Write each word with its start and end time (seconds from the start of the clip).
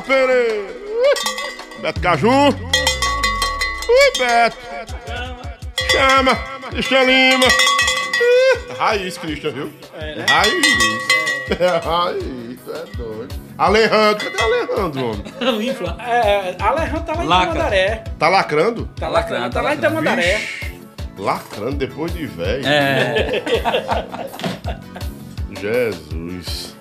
Pereira! 0.00 0.74
Beto 1.80 2.00
Caju! 2.00 2.28
Ui, 3.88 4.18
Beto! 4.18 4.56
Chama! 5.90 6.34
Christian 6.70 7.04
Lima! 7.04 7.46
Raiz, 8.78 9.18
Christian, 9.18 9.50
viu? 9.52 9.72
É, 9.94 10.16
né? 10.16 10.26
Raiz! 10.28 11.16
É 11.48 11.78
raiz, 11.78 12.58
tu 12.64 12.72
é 12.72 12.96
doido. 12.96 13.34
Alejandro, 13.56 14.32
cadê 14.32 14.42
Alejandro, 14.42 15.10
homem? 15.10 15.24
é, 16.04 16.56
Alejandro 16.60 17.04
tá 17.04 17.14
lá 17.14 17.24
em 17.24 17.28
Tamandaré. 17.28 18.04
Tá 18.18 18.28
lacrando? 18.28 18.90
Tá 18.96 19.08
lacrando, 19.08 19.50
tá 19.54 19.62
lá 19.62 19.74
em 19.74 19.78
Tamandaré. 19.78 20.40
Lacrando 21.16 21.76
depois 21.76 22.12
de 22.12 22.26
velho. 22.26 22.66
É. 22.66 23.42
Jesus. 25.60 26.74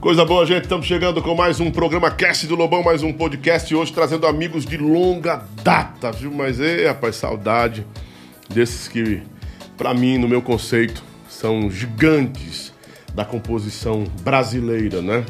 Coisa 0.00 0.24
boa, 0.24 0.46
gente. 0.46 0.62
Estamos 0.62 0.86
chegando 0.86 1.20
com 1.20 1.34
mais 1.34 1.60
um 1.60 1.70
programa 1.70 2.10
Cast 2.10 2.46
do 2.46 2.56
Lobão, 2.56 2.82
mais 2.82 3.02
um 3.02 3.12
podcast 3.12 3.74
hoje 3.74 3.92
trazendo 3.92 4.26
amigos 4.26 4.64
de 4.64 4.78
longa 4.78 5.44
data, 5.62 6.10
viu? 6.10 6.32
Mas, 6.32 6.58
ei, 6.58 6.86
rapaz, 6.86 7.16
saudade 7.16 7.86
desses 8.48 8.88
que, 8.88 9.22
para 9.76 9.92
mim, 9.92 10.16
no 10.16 10.26
meu 10.26 10.40
conceito, 10.40 11.04
são 11.28 11.70
gigantes 11.70 12.72
da 13.14 13.26
composição 13.26 14.04
brasileira, 14.22 15.02
né? 15.02 15.22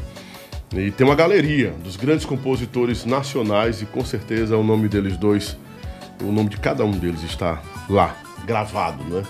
E 0.72 0.92
tem 0.92 1.04
uma 1.04 1.16
galeria 1.16 1.72
dos 1.82 1.96
grandes 1.96 2.24
compositores 2.24 3.04
nacionais 3.04 3.82
e 3.82 3.86
com 3.86 4.04
certeza 4.04 4.56
o 4.56 4.62
nome 4.62 4.88
deles 4.88 5.16
dois, 5.16 5.56
o 6.22 6.30
nome 6.30 6.48
de 6.48 6.58
cada 6.58 6.84
um 6.84 6.92
deles 6.92 7.24
está 7.24 7.60
lá, 7.88 8.16
gravado, 8.46 9.02
né? 9.02 9.24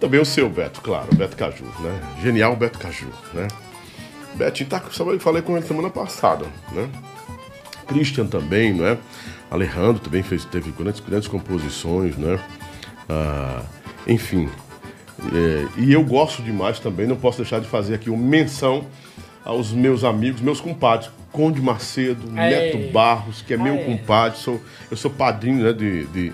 Também 0.00 0.18
o 0.18 0.24
seu, 0.24 0.50
Beto, 0.50 0.80
claro, 0.80 1.14
Beto 1.14 1.36
Caju, 1.36 1.64
né? 1.78 2.00
Genial 2.20 2.56
Beto 2.56 2.80
Caju, 2.80 3.06
né? 3.32 3.46
Betinho 4.34 4.68
tá, 4.68 4.82
eu 4.98 5.20
falei 5.20 5.42
com 5.42 5.56
ele 5.56 5.66
semana 5.66 5.90
passada, 5.90 6.46
né? 6.72 6.88
Christian 7.86 8.26
também, 8.26 8.72
né? 8.72 8.98
Alejandro 9.50 10.00
também 10.00 10.22
fez, 10.22 10.44
teve 10.44 10.70
grandes, 10.72 11.00
grandes 11.00 11.28
composições, 11.28 12.16
né? 12.16 12.38
Ah, 13.08 13.62
enfim. 14.06 14.48
É, 15.32 15.66
e 15.80 15.92
eu 15.92 16.04
gosto 16.04 16.42
demais 16.42 16.78
também, 16.78 17.06
não 17.06 17.16
posso 17.16 17.38
deixar 17.38 17.60
de 17.60 17.68
fazer 17.68 17.94
aqui 17.94 18.10
uma 18.10 18.18
menção 18.18 18.86
aos 19.44 19.72
meus 19.72 20.04
amigos, 20.04 20.40
meus 20.40 20.60
compadres. 20.60 21.10
Conde 21.30 21.60
Macedo, 21.60 22.30
Neto 22.30 22.92
Barros, 22.92 23.42
que 23.42 23.54
é 23.54 23.56
meu 23.56 23.76
compadre, 23.78 24.38
sou, 24.38 24.60
eu 24.88 24.96
sou 24.96 25.10
padrinho 25.10 25.64
né, 25.64 25.72
de, 25.72 26.06
de, 26.06 26.32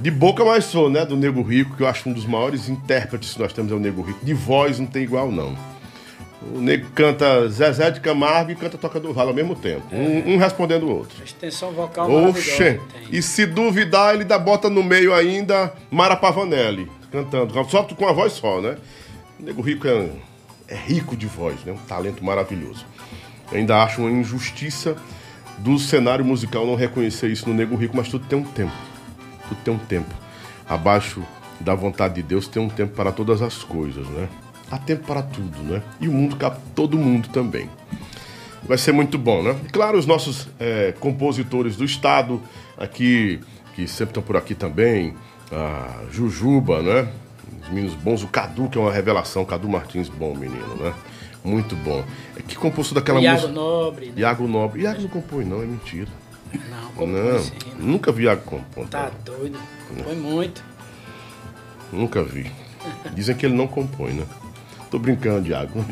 de 0.00 0.10
boca, 0.10 0.42
mas 0.42 0.64
sou, 0.64 0.88
né, 0.88 1.04
do 1.04 1.14
Nego 1.14 1.42
Rico, 1.42 1.76
que 1.76 1.82
eu 1.82 1.86
acho 1.86 2.08
um 2.08 2.12
dos 2.14 2.24
maiores 2.24 2.66
intérpretes 2.66 3.34
que 3.34 3.38
nós 3.38 3.52
temos 3.52 3.70
é 3.70 3.74
o 3.74 3.78
Nego 3.78 4.00
Rico. 4.00 4.24
De 4.24 4.32
voz 4.32 4.78
não 4.78 4.86
tem 4.86 5.02
igual, 5.02 5.30
não. 5.30 5.54
O 6.42 6.58
nego 6.58 6.88
canta 6.90 7.48
Zezé 7.48 7.90
de 7.90 8.00
Camargo 8.00 8.50
e 8.50 8.56
canta 8.56 8.78
Toca 8.78 8.98
do 8.98 9.12
Ralo 9.12 9.28
ao 9.28 9.34
mesmo 9.34 9.54
tempo. 9.54 9.82
É. 9.92 9.96
Um, 9.96 10.34
um, 10.34 10.36
respondendo 10.38 10.84
o 10.84 10.96
outro. 10.96 11.16
A 11.20 11.24
extensão 11.24 11.70
vocal 11.72 12.10
Oxê. 12.10 12.80
E 13.10 13.20
se 13.20 13.44
duvidar, 13.44 14.14
ele 14.14 14.24
dá 14.24 14.38
bota 14.38 14.70
no 14.70 14.82
meio 14.82 15.12
ainda 15.12 15.72
Mara 15.90 16.16
Pavanelli, 16.16 16.90
cantando. 17.12 17.52
Só 17.68 17.82
com 17.82 18.08
a 18.08 18.12
voz 18.12 18.32
só, 18.32 18.60
né? 18.60 18.78
O 19.38 19.44
nego 19.44 19.60
rico 19.60 19.86
é, 19.86 20.08
é 20.68 20.74
rico 20.74 21.14
de 21.14 21.26
voz, 21.26 21.62
né? 21.64 21.72
Um 21.72 21.86
talento 21.86 22.24
maravilhoso. 22.24 22.86
Eu 23.52 23.58
ainda 23.58 23.82
acho 23.82 24.00
uma 24.00 24.10
injustiça 24.10 24.96
do 25.58 25.78
cenário 25.78 26.24
musical 26.24 26.66
não 26.66 26.74
reconhecer 26.74 27.28
isso 27.28 27.46
no 27.48 27.54
nego 27.54 27.76
rico, 27.76 27.94
mas 27.94 28.08
tudo 28.08 28.24
tem 28.26 28.38
um 28.38 28.44
tempo. 28.44 28.72
Tudo 29.46 29.58
tem 29.62 29.74
um 29.74 29.78
tempo. 29.78 30.14
Abaixo 30.66 31.22
da 31.60 31.74
vontade 31.74 32.14
de 32.14 32.22
Deus 32.22 32.48
tem 32.48 32.62
um 32.62 32.68
tempo 32.70 32.94
para 32.94 33.12
todas 33.12 33.42
as 33.42 33.62
coisas, 33.62 34.06
né? 34.08 34.26
Há 34.70 34.78
tempo 34.78 35.06
para 35.06 35.22
tudo, 35.22 35.62
né? 35.62 35.82
E 36.00 36.08
o 36.08 36.12
mundo 36.12 36.36
cabe 36.36 36.58
todo 36.74 36.96
mundo 36.96 37.28
também. 37.28 37.68
Vai 38.62 38.78
ser 38.78 38.92
muito 38.92 39.18
bom, 39.18 39.42
né? 39.42 39.56
E 39.64 39.68
claro, 39.68 39.98
os 39.98 40.06
nossos 40.06 40.48
é, 40.58 40.92
compositores 41.00 41.76
do 41.76 41.84
estado 41.84 42.40
aqui, 42.78 43.40
que 43.74 43.88
sempre 43.88 44.10
estão 44.10 44.22
por 44.22 44.36
aqui 44.36 44.54
também, 44.54 45.14
a 45.50 46.04
Jujuba, 46.10 46.82
né? 46.82 47.08
Os 47.62 47.68
meninos 47.68 47.94
bons, 47.94 48.22
o 48.22 48.28
Cadu, 48.28 48.68
que 48.68 48.78
é 48.78 48.80
uma 48.80 48.92
revelação, 48.92 49.44
Cadu 49.44 49.68
Martins, 49.68 50.08
bom 50.08 50.34
menino, 50.34 50.76
né? 50.76 50.94
Muito 51.42 51.74
bom. 51.76 52.04
É 52.36 52.42
que 52.42 52.54
compôs 52.54 52.92
daquela 52.92 53.20
Iago 53.20 53.40
música. 53.40 53.52
Nobre. 53.52 54.06
Né? 54.06 54.12
Iago 54.16 54.46
Nobre. 54.46 54.82
Iago 54.82 55.02
não 55.02 55.08
compõe, 55.08 55.44
não, 55.44 55.62
é 55.62 55.66
mentira. 55.66 56.08
Não, 56.52 56.90
compõe 56.92 57.06
não, 57.06 57.38
sim, 57.38 57.52
não. 57.78 57.86
Nunca 57.86 58.12
vi 58.12 58.24
Iago 58.24 58.42
compor. 58.42 58.86
Tá 58.88 59.10
doido. 59.24 59.58
Compõe 59.88 60.16
muito. 60.16 60.62
Nunca 61.92 62.22
vi. 62.22 62.50
Dizem 63.14 63.34
que 63.36 63.46
ele 63.46 63.54
não 63.54 63.66
compõe, 63.66 64.12
né? 64.12 64.26
Tô 64.90 64.98
brincando, 64.98 65.48
Iago. 65.48 65.84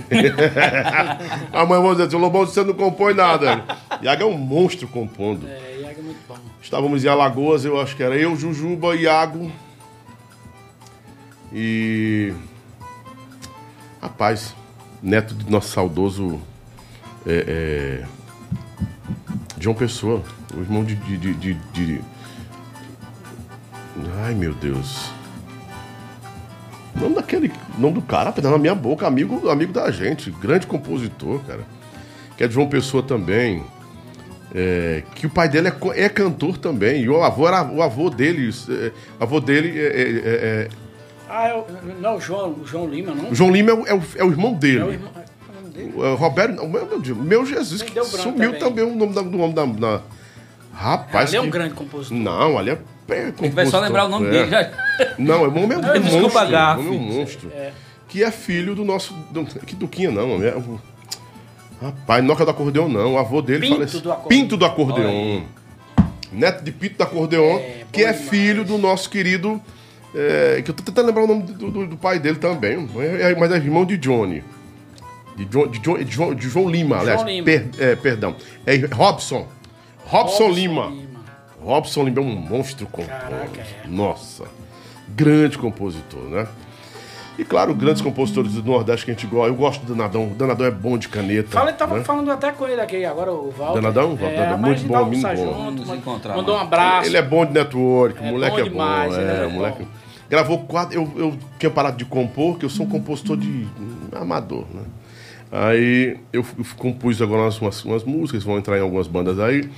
Amanhã 1.53 1.81
vamos 1.81 1.93
dizer 1.93 2.09
assim, 2.09 2.17
Lobão, 2.17 2.45
você 2.45 2.65
não 2.65 2.75
compõe 2.75 3.15
nada. 3.15 3.65
Iago 4.03 4.23
é 4.25 4.27
um 4.27 4.37
monstro 4.37 4.89
compondo. 4.89 5.47
É, 5.47 5.83
Iago 5.83 6.01
é 6.01 6.03
muito 6.03 6.19
bom. 6.29 6.37
Estávamos 6.61 7.05
em 7.05 7.09
Alagoas, 7.09 7.65
eu 7.65 7.81
acho 7.81 7.95
que 7.95 8.03
era 8.03 8.17
eu, 8.17 8.35
Jujuba, 8.35 8.97
Iago. 8.97 9.53
E. 11.53 12.35
Rapaz, 14.03 14.55
neto 15.01 15.33
do 15.33 15.49
nosso 15.49 15.69
saudoso. 15.69 16.41
É, 17.25 18.03
é... 18.05 18.07
João 19.61 19.75
Pessoa, 19.77 20.23
o 20.55 20.61
irmão 20.61 20.85
de, 20.85 20.97
de, 20.97 21.35
de, 21.35 21.55
de. 21.55 22.01
Ai 24.25 24.35
meu 24.35 24.55
Deus. 24.55 25.18
O 26.97 27.01
nome 27.01 27.15
daquele. 27.15 27.53
O 27.77 27.81
nome 27.81 27.95
do 27.95 28.03
cara, 28.03 28.33
tá 28.33 28.43
na 28.43 28.59
minha 28.59 28.75
boca, 28.75 29.07
amigo, 29.07 29.49
amigo 29.49 29.73
da 29.73 29.91
gente, 29.91 30.31
grande 30.31 30.67
compositor, 30.67 31.41
cara. 31.45 31.61
Que 32.37 32.45
é 32.45 32.49
de 32.49 32.55
João 32.55 32.69
Pessoa 32.69 33.03
também. 33.03 33.65
É, 34.55 35.03
que 35.15 35.27
o 35.27 35.31
pai 35.31 35.49
dele 35.49 35.69
é, 35.69 36.05
é, 36.05 36.09
cantor 36.09 36.57
também. 36.57 37.03
E 37.03 37.09
o 37.09 37.23
avô 37.23 37.47
era 37.47 37.65
o 37.65 37.83
avô 37.83 38.09
dele. 38.09 38.51
É, 38.71 38.93
o 39.21 39.23
avô 39.23 39.41
dele 39.41 39.79
é. 39.79 39.83
é, 39.83 40.03
é, 40.03 40.21
é 40.25 40.69
ah, 41.29 41.49
é 41.49 41.65
não, 42.01 42.17
o 42.17 42.21
João, 42.21 42.53
o 42.53 42.67
João 42.67 42.89
Lima, 42.89 43.15
não? 43.15 43.31
O 43.31 43.35
João 43.35 43.51
Lima 43.51 43.71
é 43.71 43.95
o, 43.95 44.03
é 44.17 44.25
o 44.25 44.31
irmão 44.31 44.55
dele. 44.55 44.81
É 44.81 44.85
o 44.85 44.93
irmão, 44.93 45.11
o 45.95 46.15
Roberto, 46.15 46.67
meu, 46.67 46.87
meu, 46.87 47.17
meu 47.17 47.47
Jesus, 47.47 47.83
que 47.83 48.03
sumiu 48.05 48.59
também. 48.59 48.85
também. 48.85 48.85
o 48.85 48.97
nome 48.97 49.13
da, 49.13 49.23
do 49.23 49.39
homem 49.39 49.55
da, 49.55 49.65
da. 49.67 50.03
Rapaz. 50.73 51.29
Ali 51.31 51.37
é 51.37 51.41
um 51.41 51.51
grande 51.51 51.75
compositor. 51.75 52.17
Não, 52.17 52.57
ali 52.59 52.71
é 52.71 52.79
a 53.09 53.43
gente 53.43 53.55
vai 53.55 53.67
só 53.67 53.81
lembrar 53.81 54.05
o 54.05 54.09
nome 54.09 54.27
é. 54.27 54.31
dele 54.31 54.51
já. 54.51 54.71
Não, 55.19 55.45
é 55.45 55.49
um 55.49 55.65
homem 55.65 55.73
é 55.73 55.99
um 55.99 56.21
monstro. 56.21 56.55
É 56.55 56.77
um 56.77 56.99
monstro. 56.99 57.51
É. 57.55 57.73
Que 58.09 58.25
é 58.25 58.31
filho 58.31 58.75
do 58.75 58.85
nosso. 58.85 59.15
Do, 59.31 59.45
que 59.45 59.75
Duquinha, 59.75 60.11
não, 60.11 60.43
é 60.43 60.55
o, 60.55 60.81
Rapaz, 61.81 62.25
Noca 62.25 62.45
do 62.45 62.51
Acordeão 62.51 62.89
não. 62.89 63.15
O 63.15 63.19
avô 63.19 63.41
dele 63.41 63.61
Pinto 63.61 63.75
falece... 63.75 64.01
do 64.01 64.13
Acordeão. 64.13 64.29
Pinto 64.29 64.57
do 64.57 64.65
Acordeão. 64.65 65.45
Neto 66.33 66.65
de 66.65 66.73
Pinto 66.73 66.97
do 66.97 67.03
Acordeão, 67.03 67.57
é, 67.57 67.85
que 67.93 68.03
é 68.03 68.13
demais. 68.13 68.29
filho 68.29 68.65
do 68.65 68.77
nosso 68.77 69.09
querido. 69.09 69.61
É, 70.15 70.63
que 70.65 70.71
eu 70.71 70.75
tô 70.75 70.83
tentando 70.83 71.07
lembrar 71.07 71.25
o 71.25 71.27
nome 71.27 71.43
do, 71.43 71.71
do, 71.71 71.87
do 71.87 71.97
pai 71.97 72.19
dele 72.19 72.39
também. 72.39 72.89
É, 73.21 73.35
mas 73.39 73.53
é 73.53 73.57
irmão 73.57 73.85
de 73.85 73.97
Johnny. 73.97 74.43
De, 75.37 75.45
John, 75.45 75.69
de, 75.69 75.79
John, 75.79 75.99
de, 75.99 76.11
João, 76.11 76.35
de 76.35 76.49
João 76.49 76.69
Lima, 76.69 76.97
João 76.97 77.01
aliás. 77.01 77.23
Lima. 77.23 77.45
Per, 77.45 77.69
é, 77.79 77.95
perdão. 77.95 78.35
É 78.67 78.77
Robson. 78.93 79.47
Robson, 80.05 80.45
Robson 80.45 80.49
Lima. 80.51 80.87
Lima. 80.87 81.08
Robson 81.63 82.05
Lima 82.05 82.21
é 82.21 82.23
um 82.23 82.35
monstro 82.35 82.87
compositor. 82.87 83.33
É. 83.85 83.89
Nossa, 83.89 84.45
grande 85.09 85.59
compositor, 85.59 86.23
né? 86.23 86.47
E 87.39 87.45
claro, 87.45 87.73
grandes 87.73 88.03
compositores 88.03 88.53
do 88.55 88.65
Nordeste 88.65 89.05
que 89.05 89.13
a 89.13 89.15
gente 89.15 89.27
gosta. 89.29 89.49
Eu 89.49 89.55
gosto 89.55 89.87
do 89.87 89.95
Danadão. 89.95 90.27
O 90.27 90.35
Danadão 90.35 90.67
é 90.67 90.73
bom 90.73 90.99
de 90.99 91.09
caneta. 91.09 91.51
Fala, 91.51 91.73
tava 91.73 91.99
né? 91.99 92.05
falando 92.05 92.33
até 92.33 92.51
com 92.51 92.67
ele 92.67 92.81
aqui 92.81 93.05
agora, 93.05 93.31
o 93.31 93.53
Walter. 93.53 93.81
Danadão? 93.81 94.19
É, 94.21 94.37
Danadão, 94.37 94.59
muito 94.59 94.85
bom, 94.85 95.05
muito 95.05 95.23
bom. 95.23 95.73
Junto, 95.77 96.29
mandou 96.31 96.57
um 96.57 96.59
abraço. 96.59 97.09
Ele 97.09 97.17
é 97.17 97.23
bom 97.23 97.47
de 97.47 97.53
network, 97.53 98.19
é 98.19 98.29
o 98.29 98.33
moleque 98.33 98.57
bom 98.57 98.61
é 98.61 98.69
demais, 98.69 99.15
bom. 99.15 99.21
É, 99.21 99.45
é 99.45 99.47
moleque. 99.47 99.83
Bom. 99.85 99.89
Gravou 100.29 100.59
quatro. 100.65 100.97
Eu, 100.97 101.13
eu 101.17 101.39
tinha 101.61 101.71
parado 101.71 101.97
de 101.97 102.05
compor, 102.05 102.59
que 102.59 102.65
eu 102.65 102.71
sou 102.71 102.87
um 102.87 102.89
compositor 102.89 103.37
de. 103.37 103.69
amador, 104.13 104.65
né? 104.75 104.83
Aí 105.51 106.19
eu, 106.33 106.45
eu 106.59 106.65
compus 106.77 107.23
agora 107.23 107.43
umas, 107.61 107.85
umas 107.85 108.05
músicas, 108.05 108.43
vão 108.43 108.59
entrar 108.59 108.77
em 108.77 108.83
algumas 108.83 109.07
bandas 109.07 109.39
aí. 109.39 109.71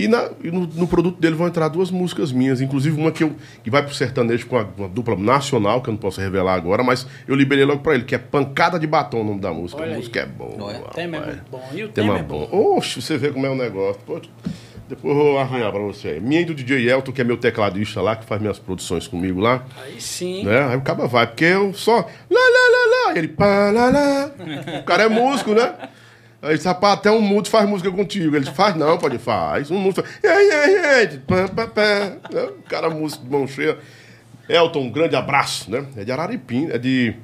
E, 0.00 0.08
na, 0.08 0.30
e 0.42 0.50
no, 0.50 0.66
no, 0.66 0.88
produto 0.88 1.20
dele 1.20 1.34
vão 1.34 1.46
entrar 1.46 1.68
duas 1.68 1.90
músicas 1.90 2.32
minhas, 2.32 2.62
inclusive 2.62 2.98
uma 2.98 3.12
que, 3.12 3.22
eu, 3.22 3.36
que 3.62 3.70
vai 3.70 3.82
pro 3.82 3.94
sertanejo 3.94 4.46
com 4.46 4.56
uma, 4.56 4.66
uma 4.78 4.88
dupla 4.88 5.14
nacional, 5.14 5.82
que 5.82 5.90
eu 5.90 5.92
não 5.92 5.98
posso 5.98 6.18
revelar 6.22 6.54
agora, 6.54 6.82
mas 6.82 7.06
eu 7.28 7.34
liberei 7.34 7.66
logo 7.66 7.82
pra 7.82 7.94
ele, 7.94 8.04
que 8.04 8.14
é 8.14 8.18
Pancada 8.18 8.78
de 8.78 8.86
Batom 8.86 9.20
o 9.20 9.24
nome 9.24 9.40
da 9.40 9.52
música. 9.52 9.82
Olha 9.82 9.92
a 9.92 9.96
música 9.98 10.20
aí. 10.20 10.26
é 10.26 10.28
boa. 10.28 10.78
O 10.78 10.94
tema 10.94 11.16
é 11.18 11.26
muito 11.26 11.50
bom. 11.50 11.68
E 11.74 11.84
o 11.84 11.88
tema, 11.90 12.14
tema 12.14 12.18
é 12.18 12.22
bom. 12.22 12.48
Oxe, 12.50 13.02
você 13.02 13.18
vê 13.18 13.30
como 13.30 13.44
é 13.44 13.50
o 13.50 13.54
negócio. 13.54 14.00
Pô, 14.06 14.18
depois 14.88 15.14
eu 15.14 15.22
vou 15.22 15.38
arranhar 15.38 15.70
pra 15.70 15.80
você 15.80 16.08
aí. 16.08 16.20
Minha 16.20 16.40
e 16.40 16.44
do 16.46 16.54
DJ 16.54 16.90
Elton, 16.90 17.12
que 17.12 17.20
é 17.20 17.24
meu 17.24 17.36
tecladista 17.36 18.00
lá, 18.00 18.16
que 18.16 18.24
faz 18.24 18.40
minhas 18.40 18.58
produções 18.58 19.06
comigo 19.06 19.38
lá. 19.38 19.66
Aí 19.84 20.00
sim. 20.00 20.44
Né? 20.44 20.64
Aí 20.64 20.76
o 20.78 20.80
cara 20.80 21.06
vai, 21.06 21.26
porque 21.26 21.44
eu 21.44 21.74
só. 21.74 21.96
Lá, 21.96 22.04
lá, 22.30 22.70
lá, 22.72 23.10
lá. 23.10 23.18
Ele. 23.18 23.28
Pá, 23.28 23.70
lá, 23.70 23.90
lá. 23.90 24.30
o 24.80 24.84
cara 24.84 25.02
é 25.02 25.08
músico, 25.08 25.52
né? 25.52 25.74
Aí 26.42 26.56
disse, 26.56 26.66
rapaz, 26.66 26.94
até 26.94 27.10
um 27.10 27.20
mudo 27.20 27.48
faz 27.48 27.68
música 27.68 27.90
contigo. 27.90 28.34
Ele 28.34 28.44
disse, 28.44 28.56
faz 28.56 28.74
não, 28.74 28.96
pode, 28.96 29.18
faz. 29.18 29.70
Um 29.70 29.78
mudo 29.78 30.02
faz. 30.02 30.08
O 32.58 32.62
cara, 32.68 32.90
músico 32.90 33.24
de 33.24 33.30
mão 33.30 33.46
cheia. 33.46 33.78
Elton, 34.48 34.80
um 34.80 34.90
grande 34.90 35.14
abraço, 35.14 35.70
né? 35.70 35.86
É 35.96 36.04
de 36.04 36.10
Araripina, 36.10 36.74
é 36.74 36.78
de 36.78 37.14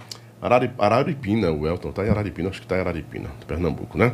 Arari, 0.40 0.70
Araripina, 0.78 1.50
o 1.50 1.66
Elton 1.66 1.90
tá 1.90 2.06
em 2.06 2.10
Araripina, 2.10 2.50
acho 2.50 2.60
que 2.60 2.66
tá 2.66 2.76
em 2.76 2.80
Araripina, 2.80 3.28
de 3.40 3.46
Pernambuco, 3.46 3.98
né? 3.98 4.12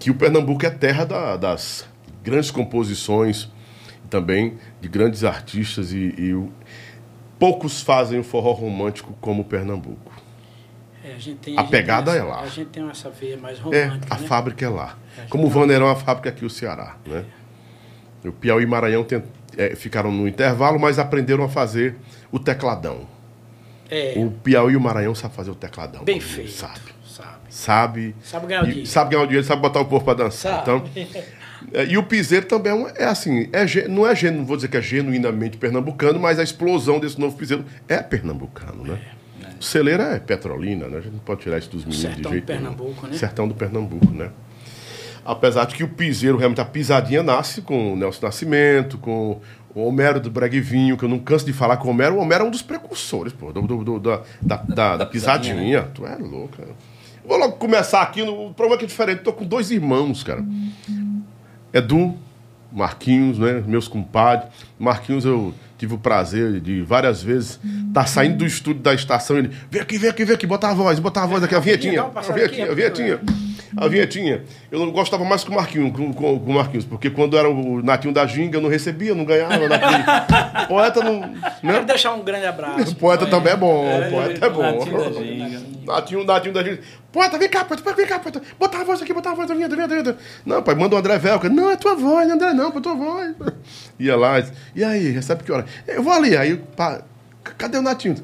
que 0.00 0.10
o 0.10 0.14
Pernambuco 0.14 0.64
é 0.64 0.70
terra 0.70 1.04
da, 1.04 1.36
das 1.36 1.86
grandes 2.24 2.50
composições, 2.50 3.50
também 4.08 4.58
de 4.80 4.88
grandes 4.88 5.22
artistas, 5.22 5.92
e, 5.92 6.14
e 6.18 6.48
poucos 7.38 7.82
fazem 7.82 8.18
o 8.18 8.24
forró 8.24 8.52
romântico 8.52 9.14
como 9.20 9.42
o 9.42 9.44
Pernambuco. 9.44 10.10
É, 11.20 11.30
a, 11.30 11.32
gente 11.32 11.38
tem, 11.38 11.58
a, 11.58 11.60
a 11.60 11.64
pegada 11.64 12.10
essa, 12.12 12.20
é 12.20 12.22
lá. 12.22 12.40
A 12.40 12.46
gente 12.48 12.68
tem 12.70 12.88
essa 12.90 13.10
veia 13.10 13.36
mais 13.36 13.58
É, 13.58 13.62
romântica. 13.84 14.14
a 14.14 14.18
né? 14.18 14.26
fábrica 14.26 14.64
é 14.64 14.68
lá. 14.68 14.96
É, 15.18 15.22
Como 15.28 15.44
o 15.44 15.46
gente 15.48 15.58
Vaneirão, 15.58 15.88
a 15.88 15.96
fábrica 15.96 16.28
aqui, 16.30 16.44
o 16.44 16.50
Ceará. 16.50 16.96
Né? 17.06 17.24
O 18.24 18.32
Piauí 18.32 18.64
e 18.64 18.66
Maranhão 18.66 19.04
tem- 19.04 19.22
é, 19.56 19.74
ficaram 19.74 20.10
no 20.12 20.26
intervalo, 20.28 20.78
mas 20.78 20.98
aprenderam 20.98 21.44
a 21.44 21.48
fazer 21.48 21.96
o 22.30 22.38
tecladão. 22.38 23.06
É, 23.90 24.14
O 24.16 24.30
Piauí 24.30 24.74
e 24.74 24.76
o 24.76 24.80
Maranhão 24.80 25.14
sabem 25.14 25.36
fazer 25.36 25.50
o 25.50 25.54
tecladão. 25.54 26.04
bem 26.04 26.20
feito. 26.20 26.50
Sabe. 26.52 26.78
Sabe. 27.04 27.28
Sabe. 27.48 28.14
Sabe 28.22 28.46
ganhar 28.46 28.62
o 28.62 28.66
dinheiro. 28.66 28.86
Sabe 28.86 29.10
ganhar 29.10 29.22
o 29.24 29.26
dinheiro, 29.26 29.46
sabe 29.46 29.60
botar 29.62 29.80
o 29.80 29.84
povo 29.84 30.04
para 30.04 30.14
dançar. 30.24 30.64
Sabe. 30.64 30.82
Então, 30.94 31.22
é, 31.72 31.84
e 31.86 31.98
o 31.98 32.02
piseiro 32.04 32.46
também 32.46 32.72
é, 32.72 32.74
um- 32.74 32.88
é 32.88 33.04
assim, 33.04 33.48
é, 33.52 33.88
não 33.88 34.06
é 34.06 34.14
genu- 34.14 34.38
não 34.38 34.44
vou 34.46 34.54
dizer 34.56 34.68
que 34.68 34.76
é 34.76 34.82
genuinamente 34.82 35.56
pernambucano, 35.58 36.20
mas 36.20 36.38
a 36.38 36.42
explosão 36.44 37.00
desse 37.00 37.18
novo 37.18 37.36
piseiro 37.36 37.64
é 37.88 37.98
pernambucano, 38.02 38.84
né? 38.84 38.98
O 39.19 39.19
celeiro 39.60 40.02
é 40.02 40.18
petrolina, 40.18 40.88
né? 40.88 40.98
A 40.98 41.00
gente 41.00 41.12
não 41.12 41.18
pode 41.20 41.42
tirar 41.42 41.58
isso 41.58 41.70
dos 41.70 41.84
meninos 41.84 42.00
Sertão 42.00 42.16
de 42.18 42.22
do 42.28 42.30
jeito 42.32 42.46
Pernambuco, 42.46 42.94
nenhum. 43.02 43.12
né? 43.12 43.18
Sertão 43.18 43.48
do 43.48 43.54
Pernambuco, 43.54 44.10
né? 44.12 44.30
Apesar 45.24 45.66
de 45.66 45.74
que 45.74 45.84
o 45.84 45.88
piseiro, 45.88 46.36
realmente, 46.38 46.60
a 46.60 46.64
pisadinha 46.64 47.22
nasce 47.22 47.60
com 47.62 47.92
o 47.92 47.96
Nelson 47.96 48.26
Nascimento, 48.26 48.96
com 48.98 49.40
o 49.74 49.84
Homero 49.86 50.18
do 50.18 50.30
Breguivinho, 50.30 50.96
que 50.96 51.04
eu 51.04 51.08
não 51.08 51.18
canso 51.18 51.44
de 51.44 51.52
falar 51.52 51.76
que 51.76 51.86
o 51.86 51.90
Homero, 51.90 52.16
o 52.16 52.18
Homero 52.18 52.44
é 52.44 52.46
um 52.46 52.50
dos 52.50 52.62
precursores, 52.62 53.32
pô, 53.32 53.52
do, 53.52 53.60
do- 53.62 53.84
do- 53.84 54.00
da, 54.00 54.22
da, 54.40 54.56
da- 54.56 54.96
da 54.96 55.06
pisadinha. 55.06 55.54
pisadinha, 55.54 55.82
Tu 55.94 56.06
é 56.06 56.16
louco, 56.16 56.56
cara. 56.56 56.70
Vou 57.24 57.36
logo 57.38 57.52
começar 57.58 58.00
aqui, 58.02 58.24
no, 58.24 58.46
o 58.48 58.54
problema 58.54 58.76
é 58.76 58.78
que 58.78 58.84
é 58.86 58.88
diferente, 58.88 59.22
tô 59.22 59.32
com 59.32 59.44
dois 59.44 59.70
irmãos, 59.70 60.24
cara. 60.24 60.42
Edu, 61.72 62.16
Marquinhos, 62.72 63.38
né? 63.38 63.62
Meus 63.66 63.86
compadres. 63.88 64.48
Marquinhos, 64.78 65.24
eu 65.24 65.52
tive 65.80 65.94
o 65.94 65.98
prazer 65.98 66.60
de 66.60 66.82
várias 66.82 67.22
vezes 67.22 67.58
estar 67.88 68.06
saindo 68.06 68.36
do 68.36 68.46
estúdio 68.46 68.82
da 68.82 68.92
estação 68.92 69.36
e 69.36 69.38
ele. 69.38 69.50
Vem 69.70 69.80
aqui, 69.80 69.96
vem 69.96 70.10
aqui, 70.10 70.24
vem 70.26 70.34
aqui, 70.34 70.46
botar 70.46 70.72
a 70.72 70.74
voz, 70.74 70.98
botar 70.98 71.22
a 71.22 71.26
voz 71.26 71.42
aqui, 71.42 71.54
a 71.54 71.58
vinhetinha. 71.58 72.02
Dá 72.02 72.04
uma 72.04 72.20
A 72.20 72.32
vinhetinha, 72.32 72.70
a 72.70 72.74
vinhetinha. 72.74 73.20
A 73.76 73.86
vinhetinha. 73.88 74.42
Eu 74.70 74.78
não 74.80 74.90
gostava 74.90 75.24
mais 75.24 75.44
com 75.44 75.52
o 75.52 75.54
Marquinhos, 75.54 75.92
com, 75.96 76.12
com, 76.12 76.38
com 76.40 76.50
o 76.50 76.54
Marquinhos, 76.54 76.84
porque 76.84 77.08
quando 77.10 77.36
era 77.36 77.48
o 77.48 77.82
Natinho 77.82 78.12
da 78.12 78.26
Ginga, 78.26 78.56
eu 78.56 78.60
não 78.60 78.68
recebia, 78.68 79.14
não 79.14 79.24
ganhava. 79.24 79.58
Poeta 80.68 81.02
não. 81.02 81.20
Quero 81.60 81.72
Né? 81.80 81.84
deixar 81.84 82.12
um 82.12 82.22
grande 82.22 82.46
abraço. 82.46 82.94
Poeta 82.98 83.26
também 83.26 83.52
é 83.52 83.56
bom, 83.56 83.84
poeta 84.10 84.46
é 84.46 84.50
bom. 84.50 84.62
Natinho 84.62 84.98
da 84.98 85.12
Ginga. 85.12 85.60
Natinho, 85.86 86.24
Natinho 86.24 86.54
da 86.54 86.62
gente. 86.62 86.80
Poeta, 87.12 87.38
vem 87.38 87.48
cá, 87.48 87.64
poeta, 87.64 87.92
vem 87.94 88.06
cá, 88.06 88.18
poeta. 88.18 88.40
Botar 88.58 88.80
a 88.80 88.84
voz 88.84 89.02
aqui, 89.02 89.12
botar 89.12 89.32
a 89.32 89.34
voz, 89.34 89.50
vinha, 89.50 89.68
vinha, 89.68 89.86
vinha. 89.88 90.16
Não, 90.46 90.62
pai, 90.62 90.74
manda 90.74 90.94
o 90.94 90.98
André 90.98 91.18
Velca. 91.18 91.48
Não, 91.48 91.70
é 91.70 91.76
tua 91.76 91.94
voz, 91.96 92.30
André, 92.30 92.52
não, 92.52 92.68
é 92.68 92.80
tua 92.80 92.94
voz. 92.94 93.34
Ia 93.98 94.16
lá, 94.16 94.42
e 94.74 94.84
aí, 94.84 95.10
recebe 95.10 95.42
que 95.42 95.50
hora? 95.52 95.64
Eu 95.86 96.02
vou 96.02 96.12
ali, 96.12 96.36
aí, 96.36 96.56
pá, 96.76 97.02
cadê 97.58 97.78
o 97.78 97.82
Natinho? 97.82 98.16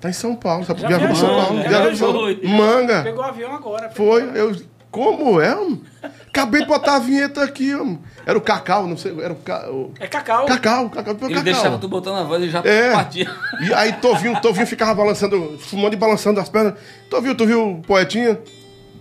Tá 0.00 0.08
em 0.08 0.12
São 0.12 0.34
Paulo, 0.34 0.64
sabe? 0.64 0.80
Viajou 0.80 1.06
pra 1.08 1.14
São 1.14 1.28
Paulo, 1.28 1.62
já 1.62 1.68
viajou 1.68 1.96
São 1.96 2.26
viajou. 2.26 2.48
Manga. 2.50 3.02
Pegou 3.02 3.22
o 3.22 3.26
avião 3.26 3.54
agora. 3.54 3.90
Foi, 3.90 4.22
eu. 4.34 4.56
Como 4.90 5.40
é? 5.40 5.54
homem? 5.54 5.80
Acabei 6.26 6.62
de 6.62 6.66
botar 6.66 6.96
a 6.96 6.98
vinheta 6.98 7.44
aqui, 7.44 7.72
homem. 7.74 8.00
Era 8.26 8.36
o 8.36 8.40
Cacau, 8.40 8.88
não 8.88 8.96
sei, 8.96 9.16
era 9.22 9.32
o, 9.32 9.36
ca... 9.36 9.68
É 10.00 10.06
cacau. 10.08 10.46
Cacau, 10.46 10.90
Cacau, 10.90 11.14
Ele 11.14 11.28
Cacau. 11.28 11.42
deixava 11.44 11.78
tu 11.78 11.86
botando 11.86 12.16
a 12.16 12.24
voz 12.24 12.42
e 12.42 12.50
já 12.50 12.60
É. 12.64 12.92
partia. 12.92 13.30
E 13.60 13.72
aí 13.72 13.92
Tovinho, 13.92 14.40
Tovinho 14.40 14.66
ficava 14.66 14.92
balançando, 14.92 15.56
fumando 15.60 15.94
e 15.94 15.96
balançando 15.96 16.40
as 16.40 16.48
pernas. 16.48 16.74
Tovinho, 17.08 17.36
tu 17.36 17.46
viu 17.46 17.70
o 17.74 17.82
poetinha? 17.82 18.40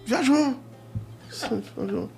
Viajou. 0.05 0.53
Viajou. 1.75 2.09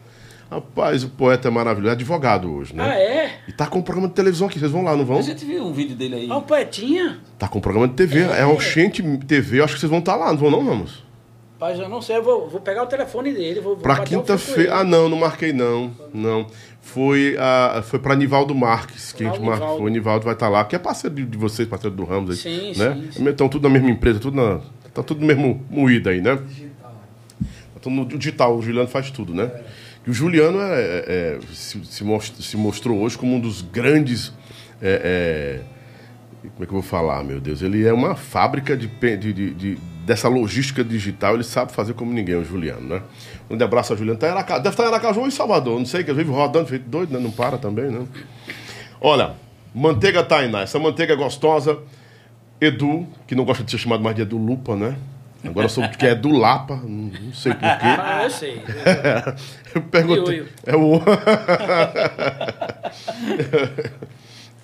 Rapaz, 0.52 1.06
o 1.06 1.10
poeta 1.10 1.48
é 1.48 1.52
maravilhoso. 1.52 1.92
É 1.92 1.94
advogado 1.94 2.54
hoje, 2.54 2.76
né? 2.76 2.84
Ah, 2.84 3.00
é? 3.00 3.40
E 3.48 3.54
tá 3.54 3.66
com 3.66 3.80
um 3.80 3.82
programa 3.82 4.10
de 4.10 4.14
televisão 4.16 4.48
aqui. 4.48 4.60
Vocês 4.60 4.70
vão 4.70 4.84
lá, 4.84 4.98
não 4.98 5.06
vão? 5.06 5.20
A 5.20 5.22
gente 5.22 5.46
viu 5.46 5.64
um 5.64 5.72
vídeo 5.72 5.96
dele 5.96 6.16
aí. 6.16 6.28
Ah, 6.30 6.38
o 6.38 6.42
poetinha? 6.42 7.20
Tá 7.40 7.48
com 7.48 7.60
um 7.60 7.62
programa 7.62 7.88
de 7.88 7.94
TV. 7.94 8.20
É, 8.20 8.46
o 8.46 8.52
Oxente 8.52 9.02
TV. 9.26 9.62
Eu 9.62 9.64
acho 9.64 9.76
que 9.76 9.80
vocês 9.80 9.90
vão 9.90 10.00
estar 10.00 10.18
lá, 10.18 10.30
não 10.30 10.38
vão 10.38 10.52
não, 10.52 10.66
Ramos? 10.66 11.06
Rapaz, 11.54 11.80
eu 11.80 11.88
não 11.88 12.02
sei. 12.02 12.18
Eu 12.18 12.24
vou, 12.24 12.50
vou 12.50 12.60
pegar 12.60 12.84
o 12.84 12.88
telefone 12.88 13.32
dele. 13.32 13.62
Vou, 13.62 13.76
vou 13.76 13.82
Pra 13.84 14.00
quinta-feira. 14.00 14.76
Ah, 14.76 14.84
não, 14.84 15.08
não 15.08 15.18
marquei 15.18 15.54
não. 15.54 15.92
Não. 16.14 16.46
Foi, 16.82 17.38
a, 17.40 17.82
foi 17.82 18.00
pra 18.00 18.14
Nivaldo 18.14 18.54
Marques 18.54 19.14
que 19.14 19.24
a 19.24 19.28
gente 19.28 19.40
Nivaldo. 19.40 19.66
marcou. 19.66 19.86
O 19.86 19.88
Nivaldo 19.88 20.26
vai 20.26 20.34
estar 20.34 20.50
lá, 20.50 20.66
que 20.66 20.76
é 20.76 20.80
parceiro 20.80 21.16
de, 21.16 21.24
de 21.24 21.38
vocês, 21.38 21.66
parceiro 21.66 21.96
do 21.96 22.04
Ramos 22.04 22.32
aí. 22.32 22.36
Sim, 22.36 22.74
né? 22.78 22.94
sim, 22.96 23.12
sim. 23.12 23.30
Estão 23.30 23.48
tudo 23.48 23.64
na 23.64 23.70
mesma 23.70 23.90
empresa, 23.90 24.20
tudo 24.20 24.36
na, 24.36 24.60
tá 24.94 25.02
tudo 25.02 25.22
no 25.22 25.28
mesmo 25.28 25.64
moído 25.70 26.10
aí, 26.10 26.20
né? 26.20 26.36
Tá 26.36 27.80
tudo 27.80 27.96
no 27.96 28.06
digital, 28.06 28.58
o 28.58 28.62
Juliano 28.62 28.90
faz 28.90 29.12
tudo, 29.12 29.34
né? 29.34 29.50
E 30.06 30.10
o 30.10 30.14
Juliano 30.14 30.60
é, 30.60 30.82
é- 30.82 31.06
é- 31.08 31.40
se, 31.54 31.84
se 31.86 32.04
most- 32.04 32.42
se 32.44 32.58
mostrou 32.58 33.00
hoje 33.00 33.18
como 33.18 33.36
um 33.36 33.40
dos 33.40 33.62
grandes. 33.62 34.34
é, 34.82 35.62
é, 35.64 36.48
como 36.54 36.64
é 36.64 36.66
que 36.66 36.72
eu 36.74 36.82
vou 36.82 36.82
falar, 36.82 37.24
meu 37.24 37.40
Deus? 37.40 37.62
Ele 37.62 37.86
é 37.86 37.94
uma 37.94 38.16
fábrica 38.16 38.76
de, 38.76 38.88
de- 38.88 39.34
de- 39.34 39.54
de- 39.54 39.78
dessa 40.04 40.28
logística 40.28 40.84
digital, 40.84 41.36
ele 41.36 41.44
sabe 41.44 41.72
fazer 41.72 41.94
como 41.94 42.12
ninguém, 42.12 42.34
o 42.36 42.44
Juliano, 42.44 42.82
né? 42.96 43.02
Um 43.48 43.64
abraço 43.64 43.94
ao 43.94 43.98
Juliano. 43.98 44.18
Tá 44.20 44.28
em 44.28 44.32
Araca- 44.32 44.58
deve 44.58 44.70
estar 44.74 44.84
em 44.84 44.88
Aracaju 44.88 45.20
ou 45.22 45.28
em 45.28 45.32
Salvador, 45.32 45.78
não 45.78 45.86
sei, 45.86 46.04
que 46.04 46.10
ele 46.10 46.18
vive 46.24 46.32
rodando, 46.36 46.66
feito 46.68 46.90
doido, 46.90 47.14
né? 47.14 47.20
Não 47.20 47.30
para 47.30 47.60
também, 47.60 47.92
né? 47.92 48.08
Olha, 49.00 49.34
manteiga 49.74 50.24
Tainá, 50.24 50.62
essa 50.62 50.80
manteiga 50.80 51.14
é 51.14 51.16
gostosa. 51.16 51.78
Edu, 52.60 53.08
que 53.28 53.36
não 53.36 53.44
gosta 53.46 53.64
de 53.64 53.70
ser 53.72 53.78
chamado 53.78 54.04
mais 54.04 54.16
de 54.16 54.24
Edu 54.24 54.38
Lupa, 54.38 54.76
né? 54.76 54.96
Agora 55.44 55.66
eu 55.66 55.70
soube 55.70 55.98
que 55.98 56.06
é 56.06 56.12
Edu 56.12 56.30
Lapa, 56.38 56.76
não 56.76 57.12
não 57.20 57.34
sei 57.34 57.52
porquê. 57.54 57.66
Ah, 57.66 58.22
eu 58.24 58.30
sei. 58.30 58.62
Eu 59.74 59.82
perguntei. 59.84 60.46
É 60.66 60.76
o. 60.76 61.02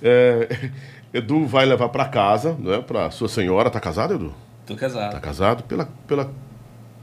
É, 0.01 0.69
Edu 1.13 1.45
vai 1.45 1.65
levar 1.65 1.89
para 1.89 2.06
casa, 2.06 2.56
não 2.59 2.74
é? 2.74 2.81
Para 2.81 3.09
sua 3.12 3.27
senhora. 3.27 3.69
Tá 3.69 3.79
casado, 3.79 4.13
Edu? 4.15 4.33
Tô 4.65 4.74
Tá 4.75 4.79
casado. 4.81 5.21
casado 5.21 5.63
pela, 5.63 5.88
pela 6.07 6.29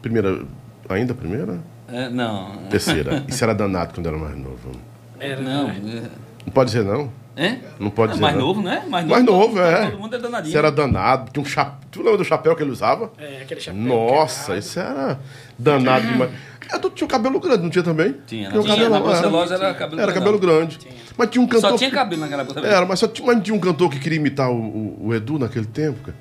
primeira. 0.03 0.43
Ainda 0.89 1.15
primeira? 1.15 1.59
É, 1.89 2.09
não. 2.09 2.57
Terceira. 2.69 3.25
Isso 3.27 3.43
era 3.43 3.55
danado 3.55 3.95
quando 3.95 4.07
era 4.07 4.17
mais 4.17 4.37
novo. 4.37 4.71
Era, 5.19 5.41
Não. 5.41 5.69
né? 5.69 6.11
Não 6.45 6.53
pode 6.53 6.71
dizer 6.71 6.85
não? 6.85 7.11
É? 7.37 7.57
Não 7.81 7.91
pode 7.91 8.11
É 8.11 8.15
dizer 8.15 8.23
mais 8.23 8.37
não. 8.37 8.47
novo, 8.47 8.63
né? 8.63 8.85
Mais 8.89 9.05
novo, 9.05 9.11
Mais 9.11 9.25
novo, 9.25 9.61
é. 9.61 9.87
Todo 9.91 9.99
mundo 9.99 10.15
é 10.15 10.19
danadinho. 10.19 10.49
Isso 10.51 10.59
era 10.59 10.71
danado. 10.71 11.31
Tinha 11.33 11.43
um 11.43 11.47
chapéu. 11.47 11.75
Tu 11.91 11.99
lembra 12.01 12.19
do 12.19 12.25
chapéu 12.25 12.55
que 12.55 12.63
ele 12.63 12.71
usava? 12.71 13.13
É, 13.19 13.43
aquele 13.43 13.61
chapéu. 13.61 13.81
Nossa, 13.81 14.57
isso 14.57 14.79
era 14.79 15.19
danado 15.59 16.07
demais. 16.07 16.31
Edu 16.73 16.91
tinha 16.91 17.07
o 17.07 17.11
cabelo 17.11 17.39
grande, 17.41 17.63
não 17.63 17.71
tinha 17.71 17.85
também? 17.85 18.15
Tinha, 18.27 18.49
Tinha 18.49 18.61
o 18.61 18.65
tinha, 18.65 18.75
cabelo- 18.77 18.91
na 18.91 18.97
era. 18.97 19.05
Barcelosa 19.07 19.55
era 19.55 19.75
cabelo 19.75 20.01
Era 20.01 20.13
grandão. 20.13 20.33
cabelo 20.33 20.39
grande. 20.39 20.79
Mas 21.17 21.29
tinha 21.31 21.43
um 21.43 21.47
cantor. 21.47 21.71
Só 21.73 21.77
tinha 21.77 21.91
cabelo 21.91 22.21
naquela 22.23 22.43
época. 22.43 22.61
Era, 22.61 22.87
mas 22.87 22.99
só 23.01 23.07
tinha, 23.07 23.27
mas 23.27 23.37
não 23.37 23.43
tinha 23.43 23.55
um 23.57 23.61
cantor 23.61 23.91
que 23.91 23.99
queria 23.99 24.19
imitar 24.19 24.51
o, 24.51 24.55
o- 24.57 25.07
o 25.09 25.15
Edu 25.15 25.39
naquele 25.39 25.67
tempo, 25.67 26.01
cara. 26.05 26.17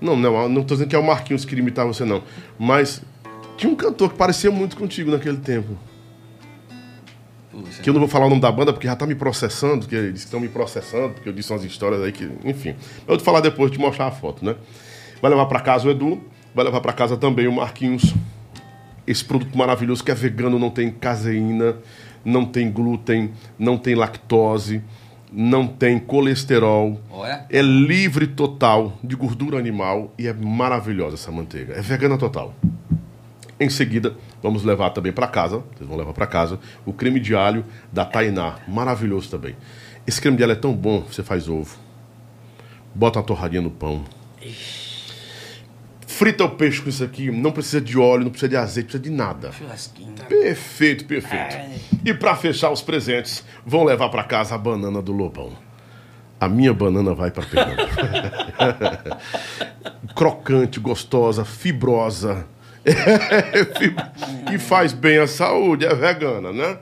Não, 0.00 0.16
não, 0.16 0.48
não 0.48 0.62
tô 0.64 0.74
dizendo 0.74 0.88
que 0.88 0.96
é 0.96 0.98
o 0.98 1.02
Marquinhos 1.06 1.42
que 1.44 1.50
queria 1.50 1.62
imitar 1.62 1.86
você, 1.86 2.04
não. 2.04 2.22
Mas 2.58 3.00
tinha 3.56 3.70
um 3.72 3.76
cantor 3.76 4.10
que 4.10 4.16
parecia 4.18 4.50
muito 4.50 4.76
contigo 4.76 5.10
naquele 5.10 5.36
tempo. 5.38 5.78
Puxa. 7.54 7.82
Que 7.82 7.88
eu 7.88 7.94
não 7.94 8.00
vou 8.00 8.08
falar 8.08 8.26
o 8.26 8.28
nome 8.28 8.40
da 8.40 8.50
banda 8.50 8.72
porque 8.72 8.86
já 8.86 8.96
tá 8.96 9.06
me 9.06 9.14
processando, 9.14 9.86
que 9.86 9.94
eles 9.94 10.20
estão 10.20 10.40
me 10.40 10.48
processando, 10.48 11.14
porque 11.14 11.28
eu 11.28 11.32
disse 11.32 11.52
umas 11.52 11.64
histórias 11.64 12.02
aí 12.02 12.12
que. 12.12 12.28
Enfim. 12.44 12.70
Eu 12.70 13.08
vou 13.08 13.16
te 13.16 13.22
falar 13.22 13.40
depois, 13.40 13.70
te 13.70 13.78
mostrar 13.78 14.06
a 14.06 14.10
foto, 14.10 14.44
né? 14.44 14.56
Vai 15.22 15.30
levar 15.30 15.46
pra 15.46 15.60
casa 15.60 15.86
o 15.86 15.90
Edu, 15.90 16.20
vai 16.54 16.64
levar 16.64 16.80
pra 16.80 16.92
casa 16.92 17.16
também 17.16 17.46
o 17.46 17.52
Marquinhos. 17.52 18.14
Esse 19.06 19.24
produto 19.24 19.56
maravilhoso 19.56 20.02
que 20.02 20.10
é 20.10 20.14
vegano, 20.14 20.58
não 20.58 20.70
tem 20.70 20.90
caseína, 20.90 21.76
não 22.24 22.44
tem 22.44 22.70
glúten, 22.70 23.32
não 23.58 23.76
tem 23.76 23.94
lactose, 23.94 24.82
não 25.30 25.66
tem 25.66 25.98
colesterol. 25.98 27.00
Olha. 27.10 27.44
É 27.50 27.60
livre 27.60 28.26
total 28.26 28.98
de 29.02 29.14
gordura 29.14 29.58
animal 29.58 30.12
e 30.18 30.26
é 30.26 30.32
maravilhosa 30.32 31.16
essa 31.16 31.30
manteiga. 31.30 31.74
É 31.74 31.82
vegana 31.82 32.16
total. 32.16 32.54
Em 33.60 33.68
seguida, 33.68 34.16
vamos 34.44 34.62
levar 34.62 34.90
também 34.90 35.10
para 35.10 35.26
casa, 35.26 35.64
vocês 35.74 35.88
vão 35.88 35.96
levar 35.96 36.12
para 36.12 36.26
casa, 36.26 36.60
o 36.84 36.92
creme 36.92 37.18
de 37.18 37.34
alho 37.34 37.64
da 37.90 38.04
Tainá, 38.04 38.56
maravilhoso 38.68 39.30
também. 39.30 39.56
Esse 40.06 40.20
creme 40.20 40.36
de 40.36 40.42
alho 40.42 40.52
é 40.52 40.56
tão 40.56 40.74
bom, 40.74 41.00
você 41.00 41.22
faz 41.22 41.48
ovo, 41.48 41.78
bota 42.94 43.18
uma 43.18 43.24
torradinha 43.24 43.62
no 43.62 43.70
pão, 43.70 44.04
frita 46.06 46.44
o 46.44 46.50
peixe 46.50 46.82
com 46.82 46.90
isso 46.90 47.02
aqui, 47.02 47.30
não 47.30 47.52
precisa 47.52 47.80
de 47.80 47.98
óleo, 47.98 48.24
não 48.24 48.30
precisa 48.30 48.50
de 48.50 48.56
azeite, 48.56 48.94
não 48.94 49.00
precisa 49.00 49.02
de 49.02 49.10
nada. 49.10 49.50
Churrasquinho. 49.52 50.12
Perfeito, 50.28 51.06
perfeito. 51.06 51.56
E 52.04 52.12
para 52.12 52.36
fechar 52.36 52.70
os 52.70 52.82
presentes, 52.82 53.42
vão 53.64 53.82
levar 53.82 54.10
para 54.10 54.24
casa 54.24 54.54
a 54.54 54.58
banana 54.58 55.00
do 55.00 55.12
Lobão. 55.12 55.52
A 56.38 56.46
minha 56.50 56.74
banana 56.74 57.14
vai 57.14 57.30
para 57.30 57.46
Pernambuco. 57.46 57.88
Crocante, 60.14 60.78
gostosa, 60.78 61.46
fibrosa. 61.46 62.46
E 64.52 64.58
faz 64.58 64.92
bem 64.92 65.18
à 65.18 65.26
saúde, 65.26 65.84
é 65.86 65.94
vegana, 65.94 66.52
né? 66.52 66.78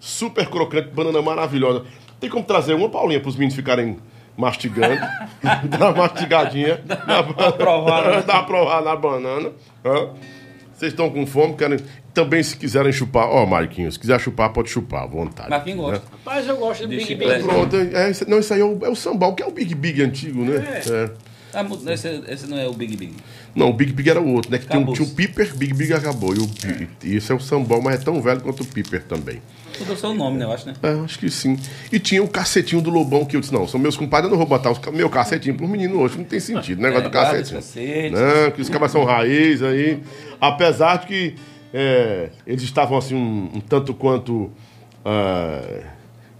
Super 0.00 0.46
crocante, 0.48 0.88
banana 0.88 1.22
maravilhosa. 1.22 1.84
Tem 2.20 2.28
como 2.30 2.44
trazer 2.44 2.74
uma, 2.74 2.88
Paulinha, 2.88 3.20
para 3.20 3.28
os 3.28 3.36
meninos 3.36 3.54
ficarem 3.54 3.98
mastigando. 4.36 5.00
Dar 5.68 5.90
uma 5.90 5.92
mastigadinha. 6.08 6.80
Dá 6.84 7.20
uma 7.22 7.48
aprovada. 7.48 8.22
Dá 8.22 8.34
uma 8.34 8.40
aprovada 8.42 8.84
na 8.84 8.96
banana. 8.96 9.50
Vocês 10.74 10.92
estão 10.92 11.10
com 11.10 11.26
fome, 11.26 11.54
querem. 11.54 11.78
Também, 12.12 12.42
se 12.42 12.56
quiserem 12.56 12.92
chupar. 12.92 13.26
Ó, 13.28 13.46
Marquinhos, 13.46 13.94
se 13.94 14.00
quiser 14.00 14.20
chupar, 14.20 14.50
pode 14.52 14.68
chupar, 14.70 15.04
à 15.04 15.06
vontade. 15.06 15.48
Marquinhos 15.48 15.78
gosta. 15.80 15.98
né? 16.04 16.10
Rapaz, 16.12 16.46
eu 16.48 16.56
gosto 16.56 16.82
do 16.82 16.88
De 16.88 16.96
Big. 16.96 17.14
Big. 17.14 17.42
Pronto, 17.44 17.76
é, 17.76 18.10
isso- 18.10 18.28
não, 18.28 18.38
isso 18.38 18.52
aí 18.52 18.60
é 18.60 18.64
o, 18.64 18.78
é 18.84 18.88
o 18.88 18.94
sambal, 18.96 19.34
que 19.34 19.42
é 19.42 19.46
o 19.46 19.50
Big 19.50 19.74
Big 19.74 20.02
antigo, 20.02 20.44
né? 20.44 20.56
É. 20.90 21.10
Ah, 21.54 21.62
mu- 21.62 21.78
esse, 21.90 22.22
esse 22.28 22.46
não 22.48 22.58
é 22.58 22.66
o 22.66 22.72
Big 22.72 22.96
Big. 22.96 23.14
Não, 23.54 23.68
o 23.68 23.72
Big 23.72 23.92
Big 23.92 24.08
era 24.08 24.20
o 24.20 24.32
outro, 24.32 24.50
né? 24.50 24.58
Que 24.58 24.66
tinha, 24.66 24.78
um- 24.80 24.92
tinha 24.92 25.06
o 25.06 25.10
Piper, 25.10 25.54
Big 25.56 25.74
Big 25.74 25.92
acabou. 25.92 26.34
E, 26.34 26.38
o, 26.38 26.48
e 27.04 27.16
esse 27.16 27.30
é 27.30 27.34
o 27.34 27.40
sambal, 27.40 27.82
mas 27.82 28.00
é 28.00 28.04
tão 28.04 28.20
velho 28.22 28.40
quanto 28.40 28.62
o 28.62 28.66
Piper 28.66 29.02
também. 29.04 29.42
Mudou 29.78 29.96
seu 29.96 30.14
nome, 30.14 30.38
né? 30.38 30.44
Eu 30.44 30.52
acho, 30.52 30.66
né? 30.66 30.74
É, 30.82 30.90
acho 31.04 31.18
que 31.18 31.30
sim. 31.30 31.58
E 31.90 31.98
tinha 31.98 32.22
o 32.22 32.28
cacetinho 32.28 32.80
do 32.80 32.88
Lobão, 32.90 33.24
que 33.26 33.36
eu 33.36 33.40
disse, 33.40 33.52
não, 33.52 33.66
são 33.68 33.78
meus 33.80 33.96
compadres, 33.96 34.26
eu 34.26 34.30
não 34.30 34.38
vou 34.38 34.46
botar 34.46 34.70
os, 34.70 34.78
ca- 34.78 34.90
meu 34.90 35.10
cacetinho 35.10 35.54
pros 35.54 35.68
meninos 35.68 35.98
hoje, 35.98 36.16
não 36.18 36.24
tem 36.24 36.40
sentido, 36.40 36.78
o 36.78 36.82
negócio 36.82 37.04
É, 37.06 37.08
do 37.08 37.12
cacetinho. 37.12 37.56
cacete. 37.60 38.10
Não, 38.10 38.50
que 38.52 38.60
os 38.62 38.68
caras 38.70 38.90
são 38.90 39.04
raiz 39.04 39.62
aí. 39.62 40.00
Apesar 40.40 40.96
de 41.00 41.06
que 41.06 41.34
é, 41.74 42.30
eles 42.46 42.62
estavam 42.62 42.96
assim 42.96 43.14
um, 43.14 43.50
um 43.54 43.60
tanto 43.60 43.92
quanto 43.94 44.50
ah, 45.04 45.80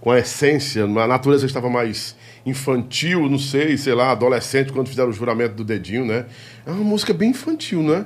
com 0.01 0.11
a 0.11 0.19
essência, 0.19 0.83
a 0.83 1.07
natureza 1.07 1.45
estava 1.45 1.69
mais 1.69 2.15
infantil, 2.45 3.29
não 3.29 3.39
sei, 3.39 3.77
sei 3.77 3.93
lá, 3.93 4.11
adolescente, 4.11 4.71
quando 4.73 4.87
fizeram 4.89 5.09
o 5.09 5.13
juramento 5.13 5.55
do 5.55 5.63
dedinho, 5.63 6.05
né? 6.05 6.25
É 6.65 6.71
uma 6.71 6.83
música 6.83 7.13
bem 7.13 7.29
infantil, 7.29 7.81
né? 7.81 8.05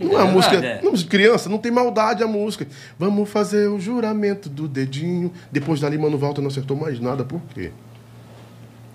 Não 0.00 0.12
é 0.18 0.22
uma 0.22 0.30
É 0.30 0.32
música. 0.32 0.56
é. 0.56 0.80
Não, 0.82 0.92
criança, 0.94 1.48
não 1.48 1.58
tem 1.58 1.70
maldade 1.70 2.22
a 2.22 2.26
música. 2.26 2.66
Vamos 2.98 3.28
fazer 3.30 3.68
o 3.68 3.78
juramento 3.78 4.48
do 4.48 4.66
dedinho. 4.66 5.32
Depois 5.52 5.80
dali, 5.80 5.96
Mano 5.96 6.18
Walter 6.18 6.40
não 6.40 6.48
acertou 6.48 6.76
mais 6.76 6.98
nada. 6.98 7.24
Por 7.24 7.40
quê? 7.54 7.70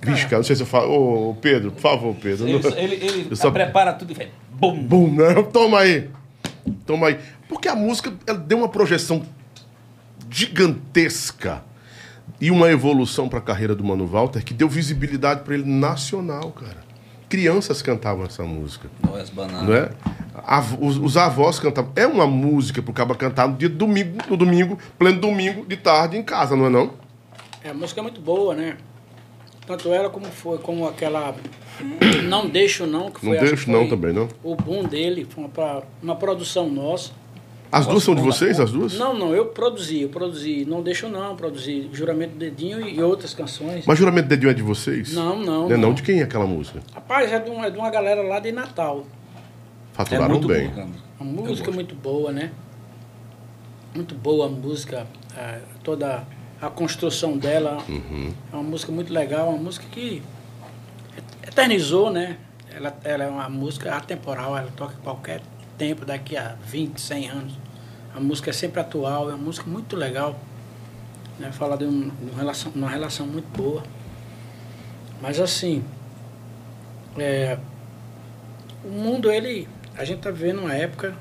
Vixe, 0.02 0.24
cara, 0.26 0.38
não 0.38 0.44
sei 0.44 0.56
se 0.58 0.62
eu 0.64 0.66
falo. 0.68 1.30
Ô, 1.30 1.36
Pedro, 1.36 1.72
por 1.72 1.80
favor, 1.80 2.14
Pedro. 2.22 2.46
Ele, 2.48 2.60
não- 2.60 2.78
ele, 2.78 2.96
ele 2.96 3.36
só- 3.38 3.50
prepara 3.52 3.94
tudo 3.94 4.12
e 4.12 4.16
faz 4.16 4.28
bum. 4.52 4.76
Bum, 4.84 5.14
né? 5.16 5.42
Toma 5.54 5.80
aí. 5.80 6.10
Toma 6.86 7.08
aí. 7.08 7.20
Porque 7.48 7.70
a 7.70 7.76
música 7.76 8.12
ela 8.28 8.38
deu 8.38 8.58
uma 8.58 8.68
projeção 8.68 9.22
gigantesca 10.30 11.64
e 12.40 12.52
uma 12.52 12.70
evolução 12.70 13.30
para 13.30 13.40
a 13.40 13.42
carreira 13.42 13.76
do 13.76 13.84
Mano 13.84 14.06
Walter 14.06 14.44
que 14.44 14.54
deu 14.54 14.68
visibilidade 14.68 15.42
para 15.42 15.54
ele 15.54 15.64
nacional, 15.70 16.52
cara. 16.52 16.84
Crianças 17.30 17.82
cantavam 17.82 18.26
essa 18.26 18.44
música, 18.44 18.88
bananas. 19.34 19.64
não 19.68 19.74
é? 19.74 19.90
Av- 20.46 20.78
os, 20.80 20.98
os 20.98 21.18
avós 21.18 21.60
cantavam. 21.60 21.92
É 21.96 22.06
uma 22.06 22.28
música 22.28 22.82
pro 22.82 22.94
cara 22.94 23.16
cantar 23.16 23.48
no 23.48 23.56
dia 23.58 23.70
domingo, 23.70 24.18
no 24.30 24.38
domingo, 24.38 24.78
pleno 25.00 25.20
domingo, 25.20 25.66
de 25.66 25.78
tarde 25.78 26.16
em 26.18 26.22
casa, 26.24 26.56
não 26.56 26.68
é 26.68 26.70
não? 26.70 26.92
É, 27.64 27.70
a 27.70 27.74
música 27.74 28.02
é 28.02 28.04
muito 28.04 28.22
boa, 28.22 28.54
né? 28.54 28.78
Tanto 29.66 29.92
ela 29.94 30.10
como 30.10 30.26
foi, 30.26 30.58
como 30.58 30.86
aquela 30.88 31.34
Não 32.26 32.48
Deixo 32.48 32.86
Não, 32.86 33.10
que 33.10 33.22
foi, 33.22 33.38
Não 33.38 33.44
deixo 33.46 33.72
não 33.72 33.88
também, 33.88 34.14
não? 34.14 34.28
O 34.44 34.56
boom 34.56 34.84
dele, 34.84 35.26
foi 35.28 35.46
uma, 35.46 35.84
uma 36.04 36.16
produção 36.16 36.70
nossa. 36.70 37.12
As 37.74 37.88
duas 37.88 38.04
são 38.04 38.14
de 38.14 38.22
vocês, 38.22 38.60
as 38.60 38.72
duas? 38.72 38.94
Não, 39.00 39.18
não, 39.18 39.34
eu 39.34 39.48
produzi, 39.48 40.04
eu 40.04 40.10
produzi 40.10 40.64
Não 40.64 40.84
Deixo 40.84 41.10
Não, 41.10 41.36
produzi 41.36 41.90
Juramento 41.92 42.34
do 42.34 42.38
Dedinho 42.38 42.88
e 42.88 43.02
outras 43.02 43.34
canções. 43.34 43.84
Mas 43.88 43.98
Juramento 43.98 44.26
de 44.28 44.30
Dedinho 44.30 44.52
é 44.52 44.54
de 44.54 44.62
vocês? 44.62 45.14
Não, 45.14 45.36
não, 45.40 45.62
Não 45.68 45.72
é 45.72 45.78
não? 45.78 45.88
não. 45.90 45.94
De 45.96 46.04
quem 46.04 46.20
é 46.20 46.24
aquela 46.24 46.46
música? 46.46 46.82
Rapaz, 46.94 47.32
é 47.32 47.40
de, 47.40 47.50
uma, 47.50 47.66
é 47.66 47.72
de 47.72 47.78
uma 47.80 47.90
galera 47.90 48.22
lá 48.22 48.40
de 48.40 48.52
Natal. 48.52 49.04
É 49.94 49.96
Faturaram 49.96 50.30
muito 50.30 50.48
bem. 50.48 50.70
boa. 50.70 50.88
Uma 51.20 51.42
música 51.42 51.72
muito 51.72 51.96
boa, 51.96 52.32
né? 52.32 52.52
Muito 53.96 54.14
boa 54.14 54.46
a 54.46 54.50
música, 54.50 55.08
é, 55.36 55.60
toda 55.84 56.28
a 56.62 56.70
construção 56.70 57.38
dela. 57.38 57.78
É 57.90 58.56
uma 58.56 58.64
música 58.64 58.92
muito 58.92 59.12
legal, 59.12 59.50
uma 59.50 59.58
música 59.58 59.86
que 59.92 60.22
eternizou, 61.48 62.12
né? 62.12 62.38
Ela, 62.76 62.96
ela 63.04 63.24
é 63.24 63.28
uma 63.28 63.50
música 63.50 63.96
atemporal, 63.96 64.58
ela 64.58 64.70
toca 64.76 64.94
em 64.94 65.04
qualquer 65.04 65.42
tempo, 65.84 66.06
daqui 66.06 66.38
a 66.38 66.56
20, 66.66 66.98
100 66.98 67.30
anos. 67.30 67.54
A 68.16 68.20
música 68.20 68.52
é 68.52 68.54
sempre 68.54 68.80
atual, 68.80 69.30
é 69.30 69.34
uma 69.34 69.44
música 69.44 69.70
muito 69.70 69.98
legal. 69.98 70.40
Né? 71.38 71.52
Fala 71.52 71.78
de, 71.78 71.84
um, 71.84 72.10
de 72.10 72.32
uma, 72.32 72.38
relação, 72.38 72.72
uma 72.74 72.90
relação 72.90 73.28
muito 73.28 73.48
boa. 73.58 73.84
Mas 75.22 75.42
assim, 75.42 75.84
é, 77.18 77.58
o 78.84 78.90
mundo, 78.90 79.30
ele. 79.30 79.68
A 79.96 80.06
gente 80.06 80.18
está 80.18 80.32
vivendo 80.32 80.60
uma 80.60 80.74
época 80.74 81.16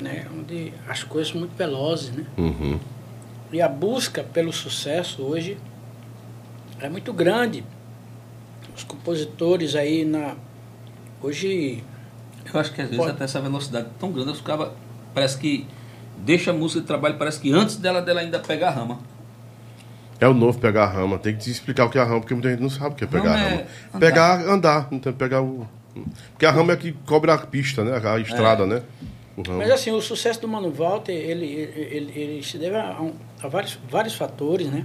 né, 0.00 0.26
onde 0.32 0.72
as 0.86 1.02
coisas 1.02 1.32
são 1.32 1.40
muito 1.40 1.56
velozes, 1.56 2.10
né? 2.10 2.26
Uhum. 2.36 2.78
E 3.52 3.60
a 3.60 3.68
busca 3.68 4.22
pelo 4.22 4.52
sucesso 4.52 5.22
hoje 5.22 5.58
é 6.80 6.88
muito 6.88 7.12
grande. 7.12 7.64
Os 8.76 8.84
compositores 8.84 9.74
aí 9.74 10.04
na. 10.04 10.36
Hoje. 11.22 11.82
Eu 12.52 12.60
acho 12.60 12.72
que 12.72 12.80
às 12.80 12.88
vezes 12.88 12.96
Pode. 13.02 13.12
até 13.16 13.24
essa 13.24 13.40
velocidade 13.40 13.88
tão 13.98 14.10
grande, 14.12 14.30
os 14.30 14.40
caras 14.40 14.68
parece 15.14 15.38
que 15.38 15.66
deixa 16.18 16.50
a 16.50 16.54
música 16.54 16.80
de 16.80 16.86
trabalho, 16.86 17.16
parece 17.18 17.40
que 17.40 17.52
antes 17.52 17.76
dela, 17.76 18.00
dela 18.02 18.20
ainda 18.20 18.38
pegar 18.38 18.68
a 18.68 18.72
rama. 18.72 18.98
É 20.20 20.28
o 20.28 20.34
novo 20.34 20.58
pegar 20.58 20.84
a 20.84 20.88
rama. 20.88 21.18
Tem 21.18 21.34
que 21.34 21.40
te 21.40 21.50
explicar 21.50 21.84
o 21.86 21.90
que 21.90 21.98
é 21.98 22.00
a 22.00 22.04
rama, 22.04 22.20
porque 22.20 22.32
muita 22.34 22.48
gente 22.50 22.60
não 22.60 22.70
sabe 22.70 22.90
o 22.92 22.94
que 22.94 23.04
é 23.04 23.06
pegar 23.08 23.32
Rama 23.32 23.36
a 23.36 23.40
é 23.46 23.48
rama. 23.50 23.64
andar. 23.94 23.98
Pegar, 24.00 24.40
andar. 24.48 24.88
Não 24.92 24.98
tem 25.00 25.12
que 25.12 25.18
pegar 25.18 25.42
o. 25.42 25.66
Porque 26.32 26.46
a 26.46 26.50
rama 26.52 26.72
é 26.72 26.76
que 26.76 26.92
cobre 27.06 27.30
a 27.30 27.38
pista, 27.38 27.82
né? 27.84 28.00
A 28.08 28.18
estrada, 28.20 28.64
né? 28.64 28.82
O 29.36 29.42
ramo. 29.42 29.58
Mas 29.58 29.70
assim, 29.72 29.90
o 29.90 30.00
sucesso 30.00 30.40
do 30.40 30.46
Mano 30.48 30.70
Walter, 30.70 31.12
ele, 31.12 31.46
ele, 31.46 32.12
ele 32.14 32.42
se 32.44 32.56
deve 32.56 32.76
a, 32.76 33.00
um- 33.00 33.14
a 33.42 33.48
vários, 33.48 33.78
vários 33.90 34.14
fatores, 34.14 34.68
né? 34.68 34.84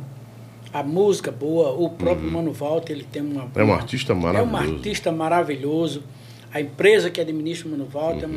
A 0.73 0.81
música 0.83 1.31
boa, 1.31 1.69
o 1.71 1.89
próprio 1.91 2.29
Mano 2.31 2.51
Walter, 2.51 2.93
ele 2.93 3.03
tem 3.09 3.21
uma... 3.21 3.43
Uhum. 3.43 3.49
É 3.55 3.63
um 3.63 3.73
artista 3.73 4.11
É 4.11 4.15
um 4.15 4.19
maravilhoso. 4.19 4.73
artista 4.75 5.11
maravilhoso. 5.11 6.03
A 6.53 6.61
empresa 6.61 7.09
que 7.09 7.19
administra 7.19 7.67
o 7.67 7.71
Mano 7.71 7.85
Walter 7.85 8.27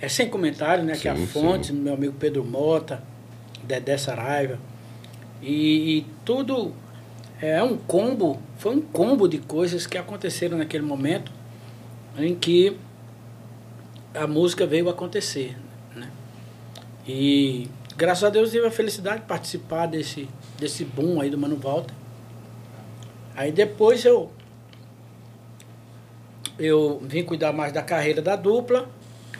é, 0.00 0.06
é 0.06 0.08
sem 0.08 0.28
comentário, 0.28 0.84
né? 0.84 0.94
que 0.94 1.08
é 1.08 1.10
a 1.10 1.14
Uhum. 1.14 1.20
Sim, 1.20 1.26
fonte, 1.26 1.72
meu 1.72 1.94
amigo 1.94 2.14
Pedro 2.18 2.44
Mota, 2.44 3.02
Dedé 3.62 3.96
Saraiva. 3.96 4.58
E, 5.42 5.98
e 5.98 6.06
tudo 6.24 6.72
é 7.40 7.62
um 7.62 7.76
combo, 7.76 8.40
foi 8.58 8.74
um 8.74 8.80
combo 8.80 9.28
de 9.28 9.38
coisas 9.38 9.86
que 9.86 9.98
aconteceram 9.98 10.56
naquele 10.56 10.84
momento 10.84 11.30
em 12.18 12.34
que 12.34 12.76
a 14.14 14.26
música 14.26 14.66
veio 14.66 14.88
acontecer. 14.88 15.56
Né? 15.94 16.10
E 17.06 17.68
graças 17.96 18.24
a 18.24 18.30
Deus 18.30 18.50
tive 18.50 18.66
a 18.66 18.70
felicidade 18.70 19.20
de 19.20 19.26
participar 19.26 19.86
desse, 19.86 20.28
desse 20.58 20.84
boom 20.84 21.20
aí 21.20 21.28
do 21.28 21.36
Mano 21.36 21.56
Walter. 21.56 21.94
Aí 23.34 23.52
depois 23.52 24.04
eu 24.06 24.30
eu 26.58 27.00
vim 27.02 27.22
cuidar 27.22 27.52
mais 27.52 27.72
da 27.72 27.82
carreira 27.82 28.22
da 28.22 28.36
dupla, 28.36 28.88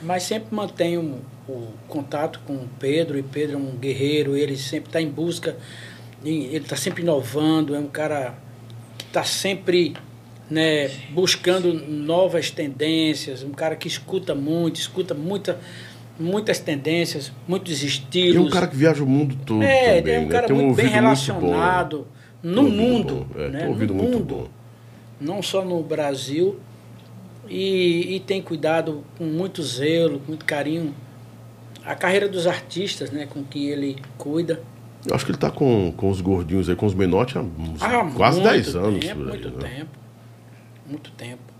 mas 0.03 0.23
sempre 0.23 0.53
mantenho 0.55 1.21
o 1.47 1.67
contato 1.87 2.39
com 2.45 2.53
o 2.53 2.67
Pedro, 2.79 3.17
e 3.17 3.23
Pedro 3.23 3.55
é 3.55 3.59
um 3.59 3.71
guerreiro, 3.77 4.35
ele 4.35 4.57
sempre 4.57 4.89
está 4.89 5.01
em 5.01 5.09
busca, 5.09 5.57
ele 6.23 6.57
está 6.57 6.75
sempre 6.75 7.01
inovando, 7.03 7.73
é 7.75 7.79
um 7.79 7.87
cara 7.87 8.35
que 8.97 9.05
está 9.05 9.23
sempre 9.23 9.95
né, 10.49 10.89
buscando 11.11 11.73
novas 11.73 12.51
tendências, 12.51 13.43
um 13.43 13.51
cara 13.51 13.75
que 13.75 13.87
escuta 13.87 14.35
muito, 14.35 14.75
escuta 14.77 15.13
muita, 15.13 15.59
muitas 16.19 16.59
tendências, 16.59 17.31
muitos 17.47 17.81
estilos. 17.83 18.35
E 18.35 18.37
é 18.37 18.41
um 18.41 18.49
cara 18.49 18.67
que 18.67 18.75
viaja 18.75 19.03
o 19.03 19.07
mundo 19.07 19.37
todo 19.45 19.63
É, 19.63 19.97
também, 20.01 20.15
é 20.15 20.19
um 20.19 20.25
né? 20.25 20.29
cara 20.29 20.53
um 20.53 20.55
muito 20.57 20.75
bem 20.75 20.85
ouvido 20.85 20.85
muito 20.85 20.93
relacionado 20.93 21.97
bom. 21.99 22.05
no 22.43 22.61
um 22.61 22.65
ouvido 22.65 22.81
mundo. 22.83 23.27
bom. 23.33 23.41
É, 23.41 23.49
né? 23.49 23.59
um 23.61 23.65
no 23.65 23.69
ouvido 23.71 23.93
muito 23.93 24.17
mundo. 24.17 24.25
bom. 24.35 24.47
Não 25.19 25.41
só 25.41 25.63
no 25.65 25.81
Brasil. 25.81 26.59
E, 27.49 28.15
e 28.15 28.19
tem 28.19 28.41
cuidado 28.41 29.03
com 29.17 29.25
muito 29.25 29.63
zelo, 29.63 30.19
com 30.19 30.27
muito 30.27 30.45
carinho. 30.45 30.93
A 31.85 31.95
carreira 31.95 32.27
dos 32.27 32.47
artistas, 32.47 33.11
né, 33.11 33.25
com 33.25 33.43
que 33.43 33.69
ele 33.69 33.97
cuida. 34.17 34.61
Eu 35.05 35.15
acho 35.15 35.25
que 35.25 35.31
ele 35.31 35.37
tá 35.37 35.49
com, 35.49 35.93
com 35.95 36.09
os 36.09 36.19
gordinhos 36.19 36.69
aí, 36.69 36.75
com 36.75 36.85
os 36.85 36.93
menotes 36.93 37.37
há 37.37 37.41
uns 37.41 37.81
Há 37.81 38.11
quase 38.11 38.41
muito 38.41 38.51
10 38.51 38.75
anos. 38.75 39.05
Tempo, 39.05 39.21
aí, 39.21 39.27
muito 39.27 39.49
né? 39.49 39.69
tempo. 39.69 39.91
Muito 40.89 41.11
tempo. 41.11 41.53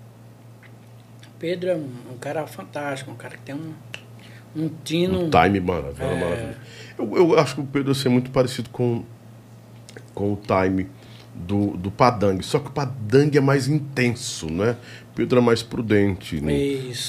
Pedro 1.39 1.69
é 1.69 1.75
um, 1.75 1.89
um 2.13 2.17
cara 2.17 2.45
fantástico, 2.47 3.11
um 3.11 3.15
cara 3.15 3.37
que 3.37 3.43
tem 3.43 3.55
um, 3.55 3.73
um 4.55 4.69
tino. 4.83 5.25
Um 5.25 5.29
time 5.29 5.59
maravilhoso. 5.59 6.01
É. 6.01 6.19
maravilhoso. 6.19 6.57
Eu, 6.97 7.15
eu 7.15 7.39
acho 7.39 7.55
que 7.55 7.61
o 7.61 7.65
Pedro 7.65 7.91
assim, 7.91 8.09
é 8.09 8.11
muito 8.11 8.31
parecido 8.31 8.69
com, 8.69 9.03
com 10.13 10.33
o 10.33 10.35
time 10.37 10.87
do, 11.33 11.77
do 11.77 11.91
Padang. 11.91 12.43
Só 12.43 12.59
que 12.59 12.67
o 12.67 12.71
Padang 12.71 13.37
é 13.37 13.41
mais 13.41 13.67
intenso, 13.67 14.51
né? 14.51 14.75
Pedro 15.17 15.39
é 15.39 15.41
mais 15.41 15.63
prudente 15.63 16.39
né? 16.39 16.53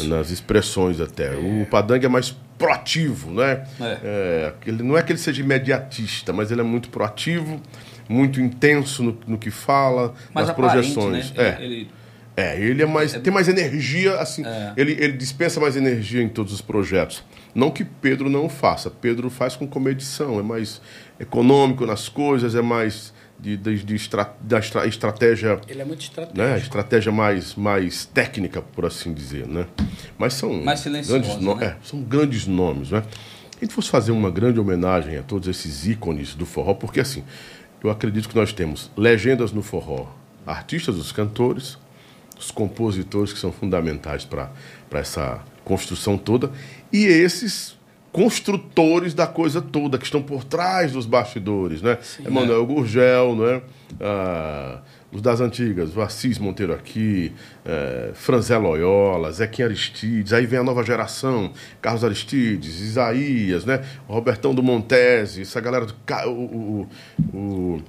Nas 0.07 0.31
expressões 0.31 0.99
até. 0.99 1.31
O 1.37 1.67
Padang 1.71 2.03
é 2.07 2.09
mais 2.09 2.35
proativo, 2.57 3.31
né? 3.31 3.67
É. 3.79 3.99
É, 4.03 4.53
ele, 4.67 4.83
não 4.83 4.97
é 4.97 5.03
que 5.03 5.12
ele 5.12 5.19
seja 5.19 5.43
imediatista, 5.43 6.33
mas 6.33 6.50
ele 6.50 6.62
é 6.62 6.65
muito 6.65 6.88
proativo, 6.88 7.61
muito 8.09 8.41
intenso 8.41 9.03
no, 9.03 9.19
no 9.27 9.37
que 9.37 9.50
fala, 9.50 10.15
Mas 10.33 10.47
nas 10.47 10.50
aparente, 10.57 10.95
projeções. 10.95 11.33
né? 11.33 11.57
É. 11.61 11.62
Ele, 11.62 11.91
É, 12.35 12.59
ele 12.59 12.83
é 12.83 12.87
mais. 12.87 13.12
tem 13.12 13.31
mais 13.31 13.47
energia, 13.47 14.15
assim. 14.15 14.43
É. 14.43 14.73
Ele, 14.75 14.93
ele 14.93 15.12
dispensa 15.12 15.61
mais 15.61 15.77
energia 15.77 16.23
em 16.23 16.31
todos 16.31 16.55
os 16.55 16.62
projetos. 16.62 17.23
Não 17.55 17.71
que 17.71 17.85
Pedro 17.85 18.31
não 18.31 18.49
faça. 18.49 18.88
Pedro 18.91 19.29
faz 19.29 19.55
com 19.55 19.67
comedição, 19.67 20.41
é 20.41 20.43
mais 20.43 20.81
econômico 21.21 21.85
nas 21.85 22.09
coisas, 22.09 22.55
é 22.55 22.62
mais 22.62 23.12
de, 23.38 23.57
de, 23.57 23.85
de 23.85 23.95
estra, 23.95 24.35
da 24.40 24.59
estra, 24.59 24.87
estratégia. 24.87 25.61
Ele 25.68 25.80
é 25.80 25.85
muito 25.85 26.02
estratégico. 26.02 26.38
Né, 26.38 26.59
estratégia 26.59 27.12
mais, 27.12 27.54
mais 27.54 28.04
técnica, 28.04 28.61
por 28.61 28.85
assim 28.85 29.12
dizer. 29.12 29.47
Né? 29.47 29.66
Mas 30.18 30.35
são. 30.35 30.62
Mais 30.62 30.85
grandes, 30.85 31.37
no, 31.37 31.54
né? 31.54 31.66
é, 31.66 31.76
são 31.87 32.02
grandes 32.02 32.47
nomes. 32.47 32.90
Né? 32.90 33.02
A 33.61 33.64
gente 33.64 33.75
fosse 33.75 33.88
fazer 33.88 34.12
uma 34.12 34.30
grande 34.30 34.59
homenagem 34.59 35.16
a 35.16 35.23
todos 35.23 35.49
esses 35.49 35.87
ícones 35.87 36.35
do 36.35 36.45
forró, 36.45 36.75
porque 36.75 37.00
assim, 37.00 37.25
eu 37.83 37.90
acredito 37.90 38.28
que 38.28 38.35
nós 38.35 38.52
temos 38.52 38.90
legendas 38.97 39.52
no 39.52 39.62
forró, 39.62 40.07
artistas, 40.47 40.97
os 40.97 41.12
cantores, 41.12 41.78
os 42.38 42.50
compositores 42.50 43.33
que 43.33 43.38
são 43.38 43.52
fundamentais 43.52 44.25
para 44.25 44.50
essa 44.92 45.42
construção 45.64 46.16
toda, 46.16 46.50
e 46.92 47.04
esses 47.04 47.77
construtores 48.12 49.15
da 49.15 49.27
coisa 49.27 49.61
toda, 49.61 49.99
que 49.99 50.05
estão 50.05 50.23
por 50.23 50.45
trás 50.45 50.93
dos 50.93 51.07
bastidores, 51.07 51.83
né? 51.83 51.99
Sim, 52.00 52.27
Emanuel 52.27 52.62
é. 52.62 52.67
Gurgel, 52.67 53.37
né? 53.37 53.62
Ah, 54.00 54.81
os 55.11 55.23
das 55.23 55.41
antigas, 55.41 55.97
o 55.97 56.03
Assis 56.03 56.38
Monteiro 56.38 56.75
aqui, 56.75 57.33
é, 57.65 58.11
Franzé 58.12 58.59
Loyola, 58.59 59.33
Zequinha 59.33 59.67
Aristides, 59.67 60.33
aí 60.35 60.45
vem 60.45 60.59
a 60.59 60.62
nova 60.62 60.83
geração, 60.83 61.50
Carlos 61.81 62.05
Aristides, 62.05 62.81
Isaías, 62.81 63.65
né? 63.65 63.83
O 64.07 64.12
Robertão 64.12 64.55
do 64.55 64.62
Montese, 64.62 65.43
essa 65.43 65.61
galera 65.61 65.87
do 65.87 65.95
o, 66.27 66.88
o, 67.33 67.83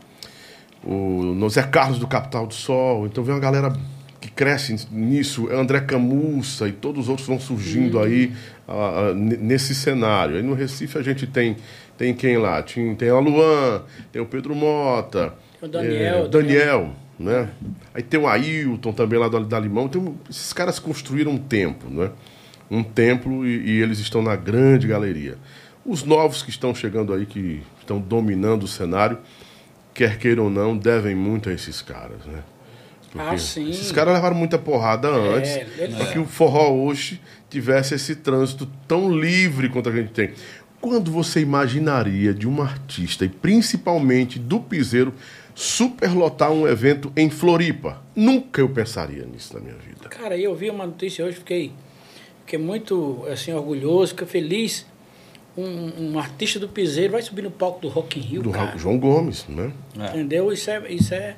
o, 0.86 1.44
o 1.44 1.50
Zé 1.50 1.64
Carlos 1.64 2.00
do 2.00 2.08
Capital 2.08 2.48
do 2.48 2.54
Sol, 2.54 3.06
então 3.06 3.22
vem 3.24 3.34
uma 3.34 3.42
galera 3.42 3.74
que 4.22 4.30
cresce 4.30 4.88
nisso, 4.92 5.50
André 5.52 5.82
Camussa 5.82 6.68
e 6.68 6.72
todos 6.72 7.04
os 7.04 7.10
outros 7.10 7.28
vão 7.28 7.40
surgindo 7.40 8.00
aí 8.00 8.34
nesse 9.16 9.74
cenário. 9.74 10.36
Aí 10.36 10.44
no 10.44 10.54
Recife 10.54 10.98
a 10.98 11.02
gente 11.02 11.26
tem, 11.26 11.58
tem 11.98 12.14
quem 12.14 12.38
lá? 12.38 12.62
Tem, 12.62 12.96
tem 12.96 13.10
a 13.10 13.20
Luan, 13.20 13.84
tem 14.12 14.22
o 14.22 14.26
Pedro 14.26 14.56
Mota, 14.56 15.34
o 15.62 15.68
Daniel, 15.68 16.26
é, 16.26 16.28
Daniel, 16.28 16.96
né? 17.20 17.50
Aí 17.94 18.02
tem 18.02 18.20
o 18.20 18.28
Ailton 18.28 18.94
também 18.94 19.20
lá 19.20 19.28
do, 19.28 19.44
da 19.44 19.60
Limão. 19.60 19.88
Tem, 19.88 20.16
esses 20.30 20.54
caras 20.54 20.80
construíram 20.80 21.32
um 21.32 21.38
templo, 21.38 21.90
né? 21.90 22.12
Um 22.70 22.84
templo 22.84 23.46
e, 23.46 23.72
e 23.72 23.82
eles 23.82 24.00
estão 24.00 24.22
na 24.22 24.36
grande 24.36 24.88
galeria. 24.88 25.38
Os 25.86 26.04
novos 26.04 26.44
que 26.44 26.50
estão 26.50 26.74
chegando 26.74 27.14
aí, 27.14 27.26
que 27.26 27.64
estão 27.80 28.00
dominando 28.00 28.64
o 28.64 28.68
cenário, 28.68 29.18
quer 29.94 30.18
queiram 30.18 30.46
ou 30.46 30.50
não, 30.50 30.78
devem 30.78 31.16
muito 31.16 31.50
a 31.50 31.54
esses 31.54 31.82
caras, 31.82 32.26
né? 32.26 32.44
Porque 33.12 33.36
ah, 33.36 33.38
sim. 33.38 33.70
Esses 33.70 33.92
caras 33.92 34.13
levaram 34.13 34.36
muita 34.36 34.58
porrada 34.58 35.08
é, 35.08 35.38
antes 35.38 35.51
é, 35.51 35.88
para 35.88 36.06
que 36.08 36.20
o 36.20 36.25
forró 36.25 36.72
hoje 36.72 37.20
tivesse 37.50 37.96
esse 37.96 38.16
trânsito 38.16 38.68
tão 38.88 39.12
livre 39.12 39.70
quanto 39.70 39.89
a 39.89 39.92
gente 39.92 40.12
tem. 40.12 40.32
Quando 40.80 41.12
você 41.12 41.42
imaginaria 41.42 42.34
de 42.34 42.48
um 42.48 42.62
artista, 42.62 43.25
e 43.25 43.30
principalmente 43.30 44.39
do 44.39 44.60
piseiro, 44.60 45.13
superlotar 45.54 46.51
um 46.51 46.68
evento 46.68 47.12
em 47.18 47.30
Floripa? 47.30 48.01
Nunca 48.16 48.62
eu 48.62 48.70
pensaria 48.70 49.25
nisso 49.25 49.54
na 49.56 49.60
minha 49.60 49.75
vida. 49.75 50.08
Cara, 50.08 50.38
eu 50.38 50.56
vi 50.56 50.70
uma 50.70 50.86
notícia 50.86 51.25
hoje, 51.25 51.38
fiquei, 51.38 51.74
fiquei 52.46 52.60
muito 52.60 53.25
assim, 53.30 53.51
orgulhoso, 53.51 54.10
fiquei 54.10 54.28
feliz. 54.28 54.86
Um, 55.58 56.12
um, 56.12 56.20
artista 56.20 56.58
do 56.58 56.70
piseiro 56.70 57.12
vai 57.12 57.22
subir 57.22 57.42
no 57.42 57.51
palco 57.51 57.82
do 57.82 57.89
Rock 57.89 58.18
in 58.18 58.22
Rio, 58.22 58.44
do 58.44 58.51
cara. 58.51 58.78
João 58.78 58.98
Gomes, 58.98 59.46
né? 59.50 59.74
Entendeu? 59.94 60.54
Isso 60.54 60.70
é, 60.70 60.89
isso 60.89 61.13
é 61.13 61.36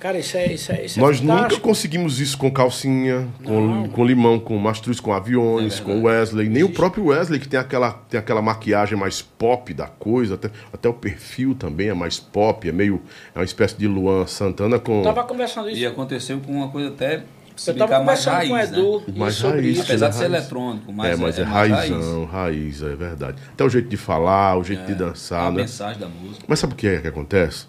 Cara, 0.00 0.18
isso 0.18 0.34
é, 0.34 0.52
isso 0.52 0.72
é, 0.72 0.84
isso 0.86 0.98
é 0.98 1.02
Nós 1.02 1.18
fantástico. 1.18 1.50
nunca 1.50 1.60
conseguimos 1.60 2.20
isso 2.20 2.38
com 2.38 2.50
calcinha, 2.50 3.28
com, 3.44 3.86
com 3.90 4.04
limão, 4.04 4.40
com 4.40 4.56
mastruz, 4.56 4.98
com 4.98 5.12
aviões, 5.12 5.78
é 5.78 5.82
com 5.82 6.02
Wesley. 6.04 6.48
Nem 6.48 6.62
o 6.62 6.70
próprio 6.70 7.06
Wesley, 7.06 7.38
que 7.38 7.46
tem 7.46 7.60
aquela, 7.60 7.92
tem 7.92 8.18
aquela 8.18 8.40
maquiagem 8.40 8.96
mais 8.96 9.20
pop 9.20 9.74
da 9.74 9.86
coisa, 9.86 10.36
até, 10.36 10.50
até 10.72 10.88
o 10.88 10.94
perfil 10.94 11.54
também 11.54 11.90
é 11.90 11.94
mais 11.94 12.18
pop, 12.18 12.66
é 12.66 12.72
meio. 12.72 13.02
É 13.34 13.38
uma 13.38 13.44
espécie 13.44 13.76
de 13.76 13.86
Luan 13.86 14.26
Santana 14.26 14.78
com. 14.78 15.00
Eu 15.00 15.04
tava 15.04 15.24
conversando 15.24 15.68
isso. 15.68 15.78
E 15.78 15.86
aconteceu 15.86 16.40
com 16.40 16.52
uma 16.52 16.68
coisa 16.68 16.88
até 16.88 17.22
eu 17.66 17.72
estava 17.72 17.98
conversando 17.98 18.34
raiz, 18.34 18.48
com 18.48 18.54
o 18.54 18.58
Edu 18.58 18.98
né? 19.00 19.14
mais 19.16 19.40
raiz, 19.40 19.66
isso. 19.66 19.82
Apesar 19.82 20.08
de 20.08 20.16
ser 20.16 20.24
eletrônico, 20.24 20.92
mas 20.92 21.10
é, 21.10 21.22
mas 21.22 21.38
é, 21.38 21.42
é 21.42 21.44
raizão, 21.44 22.24
raiz. 22.24 22.80
raiz, 22.80 22.82
é 22.82 22.96
verdade. 22.96 23.36
Até 23.52 23.64
o 23.64 23.68
jeito 23.68 23.88
de 23.88 23.98
falar, 23.98 24.56
o 24.56 24.64
jeito 24.64 24.82
é, 24.82 24.86
de 24.86 24.94
dançar, 24.94 25.48
a 25.48 25.50
né? 25.50 25.62
mensagem 25.62 26.00
da 26.00 26.08
música. 26.08 26.44
Mas 26.48 26.58
sabe 26.58 26.72
o 26.72 26.76
que 26.76 26.86
é 26.86 27.00
que 27.00 27.08
acontece? 27.08 27.66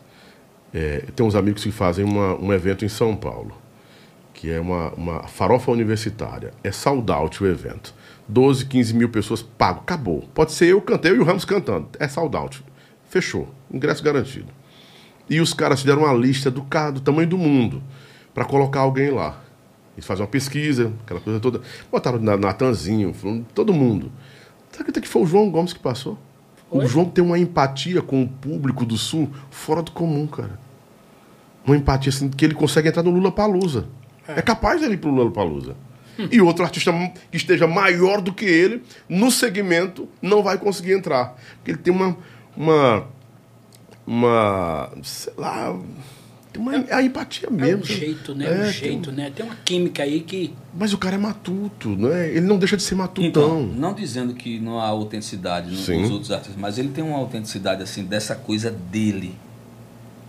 É, 0.74 1.06
tem 1.16 1.26
uns 1.26 1.36
amigos 1.36 1.64
que 1.64 1.72
fazem 1.72 2.06
uma, 2.06 2.36
um 2.36 2.54
evento 2.54 2.86
em 2.86 2.90
São 2.90 3.16
Paulo, 3.16 3.56
que 4.34 4.50
é 4.50 4.60
uma, 4.60 4.90
uma 4.94 5.28
farofa 5.28 5.72
universitária. 5.72 6.54
É 6.64 6.72
sold 6.72 7.12
out 7.12 7.44
o 7.44 7.48
evento. 7.48 7.94
12, 8.28 8.66
15 8.66 8.94
mil 8.94 9.10
pessoas 9.10 9.42
pago. 9.42 9.82
Acabou. 9.82 10.22
Pode 10.34 10.54
ser 10.54 10.68
eu 10.68 10.82
cantei, 10.82 11.12
eu 11.12 11.18
e 11.18 11.20
o 11.20 11.24
Ramos 11.24 11.46
cantando. 11.46 11.90
É 12.00 12.08
sold 12.08 12.36
out. 12.36 12.64
Fechou. 13.10 13.54
Ingresso 13.72 14.04
garantido. 14.04 14.48
E 15.30 15.40
os 15.40 15.54
caras 15.54 15.82
fizeram 15.82 16.04
uma 16.04 16.14
lista 16.14 16.50
do, 16.50 16.62
do 16.94 17.02
tamanho 17.02 17.28
do 17.28 17.38
mundo 17.38 17.84
para 18.34 18.46
colocar 18.46 18.82
alguém 18.82 19.12
lá. 19.12 19.42
Eles 19.96 20.06
fazem 20.06 20.24
uma 20.24 20.32
pesquisa, 20.32 20.94
aquela 21.04 21.20
coisa 21.20 21.40
toda. 21.40 21.62
Botaram 21.92 22.20
Natanzinho, 22.20 23.14
todo 23.54 23.74
mundo. 23.74 24.12
Sabe 24.72 24.92
que 24.92 25.08
foi 25.08 25.22
o 25.22 25.26
João 25.26 25.50
Gomes 25.52 25.74
que 25.74 25.80
passou? 25.80 26.18
O 26.72 26.88
João 26.88 27.06
tem 27.06 27.24
uma 27.24 27.38
empatia 27.38 28.02
com 28.02 28.24
o 28.24 28.28
público 28.28 28.86
do 28.86 28.98
Sul 28.98 29.30
fora 29.50 29.82
do 29.82 29.92
comum, 29.92 30.26
cara. 30.26 30.58
Uma 31.66 31.76
empatia 31.76 32.10
assim, 32.10 32.30
que 32.30 32.46
ele 32.46 32.54
consegue 32.54 32.88
entrar 32.88 33.04
no 33.04 33.12
Lula 33.12 33.32
Palusa. 33.32 33.88
É. 34.28 34.40
é 34.40 34.42
capaz 34.42 34.80
dele 34.80 34.94
ir 34.94 34.98
pro 34.98 35.12
Lula 35.12 35.30
Palusa. 35.30 35.76
Hum. 36.18 36.28
E 36.32 36.42
outro 36.42 36.64
artista 36.64 36.92
que 37.30 37.38
esteja 37.38 37.68
maior 37.68 38.22
do 38.22 38.34
que 38.34 38.46
ele, 38.46 38.84
no 39.10 39.30
segmento, 39.30 40.08
não 40.22 40.42
vai 40.42 40.58
conseguir 40.58 40.94
entrar. 40.94 41.36
Porque 41.58 41.72
ele 41.72 41.78
tem 41.78 41.94
uma. 41.94 42.18
uma. 42.56 43.06
uma. 44.08 44.92
sei 45.04 45.34
lá 45.38 45.78
uma, 46.58 46.76
é, 46.76 46.94
a 46.94 47.02
empatia 47.02 47.50
mesmo. 47.50 47.82
É 47.82 47.84
um 47.84 47.84
jeito, 47.84 48.36
né? 48.36 48.46
É, 48.46 48.68
um 48.68 48.72
jeito, 48.72 49.06
tem... 49.12 49.16
né? 49.16 49.32
Tem 49.34 49.46
uma 49.46 49.56
química 49.64 50.04
aí 50.04 50.20
que. 50.22 50.54
Mas 50.78 50.94
o 50.94 50.98
cara 50.98 51.16
é 51.16 51.18
matuto, 51.18 51.90
né? 51.90 52.30
Ele 52.30 52.46
não 52.46 52.58
deixa 52.58 52.76
de 52.76 52.84
ser 52.84 52.96
matutão. 52.96 53.26
Então, 53.26 53.62
não 53.62 53.94
dizendo 53.94 54.34
que 54.34 54.60
não 54.60 54.80
há 54.80 54.88
autenticidade 54.88 55.70
nos 55.72 56.12
outros 56.12 56.32
artistas, 56.32 56.58
mas 56.58 56.78
ele 56.78 56.90
tem 56.90 57.04
uma 57.04 57.18
autenticidade, 57.18 57.82
assim, 57.84 58.04
dessa 58.04 58.36
coisa 58.36 58.70
dele. 58.70 59.36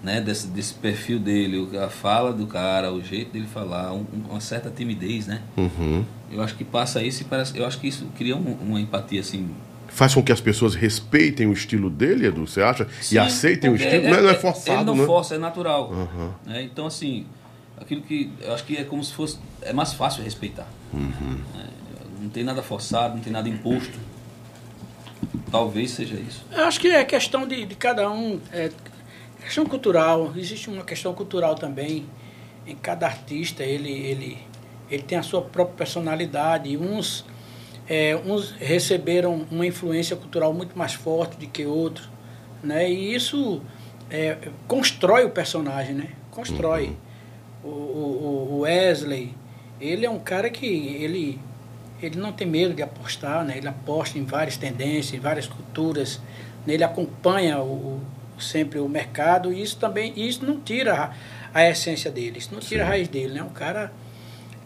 Né? 0.02 0.20
Desse, 0.20 0.48
desse 0.48 0.74
perfil 0.74 1.20
dele, 1.20 1.78
a 1.78 1.88
fala 1.88 2.32
do 2.32 2.44
cara, 2.48 2.92
o 2.92 3.00
jeito 3.00 3.32
dele 3.32 3.46
falar, 3.46 3.92
um, 3.92 4.04
uma 4.28 4.40
certa 4.40 4.68
timidez, 4.68 5.28
né? 5.28 5.42
Uhum. 5.56 6.04
Eu 6.28 6.42
acho 6.42 6.56
que 6.56 6.64
passa 6.64 7.02
isso 7.02 7.22
e 7.22 7.24
parece. 7.24 7.56
Eu 7.56 7.64
acho 7.64 7.78
que 7.78 7.86
isso 7.86 8.06
cria 8.16 8.36
um, 8.36 8.56
uma 8.60 8.80
empatia, 8.80 9.20
assim, 9.20 9.48
faz 9.92 10.14
com 10.14 10.22
que 10.22 10.32
as 10.32 10.40
pessoas 10.40 10.74
respeitem 10.74 11.46
o 11.46 11.52
estilo 11.52 11.90
dele, 11.90 12.26
Edu, 12.26 12.46
você 12.46 12.62
acha? 12.62 12.88
Sim, 13.00 13.16
e 13.16 13.18
aceitem 13.18 13.70
o 13.70 13.76
estilo, 13.76 14.06
é, 14.06 14.10
não, 14.10 14.18
é, 14.18 14.22
não 14.22 14.30
é 14.30 14.34
forçado, 14.34 14.78
Ele 14.78 14.84
não 14.84 14.96
né? 14.96 15.06
força, 15.06 15.34
é 15.34 15.38
natural. 15.38 15.90
Uhum. 15.90 16.30
É, 16.48 16.62
então, 16.62 16.86
assim, 16.86 17.26
aquilo 17.78 18.00
que 18.00 18.32
eu 18.40 18.54
acho 18.54 18.64
que 18.64 18.76
é 18.76 18.84
como 18.84 19.04
se 19.04 19.12
fosse, 19.12 19.38
é 19.60 19.72
mais 19.72 19.92
fácil 19.92 20.24
respeitar. 20.24 20.66
Uhum. 20.92 21.38
É, 21.58 21.66
não 22.22 22.30
tem 22.30 22.42
nada 22.42 22.62
forçado, 22.62 23.16
não 23.16 23.22
tem 23.22 23.32
nada 23.32 23.48
imposto. 23.48 23.98
Talvez 25.50 25.90
seja 25.90 26.14
isso. 26.14 26.44
Eu 26.50 26.64
acho 26.64 26.80
que 26.80 26.88
é 26.88 27.04
questão 27.04 27.46
de, 27.46 27.66
de 27.66 27.74
cada 27.74 28.10
um, 28.10 28.40
é 28.50 28.70
questão 29.42 29.66
cultural, 29.66 30.32
existe 30.36 30.70
uma 30.70 30.84
questão 30.84 31.12
cultural 31.12 31.54
também. 31.54 32.06
Em 32.66 32.76
cada 32.76 33.06
artista, 33.06 33.62
ele, 33.62 33.90
ele, 33.90 34.38
ele 34.88 35.02
tem 35.02 35.18
a 35.18 35.22
sua 35.22 35.42
própria 35.42 35.76
personalidade. 35.76 36.76
Uns 36.78 37.24
é, 37.88 38.16
uns 38.16 38.52
receberam 38.52 39.46
uma 39.50 39.66
influência 39.66 40.16
cultural 40.16 40.52
muito 40.52 40.76
mais 40.76 40.94
forte 40.94 41.36
do 41.36 41.46
que 41.46 41.66
outros, 41.66 42.08
né? 42.62 42.90
E 42.90 43.14
isso 43.14 43.60
é, 44.10 44.36
constrói 44.68 45.24
o 45.24 45.30
personagem, 45.30 45.94
né? 45.94 46.08
Constrói. 46.30 46.86
Uhum. 46.86 46.94
O, 47.64 47.68
o, 47.68 48.48
o, 48.52 48.60
Wesley, 48.60 49.34
ele 49.80 50.04
é 50.04 50.10
um 50.10 50.18
cara 50.18 50.50
que 50.50 50.66
ele, 50.66 51.38
ele 52.02 52.18
não 52.18 52.32
tem 52.32 52.46
medo 52.46 52.74
de 52.74 52.82
apostar, 52.82 53.44
né? 53.44 53.56
Ele 53.56 53.68
aposta 53.68 54.18
em 54.18 54.24
várias 54.24 54.56
tendências, 54.56 55.14
em 55.14 55.20
várias 55.20 55.46
culturas, 55.46 56.20
né? 56.66 56.74
ele 56.74 56.84
acompanha 56.84 57.60
o, 57.60 58.00
sempre 58.38 58.80
o 58.80 58.88
mercado 58.88 59.52
e 59.52 59.62
isso 59.62 59.76
também 59.76 60.12
isso 60.16 60.44
não 60.44 60.60
tira 60.60 60.94
a, 61.54 61.60
a 61.60 61.68
essência 61.68 62.10
dele, 62.10 62.38
isso 62.38 62.52
não 62.52 62.60
tira 62.60 62.82
Sim. 62.82 62.86
a 62.86 62.90
raiz 62.90 63.08
dele, 63.08 63.34
né? 63.34 63.42
Um 63.42 63.50
cara 63.50 63.92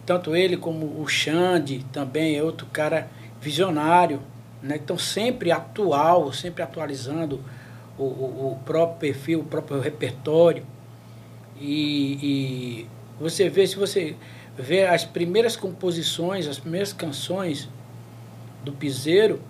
tanto 0.07 0.37
ele 0.37 0.55
como 0.55 1.01
o 1.01 1.05
Xande 1.05 1.85
também 1.91 2.37
é 2.37 2.41
outro 2.41 2.65
cara 2.67 3.09
visionário, 3.41 4.21
né? 4.63 4.77
Então 4.77 4.97
sempre 4.97 5.51
atual, 5.51 6.31
sempre 6.31 6.63
atualizando 6.63 7.43
o, 7.97 8.03
o, 8.03 8.51
o 8.53 8.59
próprio 8.63 8.97
perfil, 8.99 9.41
o 9.41 9.43
próprio 9.43 9.81
repertório. 9.81 10.65
E, 11.59 12.13
e, 12.23 12.87
você 13.19 13.49
vê, 13.49 13.67
se 13.67 13.75
você 13.75 14.15
vê 14.57 14.85
as 14.85 15.03
primeiras 15.03 15.57
composições, 15.57 16.47
as 16.47 16.57
primeiras 16.57 16.93
canções 16.93 17.67
do 18.63 18.71
Piseiro, 18.71 19.41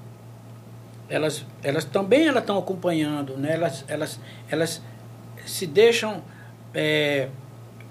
elas, 1.08 1.46
elas 1.62 1.86
também 1.86 2.28
elas 2.28 2.41
estão 2.41 2.58
acompanhando, 2.58 3.38
né? 3.38 3.54
Elas, 3.54 3.86
elas, 3.88 4.20
elas 4.50 4.82
se 5.46 5.67
deixam 5.67 6.24
é, 6.74 7.30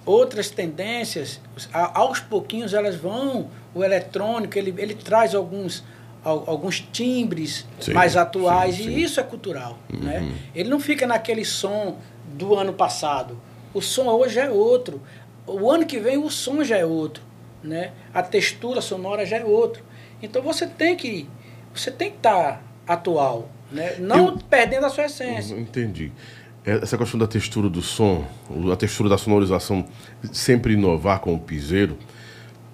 outras 0.06 0.48
tendências, 0.48 1.40
aos 1.72 2.20
pouquinhos 2.20 2.72
elas 2.72 2.94
vão, 2.94 3.50
o 3.74 3.82
eletrônico, 3.82 4.56
ele, 4.56 4.72
ele 4.78 4.94
traz 4.94 5.34
alguns, 5.34 5.82
alguns 6.22 6.80
timbres 6.80 7.66
sim, 7.80 7.92
mais 7.92 8.16
atuais 8.16 8.76
sim, 8.76 8.84
sim. 8.84 8.90
e 8.90 9.02
isso 9.02 9.18
é 9.18 9.24
cultural, 9.24 9.76
uhum. 9.92 10.00
né? 10.00 10.32
Ele 10.54 10.68
não 10.70 10.78
fica 10.78 11.06
naquele 11.06 11.44
som 11.44 11.98
do 12.32 12.54
ano 12.54 12.72
passado. 12.72 13.36
O 13.74 13.82
som 13.82 14.06
hoje 14.06 14.38
é 14.38 14.48
outro. 14.48 15.02
O 15.46 15.70
ano 15.70 15.84
que 15.84 15.98
vem 15.98 16.16
o 16.16 16.30
som 16.30 16.62
já 16.62 16.78
é 16.78 16.86
outro, 16.86 17.22
né? 17.62 17.92
A 18.14 18.22
textura 18.22 18.80
sonora 18.80 19.26
já 19.26 19.38
é 19.38 19.44
outro. 19.44 19.82
Então 20.22 20.40
você 20.40 20.66
tem 20.66 20.96
que 20.96 21.28
você 21.74 21.90
tem 21.90 22.10
que 22.10 22.16
estar 22.16 22.52
tá 22.52 22.60
atual, 22.86 23.48
né? 23.70 23.96
Não 23.98 24.28
Eu, 24.28 24.38
perdendo 24.38 24.86
a 24.86 24.90
sua 24.90 25.04
essência. 25.04 25.54
Entendi. 25.54 26.12
É, 26.66 26.72
essa 26.82 26.98
questão 26.98 27.18
da 27.18 27.28
textura 27.28 27.70
do 27.70 27.80
som, 27.80 28.26
a 28.72 28.76
textura 28.76 29.08
da 29.08 29.16
sonorização, 29.16 29.86
sempre 30.32 30.72
inovar 30.72 31.20
com 31.20 31.32
o 31.32 31.38
piseiro, 31.38 31.96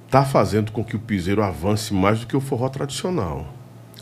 está 0.07 0.24
fazendo 0.24 0.72
com 0.72 0.83
que 0.83 0.96
o 0.96 0.98
piseiro 0.98 1.42
avance 1.42 1.92
mais 1.92 2.20
do 2.20 2.26
que 2.26 2.35
o 2.35 2.40
forró 2.40 2.70
tradicional. 2.70 3.46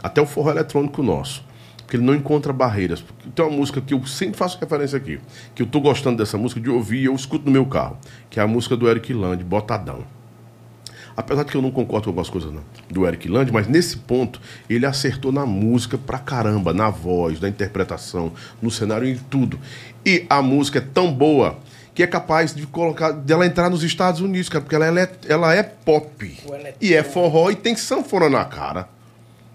Até 0.00 0.22
o 0.22 0.26
forró 0.26 0.53
eletrônico 0.53 1.03
nosso. 1.03 1.44
Porque 1.79 1.96
ele 1.96 2.05
não 2.05 2.14
encontra 2.14 2.53
barreiras. 2.53 3.05
Tem 3.35 3.44
uma 3.44 3.57
música 3.57 3.81
que 3.81 3.92
eu 3.92 4.07
sempre 4.07 4.38
faço 4.38 4.61
referência 4.61 4.96
aqui, 4.96 5.18
que 5.57 5.62
eu 5.62 5.66
estou 5.66 5.81
gostando 5.81 6.18
dessa 6.18 6.38
música 6.38 6.61
de 6.61 6.70
ouvir 6.70 7.00
e 7.00 7.05
eu 7.07 7.14
escuto 7.14 7.46
no 7.46 7.50
meu 7.50 7.66
carro, 7.66 7.98
que 8.31 8.38
é 8.38 8.42
a 8.44 8.46
música 8.46 8.76
do 8.76 8.88
Eric 8.88 9.12
Land, 9.12 9.42
Botadão. 9.42 10.05
Apesar 11.20 11.44
de 11.44 11.50
que 11.50 11.56
eu 11.56 11.62
não 11.62 11.70
concordo 11.70 12.04
com 12.04 12.11
algumas 12.11 12.30
coisas 12.30 12.50
não, 12.50 12.62
do 12.88 13.06
Eric 13.06 13.28
Land, 13.28 13.52
mas 13.52 13.68
nesse 13.68 13.98
ponto 13.98 14.40
ele 14.68 14.87
acertou 14.87 15.30
na 15.30 15.44
música 15.44 15.98
pra 15.98 16.18
caramba, 16.18 16.72
na 16.72 16.88
voz, 16.88 17.38
na 17.40 17.48
interpretação, 17.48 18.33
no 18.61 18.70
cenário 18.70 19.06
e 19.06 19.16
tudo. 19.16 19.61
E 20.04 20.24
a 20.30 20.40
música 20.40 20.78
é 20.78 20.83
tão 20.83 21.12
boa 21.12 21.59
que 21.94 22.02
é 22.02 22.06
capaz 22.06 22.54
de 22.54 22.66
colocar 22.66 23.11
dela 23.12 23.44
entrar 23.44 23.68
nos 23.68 23.83
Estados 23.83 24.22
Unidos, 24.22 24.48
cara, 24.48 24.62
porque 24.62 24.74
ela, 24.74 24.87
ela, 24.87 25.00
é, 25.00 25.11
ela 25.28 25.54
é 25.54 25.62
pop. 25.62 26.38
E 26.80 26.94
é 26.94 27.02
forró 27.02 27.50
e 27.50 27.56
tem 27.56 27.76
sanfona 27.76 28.30
na 28.30 28.44
cara 28.46 28.88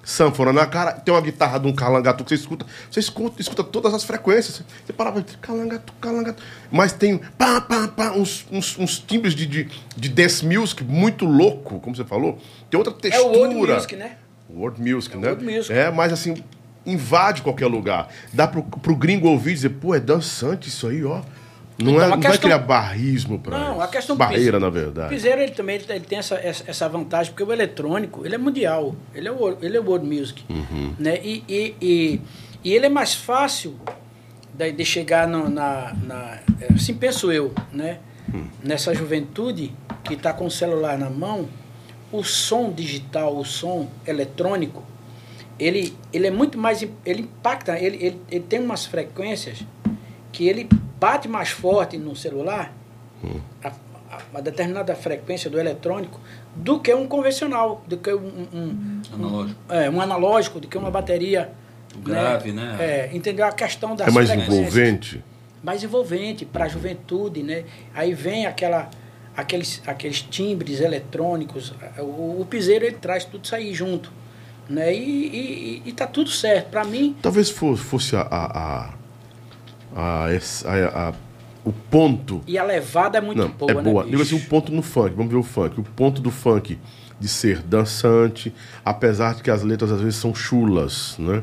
sanfona 0.06 0.54
na 0.54 0.68
cara, 0.68 0.94
tem 0.94 1.13
uma 1.13 1.20
guitarra 1.20 1.60
de 1.60 1.68
um 1.68 1.74
calangatu 1.74 2.24
que 2.24 2.30
você 2.30 2.36
escuta, 2.36 2.65
você 2.89 3.00
escuta, 3.00 3.41
escuta 3.41 3.63
todas 3.63 3.94
as 3.94 4.04
frequências. 4.04 4.62
Você 4.86 4.94
parava 4.94 5.26
calangatu, 5.41 5.91
calangatu. 6.00 6.44
Mas 6.72 6.94
tem 6.94 7.18
pá, 7.18 7.60
pá, 7.60 7.88
pá, 7.88 8.12
uns, 8.12 8.46
uns, 8.52 8.78
uns 8.78 9.00
timbres 9.00 9.34
de, 9.34 9.48
de, 9.48 9.70
de 9.98 10.10
dance 10.10 10.46
music 10.46 10.84
muito 10.84 11.26
louco, 11.26 11.80
como 11.80 11.96
você 11.96 12.06
falou. 12.06 12.39
Tem 12.70 12.78
outra 12.78 12.94
textura. 12.94 13.26
É 13.26 13.38
o 13.38 13.39
world 13.39 13.56
music, 13.56 13.96
né? 13.96 14.18
World 14.48 14.80
music, 14.82 15.15
é 15.15 15.20
né? 15.20 15.28
World 15.30 15.44
music. 15.44 15.74
É, 15.74 15.91
mas 15.91 16.13
assim, 16.13 16.44
invade 16.86 17.41
qualquer 17.41 17.68
lugar. 17.68 18.10
Dá 18.32 18.48
pro, 18.48 18.62
pro 18.62 18.96
gringo 18.96 19.28
ouvir 19.28 19.52
e 19.52 19.56
dizer, 19.56 19.70
pô, 19.70 19.96
é 19.96 20.00
dançante 20.00 20.70
isso 20.70 20.88
aí, 20.88 21.04
ó. 21.04 21.22
Não, 21.77 21.91
então, 21.91 22.01
é, 22.03 22.07
não 22.07 22.15
questão... 22.15 22.31
vai 22.31 22.38
criar 22.38 22.57
barrismo 22.59 23.39
para 23.39 23.57
Não, 23.57 23.81
a 23.81 23.88
questão 23.88 24.15
barreira, 24.15 24.59
na 24.59 24.69
verdade. 24.69 25.07
O 25.07 25.09
piseiro 25.09 25.41
ele 25.41 25.51
também 25.51 25.75
ele 25.75 25.99
tem 25.99 26.19
essa, 26.19 26.35
essa 26.35 26.88
vantagem, 26.88 27.33
porque 27.33 27.43
o 27.43 27.51
eletrônico 27.51 28.25
ele 28.25 28.35
é 28.35 28.38
mundial, 28.38 28.95
ele 29.13 29.27
é 29.27 29.31
o, 29.31 29.57
ele 29.61 29.75
é 29.75 29.79
world 29.79 30.05
music. 30.07 30.43
Uhum. 30.49 30.95
Né? 30.97 31.19
E, 31.21 31.43
e, 31.49 31.75
e, 31.81 32.21
e, 32.63 32.73
ele 32.73 32.85
é 32.85 32.89
mais 32.89 33.13
fácil 33.13 33.75
de, 34.53 34.71
de 34.71 34.85
chegar 34.85 35.27
no, 35.27 35.49
na, 35.49 35.93
na. 36.01 36.39
Assim 36.73 36.93
penso 36.93 37.29
eu, 37.31 37.53
né? 37.73 37.99
Hum. 38.33 38.47
Nessa 38.63 38.93
juventude 38.93 39.73
que 40.03 40.13
está 40.13 40.31
com 40.31 40.45
o 40.45 40.51
celular 40.51 40.97
na 40.97 41.09
mão, 41.09 41.49
o 42.09 42.23
som 42.23 42.71
digital, 42.71 43.35
o 43.35 43.43
som 43.43 43.89
eletrônico, 44.07 44.81
ele, 45.59 45.93
ele 46.13 46.27
é 46.27 46.31
muito 46.31 46.57
mais. 46.57 46.88
Ele 47.05 47.23
impacta, 47.23 47.77
ele, 47.77 47.97
ele, 47.97 48.21
ele 48.31 48.45
tem 48.47 48.61
umas 48.61 48.85
frequências 48.85 49.65
que 50.36 50.50
ele 50.50 50.67
bate 51.00 51.30
mais 51.30 51.50
forte 51.50 51.98
no 51.98 52.13
celular, 52.13 52.74
hum. 53.24 53.39
a, 53.63 53.69
a, 53.69 54.19
uma 54.34 54.41
determinada 54.41 54.93
frequência 54.93 55.50
do 55.50 55.58
eletrônico, 55.58 56.19
do 56.54 56.78
que 56.78 56.93
um 56.93 57.08
convencional, 57.08 57.82
do 57.88 57.95
que 57.95 58.13
um, 58.13 58.45
um, 58.54 59.02
analógico. 59.13 59.60
Um, 59.69 59.74
é, 59.74 59.89
um 59.89 60.02
analógico, 60.02 60.60
do 60.60 60.67
que 60.67 60.78
uma 60.78 60.91
bateria. 60.91 61.52
Grave, 62.04 62.52
né? 62.52 62.76
né? 62.78 62.84
É, 62.84 63.10
entendeu? 63.15 63.45
A 63.45 63.54
questão 63.54 63.95
das 63.95 64.10
É 64.10 64.12
mais 64.12 64.30
envolvente? 64.30 65.24
Mais 65.63 65.82
envolvente 65.82 66.43
para 66.43 66.65
a 66.65 66.67
juventude, 66.67 67.41
né? 67.41 67.63
Aí 67.93 68.13
vem 68.13 68.45
aquela, 68.45 68.89
aqueles, 69.38 69.82
aqueles 69.88 70.21
timbres 70.21 70.82
eletrônicos. 70.82 71.74
O, 71.98 72.41
o 72.41 72.48
piseiro 72.50 72.84
ele 72.84 72.98
traz 72.98 73.24
tudo 73.24 73.45
isso 73.45 73.56
aí 73.56 73.74
junto. 73.74 74.12
Né? 74.67 74.93
E, 74.93 75.28
e, 75.28 75.82
e 75.86 75.93
tá 75.93 76.06
tudo 76.06 76.30
certo. 76.30 76.71
Para 76.71 76.84
mim. 76.84 77.15
Talvez 77.21 77.50
fosse 77.50 78.17
a, 78.17 78.28
a 78.30 79.05
a, 79.95 80.25
a, 80.25 81.10
a, 81.10 81.13
o 81.63 81.71
ponto. 81.71 82.41
E 82.45 82.58
a 82.58 82.63
levada 82.63 83.17
é 83.17 83.21
muito 83.21 83.39
não, 83.39 83.49
boa, 83.49 83.71
é 83.71 83.81
boa. 83.81 84.03
né? 84.03 84.12
Digo 84.12 84.21
assim, 84.21 84.36
o 84.36 84.41
ponto 84.41 84.71
no 84.71 84.81
funk, 84.81 85.15
vamos 85.15 85.31
ver 85.31 85.39
o 85.39 85.43
funk. 85.43 85.79
O 85.79 85.84
ponto 85.84 86.21
do 86.21 86.29
funk 86.29 86.77
de 87.17 87.27
ser 87.29 87.62
dançante, 87.62 88.53
apesar 88.84 89.36
de 89.36 89.43
que 89.43 89.49
as 89.49 89.63
letras 89.63 89.91
às 89.91 90.01
vezes 90.01 90.17
são 90.17 90.36
chulas, 90.36 91.15
né? 91.17 91.41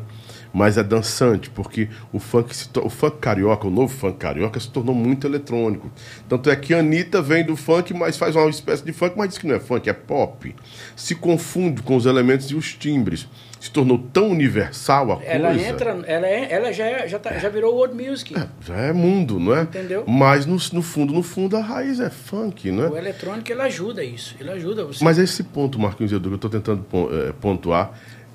Mas 0.55 0.77
é 0.77 0.83
dançante, 0.83 1.49
porque 1.49 1.89
o 2.13 2.19
funk, 2.19 2.55
se 2.55 2.69
o 2.77 2.91
funk 2.91 3.17
carioca, 3.17 3.67
o 3.67 3.71
novo 3.71 3.89
funk 3.89 4.19
carioca, 4.19 4.61
se 4.61 4.69
tornou 4.69 4.95
muito 4.95 5.27
eletrônico. 5.27 5.91
Tanto 6.29 6.51
é 6.51 6.57
que 6.57 6.75
a 6.75 6.81
Anitta 6.81 7.23
vem 7.23 7.43
do 7.43 7.57
funk, 7.57 7.95
mas 7.95 8.19
faz 8.19 8.37
uma 8.37 8.51
espécie 8.51 8.85
de 8.85 8.93
funk, 8.93 9.15
mas 9.17 9.31
diz 9.31 9.39
que 9.39 9.47
não 9.47 9.55
é 9.55 9.61
funk, 9.61 9.89
é 9.89 9.95
pop. 9.95 10.55
Se 10.95 11.15
confunde 11.15 11.81
com 11.81 11.97
os 11.97 12.05
elementos 12.05 12.51
e 12.51 12.55
os 12.55 12.75
timbres 12.75 13.27
se 13.63 13.71
tornou 13.71 13.97
tão 13.97 14.29
universal 14.31 15.21
a 15.21 15.25
ela 15.25 15.51
coisa. 15.51 15.69
Entra, 15.69 15.91
ela, 16.05 16.27
é, 16.27 16.53
ela 16.53 16.73
já, 16.73 16.85
é, 16.85 17.07
já, 17.07 17.17
tá, 17.17 17.39
já 17.39 17.49
virou 17.49 17.73
world 17.73 17.95
music. 17.95 18.37
É, 18.37 18.49
já 18.61 18.75
é 18.75 18.93
mundo, 18.93 19.39
não 19.39 19.55
é? 19.55 19.63
Entendeu? 19.63 20.03
Mas 20.05 20.45
no, 20.47 20.57
no 20.73 20.83
fundo, 20.83 21.13
no 21.13 21.23
fundo, 21.23 21.57
a 21.57 21.61
raiz 21.61 22.01
é 22.01 22.11
funk, 22.11 22.73
não 22.73 22.87
é? 22.87 22.89
O 22.89 22.97
eletrônico, 22.97 23.53
ele 23.53 23.63
ajuda 23.63 24.03
isso. 24.03 24.35
Ele 24.41 24.51
ajuda 24.51 24.85
você. 24.85 25.05
Mas 25.05 25.17
esse 25.17 25.45
ponto, 25.45 25.79
Marquinhos 25.79 26.11
Edu, 26.11 26.29
que 26.31 26.33
eu 26.33 26.35
estou 26.35 26.51
tentando 26.51 26.85
é, 27.13 27.33
pontuar, 27.41 27.93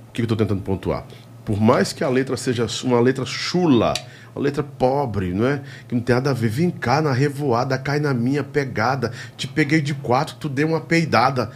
o 0.08 0.14
que 0.14 0.22
eu 0.22 0.24
estou 0.24 0.38
tentando 0.38 0.62
pontuar? 0.62 1.06
Por 1.44 1.60
mais 1.60 1.92
que 1.92 2.06
a 2.06 2.10
letra 2.10 2.38
seja 2.38 2.66
uma 2.86 3.02
letra 3.02 3.26
chula, 3.26 3.94
uma 4.34 4.42
letra 4.42 4.64
pobre, 4.64 5.34
não 5.34 5.46
é? 5.46 5.62
Que 5.90 5.94
não 5.94 6.02
tem 6.02 6.16
nada 6.16 6.30
a 6.30 6.34
ver. 6.34 6.48
Vem 6.48 6.70
cá 6.70 7.02
na 7.02 7.12
revoada, 7.12 7.78
cai 7.78 8.00
na 8.00 8.14
minha 8.14 8.46
pegada. 8.46 9.12
Te 9.36 9.46
peguei 9.46 9.82
de 9.82 9.94
quatro, 9.94 10.38
tu 10.40 10.48
deu 10.48 10.70
uma 10.70 10.80
peidada. 10.80 11.52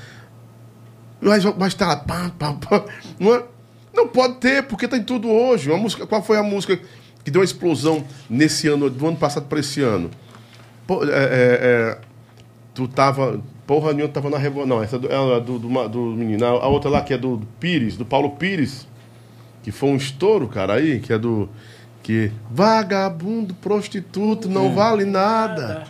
Mas, 1.22 1.46
mas 1.58 1.74
tá, 1.74 1.96
pá, 1.96 2.32
pá, 2.38 2.54
pá. 2.54 2.84
Não 3.18 3.34
é? 3.34 3.44
Não 3.93 4.08
pode 4.08 4.36
ter, 4.36 4.63
porque 4.63 4.88
tem 4.88 5.04
tudo 5.04 5.30
hoje. 5.30 5.69
Uma 5.69 5.77
música, 5.77 6.08
qual 6.08 6.23
foi 6.23 6.38
a 6.38 6.43
música 6.43 6.80
que 7.23 7.30
deu 7.30 7.41
uma 7.41 7.45
explosão 7.45 8.04
nesse 8.30 8.67
ano, 8.67 8.89
do 8.89 9.08
ano 9.08 9.17
passado 9.17 9.45
para 9.47 9.60
esse 9.60 9.82
ano? 9.82 10.10
Pô, 10.88 11.04
é, 11.04 11.08
é, 11.08 11.12
é, 11.12 11.97
tu 12.73 12.88
tava. 12.88 13.41
Porra 13.67 13.93
nenhuma 13.93 14.12
tava 14.12 14.30
na 14.30 14.38
revolução. 14.38 14.77
Não, 14.77 14.84
essa 14.84 14.95
é 14.95 14.99
do, 14.99 15.12
é 15.12 15.39
do, 15.39 15.60
do, 15.60 15.88
do, 15.88 15.99
menino. 16.15 16.45
A 16.45 16.67
outra 16.67 16.89
lá 16.89 17.01
que 17.01 17.13
é 17.13 17.17
do, 17.17 17.38
do 17.38 17.47
Pires, 17.60 17.95
do 17.95 18.06
Paulo 18.06 18.32
Pires, 18.32 18.88
que 19.63 19.71
foi 19.71 19.89
um 19.89 19.95
estouro, 19.95 20.47
cara, 20.47 20.73
aí, 20.73 20.99
que 20.99 21.13
é 21.13 21.17
do. 21.17 21.49
Que 22.04 22.32
vagabundo, 22.49 23.54
prostituto, 23.54 24.49
não 24.49 24.67
hum. 24.67 24.73
vale 24.73 25.06
nada. 25.06 25.86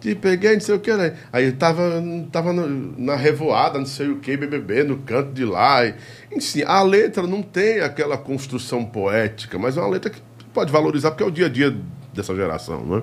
Te 0.00 0.14
peguei, 0.14 0.54
não 0.54 0.60
sei 0.60 0.74
o 0.74 0.80
que, 0.80 0.92
né? 0.94 1.16
Aí 1.32 1.52
tava, 1.52 2.02
tava 2.30 2.52
na 2.52 3.16
revoada, 3.16 3.78
não 3.78 3.86
sei 3.86 4.08
o 4.08 4.16
que, 4.16 4.36
BBB, 4.36 4.84
no 4.84 4.98
canto 4.98 5.32
de 5.32 5.44
lá. 5.44 5.84
E, 5.84 5.94
enfim, 6.32 6.62
a 6.64 6.82
letra 6.82 7.26
não 7.26 7.42
tem 7.42 7.80
aquela 7.80 8.16
construção 8.16 8.84
poética, 8.84 9.58
mas 9.58 9.76
é 9.76 9.80
uma 9.80 9.90
letra 9.90 10.10
que 10.10 10.20
pode 10.52 10.70
valorizar, 10.70 11.10
porque 11.10 11.22
é 11.22 11.26
o 11.26 11.30
dia 11.30 11.46
a 11.46 11.48
dia 11.48 11.76
dessa 12.12 12.34
geração, 12.34 12.84
né? 12.84 13.02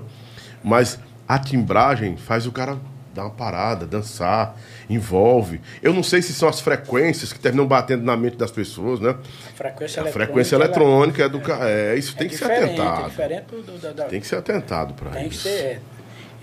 Mas 0.64 1.00
a 1.28 1.38
timbragem 1.38 2.16
faz 2.18 2.46
o 2.46 2.52
cara 2.52 2.78
dar 3.14 3.24
uma 3.24 3.32
parada, 3.32 3.86
dançar, 3.86 4.58
envolve. 4.90 5.62
Eu 5.82 5.94
não 5.94 6.02
sei 6.02 6.22
se 6.22 6.34
são 6.34 6.50
as 6.50 6.60
frequências 6.60 7.32
que 7.32 7.40
terminam 7.40 7.68
batendo 7.68 8.04
na 8.04 8.18
mente 8.18 8.38
das 8.38 8.50
pessoas, 8.50 9.00
né? 9.00 9.12
A 9.12 9.56
frequência 9.56 10.02
a 10.02 10.04
eletrônica, 10.04 10.12
frequência 10.12 10.56
eletrônica 10.56 11.22
ela, 11.22 11.30
é 11.30 11.40
do 11.40 11.52
é, 11.52 11.94
é, 11.94 11.98
isso 11.98 12.16
é 12.16 12.20
tem 12.20 12.28
que 12.28 12.38
ser 12.38 12.46
atentado. 12.46 13.06
É 13.06 13.10
diferente 13.10 13.46
do, 13.50 13.62
do, 13.62 14.10
tem 14.10 14.20
que 14.20 14.28
ser 14.28 14.36
atentado 14.38 14.94
para 14.96 15.10
isso. 15.10 15.20
Tem 15.20 15.30
que 15.30 15.38
ser 15.38 15.82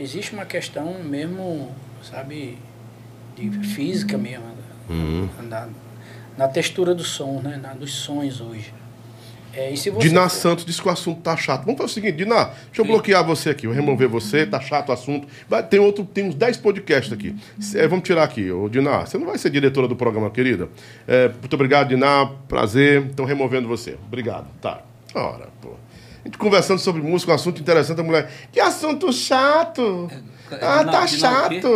existe 0.01 0.33
uma 0.33 0.47
questão 0.47 1.03
mesmo, 1.03 1.71
sabe, 2.03 2.59
de 3.37 3.51
física 3.69 4.17
mesmo, 4.17 4.45
uhum. 4.89 5.29
na, 5.43 5.69
na, 6.37 6.49
textura 6.49 6.95
do 6.95 7.05
som, 7.05 7.41
né, 7.41 7.57
na, 7.57 7.75
dos 7.75 7.93
sons 7.93 8.41
hoje. 8.41 8.73
É, 9.53 9.73
Diná 9.73 10.29
for... 10.29 10.31
Santos 10.31 10.65
disse 10.65 10.81
que 10.81 10.87
o 10.87 10.93
assunto 10.93 11.23
tá 11.23 11.37
chato. 11.37 11.65
Vamos 11.65 11.77
fazer 11.77 11.91
o 11.91 11.95
seguinte, 11.95 12.17
Diná, 12.19 12.45
deixa 12.45 12.81
eu 12.81 12.85
Sim. 12.85 12.93
bloquear 12.93 13.25
você 13.25 13.51
aqui, 13.51 13.67
eu 13.67 13.73
remover 13.73 14.09
você, 14.09 14.47
tá 14.47 14.61
chato 14.61 14.91
o 14.91 14.93
assunto. 14.93 15.27
Vai, 15.49 15.67
tem 15.67 15.81
outro, 15.81 16.05
tem 16.05 16.29
uns 16.29 16.37
10 16.37 16.59
podcasts 16.59 17.13
aqui. 17.13 17.35
É, 17.75 17.89
vamos 17.89 18.05
tirar 18.05 18.23
aqui. 18.23 18.49
Ô, 18.51 18.69
Diná, 18.69 19.01
você 19.01 19.19
não 19.19 19.27
vai 19.27 19.39
ser 19.39 19.51
diretora 19.51 19.89
do 19.89 19.97
programa, 19.97 20.31
querida? 20.31 20.69
É, 21.07 21.29
muito 21.29 21.53
obrigado, 21.55 21.89
Diná. 21.89 22.31
Prazer. 22.47 23.07
Estão 23.07 23.25
removendo 23.25 23.67
você. 23.67 23.99
Obrigado. 24.07 24.47
Tá. 24.61 24.83
Ora, 25.15 25.49
pô. 25.61 25.71
A 26.25 26.29
gente 26.29 26.39
conversando 26.39 26.79
sobre 26.79 27.03
música, 27.03 27.33
um 27.33 27.35
assunto 27.35 27.61
interessante, 27.61 28.01
a 28.01 28.05
mulher. 28.05 28.31
Que 28.53 28.61
assunto 28.61 29.13
chato! 29.13 30.11
É, 30.51 30.55
é, 30.55 30.59
ah, 30.63 30.85
tá 30.85 31.07
chato! 31.07 31.67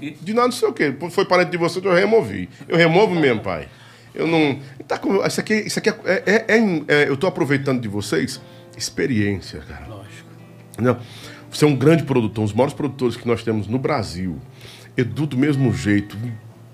É 0.00 0.14
Diná 0.20 0.44
não 0.44 0.52
sei 0.52 0.68
o 0.68 0.72
quê. 0.72 0.94
Foi 1.10 1.24
parente 1.24 1.50
de 1.50 1.56
você, 1.56 1.78
eu 1.78 1.94
removi. 1.94 2.48
Eu 2.68 2.76
removo 2.76 3.14
mesmo, 3.14 3.40
pai. 3.40 3.68
Eu 4.14 4.26
não. 4.26 4.58
Tá 4.86 4.98
com... 4.98 5.24
Isso 5.26 5.40
aqui, 5.40 5.54
isso 5.54 5.78
aqui 5.78 5.90
é, 5.90 5.94
é, 6.04 6.44
é, 6.48 6.58
é 6.88 7.08
eu 7.08 7.14
estou 7.14 7.28
aproveitando 7.28 7.80
de 7.80 7.88
vocês 7.88 8.40
experiência, 8.76 9.60
cara. 9.60 9.86
Lógico. 9.86 10.28
Não. 10.78 10.98
Você 11.50 11.64
é 11.64 11.68
um 11.68 11.74
grande 11.76 12.04
produtor, 12.04 12.42
um 12.42 12.44
dos 12.44 12.54
maiores 12.54 12.74
produtores 12.74 13.16
que 13.16 13.26
nós 13.26 13.42
temos 13.42 13.66
no 13.66 13.78
Brasil. 13.78 14.38
Edu 14.96 15.26
do 15.26 15.36
mesmo 15.36 15.72
jeito, 15.72 16.16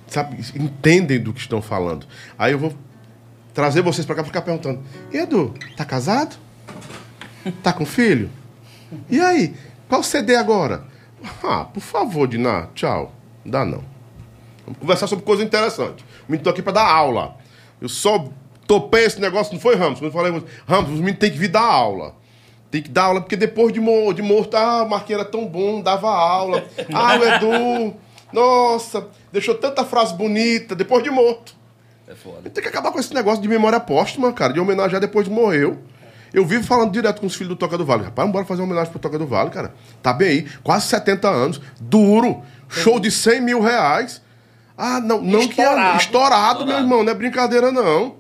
sabe? 0.07 0.39
Entendem 0.55 1.21
do 1.21 1.33
que 1.33 1.41
estão 1.41 1.63
falando. 1.63 2.07
Aí 2.39 2.53
eu 2.53 2.59
vou 2.59 2.75
trazer 3.53 3.83
vocês 3.83 4.05
para 4.05 4.17
cá 4.17 4.23
pra 4.23 4.29
ficar 4.29 4.43
perguntando: 4.43 4.83
e 5.13 5.19
Edu, 5.19 5.55
tá 5.77 5.85
casado? 5.85 6.37
Tá 7.63 7.73
com 7.73 7.85
filho? 7.85 8.31
E 9.11 9.21
aí, 9.21 9.55
qual 9.89 10.03
CD 10.03 10.37
agora? 10.37 10.85
Ah, 11.43 11.65
por 11.65 11.81
favor, 11.81 12.27
Diná, 12.27 12.69
tchau. 12.75 13.13
Não 13.45 13.51
dá 13.51 13.65
não. 13.65 13.85
Vamos 14.65 14.81
conversar 14.81 15.07
sobre 15.07 15.25
coisa 15.25 15.43
interessante. 15.43 16.05
O 16.29 16.33
menino 16.33 16.45
tô 16.45 16.51
aqui 16.51 16.63
para 16.63 16.75
dar 16.75 16.89
aula. 16.89 17.37
Eu 17.81 17.89
só 17.89 18.29
topei 18.67 19.05
esse 19.05 19.21
negócio, 19.21 19.53
não 19.53 19.61
foi 19.61 19.75
Ramos? 19.77 19.99
Quando 19.99 20.07
eu 20.07 20.13
falei, 20.13 20.43
Ramos, 20.67 20.91
os 20.91 20.99
meninos 20.99 21.19
têm 21.19 21.31
que 21.31 21.39
vir 21.39 21.49
dar 21.49 21.63
aula. 21.65 22.15
Tem 22.71 22.83
que 22.83 22.91
dar 22.91 23.05
aula, 23.05 23.21
porque 23.21 23.37
depois 23.37 23.73
de, 23.73 23.81
de 23.81 24.23
morto, 24.23 24.57
ah, 24.57 24.83
o 24.83 24.89
Marquinhos 24.89 25.23
era 25.23 25.31
tão 25.31 25.47
bom, 25.47 25.81
dava 25.81 26.11
aula. 26.11 26.65
Ah, 26.93 27.17
o 27.19 27.25
Edu, 27.25 27.95
nossa, 28.33 29.07
deixou 29.33 29.55
tanta 29.55 29.85
frase 29.85 30.15
bonita 30.15 30.75
depois 30.75 31.03
de 31.05 31.11
morto. 31.11 31.55
É 32.09 32.15
foda. 32.15 32.51
Tem 32.51 32.63
que 32.63 32.69
acabar 32.69 32.91
com 32.91 32.99
esse 32.99 33.15
negócio 33.15 33.41
de 33.41 33.49
memória 33.49 33.79
póstuma, 33.79 34.33
cara, 34.33 34.53
de 34.53 34.61
homenagear 34.61 35.01
depois 35.01 35.27
de 35.27 35.33
morreu. 35.33 35.79
Eu 36.35 36.45
vivo 36.45 36.65
falando 36.65 36.91
direto 36.91 37.21
com 37.21 37.27
os 37.27 37.35
filhos 37.37 37.51
do 37.51 37.57
Toca 37.57 37.79
do 37.79 37.85
Vale. 37.85 38.03
Rapaz, 38.03 38.29
bora 38.29 38.45
fazer 38.45 38.61
uma 38.61 38.67
homenagem 38.67 38.91
pro 38.91 38.99
Toca 38.99 39.17
do 39.17 39.27
Vale, 39.27 39.51
cara. 39.51 39.73
Tá 40.03 40.13
bem 40.13 40.29
aí, 40.29 40.49
quase 40.65 40.89
70 40.89 41.29
anos, 41.29 41.61
duro, 41.81 42.43
show 42.69 42.99
de 42.99 43.09
100 43.09 43.41
mil 43.41 43.61
reais. 43.61 44.21
Ah, 44.77 45.01
não, 45.01 45.23
não 45.23 45.39
estourado. 45.39 45.49
que 45.55 45.61
é 45.61 45.65
estourado, 45.65 45.99
estourado, 45.99 46.67
meu 46.67 46.77
irmão, 46.77 47.05
não 47.05 47.13
é 47.13 47.15
brincadeira 47.15 47.71
não. 47.71 48.17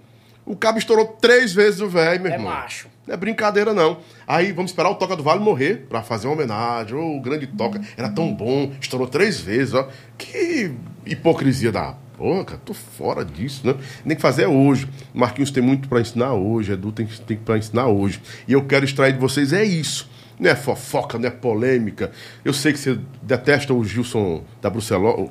O 0.47 0.55
cabo 0.55 0.79
estourou 0.79 1.07
três 1.21 1.53
vezes 1.53 1.81
o 1.81 1.89
velho, 1.89 2.23
meu 2.23 2.31
é 2.31 2.37
irmão. 2.37 2.53
É 2.53 2.55
macho. 2.55 2.89
Não 3.05 3.15
é 3.15 3.17
brincadeira, 3.17 3.75
não. 3.75 3.99
Aí 4.27 4.53
vamos 4.53 4.71
esperar 4.71 4.91
o 4.91 4.95
Toca 4.95 5.17
do 5.17 5.23
Vale 5.23 5.41
morrer 5.41 5.87
para 5.89 6.03
fazer 6.03 6.29
uma 6.29 6.35
homenagem. 6.35 6.95
Ô, 6.95 7.01
oh, 7.01 7.17
o 7.17 7.21
grande 7.21 7.49
Toca. 7.49 7.81
Era 7.97 8.09
tão 8.09 8.33
bom, 8.33 8.71
estourou 8.81 9.09
três 9.09 9.41
vezes, 9.41 9.75
ó. 9.75 9.89
Que 10.17 10.73
hipocrisia 11.05 11.73
da 11.73 11.97
porra, 12.17 12.45
cara. 12.45 12.61
Tô 12.65 12.75
fora 12.75 13.25
disso, 13.25 13.67
né? 13.67 13.75
Nem 14.05 14.17
que 14.17 14.23
fazer 14.23 14.47
hoje. 14.47 14.89
Marquinhos 15.13 15.51
tem 15.51 15.63
muito 15.63 15.89
para 15.89 16.01
ensinar 16.01 16.35
hoje, 16.35 16.73
Edu 16.73 16.93
tem, 16.93 17.07
tem 17.07 17.37
para 17.37 17.59
ensinar 17.59 17.87
hoje. 17.87 18.21
E 18.49 18.53
eu 18.53 18.65
quero 18.65 18.85
extrair 18.85 19.13
de 19.13 19.19
vocês 19.19 19.53
é 19.53 19.65
isso 19.65 20.09
não 20.39 20.51
é 20.51 20.57
fofoca, 20.57 21.19
não 21.19 21.29
é 21.29 21.31
polêmica. 21.31 22.11
Eu 22.45 22.53
sei 22.53 22.73
que 22.73 22.79
você 22.79 22.99
detesta 23.23 23.73
o 23.73 23.85
Gilson 23.85 24.43
da 24.61 24.69
Bruceló. 24.69 25.29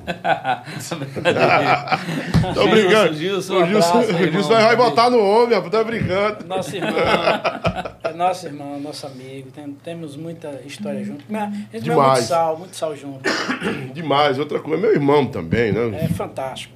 Tô 2.54 2.66
brincando. 2.68 3.14
Gilson, 3.14 3.62
o 3.62 3.66
Gilson, 3.66 3.98
abraço, 3.98 4.14
o 4.14 4.32
Gilson 4.32 4.48
vai 4.48 4.76
botar 4.76 5.10
no 5.10 5.20
homem, 5.20 5.60
tá 5.70 5.84
brincando. 5.84 6.46
Nosso 6.46 6.74
irmão, 6.74 6.94
é 8.02 8.12
nosso 8.12 8.46
irmão, 8.46 8.80
nosso 8.80 9.06
amigo. 9.06 9.50
Tem, 9.50 9.72
temos 9.84 10.16
muita 10.16 10.62
história 10.64 11.04
junto. 11.04 11.24
A 11.34 11.50
gente 11.72 11.84
Demais. 11.84 12.12
muito 12.12 12.28
sal, 12.28 12.58
muito 12.58 12.76
sal 12.76 12.96
junto. 12.96 13.30
Demais. 13.92 14.38
Outra 14.38 14.58
coisa, 14.58 14.80
meu 14.80 14.92
irmão 14.92 15.26
também, 15.26 15.72
né? 15.72 16.04
É 16.04 16.08
fantástico. 16.08 16.73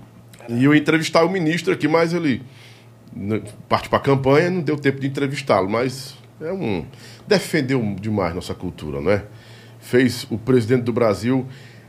E 0.49 0.65
eu 0.65 0.75
entrevistar 0.75 1.25
o 1.25 1.31
ministro 1.31 1.73
aqui, 1.73 1.87
mas 1.87 2.13
ele 2.13 2.43
parte 3.69 3.89
para 3.89 3.99
a 3.99 4.03
campanha, 4.03 4.51
não 4.51 4.61
deu 4.61 4.77
tempo 4.77 5.01
de 5.01 5.07
entrevistá-lo, 5.07 5.69
mas 5.69 6.15
é 6.41 6.53
um 6.53 6.85
defendeu 7.27 7.83
demais 8.01 8.35
nossa 8.35 8.55
cultura, 8.55 9.01
não 9.01 9.11
é? 9.11 9.25
Fez 9.81 10.27
o 10.31 10.39
presidente 10.39 10.83
do 10.83 10.93
Brasil 10.93 11.47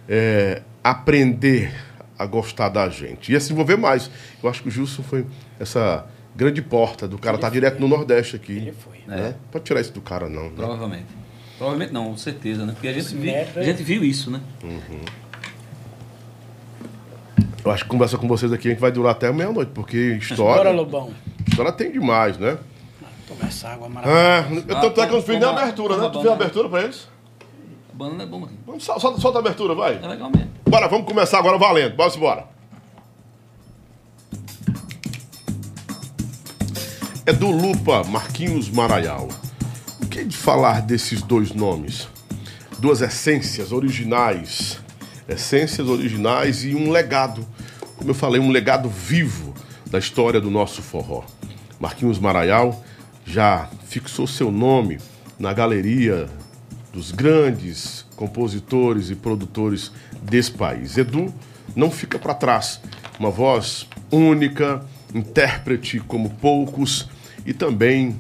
é, 0.08 0.62
aprender 0.84 1.74
a 2.18 2.26
gostar 2.26 2.70
da 2.70 2.90
gente. 2.90 3.32
Ia 3.32 3.40
se 3.40 3.54
envolver 3.54 3.78
mais. 3.78 4.10
Eu 4.42 4.50
acho 4.50 4.62
que 4.62 4.68
o 4.68 4.72
Gilson 4.72 5.04
foi 5.04 5.26
essa 5.60 6.06
grande 6.36 6.62
porta 6.62 7.08
do 7.08 7.18
cara 7.18 7.36
estar 7.36 7.48
tá 7.48 7.54
direto 7.54 7.80
no 7.80 7.88
Nordeste 7.88 8.36
aqui. 8.36 8.54
Ele 8.54 8.74
foi. 8.74 9.00
Né? 9.08 9.30
É. 9.30 9.36
Pode 9.52 9.66
tirar 9.66 9.82
isso 9.82 9.94
do 9.94 10.02
cara, 10.02 10.28
não. 10.28 10.44
Né? 10.44 10.54
Provavelmente. 10.56 11.08
Provavelmente 11.58 11.94
não, 11.94 12.06
com 12.06 12.18
certeza, 12.18 12.66
né? 12.66 12.74
Porque 12.74 12.88
a 12.88 12.94
gente, 12.94 13.16
viu, 13.16 13.34
a 13.56 13.64
gente 13.64 13.84
viu 13.84 14.04
isso, 14.04 14.32
né? 14.32 14.42
Uhum. 14.64 15.02
Eu 17.64 17.72
acho 17.72 17.84
que 17.84 17.90
conversa 17.90 18.18
com 18.18 18.28
vocês 18.28 18.52
aqui 18.52 18.68
a 18.68 18.72
gente 18.72 18.80
vai 18.80 18.92
durar 18.92 19.12
até 19.12 19.32
meia-noite, 19.32 19.72
porque 19.74 20.18
história. 20.22 20.64
Bora, 20.64 20.72
Lobão. 20.72 21.14
História 21.48 21.72
tem 21.72 21.92
demais, 21.92 22.38
né? 22.38 22.58
Tomar 23.28 23.48
essa 23.48 23.70
água 23.70 23.90
maravilhosa. 23.90 24.66
É, 24.66 24.72
eu 24.72 24.82
tanto 24.82 25.02
é 25.02 25.06
que 25.06 25.12
eu 25.12 25.18
não 25.18 25.24
fiz 25.24 25.40
nem 25.40 25.48
a 25.48 25.52
abertura, 25.52 25.98
né? 25.98 26.10
Tu 26.10 26.20
fez 26.20 26.32
a 26.32 26.34
abertura 26.34 26.70
pra 26.70 26.82
eles? 26.82 27.08
A 27.94 27.96
banana 27.96 28.24
é 28.24 28.26
bom 28.26 28.44
aqui. 28.44 28.56
Vamos, 28.66 28.84
solta, 28.84 29.20
solta 29.20 29.38
a 29.38 29.42
abertura, 29.42 29.76
vai. 29.76 30.00
É 30.02 30.08
legal 30.08 30.32
mesmo. 30.32 30.50
Bora, 30.68 30.88
vamos 30.88 31.06
começar 31.06 31.38
agora 31.38 31.58
valendo. 31.58 31.96
Bora 31.96 32.12
embora. 32.16 32.46
É 37.26 37.34
do 37.34 37.52
Lupa 37.52 38.04
Marquinhos 38.06 38.72
Maraial. 38.72 39.28
O 40.02 40.08
que 40.08 40.20
é 40.20 40.24
de 40.24 40.36
falar 40.36 40.82
desses 40.82 41.22
dois 41.22 41.54
nomes? 41.54 42.08
Duas 42.80 43.02
essências 43.02 43.72
originais. 43.72 44.80
Essências 45.30 45.88
originais 45.88 46.64
e 46.66 46.74
um 46.76 46.90
legado. 46.90 47.46
Como 47.96 48.10
eu 48.10 48.16
falei, 48.16 48.42
um 48.42 48.50
legado 48.50 48.90
vivo 48.90 49.54
da 49.86 50.00
história 50.00 50.42
do 50.42 50.50
nosso 50.50 50.82
forró. 50.82 51.24
Marquinhos 51.80 52.20
Maraial 52.20 52.84
já 53.26 53.70
fixou 53.88 54.26
seu 54.26 54.52
nome 54.52 54.98
na 55.38 55.54
galeria 55.54 56.28
dos 56.92 57.12
grandes 57.12 58.06
compositores 58.16 59.10
e 59.10 59.16
produtores 59.16 59.92
desse 60.22 60.52
país. 60.52 60.98
Edu 60.98 61.34
não 61.76 61.92
fica 61.92 62.18
para 62.18 62.34
trás, 62.34 62.82
uma 63.20 63.30
voz 63.30 63.88
única, 64.12 64.84
intérprete 65.14 66.00
como 66.00 66.30
poucos 66.30 67.08
e 67.46 67.54
também 67.54 68.20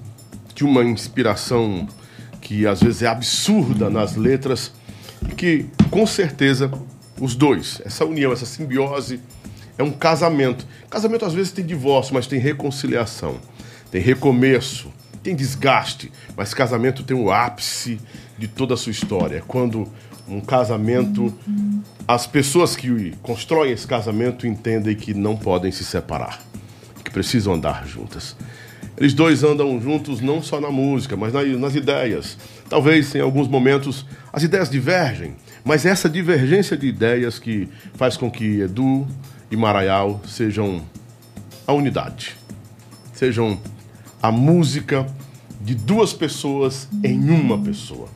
de 0.54 0.64
uma 0.64 0.84
inspiração 0.84 1.88
que 2.42 2.66
às 2.68 2.82
vezes 2.82 3.02
é 3.02 3.08
absurda 3.08 3.90
nas 3.90 4.16
letras 4.16 4.72
e 5.28 5.34
que 5.34 5.66
com 5.90 6.06
certeza 6.06 6.72
os 7.20 7.36
dois, 7.36 7.82
essa 7.86 8.06
união, 8.06 8.32
essa 8.32 8.46
simbiose 8.46 9.20
é 9.78 9.84
um 9.84 9.92
casamento. 9.92 10.66
Casamento 10.90 11.26
às 11.26 11.34
vezes 11.34 11.52
tem 11.52 11.66
divórcio, 11.66 12.14
mas 12.14 12.28
tem 12.28 12.40
reconciliação, 12.40 13.38
tem 13.92 14.02
recomeço, 14.02 14.92
tem 15.24 15.36
desgaste, 15.36 16.12
mas 16.36 16.54
casamento 16.54 17.04
tem 17.04 17.16
o 17.16 17.32
ápice 17.32 18.00
de 18.38 18.48
toda 18.48 18.74
a 18.74 18.78
sua 18.78 18.92
história. 18.92 19.44
Quando 19.48 19.88
um 20.28 20.42
casamento, 20.42 21.34
as 22.08 22.28
pessoas 22.28 22.76
que 22.76 23.14
constroem 23.22 23.72
esse 23.72 23.88
casamento 23.88 24.46
entendem 24.46 24.96
que 24.96 25.14
não 25.14 25.36
podem 25.36 25.72
se 25.72 25.84
separar, 25.84 26.40
que 27.04 27.12
precisam 27.12 27.54
andar 27.54 27.88
juntas. 27.88 28.36
Eles 28.98 29.14
dois 29.14 29.44
andam 29.44 29.82
juntos 29.82 30.20
não 30.20 30.42
só 30.42 30.60
na 30.60 30.70
música, 30.70 31.16
mas 31.16 31.34
nas 31.34 31.74
ideias. 31.74 32.38
Talvez 32.70 33.16
em 33.16 33.22
alguns 33.22 33.48
momentos 33.48 34.06
as 34.32 34.44
ideias 34.44 34.70
divergem, 34.70 35.36
mas 35.64 35.86
essa 35.86 36.10
divergência 36.10 36.78
de 36.78 36.88
ideias 36.88 37.40
que 37.40 37.70
faz 37.96 38.18
com 38.18 38.30
que 38.30 38.62
Edu 38.62 39.08
e 39.52 39.58
Maraial 39.58 40.22
sejam 40.28 40.82
a 41.68 41.74
unidade, 41.74 42.36
sejam 43.14 43.60
a 44.22 44.32
música 44.32 45.06
de 45.62 45.76
duas 45.76 46.14
pessoas 46.14 46.88
em 47.04 47.30
uma 47.30 47.58
pessoa. 47.58 48.08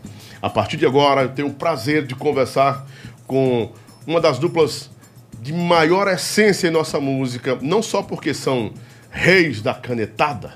A 0.41 0.49
partir 0.49 0.77
de 0.77 0.85
agora, 0.85 1.23
eu 1.23 1.29
tenho 1.29 1.47
o 1.49 1.53
prazer 1.53 2.05
de 2.05 2.15
conversar 2.15 2.85
com 3.27 3.71
uma 4.05 4.19
das 4.19 4.39
duplas 4.39 4.89
de 5.41 5.53
maior 5.53 6.07
essência 6.07 6.67
em 6.67 6.71
nossa 6.71 6.99
música, 6.99 7.57
não 7.61 7.81
só 7.81 8.01
porque 8.01 8.33
são 8.33 8.71
reis 9.11 9.61
da 9.61 9.73
canetada, 9.73 10.53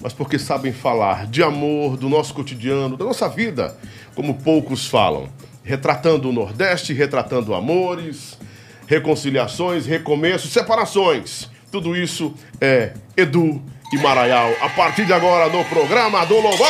mas 0.00 0.12
porque 0.12 0.38
sabem 0.38 0.72
falar 0.72 1.26
de 1.26 1.42
amor, 1.42 1.96
do 1.96 2.08
nosso 2.08 2.32
cotidiano, 2.32 2.96
da 2.96 3.04
nossa 3.04 3.28
vida, 3.28 3.76
como 4.14 4.34
poucos 4.34 4.86
falam, 4.86 5.28
retratando 5.62 6.28
o 6.28 6.32
Nordeste, 6.32 6.92
retratando 6.92 7.54
amores, 7.54 8.38
reconciliações, 8.86 9.86
recomeços, 9.86 10.52
separações. 10.52 11.48
Tudo 11.70 11.96
isso 11.96 12.34
é 12.60 12.94
Edu 13.16 13.62
e 13.92 13.98
Maraial. 13.98 14.52
A 14.60 14.68
partir 14.70 15.04
de 15.04 15.12
agora 15.12 15.48
no 15.48 15.64
programa 15.64 16.24
do 16.24 16.34
Lobão. 16.34 16.66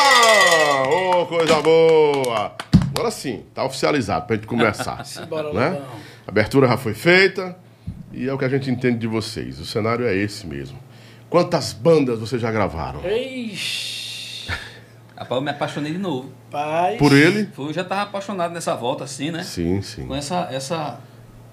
Ô, 0.89 1.23
oh, 1.23 1.27
coisa 1.27 1.61
boa! 1.63 2.55
Agora 2.91 3.11
sim, 3.11 3.45
tá 3.55 3.65
oficializado 3.65 4.27
pra 4.27 4.37
gente 4.37 4.47
começar. 4.47 5.03
Bora, 5.29 5.53
né? 5.53 5.81
A 6.27 6.31
abertura 6.31 6.69
já 6.69 6.77
foi 6.77 6.93
feita 6.93 7.57
e 8.13 8.29
é 8.29 8.33
o 8.33 8.39
que 8.39 8.45
a 8.45 8.49
gente 8.49 8.71
entende 8.71 8.99
de 8.99 9.07
vocês. 9.07 9.59
O 9.59 9.65
cenário 9.65 10.07
é 10.07 10.15
esse 10.15 10.47
mesmo. 10.47 10.79
Quantas 11.31 11.73
bandas 11.73 12.19
vocês 12.19 12.43
já 12.43 12.51
gravaram? 12.51 13.01
Ixi. 13.09 14.00
Rapaz, 15.21 15.39
eu 15.39 15.43
me 15.43 15.51
apaixonei 15.51 15.93
de 15.93 15.99
novo. 15.99 16.33
Paz. 16.51 16.97
Por 16.97 17.13
ele? 17.13 17.47
Eu 17.59 17.73
já 17.75 17.85
tava 17.85 18.03
apaixonado 18.03 18.55
nessa 18.55 18.75
volta 18.75 19.05
assim, 19.05 19.31
né? 19.31 19.43
Sim, 19.43 19.83
sim. 19.83 20.07
Com 20.07 20.15
essa, 20.15 20.49
essa 20.51 20.99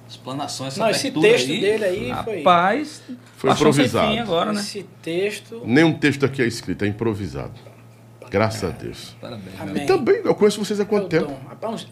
explanação, 0.08 0.68
essa 0.68 0.80
Não, 0.80 0.90
esse 0.90 1.12
texto 1.12 1.52
aí, 1.52 1.60
dele 1.60 1.84
aí 1.84 2.14
foi... 2.24 2.38
Rapaz, 2.38 3.04
foi 3.36 3.52
improvisado. 3.52 4.20
agora, 4.20 4.54
né? 4.54 4.62
Esse 4.62 4.84
texto... 5.02 5.64
Nenhum 5.66 5.92
texto 5.92 6.26
aqui 6.26 6.42
é 6.42 6.46
escrito, 6.46 6.86
é 6.86 6.88
improvisado. 6.88 7.60
Graças 8.30 8.64
é. 8.64 8.68
a 8.68 8.70
Deus. 8.70 9.18
Parabéns. 9.20 9.60
Amém. 9.60 9.84
E 9.84 9.86
também, 9.86 10.22
eu 10.24 10.34
conheço 10.34 10.64
vocês 10.64 10.80
há 10.80 10.86
quanto 10.86 11.10
tempo? 11.10 11.34
Há 11.62 11.70
uns, 11.70 11.90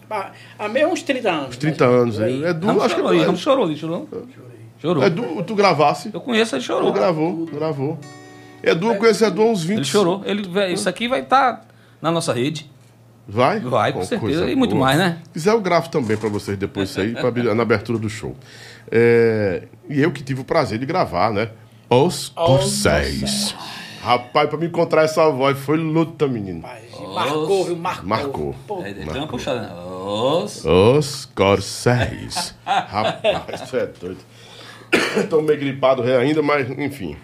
meio 0.72 0.88
uns 0.88 1.04
30 1.04 1.30
anos. 1.30 1.50
Uns 1.50 1.58
30 1.58 1.86
anos. 1.86 2.22
Aí. 2.22 2.42
É 2.46 2.54
do, 2.54 2.70
acho 2.70 2.96
chorou, 2.96 3.12
que 3.12 3.18
é, 3.18 3.36
chorou, 3.36 3.66
ele 3.66 3.78
chorou. 3.78 4.10
Chorou. 4.80 5.04
É 5.04 5.10
do, 5.10 5.44
tu 5.44 5.54
gravasse? 5.54 6.10
Eu 6.14 6.22
conheço, 6.22 6.56
ele 6.56 6.64
chorou. 6.64 6.94
Tu 6.94 6.96
gravou, 6.98 7.46
gravou. 7.48 8.00
Edu, 8.66 8.88
eu 8.88 8.96
conheço 8.96 9.24
Edu 9.24 9.42
há 9.42 9.46
uns 9.46 9.64
20 9.64 9.78
Ele 9.78 9.86
chorou. 9.86 10.24
Ele, 10.26 10.74
isso 10.74 10.90
aqui 10.90 11.08
vai 11.08 11.22
estar 11.22 11.54
tá 11.54 11.62
na 12.02 12.12
nossa 12.12 12.34
rede. 12.34 12.70
Vai? 13.28 13.60
Vai, 13.60 13.94
com 13.94 14.04
certeza. 14.04 14.50
E 14.50 14.56
muito 14.56 14.76
mais, 14.76 14.98
né? 14.98 15.20
Se 15.24 15.30
quiser, 15.32 15.52
eu 15.52 15.62
gravo 15.62 15.90
também 15.90 16.16
para 16.16 16.30
vocês 16.30 16.58
depois 16.58 16.90
isso 16.90 17.02
aí, 17.02 17.14
pra, 17.14 17.32
na 17.32 17.64
abertura 17.64 17.98
do 17.98 18.10
show. 18.10 18.36
É, 18.92 19.64
e 19.90 20.02
eu 20.02 20.12
que 20.12 20.24
tive 20.24 20.42
o 20.42 20.44
prazer 20.44 20.78
de 20.78 20.86
gravar, 20.86 21.32
né? 21.32 21.50
Os 21.90 22.30
Corcéis. 22.30 23.56
Rapaz, 24.02 24.50
pra 24.50 24.58
me 24.60 24.68
encontrar 24.68 25.04
essa 25.04 25.28
voz 25.30 25.58
foi 25.58 25.78
luta, 25.78 26.28
menino. 26.28 26.62
Rapaz, 26.62 26.84
marcou, 27.14 27.66
viu? 27.66 27.76
Marcou. 27.76 28.08
Marcou. 28.08 28.56
Pô, 28.68 28.84
é, 28.84 28.94
Deu 28.94 29.14
uma 29.16 29.28
puxada. 29.28 29.74
Os... 29.74 30.64
Os 30.64 31.26
Corcéis. 31.26 32.54
Rapaz, 32.66 33.62
você 33.62 33.78
é 33.78 33.86
doido. 33.88 34.20
Tô 35.30 35.42
meio 35.42 35.60
gripado 35.60 36.04
ainda, 36.04 36.44
mas 36.44 36.70
enfim. 36.70 37.18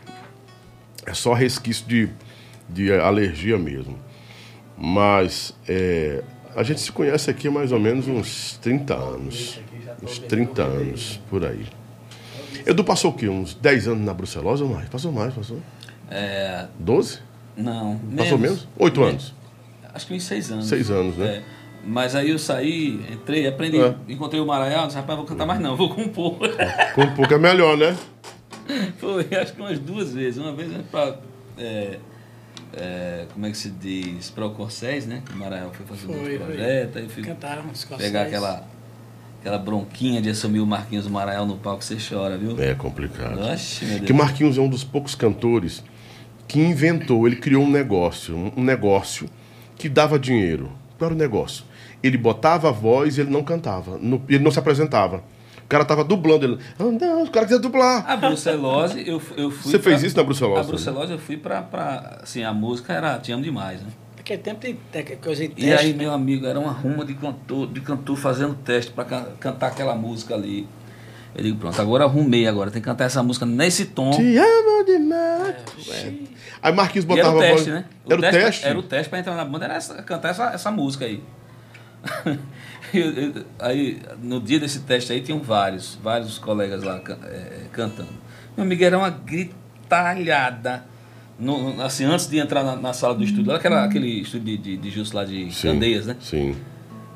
É 1.06 1.14
só 1.14 1.34
resquício 1.34 1.86
de, 1.88 2.10
de 2.70 2.92
alergia 2.94 3.58
mesmo. 3.58 3.98
Mas 4.78 5.54
é, 5.68 6.24
a 6.56 6.64
gente 6.64 6.80
se 6.82 6.92
conhece 6.92 7.30
aqui 7.30 7.48
há 7.48 7.52
mais 7.52 7.72
ou 7.72 7.80
menos 7.80 8.08
uns 8.08 8.58
30 8.62 8.96
anos. 8.96 9.60
Uns 10.02 10.20
30 10.20 10.64
anos, 10.64 11.20
por 11.30 11.46
aí. 11.46 11.66
Edu 12.66 12.84
passou 12.84 13.12
o 13.12 13.14
quê? 13.14 13.30
Uns 13.30 13.54
10 13.54 13.88
anos 13.90 14.06
na 14.06 14.14
Brucelose 14.14 14.64
ou 14.64 14.70
mais? 14.70 14.90
Passou 14.90 15.12
mais, 15.12 15.34
passou? 15.34 15.60
É... 16.10 16.66
12? 16.80 17.20
Não. 17.58 18.00
Passou 18.18 18.38
menos? 18.38 18.68
8 18.78 19.04
anos? 19.04 19.34
Acho 19.94 20.08
que 20.08 20.14
uns 20.14 20.24
6 20.24 20.52
anos. 20.52 20.66
6 20.68 20.92
anos, 20.92 21.18
né? 21.18 21.28
É. 21.28 21.44
Mas 21.84 22.16
aí 22.16 22.30
eu 22.30 22.38
saí, 22.38 23.00
entrei, 23.12 23.48
aprendi, 23.48 23.82
é. 23.82 23.96
encontrei 24.08 24.40
o 24.40 24.46
Maraial, 24.46 24.86
disse, 24.86 24.98
rapaz, 24.98 25.18
vou 25.18 25.26
cantar 25.26 25.48
mais 25.48 25.60
não, 25.60 25.76
vou 25.76 25.90
compor. 25.90 26.38
Compor 26.94 27.28
que 27.28 27.34
é 27.34 27.40
melhor, 27.40 27.76
né? 27.76 27.98
Foi, 28.97 29.28
acho 29.36 29.54
que 29.54 29.62
umas 29.62 29.80
duas 29.80 30.13
vezes. 30.13 30.38
Uma 30.38 30.54
vez 30.54 30.71
pra, 30.89 31.17
é, 31.58 32.00
é, 32.74 33.26
como 33.34 33.45
é 33.45 33.52
que 33.52 33.58
se 33.58 33.69
diz? 33.69 34.30
Para 34.30 34.45
o 34.45 34.52
Corsés, 34.52 35.06
né? 35.06 35.21
Que 35.26 35.34
o 35.34 35.38
Maraial 35.38 35.71
foi 35.74 35.97
foi, 35.97 36.15
outro 36.15 36.45
projeto. 36.45 36.97
Aí 36.97 37.10
fui 37.10 37.24
pegar 37.97 38.24
aquela, 38.24 38.67
aquela 39.39 39.58
bronquinha 39.58 40.21
de 40.21 40.30
assumir 40.30 40.60
o 40.60 40.65
Marquinhos 40.65 41.08
Maraial 41.08 41.45
no 41.45 41.58
palco, 41.58 41.84
você 41.84 41.97
chora, 41.97 42.38
viu? 42.38 42.62
É 42.62 42.74
complicado. 42.74 43.39
Oxe, 43.39 43.86
meu 43.86 43.95
Deus. 43.95 44.08
Que 44.08 44.13
Marquinhos 44.13 44.58
é 44.58 44.62
um 44.62 44.69
dos 44.69 44.84
poucos 44.84 45.15
cantores 45.15 45.84
que 46.47 46.60
inventou, 46.60 47.28
ele 47.28 47.38
criou 47.38 47.63
um 47.63 47.69
negócio, 47.69 48.52
um 48.58 48.63
negócio 48.63 49.30
que 49.78 49.88
dava 49.88 50.19
dinheiro 50.19 50.71
para 50.97 51.13
o 51.13 51.15
negócio 51.15 51.63
ele 52.04 52.17
botava 52.17 52.69
a 52.69 52.71
voz 52.71 53.17
e 53.17 53.21
ele 53.21 53.30
não 53.30 53.43
cantava. 53.43 53.97
No, 53.97 54.21
ele 54.28 54.43
não 54.43 54.52
se 54.52 54.60
apresentava. 54.60 55.24
O 55.72 55.76
cara 55.80 55.86
tava 55.86 56.04
dublando. 56.04 56.46
Ele, 56.46 56.60
oh, 56.78 56.92
não, 56.92 57.24
o 57.24 57.32
cara 57.32 57.46
queria 57.46 57.62
dublar. 57.62 58.04
A 58.06 58.18
brucelose, 58.18 59.08
eu, 59.08 59.22
eu 59.38 59.50
fui. 59.50 59.72
Você 59.72 59.80
pra, 59.80 59.92
fez 59.92 60.04
isso 60.04 60.18
na 60.18 60.24
brucelose? 60.24 60.60
A 60.60 60.64
brucelose 60.64 61.14
eu 61.14 61.18
fui 61.18 61.38
pra, 61.38 61.62
pra. 61.62 62.20
Assim, 62.22 62.44
a 62.44 62.54
música 62.54 62.92
era. 62.92 63.18
Te 63.20 63.32
amo 63.32 63.42
demais, 63.42 63.82
né? 63.82 63.88
Naquele 64.18 64.42
tempo 64.42 64.60
tem, 64.60 64.78
coisa 65.24 65.48
de 65.48 65.48
teste. 65.48 65.66
E 65.66 65.74
aí, 65.74 65.94
meu 65.94 66.12
amigo, 66.12 66.46
era 66.46 66.60
uma 66.60 66.74
ruma 66.74 67.06
de 67.06 67.14
cantor, 67.14 67.72
de 67.72 67.80
cantor 67.80 68.18
fazendo 68.18 68.54
teste 68.54 68.92
para 68.92 69.06
can, 69.06 69.26
cantar 69.40 69.68
aquela 69.68 69.96
música 69.96 70.36
ali. 70.36 70.68
Eu 71.34 71.42
digo, 71.42 71.58
pronto, 71.58 71.82
agora 71.82 72.04
arrumei 72.04 72.46
agora, 72.46 72.70
tem 72.70 72.82
que 72.82 72.86
cantar 72.86 73.06
essa 73.06 73.24
música 73.24 73.46
nesse 73.46 73.86
tom. 73.86 74.12
Te 74.12 74.38
amo 74.38 74.86
demais. 74.86 75.56
É. 75.90 76.14
Aí 76.62 76.74
Marquinhos 76.74 77.06
botava 77.06 77.40
e 77.40 77.44
era 77.44 77.54
o 77.54 77.56
teste, 77.56 77.70
voz... 77.72 77.82
né? 77.82 77.86
O 78.04 78.12
era 78.12 78.20
o 78.20 78.22
teste? 78.22 78.66
Era 78.66 78.80
o 78.80 78.84
teste 78.84 79.10
para 79.10 79.20
entrar 79.20 79.36
na 79.36 79.46
banda, 79.46 79.64
era 79.64 79.76
essa, 79.76 80.04
cantar 80.04 80.30
essa, 80.32 80.52
essa 80.52 80.70
música 80.70 81.06
aí. 81.06 81.24
aí, 83.60 84.01
no 84.21 84.39
dia 84.39 84.60
desse 84.60 84.82
teste 84.82 85.13
aí, 85.13 85.21
tinham 85.21 85.39
vários, 85.39 85.97
vários 86.01 86.38
colegas 86.38 86.84
lá 86.84 87.01
é, 87.23 87.65
cantando. 87.71 88.10
Meu 88.56 88.65
amigo, 88.65 88.84
era 88.84 88.97
uma 88.97 89.10
gritalhada. 89.10 90.86
No, 91.39 91.82
assim, 91.82 92.06
antes 92.06 92.30
de 92.30 92.38
entrar 92.38 92.63
na, 92.63 92.75
na 92.75 92.93
sala 92.93 93.15
do 93.15 93.23
estúdio, 93.23 93.51
aquela, 93.51 93.84
aquele 93.84 94.21
estúdio 94.21 94.58
de, 94.58 94.58
de, 94.58 94.77
de 94.77 94.89
Justo 94.91 95.15
lá 95.15 95.23
de 95.23 95.51
sim, 95.51 95.69
Candeias, 95.69 96.06
né? 96.06 96.15
Sim. 96.19 96.56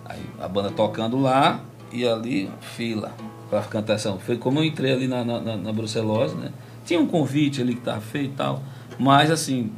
Aí 0.05 0.21
a 0.39 0.47
banda 0.47 0.71
tocando 0.71 1.19
lá 1.19 1.61
e 1.91 2.07
ali, 2.07 2.49
fila 2.75 3.13
para 3.49 3.61
cantar 3.63 3.93
essa. 3.93 4.11
Foi 4.13 4.37
como 4.37 4.59
eu 4.59 4.63
entrei 4.63 4.91
ali 4.91 5.07
na, 5.07 5.23
na, 5.23 5.57
na 5.57 5.71
Brucelose, 5.71 6.35
né? 6.35 6.51
Tinha 6.85 6.99
um 6.99 7.07
convite 7.07 7.61
ali 7.61 7.73
que 7.73 7.79
estava 7.79 8.01
feito 8.01 8.31
e 8.33 8.35
tal. 8.35 8.63
Mas 8.99 9.31
assim, 9.31 9.71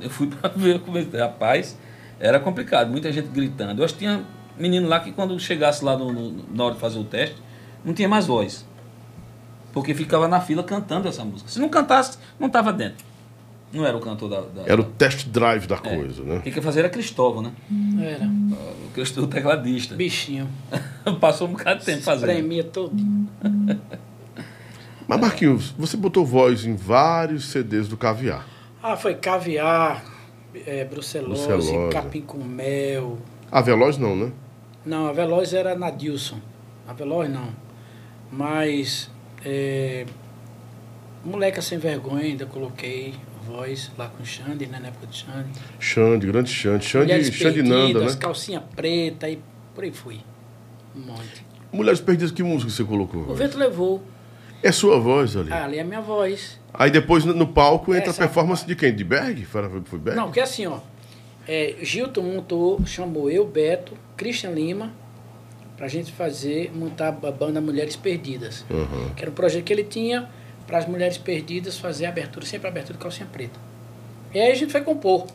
eu 0.00 0.10
fui 0.10 0.26
para 0.40 0.50
ver 0.50 0.80
como 0.80 0.98
rapaz, 1.16 1.78
era 2.20 2.38
complicado, 2.38 2.90
muita 2.90 3.12
gente 3.12 3.28
gritando. 3.28 3.80
Eu 3.80 3.84
acho 3.84 3.94
que 3.94 4.00
tinha 4.00 4.24
menino 4.58 4.88
lá 4.88 5.00
que 5.00 5.12
quando 5.12 5.38
chegasse 5.38 5.84
lá 5.84 5.96
no, 5.96 6.12
no, 6.12 6.44
na 6.54 6.64
hora 6.64 6.74
de 6.74 6.80
fazer 6.80 6.98
o 6.98 7.04
teste, 7.04 7.36
não 7.84 7.92
tinha 7.92 8.08
mais 8.08 8.26
voz. 8.26 8.64
Porque 9.72 9.92
ficava 9.94 10.28
na 10.28 10.40
fila 10.40 10.62
cantando 10.62 11.08
essa 11.08 11.24
música. 11.24 11.50
Se 11.50 11.58
não 11.58 11.68
cantasse, 11.68 12.18
não 12.38 12.46
estava 12.46 12.72
dentro. 12.72 13.04
Não 13.72 13.84
era 13.84 13.96
o 13.96 14.00
cantor 14.00 14.30
da. 14.30 14.40
da 14.40 14.70
era 14.70 14.80
o 14.80 14.84
test 14.84 15.26
drive 15.26 15.66
da 15.66 15.74
é. 15.74 15.78
coisa, 15.78 16.22
né? 16.22 16.40
Quem 16.44 16.52
que 16.52 16.60
fazer 16.60 16.80
era 16.80 16.88
Cristóvão, 16.88 17.42
né? 17.42 17.52
Era. 18.00 18.24
O 18.24 18.90
Cristóvão 18.94 19.28
tecladista. 19.28 19.96
Bichinho. 19.96 20.48
Passou 21.20 21.48
um 21.48 21.52
bocado 21.52 21.80
de 21.80 21.86
tempo 21.86 22.02
fazendo. 22.02 22.30
Tremia 22.30 22.62
todo. 22.62 22.94
Mas, 25.08 25.20
Marquinhos, 25.20 25.74
você 25.76 25.96
botou 25.96 26.24
voz 26.24 26.64
em 26.64 26.76
vários 26.76 27.46
CDs 27.46 27.88
do 27.88 27.96
Caviar. 27.96 28.46
Ah, 28.80 28.96
foi 28.96 29.16
Caviar, 29.16 30.04
é, 30.66 30.84
Brucelose, 30.84 31.46
Brucelose. 31.46 31.92
Capim 31.92 32.20
com 32.20 32.38
Mel. 32.38 33.18
A 33.50 33.60
Veloz 33.60 33.98
não, 33.98 34.14
né? 34.14 34.32
Não, 34.84 35.06
a 35.06 35.12
Veloz 35.12 35.52
era 35.52 35.74
na 35.74 35.90
Dilson. 35.90 36.40
A 36.86 36.92
Veloz 36.92 37.30
não. 37.30 37.48
Mas. 38.30 39.10
É, 39.44 40.06
moleca 41.24 41.60
sem 41.62 41.78
vergonha, 41.78 42.24
ainda 42.24 42.46
coloquei 42.46 43.14
voz 43.44 43.90
lá 43.98 44.08
com 44.08 44.22
o 44.22 44.26
Xande, 44.26 44.66
né, 44.66 44.78
na 44.80 44.88
época 44.88 45.06
do 45.06 45.14
Xande. 45.14 45.48
Xande, 45.78 46.26
grande 46.26 46.50
Xande. 46.50 46.84
Xande, 46.84 47.32
Xande 47.32 47.62
Nanda, 47.62 48.00
né? 48.00 48.16
calcinha 48.18 48.60
preta 48.60 49.28
e 49.28 49.38
por 49.74 49.84
aí 49.84 49.92
fui. 49.92 50.20
Um 50.96 51.00
monte. 51.00 51.44
Mulheres 51.72 52.00
Perdidas, 52.00 52.30
que 52.30 52.42
música 52.42 52.70
você 52.70 52.84
colocou? 52.84 53.22
O 53.22 53.34
Vento 53.34 53.58
Levou. 53.58 54.02
É 54.62 54.72
sua 54.72 54.98
voz 54.98 55.36
ali? 55.36 55.52
Ah, 55.52 55.64
ali 55.64 55.76
é 55.76 55.82
a 55.82 55.84
minha 55.84 56.00
voz. 56.00 56.58
Aí 56.72 56.90
depois 56.90 57.24
no 57.24 57.46
palco 57.46 57.94
entra 57.94 58.10
Essa 58.10 58.24
a 58.24 58.26
performance 58.26 58.66
de 58.66 58.74
quem? 58.74 58.94
De 58.94 59.04
Berg? 59.04 59.44
Foi 59.44 59.98
Berg? 59.98 60.16
Não, 60.16 60.24
porque 60.24 60.40
assim, 60.40 60.66
ó. 60.66 60.78
É, 61.46 61.76
Gilton 61.82 62.22
montou, 62.22 62.84
chamou 62.86 63.30
eu, 63.30 63.46
Beto, 63.46 63.92
Christian 64.16 64.50
Lima, 64.50 64.92
para 65.76 65.86
a 65.86 65.88
gente 65.88 66.12
fazer, 66.12 66.70
montar 66.74 67.08
a 67.08 67.30
banda 67.30 67.60
Mulheres 67.60 67.96
Perdidas. 67.96 68.64
Uhum. 68.70 69.14
Que 69.14 69.22
era 69.22 69.30
um 69.30 69.34
projeto 69.34 69.64
que 69.64 69.72
ele 69.72 69.84
tinha 69.84 70.28
para 70.66 70.78
as 70.78 70.86
mulheres 70.86 71.18
perdidas 71.18 71.78
fazer 71.78 72.06
abertura, 72.06 72.46
sempre 72.46 72.68
abertura 72.68 72.96
de 72.96 73.02
calcinha 73.02 73.28
preta. 73.30 73.58
E 74.32 74.40
aí 74.40 74.50
a 74.50 74.54
gente 74.54 74.72
foi 74.72 74.80
compor. 74.80 75.26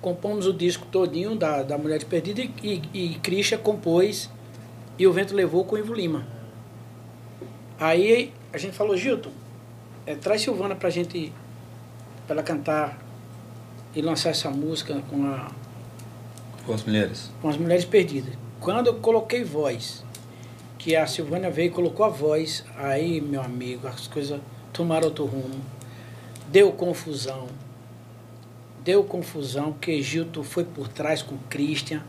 Compomos 0.00 0.46
o 0.46 0.52
disco 0.52 0.86
todinho 0.86 1.36
da, 1.36 1.62
da 1.62 1.78
Mulheres 1.78 2.04
Perdidas 2.04 2.48
e, 2.62 2.82
e, 2.92 3.12
e 3.12 3.14
Christian 3.20 3.58
compôs 3.58 4.28
E 4.98 5.06
o 5.06 5.12
Vento 5.12 5.34
Levou 5.34 5.64
com 5.64 5.76
o 5.76 5.78
Ivo 5.78 5.94
Lima. 5.94 6.26
Aí 7.78 8.32
a 8.52 8.58
gente 8.58 8.74
falou, 8.74 8.96
Gilton, 8.96 9.30
é, 10.06 10.14
traz 10.14 10.42
Silvana 10.42 10.74
pra 10.74 10.90
gente, 10.90 11.32
pra 12.26 12.34
ela 12.34 12.42
cantar 12.42 12.98
e 13.94 14.02
lançar 14.02 14.30
essa 14.30 14.50
música 14.50 15.02
com 15.08 15.26
a. 15.26 15.50
Com 16.66 16.72
as 16.74 16.84
mulheres? 16.84 17.30
Com 17.40 17.48
as 17.48 17.56
mulheres 17.56 17.84
perdidas. 17.84 18.34
Quando 18.60 18.86
eu 18.86 18.94
coloquei 18.94 19.42
voz, 19.42 20.04
que 20.78 20.96
a 20.96 21.06
Silvânia 21.06 21.50
veio 21.50 21.68
e 21.68 21.70
colocou 21.70 22.04
a 22.04 22.08
voz, 22.08 22.64
aí, 22.76 23.20
meu 23.20 23.40
amigo, 23.40 23.86
as 23.86 24.06
coisas 24.06 24.40
tomaram 24.72 25.08
outro 25.08 25.24
rumo. 25.24 25.60
Deu 26.48 26.72
confusão. 26.72 27.46
Deu 28.84 29.04
confusão, 29.04 29.72
porque 29.72 30.02
Gilton 30.02 30.42
foi 30.42 30.64
por 30.64 30.88
trás 30.88 31.22
com 31.22 31.34
o 31.34 31.38
Christian. 31.48 32.02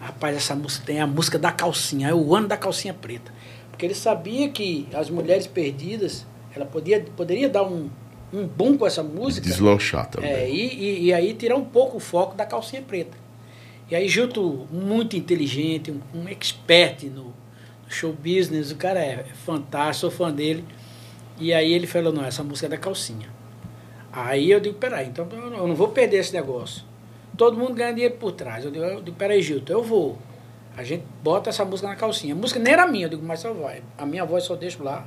Rapaz, 0.00 0.36
essa 0.36 0.54
música 0.54 0.84
tem 0.84 1.00
a 1.00 1.06
música 1.06 1.38
da 1.38 1.52
calcinha, 1.52 2.08
é 2.08 2.14
o 2.14 2.34
ano 2.34 2.48
da 2.48 2.56
calcinha 2.56 2.92
preta. 2.92 3.32
Porque 3.70 3.86
ele 3.86 3.94
sabia 3.94 4.48
que 4.50 4.86
as 4.92 5.08
mulheres 5.08 5.46
perdidas, 5.46 6.26
ela 6.54 6.66
podia, 6.66 7.04
poderia 7.16 7.48
dar 7.48 7.62
um, 7.62 7.88
um 8.32 8.46
boom 8.46 8.78
com 8.78 8.86
essa 8.86 9.02
música. 9.02 9.46
Deslanchar 9.46 10.08
também. 10.08 10.30
É, 10.30 10.48
e, 10.48 10.74
e, 10.74 11.04
e, 11.06 11.12
aí 11.12 11.34
tirar 11.34 11.56
um 11.56 11.64
pouco 11.64 11.98
o 11.98 12.00
foco 12.00 12.34
da 12.34 12.46
calcinha 12.46 12.82
preta. 12.82 13.16
E 13.90 13.94
aí 13.94 14.08
Gilto, 14.08 14.66
muito 14.70 15.16
inteligente, 15.16 15.90
um, 15.90 16.00
um 16.14 16.28
expert 16.28 17.04
no, 17.04 17.24
no, 17.24 17.34
show 17.90 18.12
business, 18.12 18.70
o 18.70 18.76
cara 18.76 19.00
é, 19.00 19.26
é 19.30 19.34
fantástico, 19.44 20.00
sou 20.00 20.10
fã 20.10 20.32
dele. 20.32 20.64
E 21.38 21.52
aí 21.52 21.72
ele 21.72 21.86
falou, 21.86 22.12
não, 22.12 22.24
essa 22.24 22.42
música 22.42 22.66
é 22.66 22.70
da 22.70 22.78
calcinha. 22.78 23.28
Aí 24.10 24.50
eu 24.50 24.60
digo, 24.60 24.76
peraí, 24.76 25.08
então 25.08 25.28
eu 25.30 25.66
não 25.66 25.74
vou 25.74 25.88
perder 25.88 26.18
esse 26.18 26.32
negócio. 26.32 26.84
Todo 27.36 27.56
mundo 27.58 27.74
ganha 27.74 27.92
dinheiro 27.92 28.14
por 28.16 28.32
trás. 28.32 28.64
Eu 28.64 28.70
digo, 28.70 28.84
eu 28.84 29.02
digo 29.02 29.16
peraí, 29.16 29.42
Gilto, 29.42 29.72
eu 29.72 29.82
vou. 29.82 30.18
A 30.76 30.82
gente 30.82 31.04
bota 31.22 31.50
essa 31.50 31.64
música 31.64 31.88
na 31.88 31.96
calcinha. 31.96 32.34
A 32.34 32.36
música 32.36 32.60
nem 32.60 32.72
era 32.72 32.86
minha, 32.86 33.06
eu 33.06 33.10
digo, 33.10 33.24
mas 33.24 33.40
só 33.40 33.52
vai. 33.52 33.82
A 33.96 34.06
minha 34.06 34.24
voz 34.24 34.44
só 34.44 34.54
deixo 34.54 34.82
lá 34.82 35.06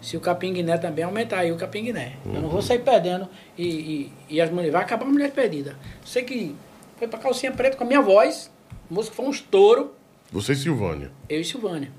se 0.00 0.16
o 0.16 0.20
capim 0.20 0.52
guiné 0.52 0.76
também 0.76 1.04
aumentar 1.04 1.38
aí 1.38 1.52
o 1.52 1.56
capim 1.56 1.84
guiné. 1.84 2.16
Uhum. 2.24 2.34
Eu 2.34 2.42
não 2.42 2.48
vou 2.48 2.62
sair 2.62 2.80
perdendo 2.80 3.28
e, 3.56 3.66
e, 3.66 4.12
e, 4.30 4.40
as 4.40 4.50
mulheres, 4.50 4.72
vai 4.72 4.82
acabar 4.82 5.06
a 5.06 5.08
mulher 5.08 5.30
perdida. 5.32 5.76
Sei 6.04 6.22
que 6.22 6.54
foi 6.98 7.08
pra 7.08 7.18
calcinha 7.18 7.52
preta 7.52 7.76
com 7.76 7.84
a 7.84 7.86
minha 7.86 8.02
voz, 8.02 8.50
a 8.90 8.94
música 8.94 9.16
foi 9.16 9.24
um 9.26 9.30
estouro. 9.30 9.94
Você 10.30 10.52
e 10.52 10.56
Silvânia? 10.56 11.10
Eu 11.28 11.40
e 11.40 11.44
Silvânia. 11.44 11.90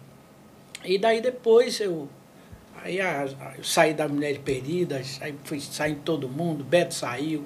E 0.84 0.98
daí 0.98 1.22
depois 1.22 1.80
eu. 1.80 2.08
Aí 2.84 3.02
a, 3.02 3.24
a, 3.24 3.54
eu 3.58 3.64
saí 3.64 3.94
da 3.94 4.08
Mulher 4.08 4.38
Perdida, 4.40 5.02
aí 5.22 5.34
fui 5.44 5.60
saindo 5.60 6.02
todo 6.02 6.30
mundo, 6.30 6.64
Beto 6.64 6.94
saiu. 6.94 7.44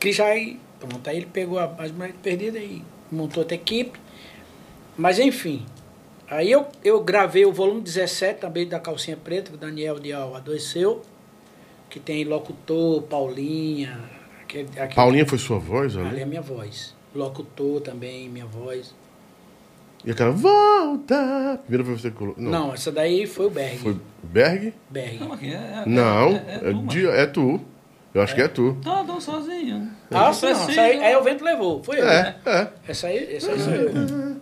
Cris 0.00 0.18
aí, 0.18 0.58
pronto, 0.80 1.08
aí 1.08 1.18
ele 1.18 1.26
pegou 1.26 1.58
a, 1.58 1.72
as 1.78 1.92
Mulheres 1.92 2.16
Perdidas 2.20 2.60
e 2.60 2.82
montou 3.10 3.42
outra 3.42 3.54
equipe. 3.54 4.00
Mas 4.96 5.18
enfim, 5.18 5.64
Aí 6.32 6.50
eu, 6.50 6.66
eu 6.82 7.04
gravei 7.04 7.44
o 7.44 7.52
volume 7.52 7.82
17 7.82 8.40
também 8.40 8.66
da 8.66 8.80
Calcinha 8.80 9.18
Preta, 9.18 9.50
que 9.50 9.56
o 9.56 9.60
Daniel 9.60 9.98
Dial 9.98 10.34
adoeceu, 10.34 11.02
que 11.90 12.00
tem 12.00 12.24
locutor, 12.24 13.02
Paulinha. 13.02 14.00
Aquele, 14.42 14.66
aquele, 14.76 14.94
Paulinha 14.94 15.26
foi 15.26 15.36
sua 15.36 15.58
voz 15.58 15.94
ali? 15.94 16.08
Ali 16.08 16.20
é 16.22 16.24
minha 16.24 16.40
voz. 16.40 16.94
Locutor 17.14 17.82
também, 17.82 18.30
minha 18.30 18.46
voz. 18.46 18.94
E 20.06 20.10
aquela, 20.10 20.30
volta! 20.30 21.60
Primeiro 21.64 21.84
foi 21.84 21.98
você 21.98 22.10
que 22.10 22.16
colocou. 22.16 22.42
Não. 22.42 22.50
não, 22.50 22.74
essa 22.74 22.90
daí 22.90 23.26
foi 23.26 23.46
o 23.46 23.50
Berg. 23.50 23.76
Foi 23.76 23.96
Berg? 24.22 24.72
Berg. 24.88 25.18
Não, 25.20 25.32
aqui 25.34 25.52
é, 25.52 25.54
é, 25.54 25.82
não 25.86 26.28
é, 26.28 26.44
é, 26.48 26.70
é, 26.70 26.72
tu, 26.72 27.08
é 27.10 27.26
tu. 27.26 27.60
Eu 28.14 28.22
acho 28.22 28.34
que 28.34 28.40
é 28.40 28.48
tu. 28.48 28.78
Tá, 28.82 29.02
não, 29.02 29.20
sozinho. 29.20 29.90
Ah, 30.10 30.32
sim, 30.32 30.46
não, 30.46 30.52
essa 30.52 30.80
aí, 30.80 30.98
aí 30.98 31.14
o 31.14 31.22
vento 31.22 31.44
levou. 31.44 31.84
Foi 31.84 32.00
eu. 32.00 32.08
É, 32.08 32.22
né? 32.22 32.36
é. 32.46 32.68
Essa 32.90 33.08
aí, 33.08 33.36
essa 33.36 33.52
aí 33.52 33.58
sou 33.58 33.72
eu. 33.74 34.41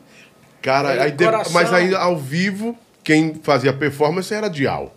Cara, 0.62 0.90
aí, 0.90 1.00
aí 1.00 1.10
de, 1.12 1.24
mas 1.52 1.72
aí 1.72 1.94
ao 1.94 2.16
vivo, 2.16 2.76
quem 3.02 3.34
fazia 3.34 3.72
performance 3.72 4.32
era 4.32 4.48
Dial. 4.48 4.94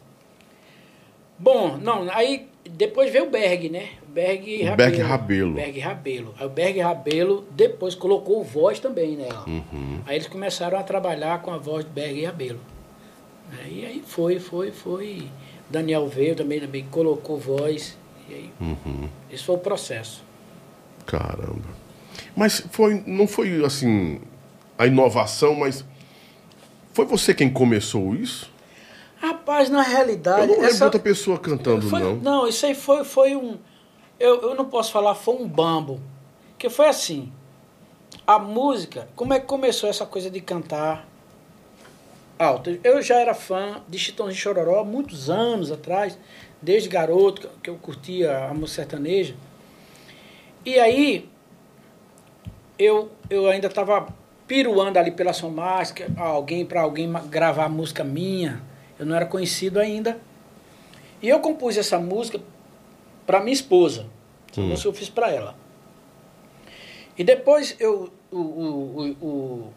Bom, 1.40 1.78
não, 1.78 2.10
aí 2.12 2.48
depois 2.70 3.12
veio 3.12 3.26
o 3.26 3.30
Berg, 3.30 3.70
né? 3.70 3.90
Berg 4.08 4.64
Rabelo. 4.64 4.78
Berg 4.78 5.02
Rabelo. 5.02 5.54
Berg 5.54 5.80
Rabelo. 5.80 6.36
Aí 6.38 6.46
o 6.46 6.50
Berg 6.50 6.80
Rabelo 6.80 7.46
depois 7.52 7.96
colocou 7.96 8.44
voz 8.44 8.80
também 8.80 9.18
nela. 9.18 9.44
Uhum. 9.48 10.00
Aí 10.06 10.18
eles 10.18 10.28
começaram 10.28 10.78
a 10.78 10.84
trabalhar 10.84 11.42
com 11.42 11.52
a 11.52 11.58
voz 11.58 11.84
do 11.84 11.92
Berg 11.92 12.24
Rabelo. 12.24 12.60
E 13.70 13.86
aí 13.86 14.04
foi, 14.06 14.40
foi, 14.40 14.72
foi. 14.72 15.28
Daniel 15.70 16.08
veio 16.08 16.36
também, 16.36 16.60
também 16.60 16.86
colocou 16.90 17.38
voz. 17.38 17.98
E 18.30 18.34
aí, 18.34 18.52
uhum. 18.60 19.10
esse 19.32 19.44
foi 19.44 19.56
o 19.56 19.60
processo. 19.60 20.24
Caramba. 21.06 21.84
Mas 22.36 22.66
foi, 22.72 23.04
não 23.06 23.28
foi 23.28 23.64
assim 23.66 24.22
a 24.78 24.88
inovação, 24.88 25.56
mas 25.56 25.86
foi 26.94 27.06
você 27.06 27.34
quem 27.34 27.50
começou 27.52 28.16
isso? 28.16 28.52
Rapaz, 29.18 29.70
na 29.70 29.82
realidade. 29.82 30.52
Eu 30.52 30.58
não 30.58 30.66
essa... 30.66 30.86
outra 30.86 31.00
pessoa 31.00 31.40
cantando, 31.40 31.90
foi, 31.90 32.00
não. 32.00 32.16
Não, 32.18 32.48
isso 32.48 32.66
aí 32.66 32.76
foi, 32.76 33.04
foi 33.04 33.36
um. 33.36 33.58
Eu, 34.20 34.42
eu 34.42 34.56
não 34.56 34.66
posso 34.66 34.92
falar, 34.92 35.16
foi 35.16 35.36
um 35.36 35.48
bambo. 35.48 36.00
Que 36.58 36.70
foi 36.70 36.88
assim. 36.88 37.32
A 38.28 38.38
música, 38.38 39.08
como 39.16 39.34
é 39.34 39.40
que 39.40 39.46
começou 39.46 39.90
essa 39.90 40.06
coisa 40.06 40.30
de 40.30 40.40
cantar 40.40 41.08
alto? 42.38 42.78
Eu 42.84 43.02
já 43.02 43.16
era 43.20 43.34
fã 43.34 43.82
de 43.88 43.98
Chitãozinho 43.98 44.40
Chororó 44.40 44.82
há 44.82 44.84
muitos 44.84 45.30
anos 45.30 45.72
atrás, 45.72 46.18
desde 46.62 46.88
garoto, 46.88 47.50
que 47.62 47.70
eu 47.70 47.76
curtia 47.76 48.46
a 48.46 48.54
música 48.54 48.82
sertaneja. 48.82 49.36
E 50.66 50.80
aí, 50.80 51.30
eu, 52.78 53.10
eu 53.30 53.48
ainda 53.48 53.68
estava 53.68 54.08
piruando 54.48 55.00
ali 55.00 55.12
pela 55.12 55.34
Somax, 55.34 55.94
alguém 56.18 56.66
para 56.66 56.82
alguém 56.82 57.12
gravar 57.30 57.70
música 57.70 58.04
minha. 58.04 58.62
Eu 59.00 59.06
não 59.06 59.16
era 59.16 59.26
conhecido 59.26 59.80
ainda. 59.80 60.20
E 61.22 61.30
eu 61.30 61.40
compus 61.40 61.78
essa 61.78 62.00
música 62.00 62.40
para 63.26 63.40
minha 63.40 63.54
esposa. 63.54 64.08
Essa 64.52 64.62
hum. 64.62 64.68
música 64.68 64.90
eu 64.90 64.94
fiz 64.94 65.10
para 65.10 65.32
ela. 65.32 65.56
E 67.18 67.24
depois 67.24 67.76
eu, 67.80 68.12
o, 68.32 68.38
o, 68.38 69.18
o, 69.22 69.74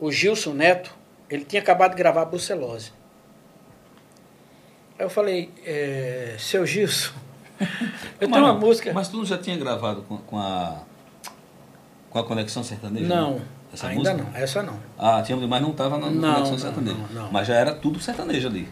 o, 0.00 0.12
Gilson 0.12 0.54
Neto, 0.54 0.94
ele 1.28 1.44
tinha 1.44 1.60
acabado 1.60 1.92
de 1.92 1.96
gravar 1.96 2.22
a 2.22 2.24
Brucelose. 2.24 2.92
Aí 4.98 5.04
eu 5.04 5.10
falei, 5.10 5.50
é, 5.64 6.36
seu 6.38 6.66
Gilson, 6.66 7.12
eu 8.20 8.28
tenho 8.28 8.44
uma 8.44 8.54
música. 8.54 8.92
Mas 8.92 9.08
tu 9.08 9.18
não 9.18 9.26
já 9.26 9.36
tinha 9.36 9.56
gravado 9.56 10.02
com, 10.02 10.16
com 10.18 10.38
a 10.38 10.82
com 12.10 12.18
a 12.18 12.24
Conexão 12.24 12.62
Sertaneja? 12.62 13.06
Não. 13.06 13.40
Essa 13.72 13.88
ainda 13.88 14.12
música? 14.12 14.30
não, 14.30 14.42
essa 14.42 14.62
não. 14.62 14.78
Ah, 14.98 15.22
tinha, 15.22 15.36
mas 15.36 15.62
não 15.62 15.70
estava 15.70 15.98
na 15.98 16.10
não, 16.10 16.34
Conexão 16.34 16.52
não, 16.52 16.58
Sertaneja. 16.58 16.96
Não, 17.12 17.22
não. 17.22 17.32
Mas 17.32 17.46
já 17.46 17.54
era 17.54 17.74
tudo 17.74 18.00
sertanejo 18.00 18.48
ali. 18.48 18.68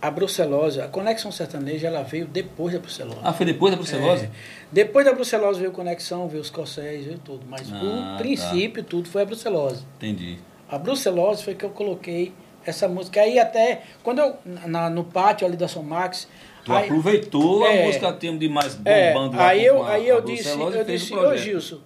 A 0.00 0.12
brucelose, 0.12 0.80
a 0.80 0.86
Conexão 0.86 1.32
Sertaneja, 1.32 1.88
ela 1.88 2.02
veio 2.02 2.24
depois 2.24 2.72
da 2.72 2.78
brucelose. 2.78 3.18
Ah, 3.20 3.32
foi 3.32 3.44
depois 3.44 3.72
da 3.72 3.76
brucelose? 3.76 4.26
É. 4.26 4.30
Depois 4.70 5.04
da 5.04 5.12
brucelose 5.12 5.58
veio 5.58 5.72
Conexão, 5.72 6.28
veio 6.28 6.40
os 6.40 6.50
Corsés, 6.50 7.04
veio 7.04 7.18
tudo. 7.18 7.44
Mas 7.48 7.68
ah, 7.72 7.82
o 7.82 8.02
tá. 8.12 8.16
princípio, 8.18 8.84
tá. 8.84 8.90
tudo 8.90 9.08
foi 9.08 9.22
a 9.22 9.24
brucelose. 9.24 9.84
Entendi. 9.96 10.38
A 10.70 10.78
brucelose 10.78 11.42
foi 11.42 11.56
que 11.56 11.64
eu 11.64 11.70
coloquei 11.70 12.32
essa 12.64 12.86
música. 12.86 13.20
Aí 13.20 13.40
até, 13.40 13.82
quando 14.04 14.20
eu, 14.20 14.36
na, 14.44 14.88
no 14.88 15.02
pátio 15.02 15.44
ali 15.44 15.56
da 15.56 15.66
Somax... 15.66 16.28
Tu 16.64 16.72
aí, 16.72 16.82
é, 16.82 16.84
aproveitou 16.84 17.66
a 17.66 17.72
música 17.72 18.12
Tempo 18.12 18.38
de 18.38 18.48
Mais 18.48 18.78
é, 18.84 19.12
bombando 19.12 19.34
é, 19.34 19.38
lá 19.38 19.48
aí 19.48 19.64
eu, 19.64 19.82
Aí 19.84 20.08
eu 20.08 20.20
disse, 20.20 20.48
eu 20.50 20.84
disse, 20.84 21.12
ô 21.12 21.36
Gilson, 21.36 21.80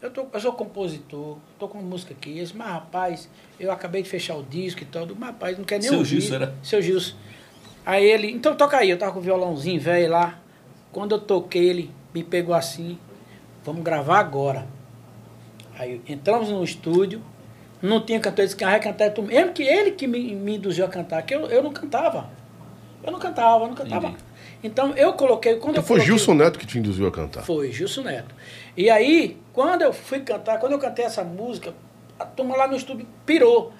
eu, 0.00 0.10
tô, 0.10 0.26
eu 0.32 0.40
sou 0.40 0.52
compositor, 0.52 1.38
tô 1.58 1.68
com 1.68 1.78
música 1.78 2.12
aqui. 2.12 2.38
Esse, 2.38 2.56
mas 2.56 2.68
rapaz, 2.68 3.28
eu 3.58 3.70
acabei 3.72 4.02
de 4.02 4.08
fechar 4.08 4.36
o 4.36 4.42
disco 4.42 4.82
e 4.82 4.86
tudo, 4.86 5.16
mas 5.18 5.30
rapaz, 5.30 5.56
não 5.56 5.64
quer 5.64 5.80
nem 5.80 5.88
Seu 5.88 5.98
ouvir. 5.98 6.20
Gilson 6.20 6.34
era? 6.34 6.54
Seu 6.62 6.82
Gilson. 6.82 7.14
Aí 7.84 8.04
ele, 8.04 8.30
então 8.30 8.54
toca 8.54 8.76
aí, 8.76 8.90
eu 8.90 8.98
tava 8.98 9.12
com 9.12 9.18
o 9.18 9.22
violãozinho 9.22 9.80
velho 9.80 10.10
lá. 10.10 10.38
Quando 10.92 11.14
eu 11.14 11.20
toquei, 11.20 11.68
ele 11.68 11.90
me 12.12 12.22
pegou 12.24 12.54
assim, 12.54 12.98
vamos 13.64 13.82
gravar 13.82 14.18
agora. 14.18 14.66
Aí 15.78 16.00
entramos 16.08 16.48
no 16.48 16.64
estúdio, 16.64 17.22
não 17.80 18.00
tinha 18.04 18.18
cantor, 18.18 18.40
ele 18.40 18.46
disse 18.46 18.56
que 18.56 18.64
vai 18.64 18.80
cantar 18.80 19.10
tu. 19.10 19.22
Mesmo 19.22 19.52
que 19.52 19.62
ele 19.62 19.92
que 19.92 20.06
me, 20.06 20.34
me 20.34 20.56
induziu 20.56 20.84
a 20.84 20.88
cantar, 20.88 21.22
que 21.22 21.34
eu, 21.34 21.46
eu 21.46 21.62
não 21.62 21.72
cantava. 21.72 22.28
Eu 23.04 23.12
não 23.12 23.18
cantava, 23.18 23.64
eu 23.64 23.68
não 23.68 23.74
cantava. 23.74 24.08
Entendi. 24.08 24.24
Então 24.64 24.92
eu 24.96 25.12
coloquei. 25.12 25.56
Quando 25.56 25.72
então 25.72 25.82
eu 25.82 25.86
foi 25.86 25.96
coloquei, 25.98 26.06
Gilson 26.06 26.34
Neto 26.34 26.58
que 26.58 26.66
te 26.66 26.78
induziu 26.78 27.06
a 27.06 27.12
cantar? 27.12 27.42
Foi, 27.42 27.70
Gilson 27.70 28.02
Neto. 28.02 28.34
E 28.76 28.90
aí, 28.90 29.38
quando 29.52 29.82
eu 29.82 29.92
fui 29.92 30.20
cantar, 30.20 30.58
quando 30.58 30.72
eu 30.72 30.78
cantei 30.78 31.04
essa 31.04 31.24
música, 31.24 31.72
a 32.18 32.24
turma 32.24 32.56
lá 32.56 32.68
no 32.68 32.76
estúdio 32.76 33.06
pirou. 33.24 33.72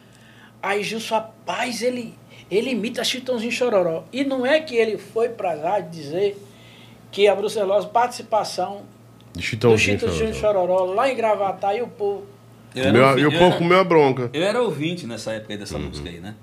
Aí 0.63 0.83
Gilson, 0.83 1.15
rapaz, 1.17 1.83
ele, 1.83 2.15
ele 2.51 2.71
imita 2.71 3.05
Chitãozinho 3.05 3.53
Chororó. 3.53 4.05
E 4.13 4.25
não 4.25 4.47
é 4.47 4.61
que 4.61 4.75
ele 4.75 4.97
foi 4.97 5.29
pra 5.29 5.53
lá 5.53 5.81
dizer 5.81 6.37
que 7.13 7.29
a 7.29 7.35
brucelose, 7.35 7.89
participação 7.89 8.85
de 9.33 9.43
Chitãozinho, 9.43 9.99
do 9.99 10.01
Chitãozinho 10.01 10.35
Chororó. 10.35 10.77
Chororó, 10.79 10.95
lá 10.95 11.11
em 11.11 11.17
Gravatar, 11.17 11.77
e 11.77 11.83
o 11.83 11.89
povo. 11.89 12.27
E 12.75 13.27
o 13.27 13.39
povo 13.39 13.59
comeu 13.59 13.79
a 13.79 13.85
bronca. 13.85 14.31
Eu 14.33 14.43
era 14.43 14.63
ouvinte 14.63 15.07
nessa 15.07 15.33
época 15.33 15.53
aí 15.55 15.59
dessa 15.59 15.77
uhum. 15.77 15.85
música 15.85 16.09
aí, 16.09 16.21
né? 16.21 16.35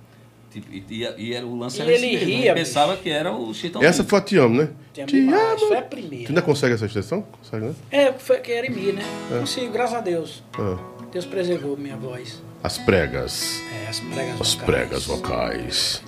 Tipo, 0.54 0.72
e, 0.72 0.86
e, 0.88 1.16
e, 1.18 1.34
era 1.34 1.43
o 1.43 1.58
lance 1.58 1.80
e 1.80 1.82
era 1.82 1.91
ele 1.91 2.12
mesmo, 2.12 2.26
ria, 2.28 2.54
pensava 2.54 2.95
que 2.95 3.10
era 3.10 3.32
o 3.32 3.51
Chitãozinho. 3.56 3.89
Essa 3.89 4.04
foi 4.04 4.20
a 4.20 4.22
Te 4.22 4.38
Amo, 4.38 4.62
né? 4.62 4.70
Te, 4.93 5.04
te 5.04 5.20
amo. 5.28 5.58
Foi 5.58 5.78
a 5.78 5.82
primeira. 5.82 6.26
Tu 6.26 6.30
ainda 6.30 6.43
consegue 6.43 6.76
essa 6.76 6.86
extensão? 6.86 7.24
Consegue, 7.24 7.66
né? 7.66 7.74
É, 7.89 8.14
foi 8.14 8.38
que 8.38 8.51
era 8.51 8.68
em 8.68 8.70
mim, 8.70 8.91
né? 8.91 9.01
É. 9.32 9.39
Consigo, 9.39 9.72
graças 9.72 9.95
a 9.95 10.01
Deus. 10.01 10.43
Ah. 10.60 10.78
Deus 11.12 11.26
preservou 11.26 11.76
minha 11.76 11.97
voz. 11.97 12.39
As 12.64 12.78
pregas. 12.78 13.62
É, 13.84 13.89
as 13.89 13.99
pregas 13.99 14.41
as 14.41 14.54
vocais. 14.54 14.66
pregas 14.66 15.06
vocais. 15.06 16.04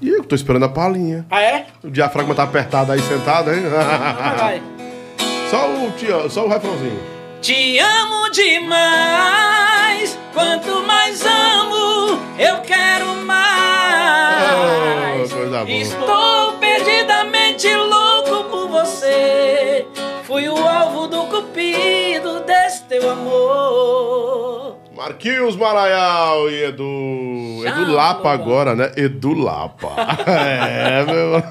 E 0.00 0.08
eu 0.08 0.22
tô 0.22 0.36
esperando 0.36 0.66
a 0.66 0.68
palhinha. 0.68 1.26
Ah, 1.28 1.42
é? 1.42 1.66
O 1.82 1.90
diafragma 1.90 2.32
tá 2.32 2.44
apertado 2.44 2.92
aí, 2.92 3.02
sentado, 3.02 3.52
hein? 3.52 3.62
Não, 3.62 3.70
vai. 3.70 4.62
Só 5.50 5.68
o, 5.68 6.30
só 6.30 6.46
o 6.46 6.48
refrãozinho. 6.48 7.19
Te 7.40 7.78
amo 7.78 8.28
demais, 8.30 10.18
quanto 10.34 10.82
mais 10.86 11.24
amo, 11.24 12.20
eu 12.38 12.60
quero 12.60 13.16
mais. 13.24 15.32
Oh, 15.32 15.36
coisa 15.36 15.64
boa. 15.64 15.70
Estou 15.70 16.52
perdidamente 16.58 17.74
louco 17.74 18.44
por 18.44 18.68
você. 18.68 19.86
Fui 20.24 20.50
o 20.50 20.68
alvo 20.68 21.06
do 21.06 21.24
cupido 21.28 22.40
desse 22.40 22.82
teu 22.84 23.10
amor. 23.10 24.76
Marquinhos 24.94 25.56
Maraial 25.56 26.50
e 26.50 26.64
Edu. 26.64 27.64
Edu 27.66 27.90
Lapa 27.90 28.32
agora, 28.32 28.74
né? 28.74 28.92
Edu 28.98 29.32
Lapa. 29.32 29.94
é, 30.28 31.04
meu. 31.06 31.42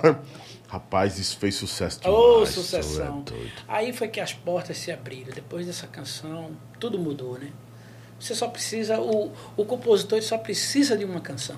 Rapaz, 0.70 1.18
isso 1.18 1.36
fez 1.38 1.56
sucesso 1.56 2.00
demais. 2.00 2.20
Oh, 2.20 2.46
sucessão. 2.46 3.26
É 3.32 3.48
Aí 3.68 3.92
foi 3.92 4.08
que 4.08 4.20
as 4.20 4.34
portas 4.34 4.78
se 4.78 4.92
abriram. 4.92 5.34
Depois 5.34 5.66
dessa 5.66 5.88
canção, 5.88 6.52
tudo 6.80 7.00
mudou, 7.00 7.40
né? 7.40 7.50
Você 8.20 8.36
só 8.36 8.48
precisa, 8.48 9.00
o, 9.00 9.32
o 9.58 9.66
compositor 9.66 10.22
só 10.22 10.38
precisa 10.38 10.96
de 10.96 11.04
uma 11.04 11.22
canção. 11.22 11.56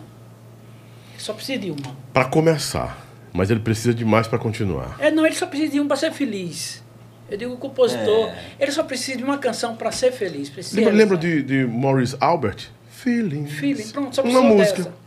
Só 1.17 1.33
precisa 1.33 1.59
de 1.59 1.71
uma. 1.71 1.95
Para 2.13 2.25
começar. 2.25 3.05
Mas 3.33 3.49
ele 3.49 3.59
precisa 3.59 3.93
de 3.93 4.05
mais 4.05 4.27
para 4.27 4.39
continuar. 4.39 4.95
É, 4.97 5.11
não, 5.11 5.25
ele 5.25 5.35
só 5.35 5.45
precisa 5.45 5.73
de 5.73 5.79
um 5.81 5.87
para 5.87 5.97
ser 5.97 6.11
feliz. 6.13 6.81
Eu 7.29 7.37
digo 7.37 7.53
o 7.53 7.57
compositor, 7.57 8.27
é. 8.27 8.45
ele 8.59 8.71
só 8.71 8.83
precisa 8.83 9.17
de 9.17 9.23
uma 9.23 9.37
canção 9.37 9.75
para 9.75 9.91
ser 9.91 10.11
feliz. 10.11 10.49
Precisa 10.49 10.75
lembra, 10.77 10.93
lembra 10.93 11.17
de, 11.17 11.41
de 11.41 11.65
Maurice 11.65 12.15
Albert? 12.19 12.69
Feeling. 12.89 13.45
Feeling, 13.45 13.87
pronto, 13.89 14.15
só 14.15 14.21
Uma 14.21 14.41
música. 14.41 14.83
Dessa. 14.83 15.00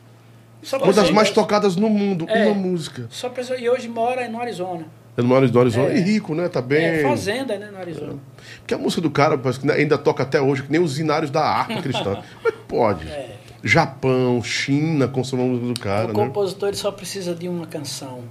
Só 0.65 0.79
uma 0.79 0.93
das 0.93 1.11
mais 1.11 1.31
tocadas 1.31 1.77
no 1.77 1.89
mundo, 1.89 2.27
é, 2.29 2.47
uma 2.47 2.55
música. 2.55 3.07
Só 3.11 3.29
pessoa, 3.29 3.59
e 3.59 3.69
hoje 3.69 3.89
mora 3.89 4.27
no 4.29 4.41
Arizona. 4.41 4.87
É 5.17 5.23
no 5.23 5.37
Arizona. 5.37 5.93
É. 5.93 5.97
E 5.97 6.01
rico, 6.01 6.35
né? 6.35 6.49
Tá 6.49 6.61
bem. 6.61 6.85
É, 6.85 7.03
fazenda, 7.03 7.57
né, 7.57 7.71
no 7.71 7.79
Arizona. 7.79 8.15
É. 8.15 8.41
Porque 8.59 8.75
a 8.75 8.79
música 8.79 9.01
do 9.01 9.11
cara 9.11 9.39
parece 9.39 9.61
que 9.61 9.71
ainda 9.71 9.97
toca 9.97 10.23
até 10.23 10.41
hoje, 10.41 10.65
que 10.65 10.73
nem 10.73 10.81
os 10.81 10.95
zinários 10.95 11.31
da 11.31 11.43
harpa 11.43 11.81
cristã. 11.81 12.21
Mas 12.43 12.55
pode. 12.67 13.07
É. 13.09 13.37
Japão, 13.63 14.43
China, 14.43 15.07
consomem 15.07 15.47
a 15.47 15.49
música 15.49 15.67
do 15.75 15.81
cara. 15.81 16.05
O 16.07 16.09
né? 16.09 16.15
compositor 16.15 16.75
só 16.75 16.91
precisa 16.91 17.35
de 17.35 17.49
uma 17.49 17.67
canção. 17.67 18.23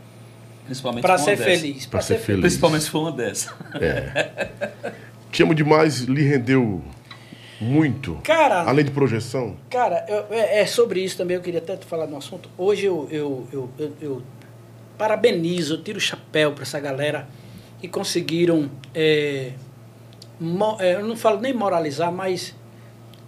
Principalmente 0.65 1.01
para 1.01 1.17
ser 1.17 1.37
dessa. 1.37 1.43
feliz. 1.43 1.85
Para 1.85 2.01
ser, 2.01 2.17
ser 2.17 2.19
feliz. 2.19 2.41
Principalmente 2.41 2.83
se 2.83 2.89
for 2.89 2.99
uma 2.99 3.11
dessa. 3.11 3.53
É. 3.79 4.49
Te 5.31 5.41
amo 5.41 5.55
demais, 5.55 6.01
lhe 6.01 6.21
rendeu 6.21 6.81
Muito. 7.63 8.19
Cara. 8.23 8.61
Além 8.61 8.85
de 8.85 8.91
projeção. 8.91 9.55
Cara, 9.69 10.05
eu, 10.07 10.25
é, 10.29 10.61
é, 10.61 10.65
sobre 10.65 11.01
isso 11.01 11.17
também, 11.17 11.35
eu 11.35 11.41
queria 11.41 11.59
até 11.59 11.75
te 11.75 11.85
falar 11.85 12.07
no 12.07 12.17
assunto. 12.17 12.49
Hoje 12.57 12.85
eu, 12.85 13.07
eu, 13.09 13.47
eu, 13.51 13.69
eu, 13.79 13.93
eu 14.01 14.21
parabenizo, 14.97 15.75
eu 15.75 15.83
tiro 15.83 15.97
o 15.97 16.01
chapéu 16.01 16.51
para 16.51 16.63
essa 16.63 16.79
galera 16.79 17.27
que 17.79 17.87
conseguiram. 17.87 18.69
É, 18.93 19.51
mo, 20.39 20.77
é, 20.79 20.95
eu 20.95 21.05
não 21.05 21.15
falo 21.15 21.39
nem 21.39 21.53
moralizar, 21.53 22.11
mas 22.11 22.55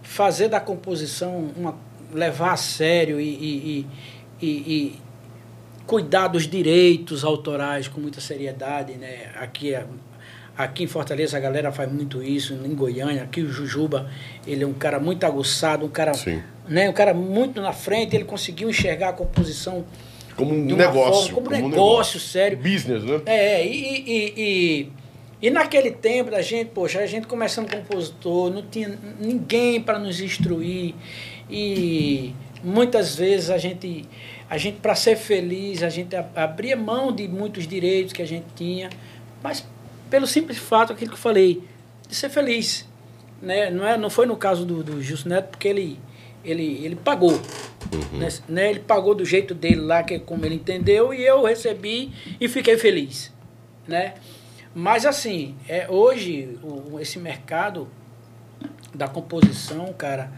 fazer 0.01 0.49
da 0.49 0.59
composição 0.59 1.51
uma, 1.55 1.75
levar 2.13 2.53
a 2.53 2.57
sério 2.57 3.19
e, 3.19 3.29
e, 3.29 3.88
e, 4.41 4.47
e 4.47 4.99
cuidar 5.86 6.27
dos 6.27 6.47
direitos 6.47 7.23
autorais 7.23 7.88
com 7.88 7.99
muita 7.99 8.19
seriedade, 8.19 8.93
né? 8.93 9.31
Aqui 9.36 9.73
é 9.73 9.86
Aqui 10.58 10.84
em 10.84 10.88
Fortaleza 10.88 11.36
a 11.36 11.39
galera 11.39 11.72
faz 11.72 11.91
muito 11.91 12.24
isso, 12.24 12.53
em 12.53 12.74
Goiânia, 12.74 13.24
aqui 13.24 13.41
o 13.41 13.49
Jujuba, 13.49 14.10
ele 14.47 14.64
é 14.64 14.68
um 14.68 14.74
cara 14.74 14.99
muito 14.99 15.26
aguçado, 15.26 15.86
um 15.86 15.89
cara, 15.89 16.14
Sim. 16.14 16.41
né, 16.68 16.89
um 16.89 16.93
cara 16.93 17.14
muito 17.14 17.60
na 17.60 17.74
frente, 17.74 18.16
ele 18.16 18.24
conseguiu 18.24 18.70
enxergar 18.70 19.10
a 19.10 19.14
composição 19.14 19.84
como 20.36 20.53
um 20.53 20.76
negócio, 20.76 21.34
forma, 21.34 21.34
como, 21.34 21.49
como 21.49 21.66
um 21.66 21.70
negócio, 21.70 22.20
sério. 22.20 22.58
Business, 22.58 23.03
né? 23.03 23.22
É, 23.26 23.66
e, 23.66 24.03
e, 24.06 24.34
e, 24.38 24.91
e, 25.41 25.49
naquele 25.49 25.91
tempo 25.91 26.32
da 26.32 26.41
gente, 26.41 26.70
poxa, 26.70 26.99
a 26.99 27.06
gente 27.06 27.28
começando 27.28 27.70
compositor, 27.70 28.51
não 28.51 28.62
tinha 28.62 28.97
ninguém 29.20 29.82
para 29.82 29.97
nos 29.97 30.20
instruir 30.20 30.93
e 31.49 32.34
muitas 32.64 33.16
vezes 33.16 33.49
a 33.49 33.58
gente 33.58 34.06
a 34.49 34.58
gente 34.58 34.78
para 34.78 34.93
ser 34.93 35.16
feliz, 35.16 35.82
a 35.84 35.89
gente 35.89 36.16
abria 36.36 36.76
mão 36.76 37.12
de 37.12 37.28
muitos 37.28 37.68
direitos 37.68 38.14
que 38.14 38.22
a 38.22 38.28
gente 38.28 38.45
tinha, 38.56 38.89
mas 39.41 39.66
pelo 40.10 40.28
simples 40.28 40.58
fato, 40.58 40.93
aquilo 40.93 41.12
que 41.12 41.16
eu 41.16 41.22
falei, 41.22 41.64
de 42.08 42.16
ser 42.16 42.30
feliz. 42.30 42.88
Né? 43.41 43.70
Não, 43.70 43.86
é, 43.86 43.97
não 43.97 44.10
foi 44.10 44.26
no 44.26 44.36
caso 44.36 44.66
do, 44.66 44.84
do 44.84 45.01
Justo 45.01 45.28
Neto, 45.28 45.49
porque 45.49 45.68
ele, 45.68 45.99
ele, 46.43 46.86
ele 46.86 46.95
pagou. 46.95 47.34
Uhum. 47.34 48.20
Né? 48.20 48.28
né? 48.47 48.70
Ele 48.72 48.80
pagou 48.80 49.14
do 49.16 49.26
jeito 49.26 49.53
dele 49.53 49.82
lá, 49.82 50.03
que 50.03 50.16
é 50.16 50.20
como 50.20 50.45
ele 50.45 50.56
entendeu, 50.56 51.14
e 51.14 51.26
eu 51.26 51.43
recebi 51.43 52.12
e 52.39 52.47
fiquei 52.47 52.78
feliz. 52.78 53.32
Né? 53.88 54.16
Mas 54.74 55.06
assim, 55.06 55.56
é, 55.68 55.88
hoje 55.89 56.58
o, 56.64 56.99
esse 56.99 57.20
mercado 57.20 57.88
da 58.93 59.08
composição, 59.08 59.91
cara, 59.93 60.32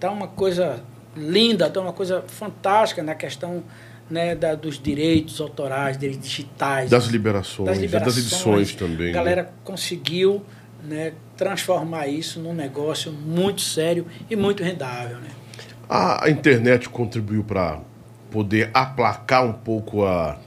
tá 0.00 0.10
uma 0.10 0.28
coisa 0.28 0.82
linda, 1.16 1.68
tá 1.68 1.80
uma 1.80 1.92
coisa 1.92 2.22
fantástica 2.26 3.02
na 3.02 3.14
questão 3.14 3.62
né, 4.10 4.34
da, 4.34 4.54
dos 4.54 4.80
direitos 4.80 5.40
autorais, 5.40 5.98
direitos 5.98 6.28
digitais. 6.28 6.90
Das 6.90 7.06
liberações, 7.06 7.68
das, 7.68 7.78
liberações, 7.78 8.14
das 8.14 8.24
edições 8.24 8.74
também. 8.74 9.10
A 9.10 9.14
galera 9.14 9.42
né? 9.42 9.48
conseguiu 9.64 10.44
né, 10.84 11.12
transformar 11.36 12.06
isso 12.06 12.40
num 12.40 12.54
negócio 12.54 13.12
muito 13.12 13.60
sério 13.60 14.06
e 14.30 14.36
muito 14.36 14.62
rendável. 14.62 15.18
Né? 15.18 15.28
A 15.88 16.28
internet 16.28 16.88
contribuiu 16.88 17.44
para 17.44 17.80
poder 18.30 18.70
aplacar 18.74 19.44
um 19.44 19.52
pouco 19.52 20.04
a, 20.04 20.38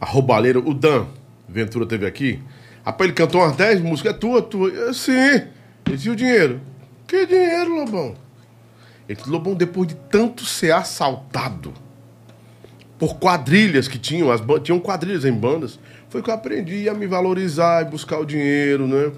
a 0.00 0.06
roubalheira. 0.06 0.58
O 0.58 0.72
Dan 0.72 1.06
Ventura 1.48 1.86
teve 1.86 2.06
aqui. 2.06 2.40
Rapaz, 2.84 3.08
ele 3.08 3.14
cantou 3.14 3.40
umas 3.40 3.56
10 3.56 3.80
músicas. 3.80 4.14
É 4.14 4.16
tua, 4.16 4.42
tua. 4.42 4.92
Sim. 4.92 5.42
Esse 5.92 6.08
o 6.08 6.16
dinheiro. 6.16 6.60
Que 7.06 7.26
dinheiro, 7.26 7.74
Lobão? 7.74 8.14
Ele, 9.08 9.20
Lobão, 9.26 9.54
depois 9.54 9.88
de 9.88 9.94
tanto 9.94 10.44
ser 10.44 10.72
assaltado, 10.72 11.74
por 13.02 13.16
quadrilhas 13.16 13.88
que 13.88 13.98
tinham, 13.98 14.30
as 14.30 14.40
tinham 14.62 14.78
quadrilhas 14.78 15.24
em 15.24 15.32
bandas, 15.32 15.76
foi 16.08 16.22
que 16.22 16.30
eu 16.30 16.34
aprendi 16.34 16.88
a 16.88 16.94
me 16.94 17.08
valorizar 17.08 17.82
e 17.82 17.90
buscar 17.90 18.20
o 18.20 18.24
dinheiro, 18.24 18.86
né? 18.86 19.10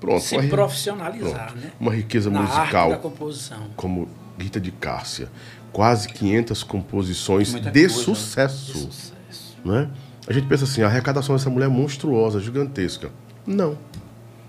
Pronto. 0.00 0.22
Se 0.22 0.34
uma, 0.34 0.48
profissionalizar, 0.48 1.48
pronto, 1.48 1.62
né? 1.62 1.72
Uma 1.78 1.92
riqueza 1.92 2.30
Na 2.30 2.40
musical. 2.40 2.90
Arte 2.90 2.96
da 2.96 2.96
composição. 2.96 3.66
Como 3.76 4.08
Rita 4.38 4.58
de 4.58 4.70
Cássia. 4.70 5.28
Quase 5.70 6.08
500 6.08 6.62
composições 6.62 7.52
de, 7.52 7.60
coisa, 7.70 7.88
sucesso, 7.90 8.72
de 8.72 8.78
sucesso. 8.78 9.58
Né? 9.62 9.90
A 10.26 10.32
gente 10.32 10.46
pensa 10.46 10.64
assim, 10.64 10.80
a 10.80 10.86
arrecadação 10.86 11.36
dessa 11.36 11.50
mulher 11.50 11.66
é 11.66 11.68
monstruosa, 11.68 12.40
gigantesca. 12.40 13.10
Não. 13.46 13.76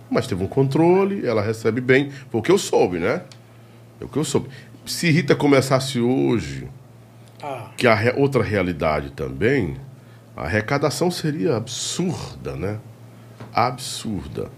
Mas 0.10 0.26
teve 0.26 0.42
um 0.42 0.48
controle, 0.48 1.28
ela 1.28 1.42
recebe 1.42 1.82
bem. 1.82 2.12
Foi 2.32 2.40
o 2.40 2.42
que 2.42 2.50
eu 2.50 2.58
soube, 2.58 2.98
né? 2.98 3.24
É 4.00 4.06
o 4.06 4.08
que 4.08 4.16
eu 4.16 4.24
soube. 4.24 4.48
Se 4.86 5.12
Rita 5.12 5.36
começasse 5.36 6.00
hoje 6.00 6.70
ah. 7.42 7.72
Que 7.78 7.88
a 7.88 7.96
re... 7.96 8.14
outra 8.18 8.44
realidade 8.44 9.12
também, 9.12 9.78
a 10.36 10.44
arrecadação 10.44 11.10
seria 11.10 11.56
absurda, 11.56 12.56
né? 12.56 12.80
Absurda. 13.54 14.50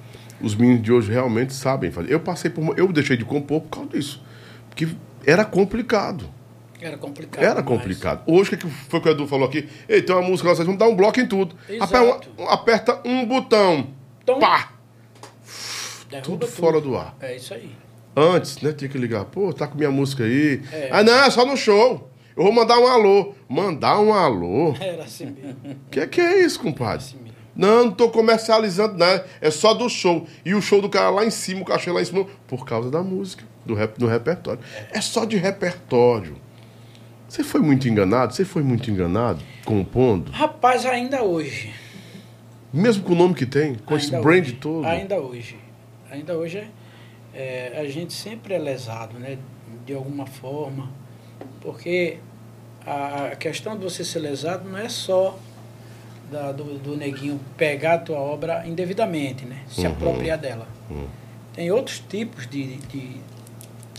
Os 0.41 0.55
meninos 0.55 0.83
de 0.83 0.91
hoje 0.91 1.11
realmente 1.11 1.53
sabem 1.53 1.91
fazer. 1.91 2.11
Eu 2.11 2.19
passei 2.19 2.49
por. 2.49 2.77
Eu 2.77 2.91
deixei 2.91 3.15
de 3.15 3.23
compor 3.23 3.61
por 3.61 3.69
causa 3.69 3.89
disso. 3.89 4.23
Porque 4.69 4.89
era 5.25 5.45
complicado. 5.45 6.25
Era 6.81 6.97
complicado. 6.97 7.43
Era 7.43 7.61
complicado. 7.61 8.23
Hoje, 8.25 8.55
o 8.55 8.57
que 8.57 8.67
foi 8.67 8.99
que 8.99 9.07
o 9.07 9.11
Edu 9.11 9.27
falou 9.27 9.47
aqui? 9.47 9.69
Ei, 9.87 10.01
tem 10.01 10.15
uma 10.15 10.27
música, 10.27 10.49
nós 10.49 10.57
vamos 10.57 10.79
dar 10.79 10.87
um 10.87 10.95
bloco 10.95 11.19
em 11.19 11.27
tudo. 11.27 11.55
Aperta, 11.79 12.27
aperta 12.49 13.01
um 13.05 13.23
botão. 13.25 13.87
Tom. 14.25 14.39
Pá! 14.39 14.71
Derruba 16.09 16.23
tudo, 16.23 16.39
tudo 16.39 16.47
fora 16.47 16.81
do 16.81 16.97
ar. 16.97 17.15
É 17.21 17.35
isso 17.35 17.53
aí. 17.53 17.71
Antes, 18.15 18.59
né? 18.61 18.73
Tinha 18.73 18.89
que 18.89 18.97
ligar. 18.97 19.25
Pô, 19.25 19.53
tá 19.53 19.67
com 19.67 19.77
minha 19.77 19.91
música 19.91 20.23
aí. 20.23 20.61
É. 20.71 20.89
Ah, 20.91 21.03
não, 21.03 21.13
é 21.13 21.29
só 21.29 21.45
no 21.45 21.55
show. 21.55 22.10
Eu 22.35 22.43
vou 22.43 22.51
mandar 22.51 22.79
um 22.79 22.87
alô. 22.87 23.33
Mandar 23.47 23.99
um 23.99 24.13
alô? 24.13 24.75
Era 24.79 25.03
assim 25.03 25.25
mesmo. 25.25 25.57
O 25.87 25.89
que, 25.89 26.05
que 26.07 26.21
é 26.21 26.43
isso, 26.43 26.59
compadre? 26.59 27.05
Assim 27.05 27.31
não, 27.55 27.85
não 27.85 27.91
tô 27.91 28.09
comercializando 28.09 28.97
nada. 28.97 29.25
É 29.39 29.51
só 29.51 29.73
do 29.73 29.89
show. 29.89 30.25
E 30.45 30.53
o 30.53 30.61
show 30.61 30.81
do 30.81 30.89
cara 30.89 31.09
lá 31.09 31.25
em 31.25 31.29
cima, 31.29 31.61
o 31.61 31.65
cachê 31.65 31.91
lá 31.91 32.01
em 32.01 32.05
cima, 32.05 32.25
por 32.47 32.65
causa 32.65 32.89
da 32.89 33.03
música, 33.03 33.43
do, 33.65 33.73
rap, 33.73 33.97
do 33.97 34.07
repertório. 34.07 34.61
É 34.91 35.01
só 35.01 35.25
de 35.25 35.37
repertório. 35.37 36.37
Você 37.27 37.43
foi 37.43 37.61
muito 37.61 37.87
enganado? 37.87 38.33
Você 38.33 38.43
foi 38.43 38.63
muito 38.63 38.89
enganado 38.89 39.41
compondo? 39.65 40.31
Rapaz, 40.31 40.85
ainda 40.85 41.23
hoje. 41.23 41.73
Mesmo 42.73 43.03
com 43.03 43.13
o 43.13 43.15
nome 43.15 43.33
que 43.33 43.45
tem? 43.45 43.75
Com 43.75 43.93
ainda 43.93 44.05
esse 44.05 44.11
brand 44.21 44.43
hoje. 44.43 44.53
todo? 44.53 44.85
Ainda 44.85 45.19
hoje. 45.19 45.57
Ainda 46.09 46.37
hoje 46.37 46.57
é, 46.57 46.69
é, 47.33 47.79
a 47.79 47.85
gente 47.85 48.13
sempre 48.13 48.53
é 48.53 48.57
lesado, 48.57 49.17
né? 49.17 49.37
De 49.85 49.93
alguma 49.93 50.25
forma 50.25 50.89
porque 51.61 52.17
a 52.85 53.35
questão 53.35 53.77
de 53.77 53.83
você 53.83 54.03
ser 54.03 54.19
lesado 54.19 54.67
não 54.67 54.77
é 54.77 54.89
só 54.89 55.37
da, 56.31 56.51
do, 56.51 56.79
do 56.79 56.97
neguinho 56.97 57.39
pegar 57.55 57.93
a 57.93 57.97
tua 57.99 58.17
obra 58.17 58.63
indevidamente, 58.65 59.45
né? 59.45 59.59
Se 59.69 59.81
uhum. 59.81 59.91
apropriar 59.91 60.37
dela. 60.37 60.67
Uhum. 60.89 61.07
Tem 61.53 61.69
outros 61.71 61.99
tipos 61.99 62.47
de, 62.47 62.77
de 62.77 63.17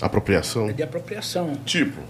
apropriação. 0.00 0.72
De 0.72 0.82
apropriação. 0.82 1.54
Tipo. 1.64 2.00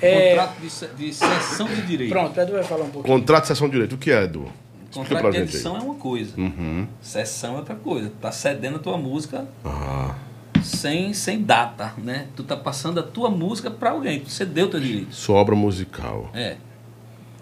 É... 0.00 0.30
Contrato 0.30 0.60
de, 0.60 1.06
de 1.06 1.14
cessão 1.14 1.68
de 1.68 1.82
direito. 1.82 2.10
Pronto, 2.10 2.40
Edu 2.40 2.52
vai 2.52 2.64
falar 2.64 2.84
um 2.84 2.90
pouquinho. 2.90 3.18
Contrato 3.18 3.42
de 3.42 3.48
cessão 3.48 3.68
de 3.68 3.72
direito. 3.72 3.94
O 3.94 3.98
que 3.98 4.10
é, 4.10 4.24
Edu? 4.24 4.52
Contrato 4.92 5.30
de 5.30 5.38
edição 5.38 5.76
é 5.76 5.80
uma 5.80 5.94
coisa. 5.94 6.38
Uhum. 6.38 6.86
Sessão 7.00 7.54
é 7.54 7.58
outra 7.58 7.76
coisa. 7.76 8.12
Tá 8.20 8.30
cedendo 8.32 8.76
a 8.76 8.80
tua 8.80 8.98
música. 8.98 9.46
Ah 9.64 10.14
sem, 10.62 11.12
sem 11.12 11.42
data, 11.42 11.92
né? 11.98 12.28
Tu 12.36 12.42
tá 12.42 12.56
passando 12.56 13.00
a 13.00 13.02
tua 13.02 13.30
música 13.30 13.70
para 13.70 13.90
alguém, 13.90 14.22
você 14.24 14.44
deu 14.44 14.68
teu 14.68 14.80
direito. 14.80 15.14
Sua 15.14 15.36
obra 15.36 15.54
musical. 15.54 16.30
É. 16.34 16.56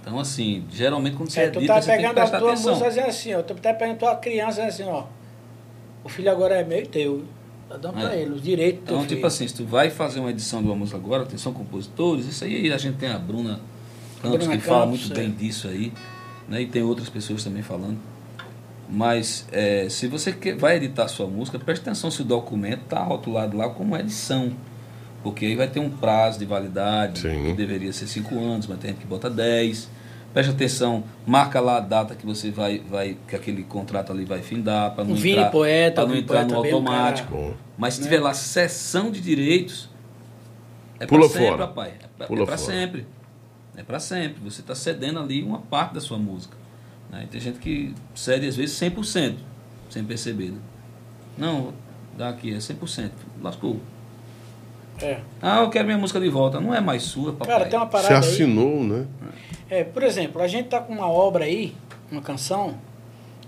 Então, 0.01 0.19
assim, 0.19 0.65
geralmente 0.71 1.17
quando 1.17 1.31
você 1.31 1.41
é, 1.41 1.47
edita, 1.47 1.61
tu 1.61 1.67
tá 1.67 1.81
pegando 1.83 2.19
a 2.19 2.27
tua 2.27 2.53
atenção. 2.53 2.71
música 2.71 2.89
dizendo 2.89 3.07
assim, 3.07 3.35
ó, 3.35 3.43
tu 3.43 3.55
tá 3.55 3.75
pegando 3.75 3.97
a 3.97 3.99
tua 3.99 4.17
criança 4.17 4.65
assim, 4.65 4.85
ó, 4.85 5.05
o 6.03 6.09
filho 6.09 6.31
agora 6.31 6.57
é 6.57 6.65
meu 6.65 6.79
e 6.79 6.87
teu. 6.87 7.25
Tá 7.69 7.77
dando 7.77 7.99
é. 8.01 8.03
pra 8.03 8.17
ele, 8.17 8.33
os 8.33 8.43
direitos 8.43 8.83
Então, 8.83 9.01
tipo 9.03 9.15
filho. 9.15 9.27
assim, 9.27 9.47
se 9.47 9.55
tu 9.55 9.65
vai 9.65 9.91
fazer 9.91 10.19
uma 10.19 10.31
edição 10.31 10.61
de 10.61 10.67
uma 10.67 10.75
música 10.75 10.99
agora, 10.99 11.23
atenção 11.23 11.53
compositores, 11.53 12.27
isso 12.27 12.43
aí 12.43 12.73
a 12.73 12.79
gente 12.79 12.97
tem 12.97 13.11
a 13.11 13.19
Bruna 13.19 13.61
Campos, 14.21 14.39
Bruna 14.39 14.39
que 14.39 14.47
Campos, 14.49 14.67
fala 14.67 14.87
muito 14.87 15.13
é. 15.13 15.15
bem 15.15 15.31
disso 15.31 15.69
aí, 15.69 15.93
né? 16.49 16.63
E 16.63 16.67
tem 16.67 16.83
outras 16.83 17.09
pessoas 17.09 17.45
também 17.45 17.63
falando. 17.63 17.99
Mas 18.91 19.47
é, 19.53 19.89
se 19.89 20.09
você 20.09 20.33
quer, 20.33 20.57
vai 20.57 20.77
editar 20.77 21.07
sua 21.09 21.27
música, 21.27 21.59
preste 21.59 21.83
atenção 21.83 22.11
se 22.11 22.23
o 22.23 22.25
documento 22.25 22.83
está 22.83 23.03
rotulado 23.03 23.57
lá 23.57 23.69
como 23.69 23.97
edição. 23.97 24.53
Porque 25.23 25.47
aí 25.47 25.55
vai 25.55 25.69
ter 25.69 25.81
um 25.81 25.91
prazo 25.91 26.39
de 26.39 26.45
validade, 26.45 27.21
Sim. 27.21 27.45
que 27.45 27.53
deveria 27.53 27.93
ser 27.93 28.07
5 28.07 28.39
anos, 28.39 28.67
mas 28.67 28.79
tem 28.79 28.91
gente 28.91 29.01
que 29.01 29.07
bota 29.07 29.29
10. 29.29 29.89
Preste 30.33 30.51
atenção, 30.51 31.05
marca 31.27 31.61
lá 31.61 31.79
a 31.79 31.81
data 31.81 32.15
que 32.15 32.25
você 32.25 32.51
vai, 32.51 32.79
vai 32.89 33.17
que 33.27 33.35
aquele 33.35 33.65
contrato 33.65 34.13
ali 34.13 34.25
vai 34.25 34.41
findar, 34.41 34.95
para 34.95 35.03
não, 35.03 35.17
entrar, 35.17 35.51
poeta, 35.51 36.07
não 36.07 36.15
entrar 36.15 36.47
no 36.47 36.57
automático. 36.57 37.55
Mas 37.77 37.95
se 37.95 38.01
né? 38.01 38.07
tiver 38.07 38.21
lá 38.21 38.33
sessão 38.33 39.11
de 39.11 39.21
direitos, 39.21 39.91
é 41.01 41.07
para 41.07 41.23
sempre, 41.23 41.39
fora. 41.39 41.67
papai. 41.67 41.95
É 42.01 42.27
para 42.27 42.55
é 42.55 42.57
sempre. 42.57 43.07
É 43.77 43.83
para 43.83 43.99
sempre. 43.99 44.41
Você 44.45 44.61
está 44.61 44.75
cedendo 44.75 45.19
ali 45.19 45.43
uma 45.43 45.59
parte 45.59 45.95
da 45.95 46.01
sua 46.01 46.19
música. 46.19 46.60
Né? 47.11 47.27
Tem 47.31 47.41
gente 47.41 47.59
que 47.59 47.95
cede 48.15 48.47
às 48.47 48.57
vezes 48.57 48.79
100%, 48.79 49.35
sem 49.89 50.05
perceber. 50.05 50.51
Né? 50.51 50.59
Não, 51.37 51.73
dá 52.17 52.29
aqui, 52.29 52.53
é 52.55 52.59
100%. 52.59 53.11
Lascou. 53.43 53.81
É. 55.03 55.19
Ah, 55.41 55.61
eu 55.63 55.71
quero 55.71 55.87
minha 55.87 55.97
música 55.99 56.21
de 56.21 56.29
volta. 56.29 56.61
Não 56.61 56.75
é 56.75 56.81
mais 56.81 57.03
sua, 57.05 57.33
papai. 57.33 57.49
Cara, 57.49 57.71
tem 57.71 57.79
uma 57.79 57.87
parada 57.87 58.09
Você 58.09 58.33
assinou, 58.33 58.81
aí. 58.81 58.87
né? 58.87 59.07
É, 59.71 59.85
por 59.85 60.03
exemplo, 60.03 60.43
a 60.43 60.47
gente 60.47 60.69
tá 60.69 60.81
com 60.81 60.93
uma 60.93 61.09
obra 61.09 61.45
aí, 61.45 61.75
uma 62.13 62.21
canção, 62.21 62.75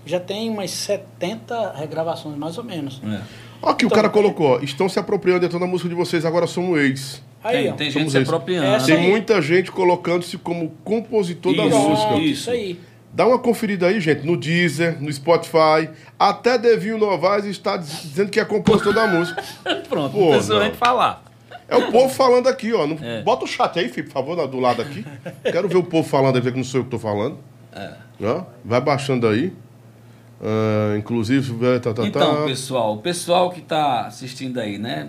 já 0.05 0.19
tem 0.19 0.49
umas 0.49 0.71
70 0.71 1.73
regravações, 1.73 2.35
mais 2.37 2.57
ou 2.57 2.63
menos. 2.63 2.99
É. 3.05 3.21
Aqui 3.61 3.85
o 3.85 3.87
Então, 3.87 3.95
cara 3.95 4.09
colocou, 4.09 4.57
ó, 4.57 4.59
estão 4.59 4.89
se 4.89 4.97
apropriando 4.99 5.45
então 5.45 5.59
da 5.59 5.67
música 5.67 5.87
de 5.87 5.95
vocês, 5.95 6.25
agora 6.25 6.47
somos 6.47 6.79
ex. 6.79 7.21
Aí, 7.43 7.63
tem 7.63 7.71
ó. 7.71 7.75
tem 7.75 7.91
gente 7.91 8.11
se 8.11 8.17
apropriando. 8.17 8.67
Essa 8.67 8.85
Tem 8.87 8.95
aí. 8.95 9.09
muita 9.09 9.41
gente 9.41 9.71
colocando-se 9.71 10.37
como 10.37 10.69
compositor 10.83 11.55
da 11.55 11.65
Isso, 11.65 11.77
música. 11.77 12.07
Pronto, 12.07 12.21
isso. 12.23 12.31
isso 12.41 12.51
aí. 12.51 12.79
Dá 13.13 13.27
uma 13.27 13.37
conferida 13.37 13.87
aí, 13.87 14.01
gente, 14.01 14.25
no 14.25 14.35
Deezer, 14.35 14.99
no 15.01 15.11
Spotify. 15.13 15.87
Até 16.17 16.57
Devinho 16.57 16.97
Novaes 16.97 17.45
está 17.45 17.77
diz- 17.77 18.01
dizendo 18.01 18.31
que 18.31 18.39
é 18.39 18.45
compositor 18.45 18.91
da 18.93 19.05
música. 19.05 19.41
Pronto, 19.87 20.13
Pô, 20.13 20.19
não 20.25 20.31
precisa 20.31 20.59
nem 20.59 20.73
falar. 20.73 21.23
É 21.67 21.75
o 21.77 21.91
povo 21.91 22.09
falando 22.09 22.47
aqui, 22.47 22.73
ó. 22.73 22.87
Não- 22.87 22.97
É. 23.01 23.21
Bota 23.21 23.45
o 23.45 23.47
chat 23.47 23.77
aí, 23.79 23.87
filho, 23.89 24.07
por 24.07 24.13
favor, 24.13 24.47
do 24.47 24.59
lado 24.59 24.81
aqui. 24.81 25.05
Quero 25.43 25.67
ver 25.69 25.77
o 25.77 25.83
povo 25.83 26.07
falando 26.07 26.41
ver 26.41 26.51
que 26.51 26.57
não 26.57 26.63
sou 26.63 26.79
eu 26.81 26.85
que 26.85 26.89
tô 26.89 26.97
falando. 26.99 27.37
É. 27.71 27.91
Ó, 28.23 28.43
vai 28.65 28.81
baixando 28.81 29.27
aí. 29.27 29.53
Ah, 30.41 30.97
inclusive, 30.97 31.53
tá, 31.79 31.93
tá, 31.93 32.05
Então, 32.05 32.37
tá. 32.37 32.45
pessoal, 32.45 32.95
o 32.95 32.97
pessoal 32.97 33.49
que 33.51 33.59
está 33.59 34.07
assistindo 34.07 34.59
aí, 34.59 34.77
né? 34.77 35.07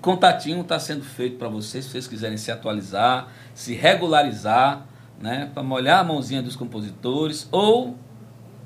Contatinho 0.00 0.62
está 0.62 0.78
sendo 0.78 1.04
feito 1.04 1.36
para 1.36 1.48
vocês, 1.48 1.84
se 1.84 1.90
vocês 1.90 2.06
quiserem 2.08 2.38
se 2.38 2.50
atualizar, 2.50 3.28
se 3.54 3.74
regularizar, 3.74 4.86
né? 5.20 5.50
Para 5.52 5.62
molhar 5.62 6.00
a 6.00 6.04
mãozinha 6.04 6.42
dos 6.42 6.56
compositores 6.56 7.48
ou 7.52 7.96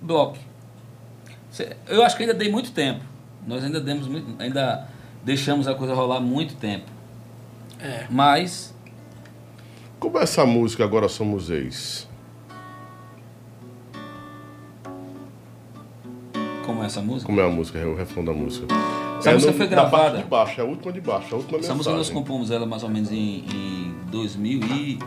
bloco. 0.03 0.39
Cê- 1.51 1.77
Eu 1.89 2.03
acho 2.05 2.17
que 2.17 2.23
ainda 2.23 2.35
dei 2.35 2.51
muito 2.51 2.73
tempo. 2.73 3.05
Nós 3.47 3.65
ainda 3.65 3.81
demos 3.81 4.07
muito, 4.07 4.41
ainda 4.41 4.87
deixamos 5.25 5.67
a 5.67 5.75
coisa 5.75 5.95
rolar 5.95 6.21
muito 6.21 6.55
tempo. 6.57 6.87
É. 7.81 8.07
Mas 8.11 8.75
Como 9.99 10.19
é 10.19 10.23
essa 10.23 10.45
música 10.47 10.85
Agora 10.85 11.09
Somos 11.09 11.51
Ex? 11.51 12.09
como 16.65 16.83
é 16.83 16.87
essa 16.87 17.01
música? 17.01 17.27
Como 17.27 17.41
é 17.41 17.45
a 17.47 17.49
música, 17.51 17.79
é 17.79 17.85
o 17.87 17.97
refrão 17.97 18.25
da 18.25 18.33
música? 18.33 18.67
Essa 19.19 19.31
é 19.31 19.35
música 19.35 19.53
foi 19.53 19.67
na 19.69 19.77
parte 19.77 19.91
gravada. 19.91 20.19
de 20.19 20.25
baixo, 20.25 20.61
é 20.61 20.65
a 20.65 20.67
última 20.67 20.93
de 20.93 21.01
baixo, 21.01 21.35
a 21.35 21.39
última 21.39 21.59
Essa 21.59 21.75
mensagem. 21.75 21.77
música 21.77 21.97
nós 21.97 22.11
compomos 22.11 22.51
ela 22.51 22.65
mais 22.67 22.83
ou 22.83 22.89
menos 22.89 23.11
em, 23.11 23.45
em 23.53 23.95
2000 24.11 24.61
e... 24.63 24.99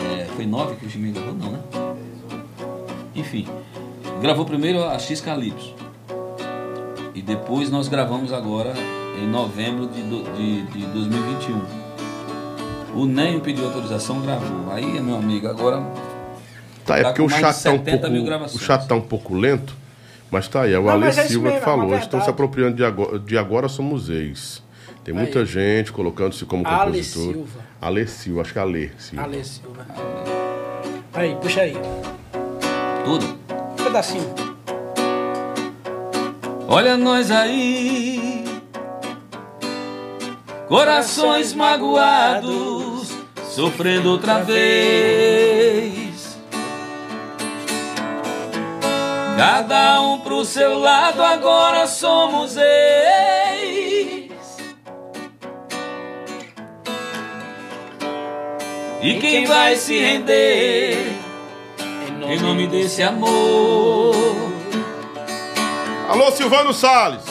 é, 0.00 0.26
foi 0.36 0.46
9 0.46 0.76
que 0.76 0.86
o 0.86 0.88
Jimmy 0.88 1.12
gravou? 1.12 1.34
Não, 1.34 1.52
né? 1.52 1.58
Enfim, 3.14 3.46
gravou 4.20 4.44
primeiro 4.44 4.84
a 4.84 4.98
X 4.98 5.20
Calypso. 5.20 5.74
E 7.14 7.22
depois 7.22 7.70
nós 7.70 7.88
gravamos 7.88 8.32
agora 8.32 8.72
em 9.20 9.26
novembro 9.26 9.86
de, 9.88 10.02
do- 10.02 10.22
de, 10.36 10.62
de 10.66 10.86
2021. 10.86 11.60
O 12.94 13.04
Nenho 13.06 13.40
pediu 13.40 13.64
autorização, 13.66 14.20
gravou. 14.20 14.72
Aí, 14.72 15.00
meu 15.00 15.16
amigo, 15.16 15.48
agora 15.48 15.82
Tá, 16.84 16.98
é 16.98 17.02
Tá 17.02 17.08
porque 17.10 17.20
com 17.20 17.26
o 17.26 17.30
chat 17.30 17.62
tá 17.62 17.70
um 17.70 17.78
70 17.78 18.08
pouco. 18.08 18.56
O 18.56 18.58
chat 18.58 18.86
tá 18.86 18.94
um 18.94 19.00
pouco 19.00 19.34
lento, 19.34 19.76
mas 20.30 20.48
tá 20.48 20.62
aí. 20.62 20.72
É 20.72 20.78
o 20.78 20.84
mas 20.84 21.18
é 21.18 21.26
Silva 21.26 21.50
que 21.50 21.56
é 21.56 21.60
falou. 21.60 21.94
Estão 21.96 22.20
se 22.22 22.30
apropriando 22.30 22.76
de 22.76 22.84
agora, 22.84 23.18
de 23.18 23.36
agora 23.36 23.68
somos 23.68 24.08
ex. 24.08 24.62
Tem 25.08 25.14
muita 25.14 25.38
Aí. 25.38 25.46
gente 25.46 25.90
colocando-se 25.90 26.44
como 26.44 26.66
Ale 26.66 26.90
compositor. 26.90 27.32
Silva. 27.32 27.60
Ale 27.80 28.06
Silva, 28.06 28.42
acho 28.42 28.52
que 28.52 28.58
é 28.58 28.62
Ale 28.62 28.92
Silva. 28.98 29.24
Ale 29.24 29.42
Silva. 29.42 29.86
Aí, 31.14 31.34
puxa 31.36 31.62
aí. 31.62 31.72
tudo. 33.06 33.24
Um 33.78 33.84
pedacinho. 33.84 34.34
Olha 36.68 36.98
nós 36.98 37.30
aí, 37.30 38.44
corações 40.68 41.54
magoados, 41.54 43.10
sofrendo 43.44 44.10
outra 44.10 44.42
vez. 44.42 46.38
Cada 49.38 50.02
um 50.02 50.20
pro 50.20 50.44
seu 50.44 50.78
lado, 50.78 51.22
agora 51.22 51.86
somos 51.86 52.58
ex. 52.58 53.87
E 59.00 59.14
quem 59.20 59.46
vai 59.46 59.76
se 59.76 59.96
render 59.96 61.12
em 62.28 62.40
nome 62.40 62.66
desse 62.66 63.00
amor? 63.02 64.12
Alô, 66.08 66.32
Silvano 66.32 66.72
Salles! 66.72 67.22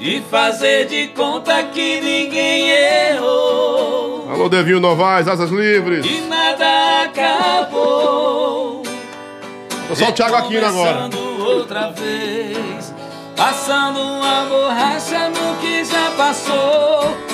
E 0.00 0.20
fazer 0.30 0.86
de 0.86 1.08
conta 1.08 1.62
que 1.64 2.00
ninguém 2.00 2.70
errou 2.70 4.28
Alô, 4.30 4.48
Devinho 4.48 4.80
Novaes, 4.80 5.28
Asas 5.28 5.50
Livres! 5.50 6.04
E 6.04 6.22
nada 6.22 7.02
acabou 7.04 8.82
Tô 9.88 9.94
só 9.94 10.08
o 10.08 10.12
Thiago 10.12 10.36
Aquino 10.36 10.66
agora. 10.66 11.08
Outra 11.38 11.90
vez 11.90 12.94
Passando 13.36 14.00
uma 14.00 14.46
borracha 14.46 15.28
no 15.28 15.56
que 15.60 15.84
já 15.84 16.10
passou 16.16 17.29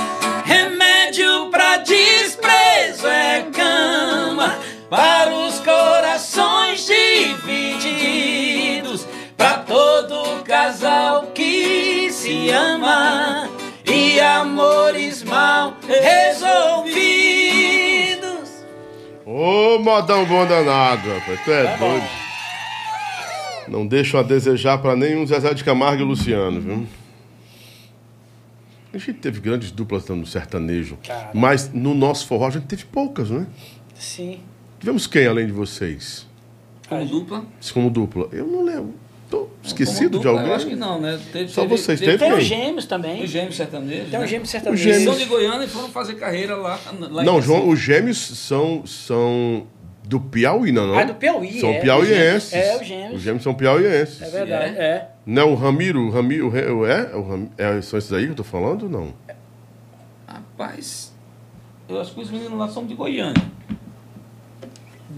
Para 4.88 5.34
os 5.34 5.58
corações 5.60 6.86
divididos 7.76 9.06
Pra 9.36 9.58
todo 9.58 10.42
casal 10.44 11.26
que 11.34 12.10
se 12.12 12.50
ama 12.50 13.48
E 13.84 14.20
amores 14.20 15.22
mal 15.24 15.74
resolvidos 15.86 17.26
Ô, 19.24 19.78
modão 19.80 20.24
bom 20.24 20.46
danado, 20.46 21.08
rapaz. 21.12 21.40
Tu 21.44 21.50
é 21.50 21.76
doido. 21.76 22.06
Não 23.66 23.84
deixam 23.84 24.20
a 24.20 24.22
desejar 24.22 24.78
pra 24.78 24.94
nenhum 24.94 25.26
Zezé 25.26 25.52
de 25.52 25.64
Camargo 25.64 26.00
e 26.02 26.04
Luciano, 26.04 26.60
viu? 26.60 26.86
A 28.94 28.98
gente 28.98 29.14
teve 29.14 29.40
grandes 29.40 29.72
duplas 29.72 30.06
no 30.06 30.24
sertanejo, 30.24 30.96
Cara. 31.04 31.30
mas 31.34 31.72
no 31.72 31.92
nosso 31.92 32.24
forró 32.28 32.46
a 32.46 32.50
gente 32.50 32.66
teve 32.66 32.84
poucas, 32.84 33.28
né? 33.30 33.46
Sim. 33.94 34.40
Tivemos 34.78 35.06
quem 35.06 35.26
além 35.26 35.46
de 35.46 35.52
vocês? 35.52 36.26
Como 36.88 37.04
dupla 37.04 37.44
Como 37.74 37.90
dupla? 37.90 38.28
Eu 38.32 38.46
não 38.46 38.62
lembro. 38.64 38.94
Tô 39.28 39.48
esquecido 39.62 40.20
de 40.20 40.28
alguém? 40.28 40.46
Eu 40.46 40.54
acho 40.54 40.66
que 40.66 40.76
não, 40.76 41.00
né? 41.00 41.18
Teve, 41.32 41.48
Só 41.48 41.62
teve- 41.62 41.76
vocês, 41.76 41.98
teve- 41.98 42.12
teve? 42.16 42.24
Tem 42.30 42.38
os 42.38 42.44
gêmeos 42.44 42.84
também. 42.86 43.24
Os 43.24 43.30
gêmeos 43.30 43.56
sertanejos. 43.56 44.08
Tem 44.10 44.18
né? 44.20 44.24
os 44.24 44.30
gêmeos 44.30 44.46
Os 44.48 44.52
sertanejos. 44.52 44.84
gêmeos. 44.84 45.02
Eles 45.02 45.14
são 45.18 45.24
de 45.24 45.28
Goiânia 45.28 45.64
e 45.64 45.68
foram 45.68 45.88
fazer 45.88 46.14
carreira 46.14 46.54
lá, 46.54 46.78
lá 47.10 47.24
Não. 47.24 47.42
João, 47.42 47.68
os 47.68 47.80
gêmeos 47.80 48.18
são, 48.18 48.86
são 48.86 49.66
do 50.04 50.20
Piauí, 50.20 50.70
não, 50.70 50.86
não? 50.86 50.96
Ah, 50.96 51.02
do 51.02 51.14
Piauí, 51.14 51.58
São 51.58 51.70
é. 51.70 51.80
piauienses. 51.80 52.52
É, 52.52 52.76
os 52.80 52.86
gêmeos. 52.86 53.14
Os 53.16 53.22
gêmeos 53.22 53.42
são 53.42 53.52
piauienses. 53.52 54.22
É 54.22 54.30
verdade, 54.30 54.76
é. 54.78 55.08
Não 55.26 55.42
é 55.42 55.44
o 55.44 55.54
Ramiro, 55.56 56.02
o 56.06 56.10
Ramiro, 56.10 56.50
o 56.52 56.86
é? 56.86 57.12
O 57.16 57.22
Ram- 57.28 57.48
é? 57.58 57.82
São 57.82 57.98
esses 57.98 58.12
aí 58.12 58.26
que 58.26 58.30
eu 58.30 58.36
tô 58.36 58.44
falando? 58.44 58.88
Não. 58.88 59.12
Rapaz, 60.28 61.12
eu 61.88 62.00
acho 62.00 62.14
que 62.14 62.20
os 62.20 62.30
meninos 62.30 62.56
lá 62.56 62.68
são 62.68 62.86
de 62.86 62.94
Goiânia. 62.94 63.42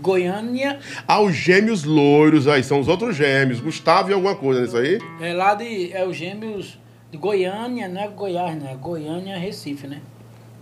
Goiânia, 0.01 0.79
Ah, 1.07 1.21
os 1.21 1.35
gêmeos 1.35 1.85
loiros 1.85 2.47
aí, 2.49 2.63
são 2.63 2.81
os 2.81 2.89
outros 2.89 3.17
gêmeos. 3.17 3.61
Gustavo 3.61 4.11
e 4.11 4.15
alguma 4.15 4.35
coisa 4.35 4.61
nisso 4.63 4.77
aí? 4.77 4.99
é 5.21 5.33
lá 5.35 5.55
de. 5.55 5.93
É 5.93 6.07
os 6.07 6.17
gêmeos 6.17 6.79
de 7.11 7.17
Goiânia, 7.19 7.89
não 7.89 8.01
é 8.03 8.09
Goiás, 8.09 8.55
né? 8.63 8.77
Goiânia, 8.81 9.37
Recife, 9.39 9.87
né? 9.87 10.01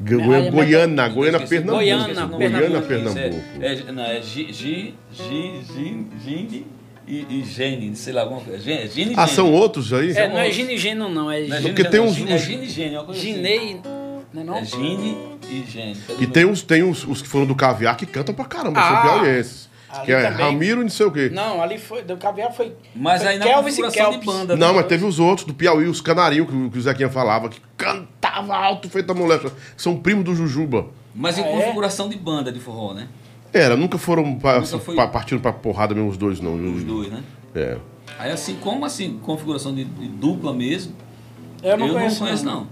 Go- 0.01 0.21
Ah, 0.21 0.37
é, 0.39 0.51
Goiânia, 0.51 1.09
Goiânia. 1.09 1.41
Pernambuco. 1.47 1.77
Goiânia, 1.77 2.07
Goiânia, 2.07 2.83
Pernambuco. 2.83 3.15
Pernambuco. 3.15 3.43
É, 3.61 3.73
é, 3.75 3.93
não, 3.93 4.03
é 4.03 4.21
Gi, 4.23 4.53
Gi, 4.53 4.95
Gi, 5.13 5.61
Gi, 5.75 6.07
Gine 6.23 6.67
e, 7.09 7.27
e 7.31 7.45
Gene, 7.45 7.97
sei 7.97 8.13
lá 8.13 8.23
alguma 8.23 8.41
coisa. 8.41 8.63
Gene, 8.63 8.89
Gine 8.89 9.13
e 9.13 9.15
Ah, 9.17 9.25
Gene. 9.25 9.37
são 9.37 9.53
outros 9.53 9.93
aí? 9.95 10.11
É, 10.13 10.29
não 10.29 10.39
é 10.39 10.51
Gino 10.51 10.71
e 10.71 10.77
Geno, 10.77 11.09
não. 11.09 11.31
É 11.31 11.41
Não 11.41 11.57
é 11.57 11.59
Gine- 11.61 11.69
Porque 11.71 11.83
Gene, 11.83 11.91
tem 11.91 12.01
é 12.01 12.03
uns- 12.03 12.31
É 12.31 12.39
Gine 12.39 12.65
e 12.65 12.69
Gene, 12.69 12.95
uma 12.97 13.05
coisa 13.05 13.21
assim. 13.21 13.35
Ginei. 13.35 13.81
Não 14.35 14.43
é 14.43 14.45
não? 14.45 14.57
É 14.57 14.65
Gine 14.67 15.17
e 15.49 15.65
Gene. 15.69 15.97
E 16.19 16.27
tem, 16.27 16.45
os, 16.45 16.63
tem 16.63 16.83
os, 16.83 17.05
os 17.05 17.23
que 17.23 17.29
foram 17.29 17.47
do 17.47 17.55
Caviar 17.55 17.97
que 17.97 18.07
cantam 18.07 18.35
pra 18.35 18.45
caramba, 18.45 18.81
são 18.81 18.97
Ah, 18.97 19.03
piauienses. 19.03 19.69
ali 19.91 20.07
Que 20.07 20.13
é 20.13 20.31
também. 20.31 20.45
Ramiro 20.47 20.81
e 20.81 20.85
não 20.85 20.91
sei 20.91 21.07
o 21.07 21.11
quê. 21.13 21.31
Não, 21.33 21.63
ali 21.63 21.79
foi. 21.79 22.03
Do 22.03 22.17
caviar 22.17 22.53
foi. 22.53 22.73
Mas 22.95 23.23
foi 23.23 23.33
aí 23.33 23.39
na 23.39 23.45
Kelvis 23.47 23.79
e 23.79 23.83
configuração 23.83 24.11
de 24.11 24.19
Kelps. 24.19 24.27
banda. 24.41 24.57
Não, 24.57 24.69
né? 24.69 24.73
mas 24.75 24.87
teve 24.87 25.05
os 25.05 25.19
outros 25.19 25.47
do 25.47 25.55
Piauí, 25.55 25.87
os 25.87 26.01
canarinhos 26.01 26.49
que, 26.51 26.57
o- 26.57 26.71
que 26.71 26.79
o 26.79 26.83
Zequinha 26.83 27.09
falava, 27.09 27.49
que 27.49 27.61
cantava 27.77 28.55
alto 28.57 28.89
feita 28.91 29.15
mulher. 29.15 29.41
São 29.77 29.97
primos 29.97 30.25
do 30.25 30.35
Jujuba. 30.35 30.87
Mas 31.15 31.39
em 31.39 31.43
Ah, 31.43 31.47
é? 31.47 31.53
configuração 31.53 32.09
de 32.09 32.17
banda 32.19 32.51
de 32.53 32.61
forró, 32.61 32.93
né? 32.93 33.09
Era, 33.53 33.75
nunca 33.77 33.97
foram 33.97 34.35
pa- 34.39 34.59
Nunca 34.61 34.79
foi- 34.79 34.97
pa- 34.97 35.07
partindo 35.09 35.41
pra 35.41 35.53
porrada 35.53 35.95
mesmo 35.95 36.11
os 36.11 36.17
dois, 36.19 36.41
não. 36.41 36.55
Os 36.75 36.85
dois, 36.85 37.11
né? 37.11 37.23
É. 37.55 37.79
Aí 38.19 38.31
assim, 38.31 38.57
como 38.61 38.85
assim, 38.85 39.19
configuração 39.23 39.75
de, 39.75 39.85
de 39.85 40.09
dupla 40.09 40.53
mesmo, 40.53 40.93
Eu 41.63 41.77
não 41.79 41.87
eu 41.87 41.95
conheço. 41.95 42.21
não 42.21 42.27
conheço 42.27 42.45
não. 42.45 42.67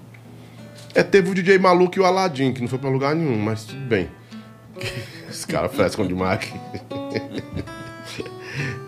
É, 0.95 1.03
teve 1.03 1.31
o 1.31 1.35
DJ 1.35 1.59
Maluco 1.59 1.99
e 1.99 2.01
o 2.01 2.05
Aladim, 2.05 2.53
que 2.53 2.61
não 2.61 2.69
foi 2.69 2.79
pra 2.79 2.89
lugar 2.89 3.15
nenhum, 3.15 3.39
mas 3.39 3.65
tudo 3.65 3.81
bem. 3.87 4.09
Os 5.29 5.45
caras 5.45 5.75
frescam 5.75 6.07
demais 6.07 6.35
aqui. 6.39 6.53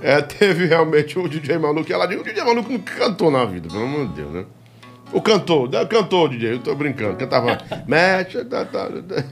É, 0.00 0.22
teve 0.22 0.66
realmente 0.66 1.18
o 1.18 1.26
DJ 1.28 1.58
Maluco 1.58 1.90
e 1.90 1.92
o 1.92 1.96
Aladim. 1.96 2.16
O 2.16 2.22
DJ 2.22 2.44
Maluco 2.44 2.70
não 2.70 2.78
cantou 2.78 3.32
na 3.32 3.44
vida, 3.44 3.68
pelo 3.68 3.82
amor 3.82 4.06
de 4.06 4.14
Deus, 4.14 4.32
né? 4.32 4.44
O 5.12 5.20
cantor, 5.20 5.68
né? 5.68 5.84
cantou, 5.86 6.28
DJ, 6.28 6.52
eu 6.52 6.58
tô 6.60 6.72
brincando. 6.76 7.16
Cantava. 7.16 7.58
Mete. 7.88 8.44
tá, 8.44 8.64
tá, 8.64 8.86
tá. 8.88 9.24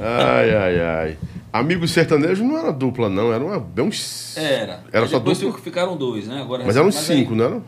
Ai, 0.00 0.54
ai, 0.54 0.80
ai. 0.80 1.18
Amigos 1.52 1.90
sertanejos 1.90 2.46
não 2.46 2.56
era 2.56 2.72
dupla, 2.72 3.08
não. 3.08 3.32
Era 3.32 3.42
uma, 3.42 3.58
bem 3.58 3.86
uns. 3.86 4.36
Era. 4.36 4.84
Era 4.92 5.08
só 5.08 5.18
depois 5.18 5.40
dupla? 5.40 5.60
ficaram 5.60 5.96
dois, 5.96 6.28
né? 6.28 6.40
Agora, 6.40 6.62
Mas 6.64 6.76
eram 6.76 6.86
uns 6.86 6.96
aí- 6.96 7.16
cinco, 7.18 7.34
não 7.34 7.44
era? 7.44 7.62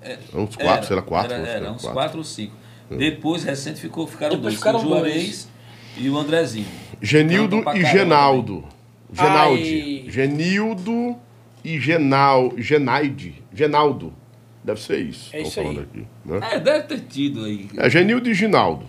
É, 0.00 0.18
uns 0.34 0.56
quatro, 0.56 0.62
era, 0.72 0.82
sei 0.84 0.96
lá, 0.96 1.02
quatro. 1.02 1.34
Era, 1.34 1.46
era 1.46 1.70
uns 1.72 1.82
quatro. 1.82 1.92
quatro 1.92 2.18
ou 2.18 2.24
cinco. 2.24 2.54
Hum. 2.90 2.96
Depois, 2.96 3.44
recente, 3.44 3.80
ficou, 3.80 4.06
ficaram 4.06 4.36
Depois 4.36 4.54
dois. 4.54 4.56
Ficaram 4.56 4.78
o 4.78 4.82
Juarez 4.82 5.48
e 5.96 6.08
o 6.08 6.16
Andrezinho. 6.16 6.66
Genildo 7.00 7.62
e 7.74 7.84
Genaldo. 7.84 8.64
Genaldi. 9.12 10.02
Ai. 10.04 10.10
Genildo 10.10 11.16
e 11.64 11.78
Genal, 11.80 12.52
Genaide. 12.56 13.42
Genaldo. 13.52 14.12
Deve 14.62 14.80
ser 14.80 14.98
isso. 14.98 15.34
É 15.34 15.42
isso 15.42 15.60
aí. 15.60 15.78
Aqui, 15.78 16.06
né? 16.24 16.40
É, 16.52 16.60
deve 16.60 16.84
ter 16.84 17.00
tido 17.00 17.44
aí. 17.44 17.68
É 17.76 17.88
Genildo 17.88 18.28
e 18.28 18.34
Ginaldo. 18.34 18.86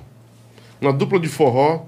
Uma 0.82 0.92
dupla 0.92 1.20
de 1.20 1.28
forró. 1.28 1.86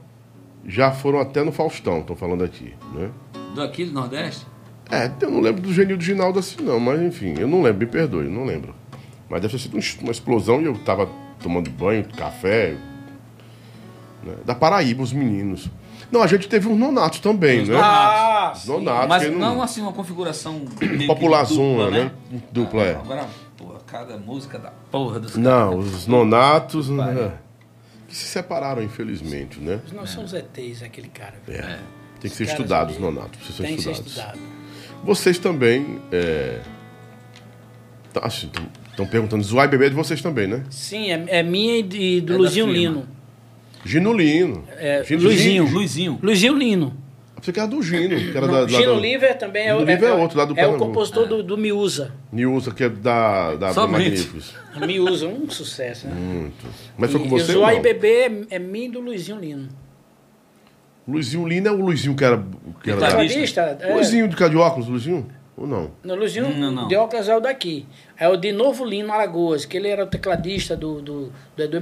Já 0.66 0.92
foram 0.92 1.20
até 1.20 1.44
no 1.44 1.52
Faustão, 1.52 2.02
estão 2.02 2.16
falando 2.16 2.44
aqui, 2.44 2.72
né? 2.94 3.10
Daqui 3.56 3.84
do 3.84 3.94
Nordeste? 3.94 4.46
É, 4.92 5.10
eu 5.20 5.32
não 5.32 5.40
lembro 5.40 5.60
do 5.60 5.74
Genildo 5.74 6.04
e 6.04 6.06
Ginaldo 6.06 6.38
assim 6.38 6.62
não, 6.62 6.80
mas 6.80 7.02
enfim, 7.02 7.34
eu 7.40 7.48
não 7.48 7.64
lembro, 7.64 7.80
me 7.80 7.86
perdoe, 7.88 8.28
não 8.28 8.46
lembro. 8.46 8.76
Mas 9.28 9.42
deve 9.42 9.54
ter 9.54 9.60
sido 9.60 10.04
uma 10.04 10.12
explosão 10.12 10.62
e 10.62 10.66
eu 10.66 10.78
tava 10.80 11.10
tomando 11.42 11.70
banho, 11.70 12.06
café. 12.16 12.76
Né? 14.24 14.36
Da 14.46 14.56
Paraíba, 14.56 15.02
os 15.02 15.14
meninos. 15.14 15.70
Não, 16.12 16.22
a 16.22 16.28
gente 16.28 16.48
teve 16.48 16.68
uns 16.68 16.78
nonatos 16.78 17.20
também, 17.20 17.62
os 17.62 17.70
né? 17.70 17.80
Ah, 17.82 18.54
nonatos. 18.66 19.08
Mas 19.08 19.32
não... 19.32 19.40
não... 19.40 19.64
assim 19.64 19.82
uma 19.82 19.94
configuração 19.94 20.66
popularzona, 21.08 21.90
né? 21.90 22.12
né? 22.30 22.42
Dupla, 22.52 22.84
é. 22.84 22.96
Agora, 22.96 23.28
porra, 23.58 23.80
cada 23.88 24.18
música 24.18 24.60
da 24.60 24.72
porra 24.92 25.20
dos 25.20 25.38
Não, 25.38 25.78
os 25.78 26.08
nonatos 26.08 26.90
né? 26.90 27.34
que 28.08 28.16
se 28.16 28.26
separaram, 28.26 28.84
infelizmente, 28.84 29.60
né? 29.60 29.80
Não 29.94 30.06
são 30.06 30.26
os 30.26 30.34
ETs, 30.34 30.84
aquele 30.84 31.08
cara. 31.08 31.36
É. 31.48 31.56
é. 31.56 31.80
Tem 32.20 32.30
que 32.30 32.38
ser 32.38 32.44
estudados, 32.44 32.96
os 32.96 33.02
nonatos. 33.02 33.40
Precisam 33.40 33.66
ser 33.66 33.74
estudados. 33.74 34.14
Ser 34.14 34.20
estudado. 34.20 34.40
Vocês 35.04 35.40
também. 35.40 36.02
É... 36.12 36.62
Tá, 38.14 38.22
assim, 38.26 38.52
Estão 38.92 39.06
perguntando, 39.06 39.44
Zuai 39.44 39.68
Bebê 39.68 39.88
é 39.88 39.90
de 39.90 39.96
vocês 39.96 40.22
também, 40.22 40.48
né? 40.48 40.64
Sim, 40.70 41.12
é, 41.12 41.40
é 41.40 41.44
minha 41.44 41.80
e 41.80 41.84
de, 41.84 42.22
do 42.22 42.34
é 42.34 42.38
Luzinho 42.38 42.68
Lino. 42.68 43.08
Gino 43.84 44.14
Lino. 44.14 44.64
É, 44.78 45.04
Gino, 45.04 45.24
Luizinho. 45.24 45.66
Luizinho. 45.66 46.20
Luizinho 46.22 46.56
Lino. 46.56 46.94
Você 47.42 47.52
que 47.52 47.60
era 47.60 47.68
do 47.68 47.82
Gino, 47.82 48.16
que 48.16 48.38
era 48.38 48.48
da, 48.48 48.68
Gino 48.68 49.00
Liver 49.00 49.36
também 49.36 49.68
é, 49.68 49.76
o, 49.76 49.90
é, 49.90 49.94
é, 49.94 50.14
outro, 50.14 50.38
lá 50.38 50.46
do 50.46 50.60
É 50.60 50.68
o 50.68 50.78
compositor 50.78 51.28
do, 51.28 51.42
do 51.42 51.58
Miúza. 51.58 52.12
Miúza, 52.32 52.72
que 52.72 52.84
é 52.84 52.90
da, 52.90 53.56
da, 53.56 53.74
da 53.74 53.88
Magníficos. 53.88 54.54
Miúza, 54.86 55.28
um 55.28 55.50
sucesso, 55.50 56.08
né? 56.08 56.14
Muito. 56.14 56.68
Mas 56.96 57.12
foi 57.12 57.20
com 57.22 57.30
você 57.30 57.54
e 57.54 57.56
o 57.56 57.60
Zuai 57.60 57.80
Bebê 57.80 58.46
é, 58.52 58.56
é 58.56 58.60
mim 58.60 58.86
e 58.86 58.90
do 58.90 59.00
Luizinho 59.00 59.40
Lino. 59.40 59.70
Luizinho 61.08 61.48
Lino 61.48 61.68
é 61.68 61.72
o 61.72 61.82
Luizinho 61.84 62.16
que 62.16 62.24
era... 62.24 62.46
Que 62.84 62.92
era 62.92 63.00
da... 63.00 63.88
é. 63.88 63.94
Luizinho 63.96 64.28
de, 64.28 64.36
de 64.36 64.58
óculos, 64.58 64.88
Luizinho? 64.88 65.28
Ou 65.62 65.68
não? 65.68 65.92
No 66.04 66.16
Luizinho 66.16 66.50
não, 66.58 66.72
não. 66.72 66.88
de 66.88 66.96
óculos 66.96 67.30
é 67.30 67.38
o 67.38 67.40
daqui. 67.40 67.86
É 68.18 68.28
o 68.28 68.36
de 68.36 68.52
Novo 68.52 68.84
Lino, 68.84 69.14
Alagoas, 69.14 69.64
que 69.64 69.78
ele 69.78 69.90
era 69.90 70.04
o 70.04 70.08
tecladista 70.08 70.76
do, 70.76 71.00
do, 71.02 71.32
do 71.56 71.64
Edu. 71.64 71.80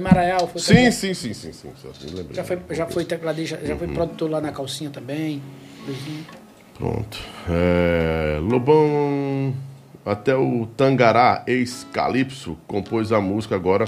Foi 0.48 0.60
sim, 0.60 0.90
sim, 0.90 1.14
sim, 1.14 1.32
sim, 1.32 1.52
sim, 1.52 1.70
sim. 1.74 2.26
Já 2.30 2.44
foi, 2.44 2.58
já 2.70 2.86
foi 2.86 3.04
tecladista, 3.06 3.58
já 3.64 3.74
foi 3.74 3.86
uhum. 3.86 3.94
produtor 3.94 4.30
lá 4.30 4.40
na 4.40 4.52
calcinha 4.52 4.90
também. 4.90 5.42
Luizinho. 5.86 6.26
Pronto. 6.76 7.18
É, 7.48 8.38
Lobão, 8.42 9.54
até 10.04 10.36
o 10.36 10.68
Tangará, 10.76 11.42
ex-Calypso, 11.46 12.58
compôs 12.66 13.12
a 13.12 13.20
música 13.20 13.54
agora 13.54 13.86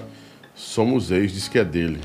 Somos 0.54 1.10
Ex, 1.10 1.32
diz 1.32 1.48
que 1.48 1.58
é 1.58 1.64
dele. 1.64 2.00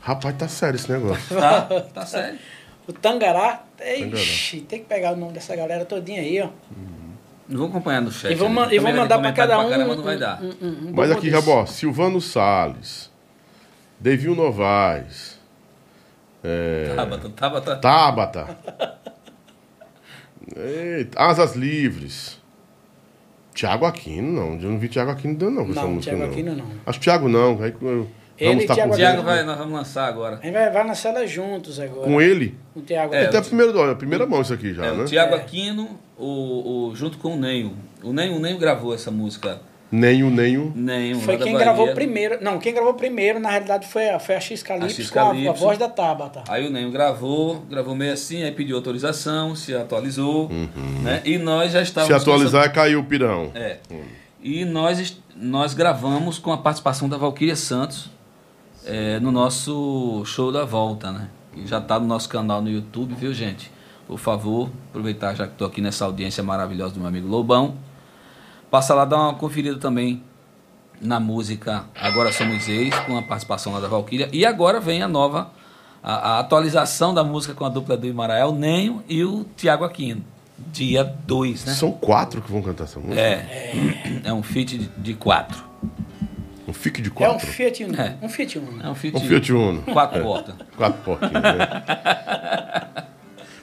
Rapaz, 0.00 0.36
tá 0.36 0.48
sério 0.48 0.76
esse 0.76 0.90
negócio. 0.90 1.22
Tá, 1.36 1.62
tá 1.94 2.06
sério. 2.06 2.38
O 2.86 2.92
Tangará, 2.92 3.64
ixi, 4.12 4.60
tem 4.62 4.80
que 4.80 4.86
pegar 4.86 5.12
o 5.12 5.16
nome 5.16 5.32
dessa 5.32 5.54
galera 5.54 5.84
todinha 5.84 6.20
aí, 6.20 6.40
ó. 6.40 6.48
Vou 7.50 7.68
acompanhar 7.68 8.00
no 8.00 8.12
chat. 8.12 8.32
E 8.32 8.34
vou, 8.34 8.48
e 8.70 8.78
vou 8.78 8.92
mandar 8.92 9.18
para 9.18 9.32
cada 9.32 9.58
um. 9.58 9.68
Caramba, 9.68 9.96
não 9.96 10.02
vai 10.02 10.16
dar. 10.16 10.40
Um, 10.42 10.54
um, 10.62 10.88
um 10.88 10.92
Mas 10.94 11.10
aqui, 11.10 11.28
Rabó, 11.28 11.66
Silvano 11.66 12.20
Salles, 12.20 13.10
Devil 13.98 14.34
Novaes. 14.34 15.38
É... 16.42 16.92
Tabata, 16.94 17.28
Tabata. 17.30 17.76
Tabata. 17.76 18.58
Eita, 20.56 21.20
Asas 21.20 21.54
Livres. 21.54 22.40
Tiago 23.52 23.84
Aquino, 23.84 24.32
não. 24.32 24.54
Eu 24.54 24.70
não 24.70 24.78
vi 24.78 24.88
Tiago 24.88 25.10
Aquino 25.10 25.34
dando, 25.34 25.56
não. 25.56 25.66
Não, 25.66 25.98
Tiago 25.98 26.24
Aquino 26.24 26.54
não. 26.54 26.66
Acho 26.86 26.98
que 26.98 27.04
Tiago 27.04 27.28
não. 27.28 27.60
Aí 27.62 27.74
eu 27.80 28.08
ele 28.40 28.66
tá 28.66 28.74
Thiago, 28.74 28.96
Thiago 28.96 29.22
vai, 29.22 29.42
nós 29.44 29.58
vamos 29.58 29.74
lançar 29.74 30.06
agora. 30.06 30.36
A 30.36 30.40
gente 30.40 30.52
vai, 30.54 30.70
vai 30.70 30.86
lançar 30.86 31.10
ela 31.10 31.26
juntos 31.26 31.78
agora. 31.78 32.06
Com 32.06 32.22
ele? 32.22 32.56
Com 32.72 32.80
o 32.80 32.82
Thiago. 32.82 33.14
É, 33.14 33.26
até 33.26 33.36
a 33.36 33.42
primeira, 33.42 33.92
a 33.92 33.94
primeira 33.94 34.26
mão 34.26 34.40
isso 34.40 34.54
aqui 34.54 34.72
já, 34.72 34.86
é, 34.86 34.92
né? 34.92 35.02
O 35.02 35.04
Thiago 35.04 35.34
é. 35.34 35.38
Aquino, 35.38 36.00
o, 36.20 36.88
o, 36.90 36.94
junto 36.94 37.18
com 37.18 37.34
o 37.34 37.36
Nenho. 37.36 37.76
O 38.02 38.12
Nenho, 38.12 38.36
o 38.36 38.40
Nenho 38.40 38.58
gravou 38.58 38.94
essa 38.94 39.10
música. 39.10 39.60
Nenho, 39.90 40.30
Nenho. 40.30 40.72
Nenho. 40.76 41.18
Foi 41.18 41.36
quem 41.36 41.56
gravou 41.56 41.92
primeiro. 41.94 42.38
Não, 42.40 42.58
quem 42.58 42.72
gravou 42.72 42.94
primeiro, 42.94 43.40
na 43.40 43.50
realidade, 43.50 43.88
foi 43.88 44.08
a, 44.08 44.20
foi 44.20 44.36
a 44.36 44.40
X 44.40 44.62
Calypso, 44.62 45.12
com 45.12 45.18
a, 45.18 45.50
a, 45.50 45.52
voz 45.52 45.78
da 45.78 45.88
Tabata. 45.88 46.44
Aí 46.48 46.66
o 46.66 46.70
Nenho 46.70 46.92
gravou, 46.92 47.60
gravou 47.68 47.94
meio 47.94 48.12
assim, 48.12 48.44
aí 48.44 48.52
pediu 48.52 48.76
autorização, 48.76 49.56
se 49.56 49.74
atualizou. 49.74 50.48
Uhum. 50.48 51.02
Né? 51.02 51.22
E 51.24 51.38
nós 51.38 51.72
já 51.72 51.82
estávamos. 51.82 52.22
Se 52.22 52.22
atualizar, 52.22 52.72
caiu 52.72 53.00
o 53.00 53.04
pirão. 53.04 53.50
É. 53.54 53.78
Hum. 53.90 54.02
E 54.42 54.64
nós, 54.64 55.20
nós 55.34 55.74
gravamos 55.74 56.38
com 56.38 56.52
a 56.52 56.58
participação 56.58 57.08
da 57.08 57.16
Valquíria 57.16 57.56
Santos 57.56 58.10
é, 58.86 59.18
no 59.20 59.30
nosso 59.30 60.22
show 60.24 60.52
da 60.52 60.64
volta, 60.64 61.10
né? 61.10 61.28
Já 61.66 61.78
está 61.78 61.98
no 61.98 62.06
nosso 62.06 62.28
canal 62.28 62.62
no 62.62 62.70
YouTube, 62.70 63.14
viu, 63.14 63.34
gente? 63.34 63.70
Por 64.10 64.18
favor, 64.18 64.68
aproveitar 64.88 65.36
já 65.36 65.46
que 65.46 65.52
estou 65.52 65.68
aqui 65.68 65.80
nessa 65.80 66.04
audiência 66.04 66.42
maravilhosa 66.42 66.94
do 66.94 66.98
meu 66.98 67.08
amigo 67.08 67.28
Lobão. 67.28 67.76
Passa 68.68 68.92
lá, 68.92 69.04
dar 69.04 69.16
uma 69.18 69.34
conferida 69.34 69.78
também 69.78 70.20
na 71.00 71.20
música 71.20 71.84
Agora 71.94 72.32
Somos 72.32 72.68
Ex, 72.68 72.92
com 73.06 73.16
a 73.16 73.22
participação 73.22 73.72
lá 73.72 73.78
da 73.78 73.86
Valkyria. 73.86 74.28
E 74.32 74.44
agora 74.44 74.80
vem 74.80 75.00
a 75.00 75.06
nova, 75.06 75.52
a, 76.02 76.14
a 76.14 76.38
atualização 76.40 77.14
da 77.14 77.22
música 77.22 77.54
com 77.54 77.64
a 77.64 77.68
dupla 77.68 77.96
do 77.96 78.04
Imarael, 78.04 78.52
Nenho 78.52 79.00
e 79.08 79.22
o 79.22 79.46
Tiago 79.56 79.84
Aquino. 79.84 80.24
Dia 80.58 81.04
2, 81.04 81.66
né? 81.66 81.74
São 81.74 81.92
quatro 81.92 82.42
que 82.42 82.50
vão 82.50 82.62
cantar 82.62 82.84
essa 82.84 82.98
música? 82.98 83.20
É, 83.20 84.22
é 84.26 84.32
um 84.32 84.42
feat 84.42 84.76
de, 84.76 84.88
de 84.88 85.14
quatro. 85.14 85.62
Um 86.66 86.72
FIC 86.72 87.00
de 87.00 87.10
quatro? 87.12 87.34
É 87.34 87.36
um 87.36 87.52
Fiat 87.52 87.84
Uno. 87.84 88.00
É. 88.00 88.16
Um 88.22 88.28
Fiat 88.28 88.58
Uno. 88.58 88.82
É 88.82 88.90
um 88.90 88.94
Fiat, 88.94 89.16
um 89.16 89.20
Fiat 89.20 89.52
Uno. 89.52 89.82
Quatro 89.82 90.18
é. 90.18 90.22
portas. 90.22 90.54
Quatro 90.76 91.00
portas. 91.02 91.30
Né? 91.30 91.40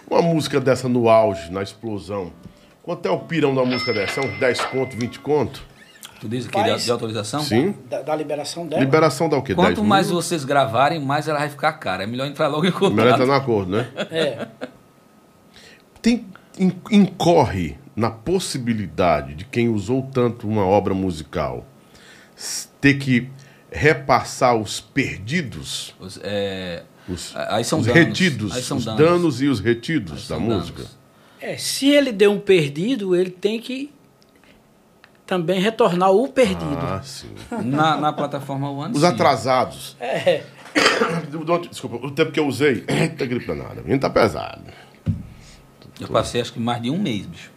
Uma 0.09 0.21
música 0.21 0.59
dessa 0.59 0.87
no 0.87 1.09
auge, 1.09 1.51
na 1.51 1.61
explosão. 1.61 2.31
Quanto 2.81 3.05
é 3.05 3.11
o 3.11 3.19
pirão 3.19 3.53
da 3.53 3.65
música 3.65 3.93
dessa? 3.93 4.21
É 4.21 4.25
uns 4.25 4.39
10 4.39 4.61
conto, 4.65 4.95
20 4.95 5.19
conto? 5.19 5.61
Tu 6.19 6.27
diz 6.27 6.47
que 6.47 6.63
de, 6.63 6.85
de 6.85 6.91
autorização? 6.91 7.41
Sim. 7.41 7.75
Da, 7.89 8.01
da, 8.01 8.15
liberação 8.15 8.65
dela? 8.65 8.81
Liberação 8.81 9.29
dá 9.29 9.37
o 9.37 9.43
quê? 9.43 9.53
Quanto 9.53 9.83
mais 9.83 10.07
mil? 10.07 10.15
vocês 10.15 10.43
gravarem, 10.43 10.99
mais 10.99 11.27
ela 11.27 11.39
vai 11.39 11.49
ficar 11.49 11.73
cara. 11.73 12.03
É 12.03 12.07
melhor 12.07 12.25
entrar 12.25 12.47
logo 12.47 12.65
em 12.65 12.71
contrato. 12.71 12.93
Melhor 12.93 13.13
entrar 13.13 13.25
no 13.25 13.33
acordo, 13.33 13.71
né? 13.71 13.87
É. 14.09 14.47
Tem, 16.01 16.25
incorre 16.89 17.77
na 17.95 18.09
possibilidade 18.09 19.35
de 19.35 19.45
quem 19.45 19.69
usou 19.69 20.01
tanto 20.03 20.47
uma 20.47 20.65
obra 20.65 20.93
musical 20.93 21.65
ter 22.79 22.95
que 22.95 23.29
repassar 23.71 24.55
os 24.55 24.79
perdidos. 24.79 25.95
Os, 25.99 26.19
é, 26.23 26.83
os, 27.07 27.35
aí 27.35 27.63
são 27.63 27.79
os 27.79 27.85
danos. 27.85 28.05
retidos. 28.05 28.55
Aí 28.55 28.61
são 28.61 28.77
os 28.77 28.85
danos. 28.85 29.01
danos 29.01 29.41
e 29.41 29.47
os 29.47 29.59
retidos 29.59 30.27
da 30.27 30.39
música. 30.39 30.83
É, 31.39 31.57
se 31.57 31.89
ele 31.89 32.11
deu 32.11 32.31
um 32.31 32.39
perdido, 32.39 33.15
ele 33.15 33.29
tem 33.29 33.59
que 33.59 33.91
também 35.25 35.59
retornar 35.59 36.11
o 36.11 36.27
perdido. 36.27 36.77
Ah, 36.77 37.01
sim. 37.03 37.29
Na, 37.63 37.97
na 37.97 38.13
plataforma 38.13 38.69
One. 38.69 38.95
Os 38.95 39.03
atrasados. 39.03 39.95
É. 39.99 40.43
Desculpa, 41.69 42.05
o 42.05 42.11
tempo 42.11 42.31
que 42.31 42.39
eu 42.39 42.47
usei. 42.47 42.83
Eita, 42.87 43.25
gripe 43.25 43.45
danada. 43.45 43.81
O 43.81 43.99
tá 43.99 44.09
pesado. 44.09 44.61
Eu 45.99 46.07
passei 46.09 46.41
acho 46.41 46.53
que 46.53 46.59
mais 46.59 46.81
de 46.81 46.89
um 46.89 46.97
mês, 46.97 47.25
bicho 47.25 47.56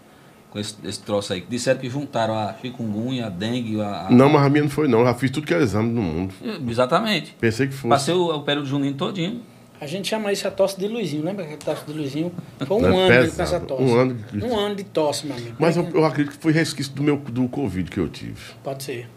com 0.50 0.58
esse, 0.58 0.74
esse 0.84 1.00
troço 1.00 1.32
aí. 1.32 1.44
Disseram 1.48 1.80
que 1.80 1.88
juntaram 1.88 2.34
a 2.34 2.54
chikungunya, 2.60 3.26
a 3.26 3.28
dengue, 3.28 3.80
a, 3.80 4.06
a... 4.06 4.10
Não, 4.10 4.28
mas 4.28 4.42
a 4.42 4.48
minha 4.48 4.64
não 4.64 4.70
foi 4.70 4.88
não. 4.88 5.00
Eu 5.00 5.06
já 5.06 5.14
fiz 5.14 5.30
tudo 5.30 5.46
que 5.46 5.54
é 5.54 5.58
exame 5.62 5.90
no 5.90 6.02
mundo. 6.02 6.34
Exatamente. 6.68 7.36
Pensei 7.40 7.66
que 7.66 7.72
fosse. 7.72 7.88
Passei 7.88 8.14
o, 8.14 8.34
o 8.34 8.42
período 8.42 8.66
junino 8.66 8.96
todinho. 8.96 9.40
A 9.80 9.86
gente 9.86 10.08
chama 10.08 10.30
isso 10.30 10.46
a 10.46 10.50
tosse 10.50 10.78
de 10.78 10.86
Luizinho. 10.86 11.24
Lembra 11.24 11.46
que 11.46 11.54
a 11.54 11.56
tosse 11.56 11.86
de 11.86 11.92
Luizinho? 11.94 12.30
Foi 12.66 12.76
um 12.76 12.84
é 12.84 13.18
ano 13.18 13.32
com 13.32 13.42
essa 13.42 13.60
tosse. 13.60 13.82
Um 13.82 13.98
ano. 13.98 14.24
Um 14.42 14.58
ano 14.58 14.74
de 14.74 14.84
tosse, 14.84 15.26
meu 15.26 15.36
amigo. 15.36 15.56
Mas 15.58 15.76
eu, 15.76 15.88
eu 15.94 16.04
acredito 16.04 16.36
que 16.36 16.42
foi 16.42 16.52
resquício 16.52 16.92
do 16.92 17.02
meu 17.02 17.16
do 17.16 17.48
Covid 17.48 17.90
que 17.90 17.98
eu 17.98 18.08
tive. 18.08 18.36
Pode 18.62 18.82
ser. 18.82 19.08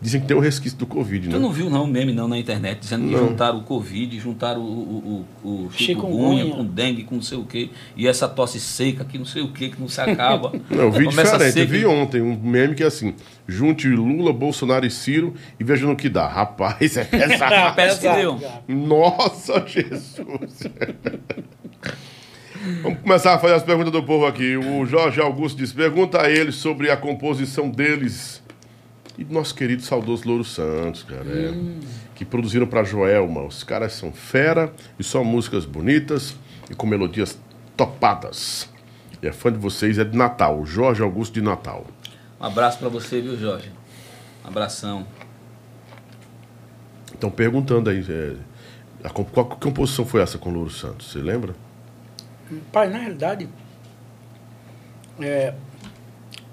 Dizem 0.00 0.20
que 0.20 0.26
tem 0.26 0.36
um 0.36 0.40
resquício 0.40 0.76
do 0.76 0.86
Covid, 0.86 1.28
né? 1.28 1.34
Tu 1.34 1.40
não 1.40 1.50
viu 1.50 1.70
não 1.70 1.86
meme 1.86 2.12
não 2.12 2.28
na 2.28 2.36
internet 2.36 2.80
dizendo 2.80 3.08
que 3.08 3.16
juntaram 3.16 3.58
o 3.58 3.62
Covid, 3.62 4.18
juntaram 4.18 4.60
o, 4.60 5.26
o, 5.42 5.48
o, 5.48 5.66
o 5.66 5.70
chikungunya 5.72 6.44
com 6.52 6.62
dengue, 6.64 7.04
com 7.04 7.14
não 7.14 7.22
sei 7.22 7.38
o 7.38 7.44
quê, 7.44 7.70
e 7.96 8.06
essa 8.06 8.28
tosse 8.28 8.60
seca 8.60 9.04
que 9.04 9.16
não 9.16 9.24
sei 9.24 9.42
o 9.42 9.48
quê, 9.48 9.70
que 9.70 9.80
não 9.80 9.88
se 9.88 10.00
acaba. 10.00 10.52
não, 10.68 10.84
eu 10.84 10.92
vi 10.92 11.08
diferente. 11.08 11.58
Eu 11.58 11.66
vi 11.66 11.86
ontem 11.86 12.20
um 12.20 12.38
meme 12.38 12.74
que 12.74 12.82
é 12.82 12.86
assim, 12.86 13.14
junte 13.48 13.88
Lula, 13.88 14.32
Bolsonaro 14.32 14.84
e 14.84 14.90
Ciro 14.90 15.34
e 15.58 15.64
veja 15.64 15.86
no 15.86 15.96
que 15.96 16.10
dá. 16.10 16.28
Rapaz, 16.28 16.96
é 16.98 17.04
pesado. 17.04 17.74
Parece 17.74 18.00
que 18.00 18.14
deu. 18.14 18.38
Nossa, 18.68 19.64
Jesus. 19.66 20.68
Vamos 22.82 22.98
começar 23.00 23.34
a 23.34 23.38
fazer 23.38 23.54
as 23.54 23.62
perguntas 23.62 23.92
do 23.92 24.02
povo 24.02 24.26
aqui. 24.26 24.56
O 24.56 24.84
Jorge 24.84 25.20
Augusto 25.20 25.56
diz, 25.56 25.72
pergunta 25.72 26.20
a 26.20 26.30
eles 26.30 26.56
sobre 26.56 26.90
a 26.90 26.96
composição 26.96 27.70
deles 27.70 28.43
e 29.16 29.24
do 29.24 29.32
nosso 29.32 29.54
querido 29.54 29.82
saudoso 29.82 30.26
Louro 30.26 30.44
Santos, 30.44 31.02
cara. 31.02 31.24
é, 31.26 31.54
que 32.14 32.24
produziram 32.24 32.66
pra 32.66 32.82
Joelma. 32.82 33.42
Os 33.42 33.62
caras 33.62 33.92
são 33.92 34.12
fera 34.12 34.72
e 34.98 35.04
só 35.04 35.22
músicas 35.22 35.64
bonitas 35.64 36.36
e 36.70 36.74
com 36.74 36.86
melodias 36.86 37.38
topadas. 37.76 38.68
E 39.22 39.26
é 39.26 39.32
fã 39.32 39.52
de 39.52 39.58
vocês, 39.58 39.98
é 39.98 40.04
de 40.04 40.16
Natal, 40.16 40.64
Jorge 40.66 41.02
Augusto 41.02 41.34
de 41.34 41.42
Natal. 41.42 41.86
Um 42.40 42.44
abraço 42.44 42.78
pra 42.78 42.88
você, 42.88 43.20
viu, 43.20 43.38
Jorge? 43.38 43.70
Um 44.44 44.48
abração. 44.48 45.06
Estão 47.12 47.30
perguntando 47.30 47.88
aí, 47.88 48.04
é, 48.08 48.34
a 49.04 49.10
qual 49.10 49.46
que 49.46 49.56
composição 49.56 50.04
foi 50.04 50.20
essa 50.20 50.36
com 50.36 50.50
o 50.50 50.52
Louro 50.52 50.70
Santos? 50.70 51.10
Você 51.10 51.20
lembra? 51.20 51.54
Pai, 52.70 52.90
na 52.90 52.98
realidade, 52.98 53.48
é, 55.20 55.54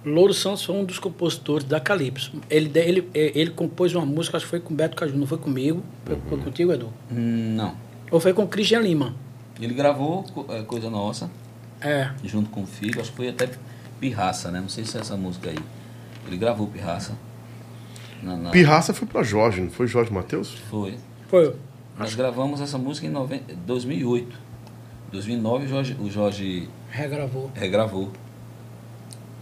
Louro 0.03 0.33
Santos 0.33 0.63
foi 0.65 0.75
um 0.75 0.83
dos 0.83 0.97
compositores 0.97 1.63
da 1.67 1.79
Calypso. 1.79 2.33
Ele, 2.49 2.71
ele, 2.79 3.09
é, 3.13 3.31
ele 3.39 3.51
compôs 3.51 3.93
uma 3.93 4.05
música, 4.05 4.37
acho 4.37 4.45
que 4.45 4.49
foi 4.49 4.59
com 4.59 4.73
Beto 4.73 4.95
Caju, 4.95 5.15
não 5.15 5.27
foi 5.27 5.37
comigo? 5.37 5.83
Foi, 6.05 6.17
foi 6.27 6.37
contigo, 6.39 6.71
Edu? 6.73 6.91
Não. 7.11 7.75
Ou 8.09 8.19
foi 8.19 8.33
com 8.33 8.47
Christian 8.47 8.79
Lima? 8.79 9.13
Ele 9.59 9.73
gravou 9.75 10.25
é, 10.49 10.63
Coisa 10.63 10.89
Nossa, 10.89 11.29
É. 11.79 12.09
junto 12.23 12.49
com 12.49 12.63
o 12.63 12.65
filho, 12.65 12.99
acho 12.99 13.11
que 13.11 13.17
foi 13.17 13.29
até 13.29 13.49
Pirraça, 13.99 14.49
né? 14.49 14.59
Não 14.59 14.69
sei 14.69 14.83
se 14.85 14.97
é 14.97 15.01
essa 15.01 15.15
música 15.15 15.51
aí. 15.51 15.57
Ele 16.27 16.37
gravou 16.37 16.65
Pirraça. 16.67 17.15
Na, 18.23 18.35
na- 18.35 18.49
Pirraça 18.49 18.93
foi 18.95 19.07
pra 19.07 19.21
Jorge, 19.21 19.61
não 19.61 19.69
foi 19.69 19.85
Jorge 19.87 20.11
Matheus? 20.11 20.49
Foi. 20.69 20.95
Foi. 21.27 21.55
Nós 21.97 22.15
gravamos 22.15 22.59
essa 22.59 22.77
música 22.79 23.05
em 23.05 23.09
noven- 23.11 23.43
2008. 23.67 24.35
2009 25.11 25.65
o 25.65 25.67
Jorge, 25.67 25.97
o 25.99 26.09
Jorge 26.09 26.69
Regravou. 26.89 27.51
regravou 27.53 28.11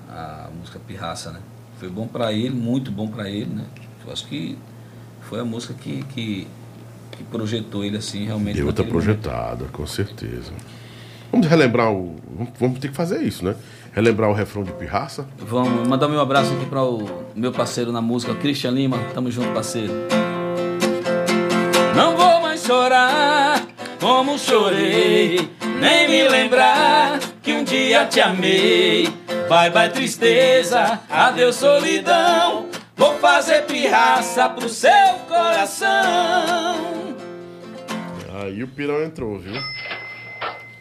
a 0.10 0.50
música 0.58 0.80
Pirraça, 0.80 1.32
né? 1.32 1.40
Foi 1.80 1.90
bom 1.90 2.08
pra 2.08 2.34
ele, 2.34 2.50
muito 2.50 2.92
bom 2.92 3.08
pra 3.08 3.30
ele, 3.30 3.54
né? 3.54 3.66
Eu 4.06 4.12
acho 4.12 4.28
que 4.28 4.58
foi 5.22 5.40
a 5.40 5.46
música 5.46 5.74
que, 5.74 6.04
que, 6.06 6.48
que 7.12 7.24
projetou 7.26 7.86
ele 7.86 7.98
assim 7.98 8.26
realmente. 8.26 8.56
Deu 8.56 8.66
outra 8.66 8.84
naquele 8.84 9.00
momento. 9.02 9.22
projetada, 9.22 9.66
com 9.72 9.86
certeza. 9.86 10.52
Vamos 11.32 11.48
relembrar 11.48 11.92
o. 11.92 12.16
Vamos, 12.36 12.54
vamos 12.60 12.80
ter 12.80 12.90
que 12.90 12.96
fazer 12.96 13.22
isso, 13.22 13.46
né? 13.46 13.56
Relembrar 13.94 14.30
o 14.30 14.34
refrão 14.34 14.64
de 14.64 14.72
Pirraça. 14.72 15.28
Vamos 15.38 15.88
mandar 15.88 16.08
meu 16.08 16.20
abraço 16.20 16.54
aqui 16.54 16.66
para 16.66 16.84
o 16.84 17.08
meu 17.36 17.52
parceiro 17.52 17.92
na 17.92 18.02
música, 18.02 18.34
Christian 18.36 18.72
Lima. 18.72 18.98
Tamo 19.14 19.30
junto, 19.30 19.54
parceiro. 19.54 19.94
Não 21.96 22.18
vou 22.18 22.42
mais 22.42 22.64
chorar 22.64 23.66
como 24.00 24.38
chorei, 24.38 25.50
nem 25.80 26.10
me 26.10 26.28
lembrar 26.28 27.20
que 27.50 27.54
um 27.54 27.64
dia 27.64 28.06
te 28.06 28.22
amei. 28.22 29.08
Bye 29.50 29.72
bye 29.72 29.90
tristeza, 29.90 31.02
adeus 31.10 31.56
solidão. 31.56 32.70
Vou 32.96 33.16
fazer 33.16 33.64
pirraça 33.64 34.48
pro 34.50 34.70
seu 34.70 34.92
coração. 35.28 37.18
Aí 38.40 38.64
o 38.64 38.68
pirão 38.68 39.04
entrou, 39.04 39.40
viu? 39.40 39.60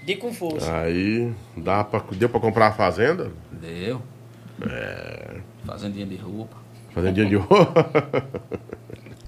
De 0.04 0.16
com 0.16 0.30
força. 0.30 0.70
Aí 0.80 1.32
dá 1.56 1.82
pra, 1.84 2.02
deu 2.12 2.28
pra 2.28 2.38
comprar 2.38 2.66
a 2.66 2.72
fazenda? 2.72 3.32
Deu. 3.50 4.02
Fazendinha 5.64 6.04
de 6.04 6.16
roupa. 6.16 6.56
Fazendinha 6.90 7.26
de 7.26 7.36
roupa. 7.36 7.88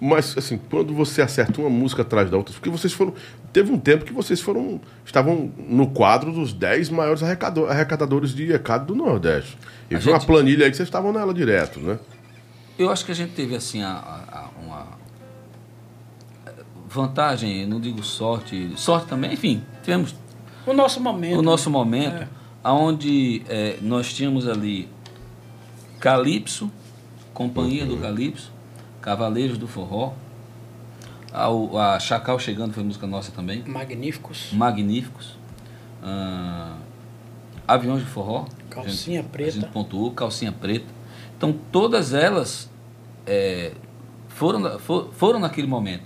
Mas, 0.00 0.34
assim, 0.38 0.58
quando 0.70 0.94
você 0.94 1.20
acerta 1.20 1.60
uma 1.60 1.68
música 1.68 2.00
atrás 2.02 2.30
da 2.30 2.36
outra, 2.38 2.54
porque 2.54 2.70
vocês 2.70 2.92
foram. 2.92 3.12
Teve 3.52 3.70
um 3.70 3.78
tempo 3.78 4.04
que 4.04 4.12
vocês 4.14 4.40
foram. 4.40 4.80
Estavam 5.04 5.52
no 5.58 5.88
quadro 5.90 6.32
dos 6.32 6.52
10 6.54 6.88
maiores 6.88 7.22
arrecadadores 7.22 8.34
de 8.34 8.50
ECAD 8.50 8.86
do 8.86 8.94
Nordeste. 8.94 9.58
E 9.90 9.94
A 9.94 9.98
vi 9.98 10.08
uma 10.08 10.18
gente- 10.18 10.26
planilha 10.26 10.64
aí 10.64 10.70
que 10.70 10.76
vocês 10.76 10.88
estavam 10.88 11.12
nela 11.12 11.34
direto, 11.34 11.78
né? 11.80 11.98
Eu 12.78 12.88
acho 12.90 13.04
que 13.04 13.12
a 13.12 13.14
gente 13.14 13.32
teve 13.34 13.54
assim 13.54 13.82
a, 13.82 13.90
a- 13.90 14.38
a- 14.38 14.48
uma 14.64 14.86
vantagem, 16.88 17.66
não 17.66 17.80
digo 17.80 18.02
sorte, 18.02 18.72
sorte 18.76 19.06
também, 19.06 19.32
enfim, 19.34 19.62
tivemos 19.82 20.14
O 20.66 20.72
nosso 20.72 21.00
momento. 21.00 21.38
o 21.38 21.42
nosso 21.42 21.68
né? 21.70 21.72
momento, 21.76 22.26
onde 22.64 23.42
nós 23.82 24.12
tínhamos 24.12 24.48
ali 24.48 24.88
Calypso, 26.00 26.70
Companhia 27.34 27.86
do 27.86 27.96
Calypso, 27.98 28.50
Cavaleiros 29.00 29.56
do 29.58 29.66
Forró, 29.66 30.12
a, 31.32 31.94
a 31.94 32.00
Chacal 32.00 32.38
Chegando 32.38 32.72
foi 32.72 32.82
música 32.82 33.06
nossa 33.06 33.30
também, 33.32 33.62
Magníficos. 33.66 34.50
Magníficos, 34.52 35.36
ah, 36.02 36.76
Aviões 37.66 38.00
de 38.00 38.06
Forró, 38.10 38.46
Calcinha 38.68 39.22
gente, 39.22 39.30
Preta. 39.30 39.48
a 39.50 39.52
gente 39.60 39.70
pontuou, 39.70 40.10
Calcinha 40.12 40.52
Preta. 40.52 40.86
Então 41.36 41.54
todas 41.72 42.12
elas 42.12 42.68
é, 43.26 43.72
foram, 44.28 44.78
for- 44.78 45.10
foram 45.12 45.38
naquele 45.38 45.66
momento. 45.66 46.04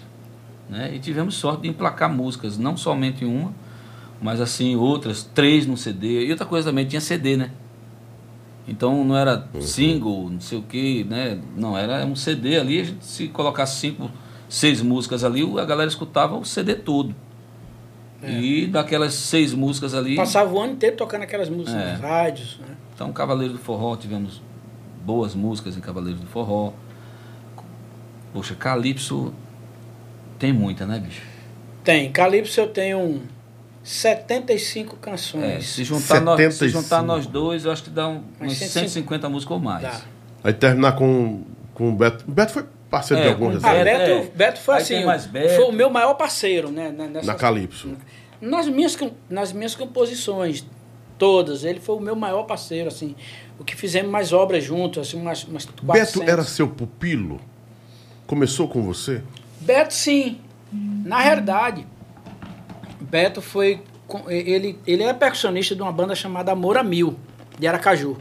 Né? 0.69 0.95
E 0.95 0.99
tivemos 0.99 1.35
sorte 1.35 1.63
de 1.63 1.69
emplacar 1.69 2.11
músicas, 2.13 2.57
não 2.59 2.77
somente 2.77 3.25
uma, 3.25 3.53
mas 4.21 4.41
assim 4.41 4.77
outras, 4.77 5.23
três 5.23 5.67
no 5.67 5.77
CD. 5.77 6.25
E 6.27 6.31
outra 6.31 6.47
coisa 6.47 6.71
também, 6.71 6.87
tinha 6.87 7.01
CD, 7.01 7.37
né? 7.37 7.51
Então 8.67 9.05
não 9.05 9.17
era 9.17 9.47
single, 9.61 10.31
não 10.31 10.41
sei 10.41 10.59
o 10.59 10.63
que, 10.63 11.05
né? 11.05 11.39
Não, 11.57 11.77
era 11.77 12.05
um 12.07 12.17
CD 12.17 12.59
ali, 12.59 12.81
a 12.81 12.85
gente 12.85 13.05
se 13.05 13.29
colocasse 13.29 13.77
cinco, 13.79 14.11
seis 14.49 14.81
músicas 14.81 15.23
ali, 15.23 15.43
a 15.59 15.65
galera 15.65 15.89
escutava 15.89 16.37
o 16.37 16.45
CD 16.45 16.75
todo. 16.75 17.15
E 18.27 18.67
daquelas 18.67 19.13
seis 19.13 19.53
músicas 19.53 19.93
ali. 19.95 20.17
Passava 20.17 20.51
o 20.51 20.59
ano 20.59 20.73
inteiro 20.73 20.97
tocando 20.97 21.23
aquelas 21.25 21.51
músicas 21.51 21.75
É. 21.75 21.93
nas 21.93 22.01
rádios. 22.01 22.59
Né? 22.59 22.75
Então, 22.95 23.13
Cavaleiro 23.13 23.53
do 23.53 23.59
Forró, 23.59 23.97
tivemos 23.97 24.41
boas 25.05 25.35
músicas 25.35 25.77
em 25.77 25.81
Cavaleiro 25.81 26.19
do 26.21 26.27
Forró. 26.27 26.73
Poxa, 28.33 28.55
Calypso 28.55 29.33
tem 30.39 30.55
muita, 30.55 30.87
né, 30.87 30.99
bicho? 30.99 31.21
Tem. 31.85 32.11
Calypso 32.11 32.61
eu 32.61 32.69
tenho 32.69 32.99
um 32.99 33.21
75 33.85 34.97
canções. 34.97 35.45
É, 35.45 35.61
se 35.61 35.85
juntar, 35.85 36.21
nós, 36.21 36.37
se 36.41 36.51
75. 36.59 36.83
juntar 36.83 37.03
nós 37.03 37.27
dois, 37.27 37.65
eu 37.67 37.71
acho 37.71 37.83
que 37.85 37.91
dá 37.91 38.09
um, 38.09 38.23
Mas 38.41 38.49
umas 38.51 38.59
150 38.59 38.89
150 38.89 39.29
músicas 39.29 39.53
ou 39.57 39.61
mais. 39.63 39.83
Dá. 39.83 40.01
Aí 40.43 40.53
terminar 40.55 40.93
com, 40.93 41.43
com 41.75 41.91
o 41.91 41.93
Beto. 41.95 42.25
O 42.27 42.33
Beto 42.33 42.53
foi 42.53 42.65
parceiro 42.91 43.23
de 43.23 43.29
É, 43.29 43.33
algum 43.33 43.47
o 43.47 43.49
Ah, 43.51 43.53
reserva? 43.53 43.85
Beto. 43.85 44.15
Beto, 44.23 44.37
Beto 44.37 44.61
foi 44.61 44.75
Aí 44.77 44.83
assim, 44.83 45.29
Beto. 45.31 45.55
foi 45.55 45.65
o 45.65 45.73
meu 45.73 45.91
maior 45.91 46.15
parceiro, 46.15 46.71
né? 46.71 46.91
né, 46.91 47.07
nessas- 47.09 47.27
Na 47.27 47.35
Calypso. 47.35 47.91
Nas 48.41 48.67
minhas, 48.69 48.97
nas 49.29 49.53
minhas 49.53 49.75
composições, 49.75 50.65
todas, 51.19 51.63
ele 51.65 51.81
foi 51.81 51.95
o 51.97 52.01
meu 52.01 52.17
maior 52.17 52.45
parceiro, 52.45 52.89
assim. 52.89 53.15
O 53.59 53.65
que 53.65 53.77
fizemos 53.77 54.11
mais 54.11 54.33
obras 54.33 54.65
juntos, 54.65 55.07
assim, 55.09 55.21
umas, 55.21 55.45
umas 55.45 55.65
400. 55.67 56.15
Beto 56.21 56.31
era 56.31 56.43
seu 56.43 56.69
pupilo? 56.69 57.41
Começou 58.27 58.67
com 58.67 58.83
você? 58.83 59.23
Beto, 59.61 59.93
sim. 59.95 60.41
Na 60.73 61.21
realidade, 61.21 61.87
Beto 63.05 63.41
foi. 63.41 63.83
Ele, 64.29 64.79
ele 64.87 65.03
é 65.03 65.13
percussionista 65.13 65.75
de 65.75 65.83
uma 65.83 65.93
banda 65.93 66.15
chamada 66.15 66.53
Amor 66.53 66.77
a 66.77 66.83
Mil, 66.83 67.17
de 67.59 67.67
Aracaju. 67.67 68.17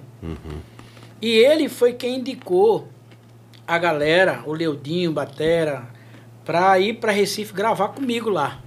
E 1.21 1.29
ele 1.29 1.69
foi 1.69 1.93
quem 1.93 2.19
indicou 2.19 2.87
a 3.67 3.77
galera, 3.77 4.43
o 4.45 4.53
Leodinho, 4.53 5.11
Batera, 5.11 5.87
pra 6.45 6.79
ir 6.79 6.95
pra 6.95 7.11
Recife 7.11 7.53
gravar 7.53 7.89
comigo 7.89 8.29
lá. 8.29 8.59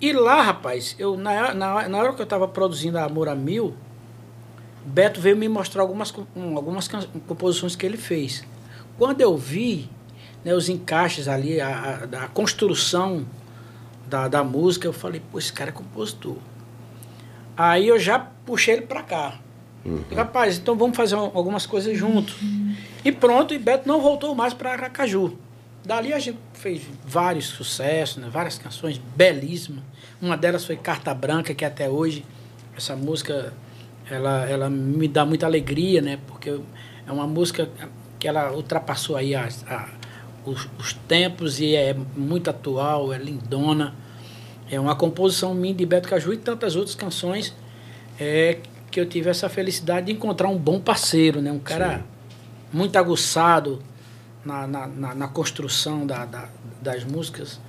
E 0.00 0.12
lá, 0.12 0.42
rapaz, 0.42 0.94
eu, 0.98 1.16
na, 1.16 1.54
na, 1.54 1.88
na 1.88 1.98
hora 1.98 2.12
que 2.12 2.20
eu 2.20 2.26
tava 2.26 2.46
produzindo 2.46 2.98
a 2.98 3.04
Amor 3.04 3.28
a 3.28 3.34
Mil, 3.34 3.74
Beto 4.84 5.20
veio 5.20 5.36
me 5.36 5.48
mostrar 5.48 5.82
algumas, 5.82 6.12
um, 6.34 6.56
algumas 6.56 6.88
composições 7.26 7.74
que 7.74 7.86
ele 7.86 7.96
fez. 7.96 8.44
Quando 8.98 9.20
eu 9.20 9.36
vi 9.36 9.90
né, 10.44 10.54
os 10.54 10.68
encaixes 10.68 11.26
ali, 11.26 11.60
a, 11.60 12.08
a, 12.12 12.24
a 12.24 12.28
construção 12.28 13.26
da, 14.08 14.28
da 14.28 14.44
música, 14.44 14.86
eu 14.86 14.92
falei, 14.92 15.20
pô, 15.32 15.38
esse 15.38 15.52
cara 15.52 15.70
é 15.70 15.72
compositor. 15.72 16.36
Aí 17.56 17.88
eu 17.88 17.98
já 17.98 18.18
puxei 18.18 18.74
ele 18.74 18.82
pra 18.86 19.02
cá. 19.02 19.38
Rapaz, 20.14 20.58
então 20.58 20.76
vamos 20.76 20.96
fazer 20.96 21.14
um- 21.14 21.30
algumas 21.34 21.64
coisas 21.64 21.96
juntos. 21.96 22.34
E 23.04 23.12
pronto, 23.12 23.54
e 23.54 23.58
Beto 23.58 23.86
não 23.86 24.00
voltou 24.00 24.34
mais 24.34 24.52
para 24.52 24.72
Aracaju. 24.72 25.38
Dali 25.84 26.12
a 26.12 26.18
gente 26.18 26.38
fez 26.54 26.82
vários 27.06 27.46
sucessos, 27.46 28.16
né, 28.16 28.28
várias 28.28 28.58
canções 28.58 28.98
belíssimas. 28.98 29.84
Uma 30.20 30.36
delas 30.36 30.64
foi 30.64 30.76
Carta 30.76 31.14
Branca, 31.14 31.54
que 31.54 31.64
até 31.64 31.88
hoje 31.88 32.24
essa 32.76 32.96
música 32.96 33.52
ela, 34.10 34.44
ela 34.48 34.68
me 34.68 35.06
dá 35.06 35.24
muita 35.24 35.46
alegria, 35.46 36.00
né? 36.02 36.18
Porque 36.26 36.58
é 37.06 37.12
uma 37.12 37.26
música 37.26 37.68
que 38.18 38.26
ela 38.26 38.52
ultrapassou 38.52 39.16
aí 39.16 39.34
as- 39.36 39.64
a- 39.68 39.88
os, 40.46 40.68
os 40.78 40.92
tempos 41.08 41.60
e 41.60 41.74
é 41.74 41.94
muito 42.16 42.48
atual, 42.48 43.12
é 43.12 43.18
lindona. 43.18 43.94
É 44.70 44.80
uma 44.80 44.94
composição 44.96 45.54
minha 45.54 45.74
de 45.74 45.84
Beto 45.86 46.08
Caju 46.08 46.32
e 46.32 46.36
tantas 46.36 46.74
outras 46.76 46.94
canções 46.94 47.54
é, 48.18 48.58
que 48.90 48.98
eu 48.98 49.06
tive 49.06 49.28
essa 49.30 49.48
felicidade 49.48 50.06
de 50.06 50.12
encontrar 50.12 50.48
um 50.48 50.56
bom 50.58 50.80
parceiro, 50.80 51.40
né? 51.40 51.52
Um 51.52 51.58
cara 51.58 52.04
muito 52.72 52.96
aguçado 52.96 53.80
na, 54.44 54.66
na, 54.66 54.86
na, 54.86 55.14
na 55.14 55.28
construção 55.28 56.06
da, 56.06 56.24
da- 56.24 56.48
das 56.82 57.04
músicas. 57.04 57.60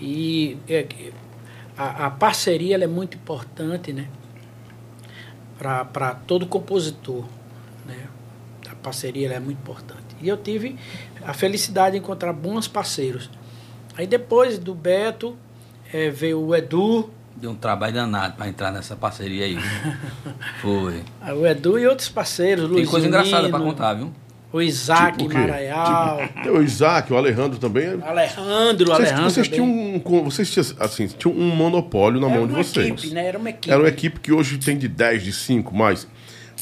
E 0.00 0.58
é, 0.68 0.86
a, 1.76 2.06
a 2.06 2.10
parceria 2.10 2.76
é 2.76 2.86
muito 2.86 3.16
importante, 3.16 3.92
né? 3.92 4.08
Para 5.58 6.14
todo 6.26 6.46
compositor, 6.46 7.24
né? 7.86 8.08
A 8.70 8.74
parceria 8.74 9.32
é 9.32 9.40
muito 9.40 9.58
importante. 9.58 10.02
E 10.20 10.28
eu 10.28 10.36
tive 10.36 10.76
a 11.26 11.34
felicidade 11.34 11.92
de 11.92 11.98
encontrar 11.98 12.32
bons 12.32 12.68
parceiros. 12.68 13.28
Aí 13.96 14.06
depois 14.06 14.58
do 14.58 14.74
Beto, 14.74 15.36
é, 15.92 16.10
veio 16.10 16.40
o 16.40 16.54
Edu. 16.54 17.10
Deu 17.34 17.50
um 17.50 17.54
trabalho 17.54 17.94
danado 17.94 18.36
para 18.36 18.48
entrar 18.48 18.70
nessa 18.70 18.96
parceria 18.96 19.44
aí. 19.44 19.58
Foi. 20.62 21.02
O 21.36 21.46
Edu 21.46 21.78
e 21.78 21.86
outros 21.86 22.08
parceiros. 22.08 22.70
Tem 22.70 22.86
coisa 22.86 23.06
engraçada 23.06 23.48
para 23.48 23.58
contar, 23.58 23.94
viu? 23.94 24.12
O 24.52 24.62
Isaac 24.62 25.18
tipo 25.18 25.30
o 25.32 25.34
Maraial. 25.34 26.18
Tipo, 26.28 26.50
o 26.50 26.62
Isaac, 26.62 27.12
o 27.12 27.16
Alejandro 27.16 27.58
também. 27.58 28.00
Alejandro, 28.02 28.86
vocês, 28.86 29.08
Alejandro. 29.08 29.30
Vocês 29.30 29.48
tinham 29.48 29.66
um, 29.66 30.00
vocês 30.24 30.50
tinham, 30.50 30.66
assim, 30.80 31.06
tinham 31.08 31.36
um 31.36 31.54
monopólio 31.54 32.20
na 32.20 32.28
Era 32.28 32.38
mão 32.38 32.46
de 32.46 32.54
vocês. 32.54 32.86
Equipe, 32.86 33.14
né? 33.14 33.26
Era 33.26 33.38
uma 33.38 33.50
equipe. 33.50 33.70
Era 33.70 33.82
uma 33.82 33.88
equipe 33.88 34.20
que 34.20 34.32
hoje 34.32 34.56
tem 34.56 34.78
de 34.78 34.88
10, 34.88 35.24
de 35.24 35.32
5, 35.32 35.74
mas 35.74 36.06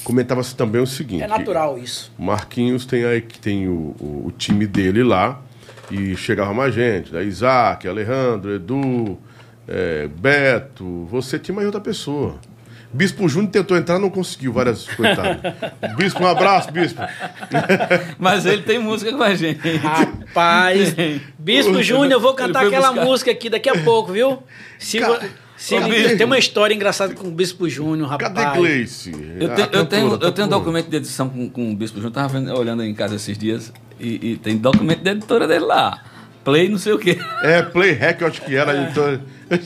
comentava-se 0.05 0.55
também 0.55 0.81
o 0.81 0.87
seguinte. 0.87 1.23
É 1.23 1.27
natural 1.27 1.79
isso. 1.79 2.13
Marquinhos 2.19 2.85
tem, 2.85 3.05
aí, 3.05 3.21
tem 3.21 3.67
o, 3.67 3.97
o, 3.99 4.27
o, 4.27 4.33
time 4.37 4.67
dele 4.67 5.03
lá 5.03 5.41
e 5.91 6.15
chegava 6.17 6.53
mais 6.53 6.75
gente. 6.75 7.13
Né? 7.13 7.25
Isaac, 7.25 7.89
Alejandro, 7.89 8.55
Edu, 8.55 9.19
é, 9.67 10.07
Beto. 10.07 11.07
Você 11.11 11.39
tinha 11.39 11.55
mais 11.55 11.67
outra 11.67 11.81
pessoa. 11.81 12.39
Bispo 12.95 13.29
Júnior 13.29 13.51
tentou 13.51 13.77
entrar, 13.77 13.99
não 13.99 14.09
conseguiu, 14.09 14.53
várias 14.53 14.87
coitadas. 14.87 15.41
Bispo, 15.99 16.23
um 16.23 16.29
abraço, 16.29 16.71
Bispo. 16.71 17.03
Mas 18.21 18.47
ele 18.47 18.63
tem 18.63 18.79
música 18.79 19.13
com 19.13 19.23
a 19.23 19.35
gente. 19.35 19.77
Rapaz, 19.79 20.95
Bispo 21.37 21.83
Júnior, 21.83 22.13
eu 22.13 22.21
vou 22.21 22.35
cantar 22.35 22.65
aquela 22.65 22.93
buscar. 22.93 23.05
música 23.05 23.31
aqui 23.33 23.51
daqui 23.51 23.69
a 23.69 23.83
pouco, 23.83 24.13
viu? 24.13 24.41
Se, 24.79 25.01
Cara, 25.01 25.29
se 25.65 25.75
ele, 25.75 26.15
tem 26.17 26.27
uma 26.27 26.37
história 26.37 26.75
engraçada 26.75 27.15
com 27.15 27.27
o 27.27 27.31
Bispo 27.31 27.67
Júnior, 27.71 28.07
rapaz. 28.07 28.35
Cadê 28.35 28.59
Gleice? 28.59 29.11
Eu, 29.41 29.55
te, 29.55 29.69
eu, 29.73 29.87
tenho, 29.87 30.19
eu 30.21 30.31
tenho 30.31 30.47
um 30.47 30.51
documento 30.51 30.91
de 30.91 30.97
edição 30.99 31.27
com, 31.27 31.49
com 31.49 31.73
o 31.73 31.75
Bispo 31.75 31.97
Júnior, 31.97 32.12
tava 32.12 32.39
olhando 32.53 32.85
em 32.85 32.95
casa 32.95 33.17
esses 33.17 33.39
dias, 33.39 33.73
e, 33.99 34.33
e 34.33 34.37
tem 34.37 34.59
documento 34.59 35.03
da 35.03 35.12
editora 35.12 35.49
dele 35.49 35.65
lá. 35.65 36.05
Play 36.45 36.69
não 36.69 36.77
sei 36.77 36.93
o 36.93 36.99
quê. 36.99 37.19
É, 37.43 37.62
Play 37.62 37.93
Hack, 37.93 38.21
eu 38.21 38.27
acho 38.27 38.43
que 38.43 38.55
era 38.55 38.77
editora. 38.83 39.23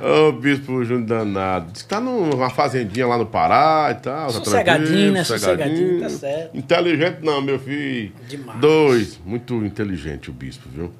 Ô, 0.00 0.28
oh, 0.28 0.32
Bispo 0.32 0.82
Júnior 0.82 1.06
danado. 1.06 1.72
Diz 1.72 1.82
que 1.82 1.88
tá 1.90 2.00
numa 2.00 2.48
fazendinha 2.48 3.06
lá 3.06 3.18
no 3.18 3.26
Pará 3.26 3.88
e 3.90 4.02
tal. 4.02 4.28
Tá 4.28 4.32
sossegadinho, 4.32 5.12
né? 5.12 5.24
Sossegadinho, 5.24 6.00
tá 6.00 6.08
certo. 6.08 6.56
Inteligente 6.56 7.18
não, 7.20 7.42
meu 7.42 7.58
filho. 7.58 8.12
Demais. 8.26 8.58
Dois. 8.60 9.20
Muito 9.22 9.62
inteligente 9.62 10.30
o 10.30 10.32
Bispo, 10.32 10.70
viu? 10.74 10.90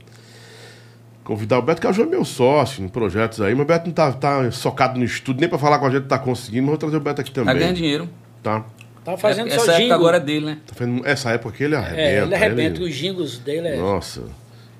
Convidar 1.24 1.58
o 1.58 1.62
Beto, 1.62 1.80
que 1.80 1.86
é 1.86 2.06
meu 2.06 2.24
sócio 2.24 2.84
em 2.84 2.88
projetos 2.88 3.40
aí, 3.40 3.54
mas 3.54 3.64
o 3.64 3.66
Beto 3.66 3.86
não 3.86 3.94
tá, 3.94 4.12
tá 4.12 4.50
socado 4.50 4.98
no 4.98 5.04
estudo, 5.04 5.40
nem 5.40 5.48
pra 5.48 5.58
falar 5.58 5.78
com 5.78 5.86
a 5.86 5.90
gente 5.90 6.04
tá 6.04 6.18
conseguindo, 6.18 6.64
mas 6.64 6.70
vou 6.72 6.78
trazer 6.78 6.96
o 6.98 7.00
Beto 7.00 7.22
aqui 7.22 7.30
também. 7.30 7.54
Tá 7.54 7.58
ganhando 7.58 7.76
dinheiro. 7.76 8.08
Tá. 8.42 8.64
Tá 9.02 9.16
fazendo 9.16 9.48
Essa 9.48 9.58
só 9.58 9.72
época 9.72 9.82
jingle. 9.82 9.96
agora 9.96 10.16
é 10.18 10.20
dele, 10.20 10.46
né? 10.46 10.58
Tá 10.66 10.74
fazendo, 10.74 11.06
essa 11.06 11.30
época 11.30 11.56
que 11.56 11.64
ele 11.64 11.74
arrebenta. 11.76 12.00
É, 12.00 12.22
ele 12.22 12.34
arrebenta, 12.34 12.76
ele... 12.76 12.90
os 12.90 12.94
jingles 12.94 13.38
dele 13.38 13.68
é... 13.68 13.76
Nossa. 13.76 14.22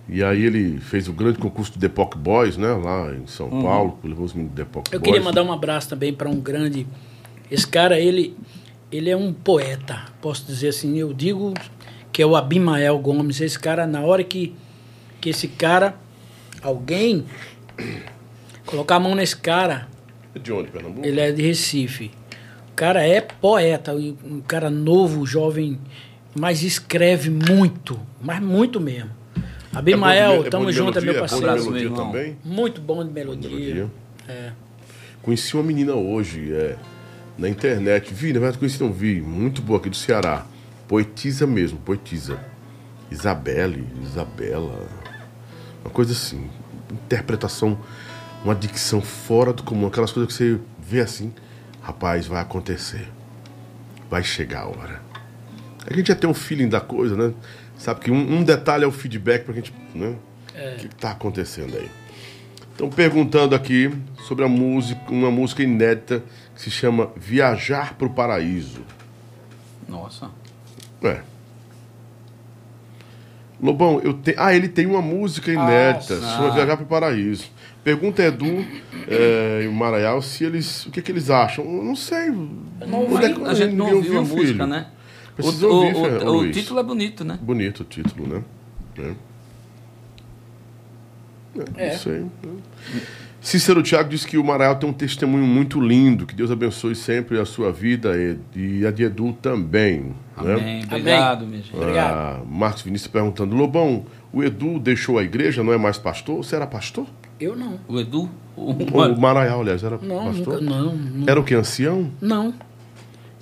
E 0.07 0.22
aí 0.22 0.45
ele 0.45 0.78
fez 0.80 1.09
o 1.09 1.14
grande 1.14 1.38
concurso 1.38 1.72
do 1.72 1.78
Depoc 1.78 2.14
Boys, 2.16 2.59
né? 2.59 2.68
Lá 2.72 3.11
em 3.14 3.26
São 3.26 3.49
uhum. 3.49 3.62
Paulo, 3.62 3.99
levou 4.05 4.24
os 4.24 4.34
meninos 4.34 4.55
do 4.55 4.57
Depoc 4.57 4.86
Eu 4.92 5.01
Boys. 5.01 5.12
queria 5.12 5.24
mandar 5.24 5.42
um 5.42 5.53
abraço 5.53 5.88
também 5.88 6.12
para 6.12 6.28
um 6.28 6.38
grande... 6.38 6.86
Esse 7.51 7.66
cara, 7.66 7.99
ele, 7.99 8.36
ele 8.92 9.09
é 9.09 9.16
um 9.16 9.32
poeta, 9.32 10.05
posso 10.20 10.47
dizer 10.47 10.68
assim. 10.68 10.97
Eu 10.99 11.12
digo 11.12 11.55
que 12.12 12.22
é 12.22 12.26
o 12.26 12.36
Abimael 12.36 12.99
Gomes. 12.99 13.40
Esse 13.40 13.59
cara, 13.59 13.86
na 13.86 14.01
hora 14.01 14.24
que, 14.24 14.55
que 15.20 15.30
esse 15.30 15.49
cara, 15.49 15.95
alguém, 16.65 17.27
colocar 18.65 18.97
a 18.97 19.01
mão 19.01 19.15
nesse 19.15 19.37
cara... 19.37 19.87
É 20.35 20.39
de 20.39 20.53
onde, 20.53 20.71
Pernambuco? 20.71 21.07
Ele 21.07 21.21
é 21.21 21.31
de 21.31 21.43
Recife. 21.43 22.11
O 22.71 22.75
cara 22.75 23.07
é 23.07 23.21
poeta, 23.21 23.95
um 23.95 24.41
cara 24.41 24.69
novo, 24.71 25.25
jovem, 25.25 25.79
mas 26.35 26.62
escreve 26.62 27.31
muito, 27.31 28.01
mas 28.21 28.41
muito 28.41 28.81
mesmo. 28.81 29.11
Abimael, 29.73 30.45
é 30.45 30.51
tamo 30.51 30.73
junto, 30.73 30.99
é 30.99 31.01
meu 31.01 31.15
parceiro. 31.15 31.47
É 31.47 31.57
bom 31.57 31.59
de 31.59 31.71
melodia 31.71 31.91
também? 31.91 32.37
Muito 32.45 32.81
bom 32.81 33.05
de 33.05 33.12
melodia. 33.12 33.49
Bom 33.49 33.57
de 33.57 33.65
melodia. 33.65 33.91
É. 34.29 34.53
Conheci 35.23 35.55
uma 35.55 35.62
menina 35.62 35.95
hoje, 35.95 36.53
é, 36.53 36.77
na 37.39 37.49
internet. 37.49 38.12
Vi, 38.12 38.33
na 38.33 38.41
verdade, 38.41 38.59
conheci, 38.59 38.83
não 38.83 38.93
vi. 38.93 39.21
Muito 39.21 39.62
boa 39.62 39.79
aqui 39.79 39.91
do 39.91 39.97
Ceará. 39.97 40.47
Poetisa 40.89 41.47
mesmo, 41.47 41.79
poetisa. 41.79 42.39
Isabelle, 43.11 43.85
Isabela. 44.03 44.87
Uma 45.85 45.91
coisa 45.91 46.12
assim. 46.12 46.49
Interpretação, 46.91 47.78
uma 48.43 48.55
dicção 48.55 49.03
fora 49.03 49.53
do 49.53 49.62
comum. 49.62 49.87
Aquelas 49.87 50.11
coisas 50.11 50.32
que 50.32 50.39
você 50.39 50.59
vê 50.78 51.01
assim. 51.01 51.32
Rapaz, 51.82 52.26
vai 52.26 52.41
acontecer. 52.41 53.09
Vai 54.11 54.24
chegar 54.24 54.62
a 54.62 54.68
hora. 54.68 55.03
A 55.87 55.95
gente 55.95 56.09
já 56.09 56.14
tem 56.14 56.28
um 56.28 56.35
feeling 56.35 56.68
da 56.68 56.80
coisa, 56.80 57.14
né? 57.14 57.35
Sabe 57.76 58.01
que 58.01 58.11
um, 58.11 58.39
um 58.39 58.43
detalhe 58.43 58.85
é 58.85 58.87
o 58.87 58.93
feedback 58.93 59.45
pra 59.45 59.55
gente, 59.55 59.74
né? 59.95 60.16
É. 60.55 60.74
O 60.74 60.78
que 60.78 60.89
tá 60.89 61.11
acontecendo 61.11 61.76
aí? 61.76 61.91
Estão 62.72 62.89
perguntando 62.89 63.55
aqui 63.55 63.93
sobre 64.26 64.45
a 64.45 64.49
música, 64.49 65.01
uma 65.11 65.30
música 65.30 65.62
inédita 65.62 66.22
que 66.55 66.62
se 66.62 66.70
chama 66.70 67.12
Viajar 67.16 67.95
pro 67.95 68.09
Paraíso. 68.11 68.82
Nossa. 69.89 70.30
É. 71.03 71.20
Lobão, 73.63 74.01
eu 74.03 74.15
tenho. 74.15 74.37
Ah, 74.41 74.55
ele 74.55 74.69
tem 74.69 74.87
uma 74.87 75.01
música 75.01 75.51
inédita, 75.51 76.17
se 76.17 76.21
chama 76.21 76.51
Viajar 76.51 76.77
pro 76.77 76.87
Paraíso. 76.87 77.51
Pergunta 77.83 78.23
a 78.23 78.27
Edu 78.27 78.65
é, 79.09 79.63
e 79.65 79.69
o 79.69 79.73
Maraial 79.73 80.21
se 80.23 80.45
eles. 80.45 80.87
O 80.87 80.91
que, 80.91 81.03
que 81.03 81.13
eles 81.13 81.31
acham. 81.31 81.65
Eu 81.65 81.85
não 81.85 81.95
sei. 81.95 82.31
Não 82.87 83.01
ouvi, 83.01 83.25
é, 83.25 83.49
a 83.49 83.55
gente 83.55 83.75
não 83.75 83.95
ouviu 83.95 84.19
a 84.19 84.23
música, 84.23 84.47
filho. 84.47 84.67
né? 84.67 84.87
Precisa 85.37 85.67
o, 85.67 85.71
ouvir, 85.71 85.97
o, 85.97 86.31
o, 86.31 86.39
o, 86.39 86.51
título 86.51 86.81
é 86.81 86.83
bonito, 86.83 87.25
né? 87.25 87.39
Bonito 87.43 87.81
o 87.81 87.85
título, 87.85 88.27
né? 88.27 88.45
É. 88.99 89.15
É, 91.77 91.91
Não 91.91 91.99
sei. 91.99 92.21
Né? 92.21 92.31
Cícero 93.45 93.82
Thiago 93.82 94.09
diz 94.09 94.24
que 94.24 94.38
o 94.38 94.42
Maraial 94.42 94.76
tem 94.76 94.88
um 94.88 94.92
testemunho 94.92 95.45
muito 95.45 95.78
lindo, 95.78 96.24
que 96.24 96.34
Deus 96.34 96.51
abençoe 96.51 96.97
sempre 96.97 97.38
a 97.38 97.45
sua 97.45 97.70
vida 97.70 98.12
e 98.57 98.86
a 98.86 98.90
de 98.90 99.03
Edu 99.03 99.34
também. 99.34 100.14
Amém. 100.34 100.57
Né? 100.57 100.82
Obrigado, 100.86 101.47
minha 101.47 101.61
gente. 101.61 101.76
Obrigado. 101.76 102.14
Ah, 102.14 102.42
Marcos 102.49 102.80
Vinícius 102.80 103.12
perguntando: 103.12 103.55
Lobão, 103.55 104.07
o 104.32 104.42
Edu 104.42 104.78
deixou 104.78 105.18
a 105.18 105.22
igreja, 105.22 105.62
não 105.62 105.74
é 105.74 105.76
mais 105.76 105.99
pastor? 105.99 106.38
Você 106.38 106.57
era 106.57 106.66
pastor? 106.66 107.07
Eu 107.38 107.55
não. 107.55 107.78
O 107.86 108.01
Edu? 108.01 108.30
O, 108.57 108.70
o 108.70 109.20
Maraial, 109.20 109.61
aliás, 109.61 109.84
era 109.84 109.99
não, 110.01 110.32
pastor? 110.32 110.62
Nunca, 110.62 110.76
não, 110.76 110.97
não. 110.97 111.28
Era 111.28 111.38
o 111.38 111.45
que? 111.45 111.55
Ancião? 111.55 112.11
Não. 112.22 112.55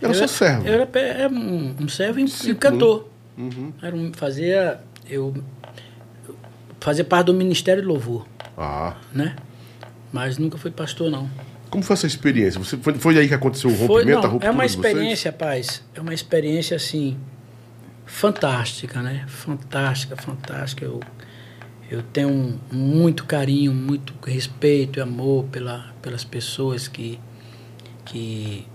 Era 0.01 0.11
eu 0.11 0.15
só 0.15 0.27
servo. 0.27 0.67
Eu 0.67 0.75
era, 0.75 0.99
era 0.99 1.33
um, 1.33 1.77
um 1.81 1.89
servo 1.89 2.19
e 2.19 2.25
um 2.25 2.55
cantor. 2.57 3.09
Uhum. 3.39 3.73
Era 3.81 3.95
um, 3.95 4.13
fazia. 4.13 4.81
Eu 5.09 5.33
fazia 6.81 7.05
parte 7.05 7.27
do 7.27 7.35
Ministério 7.35 7.83
de 7.83 7.87
Louvor. 7.87 8.27
Ah. 8.59 8.97
Né? 9.15 9.37
Mas 10.13 10.39
nunca 10.39 10.59
fui 10.59 10.71
pastor, 10.71 11.11
não. 11.11 11.31
Como 11.71 11.83
foi 11.83 11.95
essa 11.95 12.07
experiência? 12.07 12.59
Você, 12.59 12.77
foi, 12.77 12.95
foi 12.95 13.19
aí 13.19 13.27
que 13.27 13.35
aconteceu 13.35 13.71
o 13.71 13.73
rompimento, 13.73 13.93
foi, 13.93 14.05
não, 14.05 14.19
a 14.19 14.27
ruptura 14.27 14.47
É 14.47 14.51
uma 14.51 14.67
experiência, 14.67 15.31
rapaz. 15.31 15.83
É 15.95 16.01
uma 16.01 16.13
experiência, 16.13 16.77
assim, 16.77 17.17
fantástica, 18.05 19.01
né? 19.01 19.25
Fantástica, 19.27 20.15
fantástica. 20.17 20.85
Eu, 20.85 21.01
eu 21.91 22.03
tenho 22.03 22.61
muito 22.71 23.25
carinho, 23.25 23.73
muito 23.73 24.13
respeito 24.27 24.99
e 24.99 25.03
amor 25.03 25.45
pela, 25.45 25.95
pelas 26.03 26.25
pessoas 26.25 26.89
que, 26.89 27.19
que 28.05 28.67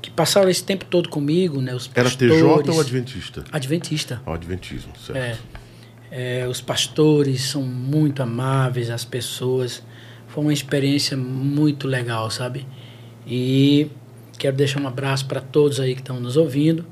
que 0.00 0.10
passaram 0.10 0.48
esse 0.48 0.64
tempo 0.64 0.84
todo 0.84 1.08
comigo, 1.08 1.60
né? 1.60 1.74
Os 1.74 1.86
pastores, 1.86 2.32
Era 2.32 2.62
TJ 2.62 2.72
ou 2.72 2.80
Adventista? 2.80 3.44
Adventista. 3.52 4.22
O 4.26 4.32
Adventismo, 4.32 4.92
certo. 4.98 5.42
É, 6.10 6.42
é, 6.42 6.48
os 6.48 6.60
pastores 6.60 7.42
são 7.42 7.62
muito 7.62 8.22
amáveis, 8.22 8.90
as 8.90 9.04
pessoas. 9.04 9.82
Foi 10.32 10.44
uma 10.44 10.52
experiência 10.52 11.16
muito 11.16 11.86
legal, 11.88 12.30
sabe? 12.30 12.66
E 13.26 13.90
quero 14.38 14.56
deixar 14.56 14.80
um 14.80 14.86
abraço 14.86 15.26
para 15.26 15.40
todos 15.40 15.80
aí 15.80 15.94
que 15.94 16.00
estão 16.00 16.20
nos 16.20 16.36
ouvindo. 16.36 16.86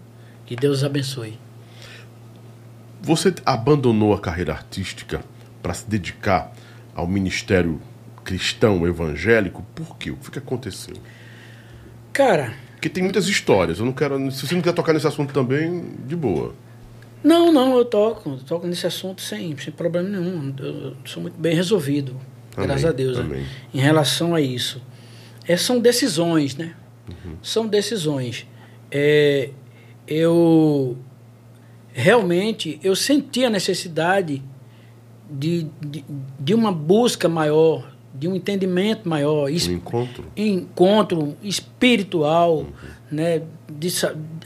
Que 0.45 0.57
Deus 0.57 0.79
os 0.79 0.85
abençoe. 0.85 1.39
Você 3.01 3.33
abandonou 3.47 4.13
a 4.13 4.19
carreira 4.19 4.53
artística 4.53 5.21
para 5.63 5.73
se 5.73 5.89
dedicar 5.89 6.53
ao 6.95 7.07
ministério 7.07 7.81
cristão 8.25 8.87
evangélico? 8.87 9.65
Por 9.75 9.97
quê? 9.97 10.11
O 10.11 10.17
que, 10.17 10.33
que 10.33 10.39
aconteceu? 10.39 10.97
Cara, 12.13 12.55
porque 12.79 12.89
tem 12.89 13.03
muitas 13.03 13.29
histórias. 13.29 13.79
Eu 13.79 13.85
não 13.85 13.93
quero. 13.93 14.31
Se 14.31 14.47
você 14.47 14.55
não 14.55 14.63
quer 14.63 14.73
tocar 14.73 14.93
nesse 14.93 15.07
assunto 15.07 15.33
também, 15.33 15.97
de 16.07 16.15
boa. 16.15 16.55
Não, 17.25 17.53
não, 17.53 17.77
eu 17.77 17.85
toco. 17.85 18.31
Eu 18.31 18.39
toco 18.39 18.67
nesse 18.67 18.87
assunto 18.87 19.21
sem, 19.21 19.57
sem 19.59 19.73
problema 19.73 20.09
nenhum. 20.09 20.55
Eu 20.59 20.97
sou 21.05 21.23
muito 21.23 21.39
bem 21.39 21.55
resolvido. 21.55 22.17
Amém, 22.59 22.69
graças 22.69 22.85
a 22.85 22.93
Deus. 22.93 23.19
Né? 23.19 23.47
Em 23.73 23.79
relação 23.79 24.35
a 24.35 24.41
isso. 24.41 24.83
É, 25.47 25.57
são 25.57 25.81
decisões, 25.81 26.57
né? 26.57 26.75
Uhum. 27.09 27.37
São 27.43 27.67
decisões. 27.67 28.47
É, 28.91 29.51
eu 30.07 30.97
realmente 31.93 32.79
eu 32.83 32.95
senti 32.95 33.45
a 33.45 33.51
necessidade 33.51 34.43
de, 35.31 35.67
de, 35.81 36.05
de 36.39 36.55
uma 36.55 36.71
busca 36.71 37.29
maior 37.29 37.97
de 38.15 38.27
um 38.27 38.35
entendimento 38.35 39.09
maior, 39.09 39.45
um 39.45 39.49
encontro, 39.49 40.25
encontro 40.37 41.37
espiritual, 41.43 42.59
uhum. 42.59 42.67
né? 43.11 43.43
De, 43.71 43.89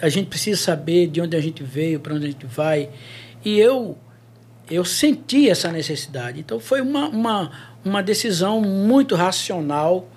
a 0.00 0.08
gente 0.08 0.26
precisa 0.26 0.60
saber 0.60 1.06
de 1.06 1.20
onde 1.20 1.36
a 1.36 1.40
gente 1.40 1.62
veio, 1.62 1.98
para 1.98 2.14
onde 2.14 2.26
a 2.26 2.30
gente 2.30 2.46
vai. 2.46 2.90
E 3.44 3.58
eu 3.58 3.96
eu 4.70 4.84
senti 4.84 5.48
essa 5.48 5.70
necessidade. 5.70 6.40
Então 6.40 6.58
foi 6.60 6.80
uma, 6.80 7.08
uma, 7.08 7.50
uma 7.85 8.03
decisão 8.03 8.61
muito 8.61 9.14
racional, 9.14 10.09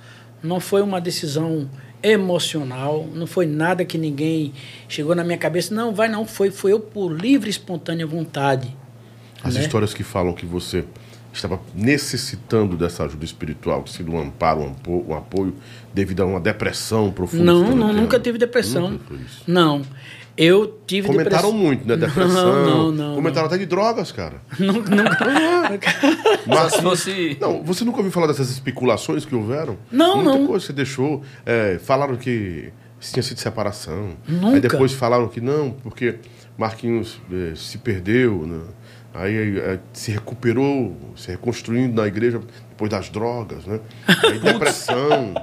não 0.42 0.60
foi 0.60 0.82
uma 0.82 1.02
decisão 1.02 1.70
emocional, 2.02 3.08
não 3.14 3.26
foi 3.26 3.46
nada 3.46 3.84
que 3.84 3.98
ninguém 3.98 4.54
chegou 4.88 5.16
na 5.16 5.24
minha 5.24 5.38
cabeça, 5.38 5.74
não, 5.74 5.94
vai 5.94 6.08
não, 6.08 6.26
foi, 6.26 6.52
foi 6.52 6.72
eu 6.72 6.80
por 6.80 7.12
livre 7.12 7.48
e 7.48 7.52
espontânea 7.52 8.06
vontade. 8.06 8.76
As 9.44 9.56
né? 9.56 9.62
histórias 9.62 9.94
que 9.94 10.04
falam 10.04 10.34
que 10.34 10.46
você 10.46 10.84
estava 11.34 11.60
necessitando 11.74 12.78
dessa 12.78 13.04
ajuda 13.04 13.26
espiritual, 13.26 13.84
que 13.84 13.92
seria 13.92 14.14
um 14.14 14.20
amparo, 14.20 14.62
um 14.62 14.72
apoio, 14.72 15.06
um 15.10 15.16
apoio 15.16 15.56
devido 15.94 16.22
a 16.22 16.26
uma 16.26 16.40
depressão 16.40 17.12
profunda. 17.12 17.44
Não, 17.44 17.76
não 17.76 17.94
nunca 17.94 18.20
tive 18.20 18.38
depressão. 18.38 18.92
Nunca 18.92 19.16
não. 19.48 19.82
Eu 20.38 20.82
tive 20.86 21.08
Comentaram 21.08 21.52
depressão. 21.52 21.54
muito, 21.54 21.88
né? 21.88 21.96
Depressão. 21.98 22.66
Não, 22.66 22.66
não, 22.66 22.92
não. 22.92 23.16
Comentaram 23.16 23.48
não. 23.48 23.54
até 23.54 23.58
de 23.58 23.66
drogas, 23.66 24.12
cara. 24.12 24.42
Não, 24.60 24.76
Mas 26.46 26.74
se 26.74 26.82
fosse... 26.82 27.38
Não, 27.40 27.64
você 27.64 27.86
nunca 27.86 27.98
ouviu 27.98 28.12
falar 28.12 28.28
dessas 28.28 28.50
especulações 28.50 29.26
que 29.26 29.34
houveram? 29.34 29.78
Não, 29.92 30.18
Muita 30.18 30.38
não. 30.38 30.48
coisa 30.48 30.66
você 30.66 30.74
deixou. 30.74 31.24
É, 31.46 31.80
falaram 31.80 32.16
que 32.18 32.72
tinha 33.00 33.24
sido 33.24 33.40
separação. 33.40 34.12
Nunca. 34.28 34.56
Aí 34.56 34.60
depois 34.60 34.92
falaram 34.94 35.28
que 35.28 35.40
não, 35.40 35.72
porque 35.72 36.16
Marquinhos 36.58 37.20
é, 37.32 37.56
se 37.56 37.78
perdeu, 37.78 38.46
né? 38.46 38.62
Aí 39.14 39.58
é, 39.60 39.80
se 39.94 40.12
recuperou, 40.12 40.96
se 41.16 41.32
reconstruindo 41.32 42.02
na 42.02 42.08
igreja 42.08 42.42
depois 42.70 42.92
das 42.92 43.10
drogas, 43.10 43.66
né? 43.66 43.80
Aí 44.08 44.40
depressão, 44.40 45.34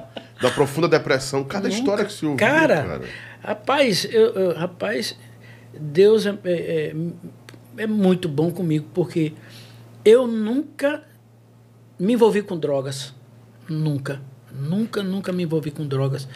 da 0.40 0.50
profunda 0.50 0.88
depressão. 0.88 1.42
Cada 1.44 1.68
Nunca. 1.68 1.78
história 1.78 2.04
que 2.04 2.12
se 2.12 2.26
ouviu, 2.26 2.38
cara... 2.38 2.82
cara 2.82 3.02
Rapaz, 3.42 4.04
eu, 4.04 4.32
eu, 4.34 4.54
rapaz, 4.54 5.18
Deus 5.78 6.26
é, 6.26 6.38
é, 6.44 6.52
é, 6.52 6.94
é 7.78 7.86
muito 7.86 8.28
bom 8.28 8.52
comigo, 8.52 8.86
porque 8.94 9.32
eu 10.04 10.26
nunca 10.26 11.02
me 11.98 12.12
envolvi 12.12 12.42
com 12.42 12.56
drogas. 12.56 13.14
Nunca. 13.68 14.20
Nunca, 14.52 15.02
nunca 15.02 15.32
me 15.32 15.42
envolvi 15.42 15.70
com 15.70 15.86
drogas. 15.86 16.28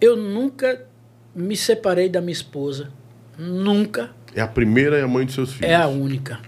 Eu 0.00 0.16
nunca 0.16 0.86
me 1.34 1.56
separei 1.56 2.08
da 2.08 2.20
minha 2.20 2.32
esposa. 2.32 2.92
Nunca. 3.38 4.10
É 4.34 4.40
a 4.40 4.46
primeira 4.46 4.98
e 4.98 5.02
a 5.02 5.08
mãe 5.08 5.26
de 5.26 5.32
seus 5.32 5.52
filhos. 5.52 5.70
É 5.70 5.74
a 5.74 5.88
única. 5.88 6.40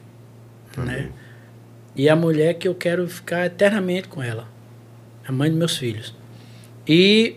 Né? 0.77 1.11
E 1.97 2.09
a 2.09 2.17
mulher 2.17 2.55
que 2.55 2.69
eu 2.69 2.75
quero 2.75 3.09
ficar 3.09 3.47
eternamente 3.47 4.09
com 4.09 4.23
ela. 4.23 4.49
A 5.27 5.33
mãe 5.33 5.49
dos 5.51 5.59
meus 5.59 5.77
filhos. 5.77 6.15
E 6.87 7.37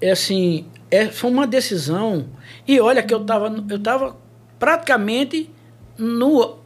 é 0.00 0.10
assim, 0.10 0.66
é, 0.92 1.08
foi 1.08 1.30
uma 1.30 1.46
decisão. 1.46 2.26
E 2.68 2.78
olha 2.78 3.02
que 3.02 3.14
eu 3.14 3.22
estava 3.22 3.64
eu 3.70 3.78
tava 3.78 4.14
praticamente 4.58 5.50
no, 5.96 6.58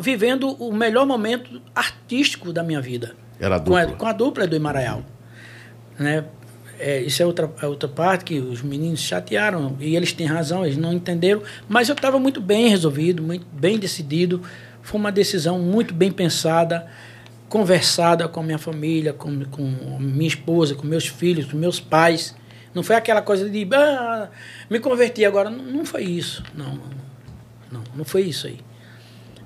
vivendo 0.00 0.50
o 0.62 0.72
melhor 0.72 1.04
momento 1.04 1.60
artístico 1.74 2.52
da 2.52 2.62
minha 2.62 2.80
vida. 2.80 3.16
Era 3.40 3.56
a 3.56 3.58
dupla. 3.58 3.86
Com 3.86 3.92
a, 3.92 3.96
com 3.96 4.06
a 4.06 4.12
dupla 4.12 4.46
do 4.46 4.54
Imaraial. 4.54 5.02
Né? 5.98 6.24
É, 6.78 7.00
isso 7.00 7.20
é 7.20 7.26
outra, 7.26 7.52
é 7.60 7.66
outra 7.66 7.88
parte 7.88 8.24
que 8.24 8.38
os 8.38 8.62
meninos 8.62 9.00
chatearam, 9.00 9.76
e 9.80 9.96
eles 9.96 10.12
têm 10.12 10.26
razão, 10.26 10.64
eles 10.64 10.76
não 10.76 10.92
entenderam, 10.92 11.42
mas 11.68 11.88
eu 11.88 11.94
estava 11.94 12.18
muito 12.18 12.40
bem 12.40 12.68
resolvido, 12.68 13.22
muito 13.22 13.46
bem 13.52 13.76
decidido. 13.76 14.40
Foi 14.82 15.00
uma 15.00 15.10
decisão 15.10 15.58
muito 15.58 15.92
bem 15.92 16.12
pensada, 16.12 16.86
conversada 17.48 18.28
com 18.28 18.40
a 18.40 18.42
minha 18.42 18.58
família, 18.58 19.12
com, 19.12 19.44
com 19.46 19.62
minha 19.98 20.28
esposa, 20.28 20.76
com 20.76 20.86
meus 20.86 21.08
filhos, 21.08 21.46
com 21.46 21.56
meus 21.56 21.80
pais. 21.80 22.36
Não 22.74 22.82
foi 22.82 22.96
aquela 22.96 23.22
coisa 23.22 23.48
de 23.48 23.66
ah, 23.72 24.28
me 24.68 24.80
converti 24.80 25.24
agora. 25.24 25.48
Não, 25.48 25.64
não 25.64 25.84
foi 25.84 26.02
isso. 26.02 26.42
Não, 26.54 26.80
não, 27.70 27.84
não 27.94 28.04
foi 28.04 28.22
isso 28.22 28.48
aí. 28.48 28.58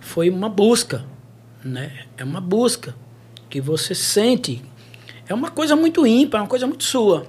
Foi 0.00 0.30
uma 0.30 0.48
busca. 0.48 1.04
Né? 1.62 2.06
É 2.16 2.24
uma 2.24 2.40
busca 2.40 2.94
que 3.50 3.60
você 3.60 3.94
sente. 3.94 4.64
É 5.28 5.34
uma 5.34 5.50
coisa 5.50 5.76
muito 5.76 6.06
ímpar, 6.06 6.38
é 6.38 6.42
uma 6.42 6.48
coisa 6.48 6.66
muito 6.66 6.84
sua. 6.84 7.26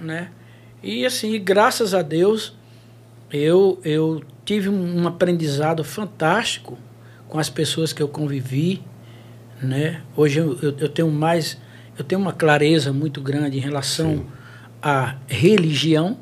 Né? 0.00 0.30
E 0.80 1.04
assim, 1.04 1.42
graças 1.42 1.94
a 1.94 2.02
Deus, 2.02 2.54
eu, 3.32 3.80
eu 3.84 4.22
tive 4.44 4.68
um 4.68 5.08
aprendizado 5.08 5.82
fantástico 5.82 6.78
com 7.26 7.40
as 7.40 7.50
pessoas 7.50 7.92
que 7.92 8.00
eu 8.00 8.08
convivi. 8.08 8.80
Né? 9.60 10.00
Hoje 10.14 10.38
eu, 10.38 10.56
eu, 10.62 10.76
eu 10.78 10.88
tenho 10.88 11.10
mais, 11.10 11.58
eu 11.98 12.04
tenho 12.04 12.20
uma 12.20 12.32
clareza 12.32 12.92
muito 12.92 13.20
grande 13.20 13.58
em 13.58 13.60
relação 13.60 14.18
Sim 14.18 14.37
a 14.82 15.16
religião 15.26 16.18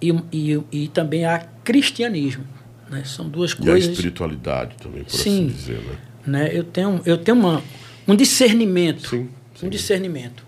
e, 0.00 0.10
e, 0.32 0.60
e 0.72 0.88
também 0.88 1.24
a 1.24 1.38
cristianismo. 1.38 2.44
Né? 2.88 3.04
São 3.04 3.28
duas 3.28 3.54
coisas. 3.54 3.86
E 3.86 3.88
a 3.88 3.92
espiritualidade 3.92 4.76
também, 4.76 5.04
por 5.04 5.10
Sim, 5.12 5.18
assim 5.18 5.46
dizer. 5.46 5.78
Né? 5.78 5.96
né? 6.26 6.50
Eu 6.52 6.64
tenho, 6.64 7.00
eu 7.04 7.18
tenho 7.18 7.38
uma, 7.38 7.62
um 8.06 8.16
discernimento. 8.16 9.08
Sim, 9.08 9.28
sim. 9.54 9.66
Um 9.66 9.68
discernimento. 9.68 10.44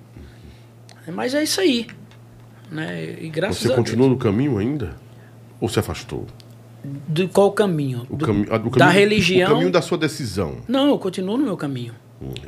Mas 1.14 1.34
é 1.34 1.42
isso 1.42 1.60
aí. 1.60 1.86
Né? 2.70 3.18
E 3.20 3.28
graças 3.28 3.58
Você 3.58 3.74
continua 3.74 4.06
Deus. 4.06 4.18
no 4.18 4.24
caminho 4.24 4.58
ainda? 4.58 4.96
Ou 5.60 5.68
se 5.68 5.78
afastou? 5.78 6.26
Do 6.82 7.28
qual 7.28 7.52
caminho? 7.52 8.06
O, 8.10 8.16
cami 8.16 8.44
do, 8.44 8.50
caminho, 8.50 8.70
da 8.78 8.88
religião. 8.88 9.50
O 9.50 9.54
caminho 9.54 9.70
da 9.70 9.82
sua 9.82 9.98
decisão. 9.98 10.58
Não, 10.66 10.88
eu 10.88 10.98
continuo 10.98 11.36
no 11.36 11.44
meu 11.44 11.56
caminho. 11.56 11.94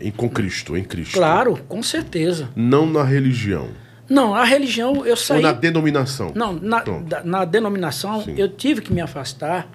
Em, 0.01 0.11
com 0.11 0.29
Cristo, 0.29 0.77
em 0.77 0.83
Cristo. 0.83 1.15
Claro, 1.15 1.59
com 1.69 1.83
certeza. 1.83 2.49
Não 2.57 2.87
na 2.87 3.05
religião. 3.05 3.69
Não, 4.09 4.35
a 4.35 4.45
religião 4.45 5.05
eu 5.07 5.17
saí. 5.17 5.39
Ou 5.39 5.43
na 5.43 5.53
denominação? 5.53 6.33
Não, 6.35 6.53
na, 6.53 6.81
da, 6.83 7.25
na 7.25 7.45
denominação 7.45 8.23
Sim. 8.23 8.35
eu 8.37 8.49
tive 8.49 8.81
que 8.81 8.93
me 8.93 9.01
afastar. 9.01 9.69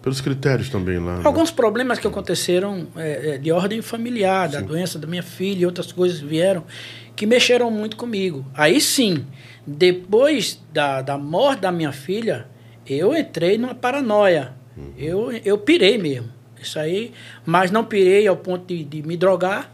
Pelos 0.00 0.20
critérios 0.20 0.68
também 0.68 0.98
lá. 0.98 1.18
Né? 1.18 1.22
Alguns 1.24 1.50
né? 1.50 1.56
problemas 1.56 1.98
que 1.98 2.06
aconteceram 2.06 2.86
é, 2.96 3.34
é, 3.34 3.38
de 3.38 3.50
ordem 3.50 3.80
familiar, 3.82 4.48
da 4.48 4.60
sim. 4.60 4.66
doença 4.66 4.98
da 4.98 5.06
minha 5.06 5.22
filha 5.22 5.62
e 5.62 5.66
outras 5.66 5.90
coisas 5.90 6.20
vieram 6.20 6.64
que 7.16 7.26
mexeram 7.26 7.70
muito 7.70 7.96
comigo. 7.96 8.44
Aí 8.54 8.80
sim, 8.80 9.24
depois 9.66 10.60
da, 10.72 11.00
da 11.00 11.16
morte 11.16 11.60
da 11.60 11.72
minha 11.72 11.92
filha, 11.92 12.46
eu 12.86 13.16
entrei 13.16 13.56
numa 13.56 13.74
paranoia. 13.74 14.52
Uhum. 14.76 14.92
Eu, 14.96 15.32
eu 15.44 15.58
pirei 15.58 15.96
mesmo. 15.96 16.28
Isso 16.60 16.78
aí, 16.78 17.12
mas 17.44 17.70
não 17.70 17.84
pirei 17.84 18.26
ao 18.26 18.36
ponto 18.36 18.66
de, 18.66 18.82
de 18.84 19.02
me 19.02 19.16
drogar, 19.16 19.70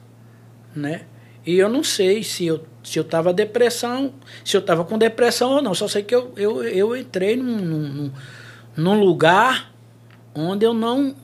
né? 0.74 1.03
E 1.51 1.59
eu 1.59 1.68
não 1.68 1.82
sei 1.82 2.22
se 2.22 2.46
eu 2.46 2.64
se 2.82 2.98
eu 2.98 3.03
estava 3.03 3.32
depressão, 3.32 4.12
se 4.44 4.57
eu 4.57 4.61
estava 4.61 4.84
com 4.84 4.96
depressão 4.96 5.51
ou 5.51 5.62
não. 5.62 5.74
Só 5.74 5.86
sei 5.86 6.03
que 6.03 6.14
eu, 6.14 6.32
eu, 6.36 6.62
eu 6.64 6.96
entrei 6.96 7.36
num, 7.36 7.58
num, 7.58 8.12
num 8.76 9.00
lugar 9.00 9.70
onde 10.34 10.64
eu 10.64 10.72
não, 10.72 11.14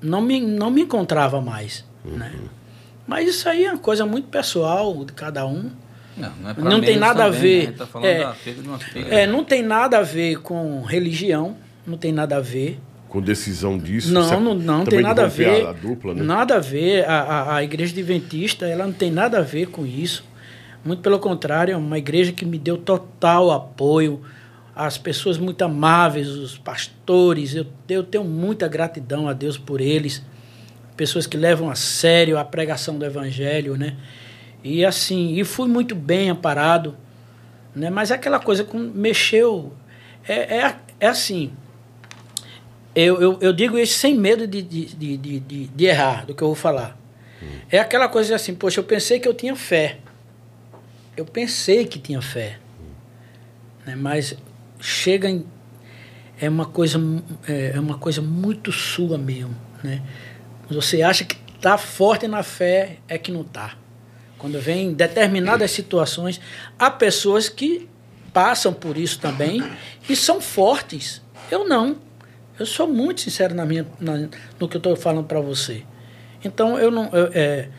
não, 0.00 0.20
me, 0.20 0.40
não 0.40 0.70
me 0.70 0.82
encontrava 0.82 1.40
mais. 1.40 1.84
Uhum. 2.04 2.16
Né? 2.16 2.32
Mas 3.06 3.28
isso 3.28 3.48
aí 3.48 3.64
é 3.64 3.72
uma 3.72 3.78
coisa 3.78 4.06
muito 4.06 4.28
pessoal 4.28 5.04
de 5.04 5.12
cada 5.12 5.46
um. 5.46 5.70
Não, 6.16 6.32
não, 6.36 6.50
é 6.50 6.54
não 6.54 6.80
tem 6.80 6.96
nada 6.96 7.24
também, 7.24 7.38
a 7.38 7.42
ver. 7.42 7.66
Né? 7.70 7.76
A 7.80 7.86
tá 7.86 8.76
é, 8.94 9.22
é, 9.22 9.26
não 9.26 9.44
tem 9.44 9.62
nada 9.62 9.98
a 9.98 10.02
ver 10.02 10.40
com 10.40 10.82
religião, 10.82 11.56
não 11.86 11.98
tem 11.98 12.12
nada 12.12 12.36
a 12.36 12.40
ver 12.40 12.78
com 13.10 13.20
decisão 13.20 13.76
disso? 13.76 14.12
Não, 14.12 14.40
não, 14.40 14.54
não 14.54 14.84
tem 14.84 15.02
nada 15.02 15.24
a 15.24 15.26
ver. 15.26 15.66
A 15.66 15.72
dupla, 15.72 16.14
né? 16.14 16.22
Nada 16.22 16.56
a 16.56 16.60
ver. 16.60 17.04
A, 17.06 17.20
a, 17.20 17.56
a 17.56 17.64
igreja 17.64 17.92
adventista 17.92 18.66
ela 18.66 18.86
não 18.86 18.92
tem 18.92 19.10
nada 19.10 19.40
a 19.40 19.42
ver 19.42 19.66
com 19.66 19.84
isso. 19.84 20.24
Muito 20.84 21.02
pelo 21.02 21.18
contrário, 21.18 21.74
é 21.74 21.76
uma 21.76 21.98
igreja 21.98 22.32
que 22.32 22.46
me 22.46 22.56
deu 22.56 22.78
total 22.78 23.50
apoio. 23.50 24.22
As 24.74 24.96
pessoas 24.96 25.36
muito 25.36 25.60
amáveis, 25.62 26.28
os 26.28 26.56
pastores, 26.56 27.54
eu, 27.54 27.66
eu 27.88 28.04
tenho 28.04 28.24
muita 28.24 28.68
gratidão 28.68 29.28
a 29.28 29.32
Deus 29.32 29.58
por 29.58 29.80
eles. 29.80 30.24
Pessoas 30.96 31.26
que 31.26 31.36
levam 31.36 31.68
a 31.68 31.74
sério 31.74 32.38
a 32.38 32.44
pregação 32.44 32.96
do 32.96 33.04
evangelho, 33.04 33.76
né? 33.76 33.96
E 34.62 34.84
assim, 34.84 35.34
e 35.38 35.44
fui 35.44 35.68
muito 35.68 35.96
bem 35.96 36.30
amparado, 36.30 36.96
né? 37.74 37.90
Mas 37.90 38.12
é 38.12 38.14
aquela 38.14 38.38
coisa 38.38 38.62
que 38.62 38.76
mexeu. 38.76 39.72
É, 40.26 40.58
é, 40.58 40.76
é 41.00 41.06
assim, 41.08 41.50
eu, 42.94 43.20
eu, 43.20 43.38
eu, 43.40 43.52
digo 43.52 43.78
isso 43.78 43.98
sem 43.98 44.16
medo 44.16 44.46
de, 44.46 44.62
de, 44.62 44.86
de, 44.86 45.16
de, 45.16 45.66
de 45.66 45.84
errar 45.84 46.26
do 46.26 46.34
que 46.34 46.42
eu 46.42 46.48
vou 46.48 46.54
falar. 46.54 46.98
Hum. 47.42 47.46
É 47.70 47.78
aquela 47.78 48.08
coisa 48.08 48.34
assim, 48.34 48.54
poxa, 48.54 48.80
eu 48.80 48.84
pensei 48.84 49.20
que 49.20 49.28
eu 49.28 49.34
tinha 49.34 49.54
fé. 49.54 49.98
Eu 51.16 51.24
pensei 51.24 51.84
que 51.86 51.98
tinha 51.98 52.20
fé. 52.20 52.58
Né? 53.86 53.94
Mas 53.94 54.36
chega 54.80 55.28
em. 55.28 55.44
É 56.40 56.48
uma 56.48 56.64
coisa, 56.64 56.98
é, 57.46 57.72
é 57.74 57.80
uma 57.80 57.98
coisa 57.98 58.22
muito 58.22 58.72
sua 58.72 59.18
mesmo. 59.18 59.54
Né? 59.84 60.02
Você 60.70 61.02
acha 61.02 61.24
que 61.24 61.36
está 61.54 61.76
forte 61.76 62.26
na 62.26 62.42
fé, 62.42 62.96
é 63.06 63.18
que 63.18 63.30
não 63.30 63.42
está. 63.42 63.76
Quando 64.38 64.58
vem 64.58 64.94
determinadas 64.94 65.70
situações, 65.70 66.40
há 66.78 66.90
pessoas 66.90 67.48
que 67.48 67.86
passam 68.32 68.72
por 68.72 68.96
isso 68.96 69.20
também 69.20 69.62
e 70.08 70.16
são 70.16 70.40
fortes. 70.40 71.20
Eu 71.50 71.68
não. 71.68 71.98
Eu 72.60 72.66
sou 72.66 72.86
muito 72.86 73.22
sincero 73.22 73.54
na 73.54 73.64
minha, 73.64 73.86
na, 73.98 74.28
no 74.58 74.68
que 74.68 74.76
eu 74.76 74.80
estou 74.80 74.94
falando 74.94 75.24
para 75.24 75.40
você. 75.40 75.82
Então, 76.44 76.78
eu 76.78 76.90
não. 76.90 77.06
Eu, 77.06 77.30
é, 77.32 77.70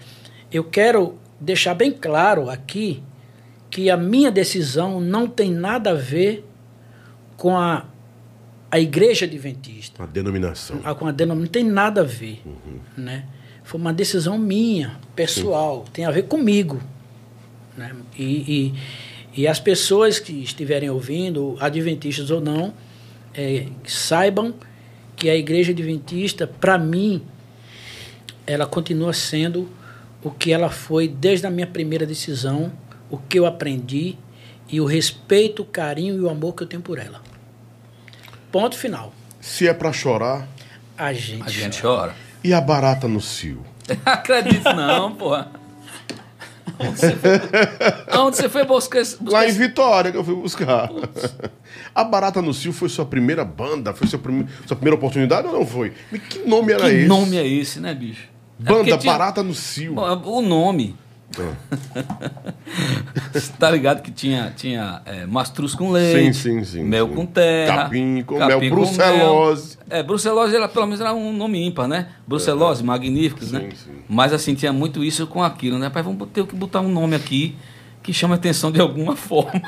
eu 0.52 0.64
quero 0.64 1.20
deixar 1.40 1.76
bem 1.76 1.91
claro 1.91 2.49
aqui 2.49 3.03
que 3.70 3.91
a 3.91 3.95
minha 3.95 4.32
decisão 4.32 4.99
não 4.99 5.28
tem 5.28 5.52
nada 5.52 5.91
a 5.91 5.94
ver 5.94 6.44
com 7.38 7.56
a, 7.56 7.86
a 8.72 8.80
igreja 8.80 9.26
adventista. 9.28 10.02
A 10.02 10.08
denominação. 10.08 10.80
A, 10.84 10.95
com 10.95 11.06
a 11.06 11.12
denominação. 11.12 11.45
Não 11.45 11.52
tem 11.52 11.64
nada 11.64 12.02
a 12.02 12.03
ver. 12.03 12.41
Uhum. 12.44 12.80
Né? 12.98 13.26
Foi 13.64 13.80
uma 13.80 13.94
decisão 13.94 14.36
minha, 14.36 14.99
pessoal. 15.16 15.86
Tem 15.94 16.06
a 16.06 16.12
ver 16.12 16.24
comigo. 16.24 16.82
Né? 17.78 17.95
E, 18.18 18.74
e, 19.36 19.41
e, 19.44 19.48
as 19.48 19.60
pessoas 19.60 20.18
que 20.18 20.34
estiverem 20.41 20.90
ouvindo, 20.90 21.56
adventistas 21.60 22.32
ou 22.32 22.41
não, 22.41 22.74
é, 23.32 23.68
saibam 23.86 24.56
que 25.22 25.30
a 25.30 25.35
igreja 25.35 25.72
adventista, 25.72 26.48
para 26.48 26.80
mim, 26.80 27.22
ela 28.48 28.65
continua 28.65 29.14
sendo 29.14 29.69
o 30.23 30.31
que 30.31 30.52
ela 30.52 30.72
foi 30.72 31.07
desde 31.07 31.45
a 31.45 31.52
minha 31.52 31.68
primeira 31.68 32.07
decisão 32.07 32.73
o 33.07 33.19
que 33.19 33.38
eu 33.38 33.45
aprendi 33.45 34.18
e 34.68 34.81
o 34.81 34.85
respeito, 34.85 35.61
o 35.61 35.65
carinho 35.65 36.15
e 36.15 36.22
o 36.22 36.27
amor 36.27 36.56
que 36.56 36.64
eu 36.64 36.68
tenho 36.68 36.81
por 36.81 36.98
ela. 36.98 37.22
Ponto 38.52 38.76
final. 38.76 39.14
Se 39.39 39.68
é 39.68 39.76
para 39.76 39.93
chorar, 39.93 40.48
a 40.98 41.14
gente, 41.14 41.43
a 41.43 41.49
gente 41.49 41.80
chora. 41.80 42.15
E 42.43 42.52
a 42.52 42.60
barata 42.60 43.07
no 43.07 43.22
cio? 43.22 43.64
Acredito 44.03 44.73
não, 44.73 45.14
porra. 45.14 45.52
Onde 46.80 46.99
você 46.99 47.15
foi, 47.15 48.19
Onde 48.19 48.38
você 48.38 48.49
foi 48.49 48.65
buscar, 48.65 48.99
buscar 48.99 49.31
Lá 49.31 49.48
em 49.48 49.52
Vitória 49.52 50.11
que 50.11 50.18
eu 50.18 50.23
fui 50.23 50.35
buscar. 50.35 50.89
A 51.93 52.03
Barata 52.03 52.41
no 52.41 52.53
Cio 52.53 52.73
foi 52.73 52.89
sua 52.89 53.06
primeira 53.06 53.43
banda? 53.43 53.93
Foi 53.93 54.07
sua, 54.07 54.19
prim... 54.19 54.48
sua 54.65 54.76
primeira 54.76 54.95
oportunidade 54.95 55.48
ou 55.48 55.53
não 55.53 55.65
foi? 55.65 55.93
Que 56.30 56.39
nome 56.39 56.73
era 56.73 56.84
que 56.84 56.89
esse? 56.89 57.02
Que 57.03 57.07
nome 57.07 57.38
é 57.38 57.48
esse, 57.48 57.80
né, 57.80 57.93
bicho? 57.93 58.27
Banda 58.57 58.91
é 58.91 58.98
tinha... 58.98 59.11
Barata 59.11 59.43
no 59.43 59.53
Cio. 59.53 59.95
O 59.98 60.41
nome. 60.41 60.95
Tá 63.58 63.72
ligado 63.72 64.02
que 64.02 64.12
tinha, 64.12 64.53
tinha 64.56 65.02
é, 65.06 65.26
mastruz 65.26 65.74
com 65.74 65.91
leite, 65.91 66.34
sim, 66.34 66.60
sim, 66.60 66.64
sim, 66.64 66.84
mel 66.84 67.08
com 67.08 67.26
terra, 67.26 67.84
capim 67.84 68.24
com 68.24 68.38
capim 68.38 68.60
mel, 68.60 68.70
brucelose. 68.70 69.78
Mel. 69.78 69.99
É, 69.99 70.03
brucelose 70.03 70.56
ela, 70.56 70.68
pelo 70.68 70.86
menos 70.86 71.02
era 71.02 71.14
um 71.14 71.34
nome 71.34 71.66
ímpar, 71.66 71.88
né? 71.88 72.10
Brucelose, 72.28 72.82
é. 72.82 72.86
magníficos, 72.86 73.52
né? 73.52 73.70
Mas 74.08 74.34
assim, 74.34 74.53
tinha 74.56 74.74
muito 74.74 75.03
isso 75.03 75.26
com 75.28 75.44
aquilo, 75.44 75.78
né? 75.80 75.90
Pai, 75.90 76.03
vamos 76.03 76.28
ter 76.34 76.45
que 76.45 76.56
botar 76.56 76.82
um 76.82 76.90
nome 76.90 77.16
aqui 77.16 77.56
que 78.03 78.12
chama 78.14 78.36
atenção 78.36 78.72
de 78.72 78.82
alguma 78.82 79.16
forma. 79.16 79.62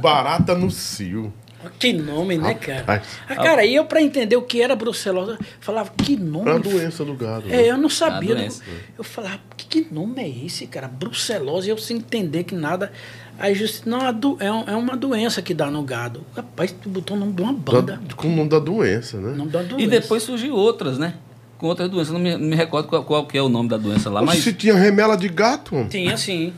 Barata 0.00 0.54
no 0.54 0.70
cio. 0.70 1.32
Que 1.78 1.92
nome, 1.92 2.38
né, 2.38 2.54
cara? 2.54 3.02
Ah, 3.28 3.34
cara, 3.36 3.64
e 3.64 3.74
eu 3.74 3.84
para 3.84 4.00
entender 4.02 4.36
o 4.36 4.42
que 4.42 4.60
era 4.60 4.74
brucelose, 4.74 5.38
falava, 5.60 5.90
que 5.96 6.16
nome. 6.16 6.50
É 6.50 6.54
a 6.54 6.58
doença 6.58 7.04
do 7.04 7.14
gado. 7.14 7.46
É, 7.48 7.56
né? 7.56 7.70
eu 7.70 7.76
não 7.76 7.88
sabia. 7.88 8.34
Eu, 8.34 8.52
eu 8.98 9.04
falava, 9.04 9.40
que, 9.56 9.66
que, 9.66 9.94
nome 9.94 10.22
é 10.22 10.28
esse, 10.28 10.66
cara? 10.66 10.88
Brucelose, 10.88 11.68
eu 11.68 11.78
sem 11.78 11.96
entender 11.96 12.44
que 12.44 12.54
nada. 12.54 12.92
Aí 13.38 13.54
justi, 13.54 13.86
não, 13.86 14.00
é, 14.00 14.72
é 14.72 14.76
uma 14.76 14.96
doença 14.96 15.42
que 15.42 15.52
dá 15.52 15.70
no 15.70 15.82
gado. 15.82 16.24
Rapaz, 16.34 16.72
tu 16.72 16.88
botou 16.88 17.16
o 17.16 17.20
nome 17.20 17.32
de 17.32 17.42
uma 17.42 17.52
banda. 17.52 18.00
Da, 18.02 18.14
com 18.14 18.28
o 18.28 18.36
nome 18.36 18.48
da 18.48 18.58
doença, 18.58 19.18
né? 19.18 19.36
Nome 19.36 19.50
da 19.50 19.62
doença. 19.62 19.82
E 19.82 19.86
depois 19.86 20.22
surgiu 20.22 20.54
outras, 20.54 20.96
né? 20.98 21.14
Com 21.58 21.66
outras 21.66 21.90
doenças. 21.90 22.12
Não 22.12 22.20
me, 22.20 22.32
não 22.32 22.46
me 22.46 22.56
recordo 22.56 22.88
qual, 22.88 23.04
qual, 23.04 23.26
que 23.26 23.36
é 23.36 23.42
o 23.42 23.48
nome 23.48 23.68
da 23.68 23.76
doença 23.76 24.08
lá. 24.08 24.22
Mas 24.22 24.38
se 24.42 24.52
tinha 24.52 24.74
remela 24.74 25.16
de 25.16 25.28
gato? 25.28 25.86
Tinha, 25.88 26.16
sim. 26.16 26.52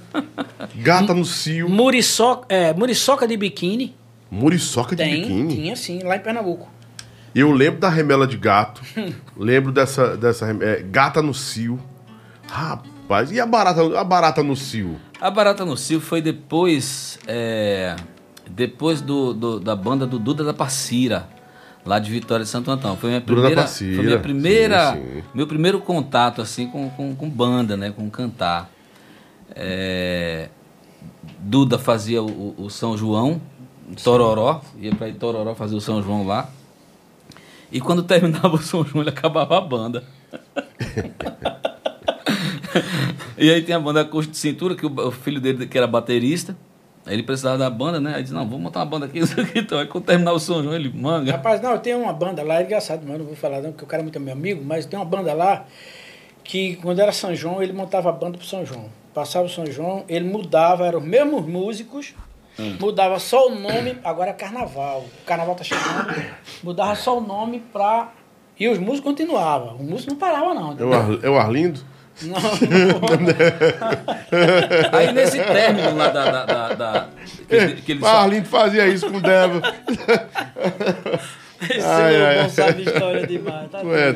Gata 0.76 1.14
no 1.14 1.24
cio. 1.24 1.68
Muriçoca, 1.68 2.47
é, 2.48 2.72
muriçoca 2.72 3.26
de 3.26 3.36
biquíni. 3.36 3.94
Muriçoca 4.30 4.94
de 4.94 5.02
Tem, 5.02 5.22
biquíni? 5.22 5.55
Tinha 5.55 5.76
sim, 5.76 6.02
lá 6.02 6.16
em 6.16 6.20
Pernambuco. 6.20 6.68
Eu 7.34 7.50
lembro 7.52 7.80
da 7.80 7.88
remela 7.88 8.26
de 8.26 8.36
gato. 8.36 8.82
lembro 9.36 9.72
dessa, 9.72 10.16
dessa 10.16 10.46
é, 10.60 10.82
gata 10.82 11.22
no 11.22 11.32
cio. 11.32 11.78
Rapaz, 12.48 13.30
e 13.30 13.40
a 13.40 13.46
barata, 13.46 13.98
a 13.98 14.05
barata 14.05 14.42
no 14.42 14.56
cio? 14.56 14.96
A 15.20 15.30
barata 15.30 15.64
no 15.64 15.76
cio 15.76 16.00
foi 16.00 16.20
depois. 16.20 17.18
É, 17.26 17.96
depois 18.48 19.00
do, 19.00 19.32
do, 19.34 19.60
da 19.60 19.76
banda 19.76 20.06
do 20.06 20.18
Duda 20.18 20.42
da 20.42 20.55
Passira, 20.55 21.28
lá 21.84 21.98
de 21.98 22.10
Vitória 22.10 22.44
de 22.44 22.50
Santo 22.50 22.70
Antão. 22.70 22.96
Foi 22.96 23.10
minha 23.10 23.20
primeira. 23.20 23.48
Duda 23.50 23.56
da 23.56 23.62
Passira. 23.62 23.96
Foi 23.96 24.05
minha 24.05 24.18
primeira. 24.18 24.92
Sim, 24.92 25.02
sim. 25.02 25.22
Meu 25.34 25.46
primeiro 25.46 25.80
contato 25.80 26.42
assim 26.42 26.66
com, 26.68 26.88
com, 26.90 27.14
com 27.14 27.28
banda, 27.28 27.76
né? 27.76 27.90
Com 27.90 28.09
cantar. 28.10 28.70
É, 29.55 30.48
Duda 31.38 31.78
fazia 31.78 32.22
o, 32.22 32.55
o 32.59 32.70
São 32.70 32.96
João 32.96 33.40
Tororó, 34.02 34.60
ia 34.78 34.94
para 34.94 35.12
Tororó 35.12 35.55
fazer 35.55 35.77
o 35.77 35.81
São 35.81 36.02
João 36.02 36.27
lá. 36.27 36.51
E 37.70 37.81
quando 37.81 38.02
terminava 38.02 38.55
o 38.55 38.59
São 38.59 38.85
João, 38.85 39.02
ele 39.02 39.10
acabava 39.10 39.59
a 39.59 39.60
banda. 39.60 40.05
e 43.36 43.51
aí 43.51 43.62
tem 43.62 43.74
a 43.74 43.81
banda 43.81 44.05
Custo 44.05 44.32
de 44.32 44.39
Cintura, 44.39 44.74
que 44.74 44.86
o, 44.86 45.10
filho 45.10 45.40
dele, 45.40 45.66
que 45.66 45.77
era 45.77 45.86
baterista, 45.86 46.56
aí 47.05 47.15
ele 47.15 47.23
precisava 47.23 47.59
da 47.59 47.69
banda, 47.69 48.01
né? 48.01 48.15
Aí 48.16 48.23
disse, 48.23 48.35
não, 48.35 48.44
vamos 48.44 48.60
montar 48.60 48.81
uma 48.81 48.86
banda 48.86 49.06
aqui, 49.06 49.20
então. 49.55 49.78
Aí 49.78 49.86
quando 49.86 50.05
terminar 50.05 50.32
o 50.32 50.39
São 50.39 50.62
João, 50.62 50.74
ele 50.74 50.90
manga. 50.90 51.32
Rapaz, 51.32 51.60
não, 51.60 51.77
tem 51.78 51.94
uma 51.94 52.12
banda 52.12 52.43
lá, 52.43 52.60
é 52.60 52.65
engraçado, 52.65 53.02
mas 53.06 53.19
não 53.19 53.27
vou 53.27 53.36
falar 53.36 53.60
não, 53.60 53.73
porque 53.73 53.85
o 53.85 53.89
cara 53.89 54.02
é 54.02 54.05
muito 54.05 54.19
meu 54.19 54.32
amigo, 54.32 54.65
mas 54.65 54.86
tem 54.86 54.98
uma 54.98 55.05
banda 55.05 55.35
lá 55.35 55.66
que 56.43 56.77
quando 56.77 57.01
era 57.01 57.12
São 57.12 57.35
João, 57.35 57.62
ele 57.62 57.74
montava 57.74 58.09
a 58.09 58.12
banda 58.12 58.39
pro 58.39 58.47
São 58.47 58.65
João. 58.65 58.86
Passava 59.12 59.47
o 59.47 59.51
São 59.51 59.66
João, 59.66 60.05
ele 60.09 60.27
mudava, 60.27 60.86
eram 60.86 61.01
os 61.01 61.05
mesmos 61.05 61.44
músicos, 61.44 62.15
Hum. 62.59 62.76
Mudava 62.80 63.18
só 63.18 63.47
o 63.47 63.55
nome, 63.55 63.98
agora 64.02 64.30
é 64.30 64.32
carnaval. 64.32 65.06
O 65.22 65.24
carnaval 65.24 65.55
tá 65.55 65.62
chegando, 65.62 66.12
mudava 66.62 66.94
só 66.97 67.16
o 67.16 67.20
nome 67.20 67.62
pra. 67.72 68.09
E 68.59 68.68
os 68.68 68.78
músicos 68.78 69.12
continuavam. 69.12 69.76
O 69.76 69.85
músico 69.85 70.10
não 70.10 70.18
parava, 70.18 70.52
não. 70.52 70.76
É 70.76 70.85
o, 70.85 70.93
Ar, 70.93 71.24
é 71.24 71.30
o 71.30 71.39
Arlindo? 71.39 71.80
Não, 72.22 72.35
não. 72.35 72.48
Aí 74.98 75.12
nesse 75.12 75.39
término 75.39 75.97
lá 75.97 76.09
da. 76.09 76.30
da, 76.30 76.44
da, 76.44 76.74
da 76.74 77.09
que, 77.48 77.82
que 77.82 77.93
ele 77.93 78.01
só... 78.01 78.06
Arlindo 78.09 78.48
fazia 78.48 78.89
isso 78.89 79.09
com 79.09 79.18
o 79.18 79.20
Débora. 79.20 79.74
Esse 81.60 81.86
ai, 81.86 82.24
ai, 82.24 82.43
bom 82.43 82.48
sabe 82.51 82.82
história 82.82 83.26
demais. 83.26 83.70
Tá 83.70 83.80
é, 83.80 84.14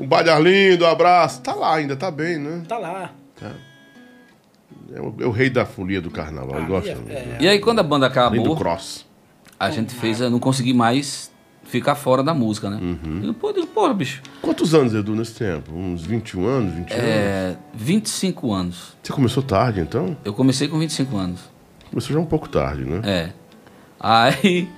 um 0.00 0.06
baile 0.06 0.30
Arlindo, 0.30 0.84
um 0.84 0.88
abraço. 0.88 1.40
Tá 1.40 1.54
lá 1.54 1.76
ainda, 1.76 1.96
tá 1.96 2.10
bem, 2.10 2.38
né? 2.38 2.62
Tá 2.68 2.76
lá. 2.78 3.10
Tá. 3.38 3.52
É 4.92 5.00
o, 5.00 5.14
é 5.20 5.26
o, 5.26 5.30
rei 5.30 5.50
da 5.50 5.66
folia 5.66 6.00
do 6.00 6.10
carnaval. 6.10 6.58
Ah, 6.58 6.66
gosto, 6.66 6.88
é, 6.88 7.38
E 7.40 7.48
aí 7.48 7.58
quando 7.58 7.80
a 7.80 7.82
banda 7.82 8.06
acabou. 8.06 8.42
do 8.42 8.56
cross. 8.56 9.06
A 9.60 9.70
gente 9.70 9.94
fez, 9.94 10.20
eu 10.20 10.30
não 10.30 10.38
consegui 10.38 10.72
mais 10.72 11.30
ficar 11.64 11.94
fora 11.94 12.22
da 12.22 12.32
música, 12.32 12.70
né? 12.70 12.78
Uhum. 12.80 13.20
Eu, 13.24 13.34
pô, 13.34 13.52
porra, 13.66 13.92
bicho. 13.92 14.22
Quantos 14.40 14.74
anos, 14.74 14.94
Edu, 14.94 15.14
nesse 15.14 15.34
tempo? 15.34 15.72
Uns 15.72 16.04
21 16.04 16.46
anos, 16.46 16.74
20 16.74 16.90
é, 16.92 17.46
anos? 17.46 17.58
25 17.74 18.52
anos. 18.52 18.96
Você 19.02 19.12
começou 19.12 19.42
tarde, 19.42 19.80
então? 19.80 20.16
Eu 20.24 20.32
comecei 20.32 20.66
com 20.68 20.78
25 20.78 21.16
anos. 21.16 21.40
Começou 21.90 22.14
já 22.14 22.20
um 22.20 22.26
pouco 22.26 22.48
tarde, 22.48 22.84
né? 22.84 23.00
É. 23.04 23.32
Aí, 24.00 24.68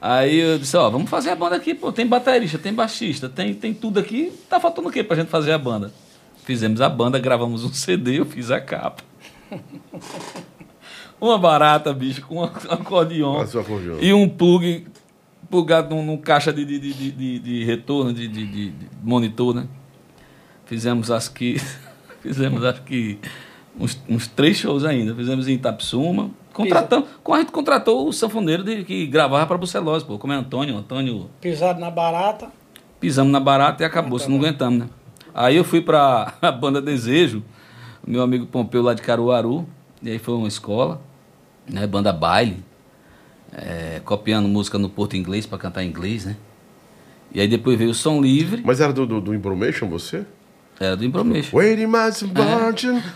aí 0.00 0.38
eu 0.38 0.58
disse, 0.58 0.76
ó, 0.76 0.90
vamos 0.90 1.08
fazer 1.08 1.30
a 1.30 1.36
banda 1.36 1.56
aqui, 1.56 1.74
pô. 1.74 1.92
Tem 1.92 2.06
baterista, 2.06 2.58
tem 2.58 2.72
baixista, 2.72 3.28
tem, 3.28 3.54
tem 3.54 3.72
tudo 3.72 4.00
aqui. 4.00 4.32
Tá 4.48 4.58
faltando 4.58 4.88
o 4.88 4.92
quê 4.92 5.04
pra 5.04 5.16
gente 5.16 5.28
fazer 5.28 5.52
a 5.52 5.58
banda? 5.58 5.92
Fizemos 6.44 6.80
a 6.80 6.88
banda, 6.88 7.18
gravamos 7.18 7.64
um 7.64 7.70
CD, 7.74 8.18
eu 8.18 8.24
fiz 8.24 8.50
a 8.50 8.60
capa. 8.60 9.02
Uma 11.20 11.38
barata, 11.38 11.92
bicho, 11.92 12.22
com 12.26 12.36
um 12.36 12.44
acordeon. 12.44 13.44
E 14.00 14.12
um 14.12 14.28
plug 14.28 14.86
plugado 15.50 15.94
num, 15.94 16.04
num 16.04 16.16
caixa 16.16 16.52
de, 16.52 16.64
de, 16.64 16.78
de, 16.78 17.10
de, 17.12 17.38
de 17.38 17.64
retorno, 17.64 18.12
de, 18.12 18.26
de, 18.26 18.46
de, 18.46 18.72
monitor, 19.02 19.54
né? 19.54 19.66
Fizemos 20.64 21.10
acho 21.10 21.32
que. 21.32 21.60
fizemos 22.22 22.64
acho 22.64 22.82
que 22.82 23.18
uns, 23.78 24.00
uns 24.08 24.28
três 24.28 24.56
shows 24.56 24.84
ainda. 24.84 25.14
Fizemos 25.14 25.46
em 25.48 25.54
Itapsuma. 25.54 26.30
Contratamos, 26.52 27.08
a 27.30 27.38
gente 27.38 27.52
contratou 27.52 28.08
o 28.08 28.12
sanfoneiro 28.12 28.64
de, 28.64 28.84
que 28.84 29.06
gravava 29.06 29.46
para 29.46 29.56
Bucelose, 29.56 30.04
pô, 30.04 30.18
como 30.18 30.32
é 30.32 30.36
Antônio, 30.36 30.76
Antônio. 30.76 31.30
Pisado 31.40 31.78
na 31.78 31.90
barata. 31.90 32.50
Pisamos 32.98 33.32
na 33.32 33.40
barata 33.40 33.82
e 33.82 33.86
acabou, 33.86 34.18
se 34.18 34.28
não 34.28 34.36
aguentamos, 34.38 34.80
né? 34.80 34.88
Aí 35.32 35.56
eu 35.56 35.64
fui 35.64 35.80
para 35.80 36.34
a 36.42 36.50
banda 36.50 36.82
Desejo 36.82 37.42
meu 38.06 38.22
amigo 38.22 38.46
Pompeu 38.46 38.82
lá 38.82 38.94
de 38.94 39.02
Caruaru, 39.02 39.66
e 40.02 40.10
aí 40.10 40.18
foi 40.18 40.34
uma 40.34 40.48
escola, 40.48 41.00
né, 41.68 41.86
banda 41.86 42.12
baile, 42.12 42.62
é, 43.52 44.00
copiando 44.04 44.48
música 44.48 44.78
no 44.78 44.88
porto 44.88 45.16
inglês 45.16 45.46
para 45.46 45.58
cantar 45.58 45.82
em 45.82 45.88
inglês, 45.88 46.24
né? 46.24 46.36
E 47.32 47.40
aí 47.40 47.46
depois 47.46 47.78
veio 47.78 47.90
o 47.90 47.94
Som 47.94 48.20
Livre. 48.20 48.62
Mas 48.64 48.80
era 48.80 48.92
do, 48.92 49.06
do, 49.06 49.20
do 49.20 49.34
Imbromation 49.34 49.88
você? 49.88 50.24
Era 50.78 50.96
do 50.96 51.04
Imbromation. 51.04 51.56
Waiting 51.56 51.86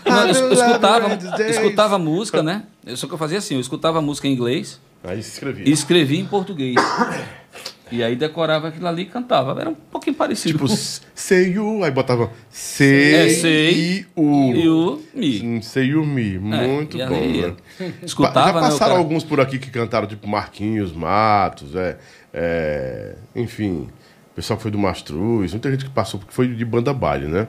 é. 0.05 0.29
eu, 0.29 0.53
escutava, 0.53 1.13
escutava 1.49 1.97
música, 1.97 2.43
né? 2.43 2.63
Só 2.95 3.07
que 3.07 3.13
eu 3.13 3.17
fazia 3.17 3.39
assim, 3.39 3.55
eu 3.55 3.59
escutava 3.59 4.01
música 4.01 4.27
em 4.27 4.33
inglês. 4.33 4.79
Aí 5.03 5.19
escrevia. 5.19 5.67
E 5.67 5.71
escrevia 5.71 6.19
em 6.19 6.25
português. 6.25 6.75
E 7.91 8.03
aí 8.03 8.15
decorava 8.15 8.69
aquilo 8.69 8.87
ali 8.87 9.03
e 9.03 9.05
cantava. 9.05 9.59
Era 9.59 9.69
um 9.69 9.75
pouquinho 9.75 10.15
parecido. 10.15 10.57
Tipo, 10.57 10.67
sei 11.13 11.53
you, 11.53 11.83
aí 11.83 11.91
botava 11.91 12.31
sei, 12.49 13.15
é, 13.15 13.29
sei 13.29 13.73
e 13.73 14.05
o. 14.15 14.53
E 14.53 14.67
o 14.67 15.01
mi. 15.13 15.63
Sei 15.63 15.93
o 15.93 16.05
mi. 16.05 16.39
Muito 16.39 16.99
é, 16.99 17.07
bom, 17.07 17.15
aí, 17.15 17.41
né? 17.41 17.55
Escutava, 18.01 18.59
Já 18.59 18.67
passaram 18.67 18.93
né, 18.93 18.99
alguns 18.99 19.23
por 19.23 19.39
aqui 19.39 19.59
que 19.59 19.69
cantaram, 19.69 20.07
tipo 20.07 20.27
Marquinhos 20.27 20.91
Matos, 20.93 21.75
é, 21.75 21.97
é 22.33 23.15
enfim, 23.35 23.87
o 24.31 24.35
pessoal 24.35 24.57
que 24.57 24.63
foi 24.63 24.71
do 24.71 24.79
Mastruz, 24.79 25.51
muita 25.51 25.69
gente 25.69 25.85
que 25.85 25.91
passou, 25.91 26.19
porque 26.19 26.33
foi 26.33 26.47
de 26.47 26.65
banda 26.65 26.91
baile, 26.93 27.27
né? 27.27 27.47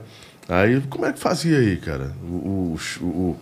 Aí, 0.49 0.81
como 0.83 1.07
é 1.07 1.13
que 1.13 1.19
fazia 1.19 1.59
aí, 1.59 1.77
cara? 1.77 2.13
O, 2.23 2.77
o, 3.01 3.05
o 3.05 3.37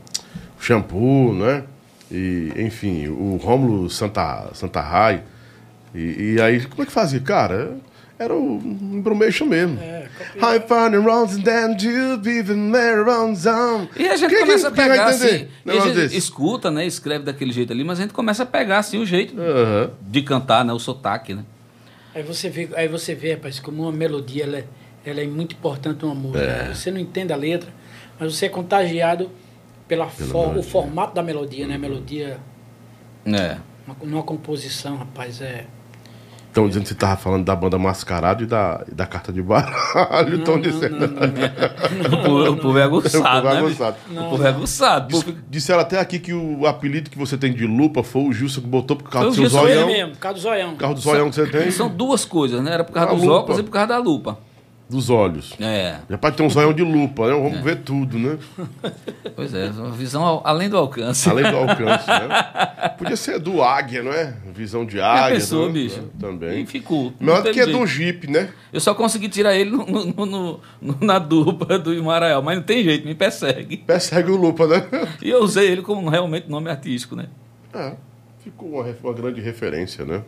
shampoo, 0.58 1.34
né? 1.34 1.64
E, 2.10 2.52
enfim, 2.56 3.08
o 3.08 3.36
Rômulo 3.36 3.90
Santa, 3.90 4.50
Santa 4.54 4.80
Rai. 4.80 5.22
E, 5.94 6.34
e, 6.34 6.40
aí, 6.40 6.64
como 6.66 6.82
é 6.82 6.86
que 6.86 6.92
fazia? 6.92 7.20
Cara, 7.20 7.76
era 8.18 8.34
o 8.34 8.60
embromation 8.62 9.46
mesmo. 9.46 9.78
É, 9.80 10.08
High 10.40 10.60
fun 10.66 10.94
and 10.94 11.00
rounds 11.02 11.36
and 11.36 11.42
then 11.42 11.76
you 11.80 12.18
be 12.18 12.42
the 12.42 12.54
zone. 13.34 13.88
E 13.96 14.08
a 14.08 14.16
gente 14.16 14.30
que, 14.30 14.40
começa 14.40 14.70
que, 14.70 14.80
a 14.80 14.84
pegar 14.84 15.06
assim. 15.06 15.48
a 15.66 15.78
gente 15.80 16.16
escuta, 16.16 16.70
né? 16.70 16.86
Escreve 16.86 17.24
daquele 17.24 17.52
jeito 17.52 17.72
ali, 17.72 17.84
mas 17.84 17.98
a 17.98 18.02
gente 18.02 18.14
começa 18.14 18.42
a 18.42 18.46
pegar 18.46 18.78
assim 18.78 18.98
o 18.98 19.06
jeito 19.06 19.34
uhum. 19.34 19.90
de 20.02 20.22
cantar, 20.22 20.64
né? 20.64 20.72
O 20.72 20.78
sotaque, 20.78 21.34
né? 21.34 21.44
Aí 22.14 22.22
você 22.22 22.48
vê, 22.48 22.68
aí 22.76 22.86
você 22.86 23.14
vê, 23.14 23.34
rapaz, 23.34 23.58
como 23.58 23.82
uma 23.82 23.92
melodia 23.92 24.44
ela 24.44 24.58
é, 24.58 24.64
ela 25.04 25.20
é 25.20 25.26
muito 25.26 25.54
importante 25.54 26.04
uma 26.04 26.14
música. 26.14 26.44
É. 26.44 26.74
Você 26.74 26.90
não 26.90 27.00
entende 27.00 27.32
a 27.32 27.36
letra, 27.36 27.70
mas 28.18 28.34
você 28.34 28.46
é 28.46 28.48
contagiado 28.48 29.30
pela 29.88 30.08
for, 30.08 30.56
o 30.56 30.62
formato 30.62 31.14
da 31.14 31.22
melodia, 31.22 31.66
né? 31.66 31.74
A 31.74 31.78
melodia. 31.78 32.38
É. 33.26 33.58
Uma, 33.86 33.96
numa 34.04 34.22
composição, 34.22 34.96
rapaz, 34.96 35.40
é. 35.40 35.66
Estão 36.54 36.68
dizendo 36.68 36.82
que 36.84 36.88
você 36.90 36.94
estava 36.94 37.16
falando 37.16 37.44
da 37.44 37.56
banda 37.56 37.76
Mascarado 37.76 38.44
e 38.44 38.46
da, 38.46 38.84
e 38.86 38.94
da 38.94 39.04
carta 39.06 39.32
de 39.32 39.42
baralho. 39.42 40.36
Estão 40.38 40.60
dizendo. 40.60 41.04
o 42.52 42.56
povo 42.56 42.78
é 42.78 42.84
aguçado. 42.84 43.18
O 43.18 43.42
povo 43.42 43.48
é 43.48 43.54
né, 43.54 43.58
aguçado. 43.58 43.96
o 44.08 44.30
povo 44.30 44.44
é 44.44 44.48
aguçado. 44.48 45.08
Diz, 45.08 45.34
disseram 45.50 45.80
até 45.80 45.98
aqui 45.98 46.20
que 46.20 46.32
o 46.32 46.64
apelido 46.64 47.10
que 47.10 47.18
você 47.18 47.36
tem 47.36 47.52
de 47.52 47.66
lupa 47.66 48.04
foi 48.04 48.22
o 48.22 48.32
Gilson 48.32 48.60
que 48.60 48.68
botou 48.68 48.96
por 48.96 49.10
causa 49.10 49.30
do 49.30 49.34
seu 49.34 49.48
zoião. 49.48 49.88
mesmo, 49.88 50.12
por 50.12 50.20
causa 50.20 50.38
do 50.38 50.42
zoião. 50.42 50.70
Por 50.70 50.78
causa 50.78 50.94
do 50.94 51.00
zoião 51.00 51.28
que 51.28 51.34
você 51.34 51.46
tem. 51.48 51.70
São 51.72 51.88
duas 51.88 52.24
coisas, 52.24 52.62
né? 52.62 52.72
Era 52.72 52.84
por 52.84 52.92
causa 52.92 53.10
a 53.10 53.14
dos 53.14 53.24
lupa. 53.24 53.34
óculos 53.34 53.58
e 53.58 53.62
por 53.64 53.72
causa 53.72 53.88
da 53.88 53.98
lupa 53.98 54.38
dos 54.88 55.08
olhos. 55.08 55.54
É. 55.58 55.98
Já 56.08 56.18
pode 56.18 56.36
ter 56.36 56.42
um 56.42 56.50
zoião 56.50 56.72
de 56.72 56.82
lupa, 56.82 57.26
né? 57.26 57.32
Vamos 57.32 57.58
é. 57.58 57.62
ver 57.62 57.76
tudo, 57.76 58.18
né? 58.18 58.38
Pois 59.34 59.52
é, 59.52 59.70
uma 59.70 59.90
visão 59.90 60.42
além 60.44 60.68
do 60.68 60.76
alcance. 60.76 61.28
Além 61.28 61.50
do 61.50 61.56
alcance, 61.56 62.06
né? 62.08 62.28
Podia 62.96 63.16
ser 63.16 63.40
do 63.40 63.62
águia, 63.62 64.02
não 64.02 64.12
é? 64.12 64.34
Visão 64.54 64.84
de 64.84 65.00
águia. 65.00 65.36
Pessoa, 65.36 65.66
né? 65.66 65.72
bicho. 65.72 66.02
Também. 66.20 66.62
E 66.62 66.66
ficou. 66.66 67.12
Melhor 67.18 67.42
do 67.42 67.50
que 67.50 67.60
é 67.60 67.66
do 67.66 67.84
Jeep, 67.86 68.30
né? 68.30 68.50
Eu 68.72 68.80
só 68.80 68.94
consegui 68.94 69.28
tirar 69.28 69.56
ele 69.56 69.70
no, 69.70 69.84
no, 69.86 70.60
no, 70.80 70.96
na 71.00 71.18
dupla 71.18 71.78
do 71.78 71.92
Imaraial, 71.92 72.42
mas 72.42 72.56
não 72.56 72.62
tem 72.62 72.84
jeito, 72.84 73.06
me 73.06 73.14
persegue. 73.14 73.78
Persegue 73.78 74.30
o 74.30 74.36
lupa, 74.36 74.66
né? 74.66 74.86
E 75.20 75.30
eu 75.30 75.42
usei 75.42 75.68
ele 75.68 75.82
como 75.82 76.08
realmente 76.08 76.48
nome 76.48 76.70
artístico, 76.70 77.16
né? 77.16 77.26
É, 77.72 77.94
ficou 78.38 78.74
uma, 78.74 78.96
uma 79.02 79.12
grande 79.12 79.40
referência, 79.40 80.04
né? 80.04 80.22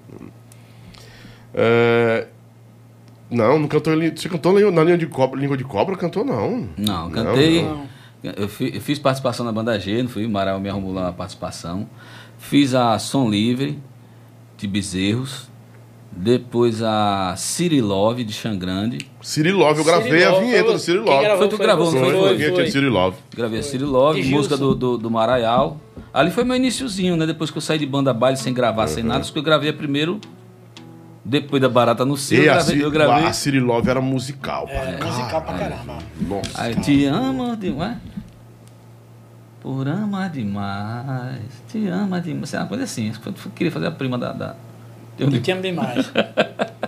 É, 1.54 2.26
não, 3.30 3.58
não 3.58 3.68
cantou. 3.68 3.94
Você 4.14 4.28
cantou 4.28 4.52
na 4.52 4.84
linha 4.84 4.98
de 4.98 5.06
cobra, 5.06 5.38
língua 5.38 5.56
de 5.56 5.64
cobra? 5.64 5.96
Cantou 5.96 6.24
não. 6.24 6.68
Não, 6.76 7.10
cantei. 7.10 7.62
Não, 7.62 7.76
não. 7.76 7.86
Eu, 8.22 8.48
fiz, 8.48 8.98
participação 8.98 9.44
na 9.44 9.52
banda 9.52 9.78
G, 9.78 10.02
não 10.02 10.08
fui. 10.08 10.26
O 10.26 10.30
Maral 10.30 10.58
me 10.58 10.68
arrumou 10.68 10.92
lá 10.92 11.02
uma 11.02 11.12
participação. 11.12 11.88
Fiz 12.38 12.74
a 12.74 12.98
Som 12.98 13.28
Livre 13.28 13.78
de 14.56 14.66
Bezerros. 14.66 15.48
Depois 16.18 16.82
a 16.82 17.34
Siri 17.36 17.82
Love 17.82 18.24
de 18.24 18.32
Xangrande. 18.32 18.98
Siri 19.20 19.52
Love, 19.52 19.80
eu 19.80 19.84
gravei 19.84 20.24
a 20.24 20.38
vinheta 20.38 20.72
do 20.72 20.78
Siri 20.78 20.98
Love. 20.98 21.36
Foi 21.36 21.48
tu 21.48 21.56
que 21.58 21.62
gravou, 21.62 21.92
não 21.92 22.00
foi? 22.00 22.10
Foi, 22.10 22.20
foi, 22.20 22.30
a 22.30 22.32
vinheta 22.32 22.64
de 22.64 22.70
Siri 22.70 22.88
Love. 22.88 23.16
Gravei 23.36 23.58
a 23.58 23.62
Siri 23.62 23.84
Love, 23.84 24.24
música 24.24 24.56
do, 24.56 24.74
do, 24.74 24.96
do, 24.96 25.10
Maraial. 25.10 25.78
Ali 26.14 26.30
foi 26.30 26.42
meu 26.42 26.56
iníciozinho, 26.56 27.16
né? 27.16 27.26
Depois 27.26 27.50
que 27.50 27.58
eu 27.58 27.60
saí 27.60 27.78
de 27.78 27.84
banda 27.84 28.14
baile 28.14 28.38
sem 28.38 28.54
gravar, 28.54 28.82
uhum. 28.82 28.88
sem 28.88 29.02
nada, 29.04 29.26
que 29.26 29.38
eu 29.38 29.42
gravei 29.42 29.70
primeiro 29.74 30.18
depois 31.28 31.60
da 31.60 31.68
Barata 31.68 32.04
no 32.04 32.16
Cio, 32.16 32.38
eu 32.38 32.44
gravei, 32.44 32.84
eu 32.84 32.90
gravei. 32.90 33.24
A 33.26 33.32
Siri 33.32 33.58
Love 33.58 33.90
era 33.90 34.00
musical. 34.00 34.66
É, 34.68 34.92
pra 34.92 35.06
musical 35.06 35.42
pra 35.42 35.58
caramba. 35.58 35.98
Nossa. 36.20 36.62
Aí, 36.62 36.76
te 36.76 37.04
amo 37.06 37.56
demais. 37.56 37.98
Por 39.60 39.88
ama 39.88 40.28
demais. 40.28 41.40
Te 41.68 41.88
ama 41.88 42.20
demais. 42.20 42.54
É 42.54 42.58
uma 42.60 42.68
coisa 42.68 42.84
assim. 42.84 43.12
Eu 43.26 43.50
queria 43.56 43.72
fazer 43.72 43.88
a 43.88 43.90
prima 43.90 44.16
da. 44.16 44.32
da... 44.32 44.54
Eu 45.18 45.28
te 45.42 45.50
amo 45.50 45.62
demais. 45.62 46.12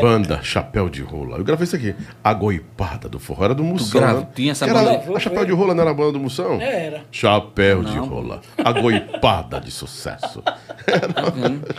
Banda 0.00 0.40
Chapéu 0.42 0.88
de 0.88 1.02
Rola. 1.02 1.38
Eu 1.38 1.44
gravei 1.44 1.64
isso 1.64 1.76
aqui. 1.76 1.94
A 2.22 2.32
Goipada 2.32 3.08
do 3.08 3.18
Forró. 3.18 3.44
Era 3.44 3.54
do 3.54 3.62
Moção. 3.62 4.00
Grava, 4.00 4.20
né? 4.20 4.28
Tinha 4.34 4.52
essa 4.52 4.66
banda. 4.66 5.02
a 5.14 5.20
Chapéu 5.20 5.44
de 5.44 5.52
Rola 5.52 5.74
não 5.74 5.82
era 5.82 5.90
a 5.90 5.94
banda 5.94 6.12
do 6.12 6.20
Moção? 6.20 6.60
É, 6.60 6.86
era. 6.86 7.04
Chapéu 7.10 7.82
não. 7.82 7.90
de 7.90 7.98
Rola. 7.98 8.40
A 8.56 8.72
Goipada 8.72 9.60
de 9.60 9.70
sucesso. 9.70 10.42
Era... 10.86 11.08
Tá 11.08 11.22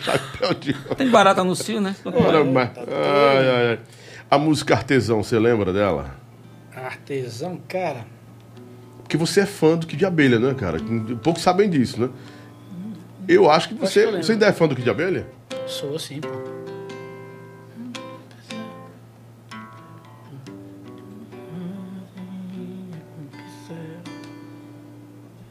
Chapéu 0.01 0.53
de 0.53 0.71
Rola. 0.71 0.95
Tem 0.95 1.09
barata 1.09 1.43
no 1.43 1.55
cio, 1.55 1.79
né? 1.79 1.95
Ora, 2.05 2.43
mas... 2.43 2.69
ai, 2.77 3.49
ai, 3.49 3.67
ai. 3.69 3.79
A 4.29 4.37
música 4.37 4.75
Artesão, 4.75 5.23
você 5.23 5.39
lembra 5.39 5.71
dela? 5.71 6.15
Artesão, 6.75 7.59
cara. 7.67 8.05
Porque 8.97 9.15
você 9.15 9.41
é 9.41 9.45
fã 9.45 9.77
do 9.77 9.87
Kid 9.87 9.99
de 9.99 10.05
Abelha, 10.05 10.37
né, 10.37 10.53
cara? 10.53 10.77
Poucos 11.23 11.41
sabem 11.41 11.69
disso, 11.69 12.01
né? 12.01 12.09
Eu 13.27 13.49
acho 13.49 13.69
que 13.69 13.75
você. 13.75 14.01
Acho 14.01 14.17
que 14.17 14.23
você 14.23 14.31
ainda 14.33 14.47
é 14.47 14.51
fã 14.51 14.67
do 14.67 14.75
Kid 14.75 14.83
de 14.83 14.89
Abelha? 14.89 15.27
Sou, 15.65 15.97
sim, 15.97 16.19
pô. 16.19 16.66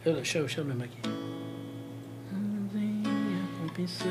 Eu, 0.06 0.14
deixa, 0.14 0.38
deixa 0.38 0.60
eu 0.60 0.64
lembrar 0.64 0.84
aqui. 0.84 0.98
Com 3.58 3.68
pincel. 3.74 4.08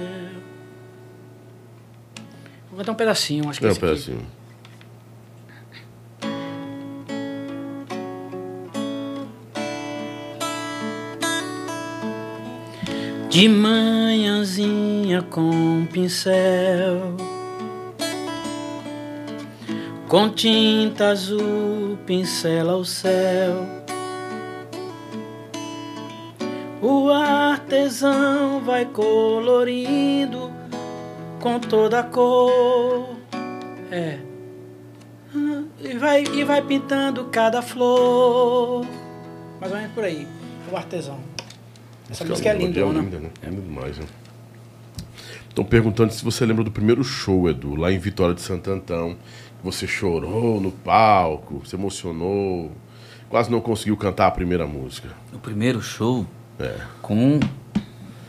Vou 2.69 2.80
cantar 2.80 2.91
um 2.91 2.95
pedacinho, 2.95 3.49
acho 3.49 3.61
que 3.61 3.65
é 3.65 3.72
um 3.72 3.76
pedacinho. 3.76 4.17
Aqui. 4.17 4.26
De 13.30 13.47
manhãzinha 13.47 15.22
com 15.22 15.85
pincel, 15.93 17.15
com 20.09 20.30
tinta 20.30 21.07
azul, 21.11 21.97
pincela 22.05 22.76
o 22.76 22.84
céu 22.84 23.85
O 26.88 27.10
artesão 27.10 28.64
vai 28.64 28.86
colorindo 28.86 30.52
com 31.41 31.60
toda 31.60 32.02
a 32.02 32.03
cor. 32.03 33.16
É. 33.90 34.20
E 35.82 35.98
vai, 35.98 36.24
e 36.26 36.44
vai 36.44 36.62
pintando 36.62 37.26
cada 37.26 37.64
flor. 37.64 38.86
Mais 39.60 39.72
ou 39.72 39.80
menos 39.80 39.94
por 39.95 40.03
aí. 40.03 40.28
O 40.72 40.78
artesão. 40.78 41.18
Essa 42.07 42.24
música, 42.24 42.30
música 42.30 42.49
é 42.49 42.53
linda, 42.53 42.80
é 42.80 42.84
linda, 42.84 43.20
né? 43.20 43.30
É 43.41 43.49
lindo 43.49 43.64
demais, 43.64 43.98
né? 43.98 44.06
Estão 45.49 45.66
perguntando 45.66 46.14
se 46.14 46.24
você 46.24 46.45
lembra 46.45 46.64
do 46.64 46.70
primeiro 46.70 47.03
show, 47.03 47.49
Edu, 47.49 47.74
lá 47.74 47.91
em 47.91 47.98
Vitória 47.98 48.36
de 48.36 48.41
Santo 48.41 48.70
Antão. 48.70 49.18
Você 49.64 49.88
chorou 49.88 50.62
no 50.62 50.72
palco, 50.72 51.66
se 51.66 51.76
emocionou, 51.76 52.72
quase 53.28 53.49
não 53.49 53.60
conseguiu 53.60 53.98
cantar 53.98 54.28
a 54.28 54.32
primeira 54.32 54.68
música. 54.68 55.10
O 55.34 55.40
primeiro 55.40 55.82
show? 55.82 56.28
É. 56.60 56.77
Com. 57.02 57.40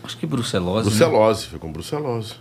Acho 0.03 0.17
que 0.17 0.27
brucelose. 0.27 0.89
Brucelose, 0.89 1.45
né? 1.45 1.51
foi 1.51 1.59
com 1.59 1.73
brucelose. 1.73 2.35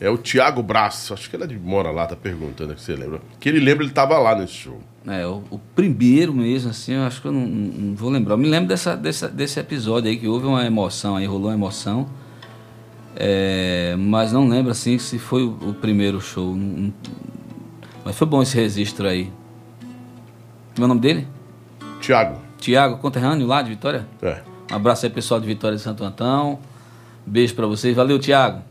É 0.00 0.10
o 0.10 0.18
Tiago 0.18 0.62
Braço, 0.62 1.14
acho 1.14 1.30
que 1.30 1.36
ele 1.36 1.44
é 1.44 1.46
de 1.46 1.58
Mora 1.58 1.90
lá, 1.90 2.06
tá 2.06 2.14
perguntando 2.14 2.74
que 2.74 2.82
você 2.82 2.94
lembra. 2.94 3.20
Que 3.40 3.48
ele 3.48 3.60
lembra, 3.60 3.84
ele 3.84 3.92
tava 3.92 4.18
lá 4.18 4.34
nesse 4.34 4.52
show. 4.52 4.80
É, 5.06 5.26
o, 5.26 5.42
o 5.50 5.58
primeiro 5.74 6.34
mesmo, 6.34 6.70
assim, 6.70 6.92
eu 6.92 7.02
acho 7.02 7.22
que 7.22 7.28
eu 7.28 7.32
não, 7.32 7.46
não, 7.46 7.94
vou 7.94 8.10
lembrar. 8.10 8.34
Eu 8.34 8.38
me 8.38 8.48
lembro 8.48 8.68
dessa, 8.68 8.96
dessa, 8.96 9.28
desse 9.28 9.58
episódio 9.58 10.10
aí 10.10 10.16
que 10.16 10.28
houve 10.28 10.46
uma 10.46 10.64
emoção 10.66 11.16
aí, 11.16 11.24
rolou 11.24 11.48
uma 11.48 11.54
emoção. 11.54 12.06
É, 13.14 13.96
mas 13.98 14.32
não 14.32 14.46
lembro 14.46 14.70
assim 14.70 14.98
se 14.98 15.18
foi 15.18 15.42
o, 15.42 15.56
o 15.62 15.74
primeiro 15.74 16.20
show. 16.20 16.54
Não, 16.54 16.92
mas 18.04 18.16
foi 18.16 18.26
bom 18.26 18.42
esse 18.42 18.54
registro 18.56 19.08
aí. 19.08 19.32
Como 20.74 20.84
é 20.84 20.84
o 20.84 20.88
nome 20.88 21.00
dele? 21.00 21.26
Tiago. 22.00 22.38
Tiago, 22.58 22.98
conterrâneo 22.98 23.46
lá 23.46 23.62
de 23.62 23.70
Vitória? 23.70 24.06
É. 24.20 24.42
Um 24.70 24.74
abraço 24.74 25.06
aí, 25.06 25.12
pessoal 25.12 25.40
de 25.40 25.46
Vitória 25.46 25.76
de 25.76 25.82
Santo 25.82 26.02
Antão. 26.02 26.58
Beijo 27.24 27.54
para 27.54 27.66
vocês. 27.66 27.94
Valeu, 27.94 28.18
Tiago. 28.18 28.62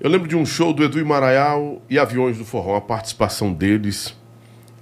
Eu 0.00 0.08
lembro 0.08 0.26
de 0.26 0.36
um 0.36 0.46
show 0.46 0.72
do 0.72 0.82
Edu 0.82 1.04
Maraial 1.04 1.82
e 1.90 1.98
Aviões 1.98 2.38
do 2.38 2.44
Forró, 2.44 2.76
a 2.76 2.80
participação 2.80 3.52
deles. 3.52 4.16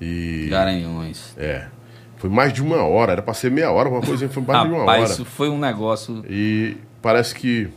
E. 0.01 0.47
Garanhões. 0.49 1.35
É. 1.37 1.67
Foi 2.17 2.31
mais 2.31 2.53
de 2.53 2.63
uma 2.63 2.83
hora, 2.83 3.13
era 3.13 3.23
para 3.23 3.35
ser 3.35 3.51
meia 3.51 3.71
hora, 3.71 3.89
uma 3.89 4.01
coisa 4.01 4.29
foi 4.29 4.43
mais 4.43 4.69
de 4.69 4.75
uma 4.75 4.85
hora. 4.85 5.03
Isso 5.03 5.25
foi 5.25 5.49
um 5.49 5.59
negócio. 5.59 6.25
E 6.29 6.77
parece 7.03 7.35
que. 7.35 7.69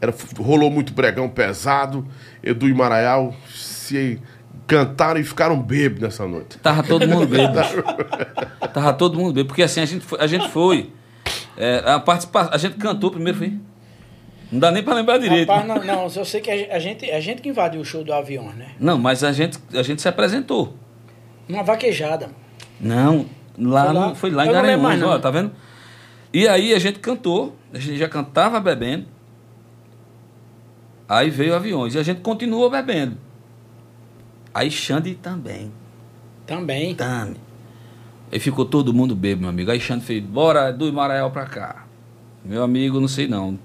Era, 0.00 0.12
rolou 0.38 0.70
muito 0.70 0.92
bregão 0.92 1.28
pesado. 1.28 2.06
Edu 2.42 2.68
e 2.68 2.74
Maraial 2.74 3.34
se 3.48 4.20
cantaram 4.72 5.20
e 5.20 5.24
ficaram 5.24 5.60
bêbados 5.60 6.00
nessa 6.00 6.26
noite. 6.26 6.58
Tava 6.58 6.82
todo 6.82 7.06
mundo 7.06 7.26
bêbado. 7.26 7.68
Tava 8.72 8.94
todo 8.94 9.18
mundo 9.18 9.34
bêbado. 9.34 9.48
Porque 9.48 9.62
assim, 9.62 9.80
a 9.80 9.84
gente 9.84 10.02
foi. 10.02 10.18
A, 10.18 10.26
gente, 10.26 10.48
foi, 10.48 10.90
é, 11.58 11.82
a, 11.84 12.00
participa, 12.00 12.48
a 12.50 12.56
gente 12.56 12.76
cantou 12.76 13.10
primeiro, 13.10 13.36
foi. 13.36 13.52
Não 14.50 14.58
dá 14.58 14.70
nem 14.70 14.82
para 14.82 14.94
lembrar 14.94 15.18
direito. 15.18 15.48
Rapaz, 15.48 15.66
não, 15.66 15.84
não, 15.84 16.02
eu 16.14 16.24
sei 16.24 16.40
que 16.40 16.50
a 16.50 16.78
gente, 16.78 17.10
a 17.10 17.20
gente 17.20 17.42
que 17.42 17.48
invadiu 17.50 17.82
o 17.82 17.84
show 17.84 18.02
do 18.02 18.12
avião, 18.14 18.50
né? 18.52 18.68
Não, 18.80 18.98
mas 18.98 19.22
a 19.22 19.32
gente, 19.32 19.58
a 19.74 19.82
gente 19.82 20.00
se 20.00 20.08
apresentou. 20.08 20.74
Uma 21.48 21.62
vaquejada. 21.62 22.30
Não, 22.80 23.26
lá 23.58 23.84
foi 23.84 23.94
lá, 23.94 24.08
no, 24.08 24.14
foi 24.14 24.30
lá 24.30 24.46
em 24.46 24.52
Garanhuns, 24.52 25.02
ó, 25.02 25.18
tá 25.18 25.30
vendo? 25.30 25.52
E 26.32 26.48
aí 26.48 26.72
a 26.72 26.78
gente 26.78 26.98
cantou, 26.98 27.56
a 27.72 27.78
gente 27.78 27.98
já 27.98 28.08
cantava 28.08 28.58
bebendo. 28.58 29.06
Aí 31.08 31.28
veio 31.28 31.54
aviões 31.54 31.94
e 31.94 31.98
a 31.98 32.02
gente 32.02 32.22
continuou 32.22 32.70
bebendo. 32.70 33.18
Aí 34.54 34.70
Xande 34.70 35.14
também. 35.14 35.72
Também. 36.46 36.94
Também. 36.94 37.36
Aí 38.30 38.38
ficou 38.38 38.64
todo 38.64 38.92
mundo 38.94 39.14
bebo, 39.14 39.42
meu 39.42 39.50
amigo. 39.50 39.70
Aí 39.70 39.80
Xande 39.80 40.04
fez, 40.04 40.22
bora 40.22 40.72
do 40.72 40.88
Imarael 40.88 41.30
pra 41.30 41.46
cá. 41.46 41.86
Meu 42.44 42.62
amigo, 42.62 43.00
não 43.00 43.08
sei 43.08 43.28
não. 43.28 43.58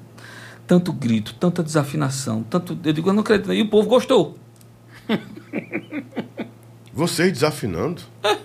Tanto 0.68 0.91
grito, 0.91 1.34
tanta 1.35 1.64
desafinação, 1.64 2.43
tanto. 2.43 2.77
Eu 2.84 2.93
digo, 2.93 3.09
eu 3.09 3.14
não 3.14 3.22
acredito. 3.22 3.53
E 3.53 3.61
o 3.61 3.69
povo 3.69 3.88
gostou. 3.88 4.38
Vocês 6.93 7.31
desafinando? 7.31 8.01
É, 8.23 8.38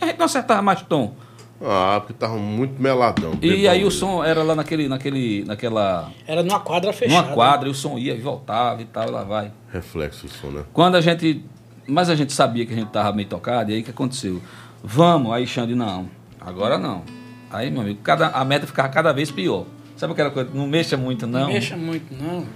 a 0.00 0.06
gente 0.06 0.18
não 0.18 0.26
acertava 0.26 0.60
mais 0.60 0.82
tom. 0.82 1.14
Ah, 1.62 2.00
porque 2.00 2.14
tava 2.14 2.36
muito 2.36 2.80
meladão. 2.80 3.38
E 3.42 3.68
aí 3.68 3.84
o 3.84 3.90
som 3.90 4.24
era 4.24 4.42
lá 4.42 4.54
naquele, 4.54 4.88
naquele, 4.88 5.44
naquela... 5.44 6.10
Era 6.26 6.42
numa 6.42 6.60
quadra 6.60 6.92
fechada. 6.92 7.22
Numa 7.22 7.34
quadra, 7.34 7.68
e 7.68 7.70
o 7.70 7.74
som 7.74 7.98
ia 7.98 8.14
e 8.14 8.20
voltava 8.20 8.80
e 8.80 8.86
tal, 8.86 9.08
e 9.08 9.10
lá 9.10 9.24
vai. 9.24 9.52
Reflexo 9.70 10.26
o 10.26 10.30
som, 10.30 10.48
né? 10.48 10.64
Quando 10.72 10.96
a 10.96 11.00
gente... 11.00 11.44
Mas 11.90 12.08
a 12.08 12.14
gente 12.14 12.32
sabia 12.32 12.64
que 12.64 12.72
a 12.72 12.76
gente 12.76 12.90
tava 12.90 13.12
meio 13.12 13.28
tocado, 13.28 13.70
e 13.70 13.74
aí 13.74 13.80
o 13.80 13.84
que 13.84 13.90
aconteceu? 13.90 14.40
Vamos, 14.82 15.32
aí 15.32 15.46
Xande, 15.46 15.74
não. 15.74 16.08
Agora 16.40 16.78
não. 16.78 17.02
Aí, 17.50 17.70
meu 17.70 17.82
amigo, 17.82 18.00
cada, 18.02 18.28
a 18.28 18.44
meta 18.44 18.66
ficava 18.66 18.88
cada 18.88 19.12
vez 19.12 19.30
pior. 19.30 19.66
Sabe 19.96 20.12
aquela 20.12 20.30
coisa? 20.30 20.50
Não 20.54 20.66
mexa 20.66 20.96
muito, 20.96 21.26
não. 21.26 21.40
Não 21.40 21.48
mexa 21.48 21.76
muito, 21.76 22.14
não. 22.14 22.46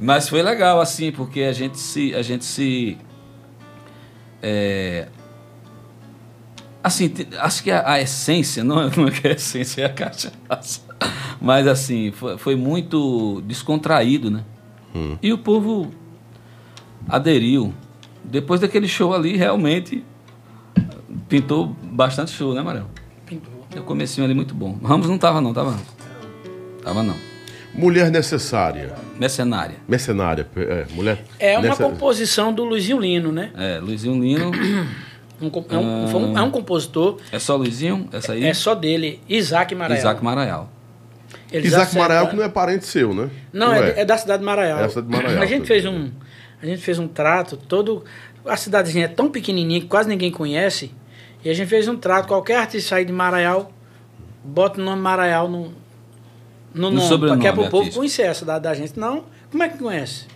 Mas 0.00 0.28
foi 0.28 0.42
legal, 0.42 0.80
assim, 0.80 1.10
porque 1.10 1.42
a 1.42 1.52
gente 1.52 1.78
se... 1.78 2.14
A 2.14 2.22
gente 2.22 2.44
se 2.44 2.98
é, 4.42 5.08
assim, 6.82 7.12
acho 7.38 7.62
que 7.62 7.70
a, 7.70 7.92
a, 7.92 8.00
essência, 8.00 8.62
não 8.62 8.82
é, 8.82 8.90
não 8.96 9.08
é 9.08 9.10
que 9.10 9.26
a 9.26 9.32
essência 9.32 9.82
é 9.82 9.84
a 9.86 9.88
cachaça, 9.88 10.82
mas 11.40 11.66
assim, 11.66 12.12
foi, 12.12 12.38
foi 12.38 12.56
muito 12.56 13.40
descontraído, 13.42 14.30
né? 14.30 14.44
Hum. 14.94 15.16
E 15.22 15.32
o 15.32 15.38
povo 15.38 15.90
aderiu. 17.08 17.72
Depois 18.30 18.60
daquele 18.60 18.86
show 18.86 19.14
ali, 19.14 19.36
realmente 19.36 20.04
pintou 21.28 21.74
bastante 21.82 22.30
show, 22.30 22.54
né, 22.54 22.62
Marel? 22.62 22.86
Pintou. 23.26 23.52
O 23.76 23.82
comecinho 23.82 24.24
ali 24.24 24.34
muito 24.34 24.54
bom. 24.54 24.78
Ramos 24.82 25.08
não 25.08 25.18
tava 25.18 25.40
não, 25.40 25.52
tava 25.52 25.72
não. 25.72 25.80
Tava 26.82 27.02
não. 27.02 27.14
Mulher 27.74 28.10
necessária. 28.10 28.94
Mercenária. 29.18 29.76
Mercenária, 29.86 30.46
é, 30.56 30.86
mulher. 30.92 31.22
É 31.38 31.58
uma 31.58 31.76
composição 31.76 32.52
do 32.52 32.64
Luizinho 32.64 32.98
Lino, 32.98 33.30
né? 33.30 33.50
É, 33.56 33.78
Luizinho 33.78 34.20
Lino. 34.20 34.50
Um, 35.40 35.46
é, 35.46 35.76
um, 35.76 36.16
um, 36.16 36.36
é, 36.36 36.42
um, 36.42 36.50
compositor. 36.50 37.18
É 37.30 37.38
só 37.38 37.54
Luizinho? 37.54 38.08
Essa 38.12 38.32
aí? 38.32 38.44
É 38.44 38.52
só 38.52 38.74
dele, 38.74 39.20
Isaac 39.28 39.72
Maraial. 39.72 40.00
Isaac 40.00 40.24
Maraial. 40.24 40.68
Eles 41.52 41.72
Isaac 41.72 41.96
Maraial 41.96 42.26
que 42.26 42.34
não 42.34 42.42
é 42.42 42.48
parente 42.48 42.84
seu, 42.86 43.14
né? 43.14 43.30
Não, 43.52 43.72
é, 43.72 43.90
é, 43.90 44.00
é, 44.00 44.04
da 44.04 44.18
cidade 44.18 44.40
de 44.40 44.44
Maraial. 44.44 44.78
É 44.78 44.82
da 44.82 44.88
cidade 44.88 45.06
de 45.06 45.12
Maraial. 45.12 45.40
A 45.40 45.46
gente 45.46 45.64
fez 45.64 45.86
um, 45.86 46.10
a 46.62 46.66
gente 46.66 46.82
fez 46.82 46.98
um 46.98 47.08
trato 47.08 47.56
todo. 47.56 48.04
A 48.44 48.56
cidadezinha 48.56 49.04
é 49.04 49.08
tão 49.08 49.30
pequenininha 49.30 49.80
que 49.80 49.86
quase 49.86 50.08
ninguém 50.08 50.30
conhece. 50.30 50.92
E 51.44 51.50
a 51.50 51.54
gente 51.54 51.68
fez 51.68 51.86
um 51.88 51.96
trato. 51.96 52.28
Qualquer 52.28 52.56
artista 52.56 52.90
sair 52.90 53.04
de 53.04 53.12
Maraial, 53.12 53.72
bota 54.42 54.80
o 54.80 54.84
nome 54.84 55.00
Maraial 55.00 55.48
no, 55.48 55.72
no, 56.74 56.90
no 56.90 57.18
nome. 57.18 57.40
Que 57.40 57.46
é 57.46 57.52
pro 57.52 57.68
povo 57.68 57.90
conhecer 57.92 58.24
a 58.24 58.34
cidade 58.34 58.64
da 58.64 58.74
gente. 58.74 58.98
Não, 58.98 59.24
como 59.50 59.62
é 59.62 59.68
que 59.68 59.78
conhece? 59.78 60.26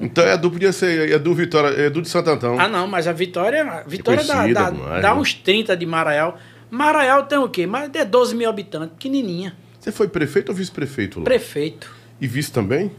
Então 0.00 0.24
é 0.24 0.36
do 0.36 0.50
podia 0.50 0.72
ser 0.72 1.10
é 1.10 1.18
do 1.18 1.34
Vitória, 1.34 1.68
é 1.68 1.90
do 1.90 2.00
de 2.00 2.08
Santo 2.08 2.30
Antão. 2.30 2.58
Ah, 2.58 2.68
não, 2.68 2.86
mas 2.86 3.06
a 3.06 3.12
Vitória, 3.12 3.62
a 3.62 3.82
Vitória 3.82 4.24
dá, 4.24 4.46
dá, 4.46 4.70
demais, 4.70 5.02
dá 5.02 5.14
né? 5.14 5.20
uns 5.20 5.34
30 5.34 5.76
de 5.76 5.84
Maraial. 5.84 6.38
Maraial 6.70 7.24
tem 7.24 7.38
o 7.38 7.48
quê? 7.48 7.66
Mais 7.66 7.90
de 7.90 8.04
12 8.04 8.34
mil 8.34 8.48
habitantes, 8.48 8.92
pequenininha. 8.92 9.54
Você 9.78 9.92
foi 9.92 10.08
prefeito 10.08 10.48
ou 10.48 10.54
vice-prefeito? 10.54 11.20
Prefeito. 11.20 11.94
E 12.20 12.26
vice 12.26 12.50
também? 12.50 12.90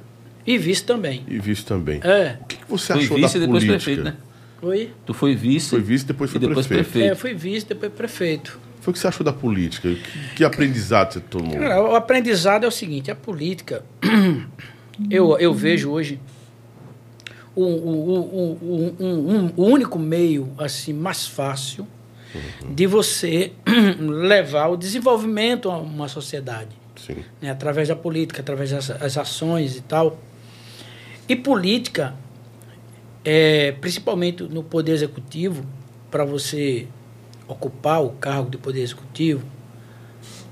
E 0.47 0.57
vice 0.57 0.83
também. 0.83 1.25
E 1.27 1.37
vice 1.39 1.65
também. 1.65 1.99
É. 2.01 2.37
O 2.41 2.45
que, 2.45 2.55
que 2.55 2.69
você 2.69 2.93
foi 2.93 3.03
achou 3.03 3.17
vice 3.17 3.37
da 3.37 3.43
e 3.43 3.47
depois 3.47 3.65
prefeito, 3.65 4.03
né? 4.03 4.15
Oi? 4.61 4.91
Tu 5.05 5.13
foi 5.13 5.35
vice. 5.35 5.69
Foi 5.69 5.81
vice 5.81 6.05
depois 6.05 6.31
foi 6.31 6.39
depois 6.39 6.65
prefeito. 6.65 6.91
prefeito. 6.91 7.11
É, 7.11 7.15
fui 7.15 7.33
vice 7.33 7.65
depois 7.67 7.91
prefeito. 7.91 8.59
Foi 8.79 8.91
o 8.91 8.93
que 8.93 8.99
você 8.99 9.07
achou 9.09 9.25
da 9.25 9.33
política? 9.33 9.89
Que, 9.89 10.35
que 10.37 10.43
aprendizado 10.45 11.11
você 11.13 11.19
tomou? 11.19 11.59
Cara, 11.59 11.83
o 11.83 11.95
aprendizado 11.95 12.63
é 12.63 12.67
o 12.67 12.71
seguinte, 12.71 13.11
a 13.11 13.15
política, 13.15 13.83
eu, 15.11 15.37
eu 15.37 15.53
vejo 15.53 15.89
hoje 15.91 16.17
o, 17.53 17.63
o, 17.63 18.57
o, 18.61 19.03
um, 19.03 19.51
o 19.57 19.65
único 19.65 19.99
meio 19.99 20.53
assim 20.57 20.93
mais 20.93 21.27
fácil 21.27 21.85
uhum. 22.33 22.73
de 22.73 22.87
você 22.87 23.51
levar 23.99 24.67
o 24.67 24.77
desenvolvimento 24.77 25.69
a 25.69 25.77
uma 25.77 26.07
sociedade. 26.07 26.69
Né, 27.41 27.51
através 27.51 27.87
da 27.87 27.95
política, 27.95 28.41
através 28.41 28.71
das 28.71 29.17
ações 29.17 29.77
e 29.77 29.81
tal. 29.81 30.19
E 31.27 31.35
política, 31.35 32.15
é, 33.23 33.73
principalmente 33.73 34.43
no 34.43 34.63
poder 34.63 34.93
executivo, 34.93 35.65
para 36.09 36.23
você 36.23 36.87
ocupar 37.47 38.03
o 38.03 38.11
cargo 38.11 38.49
de 38.49 38.57
poder 38.57 38.81
executivo, 38.81 39.45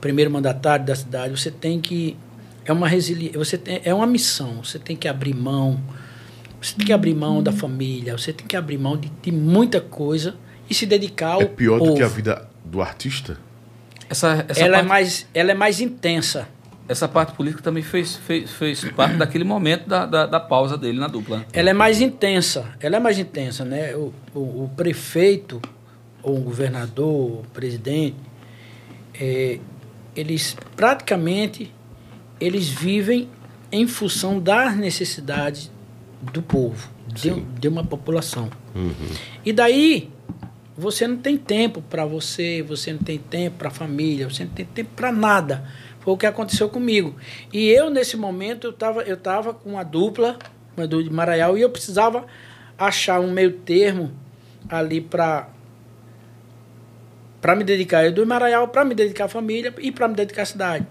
primeiro 0.02 0.30
mandatário 0.30 0.86
da 0.86 0.96
cidade, 0.96 1.38
você 1.38 1.50
tem 1.50 1.80
que 1.80 2.18
é 2.66 2.74
uma 2.74 2.88
resiliência, 2.88 3.38
você 3.38 3.58
tem, 3.58 3.82
é 3.84 3.94
uma 3.94 4.08
missão, 4.08 4.64
você 4.64 4.80
tem 4.80 4.96
que 4.96 5.08
abrir 5.08 5.36
mão, 5.36 5.80
você 6.60 6.76
tem 6.76 6.86
que 6.86 6.94
abrir 6.94 7.14
mão 7.14 7.42
da 7.44 7.52
família, 7.52 8.18
você 8.18 8.34
tem 8.34 8.46
que 8.46 8.56
abrir 8.56 8.78
mão 8.78 8.98
de, 8.98 9.12
de 9.22 9.32
muita 9.32 9.80
coisa 9.80 10.36
e 10.70 10.74
se 10.74 10.86
dedicar 10.86 11.34
ao 11.34 11.42
É 11.42 11.46
pior 11.46 11.78
povo. 11.78 11.92
do 11.92 11.98
que 11.98 12.04
a 12.04 12.08
vida 12.08 12.50
do 12.64 12.82
artista? 12.82 13.38
Essa, 14.10 14.46
essa 14.48 14.62
ela, 14.62 14.78
é 14.78 14.80
parte, 14.80 14.86
é 14.86 14.90
mais, 14.90 15.28
ela 15.34 15.52
é 15.52 15.54
mais 15.54 15.80
intensa. 15.80 16.48
Essa 16.88 17.08
parte 17.08 17.34
política 17.34 17.64
também 17.64 17.82
fez, 17.82 18.16
fez, 18.16 18.52
fez 18.52 18.86
parte 18.92 19.16
daquele 19.18 19.44
momento 19.44 19.88
da, 19.88 20.06
da, 20.06 20.26
da, 20.26 20.40
pausa 20.40 20.78
dele 20.78 21.00
na 21.00 21.08
dupla. 21.08 21.46
Ela 21.52 21.72
é 21.72 21.74
mais 21.74 22.00
intensa, 22.00 22.74
ela 22.80 22.98
é 22.98 23.00
mais 23.00 23.18
intensa, 23.18 23.66
né? 23.66 23.96
O, 23.96 24.14
o, 24.34 24.64
o 24.66 24.72
prefeito 24.76 25.60
ou 26.22 26.38
um 26.38 26.42
governador, 26.42 27.40
o 27.40 27.46
presidente, 27.54 28.18
é, 29.20 29.60
eles 30.16 30.56
praticamente 30.76 31.74
eles 32.40 32.68
vivem 32.68 33.30
em 33.72 33.88
função 33.88 34.40
das 34.40 34.76
necessidades 34.76 35.72
do 36.22 36.42
povo, 36.42 36.90
de, 37.08 37.32
de, 37.60 37.68
uma 37.68 37.84
população. 37.84 38.50
Uhum. 38.74 38.94
E 39.46 39.54
daí 39.54 40.10
você 40.78 41.08
não 41.08 41.18
tem 41.18 41.38
tempo 41.38 41.82
para 41.82 42.06
você, 42.06 42.62
você 42.62 42.92
não 42.94 43.00
tem 43.00 43.18
tempo 43.18 43.58
para 43.58 43.70
a 43.70 43.72
família, 43.72 44.30
você 44.30 44.44
não 44.44 44.52
tem 44.52 44.66
tempo 44.66 44.92
para 44.96 45.12
nada. 45.12 45.70
Foi 46.06 46.14
o 46.14 46.18
que 46.18 46.28
aconteceu 46.28 46.70
comigo. 46.70 47.16
E 47.52 47.68
eu, 47.68 47.90
nesse 47.90 48.16
momento, 48.16 48.68
eu 48.68 48.72
estava 48.72 49.02
eu 49.02 49.18
tava 49.18 49.56
com 49.56 49.72
uma 49.72 49.84
dupla, 49.84 50.38
uma 50.78 50.86
dupla 50.88 51.04
de 51.04 51.12
Maraial, 51.12 51.58
e 51.58 51.62
eu 51.62 51.70
precisava 51.72 52.28
achar 52.78 53.20
um 53.20 53.32
meio 53.32 53.54
termo 53.54 54.12
ali 54.70 55.02
para 55.02 55.50
para 57.42 57.56
me 57.56 57.64
dedicar 57.64 58.00
a 58.00 58.08
Edu 58.08 58.26
Maraial, 58.26 58.68
para 58.68 58.86
me 58.86 58.94
dedicar 58.94 59.26
à 59.26 59.28
família 59.28 59.74
e 59.80 59.92
para 59.92 60.08
me 60.08 60.16
dedicar 60.16 60.44
à 60.44 60.46
cidade. 60.46 60.88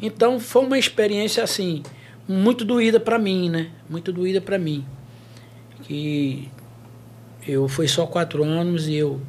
Então 0.00 0.38
foi 0.38 0.64
uma 0.64 0.78
experiência 0.78 1.42
assim 1.42 1.82
muito 2.26 2.64
doída 2.64 3.00
para 3.00 3.18
mim, 3.18 3.50
né? 3.50 3.70
Muito 3.88 4.12
doída 4.12 4.40
para 4.40 4.56
mim. 4.56 4.86
Que 5.82 6.48
eu 7.46 7.66
foi 7.66 7.88
só 7.88 8.06
quatro 8.06 8.44
anos 8.44 8.86
e 8.86 8.94
eu 8.94 9.20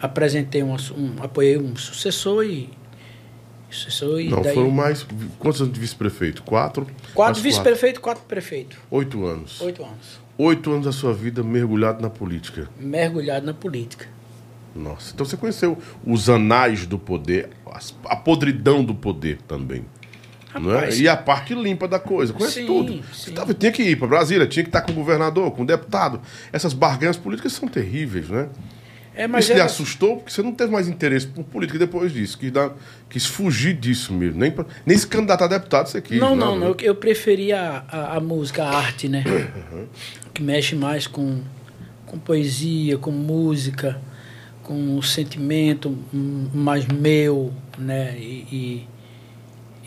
apresentei 0.00 0.62
um, 0.62 0.72
um 0.72 1.22
apoiei 1.22 1.58
um 1.58 1.76
sucessor 1.76 2.44
e 2.44 2.79
sucessor 3.70 4.20
e 4.20 4.28
não 4.28 4.42
daí, 4.42 4.54
foram 4.54 4.70
mais 4.70 5.06
quantos 5.38 5.60
anos 5.60 5.72
de 5.72 5.80
vice-prefeito? 5.80 6.42
Quatro. 6.42 6.86
Quatro 7.14 7.40
vice-prefeito, 7.42 8.00
quatro 8.00 8.22
prefeito. 8.24 8.76
Oito 8.90 9.24
anos. 9.24 9.60
Oito 9.60 9.82
anos. 9.82 10.20
Oito 10.36 10.70
anos 10.72 10.86
da 10.86 10.92
sua 10.92 11.12
vida 11.12 11.42
mergulhado 11.42 12.00
na 12.00 12.10
política. 12.10 12.68
Mergulhado 12.78 13.46
na 13.46 13.54
política. 13.54 14.06
Nossa, 14.74 15.12
então 15.12 15.26
você 15.26 15.36
conheceu 15.36 15.76
os 16.06 16.30
anais 16.30 16.86
do 16.86 16.98
poder, 16.98 17.50
a 18.04 18.16
podridão 18.16 18.84
do 18.84 18.94
poder 18.94 19.38
também. 19.48 19.84
Rapaz, 20.52 20.98
é? 20.98 21.02
E 21.02 21.08
a 21.08 21.16
parte 21.16 21.54
limpa 21.54 21.86
da 21.86 21.98
coisa, 21.98 22.32
conhece 22.32 22.60
sim, 22.60 22.66
tudo. 22.66 23.02
Você 23.12 23.30
tava, 23.30 23.54
tinha 23.54 23.70
que 23.70 23.82
ir 23.82 23.96
para 23.96 24.08
Brasília, 24.08 24.46
tinha 24.46 24.64
que 24.64 24.68
estar 24.68 24.82
com 24.82 24.92
o 24.92 24.94
governador, 24.94 25.50
com 25.52 25.62
o 25.62 25.66
deputado. 25.66 26.20
Essas 26.52 26.72
barganhas 26.72 27.16
políticas 27.16 27.52
são 27.52 27.68
terríveis, 27.68 28.28
né? 28.28 28.48
É, 29.20 29.26
mas 29.26 29.44
Isso 29.44 29.52
era... 29.52 29.60
lhe 29.60 29.66
assustou 29.66 30.16
porque 30.16 30.32
você 30.32 30.42
não 30.42 30.52
teve 30.52 30.72
mais 30.72 30.88
interesse 30.88 31.26
por 31.26 31.44
política 31.44 31.78
depois 31.78 32.12
disso, 32.12 32.38
quis, 32.38 32.50
dar, 32.50 32.72
quis 33.08 33.26
fugir 33.26 33.74
disso 33.74 34.12
mesmo. 34.12 34.40
Nem, 34.40 34.54
nem 34.86 34.96
se 34.96 35.06
candidatar 35.06 35.44
a 35.44 35.48
deputado 35.48 35.88
você 35.88 36.00
quis. 36.00 36.18
Não, 36.18 36.34
não, 36.34 36.58
não. 36.58 36.68
Eu, 36.68 36.76
eu 36.80 36.94
preferia 36.94 37.84
a, 37.86 38.16
a, 38.16 38.20
música, 38.20 38.64
a 38.64 38.76
arte, 38.76 39.08
né? 39.08 39.24
Uhum. 39.26 39.86
Que 40.32 40.42
mexe 40.42 40.74
mais 40.74 41.06
com, 41.06 41.40
com 42.06 42.18
poesia, 42.18 42.96
com 42.96 43.10
música 43.10 44.00
com 44.70 44.98
um 44.98 45.02
sentimento 45.02 45.98
mais 46.54 46.86
meu, 46.86 47.52
né? 47.76 48.16
E, 48.16 48.86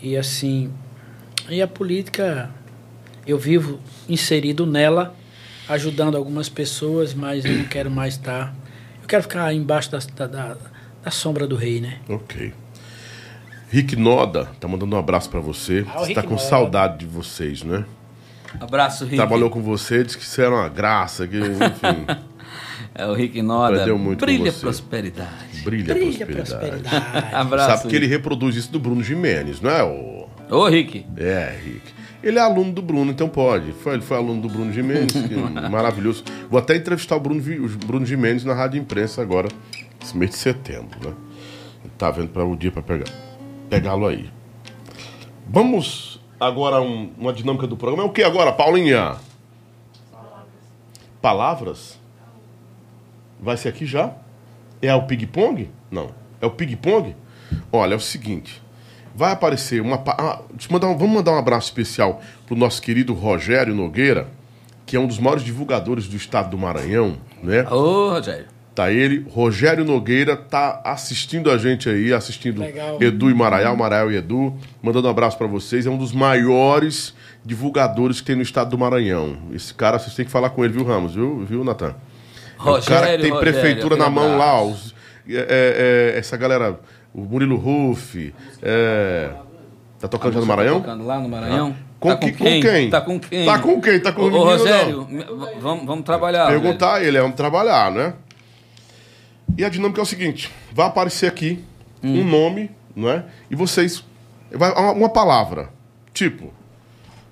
e, 0.02 0.10
e, 0.10 0.16
assim, 0.16 0.70
e 1.48 1.62
a 1.62 1.66
política, 1.66 2.50
eu 3.26 3.38
vivo 3.38 3.80
inserido 4.06 4.66
nela, 4.66 5.16
ajudando 5.66 6.18
algumas 6.18 6.50
pessoas, 6.50 7.14
mas 7.14 7.46
eu 7.46 7.52
não 7.52 7.64
quero 7.64 7.90
mais 7.90 8.14
estar. 8.14 8.54
Eu 9.04 9.08
quero 9.08 9.22
ficar 9.22 9.52
embaixo 9.52 9.90
da, 9.92 9.98
da, 10.26 10.56
da 11.02 11.10
sombra 11.10 11.46
do 11.46 11.56
rei, 11.56 11.78
né? 11.78 11.98
Ok. 12.08 12.54
Rick 13.68 13.96
Noda 13.96 14.48
tá 14.58 14.66
mandando 14.66 14.96
um 14.96 14.98
abraço 14.98 15.28
para 15.28 15.40
você. 15.40 15.84
Ah, 15.88 16.00
Está 16.02 16.20
Rick 16.22 16.22
com 16.22 16.34
Noda. 16.36 16.42
saudade 16.46 16.98
de 17.00 17.06
vocês, 17.06 17.62
né? 17.62 17.84
Abraço, 18.58 19.04
Rick. 19.04 19.16
Trabalhou 19.16 19.50
com 19.50 19.60
você, 19.60 20.02
disse 20.02 20.16
que 20.16 20.24
isso 20.24 20.40
era 20.40 20.54
uma 20.54 20.68
graça, 20.70 21.26
que, 21.28 21.36
enfim, 21.36 22.06
É 22.94 23.06
o 23.06 23.12
Rick 23.12 23.42
Noda. 23.42 23.74
Aprendeu 23.74 23.98
muito 23.98 24.20
com 24.20 24.24
Brilha 24.26 24.50
você. 24.52 24.60
prosperidade. 24.60 25.60
brilha, 25.64 25.92
a 25.92 25.96
Brilha 25.96 26.26
prosperidade. 26.26 26.50
prosperidade. 26.82 27.26
Abraço. 27.34 27.76
Sabe 27.78 27.90
que 27.90 27.96
ele 27.96 28.06
reproduz 28.06 28.56
isso 28.56 28.72
do 28.72 28.78
Bruno 28.80 29.02
Jimenez, 29.02 29.60
não 29.60 29.70
é? 29.70 29.82
O... 29.82 30.28
Ô, 30.48 30.66
Rick. 30.68 31.04
É, 31.18 31.58
Rick. 31.62 31.92
Ele 32.26 32.38
é 32.38 32.42
aluno 32.42 32.72
do 32.72 32.80
Bruno, 32.80 33.10
então 33.10 33.28
pode. 33.28 33.72
Foi, 33.72 33.92
ele 33.94 34.02
foi 34.02 34.16
aluno 34.16 34.40
do 34.40 34.48
Bruno 34.48 34.72
Jimenez, 34.72 35.12
que 35.12 35.34
maravilhoso. 35.70 36.24
Vou 36.48 36.58
até 36.58 36.74
entrevistar 36.74 37.16
o 37.16 37.20
Bruno, 37.20 37.40
o 37.40 37.68
Bruno 37.86 38.06
Jimenez 38.06 38.44
na 38.44 38.54
Rádio 38.54 38.80
Imprensa 38.80 39.20
agora, 39.20 39.48
esse 40.02 40.16
mês 40.16 40.30
de 40.30 40.36
setembro, 40.38 40.98
né? 41.06 41.14
Tá 41.98 42.10
vendo 42.10 42.28
para 42.28 42.44
o 42.44 42.56
dia 42.56 42.72
para 42.72 42.82
pegar, 42.82 43.04
pegá-lo 43.68 44.06
aí. 44.06 44.30
Vamos 45.46 46.18
agora 46.40 46.80
um- 46.80 47.12
uma 47.18 47.32
dinâmica 47.32 47.66
do 47.66 47.76
programa. 47.76 48.02
É 48.04 48.06
o 48.06 48.10
que 48.10 48.22
agora, 48.22 48.50
Paulinha? 48.52 49.16
Palavras? 51.20 51.98
Vai 53.40 53.56
ser 53.58 53.68
aqui 53.68 53.84
já? 53.86 54.12
É 54.80 54.94
o 54.94 55.02
ping-pong? 55.06 55.70
Não. 55.90 56.10
É 56.40 56.46
o 56.46 56.50
ping-pong? 56.50 57.14
Olha, 57.70 57.94
é 57.94 57.96
o 57.96 58.00
seguinte. 58.00 58.62
Vai 59.14 59.32
aparecer 59.32 59.80
uma. 59.80 60.02
ah, 60.06 60.40
mandar 60.70 60.88
um- 60.88 60.96
vamos 60.98 61.14
mandar 61.14 61.32
um 61.32 61.38
abraço 61.38 61.68
especial 61.68 62.20
pro 62.46 62.56
nosso 62.56 62.82
querido 62.82 63.12
Rogério 63.14 63.74
Nogueira, 63.74 64.26
que 64.84 64.96
é 64.96 65.00
um 65.00 65.06
dos 65.06 65.18
maiores 65.18 65.44
divulgadores 65.44 66.08
do 66.08 66.16
estado 66.16 66.50
do 66.50 66.58
Maranhão, 66.58 67.16
né? 67.42 67.64
Ô, 67.70 68.10
Rogério. 68.10 68.46
Tá 68.74 68.90
ele, 68.90 69.24
Rogério 69.30 69.84
Nogueira 69.84 70.36
tá 70.36 70.80
assistindo 70.84 71.48
a 71.48 71.56
gente 71.56 71.88
aí, 71.88 72.12
assistindo 72.12 72.60
Legal. 72.60 72.98
Edu 73.00 73.30
e 73.30 73.34
Maraial, 73.34 73.76
Maraial 73.76 74.10
e 74.10 74.16
Edu, 74.16 74.52
mandando 74.82 75.06
um 75.06 75.10
abraço 75.12 75.38
pra 75.38 75.46
vocês. 75.46 75.86
É 75.86 75.90
um 75.90 75.96
dos 75.96 76.10
maiores 76.12 77.14
divulgadores 77.44 78.20
que 78.20 78.26
tem 78.26 78.34
no 78.36 78.42
estado 78.42 78.70
do 78.70 78.76
Maranhão. 78.78 79.36
Esse 79.52 79.72
cara, 79.72 79.96
vocês 79.98 80.12
têm 80.16 80.24
que 80.24 80.30
falar 80.30 80.50
com 80.50 80.64
ele, 80.64 80.72
viu, 80.72 80.82
Ramos? 80.84 81.14
Viu, 81.14 81.44
viu 81.48 81.62
Natan? 81.62 81.94
É 82.58 82.62
o 82.62 82.64
cara 82.64 82.80
que 82.80 82.90
Rogério, 82.90 83.22
tem 83.22 83.30
Rogério, 83.32 83.38
prefeitura 83.60 83.96
na 83.96 84.10
mão 84.10 84.36
lá, 84.36 84.60
os- 84.60 84.92
é, 85.28 85.34
é, 85.36 86.14
é, 86.16 86.18
essa 86.18 86.36
galera, 86.36 86.78
o 87.14 87.20
Murilo 87.22 87.56
Ruff, 87.56 88.34
é, 88.62 89.30
tá 90.00 90.08
tocando 90.08 90.34
já 90.34 90.40
no 90.40 90.46
Maranhão? 90.46 90.80
Tocando 90.80 91.06
lá 91.06 91.18
no 91.20 91.28
Maranhão? 91.28 91.74
Com, 92.00 92.08
tá 92.10 92.16
que- 92.16 92.32
com 92.32 92.38
com 92.38 92.44
quem? 92.44 92.60
quem? 92.60 92.90
Tá 92.90 93.00
com 93.00 93.18
quem? 93.20 93.46
Tá 93.46 93.58
com 93.58 93.80
quem? 93.80 94.00
Tá 94.00 94.12
com 94.12 94.22
o? 94.22 94.28
Rogério, 94.28 95.08
vamos, 95.60 95.86
vamos 95.86 96.04
trabalhar. 96.04 96.48
Perguntar 96.48 96.94
a 96.96 97.02
ele, 97.04 97.16
é 97.16 97.22
um 97.22 97.32
trabalhar, 97.32 97.90
né? 97.90 98.14
E 99.56 99.64
a 99.64 99.68
dinâmica 99.68 100.00
é 100.00 100.02
o 100.02 100.06
seguinte: 100.06 100.50
vai 100.72 100.86
aparecer 100.86 101.26
aqui 101.28 101.64
Hum. 102.02 102.20
um 102.20 102.24
nome, 102.24 102.70
não 102.94 103.08
é? 103.08 103.24
E 103.50 103.54
vocês. 103.56 104.04
Vai, 104.52 104.72
uma, 104.72 104.92
uma 104.92 105.08
palavra. 105.08 105.70
Tipo, 106.12 106.52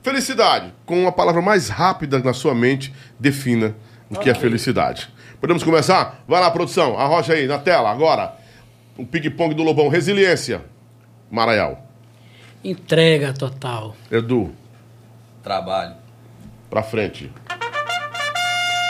felicidade. 0.03 0.73
Com 0.87 1.03
uma 1.03 1.13
palavra 1.13 1.43
mais 1.43 1.69
rápida 1.69 2.19
na 2.21 2.33
sua 2.33 2.55
mente, 2.55 2.95
defina 3.21 3.75
o 4.09 4.17
que 4.17 4.31
é 4.31 4.35
felicidade. 4.35 5.11
Podemos 5.41 5.63
começar? 5.63 6.23
Vai 6.27 6.41
lá, 6.41 6.51
produção. 6.51 6.99
Arrocha 6.99 7.35
aí 7.35 7.47
na 7.47 7.59
tela, 7.59 7.91
agora. 7.91 8.35
O 8.97 9.07
ping-pong 9.07 9.55
do 9.55 9.63
Lobão. 9.63 9.89
Resiliência. 9.89 10.65
Maraial. 11.31 11.87
Entrega 12.63 13.33
total. 13.33 13.97
Edu, 14.11 14.53
Trabalho. 15.43 15.97
pra 16.71 16.83
frente. 16.83 17.31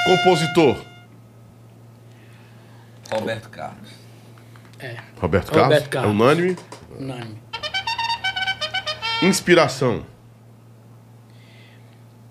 Compositor. 0.04 0.76
Roberto 3.10 3.48
Carlos. 3.50 3.88
É. 4.78 4.96
Roberto 5.20 5.52
Carlos. 5.52 5.64
Roberto 5.64 5.88
Carlos. 5.88 6.10
É 6.10 6.14
unânime. 6.14 6.56
Unânime. 6.98 7.38
Inspiração. 9.22 10.04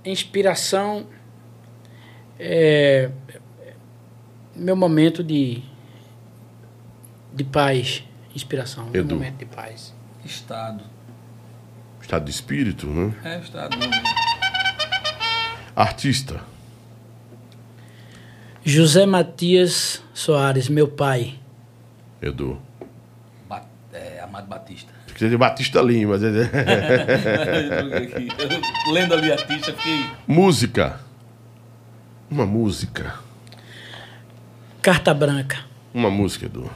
Inspiração 0.03 1.07
é 2.39 3.10
meu 4.56 4.76
momento 4.76 5.23
de 5.23 5.64
de 7.33 7.43
paz. 7.43 8.03
Inspiração. 8.35 8.89
Edu. 8.93 9.15
momento 9.15 9.37
de 9.39 9.45
paz. 9.45 9.93
Estado. 10.23 10.83
Estado 12.01 12.25
de 12.25 12.31
espírito, 12.31 12.87
né? 12.87 13.13
É, 13.23 13.39
Estado. 13.39 13.77
Artista. 15.75 16.41
José 18.63 19.05
Matias 19.05 20.01
Soares, 20.13 20.69
meu 20.69 20.87
pai. 20.87 21.39
Edu. 22.21 22.61
Ba- 23.49 23.65
é, 23.93 24.19
Amado 24.21 24.47
Batista. 24.47 24.91
Fiquei 25.07 25.29
de 25.29 25.37
Batista 25.37 25.81
Lima. 25.81 26.11
mas 26.13 26.23
é- 26.23 26.29
Lendo 28.91 29.13
ali 29.13 29.31
artista, 29.31 29.73
fiquei. 29.73 30.05
música. 30.27 30.99
Uma 32.29 32.45
música. 32.45 33.15
Carta 34.81 35.13
branca. 35.13 35.59
Uma 35.93 36.09
música, 36.09 36.45
Edu. 36.45 36.69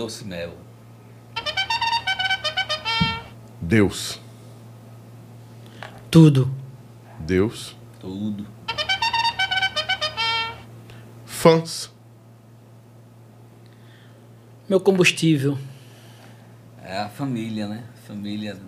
Doce 0.00 0.24
Mel. 0.24 0.54
Deus. 3.60 4.18
Tudo. 6.10 6.50
Deus. 7.18 7.76
Tudo. 8.00 8.46
Fãs. 11.26 11.92
Meu 14.66 14.80
combustível. 14.80 15.58
É 16.82 17.00
a 17.00 17.10
família, 17.10 17.68
né? 17.68 17.84
Família 18.06 18.58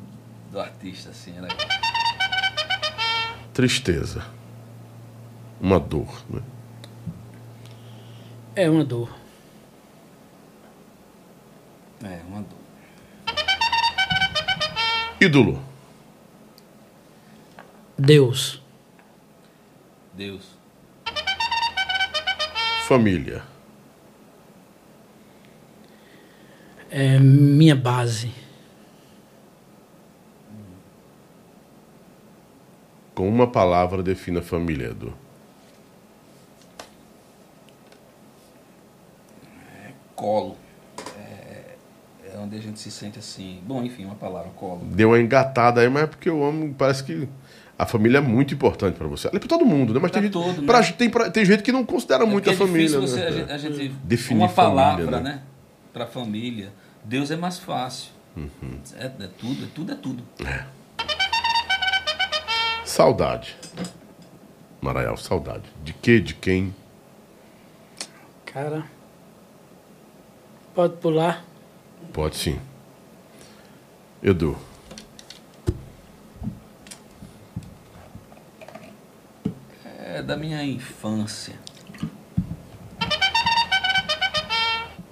do 0.50 0.60
artista, 0.60 1.08
assim. 1.08 1.34
Era... 1.38 1.48
Tristeza. 3.54 4.26
Uma 5.58 5.80
dor. 5.80 6.14
Né? 6.28 6.42
É 8.54 8.68
uma 8.68 8.84
dor. 8.84 9.21
É, 12.04 12.20
uma 12.26 12.42
dor. 12.42 12.58
Ídolo. 15.20 15.62
Deus. 17.96 18.60
Deus. 20.12 20.58
Família. 22.88 23.44
É 26.90 27.18
minha 27.20 27.76
base. 27.76 28.34
Com 33.14 33.28
uma 33.28 33.46
palavra 33.46 34.02
defina 34.02 34.40
a 34.40 34.42
família, 34.42 34.88
Edu. 34.88 35.14
Colo. 40.16 40.61
É, 42.32 42.36
é 42.36 42.38
onde 42.38 42.56
a 42.56 42.60
gente 42.60 42.78
se 42.80 42.90
sente 42.90 43.18
assim. 43.18 43.60
Bom, 43.66 43.82
enfim, 43.82 44.04
uma 44.04 44.14
palavra, 44.14 44.50
colo. 44.56 44.80
Deu 44.84 45.10
uma 45.10 45.20
engatada 45.20 45.80
aí, 45.80 45.88
mas 45.88 46.04
é 46.04 46.06
porque 46.06 46.28
eu 46.28 46.44
amo. 46.44 46.74
Parece 46.74 47.04
que 47.04 47.28
a 47.78 47.86
família 47.86 48.18
é 48.18 48.20
muito 48.20 48.54
importante 48.54 48.96
pra 48.96 49.06
você. 49.06 49.28
É 49.28 49.38
pra 49.38 49.40
todo 49.48 49.64
mundo, 49.64 49.92
né? 49.94 50.00
Mas 50.00 50.10
Pra 50.10 50.20
tem, 50.20 50.30
gente, 50.30 50.32
todo, 50.32 50.60
né? 50.60 50.66
pra- 50.66 50.82
tem, 50.92 51.10
pra- 51.10 51.30
tem 51.30 51.44
gente 51.44 51.62
que 51.62 51.72
não 51.72 51.84
considera 51.84 52.24
muito 52.26 52.48
a 52.48 52.52
Porque 52.52 52.62
é 52.62 52.66
família. 52.66 52.88
difícil 53.00 53.00
né? 53.00 53.06
você, 53.06 53.26
a 53.26 53.30
gente, 53.30 53.52
a 53.52 53.58
gente- 53.78 53.88
Definir 54.04 54.40
uma 54.42 54.48
palavra, 54.48 55.04
família, 55.04 55.20
né? 55.20 55.30
né? 55.36 55.42
Pra 55.92 56.06
família. 56.06 56.72
Deus 57.04 57.30
é 57.30 57.36
mais 57.36 57.58
fácil. 57.58 58.10
Uhum. 58.36 58.78
É, 58.96 59.06
é 59.06 59.28
tudo, 59.38 59.64
é 59.64 59.68
tudo, 59.74 59.92
é 59.92 59.94
tudo. 59.96 60.22
Saudade. 62.84 63.56
Maraial, 64.80 65.16
saudade. 65.16 65.62
De 65.84 65.92
quê? 65.92 66.20
De 66.20 66.34
quem? 66.34 66.74
Cara. 68.46 68.84
Pode 70.74 70.96
pular. 70.96 71.44
Pode 72.12 72.36
sim. 72.36 72.60
Edu. 74.22 74.56
É 79.98 80.22
da 80.22 80.36
minha 80.36 80.62
infância. 80.64 81.58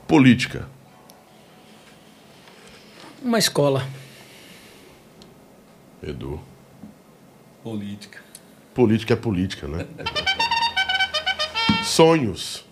Política. 0.07 0.69
Uma 3.23 3.39
escola. 3.39 3.87
Edu. 6.03 6.41
Política. 7.63 8.23
Política 8.75 9.13
é 9.15 9.17
política, 9.17 9.69
né? 9.69 9.87
Sonhos. 11.85 12.70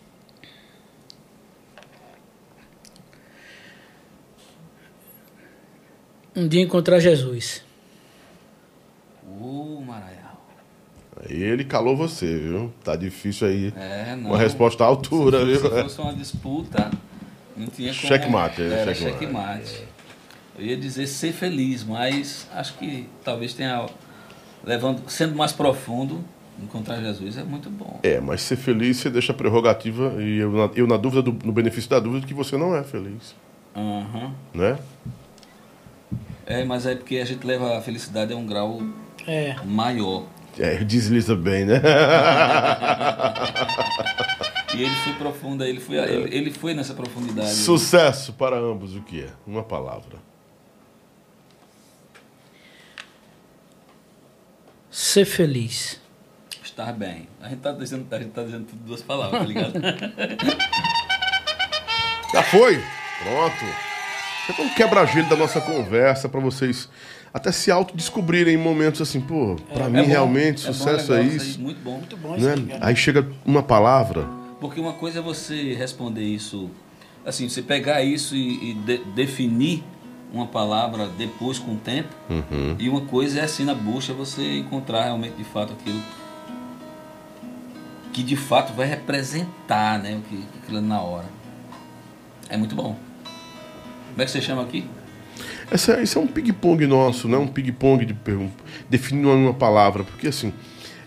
Um 6.39 6.47
dia 6.47 6.62
encontrar 6.62 7.01
Jesus. 7.01 7.65
Ô, 9.40 9.81
Maraial. 9.85 10.40
Aí 11.28 11.43
ele 11.43 11.65
calou 11.65 11.97
você, 11.97 12.27
viu? 12.39 12.73
Tá 12.85 12.94
difícil 12.94 13.48
aí. 13.48 13.73
É, 13.77 14.15
não. 14.15 14.31
Uma 14.31 14.39
resposta 14.39 14.85
à 14.85 14.86
altura, 14.86 15.40
se, 15.40 15.44
viu? 15.47 15.56
Se 15.60 15.82
fosse 15.82 16.01
uma 16.01 16.12
disputa, 16.15 16.90
Não 17.56 17.66
tinha 17.66 17.93
como. 17.93 18.06
Checkmate, 18.06 18.62
é, 18.62 18.66
Era 18.66 18.94
checkmate. 18.94 19.19
checkmate. 19.19 19.85
Eu 20.56 20.65
ia 20.66 20.77
dizer 20.77 21.09
ser 21.09 21.32
feliz, 21.32 21.82
mas 21.82 22.47
acho 22.55 22.74
que 22.78 23.09
talvez 23.24 23.52
tenha. 23.55 23.86
Levando, 24.65 25.09
sendo 25.10 25.35
mais 25.35 25.51
profundo, 25.52 26.24
encontrar 26.62 27.01
Jesus 27.01 27.36
é 27.36 27.43
muito 27.43 27.69
bom. 27.69 27.98
É, 28.05 28.20
mas 28.20 28.43
ser 28.43 28.56
feliz 28.56 28.98
você 28.98 29.10
deixa 29.10 29.32
a 29.32 29.35
prerrogativa, 29.35 30.15
e 30.23 30.39
eu, 30.39 30.52
na- 30.52 30.70
eu 30.77 30.86
na 30.86 30.97
dúvida, 30.97 31.20
do- 31.23 31.36
no 31.44 31.52
benefício 31.52 31.90
da 31.90 31.98
dúvida, 31.98 32.24
que 32.27 32.35
você 32.35 32.56
não 32.56 32.77
é 32.77 32.82
feliz. 32.85 33.35
Aham. 33.74 34.35
Né? 34.55 34.78
É, 36.50 36.64
mas 36.64 36.86
é 36.86 36.94
porque 36.94 37.18
a 37.18 37.24
gente 37.26 37.46
leva 37.46 37.76
a 37.76 37.82
felicidade 37.82 38.32
a 38.32 38.36
um 38.36 38.46
grau 38.46 38.80
É. 39.26 39.54
maior. 39.66 40.24
É, 40.58 40.76
desliza 40.82 41.36
bem, 41.36 41.64
né? 41.66 41.80
E 44.74 44.82
ele 44.82 44.94
foi 44.96 45.12
profundo, 45.14 45.64
ele 45.64 45.80
foi, 45.80 45.96
ele, 45.96 46.36
ele 46.36 46.50
foi 46.52 46.72
nessa 46.74 46.94
profundidade. 46.94 47.50
Sucesso 47.52 48.32
para 48.34 48.56
ambos, 48.56 48.94
o 48.94 49.00
que 49.02 49.22
é? 49.22 49.28
Uma 49.46 49.62
palavra. 49.64 50.18
Ser 54.90 55.24
feliz. 55.24 56.00
Estar 56.62 56.92
bem. 56.92 57.28
A 57.40 57.48
gente 57.48 57.60
tá 57.60 57.72
dizendo, 57.72 58.06
a 58.14 58.18
gente 58.18 58.30
tá 58.30 58.44
dizendo 58.44 58.66
tudo 58.66 58.84
duas 58.84 59.02
palavras, 59.02 59.40
tá 59.40 59.46
ligado? 59.46 59.72
Já 62.32 62.42
foi? 62.44 62.76
Pronto. 63.22 63.88
É 64.48 64.62
um 64.62 64.68
quebra-gelo 64.70 65.28
da 65.28 65.36
nossa 65.36 65.60
conversa 65.60 66.28
para 66.28 66.40
vocês 66.40 66.88
até 67.34 67.52
se 67.52 67.70
autodescobrirem 67.70 68.54
em 68.54 68.56
momentos 68.58 69.00
assim, 69.02 69.20
pô, 69.20 69.56
para 69.74 69.84
É 69.84 69.88
mim 69.90 70.00
bom, 70.02 70.06
realmente 70.08 70.66
é 70.66 70.72
sucesso 70.72 71.12
é 71.12 71.22
isso 71.22 71.32
aí, 71.32 71.36
isso. 71.50 71.60
muito 71.60 71.80
bom. 71.82 71.98
Muito 71.98 72.16
bom 72.16 72.34
isso 72.34 72.46
Né? 72.46 72.54
aí, 72.54 72.62
cara. 72.66 72.86
Aí 72.86 72.96
chega 72.96 73.28
uma 73.44 73.62
palavra, 73.62 74.26
Porque 74.60 74.80
uma 74.80 74.94
coisa 74.94 75.18
é 75.18 75.22
você 75.22 75.74
responder 75.74 76.22
isso, 76.24 76.68
assim, 77.24 77.48
você 77.48 77.62
pegar 77.62 78.02
isso 78.02 78.34
e, 78.34 78.70
e 78.70 78.74
de- 78.74 79.04
definir 79.14 79.84
uma 80.32 80.46
palavra 80.46 81.06
depois 81.08 81.58
com 81.58 81.74
o 81.74 81.76
tempo, 81.76 82.08
Uhum. 82.28 82.74
e 82.78 82.88
uma 82.88 83.02
coisa 83.02 83.40
é 83.40 83.42
assim 83.44 83.64
na 83.64 83.74
busca 83.74 84.12
você 84.14 84.58
encontrar 84.58 85.04
realmente 85.04 85.36
de 85.36 85.44
fato 85.44 85.74
aquilo 85.74 86.00
que 88.12 88.22
de 88.22 88.36
fato 88.36 88.72
vai 88.72 88.86
representar, 88.86 89.98
né, 89.98 90.16
o 90.16 90.22
que 90.22 90.42
aquilo 90.62 90.80
na 90.80 91.00
hora. 91.00 91.26
É 92.48 92.56
muito 92.56 92.74
bom. 92.74 92.96
Como 94.19 94.24
é 94.24 94.27
que 94.27 94.32
você 94.32 94.43
chama 94.43 94.62
aqui? 94.62 94.85
Essa, 95.70 96.03
isso 96.03 96.19
é 96.19 96.23
um 96.23 96.27
ping-pong 96.27 96.85
nosso, 96.89 97.28
né? 97.28 97.36
Um 97.36 97.47
ping-pong 97.47 98.05
de 98.05 98.16
definindo 98.90 99.31
uma 99.31 99.55
palavra, 99.55 100.03
porque 100.03 100.27
assim, 100.27 100.53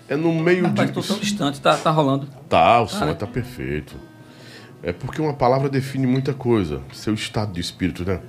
é 0.07 0.15
no 0.15 0.33
meio 0.33 0.65
Rapaz, 0.65 0.87
de. 0.87 0.93
tô 0.93 1.01
tão 1.01 1.19
distante, 1.19 1.59
tá, 1.59 1.75
tá 1.75 1.91
rolando. 1.91 2.25
Tá, 2.47 2.81
o 2.81 2.87
som 2.87 3.03
Ah, 3.03 3.07
né? 3.07 3.13
tá 3.13 3.27
perfeito. 3.27 3.97
É 4.81 4.93
porque 4.93 5.21
uma 5.21 5.33
palavra 5.33 5.67
define 5.67 6.07
muita 6.07 6.33
coisa. 6.33 6.81
Seu 6.93 7.13
estado 7.13 7.51
de 7.51 7.59
espírito, 7.59 8.05
né? 8.05 8.21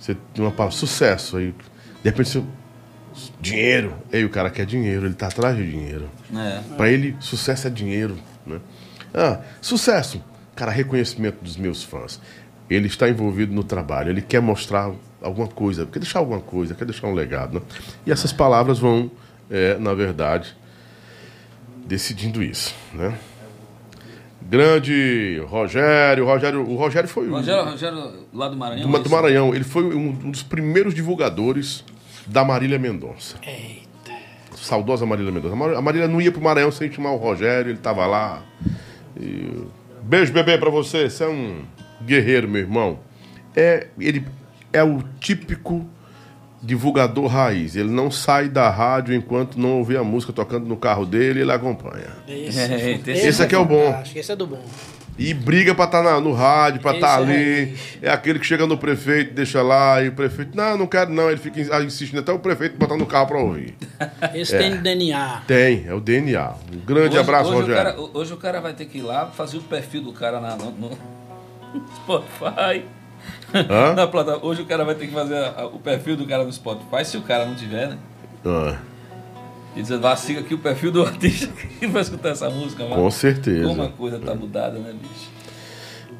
Você 0.00 0.16
tem 0.34 0.44
uma 0.44 0.50
palavra, 0.50 0.76
sucesso, 0.76 1.36
aí 1.36 1.54
de 2.02 2.10
repente 2.10 2.28
você. 2.28 2.42
Dinheiro. 3.40 3.94
Aí 4.12 4.24
o 4.24 4.30
cara 4.30 4.50
quer 4.50 4.66
dinheiro, 4.66 5.06
ele 5.06 5.14
tá 5.14 5.28
atrás 5.28 5.56
de 5.56 5.70
dinheiro. 5.70 6.10
É. 6.34 6.60
Pra 6.76 6.88
ele, 6.88 7.14
sucesso 7.20 7.68
é 7.68 7.70
dinheiro, 7.70 8.18
né? 8.44 8.58
Ah, 9.14 9.38
sucesso. 9.60 10.20
Cara, 10.56 10.72
reconhecimento 10.72 11.36
dos 11.40 11.56
meus 11.56 11.84
fãs. 11.84 12.20
Ele 12.70 12.86
está 12.86 13.08
envolvido 13.08 13.52
no 13.54 13.64
trabalho, 13.64 14.10
ele 14.10 14.20
quer 14.22 14.40
mostrar 14.42 14.90
alguma 15.22 15.48
coisa, 15.48 15.86
quer 15.86 15.98
deixar 15.98 16.18
alguma 16.18 16.40
coisa, 16.40 16.74
quer 16.74 16.84
deixar 16.84 17.06
um 17.06 17.14
legado, 17.14 17.54
né? 17.54 17.62
E 18.06 18.10
essas 18.12 18.32
palavras 18.32 18.78
vão, 18.78 19.10
é, 19.50 19.76
na 19.78 19.94
verdade, 19.94 20.54
decidindo 21.86 22.42
isso, 22.42 22.74
né? 22.92 23.16
Grande 24.40 25.42
Rogério, 25.46 26.24
Rogério, 26.24 26.60
o 26.66 26.76
Rogério 26.76 27.08
foi 27.08 27.26
o- 27.28 27.32
Rogério, 27.32 27.64
Rogério, 27.64 28.12
lá 28.32 28.48
do 28.48 28.56
Maranhão. 28.56 28.88
do, 28.90 28.96
é 28.96 29.00
do 29.00 29.06
isso? 29.06 29.14
Maranhão, 29.14 29.54
ele 29.54 29.64
foi 29.64 29.84
um, 29.84 30.08
um 30.24 30.30
dos 30.30 30.42
primeiros 30.42 30.94
divulgadores 30.94 31.84
da 32.26 32.44
Marília 32.44 32.78
Mendonça. 32.78 33.36
Eita. 33.42 34.12
Saudosa 34.56 35.04
Marília 35.04 35.32
Mendonça. 35.32 35.54
A 35.54 35.56
Mar- 35.56 35.74
A 35.74 35.82
Marília 35.82 36.08
não 36.08 36.20
ia 36.20 36.30
pro 36.32 36.40
Maranhão 36.40 36.70
sem 36.70 36.90
chamar 36.90 37.10
o 37.12 37.16
Rogério, 37.16 37.70
ele 37.70 37.78
tava 37.78 38.06
lá. 38.06 38.42
E- 39.20 39.64
Beijo, 40.02 40.32
bebê, 40.32 40.56
pra 40.56 40.70
você. 40.70 41.10
Você 41.10 41.24
é 41.24 41.28
um 41.28 41.62
guerreiro, 42.04 42.48
meu 42.48 42.60
irmão. 42.60 42.98
É, 43.56 43.88
ele 43.98 44.24
é 44.72 44.82
o 44.82 45.02
típico 45.20 45.86
divulgador 46.62 47.26
raiz. 47.26 47.76
Ele 47.76 47.90
não 47.90 48.10
sai 48.10 48.48
da 48.48 48.68
rádio 48.70 49.14
enquanto 49.14 49.58
não 49.58 49.78
ouvir 49.78 49.96
a 49.96 50.04
música 50.04 50.32
tocando 50.32 50.66
no 50.66 50.76
carro 50.76 51.06
dele, 51.06 51.40
ele 51.40 51.52
acompanha. 51.52 52.06
Esse, 52.26 52.58
É, 52.60 52.90
esse 53.06 53.10
Esse 53.28 53.42
aqui 53.42 53.54
é 53.54 53.58
o 53.58 53.64
bom. 53.64 53.86
fantástico, 53.86 54.18
Esse 54.18 54.32
é 54.32 54.36
do 54.36 54.46
bom. 54.46 54.64
E 55.20 55.34
briga 55.34 55.74
pra 55.74 55.84
estar 55.86 56.20
no 56.20 56.32
rádio, 56.32 56.80
pra 56.80 56.94
estar 56.94 57.18
é 57.18 57.22
ali. 57.22 57.64
raiz. 57.64 57.80
É 58.02 58.08
aquele 58.10 58.38
que 58.38 58.46
chega 58.46 58.66
no 58.68 58.78
prefeito, 58.78 59.34
deixa 59.34 59.60
lá, 59.62 60.00
e 60.00 60.08
o 60.08 60.12
prefeito, 60.12 60.56
não, 60.56 60.78
não 60.78 60.86
quero 60.86 61.10
não. 61.12 61.28
Ele 61.28 61.38
fica 61.40 61.60
ins- 61.60 61.68
insistindo 61.86 62.20
até 62.20 62.30
o 62.32 62.38
prefeito 62.38 62.76
botar 62.78 62.96
no 62.96 63.04
carro 63.04 63.26
pra 63.26 63.38
ouvir. 63.38 63.74
Esse 64.32 64.56
tem 64.56 64.76
DNA. 64.76 65.42
Tem, 65.44 65.84
é 65.88 65.92
o 65.94 65.98
DNA. 66.00 66.52
Um 66.72 66.78
grande 66.86 67.08
Hoje- 67.08 67.18
abraço, 67.18 67.50
hoje 67.50 67.60
Rogério. 67.62 67.80
O 67.90 67.94
cara, 68.08 68.18
hoje 68.18 68.32
o 68.32 68.36
cara 68.36 68.60
vai 68.60 68.72
ter 68.74 68.84
que 68.84 68.98
ir 68.98 69.02
lá 69.02 69.26
fazer 69.26 69.58
o 69.58 69.62
perfil 69.62 70.02
do 70.02 70.12
cara 70.12 70.40
na, 70.40 70.54
no, 70.54 70.70
no 70.70 70.90
Spotify. 71.96 72.84
Hã? 73.54 73.94
Na 73.94 74.06
plataforma. 74.06 74.46
Hoje 74.46 74.62
o 74.62 74.66
cara 74.66 74.84
vai 74.84 74.94
ter 74.94 75.06
que 75.06 75.12
fazer 75.12 75.36
a- 75.36 75.54
a- 75.62 75.66
o 75.66 75.78
perfil 75.78 76.16
do 76.16 76.26
cara 76.26 76.44
no 76.44 76.52
Spotify, 76.52 77.04
se 77.04 77.16
o 77.16 77.22
cara 77.22 77.46
não 77.46 77.54
tiver, 77.54 77.88
né? 77.88 77.98
Ah, 78.44 78.76
E 79.76 79.82
dizer, 79.82 79.98
vá, 79.98 80.16
siga 80.16 80.40
aqui 80.40 80.54
o 80.54 80.58
perfil 80.58 80.90
do 80.90 81.02
artista 81.06 81.52
que 81.78 81.86
vai 81.86 82.02
escutar 82.02 82.30
essa 82.30 82.48
música, 82.50 82.82
mano. 82.84 82.96
com 82.96 83.10
certeza. 83.10 83.66
Como 83.66 83.82
a 83.82 83.88
coisa 83.88 84.18
tá 84.18 84.34
mudada, 84.34 84.78
né, 84.78 84.92
bicho? 84.92 85.30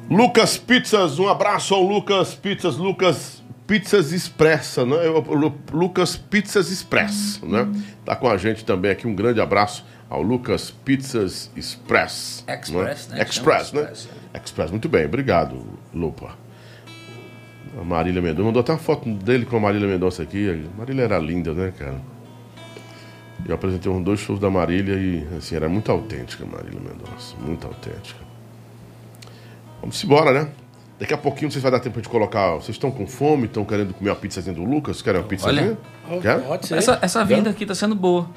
Lucas 0.09 0.57
Pizzas, 0.57 1.19
um 1.19 1.27
abraço 1.27 1.73
ao 1.75 1.83
Lucas 1.83 2.33
Pizzas, 2.35 2.77
Lucas 2.77 3.43
Pizzas 3.67 4.11
Expressa, 4.11 4.85
né? 4.85 4.95
Lucas 5.71 6.15
Pizzas 6.15 6.71
Express, 6.71 7.39
né? 7.43 7.67
Tá 8.05 8.15
com 8.15 8.27
a 8.29 8.37
gente 8.37 8.65
também 8.65 8.89
aqui, 8.91 9.07
um 9.07 9.13
grande 9.15 9.39
abraço 9.39 9.85
ao 10.09 10.21
Lucas 10.21 10.71
Pizzas 10.71 11.51
Express. 11.55 12.43
Express, 12.47 13.07
né? 13.09 13.15
né? 13.15 13.23
Express, 13.23 13.71
né? 13.71 13.81
Express, 13.81 14.09
Express, 14.33 14.71
muito 14.71 14.89
bem, 14.89 15.05
obrigado, 15.05 15.63
Lupa. 15.93 16.35
A 17.79 17.83
Marília 17.83 18.21
Mendonça, 18.21 18.43
mandou 18.43 18.61
até 18.61 18.71
uma 18.71 18.79
foto 18.79 19.07
dele 19.09 19.45
com 19.45 19.57
a 19.57 19.59
Marília 19.59 19.87
Mendonça 19.87 20.23
aqui. 20.23 20.49
A 20.49 20.77
Marília 20.77 21.03
era 21.03 21.19
linda, 21.19 21.53
né, 21.53 21.71
cara? 21.77 22.01
Eu 23.45 23.53
apresentei 23.55 23.91
uns 23.91 24.03
dois 24.03 24.19
shows 24.19 24.39
da 24.39 24.49
Marília 24.49 24.95
e, 24.95 25.27
assim, 25.37 25.55
era 25.55 25.69
muito 25.69 25.91
autêntica 25.91 26.43
a 26.43 26.47
Marília 26.47 26.79
Mendonça, 26.79 27.35
muito 27.37 27.67
autêntica. 27.67 28.19
Vamos 29.79 30.03
embora, 30.03 30.31
né? 30.31 30.49
Daqui 30.99 31.13
a 31.13 31.17
pouquinho, 31.17 31.49
se 31.49 31.59
vai 31.59 31.71
dar 31.71 31.79
tempo 31.79 32.01
de 32.01 32.09
colocar. 32.09 32.55
Vocês 32.55 32.75
estão 32.75 32.91
com 32.91 33.07
fome? 33.07 33.45
Estão 33.45 33.63
querendo 33.63 33.93
comer 33.93 34.09
uma 34.09 34.15
pizzazinha 34.15 34.53
do 34.53 34.65
Lucas? 34.65 35.01
Querem 35.01 35.21
uma 35.21 35.27
pizzazinha? 35.27 35.77
Oh, 36.11 36.19
Quer? 36.19 36.41
Pode 36.41 36.67
ser. 36.67 36.77
Essa, 36.77 36.99
essa 37.01 37.23
vinda 37.23 37.49
aqui 37.49 37.65
tá 37.65 37.73
sendo 37.73 37.95
boa. 37.95 38.29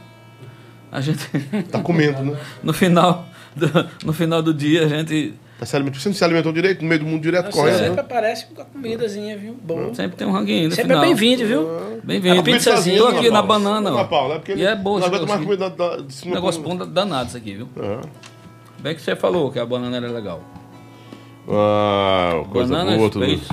A 0.92 1.00
gente, 1.00 1.26
Tá 1.70 1.80
comendo, 1.80 2.22
né? 2.22 2.36
no 2.62 2.72
final 2.72 3.26
do, 3.56 3.66
no 4.04 4.12
final 4.12 4.42
do 4.42 4.52
dia, 4.54 4.84
a 4.84 4.88
gente 4.88 5.34
Tá 5.58 5.64
se 5.66 5.74
alimentando. 5.76 6.00
Você 6.02 6.08
não 6.08 6.14
se 6.16 6.24
alimentou 6.24 6.52
direito? 6.52 6.82
No 6.82 6.88
meio 6.88 7.00
do 7.00 7.06
mundo 7.06 7.22
direto 7.22 7.46
Você 7.46 7.52
correndo, 7.52 7.78
sempre 7.78 7.94
né? 7.94 8.00
aparece 8.00 8.46
com 8.46 8.60
a 8.60 8.64
comidazinha, 8.64 9.38
viu? 9.38 9.56
Bom. 9.62 9.94
sempre 9.94 10.16
tem 10.16 10.26
um 10.26 10.32
ranguinho 10.32 10.68
no 10.68 10.74
Sempre 10.74 10.92
é 10.92 10.96
final. 10.96 11.06
bem-vindo, 11.06 11.46
viu? 11.46 11.68
Bem-vindo. 12.02 12.40
A 12.40 12.42
pizzazinha, 12.42 12.98
Tô 12.98 13.06
aqui 13.06 13.22
né, 13.24 13.30
na 13.30 13.42
Paulo? 13.44 13.64
banana, 13.64 13.90
Não, 13.90 13.96
ó. 13.98 14.04
Paulo, 14.04 14.34
é 14.34 14.38
porque 14.38 14.54
E 14.54 14.64
é 14.66 14.74
boa 14.74 14.98
não 14.98 15.06
esse 15.06 15.14
aguenta 15.16 15.26
mais 15.32 15.40
negócio 15.40 15.66
comida 15.66 15.96
da, 15.96 16.02
de 16.02 16.12
cima. 16.12 16.34
Negócio 16.34 16.62
com- 16.62 16.76
bom 16.76 16.86
danado 16.86 17.28
isso 17.28 17.36
aqui, 17.36 17.54
viu? 17.54 17.68
É. 17.80 18.00
Bem 18.82 18.94
que 18.96 19.00
você 19.02 19.14
falou 19.14 19.52
que 19.52 19.58
a 19.60 19.64
banana 19.64 19.96
era 19.98 20.10
legal. 20.10 20.42
Ah, 21.48 22.42
coisa 22.50 22.74
Banana 22.74 22.96
boa, 22.96 23.10
tudo. 23.10 23.24
Space. 23.24 23.48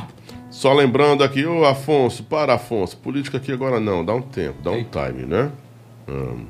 Só 0.49 0.73
lembrando 0.73 1.23
aqui, 1.23 1.45
ô 1.45 1.63
Afonso, 1.65 2.23
para 2.23 2.55
Afonso, 2.55 2.97
política 2.97 3.37
aqui 3.37 3.51
agora 3.51 3.79
não, 3.79 4.03
dá 4.03 4.13
um 4.13 4.21
tempo, 4.21 4.55
dá 4.63 4.71
um 4.71 4.75
Ei. 4.77 4.85
time, 4.91 5.25
né? 5.25 5.51
Hum. 6.07 6.45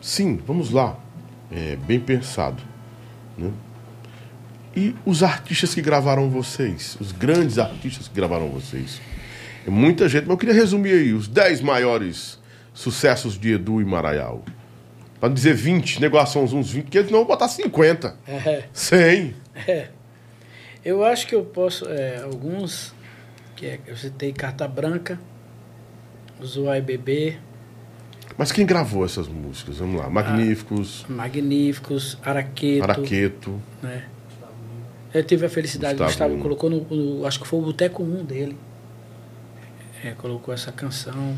Sim, 0.00 0.40
vamos 0.46 0.70
lá. 0.70 0.98
É, 1.50 1.76
bem 1.76 2.00
pensado. 2.00 2.62
Né? 3.36 3.50
E 4.76 4.94
os 5.04 5.22
artistas 5.22 5.74
que 5.74 5.82
gravaram 5.82 6.30
vocês? 6.30 6.96
Os 7.00 7.12
grandes 7.12 7.58
artistas 7.58 8.08
que 8.08 8.14
gravaram 8.14 8.48
vocês? 8.48 9.00
É 9.66 9.70
muita 9.70 10.08
gente, 10.08 10.22
mas 10.22 10.30
eu 10.30 10.38
queria 10.38 10.54
resumir 10.54 10.92
aí 10.92 11.12
os 11.12 11.28
10 11.28 11.60
maiores 11.60 12.38
sucessos 12.72 13.38
de 13.38 13.52
Edu 13.54 13.80
e 13.80 13.84
Maraial. 13.84 14.44
Para 15.18 15.28
dizer 15.28 15.54
20, 15.54 16.00
negócio 16.00 16.40
uns, 16.40 16.52
uns 16.52 16.70
20, 16.70 16.84
porque 16.84 16.98
eles 16.98 17.10
não 17.10 17.18
vão 17.18 17.28
botar 17.28 17.48
50. 17.48 18.16
É, 18.26 18.64
100. 18.72 19.34
é. 19.66 19.88
Eu 20.82 21.04
acho 21.04 21.26
que 21.26 21.34
eu 21.34 21.44
posso. 21.44 21.86
é, 21.88 22.22
alguns. 22.22 22.94
Que 23.54 23.66
é, 23.66 23.80
eu 23.86 23.96
citei 23.96 24.32
Carta 24.32 24.66
Branca, 24.66 25.20
Zoai 26.42 26.80
Bebê, 26.80 27.36
Mas 28.38 28.52
quem 28.52 28.64
gravou 28.64 29.04
essas 29.04 29.28
músicas? 29.28 29.78
Vamos 29.78 30.00
lá. 30.00 30.08
Magníficos, 30.08 31.04
Magníficos, 31.08 32.16
Araqueto. 32.24 32.82
Araqueto. 32.84 33.60
Né? 33.82 34.04
Eu 35.12 35.24
tive 35.24 35.46
a 35.46 35.48
felicidade, 35.50 35.94
Gustavo. 35.98 36.30
Gustavo, 36.34 36.38
colocou 36.42 36.70
no, 36.70 36.80
no- 36.84 37.26
Acho 37.26 37.40
que 37.40 37.46
foi 37.46 37.58
o 37.58 37.62
Boteco 37.62 38.02
1 38.02 38.24
dele. 38.24 38.56
É, 40.04 40.12
colocou 40.12 40.54
essa 40.54 40.72
canção. 40.72 41.36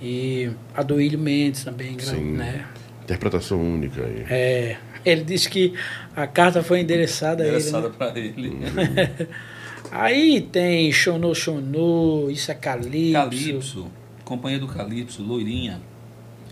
E 0.00 0.50
a 0.74 0.82
do 0.82 1.00
Ilho 1.00 1.18
Mendes 1.18 1.64
também, 1.64 1.98
Sim. 1.98 2.32
né? 2.32 2.64
Interpretação 3.02 3.60
única 3.60 4.02
aí. 4.02 4.24
É, 4.30 4.76
ele 5.04 5.24
disse 5.24 5.50
que 5.50 5.74
a 6.16 6.26
carta 6.26 6.62
foi 6.62 6.80
endereçada, 6.80 7.42
endereçada 7.46 7.92
a 7.98 8.18
ele. 8.18 8.28
Endereçada 8.48 8.88
né? 8.88 9.06
para 9.06 9.18
ele. 9.20 9.28
aí 9.90 10.40
tem 10.40 10.90
Xono 10.92 11.34
Xono, 11.34 12.30
isso 12.30 12.50
é 12.50 12.54
Calypso. 12.54 13.12
Calypso, 13.12 13.86
Companhia 14.30 14.60
do 14.60 14.68
Calypso, 14.68 15.24
Loirinha, 15.24 15.80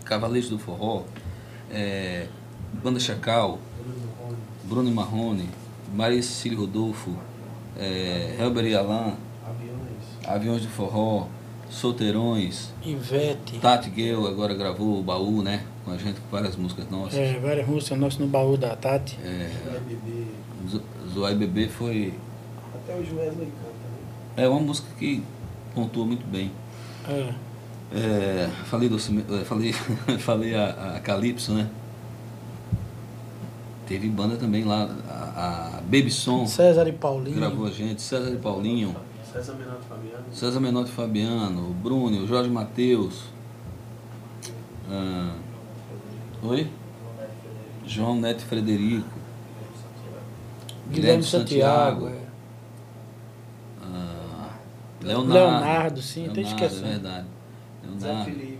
Cavaleiros 0.03 0.49
do 0.49 0.59
Forró, 0.59 1.03
é, 1.71 2.27
Banda 2.83 2.99
Chacal, 2.99 3.57
Bruno 4.65 4.91
Marrone, 4.91 5.49
Maria 5.95 6.21
Cecília 6.21 6.57
Rodolfo, 6.57 7.15
é, 7.77 8.35
Helber 8.37 8.65
e 8.65 8.75
Alain, 8.75 9.13
Aviões 10.27 10.63
do 10.63 10.67
Forró, 10.67 11.27
Solteirões, 11.69 12.73
Ivete, 12.83 13.59
Tati 13.59 13.89
Gale 13.89 14.27
agora 14.27 14.53
gravou 14.53 14.99
o 14.99 15.01
baú, 15.01 15.41
né? 15.41 15.63
Com 15.85 15.91
a 15.91 15.97
gente, 15.97 16.19
com 16.19 16.29
várias 16.29 16.57
músicas 16.57 16.89
nossas. 16.89 17.17
É, 17.17 17.39
várias 17.39 17.65
músicas 17.65 17.97
nossas 17.97 18.19
no 18.19 18.27
baú 18.27 18.57
da 18.57 18.75
Tati. 18.75 19.17
É, 19.23 19.49
Zoai 21.13 21.33
Bebê 21.33 21.69
foi. 21.69 22.13
Até 22.75 22.93
o 22.93 22.97
Wesley 22.97 23.13
canta, 23.15 23.87
né? 24.35 24.43
É 24.43 24.49
uma 24.49 24.59
música 24.59 24.89
que 24.99 25.23
pontua 25.73 26.05
muito 26.05 26.27
bem. 26.27 26.51
É. 27.07 27.33
É, 27.91 28.47
falei 28.65 28.87
do 28.87 28.99
falei, 29.45 29.73
falei 30.19 30.55
a, 30.55 30.95
a 30.95 30.99
Calypso, 30.99 31.53
né? 31.53 31.69
Teve 33.87 34.07
banda 34.07 34.37
também 34.37 34.63
lá, 34.63 34.87
a, 35.09 35.77
a 35.77 35.81
Baby 35.81 36.11
Som. 36.11 36.45
César 36.45 36.87
e 36.87 36.91
Paulinho. 36.91 37.37
Gravou 37.37 37.65
a 37.65 37.71
gente, 37.71 38.01
César 38.01 38.29
e 38.31 38.37
Paulinho. 38.37 38.95
César 39.33 39.53
Menotti 39.53 39.85
Fabiano. 39.87 40.25
César 40.31 40.59
Menotti 40.59 40.91
Fabiano, 40.91 41.69
o 41.71 41.73
Bruno, 41.73 42.23
o 42.23 42.27
Jorge 42.27 42.49
Matheus. 42.51 43.23
Ah, 44.91 45.33
oi? 46.43 46.69
João 47.85 48.19
Neto 48.19 48.43
Frederico. 48.43 49.09
Guilherme, 50.89 50.93
Guilherme 50.93 51.23
Santiago. 51.23 52.05
Santiago 52.05 52.07
é. 52.09 52.27
ah, 53.83 54.49
Leonardo. 55.01 55.33
Leonardo, 55.33 56.01
sim, 56.01 56.27
Leonardo, 56.27 56.41
até 56.41 56.49
esqueci. 56.49 56.83
É 56.83 56.87
verdade. 56.87 57.27
Leonardo. 57.89 57.99
Zé 57.99 58.25
Felipe. 58.25 58.59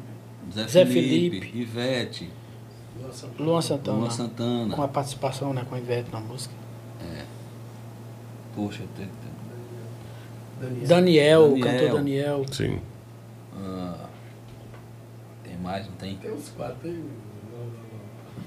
Zé, 0.54 0.68
Zé 0.68 0.86
Felipe, 0.86 1.40
Felipe. 1.40 1.58
Ivete. 1.60 2.30
Luan 3.40 3.62
Santana. 3.62 3.98
Luan 3.98 4.10
Santana. 4.10 4.76
Com 4.76 4.82
a 4.82 4.88
participação 4.88 5.54
né, 5.54 5.66
com 5.68 5.76
a 5.76 5.80
Ivete 5.80 6.12
na 6.12 6.20
música. 6.20 6.54
É. 7.02 7.24
Poxa, 8.56 8.84
tem, 8.98 9.08
Daniel, 10.60 10.88
Daniel, 10.88 11.54
o 11.54 11.60
cantor 11.62 11.90
Daniel. 11.94 12.46
Sim. 12.52 12.80
Ah, 13.56 14.08
tem 15.44 15.58
mais, 15.58 15.86
não 15.86 15.94
tem? 15.94 16.16
Tem 16.18 16.32
uns 16.34 16.50
quatro. 16.50 16.76
Tem... 16.82 17.02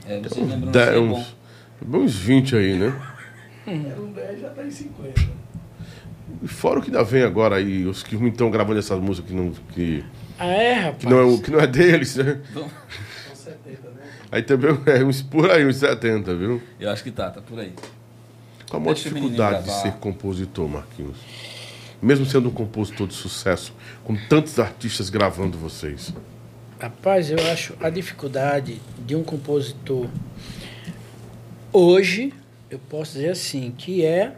É, 0.07 0.21
vocês 0.21 0.47
lembram 0.47 0.71
de, 0.71 0.79
é 0.79 0.99
uns, 0.99 1.37
uns 1.83 2.15
20 2.15 2.57
aí, 2.57 2.77
né? 2.77 3.03
Era 3.67 4.01
um 4.01 4.13
10, 4.13 4.41
já 4.41 4.51
tá 4.51 4.65
em 4.65 4.71
50. 4.71 5.23
E 6.43 6.49
fora 6.49 6.81
o 6.81 6.83
que 6.83 6.91
ainda 6.91 7.05
vem 7.05 7.23
agora 7.23 7.57
aí, 7.57 7.87
os 7.87 8.03
que 8.03 8.17
estão 8.27 8.51
gravando 8.51 8.79
essas 8.79 9.01
músicas 9.01 9.31
que 9.31 9.37
não. 9.37 9.51
Que, 9.73 10.05
ah, 10.39 10.47
é, 10.47 10.75
rapaz? 10.75 10.99
Que 10.99 11.07
não 11.07 11.35
é, 11.35 11.39
que 11.39 11.51
não 11.51 11.61
é 11.61 11.67
deles, 11.67 12.17
né? 12.17 12.41
São 12.53 12.69
70, 13.35 13.89
né? 13.91 14.03
Aí 14.31 14.43
também 14.43 14.79
é 14.87 15.05
uns 15.05 15.23
por 15.23 15.51
aí, 15.51 15.67
uns 15.67 15.77
70, 15.77 16.35
viu? 16.35 16.63
Eu 16.81 16.91
acho 16.91 17.03
que 17.03 17.11
tá, 17.11 17.31
tá 17.31 17.41
por 17.41 17.59
aí. 17.59 17.73
Qual 18.69 18.81
a 18.81 18.85
maior 18.85 18.95
dificuldade 18.95 19.65
de 19.65 19.71
ser 19.71 19.93
compositor, 19.95 20.69
Marquinhos? 20.69 21.19
Mesmo 22.01 22.25
sendo 22.25 22.49
um 22.49 22.53
compositor 22.53 23.07
de 23.07 23.15
sucesso, 23.15 23.73
com 24.03 24.17
tantos 24.17 24.59
artistas 24.59 25.11
gravando 25.11 25.59
vocês. 25.59 26.13
Rapaz, 26.81 27.31
eu 27.31 27.39
acho 27.53 27.75
a 27.81 27.89
dificuldade 27.91 28.81
de 29.07 29.15
um 29.15 29.23
compositor 29.23 30.09
hoje, 31.73 32.33
eu 32.71 32.79
posso 32.79 33.13
dizer 33.13 33.31
assim, 33.31 33.73
que 33.77 34.05
é, 34.05 34.35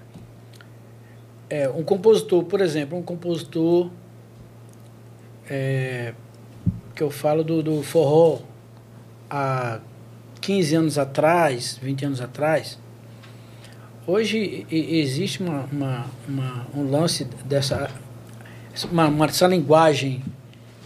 é 1.49 1.69
um 1.69 1.83
compositor, 1.83 2.45
por 2.45 2.61
exemplo, 2.61 2.99
um 2.99 3.03
compositor 3.03 3.91
é, 5.49 6.15
que 6.95 7.03
eu 7.03 7.11
falo 7.11 7.43
do, 7.43 7.63
do 7.63 7.83
forró 7.83 8.41
há 9.29 9.81
15 10.41 10.75
anos 10.77 10.99
atrás, 10.99 11.79
20 11.83 12.05
anos 12.07 12.21
atrás, 12.21 12.79
hoje 14.07 14.67
existe 14.71 15.43
uma, 15.43 15.69
uma, 15.73 16.07
uma, 16.29 16.67
um 16.75 16.91
lance 16.91 17.25
dessa 17.45 17.91
uma, 18.91 19.07
uma, 19.07 19.27
essa 19.27 19.47
linguagem 19.47 20.23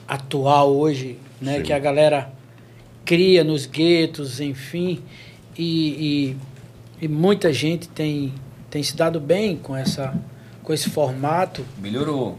atual 0.07 0.75
hoje, 0.75 1.19
né, 1.41 1.61
que 1.61 1.73
a 1.73 1.79
galera 1.79 2.31
cria 3.05 3.43
nos 3.43 3.67
guetos, 3.67 4.41
enfim, 4.41 5.03
e, 5.57 6.37
e, 7.01 7.05
e, 7.05 7.09
muita 7.09 7.53
gente 7.53 7.89
tem, 7.89 8.33
tem 8.71 8.83
se 8.83 8.97
dado 8.97 9.19
bem 9.19 9.57
com, 9.57 9.75
essa, 9.75 10.15
com 10.63 10.73
esse 10.73 10.91
formato. 10.91 11.65
Melhorou. 11.79 12.39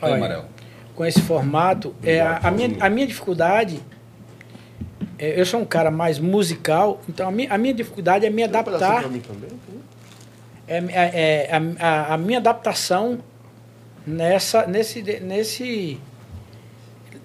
Aí. 0.00 0.12
Olha, 0.12 0.44
com 0.96 1.04
esse 1.04 1.20
formato, 1.20 1.94
é, 2.02 2.20
a, 2.20 2.38
a, 2.44 2.50
minha, 2.50 2.76
a 2.80 2.88
minha 2.88 3.06
dificuldade 3.06 3.80
é, 5.18 5.40
eu 5.40 5.46
sou 5.46 5.60
um 5.60 5.64
cara 5.64 5.90
mais 5.90 6.18
musical, 6.18 7.00
então 7.08 7.28
a 7.28 7.32
minha, 7.32 7.52
a 7.52 7.56
minha 7.58 7.72
dificuldade 7.72 8.26
é 8.26 8.30
me 8.30 8.42
adaptar. 8.42 9.04
É, 10.68 10.78
é, 10.78 11.48
é 11.48 11.60
a, 11.78 12.14
a, 12.14 12.18
minha 12.18 12.38
adaptação 12.38 13.18
nessa, 14.06 14.66
nesse, 14.66 15.02
nesse 15.20 16.00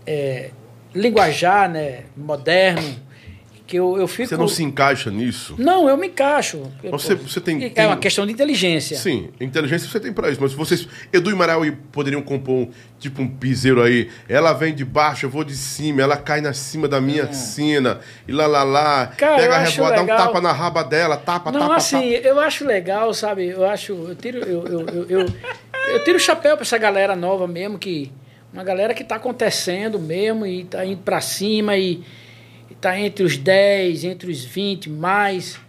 é, 0.06 0.52
linguajar 0.94 1.70
né, 1.70 2.04
moderno 2.16 2.96
que 3.72 3.78
eu, 3.78 3.98
eu 3.98 4.06
fico... 4.06 4.28
Você 4.28 4.36
não 4.36 4.50
se 4.50 4.62
encaixa 4.62 5.10
nisso? 5.10 5.56
Não, 5.58 5.88
eu 5.88 5.96
me 5.96 6.08
encaixo. 6.08 6.70
Você, 6.92 7.16
você 7.16 7.40
tem, 7.40 7.64
é 7.64 7.70
tem... 7.70 7.86
uma 7.86 7.96
questão 7.96 8.26
de 8.26 8.34
inteligência. 8.34 8.98
Sim, 8.98 9.30
inteligência 9.40 9.90
você 9.90 9.98
tem 9.98 10.12
para 10.12 10.30
isso. 10.30 10.42
Mas 10.42 10.52
vocês, 10.52 10.86
Edu 11.14 11.32
e 11.32 11.34
Maral 11.34 11.62
poderiam 11.90 12.22
compor 12.22 12.54
um, 12.54 12.72
tipo 13.00 13.22
um 13.22 13.28
piseiro 13.30 13.82
aí. 13.82 14.10
Ela 14.28 14.52
vem 14.52 14.76
de 14.76 14.84
baixo, 14.84 15.26
eu 15.26 15.30
vou 15.30 15.46
de 15.46 15.56
cima. 15.56 16.02
Ela 16.02 16.18
cai 16.18 16.42
na 16.42 16.52
cima 16.52 16.86
da 16.86 17.00
minha 17.00 17.24
é. 17.24 17.32
cena. 17.32 18.02
E 18.28 18.34
lá, 18.34 18.46
lá, 18.46 18.64
lá. 18.64 19.08
Cara, 19.08 19.38
pega 19.38 19.56
a 19.56 19.60
reboada, 19.60 19.96
dá 19.96 20.04
um 20.04 20.08
tapa 20.08 20.42
na 20.42 20.52
raba 20.52 20.84
dela. 20.84 21.16
Tapa, 21.16 21.50
não, 21.50 21.62
tapa, 21.62 21.76
assim, 21.78 22.12
tapa. 22.12 22.28
eu 22.28 22.40
acho 22.42 22.66
legal, 22.66 23.14
sabe? 23.14 23.48
Eu 23.48 23.66
acho... 23.66 23.94
Eu 23.94 24.16
tiro, 24.16 24.40
eu, 24.40 24.68
eu, 24.68 24.86
eu, 24.88 25.06
eu, 25.10 25.26
eu 25.94 26.04
tiro 26.04 26.18
o 26.18 26.20
chapéu 26.20 26.58
para 26.58 26.66
essa 26.66 26.78
galera 26.78 27.16
nova 27.16 27.48
mesmo, 27.48 27.80
que... 27.80 28.12
Uma 28.52 28.66
galera 28.66 28.94
que 28.94 29.02
está 29.02 29.16
acontecendo 29.16 29.98
mesmo 29.98 30.46
e 30.46 30.64
está 30.64 30.86
indo 30.86 31.02
para 31.04 31.22
cima 31.22 31.78
e 31.78 32.04
está 32.82 33.00
entre 33.00 33.24
os 33.24 33.38
10, 33.38 34.04
entre 34.04 34.32
os 34.32 34.44
20, 34.44 34.90
mais. 34.90 35.60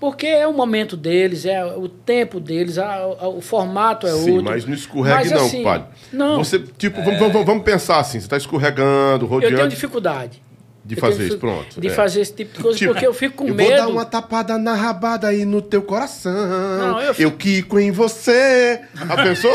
Porque 0.00 0.26
é 0.26 0.48
o 0.48 0.52
momento 0.52 0.96
deles, 0.96 1.46
é 1.46 1.64
o 1.64 1.88
tempo 1.88 2.40
deles, 2.40 2.76
a, 2.76 2.92
a, 2.94 3.28
o 3.28 3.40
formato 3.40 4.04
é 4.04 4.10
Sim, 4.10 4.32
outro. 4.32 4.44
mas 4.46 4.66
não 4.66 4.74
escorregue 4.74 5.16
mas, 5.16 5.30
não, 5.30 5.46
assim, 5.46 5.62
padre. 5.62 5.86
Não. 6.12 6.38
Você, 6.38 6.58
tipo, 6.58 6.98
é... 6.98 7.04
vamos, 7.04 7.20
vamos, 7.20 7.46
vamos, 7.46 7.62
pensar 7.62 8.00
assim, 8.00 8.18
você 8.18 8.26
está 8.26 8.36
escorregando, 8.36 9.26
rodeando... 9.26 9.54
Eu 9.54 9.58
tenho 9.58 9.70
dificuldade. 9.70 10.42
De 10.84 10.96
fazer 10.96 11.28
isso, 11.28 11.38
pronto. 11.38 11.80
De 11.80 11.86
é. 11.86 11.90
fazer 11.90 12.22
esse 12.22 12.34
tipo 12.34 12.56
de 12.56 12.60
coisa, 12.60 12.76
tipo, 12.76 12.92
porque 12.92 13.06
eu 13.06 13.14
fico 13.14 13.36
com 13.36 13.46
eu 13.46 13.54
medo. 13.54 13.68
Vou 13.68 13.78
dar 13.78 13.86
uma 13.86 14.04
tapada 14.04 14.58
na 14.58 14.74
rabada 14.74 15.28
aí 15.28 15.44
no 15.44 15.62
teu 15.62 15.80
coração. 15.80 16.32
Não, 16.32 17.00
eu, 17.00 17.14
fico... 17.14 17.22
eu 17.22 17.36
quico 17.36 17.78
em 17.78 17.92
você. 17.92 18.80
A 19.08 19.22
pessoa? 19.22 19.54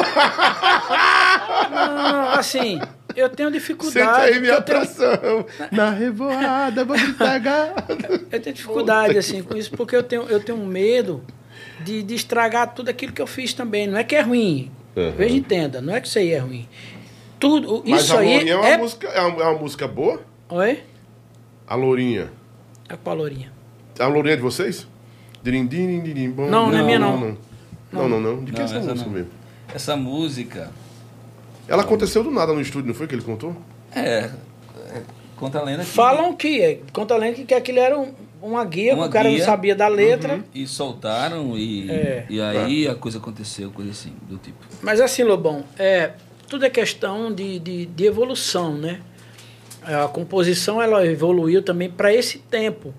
Não, 1.69 2.31
assim, 2.31 2.79
eu 3.17 3.29
tenho 3.29 3.49
dificuldade. 3.49 4.05
Senta 4.05 4.17
aí 4.19 4.39
minha 4.39 4.61
tenho... 4.61 4.79
pressão. 4.79 5.45
Na 5.73 5.89
revoada, 5.89 6.85
vou 6.85 6.95
te 6.95 7.13
pegar. 7.13 7.73
eu 8.31 8.39
tenho 8.39 8.55
dificuldade, 8.55 9.17
assim, 9.17 9.41
com 9.41 9.57
isso, 9.57 9.71
porque 9.71 9.95
eu 9.95 10.03
tenho, 10.03 10.21
eu 10.23 10.39
tenho 10.39 10.59
medo 10.59 11.23
de, 11.83 12.03
de 12.03 12.13
estragar 12.13 12.75
tudo 12.75 12.89
aquilo 12.89 13.11
que 13.11 13.21
eu 13.21 13.25
fiz 13.25 13.55
também. 13.55 13.87
Não 13.87 13.97
é 13.97 14.03
que 14.03 14.15
é 14.15 14.21
ruim. 14.21 14.71
Uhum. 14.95 15.11
Veja 15.13 15.35
entenda, 15.35 15.81
não 15.81 15.95
é 15.95 15.99
que 15.99 16.07
isso 16.07 16.19
aí 16.19 16.31
é 16.31 16.37
ruim. 16.37 16.69
Tudo, 17.39 17.83
Mas 17.85 18.03
isso 18.03 18.15
a 18.15 18.19
aí 18.19 18.49
é 18.49 18.55
uma, 18.55 18.67
é... 18.67 18.77
Música, 18.77 19.07
é, 19.07 19.21
uma, 19.21 19.43
é 19.43 19.47
uma 19.47 19.59
música 19.59 19.87
boa? 19.87 20.21
Oi? 20.49 20.83
A 21.67 21.75
Lourinha. 21.75 22.31
É 22.87 22.95
qual 22.95 23.15
a 23.15 23.19
Lourinha? 23.19 23.51
A 23.99 24.07
Lourinha 24.07 24.33
é 24.33 24.37
de 24.37 24.43
vocês? 24.43 24.87
Dirim, 25.41 25.65
dirim, 25.65 26.01
dirim, 26.01 26.29
bom, 26.29 26.47
não, 26.47 26.69
não 26.69 26.77
é 26.77 26.83
minha, 26.83 26.99
não. 26.99 27.17
Não, 27.19 27.37
não, 27.91 28.09
não. 28.09 28.19
não. 28.19 28.43
De 28.43 28.51
que 28.51 28.61
é 28.61 28.63
essa 28.63 28.79
música 28.79 29.05
não. 29.05 29.09
mesmo? 29.09 29.31
Essa 29.73 29.95
música... 29.95 30.71
Ela 31.67 31.83
aconteceu 31.83 32.23
do 32.23 32.31
nada 32.31 32.53
no 32.53 32.61
estúdio, 32.61 32.87
não 32.87 32.93
foi 32.93 33.07
que 33.07 33.15
ele 33.15 33.21
contou? 33.21 33.55
É. 33.95 34.29
Conta 35.35 35.59
a 35.59 35.63
lenda 35.63 35.83
que... 35.83 35.89
Falam 35.89 36.33
que... 36.35 36.79
Conta 36.93 37.13
a 37.13 37.17
lenda 37.17 37.35
que, 37.35 37.45
que 37.45 37.53
aquilo 37.53 37.79
era 37.79 37.97
um, 37.97 38.13
uma 38.41 38.63
guia, 38.65 38.93
uma 38.95 39.03
que 39.03 39.09
o 39.09 39.11
cara 39.13 39.29
guia, 39.29 39.37
não 39.39 39.45
sabia 39.45 39.75
da 39.75 39.87
letra. 39.87 40.35
Uhum, 40.35 40.43
e 40.53 40.65
soltaram 40.67 41.57
e, 41.57 41.89
É. 41.91 42.25
e 42.29 42.41
aí 42.41 42.87
a 42.87 42.95
coisa 42.95 43.17
aconteceu, 43.17 43.69
coisa 43.71 43.91
assim, 43.91 44.13
do 44.27 44.37
tipo. 44.37 44.57
Mas 44.81 44.99
assim, 44.99 45.23
Lobão, 45.23 45.63
é, 45.77 46.11
tudo 46.47 46.65
é 46.65 46.69
questão 46.69 47.31
de, 47.33 47.59
de, 47.59 47.85
de 47.85 48.05
evolução, 48.05 48.75
né? 48.75 49.01
A 49.83 50.07
composição 50.07 50.81
ela 50.81 51.05
evoluiu 51.05 51.61
também 51.61 51.89
para 51.89 52.13
esse 52.13 52.39
tempo. 52.39 52.93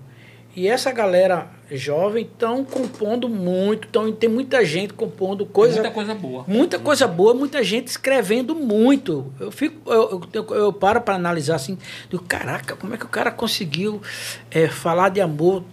E 0.55 0.67
essa 0.67 0.91
galera, 0.91 1.47
jovens 1.71 2.25
estão 2.25 2.63
compondo 2.65 3.29
muito, 3.29 3.87
tão, 3.89 4.11
tem 4.11 4.29
muita 4.29 4.63
gente 4.65 4.93
compondo 4.93 5.45
coisa. 5.45 5.75
Muita 5.75 5.91
coisa 5.91 6.15
boa. 6.15 6.43
Muita 6.47 6.79
coisa 6.79 7.07
boa, 7.07 7.33
muita 7.33 7.63
gente 7.63 7.87
escrevendo 7.87 8.55
muito. 8.55 9.31
Eu 9.39 9.51
fico, 9.51 9.91
eu, 9.91 10.21
eu, 10.33 10.47
eu 10.55 10.73
paro 10.73 11.01
para 11.01 11.15
analisar 11.15 11.55
assim, 11.55 11.77
digo, 12.09 12.23
caraca, 12.27 12.75
como 12.75 12.93
é 12.93 12.97
que 12.97 13.05
o 13.05 13.09
cara 13.09 13.31
conseguiu 13.31 14.01
é, 14.49 14.67
falar 14.67 15.09
de 15.09 15.21
amor 15.21 15.63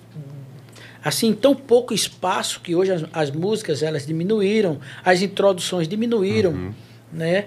assim, 1.05 1.33
tão 1.33 1.55
pouco 1.55 1.95
espaço 1.95 2.61
que 2.61 2.75
hoje 2.75 2.91
as, 2.91 3.05
as 3.13 3.31
músicas 3.31 3.81
elas 3.83 4.05
diminuíram, 4.05 4.81
as 5.05 5.23
introduções 5.23 5.87
diminuíram, 5.87 6.51
Uhum. 6.51 6.73
né? 7.13 7.45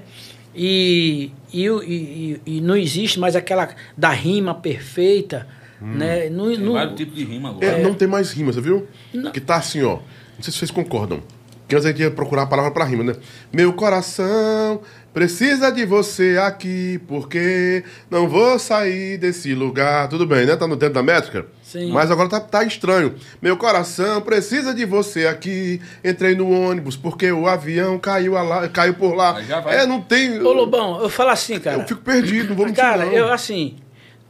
E, 0.56 1.32
e, 1.54 1.66
e, 1.68 2.42
e 2.46 2.62
não 2.62 2.76
existe 2.76 3.20
mais 3.20 3.36
aquela 3.36 3.70
da 3.98 4.10
rima 4.10 4.56
perfeita, 4.56 5.46
né? 5.82 6.30
Não, 6.30 6.48
Tem 6.50 6.58
não- 6.60 6.74
vários 6.74 6.96
tipos 6.96 7.16
de 7.16 7.24
rima 7.24 7.50
agora. 7.50 7.66
É, 7.66 7.82
não 7.84 7.94
tem 7.94 8.08
mais 8.08 8.32
rima, 8.32 8.52
você 8.52 8.62
viu? 8.62 8.88
Não. 9.14 9.32
Que 9.32 9.40
tá 9.40 9.56
assim, 9.56 9.84
ó. 9.84 9.96
Não 9.96 10.42
sei 10.44 10.52
se 10.52 10.60
vocês 10.60 10.72
concordam. 10.72 11.22
Que 11.68 11.76
antes 11.76 11.86
a 11.86 11.90
gente 11.90 12.02
ia 12.02 12.10
procurar 12.10 12.44
a 12.44 12.46
palavra 12.48 12.72
pra 12.72 12.84
rima, 12.84 13.04
né? 13.04 13.16
Meu 13.54 13.72
coração 13.74 14.82
precisa 15.14 15.72
de 15.72 15.86
você 15.86 16.36
aqui, 16.42 17.00
porque 17.08 17.84
não 18.10 18.28
vou 18.28 18.58
sair 18.58 19.20
desse 19.20 19.54
lugar. 19.54 20.08
Tudo 20.08 20.26
bem, 20.26 20.48
né? 20.48 20.56
Tá 20.56 20.66
no 20.66 20.76
dentro 20.76 20.96
da 20.96 21.04
métrica? 21.04 21.46
Sim. 21.62 21.92
Mas 21.92 22.10
agora 22.10 22.28
tá, 22.28 22.40
tá 22.40 22.64
estranho. 22.64 23.14
Meu 23.40 23.56
coração 23.56 24.20
precisa 24.22 24.74
de 24.74 24.84
você 24.84 25.28
aqui. 25.28 25.80
Entrei 26.04 26.34
no 26.34 26.50
ônibus 26.50 26.96
porque 26.98 27.32
o 27.32 27.48
avião 27.48 28.00
caiu, 28.00 28.34
lá, 28.34 28.68
caiu 28.68 28.96
por 28.96 29.14
lá. 29.14 29.38
Aí 29.38 29.46
já 29.46 29.60
vai. 29.60 29.78
É, 29.82 29.86
não 29.86 30.02
tem. 30.02 30.40
Ô 30.42 30.52
Lobão, 30.52 31.00
eu 31.02 31.10
falo 31.10 31.30
assim, 31.30 31.60
cara. 31.60 31.84
eu 31.84 31.88
fico 31.88 32.02
perdido, 32.02 32.50
não 32.50 32.56
vou 32.56 32.66
mentir, 32.66 32.82
Cara, 32.84 33.06
não. 33.06 33.12
eu 33.14 33.32
assim, 33.32 33.76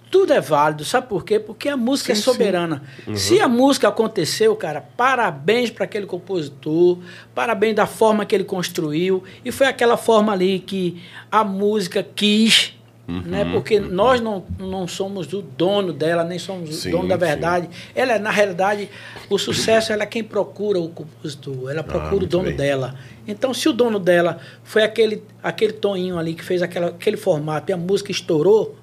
tudo 0.10 0.34
é 0.34 0.42
válido, 0.42 0.84
sabe 0.84 1.08
por 1.08 1.24
quê? 1.24 1.40
Porque 1.40 1.70
a 1.70 1.78
música 1.78 2.14
Sim, 2.16 2.22
é 2.22 2.24
soberana. 2.24 2.84
Se 3.16 3.40
a 3.40 3.48
música 3.48 3.88
aconteceu, 3.88 4.56
cara, 4.56 4.82
parabéns 4.98 5.70
para 5.70 5.86
aquele 5.86 6.06
compositor, 6.06 6.98
parabéns 7.36 7.76
da 7.76 7.86
forma 7.86 8.26
que 8.26 8.34
ele 8.36 8.44
construiu, 8.44 9.24
e 9.46 9.52
foi 9.52 9.68
aquela 9.68 9.98
forma 9.98 10.32
ali 10.34 10.60
que 10.60 11.02
a 11.32 11.44
música 11.44 12.02
quis. 12.04 12.74
Uhum, 13.08 13.22
Né? 13.26 13.44
Porque 13.52 13.80
nós 13.80 14.22
não, 14.22 14.44
não 14.60 14.88
somos 14.88 15.34
o 15.34 15.42
dono 15.42 15.92
dela, 15.92 16.24
nem 16.24 16.38
somos 16.38 16.76
Sim, 16.76 16.90
o 16.90 16.92
dono 16.92 17.08
da 17.10 17.16
sim. 17.16 17.20
verdade. 17.26 17.70
Ela 17.96 18.14
é, 18.14 18.20
na 18.20 18.30
realidade, 18.30 18.88
o 19.28 19.38
sucesso 19.40 19.92
ela 19.92 20.04
é 20.04 20.06
quem 20.06 20.24
procura 20.24 20.80
o 20.80 20.90
compositor, 20.90 21.72
ela 21.72 21.82
procura 21.82 22.06
o 22.14 22.18
Ah, 22.18 22.20
muito 22.20 22.28
dono 22.30 22.44
bem. 22.50 22.56
dela. 22.56 22.94
Então, 23.28 23.52
se 23.52 23.68
o 23.68 23.74
dono 23.74 23.98
dela 23.98 24.38
foi 24.64 24.84
aquele, 24.84 25.24
aquele 25.42 25.74
Toninho 25.74 26.20
ali 26.20 26.36
que 26.36 26.44
fez 26.44 26.62
aquela, 26.62 26.90
aquele 26.90 27.18
formato 27.18 27.72
e 27.72 27.74
a 27.74 27.78
música 27.78 28.12
estourou, 28.12 28.76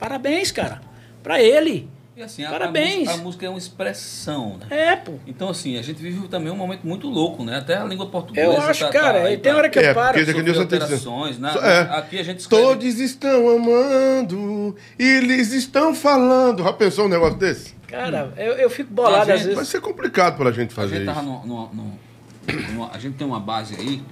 parabéns, 0.00 0.50
cara. 0.50 0.80
Pra 1.22 1.40
ele. 1.40 1.88
E 2.16 2.22
assim, 2.22 2.44
a, 2.44 2.50
Parabéns. 2.50 3.08
A, 3.08 3.12
música, 3.12 3.14
a 3.14 3.16
música 3.24 3.46
é 3.46 3.48
uma 3.48 3.58
expressão, 3.58 4.58
né? 4.58 4.66
É, 4.68 4.96
pô. 4.96 5.12
Então, 5.26 5.48
assim, 5.48 5.78
a 5.78 5.82
gente 5.82 6.02
vive 6.02 6.26
também 6.28 6.52
um 6.52 6.56
momento 6.56 6.86
muito 6.86 7.08
louco, 7.08 7.44
né? 7.44 7.56
Até 7.58 7.76
a 7.76 7.84
língua 7.84 8.06
portuguesa. 8.10 8.46
Eu 8.46 8.60
acho, 8.60 8.84
tá- 8.86 8.90
cara, 8.90 9.20
tá 9.20 9.26
aí 9.26 9.34
e 9.34 9.36
tem 9.38 9.52
pra- 9.52 9.58
hora 9.58 9.68
que 9.70 9.78
eu 9.78 9.82
É, 9.82 9.94
paro. 9.94 10.18
porque 10.18 10.42
que 10.42 10.58
alterações, 10.58 11.38
né? 11.38 11.52
É. 11.62 11.96
Aqui 11.96 12.18
a 12.18 12.22
gente 12.22 12.40
escreve... 12.40 12.62
Todos 12.62 12.98
estão 13.00 13.48
amando 13.48 14.76
e 14.98 15.04
eles 15.04 15.52
estão 15.52 15.94
falando. 15.94 16.62
Já 16.62 16.72
pensou 16.72 17.06
um 17.06 17.08
negócio 17.08 17.38
desse? 17.38 17.74
Cara, 17.86 18.32
eu, 18.36 18.52
eu 18.54 18.68
fico 18.70 18.92
bolado 18.92 19.30
A 19.30 19.34
às 19.34 19.40
gente- 19.40 19.46
Vai 19.48 19.54
vezes. 19.56 19.68
ser 19.70 19.80
complicado 19.80 20.36
pra 20.36 20.52
gente 20.52 20.72
A 20.72 20.74
fazer 20.74 20.96
gente, 20.96 21.06
tava 21.06 21.20
isso. 21.20 21.28
no, 21.30 21.46
no- 21.46 21.70
no- 21.72 22.74
no- 22.74 22.90
a 22.92 22.98
gente 22.98 23.16
tem 23.16 23.26
uma 23.26 23.40
base 23.40 23.74
aí 23.76 24.02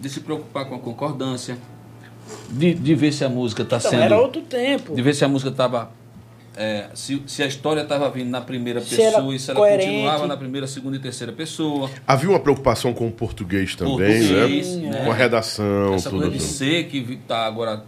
de 0.00 0.08
se 0.08 0.20
preocupar 0.20 0.66
com 0.66 0.74
a 0.76 0.78
concordância, 0.78 1.58
de, 2.50 2.74
de 2.74 2.94
ver 2.94 3.12
se 3.12 3.24
a 3.24 3.28
música 3.28 3.62
está 3.62 3.76
Então, 3.78 3.90
sendo... 3.90 4.02
era 4.02 4.18
outro 4.18 4.42
tempo. 4.42 4.94
De 4.94 5.02
ver 5.02 5.14
se 5.14 5.24
a 5.24 5.28
música 5.28 5.50
estava... 5.50 5.90
se, 6.94 7.22
se 7.26 7.42
a 7.42 7.46
história 7.46 7.82
estava 7.82 8.10
vindo 8.10 8.28
na 8.30 8.40
primeira 8.40 8.80
Se 8.80 8.96
pessoa 8.96 9.34
e 9.34 9.38
se 9.38 9.50
ela 9.50 9.60
coerente. 9.60 9.86
continuava 9.86 10.26
na 10.26 10.36
primeira, 10.36 10.66
segunda 10.66 10.96
e 10.96 11.00
terceira 11.00 11.32
pessoa. 11.32 11.88
Havia 12.06 12.28
uma 12.30 12.40
preocupação 12.40 12.92
com 12.92 13.06
o 13.08 13.12
português 13.12 13.74
também, 13.76 13.96
Português, 13.96 14.76
né? 14.76 14.90
né? 14.90 15.04
Com 15.04 15.10
a 15.10 15.14
redação, 15.14 15.94
Essa 15.94 16.10
tudo. 16.10 16.22
coisa 16.22 16.36
de 16.36 16.42
tudo. 16.42 16.48
ser 16.52 16.84
que 16.84 16.98
está 17.22 17.46
agora 17.46 17.84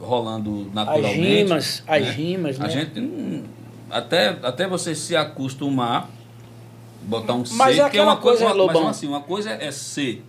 rolando 0.00 0.66
As 0.68 0.74
naturalmente. 0.74 1.20
rimas, 1.20 1.82
as 1.86 2.02
né? 2.04 2.10
rimas, 2.12 2.58
né? 2.58 2.66
A 2.66 2.68
gente 2.68 3.00
não- 3.00 3.42
até, 3.90 4.28
até 4.42 4.68
você 4.68 4.94
se 4.94 5.16
acostumar, 5.16 6.08
botar 7.02 7.32
um 7.34 7.42
Mas 7.52 7.74
ser, 7.76 7.82
é 7.82 7.90
que 7.90 7.98
é 7.98 8.02
uma 8.02 8.16
coisa, 8.16 8.44
coisa, 8.44 8.44
mas 8.44 8.56
Lobão. 8.74 8.88
assim, 8.88 9.08
uma 9.08 9.20
coisa 9.22 9.50
é 9.50 9.70
ser 9.72 10.22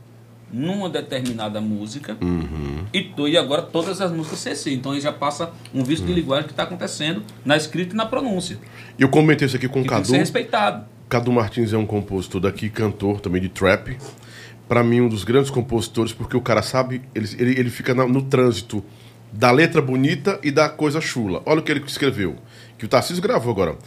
numa 0.52 0.90
determinada 0.90 1.62
música 1.62 2.18
Uhum. 2.22 2.84
e, 2.94 3.02
to- 3.04 3.28
e 3.28 3.38
agora 3.38 3.62
todas 3.62 4.02
as 4.02 4.12
músicas 4.12 4.40
ser 4.40 4.56
ser. 4.56 4.74
Então 4.74 4.92
aí 4.94 5.02
já 5.02 5.12
passa 5.14 5.52
um 5.74 5.84
vício 5.84 6.06
de 6.06 6.14
linguagem 6.14 6.46
que 6.48 6.54
está 6.54 6.64
acontecendo 6.64 7.24
na 7.46 7.56
escrita 7.56 7.94
e 7.94 7.98
na 7.98 8.06
pronúncia. 8.06 8.58
Eu 8.98 9.10
comentei 9.10 9.46
isso 9.48 9.56
aqui 9.56 9.68
com 9.68 9.80
o 9.80 9.84
Que 9.84 9.90
tem 9.90 9.98
que 9.98 10.04
Cadu. 10.04 10.08
ser 10.08 10.18
respeitado. 10.18 10.86
Cadu 11.08 11.32
Martins 11.32 11.74
é 11.74 11.78
um 11.78 11.86
compositor 11.86 12.42
daqui, 12.42 12.70
cantor 12.70 13.20
também 13.20 13.42
de 13.42 13.50
trap. 13.50 13.98
Pra 14.68 14.84
mim, 14.84 15.02
um 15.02 15.10
dos 15.10 15.24
grandes 15.24 15.50
compositores, 15.50 16.14
porque 16.14 16.38
o 16.38 16.42
cara 16.42 16.62
sabe, 16.62 17.02
ele, 17.16 17.28
ele, 17.40 17.60
ele 17.60 17.70
fica 17.72 17.94
na- 17.96 18.08
no 18.08 18.22
trânsito 18.22 18.84
da 19.32 19.50
letra 19.52 19.82
bonita 19.82 20.40
e 20.44 20.52
da 20.52 20.70
coisa 20.70 21.00
chula. 21.02 21.42
Olha 21.46 21.60
o 21.60 21.64
que 21.64 21.72
ele 21.72 21.84
escreveu, 21.86 22.36
que 22.80 22.86
o 22.86 22.88
Tarcísio 22.88 23.22
gravou 23.22 23.52
agora. 23.52 23.78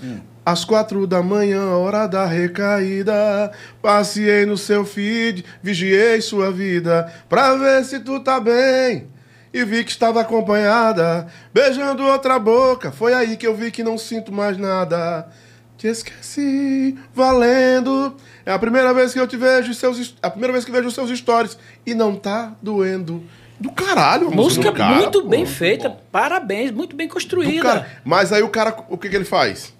Às 0.44 0.64
quatro 0.64 1.06
da 1.06 1.22
manhã, 1.22 1.70
hora 1.76 2.06
da 2.06 2.26
recaída, 2.26 3.50
passei 3.80 4.44
no 4.46 4.56
seu 4.58 4.84
feed, 4.84 5.44
vigiei 5.62 6.20
sua 6.20 6.50
vida, 6.52 7.12
pra 7.28 7.54
ver 7.56 7.84
se 7.84 7.98
tu 8.00 8.20
tá 8.20 8.38
bem. 8.38 9.08
E 9.54 9.64
vi 9.64 9.84
que 9.84 9.90
estava 9.90 10.20
acompanhada, 10.20 11.26
beijando 11.52 12.02
outra 12.04 12.38
boca. 12.38 12.90
Foi 12.90 13.12
aí 13.12 13.36
que 13.36 13.46
eu 13.46 13.54
vi 13.54 13.70
que 13.70 13.82
não 13.82 13.98
sinto 13.98 14.32
mais 14.32 14.56
nada. 14.56 15.28
Te 15.76 15.88
esqueci, 15.88 16.96
valendo. 17.14 18.14
É 18.46 18.52
a 18.52 18.58
primeira 18.58 18.94
vez 18.94 19.12
que 19.12 19.20
eu 19.20 19.26
te 19.26 19.36
vejo 19.36 19.74
seus, 19.74 19.98
est- 19.98 20.16
a 20.22 20.30
primeira 20.30 20.52
vez 20.54 20.64
que 20.64 20.70
vejo 20.72 20.90
seus 20.90 21.10
stories 21.18 21.58
e 21.84 21.94
não 21.94 22.14
tá 22.16 22.54
doendo. 22.62 23.22
Do 23.62 23.70
caralho, 23.70 24.26
a 24.26 24.30
Música 24.30 24.70
do 24.72 24.76
cara, 24.76 24.96
muito 24.96 25.22
pô. 25.22 25.28
bem 25.28 25.46
feita, 25.46 25.88
bom. 25.88 26.00
parabéns, 26.10 26.72
muito 26.72 26.96
bem 26.96 27.06
construída. 27.06 27.62
cara. 27.62 27.86
Mas 28.04 28.32
aí 28.32 28.42
o 28.42 28.48
cara, 28.48 28.76
o 28.88 28.98
que, 28.98 29.08
que 29.08 29.14
ele 29.14 29.24
faz? 29.24 29.72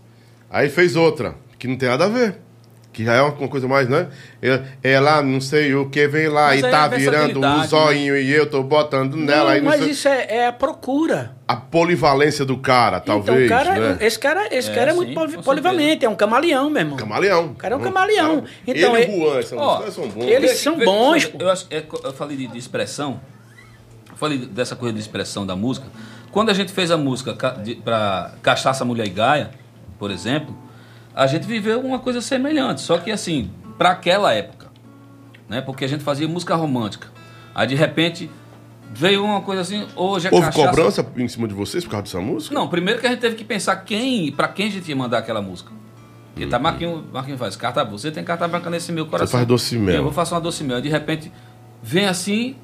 Aí 0.49 0.69
fez 0.69 0.95
outra, 0.95 1.35
que 1.59 1.67
não 1.67 1.77
tem 1.77 1.89
nada 1.89 2.05
a 2.05 2.09
ver. 2.09 2.37
Que 2.93 3.05
já 3.07 3.15
é 3.15 3.23
uma 3.23 3.49
coisa 3.49 3.67
mais, 3.67 3.89
né? 3.89 4.09
É- 4.43 4.61
Ela 4.83 5.23
não 5.23 5.41
sei 5.41 5.75
o 5.75 5.89
que 5.89 6.07
vem 6.07 6.29
lá 6.29 6.49
Mas 6.49 6.59
e 6.61 6.63
tá 6.71 6.85
é 6.85 6.89
virando 6.91 7.39
o 7.39 7.41
versatilidade, 7.41 7.69
zoinho 7.69 8.17
e 8.19 8.31
eu 8.31 8.45
tô 8.51 8.63
botando 8.63 9.17
nela. 9.17 9.45
Não, 9.45 9.49
aí 9.49 9.61
não 9.63 9.71
mas 9.71 9.81
sei- 9.81 9.91
isso 9.93 10.09
é, 10.09 10.27
é 10.29 10.47
a 10.49 10.53
procura. 10.53 11.35
A 11.49 11.57
polivalência 11.57 12.45
do 12.45 12.59
cara, 12.59 13.01
talvez. 13.01 13.47
então, 13.47 13.59
o 13.59 13.65
cara, 13.65 13.81
né? 13.95 13.99
esse 14.07 14.19
cara, 14.19 14.47
esse 14.55 14.71
É, 14.71 14.75
cara 14.75 14.91
é 14.91 14.93
sim, 14.93 14.97
muito 14.99 15.15
poli- 15.15 15.43
polivalente, 15.43 16.05
é 16.05 16.09
um 16.09 16.15
camaleão, 16.15 16.69
meu 16.69 16.83
irmão. 16.83 16.97
Camaleão. 16.99 17.47
O 17.47 17.55
cara 17.55 17.75
é 17.75 17.77
um 17.79 17.81
camaleão. 17.81 18.37
Cara, 18.43 18.51
Então, 18.67 18.95
ele 18.97 19.11
e 19.11 19.15
o 19.19 19.43
Juan, 19.43 19.57
Ó, 19.63 19.75
música 19.77 19.91
são 19.91 20.09
bons. 20.09 20.27
eles 20.27 20.51
são 20.59 20.79
bons, 20.79 21.25
pô. 21.25 21.39
Eu, 21.41 21.49
é 21.71 21.81
co- 21.81 22.01
eu 22.05 22.13
falei 22.13 22.37
de, 22.37 22.47
de 22.47 22.59
expressão. 22.59 23.19
Falei 24.23 24.39
dessa 24.39 24.77
coisa 24.77 24.94
de 24.94 25.01
expressão 25.01 25.44
da 25.44 25.57
música. 25.57 25.89
Quando 26.31 26.51
a 26.51 26.55
gente 26.55 26.70
fez 26.70 26.93
a 26.93 26.97
música 26.97 27.36
pra 27.82 28.35
Cachaça, 28.40 28.85
Mulher 28.85 29.05
e 29.09 29.11
Gaia, 29.11 29.51
por 29.99 30.12
exemplo, 30.12 30.57
a 31.12 31.27
gente 31.27 31.44
viveu 31.44 31.81
uma 31.81 31.99
coisa 31.99 32.20
semelhante. 32.20 32.82
Só 32.82 32.99
que 32.99 33.11
assim, 33.11 33.51
para 33.77 33.90
aquela 33.90 34.32
época. 34.32 34.70
Né? 35.49 35.61
Porque 35.61 35.85
a 35.85 35.89
gente 35.89 36.05
fazia 36.05 36.28
música 36.28 36.55
romântica. 36.55 37.09
Aí 37.53 37.66
de 37.66 37.74
repente 37.74 38.31
veio 38.94 39.24
uma 39.24 39.40
coisa 39.40 39.62
assim, 39.62 39.89
hoje 39.97 40.28
é 40.28 40.31
Houve 40.32 40.47
cachaça. 40.47 40.69
cobrança 40.69 41.07
em 41.16 41.27
cima 41.27 41.49
de 41.49 41.55
vocês 41.55 41.82
por 41.82 41.90
causa 41.90 42.05
dessa 42.05 42.20
música? 42.20 42.55
Não, 42.55 42.69
primeiro 42.69 43.01
que 43.01 43.07
a 43.09 43.11
gente 43.11 43.19
teve 43.19 43.35
que 43.35 43.44
pensar 43.44 43.74
quem, 43.78 44.31
para 44.31 44.47
quem 44.47 44.69
a 44.69 44.70
gente 44.70 44.89
ia 44.89 44.94
mandar 44.94 45.19
aquela 45.19 45.43
música. 45.43 45.73
Porque 46.32 46.47
tá 46.47 46.61
Marquinho, 46.61 47.05
Marquinho 47.12 47.36
faz 47.36 47.57
carta, 47.57 47.85
você 47.85 48.12
tem 48.12 48.23
carta 48.23 48.47
branca 48.47 48.70
nesse 48.70 48.93
meu 48.93 49.05
coração. 49.07 49.36
faz 49.40 49.49
doce 49.49 49.77
mel. 49.77 49.97
Eu 49.97 50.05
vou 50.05 50.12
fazer 50.12 50.32
uma 50.32 50.40
doce 50.40 50.62
mel. 50.62 50.81
De 50.81 50.89
repente, 50.89 51.32
vem 51.82 52.07
assim, 52.07 52.55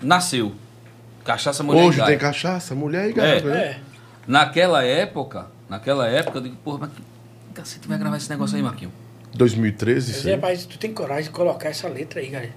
nasceu. 0.00 0.52
Cachaça 1.24 1.62
mulher 1.62 1.84
Hoje 1.84 1.98
e 1.98 2.00
gaia. 2.00 2.10
tem 2.10 2.18
cachaça, 2.18 2.74
mulher 2.74 3.08
e 3.08 3.12
gato, 3.12 3.46
né? 3.46 3.58
É. 3.58 3.80
Naquela 4.26 4.84
época, 4.84 5.46
naquela 5.68 6.08
época, 6.08 6.38
eu 6.38 6.42
digo, 6.42 6.56
porra, 6.56 6.78
mas 6.80 6.90
que 6.92 7.02
cacete 7.54 7.86
vai 7.88 7.98
gravar 7.98 8.16
esse 8.16 8.30
negócio 8.30 8.56
aí, 8.56 8.62
Marquinho? 8.62 8.92
2013, 9.34 10.08
Mas, 10.08 10.18
isso 10.18 10.28
aí. 10.28 10.34
rapaz, 10.34 10.66
tu 10.66 10.78
tem 10.78 10.92
coragem 10.92 11.24
de 11.24 11.30
colocar 11.30 11.68
essa 11.68 11.88
letra 11.88 12.20
aí, 12.20 12.30
cara. 12.30 12.50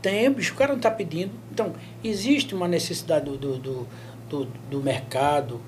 Tem, 0.00 0.30
bicho, 0.32 0.54
o 0.54 0.56
cara 0.56 0.72
não 0.72 0.80
tá 0.80 0.90
pedindo. 0.90 1.30
Então, 1.52 1.72
existe 2.02 2.54
uma 2.54 2.66
necessidade 2.66 3.24
do, 3.24 3.36
do, 3.36 3.58
do, 3.58 3.88
do, 4.28 4.44
do 4.70 4.80
mercado, 4.82 5.60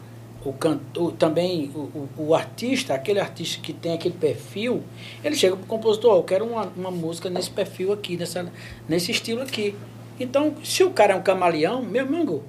o 0.45 0.53
cantor, 0.53 1.13
também 1.13 1.71
o, 1.75 1.79
o, 1.79 2.09
o 2.19 2.35
artista, 2.35 2.95
aquele 2.95 3.21
artista 3.21 3.61
que 3.63 3.73
tem 3.73 3.95
aquele 3.95 4.15
perfil, 4.15 4.83
ele 5.23 5.35
chega 5.35 5.57
pro 5.57 5.67
compositor, 5.67 6.13
ó, 6.13 6.17
eu 6.19 6.23
quero 6.23 6.45
uma, 6.45 6.65
uma 6.77 6.91
música 6.91 7.31
nesse 7.31 7.51
perfil 7.51 7.93
aqui, 7.93 8.17
nessa, 8.17 8.51
nesse 8.89 9.11
estilo 9.11 9.43
aqui. 9.43 9.75
Então, 10.19 10.55
se 10.62 10.82
o 10.82 10.91
cara 10.91 11.12
é 11.15 11.16
um 11.16 11.23
camaleão, 11.23 11.82
meu 11.82 12.45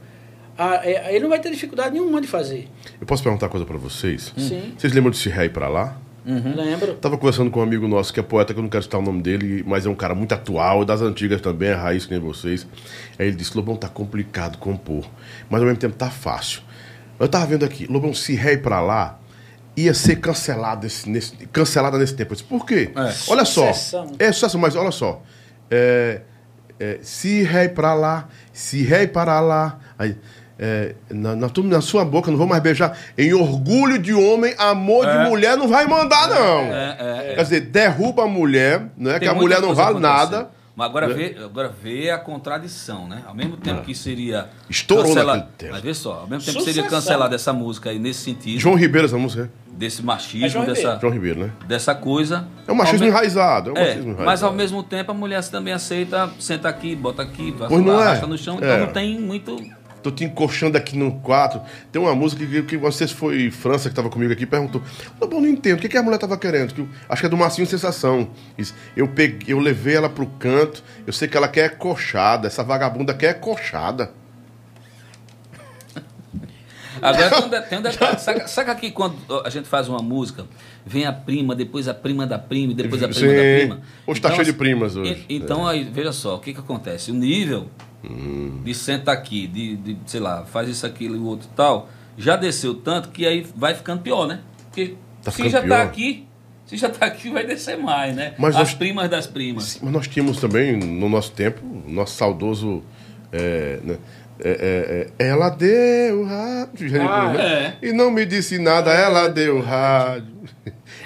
ah, 0.57 0.79
é, 0.83 1.13
ele 1.13 1.19
não 1.19 1.29
vai 1.29 1.39
ter 1.39 1.51
dificuldade 1.51 1.91
nenhuma 1.93 2.21
de 2.21 2.27
fazer. 2.27 2.69
Eu 2.99 3.05
posso 3.05 3.21
perguntar 3.21 3.47
uma 3.47 3.51
coisa 3.51 3.65
pra 3.65 3.77
vocês? 3.77 4.33
Sim. 4.37 4.73
Vocês 4.77 4.93
lembram 4.93 5.11
de 5.11 5.17
Se 5.17 5.27
Ré 5.27 5.45
ir 5.45 5.49
pra 5.49 5.67
lá? 5.67 5.97
Lembro. 6.25 6.95
Tava 6.95 7.17
conversando 7.17 7.51
com 7.51 7.59
um 7.59 7.63
amigo 7.63 7.87
nosso 7.87 8.11
que 8.11 8.19
é 8.19 8.23
poeta, 8.23 8.53
que 8.53 8.59
eu 8.59 8.63
não 8.63 8.69
quero 8.69 8.83
citar 8.83 8.99
o 8.99 9.03
nome 9.03 9.21
dele, 9.21 9.63
mas 9.67 9.85
é 9.85 9.89
um 9.89 9.95
cara 9.95 10.15
muito 10.15 10.33
atual, 10.33 10.83
das 10.83 11.01
antigas 11.01 11.39
também, 11.39 11.69
é 11.69 11.73
raiz 11.73 12.05
que 12.05 12.11
nem 12.11 12.19
vocês. 12.19 12.65
Aí 13.19 13.27
ele 13.27 13.35
disse: 13.35 13.55
Lobão, 13.55 13.75
tá 13.75 13.87
complicado 13.87 14.57
compor, 14.57 15.05
mas 15.49 15.61
ao 15.61 15.67
mesmo 15.67 15.79
tempo 15.79 15.95
tá 15.95 16.09
fácil. 16.09 16.61
Eu 17.19 17.27
tava 17.27 17.45
vendo 17.45 17.63
aqui, 17.63 17.85
Lobão, 17.85 18.13
se 18.13 18.33
ré 18.33 18.53
ir 18.53 18.61
pra 18.61 18.81
lá 18.81 19.19
ia 19.77 19.93
ser 19.93 20.15
cancelada 20.17 20.87
esse, 20.87 21.09
nesse, 21.09 21.35
cancelada 21.47 21.97
nesse 21.97 22.15
tempo. 22.15 22.31
Eu 22.31 22.35
disse, 22.37 22.47
por 22.47 22.65
quê? 22.65 22.91
É. 22.95 23.13
Olha 23.27 23.45
só. 23.45 23.73
Sucessão. 23.73 24.11
É 24.17 24.31
sucesso, 24.31 24.57
mas 24.57 24.75
olha 24.75 24.91
só. 24.91 25.21
É, 25.69 26.21
é, 26.79 26.99
se 27.01 27.43
rei 27.43 27.69
para 27.69 27.93
lá, 27.93 28.27
se 28.53 28.83
rei 28.83 29.07
para 29.07 29.39
lá. 29.39 29.77
Aí, 29.97 30.15
é, 30.57 30.95
na, 31.09 31.35
na, 31.35 31.49
na 31.63 31.81
sua 31.81 32.05
boca, 32.05 32.31
não 32.31 32.37
vou 32.37 32.47
mais 32.47 32.61
beijar. 32.61 32.97
Em 33.17 33.33
orgulho 33.33 33.99
de 33.99 34.13
homem, 34.13 34.53
amor 34.57 35.05
É. 35.05 35.23
de 35.23 35.29
mulher 35.29 35.57
não 35.57 35.67
vai 35.67 35.85
mandar, 35.85 36.29
não. 36.29 36.59
É, 36.61 36.97
é, 36.99 37.31
é. 37.31 37.35
Quer 37.35 37.43
dizer, 37.43 37.61
derruba 37.61 38.23
a 38.23 38.27
mulher, 38.27 38.87
é 38.99 39.11
Tem 39.11 39.19
que 39.19 39.27
a 39.27 39.33
mulher 39.33 39.61
não 39.61 39.75
vale 39.75 39.99
nada. 39.99 40.49
Mas 40.75 40.87
agora 40.89 41.07
vê, 41.13 41.37
agora 41.41 41.69
vê 41.81 42.09
a 42.09 42.17
contradição, 42.17 43.07
né? 43.07 43.21
Ao 43.25 43.33
mesmo 43.33 43.55
tempo 43.55 43.81
que 43.83 43.95
seria. 43.95 44.49
Estourou 44.69 45.05
cancela- 45.05 45.35
naquele 45.37 45.51
tempo. 45.57 45.71
Mas 45.73 45.81
vê 45.81 45.93
só, 45.93 46.13
ao 46.21 46.27
mesmo 46.27 46.43
tempo 46.45 46.57
que 46.57 46.63
seria 46.65 46.83
Sucessão. 46.83 46.89
cancelada 46.99 47.33
essa 47.35 47.53
música 47.53 47.89
aí 47.91 47.97
nesse 47.97 48.19
sentido, 48.21 48.59
João 48.59 48.75
Ribeiro, 48.75 49.05
essa 49.07 49.17
música. 49.17 49.49
desse 49.71 50.01
É 50.01 50.03
machismo, 50.03 50.49
João 50.49 50.65
dessa, 50.65 50.97
João 50.99 51.13
Ribeiro, 51.13 51.39
né? 51.41 51.51
dessa 51.65 51.95
coisa. 51.95 52.45
É 52.67 52.71
um 52.71 52.75
machismo 52.75 52.99
me- 53.05 53.07
enraizado. 53.07 53.69
É 53.69 53.73
um 53.73 53.77
É, 53.77 53.79
machismo 53.81 54.01
enraizado. 54.03 54.25
mas 54.25 54.43
ao 54.43 54.51
mesmo 54.53 54.83
tempo 54.83 55.11
a 55.11 55.13
mulher 55.13 55.43
também 55.47 55.73
aceita, 55.73 56.29
senta 56.39 56.67
aqui, 56.67 56.93
bota 56.95 57.21
aqui, 57.21 57.51
vai 57.51 57.69
não 57.69 57.99
é. 57.99 58.03
arrasta 58.03 58.27
no 58.27 58.37
chão, 58.37 58.55
É. 58.55 58.57
então 58.57 58.79
não 58.87 58.93
tem 58.93 59.19
muito. 59.19 59.55
Tô 60.05 60.11
te 60.11 60.23
encoxando 60.23 60.77
aqui 60.77 60.95
no 60.95 61.13
quarto. 61.19 61.59
Tem 61.91 61.99
uma 61.99 62.13
música 62.13 62.45
que, 62.45 62.61
que 62.61 62.77
vocês 62.77 63.11
foi 63.11 63.49
França 63.49 63.89
que 63.89 63.95
tava 63.95 64.07
comigo 64.07 64.31
aqui 64.31 64.45
perguntou. 64.45 64.79
Não, 65.19 65.43
entendo. 65.47 65.79
O 65.79 65.81
que, 65.81 65.89
que 65.89 65.97
a 65.97 66.03
mulher 66.03 66.19
tava 66.19 66.37
querendo? 66.37 66.75
Que 66.75 66.87
acho 67.09 67.21
que 67.21 67.25
é 67.25 67.29
do 67.29 67.35
Marcinho 67.35 67.65
Sensação. 67.65 68.29
Eu 68.95 69.07
peguei, 69.07 69.51
eu 69.51 69.59
levei 69.59 69.95
ela 69.95 70.07
pro 70.07 70.27
canto. 70.27 70.83
Eu 71.07 71.11
sei 71.11 71.27
que 71.27 71.35
ela 71.35 71.47
quer 71.47 71.79
coxada. 71.79 72.45
Essa 72.45 72.63
vagabunda 72.63 73.15
quer 73.15 73.39
coxada. 73.39 74.11
Agora 77.01 77.29
tem 77.29 77.43
um, 77.45 77.49
de- 77.49 77.61
tem 77.63 77.79
um 77.79 77.81
detalhe. 77.81 78.19
Saca, 78.19 78.47
saca 78.47 78.75
que 78.75 78.91
quando 78.91 79.15
a 79.43 79.49
gente 79.49 79.67
faz 79.67 79.89
uma 79.89 79.99
música, 80.03 80.45
vem 80.85 81.05
a 81.07 81.11
prima, 81.13 81.55
depois 81.55 81.87
a 81.87 81.95
prima 81.95 82.27
da 82.27 82.37
prima, 82.37 82.73
e 82.73 82.75
depois 82.75 83.01
a 83.01 83.07
prima 83.07 83.21
Sim. 83.31 83.35
da 83.35 83.41
prima. 83.59 83.81
Hoje 84.05 84.21
tá 84.21 84.29
cheio 84.31 84.45
de 84.45 84.53
primas 84.53 84.95
hoje. 84.95 85.13
É. 85.13 85.33
e- 85.33 85.37
Então 85.37 85.67
aí, 85.67 85.83
veja 85.83 86.11
só, 86.11 86.35
o 86.35 86.39
que 86.39 86.53
que 86.53 86.59
acontece? 86.59 87.09
O 87.09 87.13
nível 87.15 87.69
Hum. 88.09 88.61
de 88.63 88.73
senta 88.73 89.11
aqui, 89.11 89.47
de, 89.47 89.75
de, 89.77 89.97
sei 90.05 90.19
lá, 90.19 90.45
faz 90.45 90.69
isso, 90.69 90.85
aquilo 90.85 91.15
e 91.15 91.19
o 91.19 91.25
outro 91.25 91.47
tal, 91.55 91.89
já 92.17 92.35
desceu 92.35 92.73
tanto 92.75 93.09
que 93.09 93.25
aí 93.25 93.45
vai 93.55 93.73
ficando 93.75 94.01
pior, 94.01 94.27
né? 94.27 94.39
Porque 94.69 94.95
Tá 95.23 95.31
se 95.31 95.49
já 95.49 95.61
pior. 95.61 95.77
tá 95.77 95.83
aqui, 95.83 96.27
se 96.65 96.77
já 96.77 96.89
tá 96.89 97.05
aqui, 97.05 97.29
vai 97.31 97.45
descer 97.45 97.77
mais, 97.77 98.15
né? 98.15 98.33
Mas 98.37 98.55
As 98.55 98.61
nós- 98.61 98.73
primas 98.73 99.09
das 99.09 99.27
primas. 99.27 99.79
Mas 99.81 99.91
nós 99.91 100.07
tínhamos 100.07 100.39
também, 100.39 100.77
no 100.77 101.09
nosso 101.09 101.31
tempo, 101.31 101.61
o 101.65 101.91
nosso 101.91 102.15
saudoso. 102.15 102.83
é, 103.31 103.79
né, 103.83 103.97
é, 104.39 105.09
é, 105.19 105.23
é, 105.25 105.27
ela 105.29 105.49
deu 105.49 106.23
rádio. 106.25 106.89
Ah, 107.09 107.33
né? 107.33 107.75
E 107.81 107.91
não 107.93 108.11
me 108.11 108.25
disse 108.25 108.57
nada, 108.59 108.91
ela 108.93 109.27
deu 109.29 109.61
rádio. 109.61 110.27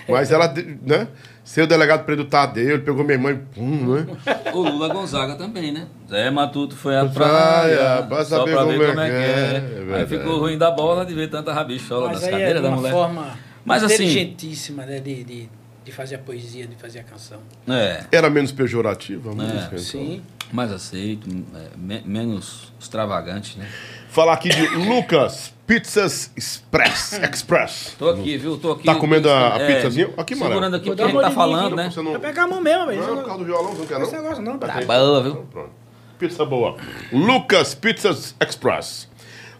Mas 0.07 0.31
ela, 0.31 0.51
né? 0.85 1.07
Seu 1.49 1.65
delegado 1.65 2.05
Pedro 2.05 2.25
Tadeu, 2.25 2.75
ele 2.75 2.83
pegou 2.83 3.03
minha 3.03 3.15
irmã 3.15 3.31
e 3.31 3.35
pum, 3.35 3.95
né? 3.95 4.05
O 4.53 4.59
Lula 4.61 4.87
Gonzaga 4.93 5.33
também, 5.33 5.71
né? 5.71 5.87
Zé 6.07 6.29
Matuto 6.29 6.75
foi 6.75 6.95
à 6.95 7.03
Praia, 7.07 7.75
praia, 7.75 8.03
pra 8.03 8.23
só 8.23 8.37
saber 8.37 8.51
pra 8.51 8.63
ver 8.65 8.71
como 8.77 8.83
é 8.83 8.87
como 8.89 8.99
é 9.01 9.09
que 9.09 9.15
é. 9.15 9.19
é. 9.19 9.91
É 9.91 9.95
Aí 10.01 10.05
ficou 10.05 10.37
ruim 10.39 10.59
da 10.59 10.69
bola 10.69 11.03
de 11.03 11.15
ver 11.15 11.27
tanta 11.27 11.51
rabichola 11.51 12.09
Mas 12.09 12.17
nas 12.21 12.23
aí 12.25 12.29
é 12.29 12.31
cadeiras 12.33 12.61
de 12.61 12.69
da 12.69 12.75
mulher. 12.75 12.91
forma 12.91 13.35
Mas 13.65 13.83
assim- 13.83 13.93
inteligentíssima 13.95 14.85
né, 14.85 14.99
de, 14.99 15.23
de, 15.23 15.49
de 15.83 15.91
fazer 15.91 16.15
a 16.15 16.19
poesia, 16.19 16.67
de 16.67 16.75
fazer 16.75 16.99
a 16.99 17.03
canção. 17.03 17.39
É, 17.67 18.03
Era 18.11 18.29
menos 18.29 18.51
pejorativa 18.51 19.31
a 19.31 19.33
É, 19.33 19.35
música. 19.35 19.65
então. 19.69 19.79
Sim. 19.79 20.21
mais 20.53 20.71
aceito, 20.71 21.27
é, 21.55 21.75
me- 21.75 22.03
menos 22.05 22.71
extravagante, 22.79 23.57
né? 23.57 23.67
Falar 24.09 24.33
aqui 24.33 24.49
de 24.49 24.67
Lucas 24.67 25.53
Pizzas 25.67 26.31
Express. 26.35 27.13
Express. 27.31 27.95
Tô 27.97 28.09
aqui, 28.09 28.37
viu? 28.37 28.57
Tô 28.57 28.71
aqui. 28.71 28.83
Tá 28.85 28.95
comendo 28.95 29.29
a- 29.29 29.55
a 29.55 29.59
É, 29.61 29.75
pizzazinha? 29.75 30.09
Aqui, 30.17 30.33
Maré. 30.35 30.49
Segurando 30.51 30.75
aqui 30.75 30.85
Vou 30.85 30.93
o 30.93 30.97
que 30.97 31.01
dar 31.01 31.05
a 31.05 31.07
gente 31.09 31.15
uma 31.17 31.23
tá 31.23 31.31
falando, 31.31 31.75
né? 31.75 31.89
Você 31.91 32.01
não... 32.01 32.11
Vai 32.13 32.21
pegar 32.21 32.43
a 32.43 32.47
mão 32.47 32.59
mesmo, 32.61 32.87
velho. 32.87 33.01
Não, 33.01 33.15
por 33.17 33.25
causa 33.25 33.39
do 33.39 33.45
violão, 33.45 33.73
não 33.75 33.85
quer 33.85 33.99
não? 33.99 34.03
Esse 34.07 34.15
negócio 34.15 34.41
não, 34.43 34.57
Tá 34.57 34.67
tá. 34.67 34.81
boa, 34.81 35.21
viu? 35.23 35.35
Pronto. 35.51 35.69
Pizza 36.17 36.43
boa. 36.43 36.75
Lucas 37.13 37.75
Pizzas 37.75 38.35
Express. 38.41 39.07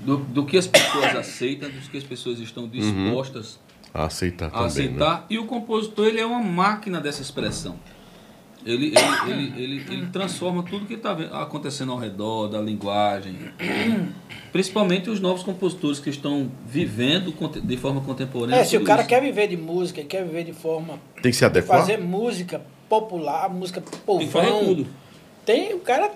do, 0.04 0.18
do 0.18 0.46
que 0.46 0.56
as 0.56 0.66
pessoas 0.66 1.14
aceitam, 1.16 1.68
do 1.68 1.78
que 1.90 1.98
as 1.98 2.04
pessoas 2.04 2.38
estão 2.38 2.68
dispostas 2.68 3.58
A 3.92 4.04
aceitar 4.04 4.46
a 4.46 4.50
também, 4.50 4.62
né? 4.62 4.68
aceitar. 4.68 5.26
E 5.28 5.38
o 5.38 5.46
compositor 5.46 6.06
ele 6.06 6.20
é 6.20 6.26
uma 6.26 6.42
máquina 6.42 7.00
dessa 7.00 7.22
expressão. 7.22 7.76
Ele, 8.64 8.92
ele, 8.94 9.32
ele, 9.32 9.62
ele, 9.62 9.84
ele 9.90 10.06
transforma 10.08 10.62
tudo 10.62 10.84
que 10.84 10.94
está 10.94 11.12
acontecendo 11.42 11.92
ao 11.92 11.98
redor 11.98 12.48
da 12.48 12.60
linguagem. 12.60 13.36
Principalmente 14.52 15.08
os 15.08 15.18
novos 15.18 15.42
compositores 15.42 15.98
que 15.98 16.10
estão 16.10 16.50
vivendo 16.66 17.32
de 17.62 17.76
forma 17.78 18.02
contemporânea. 18.02 18.60
É, 18.60 18.64
se 18.64 18.76
o 18.76 18.84
cara 18.84 19.00
isso. 19.00 19.08
quer 19.08 19.22
viver 19.22 19.48
de 19.48 19.56
música, 19.56 20.02
quer 20.02 20.24
viver 20.24 20.44
de 20.44 20.52
forma. 20.52 20.98
Tem 21.22 21.32
que 21.32 21.38
se 21.38 21.44
adequar? 21.44 21.78
fazer 21.78 21.98
música 21.98 22.60
popular, 22.90 23.48
música 23.48 23.80
povão. 24.04 24.18
Tem 24.18 24.26
que 24.26 24.32
fazer 24.32 24.64
tudo. 24.66 24.86
Tem, 25.46 25.72
o 25.74 25.78
cara 25.78 26.10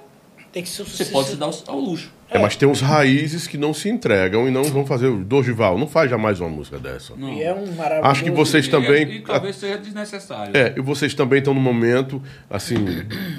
tem 0.52 0.62
que 0.62 0.68
se 0.68 0.82
Você 0.82 1.04
pode 1.06 1.28
se 1.28 1.36
dar 1.36 1.50
ao, 1.68 1.78
luxo. 1.80 2.12
É, 2.30 2.38
mas 2.38 2.56
tem 2.56 2.68
uns 2.68 2.80
raízes 2.80 3.46
que 3.46 3.56
não 3.56 3.72
se 3.72 3.88
entregam 3.88 4.46
e 4.48 4.50
não 4.50 4.64
vão 4.64 4.84
fazer. 4.84 5.06
O 5.06 5.24
Dorival 5.24 5.78
não 5.78 5.86
faz 5.86 6.10
jamais 6.10 6.40
uma 6.40 6.48
música 6.48 6.78
dessa. 6.78 7.14
Não. 7.16 7.32
E 7.32 7.42
é 7.42 7.52
um 7.54 7.66
maravilhoso. 7.74 8.08
Acho 8.10 8.24
que 8.24 8.30
vocês 8.30 8.66
E- 8.66 8.70
também. 8.70 9.08
E, 9.16 9.20
talvez 9.22 9.56
seja 9.56 9.78
desnecessário. 9.78 10.56
É, 10.56 10.74
e 10.76 10.80
vocês 10.80 11.14
também 11.14 11.38
estão 11.38 11.54
num 11.54 11.60
momento, 11.60 12.20
assim, 12.50 12.76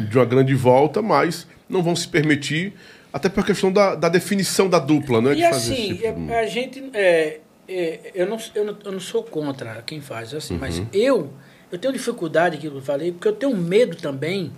de 0.10 0.18
uma 0.18 0.26
grande 0.26 0.56
volta, 0.56 1.02
mas 1.02 1.45
não 1.70 1.84
vão 1.84 1.95
se 1.95 2.07
permitir, 2.07 2.74
até 3.12 3.28
por 3.28 3.45
questão 3.45 3.72
da, 3.72 3.95
da 3.95 4.07
definição 4.10 4.70
da 4.70 4.80
dupla, 4.80 5.22
né? 5.22 5.34
E 5.34 5.36
de 5.36 5.41
fazer 5.44 5.74
assim, 5.74 5.91
esse 5.91 6.02
tipo 6.02 6.20
de- 6.26 6.32
é- 6.32 6.40
a 6.40 6.48
gente. 6.48 6.84
É, 6.94 7.40
é, 7.68 7.99
eu, 8.14 8.28
não, 8.28 8.38
eu, 8.53 8.66
não, 8.66 8.78
eu 8.86 8.91
não 8.91 8.99
sou 8.99 9.24
contra 9.24 9.82
quem 9.86 9.99
faz, 10.02 10.34
assim, 10.34 10.53
Uhum. 10.56 10.60
mas 10.60 10.82
eu, 10.94 11.32
eu 11.72 11.78
tenho 11.80 11.94
dificuldade, 11.94 12.58
que 12.58 12.68
eu 12.68 12.82
falei, 12.82 13.12
porque 13.12 13.28
eu 13.28 13.34
tenho 13.36 13.56
medo 13.56 13.96
também 13.98 14.52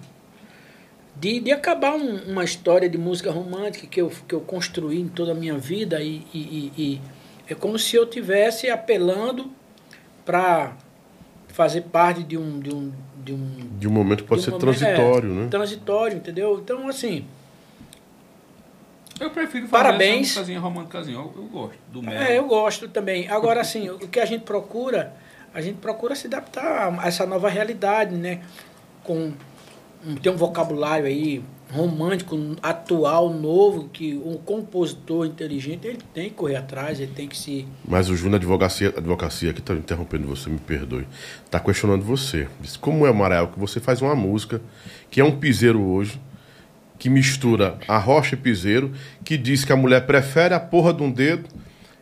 de, 1.16 1.40
de 1.40 1.52
acabar 1.52 1.96
um- 1.96 2.32
uma 2.32 2.44
história 2.44 2.88
de 2.90 2.98
música 2.98 3.32
romântica 3.32 3.88
que 3.88 4.00
eu, 4.02 4.12
que 4.28 4.36
eu 4.36 4.42
construí 4.42 5.00
em 5.02 5.08
toda 5.08 5.32
a 5.32 5.36
minha 5.36 5.58
vida 5.58 6.02
e, 6.02 6.26
e, 6.34 6.38
e- 6.40 6.74
e 6.78 7.02
é 7.50 7.56
como 7.56 7.80
se 7.80 7.96
eu 7.96 8.06
tivesse 8.06 8.70
apelando 8.70 9.50
para 10.26 10.74
fazer 11.48 11.82
parte 11.82 12.22
de 12.24 12.38
um. 12.38 12.60
De 12.60 12.74
um, 12.76 12.92
de 13.24 13.34
um 13.34 13.70
De 13.80 13.88
um 13.88 13.92
momento 13.92 14.24
que 14.24 14.30
pode 14.30 14.42
de 14.42 14.46
ser 14.46 14.54
um 14.54 14.60
momento- 14.60 14.78
transitório, 14.80 15.32
é, 15.32 15.34
né? 15.34 15.48
Transitório, 15.50 16.18
entendeu? 16.18 16.60
Então, 16.64 16.88
assim. 16.88 17.26
Eu 19.20 19.32
prefiro 19.32 19.68
fazer 19.68 19.84
Parabéns. 19.84 20.38
essa 20.38 20.60
românticazinha. 20.60 21.18
Eu, 21.18 21.34
eu 21.36 21.44
gosto 21.46 21.78
do 21.92 22.04
mel. 22.04 22.14
É, 22.22 22.38
eu 22.38 22.46
gosto 22.46 22.88
também. 22.88 23.28
Agora, 23.30 23.62
assim, 23.62 23.90
o 23.90 23.98
que 23.98 24.20
a 24.20 24.26
gente 24.26 24.44
procura, 24.44 25.14
a 25.58 25.62
gente 25.62 25.78
procura 25.78 26.14
se 26.14 26.28
adaptar 26.28 26.96
a 27.00 27.08
essa 27.08 27.26
nova 27.26 27.50
realidade, 27.50 28.16
né? 28.16 28.42
Com 29.04 29.34
tem 30.22 30.32
um 30.32 30.36
vocabulário 30.36 31.08
aí 31.08 31.44
romântico, 31.72 32.38
atual, 32.62 33.34
novo, 33.34 33.90
que 33.90 34.14
um 34.24 34.38
compositor 34.38 35.26
inteligente 35.26 35.88
ele 35.88 35.98
tem 36.14 36.30
que 36.30 36.36
correr 36.36 36.58
atrás, 36.58 37.00
ele 37.00 37.12
tem 37.12 37.28
que 37.28 37.36
se. 37.36 37.68
Mas 37.84 38.08
o 38.08 38.16
Júnior 38.16 38.36
Advocacia, 38.36 38.94
advocacia 38.96 39.50
aqui 39.50 39.60
está 39.60 39.74
interrompendo 39.74 40.28
você, 40.28 40.48
me 40.48 40.60
perdoe. 40.60 41.08
Está 41.44 41.60
questionando 41.60 42.04
você. 42.04 42.48
Diz, 42.62 42.78
como 42.78 43.08
é, 43.08 43.10
Amaral, 43.10 43.48
que 43.48 43.60
você 43.60 43.80
faz 43.80 44.00
uma 44.00 44.16
música 44.16 44.62
que 45.10 45.20
é 45.20 45.26
um 45.26 45.40
piseiro 45.40 45.82
hoje, 45.82 46.22
que 47.00 47.10
mistura 47.10 47.80
a 47.88 47.98
rocha 47.98 48.36
e 48.36 48.38
piseiro, 48.38 48.94
que 49.26 49.36
diz 49.36 49.66
que 49.66 49.74
a 49.74 49.76
mulher 49.76 50.06
prefere 50.06 50.54
a 50.54 50.60
porra 50.60 50.94
de 50.94 51.02
um 51.02 51.12
dedo, 51.12 51.50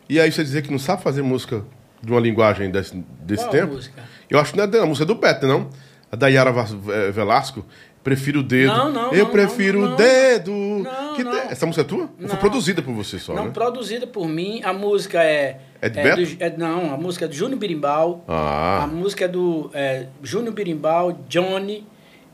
e 0.09 0.19
aí 0.19 0.29
você 0.29 0.43
dizer 0.43 0.61
que 0.61 0.71
não 0.71 0.77
sabe 0.77 1.01
fazer 1.01 1.21
música 1.21 1.63
de 2.05 2.11
uma 2.11 2.21
linguagem 2.21 2.69
desse, 2.71 2.95
desse 3.21 3.43
Qual 3.43 3.51
tempo? 3.51 3.73
música? 3.73 4.01
Eu 4.29 4.39
acho 4.39 4.51
que 4.51 4.57
não 4.57 4.63
é 4.65 4.67
da 4.67 4.85
música 4.85 5.03
é 5.03 5.07
do 5.07 5.15
Peter, 5.15 5.47
não. 5.49 5.69
A 6.11 6.15
da 6.15 6.27
Yara 6.27 6.51
eh, 6.51 7.11
Velasco. 7.11 7.65
Prefiro 8.03 8.41
o 8.41 8.43
dedo. 8.43 8.71
Não, 8.71 8.91
não, 8.91 9.11
Eu 9.11 9.25
não, 9.25 9.31
prefiro 9.31 9.79
não, 9.79 9.87
o 9.87 9.89
não. 9.89 9.97
dedo. 9.97 10.51
Não, 10.51 11.15
Que 11.15 11.23
não. 11.23 11.31
te- 11.31 11.51
Essa 11.51 11.65
música 11.65 11.81
é 11.81 11.85
tua? 11.85 12.01
Ou 12.03 12.09
Foi 12.19 12.27
Não. 12.27 12.35
produzida 12.35 12.81
por 12.83 12.93
você 12.93 13.17
só, 13.17 13.33
não 13.33 13.45
né? 13.45 13.51
produzida 13.51 14.05
por 14.05 14.27
mim, 14.27 14.61
a 14.63 14.71
música 14.71 15.23
é. 15.23 15.59
É 15.81 15.89
de 15.89 16.01
Beto? 16.03 16.21
do- 16.35 16.43
é- 16.43 16.55
não, 16.55 16.93
a 16.93 16.97
música 16.97 17.25
é 17.25 17.27
do 17.27 17.33
Júnior 17.33 17.57
Birimbau. 17.59 18.23
Ah. 18.27 18.83
A 18.83 18.87
música 18.87 19.25
é 19.25 19.27
do 19.27 19.71
é, 19.73 20.05
Júnior 20.21 20.53
Birimbau, 20.53 21.17
Johnny, 21.27 21.83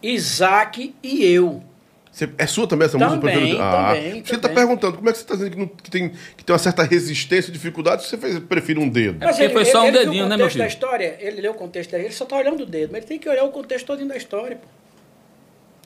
Isaac 0.03 0.93
e 1.02 1.23
eu. 1.26 1.64
Você- 2.11 2.29
é 2.38 2.45
sua 2.45 2.67
também 2.67 2.85
essa 2.88 2.99
Também, 2.99 3.15
música? 3.17 3.31
Prefiro- 3.31 3.61
Ah, 3.61 3.93
também, 3.95 4.23
Você 4.25 4.35
está 4.35 4.49
perguntando 4.49 4.97
como 4.97 5.09
é 5.09 5.11
que 5.13 5.17
você 5.17 5.23
está 5.23 5.33
dizendo 5.35 5.51
que, 5.51 5.57
não- 5.57 5.67
que 5.67 5.89
tem, 5.89 6.09
que 6.35 6.43
tem 6.43 6.53
uma 6.53 6.59
certa 6.59 6.83
resistência, 6.83 7.53
dificuldade, 7.53 8.03
se 8.03 8.09
você 8.09 8.17
fez, 8.17 8.38
prefere 8.39 8.79
um 8.79 8.89
dedo. 8.89 9.23
É 9.23 9.27
porque 9.29 9.49
foi 9.49 9.63
só 9.65 9.79
um 9.79 9.83
viu 9.83 9.93
dedinho, 9.93 10.25
o 10.25 10.27
né, 10.29 10.35
meu 10.35 10.45
contexto 10.47 10.57
da 10.57 10.63
filho? 10.65 10.73
história, 10.73 11.17
ele 11.21 11.39
leu 11.41 11.51
o 11.51 11.55
contexto 11.55 11.91
da 11.91 11.99
ele 11.99 12.11
só 12.11 12.25
tá 12.25 12.35
olhando 12.35 12.63
o 12.63 12.65
dedo, 12.65 12.89
mas 12.91 12.99
ele 12.99 13.07
tem 13.07 13.17
que 13.19 13.29
olhar 13.29 13.45
o 13.45 13.49
contexto 13.51 13.85
todo 13.88 14.05
da 14.05 14.17
história. 14.17 14.57
Pô. 14.57 14.67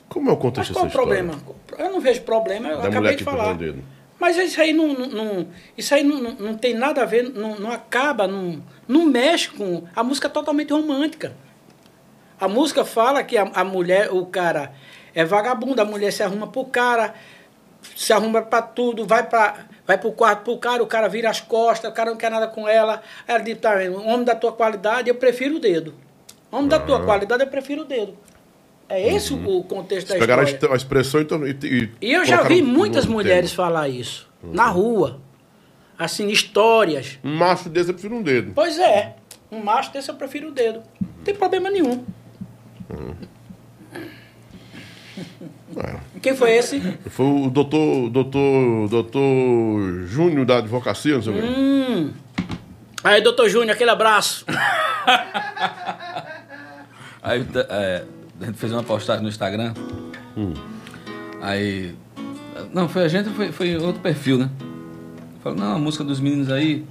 Como 0.08 0.28
é 0.28 0.32
o 0.32 0.34
Mas 0.36 0.42
contexto 0.42 0.72
qual 0.72 0.84
o 0.84 0.88
dessa 0.88 0.98
problema? 0.98 1.34
Eu 1.78 1.90
não 1.90 2.00
vejo 2.00 2.22
problema, 2.22 2.68
eu 2.70 2.78
Da 2.78 2.88
acabei 2.88 3.14
de 3.16 3.24
falar. 3.24 3.52
o 3.54 3.56
dedo. 3.56 3.82
Mas 4.18 4.36
isso 4.36 4.60
aí 4.60 4.72
não, 4.72 4.88
não, 4.94 5.06
não- 5.08 5.46
isso 5.76 5.94
aí 5.94 6.02
não, 6.02 6.18
não, 6.20 6.32
não 6.32 6.54
tem 6.54 6.74
nada 6.74 7.02
a 7.02 7.04
ver, 7.04 7.22
não, 7.30 7.58
não 7.58 7.70
acaba, 7.70 8.26
não, 8.26 8.62
não 8.88 9.04
mexe 9.06 9.48
com. 9.50 9.84
A 9.94 10.02
música 10.02 10.26
é 10.26 10.30
totalmente 10.30 10.72
romântica. 10.72 11.34
A 12.40 12.48
música 12.48 12.84
fala 12.84 13.22
que 13.22 13.36
a, 13.36 13.42
a 13.54 13.62
mulher, 13.64 14.10
o 14.12 14.24
cara 14.26 14.72
é 15.16 15.24
vagabundo, 15.24 15.82
a 15.82 15.84
mulher 15.84 16.12
se 16.12 16.22
arruma 16.22 16.46
pro 16.46 16.64
cara, 16.66 17.14
se 17.96 18.12
arruma 18.12 18.42
pra 18.42 18.62
tudo, 18.62 19.04
vai 19.04 19.26
para 19.28 19.66
vai 19.86 19.96
pro 19.98 20.12
quarto 20.12 20.42
pro 20.42 20.58
cara, 20.58 20.82
o 20.82 20.86
cara 20.86 21.08
vira 21.08 21.30
as 21.30 21.40
costas, 21.40 21.90
o 21.90 21.94
cara 21.94 22.10
não 22.10 22.16
quer 22.16 22.30
nada 22.30 22.46
com 22.48 22.68
ela. 22.68 23.02
Ela 23.26 23.38
diz, 23.38 23.58
tá, 23.58 23.72
homem 24.04 24.24
da 24.24 24.34
tua 24.34 24.52
qualidade, 24.52 25.08
eu 25.08 25.14
prefiro 25.14 25.56
o 25.56 25.58
dedo. 25.60 25.94
Homem 26.52 26.68
da 26.68 26.78
tua 26.78 27.02
qualidade, 27.04 27.42
eu 27.42 27.48
prefiro 27.48 27.82
o 27.82 27.84
dedo. 27.84 28.16
É 28.88 29.14
esse 29.14 29.32
o 29.32 29.64
contexto 29.64 30.08
da 30.08 30.14
Uhum. 30.14 30.20
Pegaram 30.20 30.42
a, 30.42 30.44
história. 30.44 30.66
est- 30.66 30.72
a 30.72 30.76
expressão 30.76 31.20
então, 31.20 31.46
e, 31.46 31.50
e, 31.64 31.90
E 32.00 32.12
eu 32.12 32.24
já 32.24 32.42
vi 32.42 32.62
muitas 32.62 33.04
mulheres 33.06 33.50
tema. 33.52 33.66
falar 33.68 33.88
isso. 33.88 34.28
Na 34.42 34.66
rua. 34.68 35.20
Assim, 35.98 36.28
histórias. 36.28 37.18
Um 37.24 37.34
macho 37.36 37.68
desse 37.68 37.88
eu 37.90 37.94
prefiro 37.94 38.14
um 38.16 38.22
dedo. 38.22 38.52
Pois 38.54 38.78
é. 38.78 39.16
Um 39.50 39.60
macho 39.62 39.92
desse 39.92 40.08
eu 40.10 40.14
prefiro 40.14 40.48
o 40.48 40.52
dedo. 40.52 40.82
Não 41.00 41.24
tem 41.24 41.34
problema 41.34 41.70
nenhum. 41.70 42.04
É. 42.90 43.26
Quem 46.22 46.36
foi 46.36 46.56
esse? 46.56 46.80
Foi 47.08 47.26
o 47.26 47.50
doutor, 47.50 48.10
doutor, 48.10 48.88
doutor 48.88 50.06
Júnior 50.06 50.44
da 50.44 50.58
advocacia, 50.58 51.14
não 51.14 51.22
sei 51.22 51.32
o. 51.32 51.44
Hum. 51.44 52.12
Aí, 53.04 53.20
doutor 53.20 53.48
Júnior, 53.48 53.74
aquele 53.74 53.90
abraço. 53.90 54.44
Aí 57.22 57.46
é, 57.68 58.04
a 58.40 58.44
gente 58.46 58.58
fez 58.58 58.72
uma 58.72 58.82
postagem 58.82 59.22
no 59.22 59.28
Instagram. 59.28 59.74
Aí. 61.40 61.94
Não, 62.72 62.88
foi 62.88 63.04
a 63.04 63.08
gente, 63.08 63.30
foi, 63.30 63.52
foi 63.52 63.76
outro 63.76 64.00
perfil, 64.00 64.38
né? 64.38 64.50
Falou, 65.42 65.58
não, 65.58 65.76
a 65.76 65.78
música 65.78 66.02
dos 66.02 66.20
meninos 66.20 66.50
aí. 66.50 66.84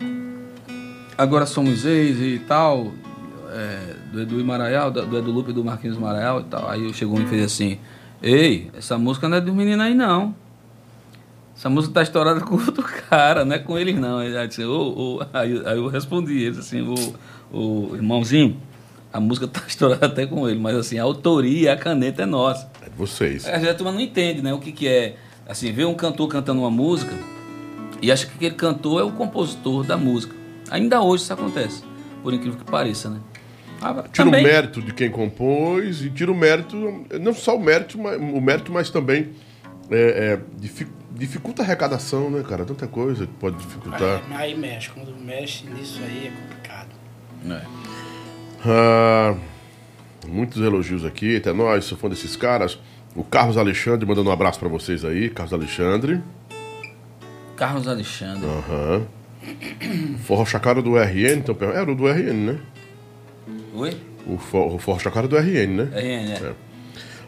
Agora 1.18 1.46
somos 1.46 1.86
ex 1.86 2.20
e 2.20 2.40
tal. 2.48 2.92
é, 3.56 3.96
do 4.12 4.22
Edu 4.22 4.44
Maraial, 4.44 4.92
do, 4.92 5.06
do 5.06 5.18
Edu 5.18 5.32
Lupe 5.32 5.52
e 5.52 5.54
do 5.54 5.64
Marquinhos 5.64 5.98
Maraial 5.98 6.42
e 6.42 6.44
tal. 6.44 6.70
Aí 6.70 6.94
chegou 6.94 7.18
um 7.18 7.24
e 7.24 7.28
fez 7.28 7.46
assim: 7.46 7.80
Ei, 8.26 8.72
essa 8.76 8.98
música 8.98 9.30
não 9.30 9.38
é 9.38 9.42
dos 9.42 9.54
meninos 9.54 9.86
aí 9.86 9.94
não. 9.94 10.34
Essa 11.56 11.70
música 11.70 11.94
tá 11.94 12.02
estourada 12.02 12.42
com 12.42 12.56
outro 12.58 12.84
cara, 13.08 13.46
não 13.46 13.56
é 13.56 13.60
com 13.60 13.78
eles 13.78 13.96
não. 13.96 14.18
Aí, 14.18 14.36
aí, 14.36 15.62
aí 15.64 15.78
eu 15.78 15.88
respondi 15.88 16.42
eles 16.42 16.58
assim, 16.58 16.82
o, 17.54 17.92
irmãozinho, 17.94 18.58
a 19.14 19.20
música 19.20 19.48
tá 19.48 19.62
estourada 19.70 20.08
até 20.08 20.26
com 20.26 20.50
ele, 20.50 20.60
mas 20.60 20.76
assim, 20.76 20.98
a 20.98 21.04
autoria 21.04 21.74
a 21.74 21.78
caneta 21.78 22.24
é 22.24 22.26
nossa. 22.26 22.68
É 22.82 22.90
de 22.90 22.96
vocês. 22.98 23.46
Vezes 23.46 23.70
a 23.70 23.76
turma 23.76 23.92
não 23.92 24.02
entende, 24.02 24.42
né? 24.42 24.52
O 24.56 24.60
que, 24.60 24.72
que 24.72 24.88
é. 24.88 25.18
Assim, 25.48 25.72
vê 25.72 25.86
um 25.86 25.94
cantor 25.94 26.28
cantando 26.28 26.62
uma 26.62 26.72
música 26.72 27.14
e 28.02 28.12
acha 28.12 28.26
que 28.26 28.34
aquele 28.34 28.56
cantor 28.56 29.02
é 29.02 29.04
o 29.04 29.12
compositor 29.12 29.84
da 29.84 29.98
música. 29.98 30.36
Ainda 30.72 31.00
hoje 31.00 31.22
isso 31.22 31.32
acontece, 31.32 31.84
por 32.24 32.34
incrível 32.34 32.58
que 32.58 32.66
pareça, 32.66 33.08
né? 33.08 33.20
Ah, 33.82 33.94
Tira 34.12 34.26
também- 34.26 34.44
o 34.44 34.48
mérito 34.48 34.82
de 34.82 34.94
quem 34.94 35.10
compôs 35.12 36.02
e 36.02 36.10
tira 36.10 36.32
o 36.32 36.36
mérito, 36.36 37.06
não 37.22 37.34
só 37.34 37.56
o 37.56 37.60
mérito, 37.60 37.98
mas, 38.00 38.20
o 38.20 38.42
mérito, 38.42 38.72
mas 38.72 38.90
também 38.90 39.30
é, 39.92 40.34
é, 40.34 40.40
difi- 40.58 40.88
dificulta 41.12 41.62
a 41.62 41.66
arrecadação, 41.66 42.30
né, 42.32 42.44
cara? 42.48 42.66
Tanta 42.66 42.88
coisa 42.88 43.28
que 43.28 43.34
pode 43.34 43.58
dificultar. 43.58 44.22
Aí, 44.32 44.54
aí 44.54 44.58
mexe. 44.58 44.90
Quando 44.90 45.16
mexe 45.24 45.66
nisso 45.68 46.02
aí 46.04 46.28
é 46.28 46.32
complicado. 46.42 46.90
É. 47.48 47.62
Ah, 48.66 49.36
muitos 50.28 50.62
elogios 50.62 51.06
aqui, 51.06 51.38
até 51.38 51.54
nós, 51.54 51.86
sou 51.86 51.98
fã 51.98 52.10
desses 52.10 52.36
caras. 52.36 52.80
O 53.16 53.24
Carlos 53.24 53.58
Alexandre 53.58 54.06
mandando 54.06 54.30
um 54.30 54.34
abraço 54.34 54.60
pra 54.60 54.68
vocês 54.68 55.06
aí, 55.06 55.30
Carlos 55.30 55.54
Alexandre. 55.54 56.22
Carlos 57.56 57.88
Alexandre. 57.88 58.46
Aham. 58.46 59.06
Forró 60.26 60.44
Chacara 60.44 60.82
do 60.82 60.98
RN, 60.98 61.38
então, 61.38 61.56
era 61.62 61.90
o 61.90 61.96
do 61.96 62.08
RN, 62.08 62.34
né? 62.34 62.60
Oi? 63.76 63.98
O, 64.28 64.38
for, 64.38 64.74
o 64.74 64.78
Forró 64.80 65.00
Chacara 65.00 65.28
do 65.28 65.38
RN, 65.38 65.68
né? 65.76 65.90
É, 65.94 66.02
né? 66.26 66.40
É. 66.42 66.54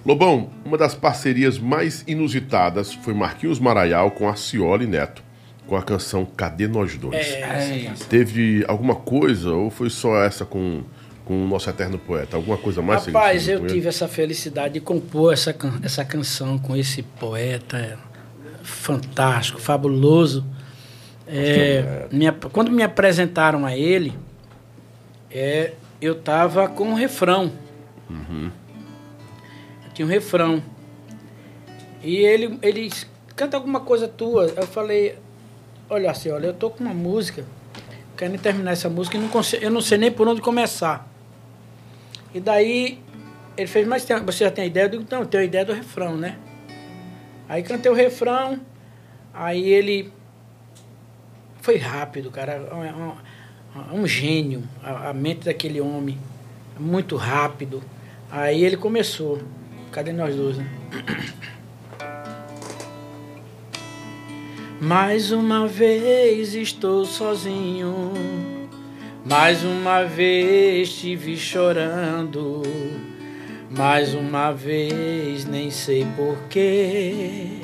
Lobão, 0.06 0.50
uma 0.64 0.78
das 0.78 0.96
parcerias 0.96 1.60
mais 1.60 2.04
inusitadas 2.08 2.94
foi 2.94 3.14
Marquinhos 3.14 3.60
Maraial 3.60 4.12
com 4.12 4.28
a 4.30 4.36
Cioli 4.36 4.88
Neto, 4.88 5.22
com 5.68 5.76
a 5.76 5.82
canção 5.84 6.26
Cadê 6.26 6.68
Nós 6.68 6.96
Dois? 6.98 7.16
É, 7.34 7.92
Teve 8.10 8.64
alguma 8.68 8.96
coisa, 8.96 9.52
ou 9.52 9.70
foi 9.70 9.90
só 9.90 10.24
essa 10.24 10.46
com, 10.46 10.84
com 11.26 11.44
o 11.44 11.48
nosso 11.48 11.70
eterno 11.70 11.98
poeta? 12.00 12.38
Alguma 12.38 12.58
coisa 12.58 12.82
mais 12.82 13.06
Rapaz, 13.06 13.48
eu 13.50 13.68
tive 13.68 13.90
essa 13.90 14.08
felicidade 14.08 14.76
de 14.76 14.80
compor 14.80 15.34
essa, 15.34 15.52
can- 15.52 15.80
essa 15.84 16.06
canção 16.06 16.58
com 16.58 16.74
esse 16.76 17.04
poeta 17.04 18.00
fantástico, 18.64 19.60
fabuloso. 19.60 20.46
É, 21.28 22.08
me 22.12 22.28
ap- 22.28 22.46
quando 22.54 22.72
me 22.72 22.82
apresentaram 22.82 23.66
a 23.66 23.76
ele, 23.76 24.14
é, 25.30 25.74
eu 26.02 26.14
estava 26.14 26.68
com 26.68 26.86
um 26.90 26.94
refrão. 26.94 27.52
Eu 29.86 29.92
tinha 29.94 30.06
um 30.06 30.10
refrão. 30.10 30.62
E 32.04 32.18
ele, 32.18 32.58
ele 32.62 32.92
canta 33.36 33.58
alguma 33.58 33.80
coisa 33.80 34.08
tua. 34.08 34.46
Eu 34.56 34.68
falei, 34.68 35.18
olha 35.90 36.12
assim, 36.12 36.30
olha, 36.32 36.48
eu 36.48 36.54
tô 36.54 36.70
com 36.70 36.84
uma 36.84 36.94
música, 36.94 37.44
querendo 38.16 38.40
terminar 38.40 38.72
essa 38.72 38.90
música 38.90 39.18
e 39.18 39.20
não 39.20 39.28
consigo, 39.30 39.64
eu 39.64 39.72
não 39.72 39.82
sei 39.82 39.98
nem 39.98 40.12
por 40.12 40.28
onde 40.28 40.42
começar. 40.42 41.08
E 42.34 42.40
daí 42.40 43.00
ele 43.56 43.68
fez, 43.68 43.88
mas 43.88 44.06
tem- 44.06 44.20
você 44.24 44.44
já 44.46 44.52
tem 44.52 44.68
ideia? 44.68 44.86
Eu 44.86 44.90
digo, 44.90 45.06
não, 45.10 45.20
eu 45.22 45.26
tenho 45.26 45.42
a 45.44 45.46
ideia 45.46 45.66
do 45.66 45.74
refrão, 45.74 46.16
né? 46.16 46.38
Aí 47.50 47.64
cantei 47.64 47.92
o 47.92 47.96
refrão, 47.96 48.60
aí 49.34 49.68
ele. 49.70 50.12
Foi 51.62 51.78
rápido, 51.78 52.30
cara. 52.30 52.62
Um, 53.92 54.02
um 54.02 54.08
gênio, 54.08 54.64
a, 54.84 55.10
a 55.10 55.14
mente 55.14 55.46
daquele 55.46 55.80
homem. 55.80 56.18
Muito 56.80 57.16
rápido. 57.16 57.82
Aí 58.32 58.64
ele 58.64 58.78
começou. 58.78 59.42
Cadê 59.92 60.12
nós 60.12 60.36
dois, 60.36 60.58
né? 60.58 60.68
Mais 64.82 65.32
uma 65.32 65.68
vez 65.68 66.54
estou 66.54 67.06
sozinho. 67.06 68.14
Mais 69.26 69.64
uma 69.64 70.04
vez 70.04 70.90
estive 70.90 71.36
chorando. 71.36 72.62
Mais 73.70 74.14
uma 74.14 74.52
vez 74.52 75.46
nem 75.46 75.72
sei 75.72 76.06
porquê. 76.16 77.62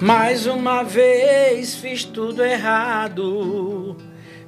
Mais 0.00 0.46
uma 0.46 0.82
vez 0.82 1.74
fiz 1.74 2.04
tudo 2.04 2.42
errado. 2.42 3.94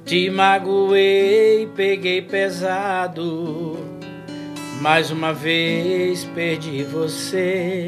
Te 0.03 0.27
magoei, 0.27 1.69
peguei 1.75 2.23
pesado. 2.23 3.77
Mais 4.81 5.11
uma 5.11 5.31
vez 5.31 6.25
perdi 6.25 6.83
você. 6.83 7.85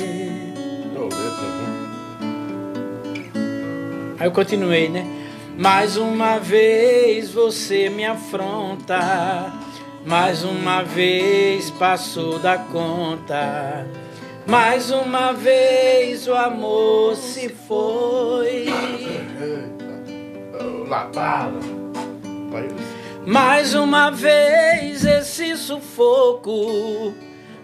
Aí 4.19 4.27
eu 4.27 4.31
continuei, 4.31 4.87
né? 4.87 5.03
Mais 5.57 5.97
uma 5.97 6.37
vez 6.37 7.31
você 7.31 7.89
me 7.89 8.05
afronta. 8.05 9.51
Mais 10.05 10.43
uma 10.43 10.83
vez 10.83 11.71
passou 11.71 12.37
da 12.37 12.59
conta. 12.59 14.04
Mais 14.47 14.91
uma 14.91 15.31
vez 15.33 16.27
o 16.27 16.33
amor 16.35 17.15
se 17.15 17.49
foi. 17.49 18.67
Lapada. 20.87 21.59
Mais 23.25 23.73
uma 23.73 24.11
vez 24.11 25.03
esse 25.03 25.57
sufoco. 25.57 27.13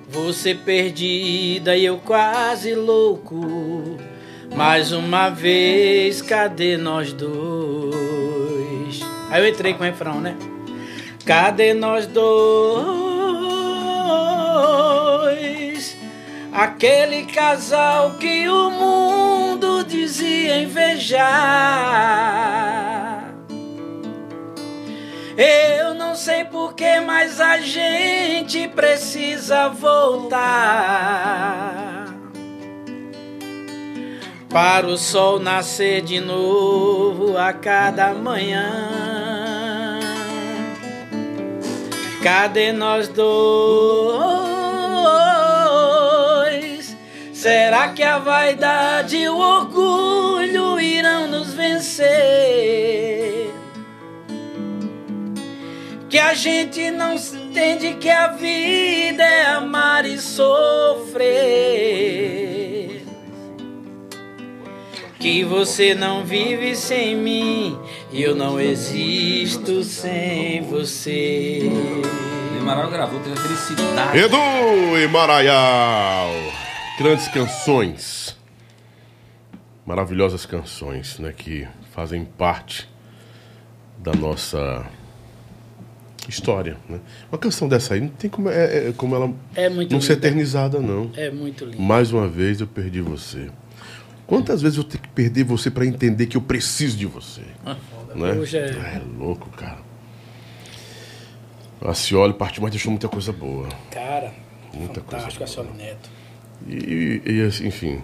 Você 0.10 0.56
perdida 0.56 1.78
e 1.78 1.86
eu 1.86 1.98
quase 1.99 2.74
louco. 2.74 3.99
Mais 4.56 4.91
uma 4.91 5.30
vez, 5.30 6.22
cadê 6.22 6.78
nós 6.78 7.14
dois? 7.14 7.91
Aí 9.30 9.41
eu 9.41 9.48
entrei 9.48 9.74
com 9.74 9.84
o 9.84 9.86
refrão, 9.86 10.20
né? 10.20 10.36
Cadê 11.26 11.74
nós 11.76 12.08
dois? 12.08 13.12
Aquele 16.53 17.26
casal 17.28 18.15
que 18.19 18.49
o 18.49 18.69
mundo 18.69 19.86
dizia 19.86 20.57
invejar. 20.61 21.32
Eu 25.38 25.94
não 25.94 26.14
sei 26.14 26.44
porquê, 26.44 26.99
mas 26.99 27.40
a 27.40 27.60
gente 27.60 28.68
precisa 28.68 29.69
voltar. 29.69 30.41
Para 34.49 34.88
o 34.88 34.98
sol 34.98 35.40
nascer 35.40 36.02
de 36.02 36.19
novo 36.19 37.38
a 37.38 37.53
cada 37.53 38.14
manhã. 38.14 38.90
Cadê 42.22 42.73
nós 42.73 43.07
dois? 43.07 44.51
Será 47.42 47.90
que 47.90 48.04
a 48.04 48.20
vaidade 48.20 49.18
e 49.18 49.28
o 49.28 49.36
orgulho 49.36 50.80
irão 50.80 51.28
nos 51.28 51.56
vencer? 51.56 52.06
Que 56.08 56.20
a 56.20 56.36
gente 56.36 56.92
não 56.92 57.16
entende 57.16 57.96
que 57.96 58.12
a 58.12 58.28
vida 58.28 59.24
é 59.24 59.48
amar 59.48 60.06
e 60.06 60.20
sofrer. 60.20 61.32
Que 65.20 65.44
você 65.44 65.96
não 65.96 66.24
vive 66.24 66.76
sem 66.76 67.16
mim 67.16 67.76
e 68.12 68.22
eu 68.22 68.36
não 68.36 68.60
existo 68.60 69.84
sem 69.84 70.62
você. 70.62 71.72
Emaral 72.60 72.92
gravou, 72.92 73.20
teve 73.20 73.34
a 73.34 73.42
felicidade. 73.42 74.16
Edu 74.20 74.96
e 74.96 75.08
Maraial. 75.08 76.30
Grandes 77.02 77.28
canções. 77.30 78.38
Maravilhosas 79.86 80.45
canções, 80.45 81.18
né? 81.18 81.34
Que 81.36 81.68
fazem 81.91 82.23
parte 82.23 82.88
da 83.98 84.14
nossa 84.14 84.86
história, 86.30 86.78
né? 86.88 86.99
Uma 87.32 87.40
canção 87.40 87.68
dessa 87.68 87.95
aí 87.95 88.02
não 88.02 88.10
tem 88.10 88.30
como, 88.30 88.49
é, 88.49 88.90
é- 88.90 88.94
como 88.95 89.15
ela 89.15 89.34
É 89.56 89.68
muito 89.68 89.91
não 89.91 89.99
ser 89.99 90.14
linda. 90.14 90.28
eternizada, 90.28 90.80
não. 90.80 91.10
É 91.15 91.32
muito 91.32 91.65
lindo. 91.65 91.82
Mais 91.82 92.11
uma 92.11 92.28
vez 92.28 92.61
eu 92.61 92.68
perdi 92.68 93.02
você. 93.02 93.49
Quantas 94.28 94.61
vezes 94.61 94.78
eu 94.78 94.84
tenho 94.84 95.02
que 95.02 95.10
perder 95.10 95.44
você 95.44 95.72
para 95.72 95.86
entender 95.86 96.28
que 96.28 96.38
eu 96.38 96.41
preciso 96.41 96.95
de 96.98 97.06
você? 97.07 97.41
né? 98.15 98.34
Hoje 98.34 98.57
é- 98.57 98.69
é 98.69 99.02
louco, 99.18 99.49
cara. 99.49 99.80
A 101.82 101.94
Cioli 101.95 102.34
partiu, 102.34 102.61
mas 102.61 102.72
deixou 102.72 102.91
muita 102.91 103.10
coisa 103.10 103.32
boa. 103.34 103.68
Cara, 103.90 104.32
Muita 104.73 105.02
fantástico 105.02 105.40
coisa 105.40 105.44
a 105.44 105.48
Cioli 105.48 105.78
Neto. 105.78 106.10
E, 106.68 107.22
e, 107.26 107.42
assim, 107.42 107.68
enfim, 107.68 108.02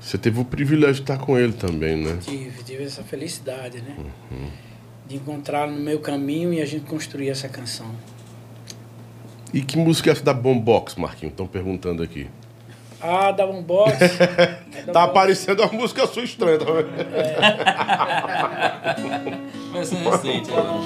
você 0.00 0.18
teve 0.18 0.40
o 0.40 0.44
privilégio 0.44 0.96
de 0.96 1.00
estar 1.02 1.18
com 1.18 1.38
ele 1.38 1.52
também, 1.52 1.96
né? 1.96 2.18
Tive, 2.20 2.62
tive 2.64 2.84
essa 2.84 3.02
felicidade, 3.02 3.80
né? 3.82 3.94
Uhum. 3.98 4.48
De 5.08 5.16
encontrá-lo 5.16 5.72
no 5.72 5.80
meu 5.80 5.98
caminho 6.00 6.52
e 6.52 6.60
a 6.60 6.66
gente 6.66 6.84
construir 6.86 7.28
essa 7.30 7.48
canção. 7.48 7.90
E 9.52 9.60
que 9.62 9.76
música 9.76 10.10
é 10.10 10.12
essa 10.12 10.22
da 10.24 10.32
Bombox, 10.32 10.94
Marquinhos? 10.96 11.32
Estão 11.32 11.46
perguntando 11.46 12.02
aqui. 12.02 12.26
Ah, 13.00 13.32
dá 13.32 13.44
um 13.46 13.62
box. 13.62 14.00
É 14.00 14.60
da 14.86 14.92
Tá 14.92 15.00
Box. 15.00 15.10
aparecendo 15.10 15.62
uma 15.64 15.72
música 15.72 16.06
sua 16.06 16.22
estranha, 16.22 16.58
tá 16.58 16.64
vendo? 16.66 16.88
Versão 19.72 20.10
recente. 20.10 20.50
ó. 20.52 20.80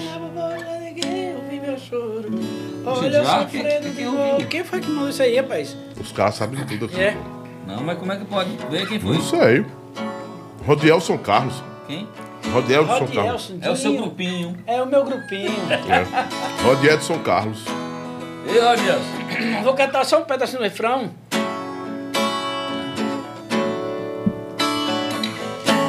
Eu 1.06 1.40
vi 1.50 1.60
meu 1.60 1.78
choro. 1.78 2.30
Olha 2.86 3.24
já? 3.24 3.40
sofrendo 3.42 3.68
Quem- 3.82 3.94
quem 3.94 4.06
ouviu? 4.08 4.46
Quem 4.48 4.64
foi 4.64 4.80
que 4.80 4.88
mandou 4.88 5.08
isso 5.10 5.22
aí, 5.22 5.36
rapaz? 5.36 5.76
Os 6.00 6.12
caras 6.12 6.34
sabem 6.36 6.64
de 6.64 6.78
tudo 6.78 6.86
aqui. 6.86 7.00
É. 7.00 7.16
Não, 7.66 7.82
mas 7.82 7.98
como 7.98 8.12
é 8.12 8.16
que 8.16 8.24
pode 8.24 8.50
ver 8.70 8.86
quem 8.86 9.00
foi? 9.00 9.14
Não 9.14 9.22
sei. 9.22 9.66
Rodielson 10.66 11.18
Carlos. 11.18 11.62
Quem? 11.86 12.08
Rodielson 12.52 12.88
Carlos. 12.88 13.16
Rodielson, 13.16 13.58
É 13.60 13.70
o 13.70 13.76
seu 13.76 13.96
grupinho. 13.96 14.56
É 14.66 14.80
o 14.82 14.86
meu 14.86 15.04
grupinho. 15.04 15.50
É. 15.70 16.62
Rodielson 16.64 17.18
Carlos. 17.20 17.64
Ei, 18.48 18.60
Rogério. 18.60 19.02
Vou 19.64 19.74
cantar 19.74 20.04
só 20.04 20.20
um 20.20 20.24
pedacinho 20.24 20.58
do 20.58 20.64
refrão. 20.64 21.10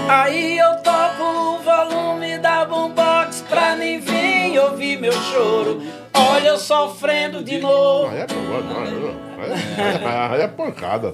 Aí 0.09 0.57
eu 0.57 0.75
topo 0.77 1.23
o 1.23 1.59
volume 1.59 2.37
da 2.37 2.65
boombox 2.65 3.43
pra 3.49 3.75
nem 3.75 3.99
vir 3.99 4.57
ouvir 4.59 4.99
meu 4.99 5.11
choro. 5.11 5.81
Olha 6.19 6.49
eu 6.49 6.57
sofrendo 6.57 7.43
de 7.43 7.59
novo. 7.59 8.09
Aí 8.09 8.19
é 8.21 8.27
boa, 8.27 8.61
não, 8.61 9.09
é, 9.43 10.33
aí 10.33 10.41
é 10.41 10.47
pancada. 10.47 11.13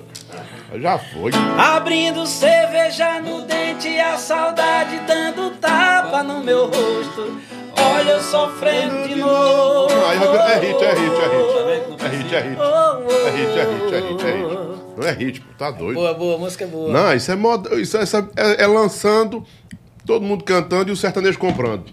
Aí 0.72 0.82
Já 0.82 0.98
foi. 0.98 1.32
Abrindo 1.58 2.26
cerveja 2.26 3.20
no 3.20 3.42
dente 3.42 3.90
e 3.90 4.00
a 4.00 4.18
saudade 4.18 5.00
dando 5.06 5.52
tapa 5.58 6.24
no 6.24 6.44
meu 6.44 6.66
rosto. 6.66 7.40
Olha 7.78 8.12
eu 8.12 8.22
sofrendo 8.22 9.08
de 9.08 9.16
novo. 9.16 9.90
Aí 10.08 10.18
é 10.18 10.60
hit, 10.60 10.84
é 10.84 10.94
hit, 10.94 11.16
é 11.16 11.28
hit. 11.28 12.04
É 12.04 12.08
hit, 12.10 12.36
é 12.36 12.40
hit. 12.42 12.60
É 12.62 13.30
hit, 13.32 13.60
é 13.60 13.64
hit, 13.64 13.94
é 13.94 14.00
hit, 14.00 14.26
é 14.26 14.32
hit. 14.32 14.84
Não 14.96 15.08
é 15.08 15.12
hit, 15.12 15.42
pô, 15.42 15.54
tá 15.58 15.72
doido. 15.72 15.96
Boa, 15.96 16.14
boa, 16.14 16.38
música 16.38 16.66
boa. 16.68 16.92
Não, 16.92 17.14
isso 17.14 17.32
é 17.32 17.36
moda. 17.36 17.76
Isso, 17.80 17.98
é- 17.98 18.04
é, 18.36 18.64
é 18.64 18.68
lançando, 18.68 19.44
todo 20.06 20.24
mundo 20.24 20.44
cantando 20.44 20.90
e 20.90 20.94
o 20.94 20.96
sertanejo 20.96 21.38
comprando. 21.40 21.86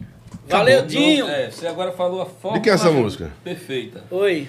Valeu, 0.50 0.86
Dinho. 0.86 1.26
É, 1.28 1.50
você 1.50 1.66
agora 1.66 1.92
falou 1.92 2.22
a 2.22 2.26
forma. 2.26 2.58
De 2.58 2.64
quem 2.64 2.72
é 2.72 2.74
essa 2.74 2.90
música? 2.90 3.30
Perfeita. 3.44 4.04
Oi. 4.10 4.48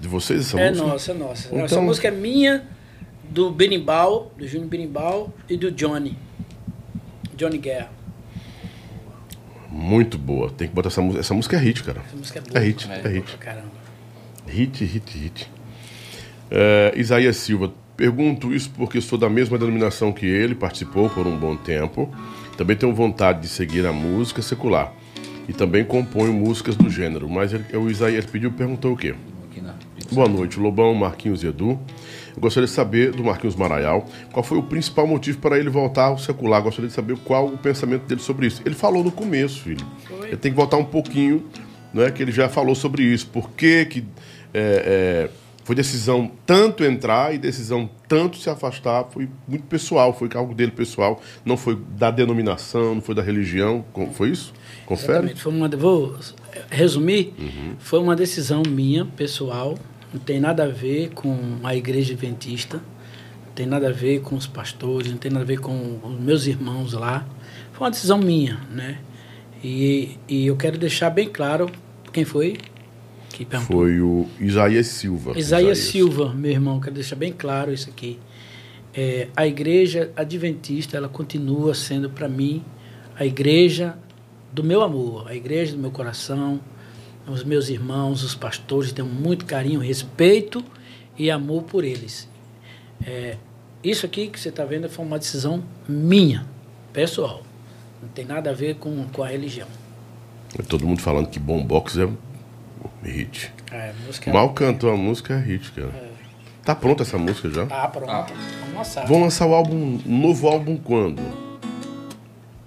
De 0.00 0.08
vocês 0.08 0.40
essa 0.40 0.60
É 0.60 0.68
música? 0.70 0.86
nossa, 0.86 1.10
é 1.10 1.14
nossa. 1.14 1.48
Então- 1.48 1.64
Essa 1.64 1.80
música 1.80 2.08
é 2.08 2.10
minha, 2.10 2.64
do 3.28 3.50
Berimbau, 3.50 4.32
do 4.36 4.46
Júnior 4.46 4.68
Berimbau 4.68 5.32
e 5.48 5.56
do 5.56 5.70
Johnny. 5.70 6.16
Johnny 7.36 7.58
Guerra. 7.58 7.90
Muito 9.70 10.18
boa. 10.18 10.50
Tem 10.50 10.68
que 10.68 10.74
botar 10.74 10.88
essa 10.88 11.00
música. 11.00 11.20
Essa 11.20 11.34
música 11.34 11.56
é 11.56 11.60
hit, 11.60 11.82
cara. 11.82 12.02
Essa 12.06 12.16
música 12.16 12.38
é 12.38 12.42
boa. 12.42 12.58
É 12.58 12.66
hit, 12.66 12.90
É. 12.90 13.00
é 13.04 13.08
hit. 13.08 13.36
Caramba. 13.38 13.72
Hit, 14.46 14.84
hit, 14.84 15.18
hit. 15.18 15.50
É, 16.50 16.92
Isaías 16.96 17.36
Silva, 17.36 17.72
pergunto 17.96 18.52
isso 18.52 18.70
porque 18.76 19.00
sou 19.00 19.18
da 19.18 19.30
mesma 19.30 19.56
denominação 19.58 20.12
que 20.12 20.26
ele, 20.26 20.54
participou 20.54 21.08
por 21.08 21.26
um 21.26 21.36
bom 21.36 21.56
tempo. 21.56 22.14
Também 22.56 22.76
tenho 22.76 22.94
vontade 22.94 23.40
de 23.42 23.48
seguir 23.48 23.86
a 23.86 23.92
música 23.92 24.42
secular. 24.42 24.92
E 25.48 25.52
também 25.52 25.84
componho 25.84 26.32
músicas 26.32 26.76
do 26.76 26.88
gênero. 26.88 27.28
Mas 27.28 27.52
ele, 27.52 27.64
o 27.76 27.90
Isaías 27.90 28.24
pediu, 28.24 28.52
perguntou 28.52 28.92
o 28.92 28.96
quê? 28.96 29.14
Boa 30.12 30.28
noite, 30.28 30.60
Lobão, 30.60 30.94
Marquinhos 30.94 31.42
e 31.42 31.46
Edu. 31.46 31.80
Eu 32.34 32.40
gostaria 32.40 32.66
de 32.66 32.72
saber 32.72 33.12
do 33.12 33.24
Marquinhos 33.24 33.56
Maraial 33.56 34.06
qual 34.30 34.42
foi 34.42 34.58
o 34.58 34.62
principal 34.62 35.06
motivo 35.06 35.38
para 35.38 35.58
ele 35.58 35.70
voltar 35.70 36.06
ao 36.06 36.18
secular. 36.18 36.62
Gostaria 36.62 36.88
de 36.88 36.94
saber 36.94 37.16
qual 37.24 37.46
o 37.46 37.56
pensamento 37.56 38.02
dele 38.02 38.20
sobre 38.20 38.46
isso. 38.46 38.60
Ele 38.64 38.74
falou 38.74 39.02
no 39.02 39.10
começo, 39.10 39.62
filho. 39.62 39.86
Ele 40.24 40.36
tem 40.36 40.50
que 40.50 40.56
voltar 40.56 40.76
um 40.76 40.84
pouquinho, 40.84 41.46
né? 41.94 42.10
Que 42.10 42.22
ele 42.22 42.32
já 42.32 42.48
falou 42.48 42.74
sobre 42.74 43.02
isso. 43.02 43.26
Por 43.28 43.50
que, 43.50 43.86
que 43.86 44.04
é, 44.52 45.28
é, 45.28 45.30
foi 45.64 45.74
decisão 45.74 46.30
tanto 46.44 46.84
entrar 46.84 47.34
e 47.34 47.38
decisão 47.38 47.88
tanto 48.06 48.36
se 48.36 48.50
afastar? 48.50 49.04
Foi 49.10 49.28
muito 49.48 49.64
pessoal, 49.64 50.12
foi 50.12 50.28
algo 50.34 50.54
dele 50.54 50.72
pessoal. 50.72 51.22
Não 51.44 51.56
foi 51.56 51.78
da 51.96 52.10
denominação, 52.10 52.96
não 52.96 53.02
foi 53.02 53.14
da 53.14 53.22
religião. 53.22 53.84
Foi 54.12 54.30
isso? 54.30 54.52
Confere? 54.86 55.12
Exatamente. 55.12 55.42
Foi 55.42 55.52
uma, 55.52 55.68
vou 55.68 56.18
resumir. 56.70 57.32
Uhum. 57.38 57.74
Foi 57.78 57.98
uma 58.00 58.16
decisão 58.16 58.62
minha, 58.66 59.04
pessoal. 59.04 59.78
Não 60.12 60.20
tem 60.20 60.40
nada 60.40 60.64
a 60.64 60.68
ver 60.68 61.10
com 61.10 61.58
a 61.62 61.74
igreja 61.74 62.12
adventista. 62.12 62.76
Não 63.46 63.52
tem 63.54 63.66
nada 63.66 63.88
a 63.88 63.92
ver 63.92 64.20
com 64.20 64.36
os 64.36 64.46
pastores. 64.46 65.10
Não 65.10 65.18
tem 65.18 65.30
nada 65.30 65.44
a 65.44 65.46
ver 65.46 65.58
com 65.58 66.00
os 66.02 66.20
meus 66.20 66.46
irmãos 66.46 66.92
lá. 66.92 67.26
Foi 67.72 67.86
uma 67.86 67.90
decisão 67.90 68.18
minha, 68.18 68.60
né? 68.70 68.98
E, 69.64 70.18
e 70.28 70.46
eu 70.46 70.56
quero 70.56 70.76
deixar 70.76 71.10
bem 71.10 71.28
claro 71.28 71.70
quem 72.12 72.24
foi 72.24 72.58
que 73.32 73.44
perguntou. 73.44 73.78
Foi 73.78 74.00
o 74.00 74.26
Isaías 74.38 74.88
Silva. 74.88 75.38
Isaías 75.38 75.78
Silva, 75.78 76.32
meu 76.34 76.50
irmão, 76.50 76.80
quero 76.80 76.94
deixar 76.94 77.16
bem 77.16 77.32
claro 77.32 77.72
isso 77.72 77.88
aqui. 77.88 78.18
É, 78.94 79.28
a 79.34 79.46
igreja 79.46 80.12
adventista, 80.14 80.96
ela 80.96 81.08
continua 81.08 81.74
sendo 81.74 82.10
para 82.10 82.28
mim 82.28 82.62
a 83.16 83.24
igreja 83.24 83.96
do 84.52 84.62
meu 84.62 84.82
amor, 84.82 85.28
a 85.28 85.34
igreja 85.34 85.72
do 85.72 85.78
meu 85.78 85.90
coração, 85.90 86.60
os 87.26 87.42
meus 87.42 87.68
irmãos, 87.68 88.22
os 88.22 88.34
pastores, 88.34 88.92
tenho 88.92 89.08
muito 89.08 89.46
carinho, 89.46 89.80
respeito 89.80 90.62
e 91.16 91.30
amor 91.30 91.62
por 91.62 91.84
eles. 91.84 92.28
É, 93.04 93.36
isso 93.82 94.04
aqui 94.04 94.28
que 94.28 94.38
você 94.38 94.50
está 94.50 94.64
vendo 94.64 94.88
foi 94.88 95.04
uma 95.04 95.18
decisão 95.18 95.62
minha, 95.88 96.46
pessoal. 96.92 97.42
Não 98.02 98.08
tem 98.08 98.24
nada 98.24 98.50
a 98.50 98.52
ver 98.52 98.76
com, 98.76 99.04
com 99.12 99.22
a 99.22 99.28
religião. 99.28 99.68
Todo 100.68 100.86
mundo 100.86 101.00
falando 101.00 101.28
que 101.28 101.38
Bombox 101.38 101.96
é 101.96 102.08
hit. 103.04 103.52
É, 103.70 103.92
música 104.04 104.32
Mal 104.32 104.52
cantou 104.52 104.90
a 104.90 104.96
música 104.96 105.34
é 105.34 105.40
hit, 105.40 105.72
cara. 105.72 106.12
Tá 106.64 106.74
pronta 106.74 107.02
essa 107.02 107.18
música 107.18 107.50
já? 107.50 107.66
Tá 107.66 107.88
pronto. 107.88 108.10
Ah. 108.10 108.26
Vamos 108.60 108.74
lançar. 108.74 109.06
Vão 109.06 109.20
lançar 109.22 109.46
o 109.46 109.54
álbum, 109.54 109.98
um 110.06 110.18
novo 110.20 110.46
álbum 110.46 110.76
quando? 110.76 111.22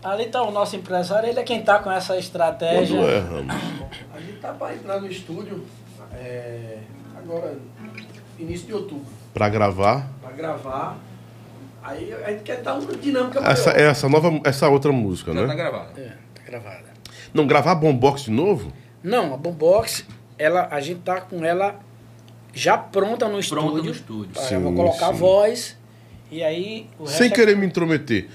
Ali 0.06 0.26
está 0.26 0.44
o 0.44 0.52
nosso 0.52 0.76
empresário, 0.76 1.27
ele 1.30 1.40
é 1.40 1.44
quem 1.44 1.60
está 1.61 1.80
com 1.80 1.91
essa 1.91 2.15
estratégia. 2.18 2.95
Quando 2.98 3.10
é, 3.10 3.19
Ramos? 3.19 3.56
A 4.14 4.19
gente 4.19 4.38
tá 4.40 4.53
para 4.53 4.76
entrar 4.76 5.02
no 5.02 5.07
estúdio 5.10 5.65
é, 6.14 6.77
agora, 7.18 7.57
início 8.38 8.68
de 8.68 8.73
outubro, 8.73 9.06
Pra 9.34 9.49
gravar 9.49 10.07
para 10.22 10.32
gravar. 10.32 10.98
Aí 11.84 12.14
a 12.14 12.32
gente 12.32 12.44
quer 12.44 12.61
dar 12.61 12.76
uma 12.76 12.94
dinâmica 12.95 13.40
essa, 13.40 13.72
maior. 13.73 13.90
essa 13.90 14.10
nova, 14.10 14.41
essa 14.44 14.69
outra 14.69 14.91
música, 14.91 15.34
Já 15.34 15.41
tá 15.41 15.48
né? 15.48 15.56
gravado. 15.56 15.99
É, 15.99 16.14
tá 16.36 16.41
gravada. 16.45 16.86
Não, 17.34 17.45
gravar 17.45 17.76
Bombox 17.76 18.23
de 18.23 18.32
novo? 18.32 18.72
Não, 19.03 19.34
a 19.34 19.38
Bombox, 19.38 20.06
ela, 20.38 20.68
a 20.72 20.80
gente 20.80 21.02
tá 21.02 21.22
com 21.22 21.44
ela 21.44 21.80
já 22.53 22.77
pronta 22.77 23.27
no 23.27 23.40
Pronta 23.40 23.40
estúdio. 23.40 23.84
no 23.84 23.91
estúdio. 23.91 24.41
Sim, 24.41 24.56
eu 24.56 24.61
vou 24.61 24.73
colocar 24.73 25.10
a 25.10 25.14
sim. 25.14 25.19
voz 25.19 25.77
e 26.32 26.44
aí 26.44 26.88
o 26.98 27.03
resto 27.03 27.18
Sem 27.18 27.27
é- 27.27 27.30
querer 27.32 27.56
me 27.57 27.65
intrometer. 27.65 28.30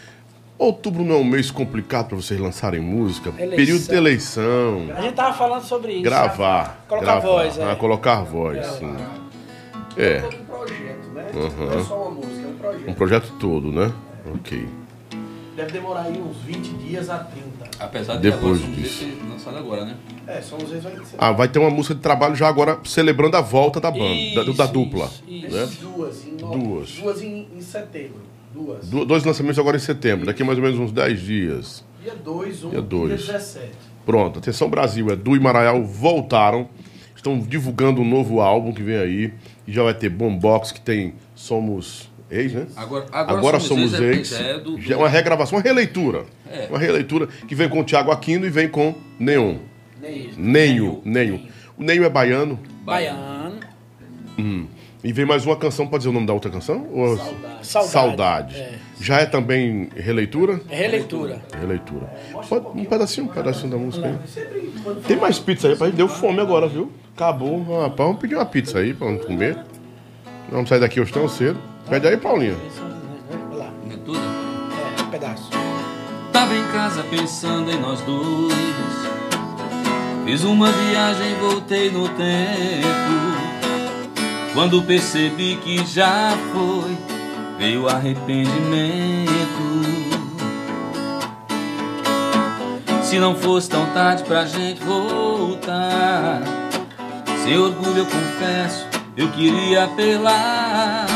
Outubro 0.64 1.02
não 1.02 1.14
é 1.14 1.18
um 1.18 1.24
mês 1.24 1.50
complicado 1.50 2.08
pra 2.08 2.16
vocês 2.16 2.38
lançarem 2.38 2.80
música? 2.82 3.30
Eleição. 3.30 3.56
Período 3.56 3.82
de 3.88 3.94
eleição. 3.94 4.88
A 4.94 5.00
gente 5.00 5.14
tava 5.14 5.32
falando 5.34 5.62
sobre 5.64 5.92
isso. 5.94 6.02
Gravar. 6.02 6.84
Colocar 6.86 7.06
gravar. 7.06 7.26
voz, 7.26 7.58
é. 7.58 7.64
Ah, 7.72 7.76
colocar 7.76 8.22
voz, 8.24 8.66
sim. 8.66 8.94
É 9.96 10.04
É. 10.16 10.20
todo 10.20 10.36
um 10.36 10.44
projeto, 10.44 11.08
né? 11.14 11.30
Uhum. 11.34 11.66
Não 11.66 11.78
é 11.80 11.82
só 11.84 11.96
uma 12.02 12.10
música, 12.10 12.46
é 12.62 12.88
um 12.88 12.90
Um 12.90 12.94
projeto 12.94 13.32
todo, 13.40 13.72
né? 13.72 13.90
Ok. 14.34 14.68
Deve 15.56 15.72
demorar 15.72 16.02
aí 16.02 16.20
uns 16.20 16.36
20 16.42 16.68
dias 16.74 17.08
a 17.08 17.18
30. 17.18 17.48
Apesar 17.82 18.16
de 18.16 18.22
Depois 18.30 18.58
agora 18.62 18.74
disso. 18.76 18.98
ser 18.98 19.18
lançado 19.30 19.56
agora, 19.56 19.84
né? 19.86 19.96
É, 20.26 20.42
só 20.42 20.56
uns 20.56 20.68
vezes 20.68 20.84
vai 20.84 20.92
ser. 20.92 21.16
Ah, 21.18 21.32
vai 21.32 21.48
ter 21.48 21.58
uma 21.58 21.70
música 21.70 21.94
de 21.94 22.00
trabalho 22.02 22.34
já 22.36 22.46
agora 22.46 22.78
celebrando 22.84 23.34
a 23.36 23.40
volta 23.40 23.80
da 23.80 23.90
banda, 23.90 24.04
da, 24.34 24.42
da 24.44 24.50
Isso, 24.64 24.72
dupla. 24.72 25.06
isso, 25.06 25.46
isso. 25.46 25.56
né? 25.56 25.68
Duas, 25.80 26.24
em 26.26 26.30
no- 26.32 26.50
Duas. 26.58 26.90
Duas 26.92 27.22
em, 27.22 27.48
em 27.56 27.60
setembro. 27.62 28.28
Duas. 28.52 28.88
Du- 28.88 29.04
Dois 29.04 29.24
lançamentos 29.24 29.58
agora 29.58 29.76
em 29.76 29.80
setembro, 29.80 30.26
daqui 30.26 30.42
mais 30.44 30.58
ou 30.58 30.64
menos 30.64 30.78
uns 30.78 30.92
10 30.92 31.20
dias. 31.20 31.84
Dia 32.02 32.14
2, 32.14 32.64
1 32.64 32.70
Dia 32.70 32.78
dia, 32.80 32.82
dois. 32.88 33.26
17. 33.26 33.70
Pronto, 34.06 34.38
atenção 34.38 34.68
Brasil, 34.70 35.08
Edu 35.10 35.36
e 35.36 35.40
Maraial 35.40 35.84
voltaram. 35.84 36.68
Estão 37.14 37.38
divulgando 37.38 38.00
um 38.00 38.08
novo 38.08 38.40
álbum 38.40 38.72
que 38.72 38.82
vem 38.82 38.96
aí. 38.96 39.32
E 39.66 39.72
já 39.72 39.82
vai 39.82 39.92
ter 39.92 40.08
Bombox, 40.08 40.72
que 40.72 40.80
tem 40.80 41.12
Somos 41.34 42.10
Ex, 42.30 42.54
né? 42.54 42.66
Agora, 42.76 43.06
Agora, 43.12 43.60
Somos, 43.60 43.92
Ex 43.92 44.00
é- 44.00 44.12
Ex. 44.14 44.28
já 44.30 44.38
é 44.38 44.58
do- 44.58 44.80
Já 44.80 44.94
é 44.94 44.96
uma 44.96 45.08
regravação, 45.08 45.58
uma 45.58 45.62
releitura. 45.62 46.24
É. 46.50 46.66
Uma 46.70 46.78
releitura 46.78 47.26
que 47.26 47.54
vem 47.54 47.68
com 47.68 47.80
o 47.80 47.84
Thiago 47.84 48.10
Aquino 48.10 48.46
e 48.46 48.50
vem 48.50 48.68
com 48.68 48.94
Neon. 49.18 49.56
Nem 50.00 50.28
isso. 50.28 50.40
Nenho, 50.40 51.02
Nenho. 51.04 51.42
O 51.76 51.82
Nenho 51.84 52.04
é 52.04 52.08
baiano. 52.08 52.58
Baiano. 52.84 53.60
E 55.02 55.12
vem 55.14 55.24
mais 55.24 55.46
uma 55.46 55.56
canção, 55.56 55.86
pode 55.86 56.00
dizer 56.02 56.10
o 56.10 56.12
nome 56.12 56.26
da 56.26 56.34
outra 56.34 56.50
canção? 56.50 56.86
Ou- 56.92 57.16
Saudade. 57.16 57.66
Saudade. 57.66 57.90
Saudade. 57.90 58.56
É. 58.56 58.74
Já 59.00 59.20
é 59.20 59.24
também 59.26 59.88
releitura? 59.96 60.60
É 60.68 60.76
releitura. 60.76 61.40
Releitura. 61.58 62.06
Pode, 62.46 62.66
um 62.78 62.84
pedacinho, 62.84 63.26
um 63.26 63.30
pedacinho 63.30 63.70
da 63.70 63.76
música 63.78 64.06
aí. 64.08 64.70
Tem 65.06 65.16
mais 65.16 65.38
pizza 65.38 65.68
aí, 65.68 65.72
rapaz. 65.72 65.94
Deu 65.94 66.06
fome 66.06 66.38
agora, 66.40 66.68
viu? 66.68 66.92
Acabou. 67.16 67.62
Rapaz, 67.80 67.96
vamos 67.96 68.20
pedir 68.20 68.34
uma 68.34 68.44
pizza 68.44 68.78
aí 68.78 68.92
pra 68.92 69.08
gente 69.08 69.24
comer. 69.26 69.58
Vamos 70.50 70.68
sair 70.68 70.80
daqui 70.80 71.00
hoje 71.00 71.12
tão 71.12 71.26
cedo. 71.28 71.58
Pede 71.88 72.06
aí, 72.06 72.18
Paulinha. 72.18 72.56
Olha 73.50 73.56
lá. 73.64 73.70
Não 73.86 73.92
é 73.94 73.96
tudo? 74.04 74.18
É, 74.18 75.02
um 75.02 75.10
pedaço. 75.10 75.50
Tava 76.30 76.54
em 76.54 76.64
casa 76.72 77.02
pensando 77.04 77.70
em 77.70 77.80
nós 77.80 78.02
dois. 78.02 78.52
Fiz 80.26 80.44
uma 80.44 80.70
viagem, 80.70 81.34
voltei 81.40 81.90
no 81.90 82.06
tempo. 82.10 83.29
Quando 84.52 84.82
percebi 84.82 85.56
que 85.62 85.86
já 85.86 86.36
foi, 86.52 86.96
veio 87.56 87.88
arrependimento. 87.88 89.30
Se 93.02 93.18
não 93.20 93.36
fosse 93.36 93.70
tão 93.70 93.86
tarde 93.86 94.24
pra 94.24 94.44
gente 94.44 94.80
voltar, 94.82 96.42
sem 97.44 97.56
orgulho 97.56 97.98
eu 97.98 98.06
confesso, 98.06 98.86
eu 99.16 99.28
queria 99.30 99.84
apelar. 99.84 101.06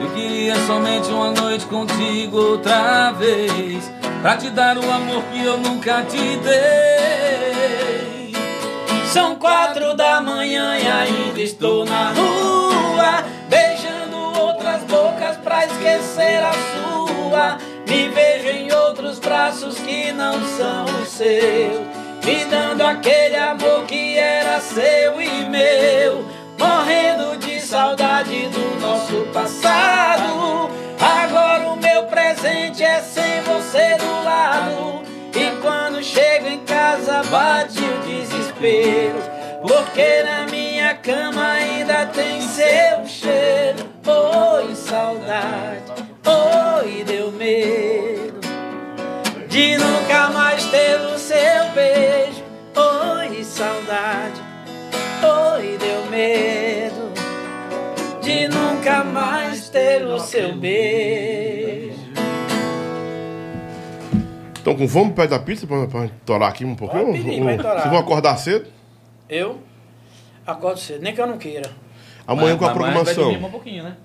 Eu 0.00 0.10
queria 0.10 0.54
somente 0.66 1.08
uma 1.10 1.30
noite 1.30 1.64
contigo 1.66 2.36
outra 2.36 3.12
vez 3.12 3.88
Pra 4.20 4.36
te 4.36 4.50
dar 4.50 4.76
o 4.76 4.90
amor 4.90 5.22
que 5.32 5.44
eu 5.44 5.56
nunca 5.58 6.02
te 6.02 6.36
dei 6.38 8.32
São 9.06 9.36
quatro 9.36 9.96
da 9.96 10.20
manhã 10.20 10.76
e 10.76 10.88
ainda 10.88 11.40
estou 11.40 11.84
na 11.84 12.12
rua 12.12 12.51
outras 14.72 14.82
bocas 14.84 15.36
pra 15.38 15.66
esquecer 15.66 16.42
a 16.42 16.52
sua 16.52 17.58
Me 17.86 18.08
vejo 18.08 18.48
em 18.48 18.72
outros 18.72 19.18
braços 19.18 19.78
que 19.78 20.12
não 20.12 20.34
são 20.56 20.84
os 21.02 21.08
seus 21.08 21.80
Me 22.24 22.44
dando 22.46 22.82
aquele 22.82 23.36
amor 23.36 23.84
que 23.86 24.16
era 24.16 24.60
seu 24.60 25.20
e 25.20 25.44
meu 25.44 26.24
Morrendo 26.58 27.36
de 27.38 27.60
saudade 27.60 28.48
do 28.48 28.80
nosso 28.80 29.26
passado. 29.32 30.70
Agora 31.00 31.70
o 31.70 31.76
meu 31.76 32.04
presente 32.04 32.84
é 32.84 33.00
sem 33.00 33.40
você 33.40 33.96
do 33.96 34.24
lado. 34.24 35.02
E 35.34 35.60
quando 35.60 36.00
chego 36.04 36.46
em 36.46 36.60
casa 36.60 37.24
bate 37.24 37.80
o 37.80 37.98
desespero. 38.06 39.18
Porque 39.60 40.22
na 40.22 40.46
minha 40.46 40.94
cama 40.94 41.50
ainda 41.50 42.06
tem 42.06 42.40
seu 42.42 43.06
cheiro. 43.08 43.81
Oi, 44.92 44.98
saudade. 44.98 46.04
Oi, 46.84 47.04
deu 47.04 47.32
medo 47.32 48.40
de 49.48 49.78
nunca 49.78 50.28
mais 50.28 50.66
ter 50.66 51.00
o 51.00 51.16
seu 51.18 51.70
beijo. 51.74 52.42
Oi, 52.76 53.42
saudade. 53.42 54.38
Oi, 55.56 55.78
deu 55.78 56.04
medo 56.10 57.10
de 58.20 58.48
nunca 58.48 59.02
mais 59.02 59.70
ter 59.70 60.04
o 60.04 60.18
seu 60.20 60.54
beijo. 60.56 61.96
Estão 64.54 64.74
com 64.76 64.86
fome 64.86 65.12
perto 65.12 65.30
da 65.30 65.38
pizza 65.38 65.66
pra, 65.66 65.86
pra 65.86 66.08
torar 66.26 66.50
aqui 66.50 66.66
um 66.66 66.74
pouquinho? 66.74 67.06
Pode 67.06 67.18
pedir, 67.22 67.42
vai 67.42 67.56
torar. 67.56 67.78
Vocês 67.80 67.90
vão 67.90 67.98
acordar 67.98 68.36
cedo? 68.36 68.66
Eu 69.26 69.58
acordo 70.46 70.78
cedo, 70.78 71.00
nem 71.02 71.14
que 71.14 71.20
eu 71.20 71.26
não 71.26 71.38
queira. 71.38 71.70
Amanhã 72.26 72.58
com 72.58 72.66
a 72.66 72.68
Mas- 72.68 72.76
mas 72.76 72.92
vai 72.92 72.92
programação. 72.92 73.24
dormir 73.30 73.46
um 73.46 73.50
pouquinho, 73.50 73.84
né? 73.84 73.96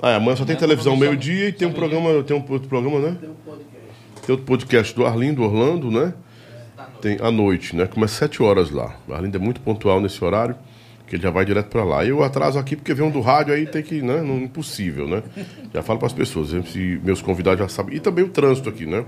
Ah, 0.00 0.10
é, 0.10 0.14
amanhã 0.16 0.36
só 0.36 0.44
tem 0.44 0.54
Amanhã 0.54 0.60
televisão 0.68 0.94
só- 0.94 1.00
meio-dia 1.00 1.48
e 1.48 1.52
tem 1.52 1.66
um 1.66 1.72
programa, 1.72 2.22
tem 2.22 2.36
um 2.36 2.44
outro 2.48 2.68
programa, 2.68 2.98
né? 3.00 3.16
tem 3.20 3.28
um 3.30 3.34
podcast. 3.34 3.78
Tem 4.26 4.32
outro 4.32 4.46
podcast 4.46 4.94
do 4.94 5.04
Arlindo 5.06 5.42
Orlando, 5.42 5.90
né? 5.90 6.14
Tem 7.00 7.16
à 7.20 7.30
noite, 7.30 7.74
né? 7.74 7.86
Começa 7.86 8.12
às 8.14 8.18
7 8.30 8.42
horas 8.42 8.70
lá. 8.70 8.96
O 9.08 9.12
Arlindo 9.14 9.36
é 9.36 9.40
muito 9.40 9.60
pontual 9.60 10.00
nesse 10.00 10.22
horário, 10.24 10.54
que 11.06 11.16
ele 11.16 11.22
já 11.22 11.30
vai 11.30 11.44
direto 11.44 11.66
pra 11.68 11.82
lá. 11.84 12.04
Eu 12.04 12.22
atraso 12.22 12.58
aqui 12.58 12.76
porque 12.76 12.92
vem 12.94 13.06
um 13.06 13.10
do 13.10 13.20
rádio 13.20 13.54
aí 13.54 13.66
tem 13.66 13.82
que, 13.82 14.00
né? 14.02 14.20
Não, 14.22 14.38
impossível, 14.38 15.08
né? 15.08 15.22
Já 15.74 15.82
falo 15.82 15.98
pras 15.98 16.12
pessoas, 16.12 16.50
se 16.68 17.00
meus 17.02 17.20
convidados 17.22 17.58
já 17.60 17.68
sabem. 17.68 17.96
E 17.96 18.00
também 18.00 18.24
o 18.24 18.28
trânsito 18.28 18.68
aqui, 18.68 18.86
né? 18.86 19.04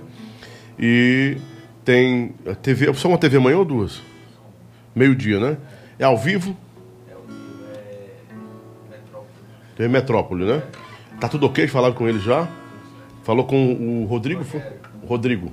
E 0.79 1.37
tem 1.85 2.33
a 2.47 2.55
TV, 2.55 2.93
só 2.95 3.09
uma 3.09 3.19
TV 3.19 3.37
amanhã 3.37 3.59
ou 3.59 3.65
duas? 3.65 4.01
Meio-dia, 4.95 5.39
né? 5.39 5.57
É 5.99 6.05
ao 6.05 6.17
vivo? 6.17 6.57
Tem 9.77 9.89
Metrópole, 9.89 10.45
né? 10.45 10.63
Tá 11.21 11.29
tudo 11.29 11.47
ok? 11.47 11.69
Falaram 11.69 11.95
com 11.95 12.09
ele 12.09 12.19
já? 12.19 12.49
Falou 13.23 13.45
com 13.45 13.75
o 13.75 14.07
Rodrigo? 14.07 14.43
Foi? 14.43 14.63
Rodrigo. 15.07 15.53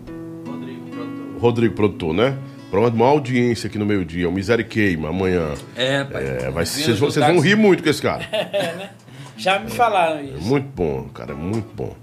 O 1.35 1.39
Rodrigo, 1.39 1.75
produtor, 1.75 2.13
né? 2.13 2.37
De 2.71 2.97
maior 2.97 3.11
audiência 3.11 3.67
aqui 3.67 3.77
no 3.77 3.85
meio-dia, 3.85 4.27
o 4.27 4.31
Miséria 4.31 4.63
Queima, 4.63 5.09
amanhã. 5.09 5.53
É, 5.75 6.03
pai. 6.03 6.23
É, 6.23 6.49
vai, 6.49 6.65
vocês, 6.65 6.99
vão, 6.99 7.09
vocês 7.09 7.25
vão 7.25 7.39
rir 7.39 7.55
muito 7.55 7.83
com 7.83 7.89
esse 7.89 8.01
cara. 8.01 8.23
Já 9.37 9.59
me 9.59 9.69
falaram 9.69 10.23
isso. 10.23 10.41
Muito 10.41 10.67
bom, 10.75 11.07
cara, 11.13 11.35
muito 11.35 11.67
bom. 11.75 11.95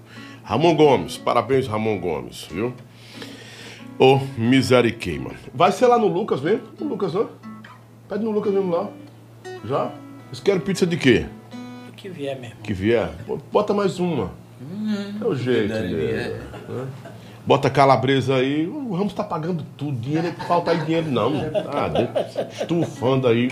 Ramon 0.43 0.74
Gomes, 0.74 1.16
parabéns, 1.16 1.66
Ramon 1.66 1.99
Gomes, 1.99 2.47
viu? 2.51 2.74
Ô, 3.99 4.20
Miséria 4.36 4.89
e 4.89 4.93
Queima. 4.93 5.31
Vai 5.55 5.73
ser 5.73 5.86
lá 5.86 5.99
no 5.99 6.07
Lucas 6.07 6.41
mesmo? 6.41 6.62
No 6.81 6.89
Lucas, 6.89 7.15
não? 7.15 7.31
Pede 8.09 8.24
no 8.24 8.31
Lucas 8.31 8.53
mesmo 8.53 8.70
lá. 8.70 8.89
Já? 9.65 9.91
Vocês 10.27 10.41
querem 10.41 10.61
pizza 10.61 10.86
de 10.86 10.97
quê? 10.97 11.27
Que 12.05 12.10
vier 12.10 12.39
mesmo. 12.39 12.56
que 12.62 12.74
vier, 12.74 13.09
bo- 13.26 13.40
bota 13.51 13.72
mais 13.72 13.98
uma. 13.98 14.31
É 15.22 15.24
o 15.24 15.35
jeito 15.35 15.72
dele. 15.72 16.10
é. 16.12 16.39
né? 16.68 16.86
Bota 17.47 17.70
calabresa 17.70 18.35
aí. 18.36 18.66
O 18.66 18.93
Ramos 18.94 19.14
tá 19.14 19.24
pagando 19.24 19.64
tudo. 19.76 19.98
Dinheiro, 19.98 20.28
não 20.39 20.47
falta 20.47 20.70
aí 20.70 20.78
dinheiro 20.81 21.10
não. 21.10 21.32
Tá 21.51 21.90
estufando 22.60 23.26
aí. 23.26 23.51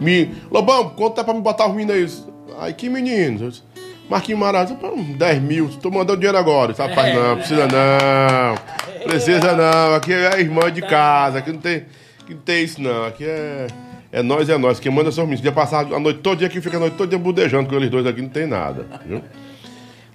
Me... 0.00 0.34
Lobão, 0.50 0.90
quanto 0.90 1.20
é 1.20 1.24
pra 1.24 1.32
me 1.32 1.40
botar 1.40 1.68
meninos 1.68 2.24
aí? 2.26 2.54
Ai, 2.58 2.72
que 2.72 2.88
meninos? 2.88 3.62
Marquinhos 4.10 4.40
Maraz, 4.40 4.70
10 5.16 5.40
mil. 5.42 5.68
Tô 5.80 5.90
mandando 5.92 6.16
dinheiro 6.18 6.36
agora. 6.38 6.72
Rapaz, 6.76 7.14
não, 7.14 7.36
precisa 7.38 7.66
não. 7.68 9.04
Precisa 9.04 9.52
não. 9.56 9.94
Aqui 9.94 10.12
é 10.12 10.40
irmã 10.40 10.72
de 10.72 10.82
casa. 10.82 11.38
Aqui 11.38 11.52
não 11.52 11.60
tem, 11.60 11.84
aqui 12.20 12.34
não 12.34 12.40
tem 12.40 12.64
isso 12.64 12.82
não. 12.82 13.06
Aqui 13.06 13.24
é... 13.24 13.66
É 14.14 14.22
nós, 14.22 14.48
é 14.48 14.56
nós. 14.56 14.78
Quem 14.78 14.92
manda 14.92 15.10
são 15.10 15.24
os 15.24 15.28
meninos. 15.28 15.40
Podia 15.40 15.50
passar 15.50 15.92
a 15.92 15.98
noite 15.98 16.20
toda 16.20 16.46
aqui, 16.46 16.60
fica 16.60 16.76
a 16.76 16.80
noite 16.80 16.94
toda 16.96 17.18
budejando 17.18 17.68
com 17.68 17.74
eles 17.74 17.90
dois 17.90 18.06
aqui, 18.06 18.22
não 18.22 18.28
tem 18.28 18.46
nada. 18.46 18.86
Viu? 19.04 19.20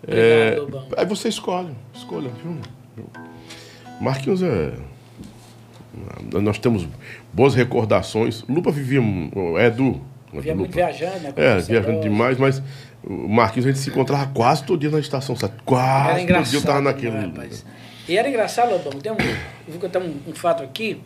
É, 0.07 0.57
Obrigado, 0.57 0.87
aí 0.95 1.05
você 1.05 1.27
escolhe, 1.27 1.75
escolha, 1.93 2.31
viu? 2.41 2.57
Marquinhos 3.99 4.41
é. 4.41 4.71
Nós 6.31 6.57
temos 6.59 6.87
boas 7.33 7.53
recordações. 7.55 8.45
Lupa 8.47 8.71
vivia. 8.71 9.01
É 9.57 9.65
Edu. 9.65 9.99
Via 10.31 10.55
muito 10.55 10.69
Lupa. 10.69 10.75
viajando, 10.75 11.19
né? 11.19 11.33
É, 11.35 11.57
viajando 11.59 11.99
demais, 11.99 12.37
mas 12.37 12.63
o 13.03 13.27
Marquinhos 13.27 13.65
a 13.65 13.71
gente 13.71 13.81
se 13.81 13.89
encontrava 13.89 14.27
quase 14.27 14.63
todo 14.63 14.79
dia 14.79 14.89
na 14.89 14.99
estação. 14.99 15.35
sabe? 15.35 15.55
Quase 15.65 16.25
todo 16.25 16.43
dia 16.43 16.59
eu 16.59 16.63
tava 16.63 16.79
né, 16.79 16.91
naquele. 16.91 17.17
rapaz? 17.17 17.65
E 18.07 18.17
era 18.17 18.29
engraçado, 18.29 18.71
Lobão. 18.71 18.93
Tem 19.01 19.11
um, 19.11 19.17
eu 19.19 19.73
vou 19.73 19.79
contar 19.81 19.99
um, 19.99 20.15
um 20.25 20.33
fato 20.33 20.63
aqui. 20.63 21.01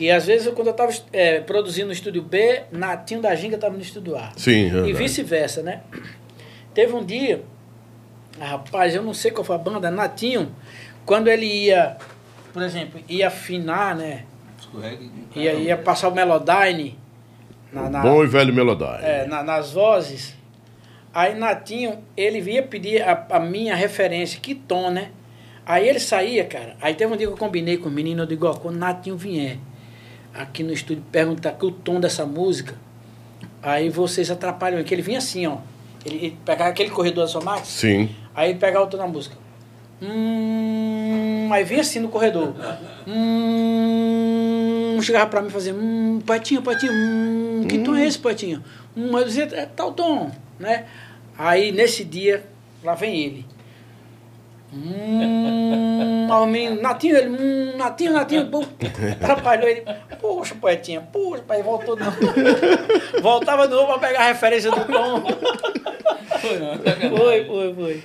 Que 0.00 0.10
às 0.10 0.24
vezes, 0.24 0.46
eu, 0.46 0.54
quando 0.54 0.68
eu 0.68 0.70
estava 0.70 0.90
produzindo 1.44 1.88
no 1.88 1.92
estúdio 1.92 2.22
B, 2.22 2.62
Natinho 2.72 3.20
da 3.20 3.34
Ginga 3.34 3.56
estava 3.56 3.74
no 3.76 3.82
estúdio 3.82 4.16
A. 4.16 4.32
Sim, 4.34 4.70
é 4.74 4.88
E 4.88 4.94
vice-versa, 4.94 5.62
né? 5.62 5.82
Teve 6.72 6.94
um 6.94 7.04
dia, 7.04 7.42
ah, 8.40 8.46
rapaz, 8.46 8.94
eu 8.94 9.02
não 9.02 9.12
sei 9.12 9.30
qual 9.30 9.44
foi 9.44 9.56
a 9.56 9.58
banda, 9.58 9.90
Natinho, 9.90 10.54
quando 11.04 11.28
ele 11.28 11.44
ia, 11.44 11.98
por 12.50 12.62
exemplo, 12.62 12.98
ia 13.10 13.28
afinar, 13.28 13.94
né? 13.94 14.24
Escorrega 14.58 15.02
e- 15.36 15.38
Ia, 15.38 15.52
ia 15.52 15.76
passar 15.76 16.08
o 16.08 16.14
Melodyne 16.14 16.98
na, 17.70 17.90
na- 17.90 18.00
Bom 18.00 18.24
e 18.24 18.26
velho 18.26 18.54
Melodyne. 18.54 19.02
é, 19.04 19.26
na- 19.26 19.42
nas 19.42 19.72
vozes. 19.72 20.34
Aí 21.12 21.34
Natinho, 21.34 21.98
ele 22.16 22.40
vinha 22.40 22.62
pedir 22.62 23.02
a, 23.02 23.26
a 23.32 23.38
minha 23.38 23.74
referência, 23.74 24.40
que 24.40 24.54
tom, 24.54 24.90
né? 24.90 25.10
Aí 25.66 25.86
ele 25.86 26.00
saía, 26.00 26.46
cara. 26.46 26.74
Aí 26.80 26.94
teve 26.94 27.12
um 27.12 27.18
dia 27.18 27.26
que 27.26 27.34
eu 27.34 27.36
combinei 27.36 27.76
com 27.76 27.90
o 27.90 27.92
menino, 27.92 28.22
eu 28.22 28.26
digo, 28.26 28.46
ó, 28.46 28.54
quando 28.54 28.76
Natinho 28.78 29.14
vier 29.18 29.58
aqui 30.34 30.62
no 30.62 30.72
estúdio 30.72 31.02
perguntar 31.10 31.52
que 31.52 31.66
o 31.66 31.70
tom 31.70 32.00
dessa 32.00 32.24
música, 32.24 32.74
aí 33.62 33.88
vocês 33.88 34.30
atrapalham, 34.30 34.82
que 34.82 34.94
ele 34.94 35.02
vinha 35.02 35.18
assim, 35.18 35.46
ó. 35.46 35.58
Ele, 36.04 36.16
ele 36.16 36.38
pegava 36.44 36.70
aquele 36.70 36.90
corredor 36.90 37.24
da 37.24 37.30
Somax, 37.30 37.68
Sim. 37.68 38.08
aí 38.34 38.50
ele 38.50 38.58
pegava 38.58 38.86
o 38.86 38.88
tom 38.88 38.96
da 38.96 39.06
música. 39.06 39.36
Hum, 40.02 41.48
aí 41.52 41.62
vinha 41.62 41.82
assim 41.82 42.00
no 42.00 42.08
corredor. 42.08 42.54
Hum, 43.06 44.98
chegava 45.02 45.26
pra 45.28 45.42
mim 45.42 45.48
e 45.48 45.50
fazia, 45.50 45.74
hum, 45.74 46.20
poetinha, 46.24 46.62
poetinha, 46.62 46.92
hum, 46.92 47.66
que 47.68 47.78
tom 47.80 47.94
é 47.94 48.06
esse, 48.06 48.18
poetinha? 48.18 48.62
Hum, 48.96 49.16
eu 49.18 49.24
dizia, 49.24 49.44
é 49.52 49.66
tal 49.66 49.92
tom, 49.92 50.30
né? 50.58 50.86
Aí 51.36 51.70
nesse 51.70 52.04
dia, 52.04 52.44
lá 52.82 52.94
vem 52.94 53.20
ele. 53.20 53.46
Hum, 54.72 56.28
aí 56.30 56.40
o 56.40 56.46
menino, 56.46 56.80
Natinho, 56.80 57.16
ele, 57.16 57.28
hum, 57.30 57.76
Natinho, 57.76 58.12
Natinho, 58.12 58.46
pô, 58.46 58.64
atrapalhou 59.20 59.68
ele. 59.68 59.82
Poxa, 60.20 60.54
poetinha, 60.54 61.00
puxa, 61.00 61.42
pai, 61.42 61.62
voltou 61.62 61.96
de 61.96 62.04
novo. 62.04 62.16
Voltava 63.20 63.66
de 63.66 63.74
novo 63.74 63.86
pra 63.88 63.98
pegar 64.08 64.20
a 64.20 64.28
referência 64.28 64.70
do 64.70 64.76
tom. 64.84 65.22
Foi, 66.40 66.58
não. 66.58 67.16
Foi, 67.18 67.44
foi, 67.44 67.74
foi. 67.74 68.04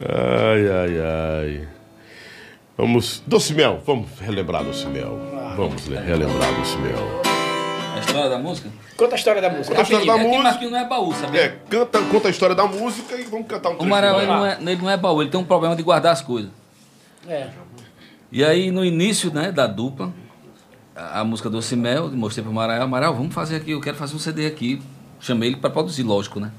Ai, 0.00 0.68
ai, 0.68 1.00
ai. 1.00 1.68
Vamos. 2.76 3.22
Doce 3.26 3.52
Mel, 3.54 3.80
vamos 3.84 4.08
relembrar 4.20 4.64
Doce 4.64 4.86
Mel. 4.86 5.18
Vamos 5.56 5.86
le- 5.86 5.98
relembrar 5.98 6.54
Doce 6.54 6.76
Mel. 6.78 7.22
A 7.94 7.98
história 7.98 8.30
da 8.30 8.38
música? 8.38 8.70
Conta 9.00 9.14
a 9.14 9.18
história 9.18 9.40
da 9.40 9.48
música. 9.48 9.74
Conta 9.74 9.80
a 9.80 9.82
história 9.82 10.06
da 10.06 10.12
é 10.12 10.18
que 10.18 10.24
música. 10.24 10.42
Marquinhos 10.42 10.72
não 10.72 10.78
é 10.78 10.84
baú, 10.86 11.14
sabe? 11.14 11.38
É, 11.38 11.48
canta, 11.70 12.02
conta 12.02 12.28
a 12.28 12.30
história 12.30 12.54
da 12.54 12.66
música 12.66 13.16
e 13.16 13.22
vamos 13.24 13.46
cantar 13.46 13.70
um 13.70 13.72
O 13.72 13.76
trecho. 13.76 13.90
Marel, 13.90 14.12
vai. 14.12 14.24
ele 14.24 14.30
não, 14.30 14.46
é, 14.46 14.58
ele 14.60 14.76
não 14.76 14.90
é 14.90 14.96
baú, 14.98 15.22
ele 15.22 15.30
tem 15.30 15.40
um 15.40 15.44
problema 15.44 15.74
de 15.74 15.82
guardar 15.82 16.12
as 16.12 16.20
coisas. 16.20 16.50
É. 17.26 17.48
E 18.30 18.44
aí, 18.44 18.70
no 18.70 18.84
início 18.84 19.32
né, 19.32 19.50
da 19.50 19.66
dupla, 19.66 20.12
a, 20.94 21.20
a 21.20 21.24
música 21.24 21.48
Doce 21.48 21.74
Mel, 21.76 22.10
mostrei 22.10 22.44
pro 22.44 22.52
Marael, 22.52 22.86
Marael, 22.86 23.14
vamos 23.14 23.32
fazer 23.32 23.56
aqui, 23.56 23.70
eu 23.70 23.80
quero 23.80 23.96
fazer 23.96 24.14
um 24.14 24.18
CD 24.18 24.46
aqui. 24.46 24.82
Chamei 25.18 25.48
ele 25.48 25.56
para 25.56 25.70
produzir, 25.70 26.02
lógico, 26.02 26.38
né? 26.38 26.52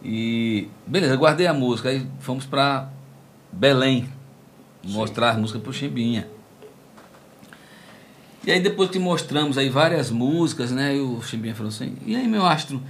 E 0.00 0.68
beleza, 0.86 1.16
guardei 1.16 1.48
a 1.48 1.52
música, 1.52 1.88
aí 1.88 2.06
fomos 2.20 2.46
para 2.46 2.88
Belém 3.50 4.08
mostrar 4.84 5.30
a 5.30 5.34
música 5.34 5.58
pro 5.58 5.72
Chimbinha. 5.72 6.28
E 8.44 8.50
aí 8.50 8.60
depois 8.60 8.90
que 8.90 8.98
mostramos 8.98 9.58
aí 9.58 9.68
várias 9.68 10.10
músicas, 10.10 10.70
né? 10.70 10.96
E 10.96 11.00
o 11.00 11.20
Chimbinha 11.22 11.54
falou 11.54 11.68
assim, 11.68 11.96
e 12.06 12.16
aí 12.16 12.26
meu 12.26 12.46
astro, 12.46 12.80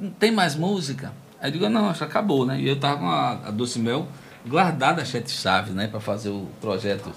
não 0.00 0.10
tem 0.10 0.30
mais 0.30 0.54
música? 0.54 1.12
Aí 1.40 1.48
eu 1.48 1.52
digo, 1.52 1.68
não, 1.68 1.88
acho 1.88 2.00
que 2.00 2.04
acabou, 2.04 2.44
né? 2.44 2.60
E 2.60 2.68
eu 2.68 2.78
tava 2.78 2.98
com 2.98 3.08
a, 3.08 3.30
a 3.46 3.50
Doce 3.50 3.78
Mel 3.78 4.06
guardada 4.46 5.02
a 5.02 5.04
sete 5.04 5.30
chaves, 5.30 5.74
né? 5.74 5.86
para 5.86 6.00
fazer 6.00 6.30
o 6.30 6.48
projeto, 6.60 7.12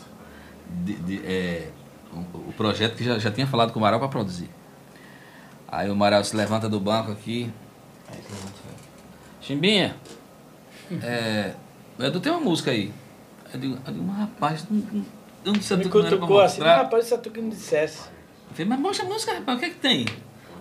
de, 0.69 0.95
de, 0.95 1.25
é, 1.25 1.69
o, 2.11 2.49
o 2.49 2.53
projeto 2.55 2.95
que 2.95 3.03
já, 3.03 3.17
já 3.19 3.31
tinha 3.31 3.47
falado 3.47 3.71
com 3.71 3.79
o 3.79 3.83
Amaral 3.83 3.99
para 3.99 4.09
produzir. 4.09 4.49
Aí 5.67 5.89
o 5.89 5.93
Amaral 5.93 6.23
se 6.23 6.35
levanta 6.35 6.69
do 6.69 6.79
banco 6.79 7.11
aqui. 7.11 7.51
Aí 8.09 8.19
Chimbinha, 9.41 9.95
é, 11.01 11.53
Edu 11.99 12.19
tem 12.19 12.31
uma 12.31 12.41
música 12.41 12.71
aí. 12.71 12.93
Eu 13.53 13.59
digo, 13.59 13.77
eu 13.85 13.93
digo 13.93 14.05
mas 14.05 14.17
rapaz, 14.17 14.65
não, 14.69 14.79
não, 14.91 15.05
eu 15.45 15.53
não 15.53 15.61
sei 15.61 15.77
Me 15.77 15.85
cutucou 15.89 16.39
assim, 16.41 16.59
mostrar. 16.59 16.77
rapaz, 16.83 17.05
isso 17.05 17.13
é 17.13 17.17
tu 17.17 17.29
que 17.31 17.41
me 17.41 17.49
dissesse. 17.49 17.99
Eu 18.49 18.55
falei, 18.55 18.65
mas 18.67 18.79
mostra 18.79 19.05
a 19.05 19.09
música, 19.09 19.33
rapaz, 19.33 19.57
o 19.57 19.59
que 19.59 19.65
é 19.65 19.69
que 19.69 19.75
tem? 19.75 20.05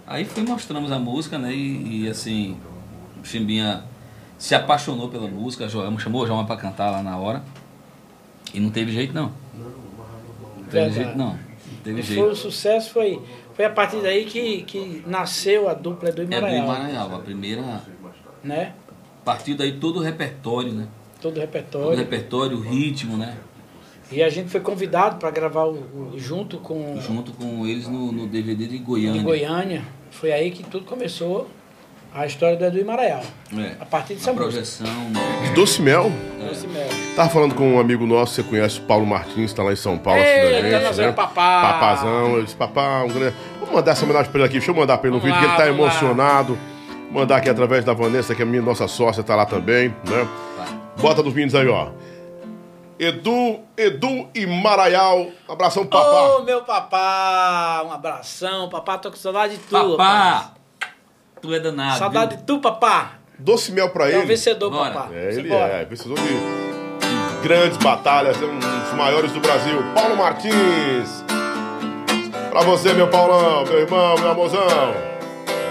Aí 0.06 0.24
foi 0.24 0.42
mostramos 0.42 0.90
a 0.90 0.98
música, 0.98 1.38
né? 1.38 1.52
E, 1.54 2.04
e, 2.04 2.08
assim, 2.08 2.56
o 3.22 3.26
Chimbinha 3.26 3.84
se 4.38 4.54
apaixonou 4.54 5.08
pela 5.08 5.28
música, 5.28 5.68
chamou 5.68 6.22
o 6.22 6.26
Joelma 6.26 6.44
pra 6.46 6.56
cantar 6.56 6.90
lá 6.90 7.02
na 7.02 7.16
hora. 7.16 7.42
E 8.52 8.58
não 8.60 8.70
teve 8.70 8.92
jeito 8.92 9.14
não. 9.14 9.32
Não 9.54 10.64
teve 10.64 10.70
Verdade. 10.70 10.94
jeito 10.94 11.16
não. 11.18 11.30
Não 11.34 11.78
teve 11.84 12.00
E 12.00 12.02
foi, 12.02 12.14
jeito. 12.16 12.28
o 12.30 12.36
sucesso 12.36 12.90
foi, 12.90 13.20
foi 13.54 13.64
a 13.64 13.70
partir 13.70 14.00
daí 14.02 14.24
que, 14.24 14.62
que 14.62 15.02
nasceu 15.06 15.68
a 15.68 15.74
dupla 15.74 16.10
do 16.10 16.22
É 16.22 16.24
do. 16.24 16.64
Imaranhal, 16.64 17.14
a 17.14 17.18
primeira. 17.20 17.82
Né? 18.42 18.74
Partiu 19.24 19.56
daí 19.56 19.78
todo 19.78 20.00
o 20.00 20.02
repertório, 20.02 20.72
né? 20.72 20.88
Todo 21.20 21.30
o 21.30 21.34
Todo 21.34 21.36
o 21.36 21.40
repertório. 21.40 21.96
repertório, 21.98 22.56
o 22.58 22.60
ritmo, 22.60 23.16
né? 23.16 23.36
E 24.12 24.22
a 24.22 24.28
gente 24.28 24.50
foi 24.50 24.60
convidado 24.60 25.16
para 25.16 25.30
gravar 25.30 25.64
o, 25.64 25.72
o- 25.72 26.12
junto 26.16 26.58
com 26.58 27.00
Junto 27.00 27.32
com 27.32 27.66
eles 27.66 27.88
no, 27.88 28.12
no 28.12 28.26
DVD 28.26 28.66
de 28.66 28.76
em 28.76 28.82
Goiânia. 28.82 29.22
Goiânia. 29.22 29.82
Foi 30.10 30.30
aí 30.32 30.50
que 30.50 30.62
tudo 30.62 30.84
começou 30.84 31.48
a 32.14 32.26
história 32.26 32.56
do 32.58 32.64
Edu 32.66 32.78
Imaranhal. 32.78 33.22
É. 33.56 33.72
A 33.80 33.86
partir 33.86 34.14
dessa 34.14 34.30
A 34.30 34.34
música. 34.34 34.50
projeção. 34.52 34.86
Doce 35.54 35.80
Mel. 35.80 36.12
Doce 36.46 36.66
Mel. 36.66 36.88
Tava 37.16 37.30
falando 37.30 37.54
com 37.54 37.74
um 37.74 37.80
amigo 37.80 38.06
nosso, 38.06 38.34
você 38.34 38.42
conhece 38.42 38.80
o 38.80 38.82
Paulo 38.82 39.06
Martins, 39.06 39.52
tá 39.54 39.62
lá 39.62 39.72
em 39.72 39.76
São 39.76 39.96
Paulo, 39.96 40.20
a 40.20 40.24
nós 40.24 40.82
gente, 40.96 40.96
vamos 40.96 41.14
papá. 41.16 41.62
Papazão, 41.72 42.36
eu 42.36 42.42
disse, 42.44 42.56
papá, 42.56 43.02
um 43.04 43.08
grande... 43.08 43.34
Vou 43.60 43.72
mandar 43.72 43.92
essa 43.92 44.04
homenagem 44.04 44.30
pra 44.30 44.40
ele 44.40 44.44
aqui, 44.46 44.58
deixa 44.58 44.70
eu 44.70 44.74
mandar 44.74 44.98
pra 44.98 45.08
ele 45.08 45.16
no 45.16 45.22
Vamos 45.22 45.34
vídeo, 45.34 45.48
que 45.48 45.54
ele 45.54 45.62
tá 45.66 45.70
vamos 45.72 45.86
lá. 45.86 45.92
emocionado. 46.00 46.58
Mandar 47.10 47.36
aqui 47.36 47.48
através 47.48 47.82
da 47.84 47.94
Vanessa, 47.94 48.34
que 48.34 48.42
é 48.42 48.44
a 48.44 48.48
minha 48.48 48.62
nossa 48.62 48.86
sócia, 48.88 49.22
tá 49.22 49.34
lá 49.34 49.46
também, 49.46 49.88
né? 50.08 50.28
Bota 51.00 51.22
dos 51.22 51.32
meninos 51.32 51.54
aí, 51.54 51.66
ó. 51.68 51.88
Edu, 53.04 53.58
Edu 53.76 54.28
e 54.32 54.46
Maraial. 54.46 55.26
Abração, 55.48 55.84
papá. 55.84 56.36
Ô, 56.36 56.42
meu 56.42 56.62
papá! 56.62 57.82
Um 57.84 57.92
abração, 57.92 58.68
papá, 58.68 58.96
tô 58.98 59.10
com 59.10 59.16
saudade 59.16 59.56
de 59.56 59.62
tu. 59.64 59.74
rapaz. 59.74 59.96
Papá! 59.96 60.52
Tu 61.40 61.52
é 61.52 61.58
danado. 61.58 61.98
Saudade 61.98 62.28
viu? 62.30 62.38
de 62.38 62.44
tu, 62.44 62.60
papá. 62.60 63.14
Doce 63.36 63.72
mel 63.72 63.90
pra 63.90 64.08
É 64.08 64.14
o 64.14 64.18
ele. 64.18 64.26
vencedor, 64.26 64.70
Bora. 64.70 64.90
papá. 64.92 65.08
É, 65.12 65.32
ele 65.32 65.42
Simbora. 65.42 65.72
é. 65.72 65.84
De, 65.84 65.96
de 65.96 67.42
grandes 67.42 67.76
batalhas, 67.78 68.40
é 68.40 68.44
um 68.44 68.56
dos 68.58 68.92
maiores 68.96 69.32
do 69.32 69.40
Brasil. 69.40 69.82
Paulo 69.94 70.16
Martins. 70.16 71.24
Pra 72.50 72.60
você, 72.62 72.92
meu 72.92 73.08
Paulão, 73.08 73.64
meu 73.64 73.80
irmão, 73.80 74.14
meu 74.16 74.30
amorzão. 74.30 74.94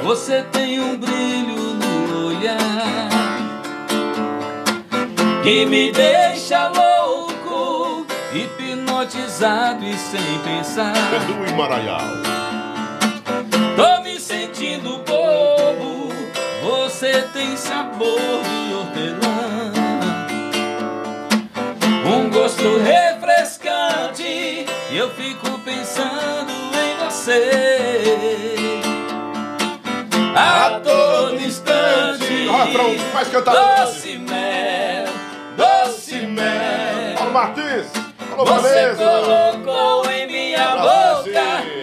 Você 0.04 0.44
tem 0.52 0.82
um 0.82 0.98
brilho 0.98 1.56
no 1.56 2.28
olhar 2.28 3.10
que 5.44 5.66
me 5.66 5.92
deixa 5.92 6.68
louco, 6.68 6.91
hipnotizado 9.42 9.84
e 9.84 9.98
sem 9.98 10.40
pensar. 10.44 10.94
Edu 11.16 11.48
e 11.48 11.54
Maraial. 11.54 12.02
Tô 13.76 14.04
me 14.04 14.20
sentindo 14.20 15.00
bobo, 15.00 16.14
você 16.62 17.24
tem 17.34 17.58
sabor 17.58 18.20
de 18.20 18.74
hortelã. 18.74 19.74
Um 22.06 22.30
gosto 22.30 22.78
refrescante, 22.80 24.24
e 24.24 24.98
eu 24.98 25.10
fico 25.12 25.58
pensando 25.60 26.52
em 26.76 27.06
você. 27.06 28.82
A 30.36 30.80
todo 30.84 31.36
instante, 31.42 32.48
mais 33.14 33.30
doce 33.30 34.18
mel, 34.18 35.06
doce 35.58 36.16
mel. 36.28 37.16
Paulo 37.18 37.34
Martins. 37.34 38.11
Alô, 38.42 38.60
Você 38.62 38.94
Vanessa. 38.94 39.62
colocou 39.64 40.12
em 40.12 40.28
minha 40.28 40.76
boca 40.78 41.22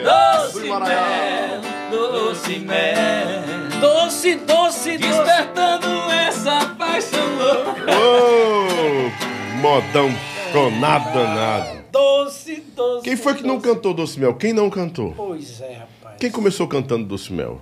doce 0.03 0.61
mel, 0.61 1.61
doce 1.91 2.59
mel, 2.59 3.81
Doce, 3.81 4.35
doce, 4.35 4.99
despertando 4.99 5.87
essa 6.11 6.75
paixão 6.77 7.21
louca. 7.37 7.93
Ô, 7.93 9.57
modão 9.61 10.11
chonado 10.53 11.13
danado. 11.15 11.79
Doce, 11.93 12.57
doce. 12.75 13.05
Quem 13.05 13.17
foi 13.17 13.35
que 13.37 13.47
não 13.47 13.61
cantou 13.61 13.95
Doce 13.95 14.19
Mel? 14.19 14.35
Quem 14.35 14.53
não 14.53 14.69
cantou? 14.69 15.15
Pois 15.17 15.61
é, 15.61 15.75
rapaz. 15.75 16.17
Quem 16.19 16.31
começou 16.31 16.67
cantando 16.67 17.05
Doce 17.05 17.33
Mel? 17.33 17.61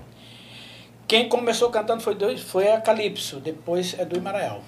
Quem 1.06 1.28
começou 1.28 1.68
cantando 1.68 2.02
foi, 2.02 2.14
dois, 2.14 2.40
foi 2.40 2.72
a 2.72 2.80
Calypso, 2.80 3.40
depois 3.40 3.94
Edu 3.98 4.16
Imaranhal. 4.16 4.62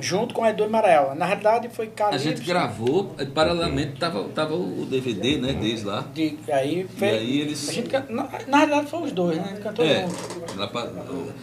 Junto 0.00 0.34
com 0.34 0.46
Edu 0.46 0.64
Imaranhal. 0.64 1.14
Na 1.14 1.26
realidade 1.26 1.68
foi 1.68 1.86
A 1.86 1.90
Calypso. 1.90 2.24
gente 2.28 2.42
gravou, 2.44 3.14
paralelamente 3.34 3.98
tava, 3.98 4.24
tava 4.30 4.54
o 4.54 4.86
DVD, 4.88 5.36
né, 5.38 5.52
deles 5.52 5.84
lá. 5.84 6.04
De, 6.14 6.38
aí, 6.50 6.86
foi, 6.96 7.08
E 7.08 7.10
aí 7.10 7.40
eles- 7.40 7.68
a 7.68 7.72
gente, 7.72 7.90
na, 8.08 8.28
na 8.48 8.56
realidade 8.58 8.86
foi 8.88 9.02
os 9.02 9.12
dois, 9.12 9.36
né? 9.36 9.44
A 9.44 9.48
gente 9.48 9.60
cantou 9.62 9.84
É, 9.84 10.02
junto. 10.08 10.40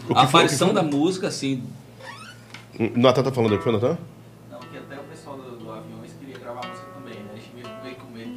que 0.07 0.13
a 0.13 0.21
aparição 0.21 0.67
o 0.67 0.69
que 0.71 0.75
da 0.75 0.83
música, 0.83 1.27
assim, 1.27 1.63
O 2.79 2.99
Natan 2.99 3.23
tá 3.23 3.31
falando 3.31 3.53
aí, 3.53 3.59
foi 3.59 3.71
Natan? 3.71 3.97
Não, 4.51 4.59
que 4.59 4.77
até 4.77 4.95
o 4.95 5.03
pessoal 5.03 5.35
do, 5.37 5.57
do 5.57 5.71
Aviões 5.71 6.11
queria 6.19 6.37
gravar 6.37 6.61
a 6.63 6.67
música 6.67 6.87
também, 6.93 7.13
né? 7.15 7.29
A 7.33 7.35
gente 7.35 7.51
veio 7.55 7.67
veio 7.83 7.95
com 7.95 8.11
medo 8.11 8.31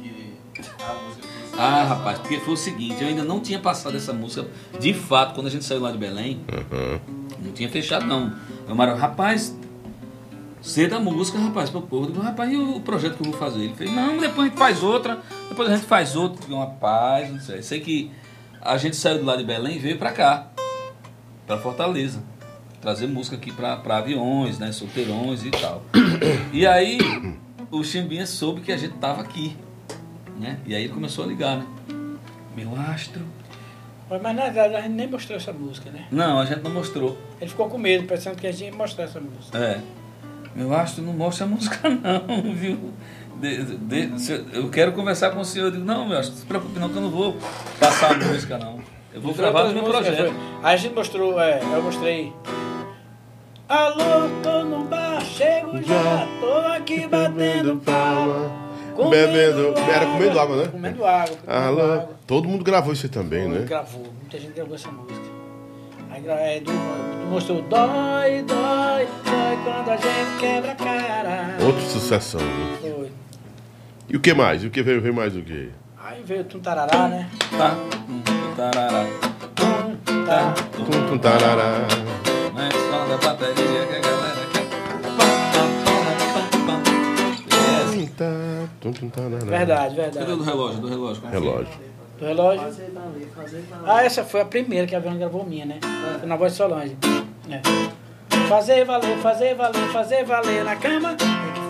que 0.53 0.61
a 0.61 0.93
música 0.93 1.27
Ah, 1.57 1.83
rapaz, 1.83 2.17
porque 2.19 2.39
foi 2.39 2.53
o 2.53 2.57
seguinte, 2.57 3.01
eu 3.01 3.07
ainda 3.07 3.23
não 3.23 3.39
tinha 3.39 3.59
passado 3.59 3.95
essa 3.97 4.13
música, 4.13 4.47
de 4.79 4.93
fato, 4.93 5.35
quando 5.35 5.45
a 5.47 5.49
gente 5.51 5.63
saiu 5.65 5.81
lá 5.81 5.91
de 5.91 5.97
Belém, 5.99 6.39
não 7.43 7.51
tinha 7.51 7.69
fechado 7.69 8.05
não. 8.07 8.33
Eu 8.67 8.73
Mário, 8.75 8.95
rapaz, 8.95 9.55
sei 10.61 10.87
da 10.87 10.99
música, 10.99 11.37
rapaz, 11.39 11.69
pro 11.69 11.81
povo. 11.81 12.07
Digo, 12.07 12.21
rapaz, 12.21 12.51
e 12.51 12.55
o 12.55 12.79
projeto 12.79 13.15
que 13.15 13.21
eu 13.21 13.31
vou 13.31 13.39
fazer? 13.39 13.63
Ele 13.63 13.75
fez, 13.75 13.91
não, 13.91 14.17
depois 14.17 14.47
a 14.47 14.49
gente 14.49 14.57
faz 14.57 14.83
outra, 14.83 15.19
depois 15.49 15.69
a 15.69 15.75
gente 15.75 15.85
faz 15.85 16.15
outra. 16.15 16.41
Eu 16.43 16.47
digo, 16.47 16.59
rapaz, 16.59 17.31
não 17.31 17.39
sei. 17.39 17.61
Sei 17.61 17.79
que 17.79 18.11
a 18.61 18.77
gente 18.77 18.95
saiu 18.95 19.19
do 19.19 19.25
lado 19.25 19.39
de 19.39 19.45
Belém 19.45 19.75
e 19.75 19.79
veio 19.79 19.97
pra 19.97 20.11
cá. 20.11 20.47
para 21.47 21.57
Fortaleza. 21.57 22.23
Trazer 22.79 23.07
música 23.07 23.35
aqui 23.35 23.51
para 23.51 23.97
aviões, 23.97 24.57
né? 24.57 24.71
Solteirões 24.71 25.43
e 25.43 25.51
tal. 25.51 25.83
E 26.51 26.65
aí 26.65 26.97
o 27.69 27.83
Chimbinha 27.83 28.25
soube 28.25 28.61
que 28.61 28.71
a 28.71 28.77
gente 28.77 28.95
tava 28.95 29.21
aqui. 29.21 29.55
Né? 30.39 30.59
E 30.65 30.73
aí 30.73 30.85
ele 30.85 30.93
começou 30.93 31.23
a 31.23 31.27
ligar, 31.27 31.57
né? 31.57 31.65
Meu 32.55 32.75
astro. 32.75 33.21
Mas 34.09 34.35
na 34.35 34.49
verdade 34.49 34.75
a 34.75 34.81
gente 34.81 34.93
nem 34.93 35.07
mostrou 35.07 35.37
essa 35.37 35.53
música, 35.53 35.91
né? 35.91 36.07
Não, 36.11 36.39
a 36.39 36.45
gente 36.45 36.61
não 36.61 36.71
mostrou. 36.71 37.17
Ele 37.39 37.49
ficou 37.49 37.69
com 37.69 37.77
medo, 37.77 38.07
pensando 38.07 38.35
que 38.35 38.47
a 38.47 38.51
gente 38.51 38.71
ia 38.71 38.75
mostrar 38.75 39.03
essa 39.05 39.19
música. 39.19 39.57
É. 39.57 39.79
Meu 40.55 40.73
astro 40.73 41.03
não 41.03 41.13
mostra 41.13 41.45
a 41.45 41.49
música 41.49 41.79
não, 41.89 42.53
viu? 42.53 42.91
De, 43.39 43.63
de, 43.77 44.21
se- 44.21 44.45
eu 44.53 44.69
quero 44.69 44.91
conversar 44.91 45.31
com 45.31 45.39
o 45.39 45.45
senhor. 45.45 45.65
Eu 45.67 45.71
digo, 45.71 45.85
não, 45.85 46.07
meu 46.07 46.17
astro, 46.19 46.33
não 46.35 46.41
se 46.41 46.45
preocupe 46.45 46.79
não 46.79 46.89
que 46.89 46.95
eu 46.95 47.01
não 47.01 47.09
vou 47.09 47.37
passar 47.79 48.11
a 48.11 48.17
música 48.17 48.57
não. 48.57 48.79
Eu 49.13 49.19
vou 49.21 49.33
gravar 49.33 49.63
no 49.65 49.75
outras 49.79 49.83
meu 50.05 50.15
projeto. 50.15 50.33
Aí 50.63 50.73
a 50.73 50.77
gente 50.77 50.93
mostrou, 50.93 51.39
é, 51.41 51.59
eu 51.61 51.81
mostrei. 51.83 52.31
Alô, 53.67 54.29
tô 54.43 54.63
no 54.65 54.83
bar, 54.85 55.21
chego 55.23 55.81
já, 55.81 56.27
tô 56.41 56.53
aqui 56.73 57.07
batendo 57.07 57.77
palma. 57.77 58.51
Bebendo. 59.09 59.73
Era 59.89 60.05
comendo 60.05 60.39
água, 60.39 60.55
né? 60.57 60.67
Comendo 60.67 61.05
água. 61.05 61.37
comendo 61.37 61.51
Alô. 61.81 61.81
água. 61.93 62.09
Todo 62.27 62.47
mundo 62.49 62.63
gravou 62.63 62.91
isso 62.93 63.05
aí 63.05 63.09
também, 63.11 63.47
né? 63.47 63.65
Gravou, 63.65 64.03
muita 64.19 64.37
gente 64.39 64.53
gravou 64.53 64.75
essa 64.75 64.91
música. 64.91 65.30
Aí 66.11 66.27
é, 66.27 66.59
do, 66.59 66.71
mostrou 67.29 67.61
dói, 67.61 68.43
dói, 68.43 69.07
dói 69.23 69.57
quando 69.63 69.89
a 69.91 69.95
gente 69.95 70.39
quebra 70.41 70.71
a 70.73 70.75
cara. 70.75 71.57
Outra 71.65 71.81
sucessão, 71.83 72.41
né? 72.41 72.77
Foi. 72.81 73.11
E 74.09 74.17
o 74.17 74.19
que 74.19 74.33
mais? 74.33 74.61
E 74.61 74.67
o 74.67 74.69
que 74.69 74.83
veio, 74.83 74.99
veio 75.01 75.13
mais 75.13 75.37
o 75.37 75.41
quê? 75.41 75.69
Aí 76.03 76.21
veio 76.21 76.41
o 76.41 76.43
Tuntarará, 76.43 77.07
né? 77.07 77.29
Tá. 77.57 77.75
Hum, 78.09 78.21
tarará. 78.57 79.05
Tum, 79.55 80.25
tá. 80.25 80.53
Tum, 80.75 81.07
tum, 81.07 81.17
tarará. 81.17 81.79
Né? 81.79 82.69
Som 82.73 83.07
da 83.07 83.17
bateria 83.17 83.85
que 83.87 83.95
a 83.95 83.99
galera 84.01 84.45
quer. 84.51 84.67
Tum, 87.89 88.05
tá, 88.17 88.67
tum, 88.81 88.91
tum, 88.91 89.09
tarará. 89.09 89.37
Verdade, 89.45 89.95
Cadê 89.95 90.01
o 90.01 90.11
verdade. 90.11 90.25
do 90.35 90.43
relógio? 90.43 90.81
Do 90.81 90.89
relógio. 90.89 91.23
Relógio. 91.31 91.90
Do 92.21 92.27
relógio. 92.27 92.61
Fazer 92.61 92.91
valer, 92.91 93.27
fazer 93.35 93.61
valer. 93.61 93.89
Ah, 93.89 94.03
essa 94.05 94.23
foi 94.23 94.41
a 94.41 94.45
primeira 94.45 94.85
que 94.85 94.95
a 94.95 94.99
Viana 94.99 95.17
gravou 95.17 95.43
minha, 95.43 95.65
né? 95.65 95.79
Foi 96.19 96.29
na 96.29 96.35
voz 96.35 96.51
de 96.51 96.57
Solange. 96.59 96.95
É. 97.49 97.61
Fazer 98.47 98.85
valer, 98.85 99.17
fazer 99.17 99.55
valer, 99.55 99.91
fazer 99.91 100.23
valer 100.23 100.63
na 100.63 100.75
cama. 100.75 101.17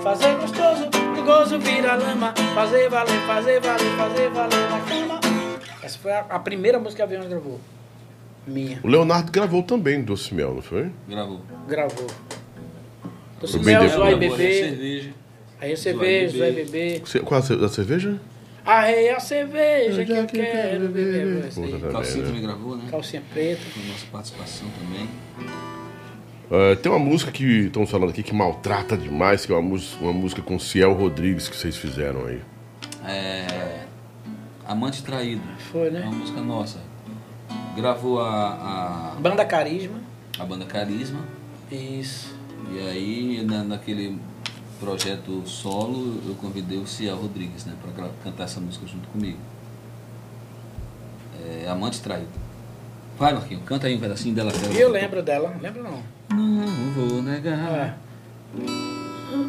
Fazer 0.04 0.36
gostoso, 0.36 0.90
o 1.18 1.24
gozo 1.24 1.58
vira 1.58 1.96
lama. 1.96 2.34
Fazer 2.54 2.90
valer, 2.90 3.22
fazer 3.26 3.62
valer, 3.62 3.98
fazer 3.98 4.30
valer 4.30 4.70
na 4.70 4.80
cama. 4.82 5.20
Essa 5.82 5.98
foi 5.98 6.12
a, 6.12 6.20
a 6.20 6.40
primeira 6.40 6.78
música 6.80 6.98
que 6.98 7.02
a 7.04 7.06
Viana 7.06 7.30
gravou. 7.30 7.58
Minha. 8.46 8.82
O 8.84 8.90
Leonardo 8.90 9.32
gravou 9.32 9.64
também 9.64 10.02
Doce 10.04 10.34
Mel, 10.34 10.56
não 10.56 10.62
foi? 10.62 10.92
Gravou. 11.08 11.40
Gravou. 11.66 12.08
Doce 13.40 13.58
Mel, 13.60 13.84
a 13.84 14.16
Bebê. 14.18 14.36
cerveja. 14.36 15.14
Aí 15.62 15.72
a 15.72 15.78
cerveja, 15.78 16.38
Zoai 16.38 16.52
Bebê. 16.52 17.02
Qual 17.24 17.40
a 17.40 17.70
cerveja? 17.70 18.20
Arrei 18.66 19.10
a 19.10 19.20
cerveja 19.20 20.06
que 20.06 20.12
eu 20.12 20.26
quero 20.28 20.88
beber. 20.90 21.50
Calcinha 21.92 22.26
também 22.26 22.42
gravou, 22.42 22.76
né? 22.78 22.84
Calcinha 22.92 23.24
preta. 23.34 23.62
Com 23.74 23.80
nossa 23.92 24.06
participação 24.12 24.68
também. 24.80 25.10
É, 26.52 26.76
tem 26.76 26.92
uma 26.92 27.00
música 27.00 27.32
que 27.32 27.44
estamos 27.68 27.90
falando 27.90 28.10
aqui 28.10 28.22
que 28.22 28.34
maltrata 28.36 28.98
demais, 28.98 29.46
que 29.46 29.52
é 29.52 29.56
uma, 29.56 29.62
mus- 29.62 29.98
uma 30.02 30.12
música 30.14 30.42
com 30.42 30.60
Ciel 30.60 30.94
Rodrigues 30.94 31.48
que 31.48 31.56
vocês 31.56 31.78
fizeram 31.78 32.26
aí. 32.26 32.42
É, 33.08 33.86
Amante 34.68 35.02
Traído. 35.02 35.42
Foi, 35.72 35.88
É 35.88 35.92
né? 35.92 36.02
uma 36.02 36.12
música 36.12 36.42
nossa. 36.42 36.80
Gravou 37.76 38.20
a, 38.22 39.16
Banda 39.20 39.46
Carisma. 39.46 39.98
a, 40.38 40.44
a 40.44 40.46
banda 40.46 40.66
Carisma. 40.66 41.22
Isso. 41.72 42.36
E 42.72 42.80
aí, 42.80 43.44
na, 43.46 43.64
naquele 43.64 44.20
projeto 44.82 45.44
solo, 45.48 46.20
eu 46.28 46.34
convidei 46.36 46.78
o 46.80 46.88
Ciel 46.88 47.16
Rodrigues, 47.16 47.66
né? 47.66 47.74
Pra 47.82 47.92
gra- 47.92 48.12
cantar 48.24 48.44
essa 48.46 48.60
música 48.60 48.86
junto 48.88 49.08
comigo. 49.10 49.38
É, 51.40 51.70
Amante 51.70 52.02
Traído. 52.02 52.28
Vai, 53.18 53.34
Marquinhos, 53.34 53.64
canta 53.66 53.86
aí 53.88 53.96
um 53.96 54.00
pedacinho 54.00 54.34
dela. 54.34 54.52
E 54.76 54.80
eu 54.80 54.90
lembro 54.90 55.22
dela. 55.22 55.56
Lembro 55.62 55.84
não. 55.84 56.02
Não 56.36 56.92
vou 56.94 57.22
negar. 57.22 57.98
Ah. 58.58 59.42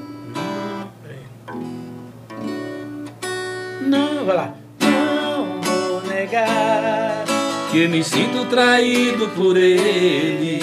Não, 3.81 4.25
vai 4.25 4.37
lá. 4.37 4.55
Não 4.81 5.61
vou 5.63 6.03
negar. 6.03 7.25
Que 7.71 7.89
me 7.89 8.05
sinto 8.05 8.45
traído 8.47 9.29
por 9.31 9.57
ele. 9.57 10.61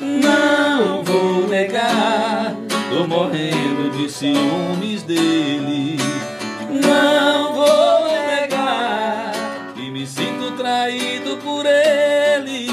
Não 0.00 1.02
vou 1.04 1.46
negar. 1.48 2.54
Tô 2.90 3.06
morrendo 3.06 3.96
de 3.96 4.10
ciúmes 4.10 5.04
dele. 5.04 5.96
Não 6.68 7.54
vou 7.54 8.08
negar. 8.08 9.32
Que 9.76 9.88
me 9.92 10.04
sinto 10.04 10.56
traído 10.56 11.36
por 11.36 11.64
ele. 11.66 12.66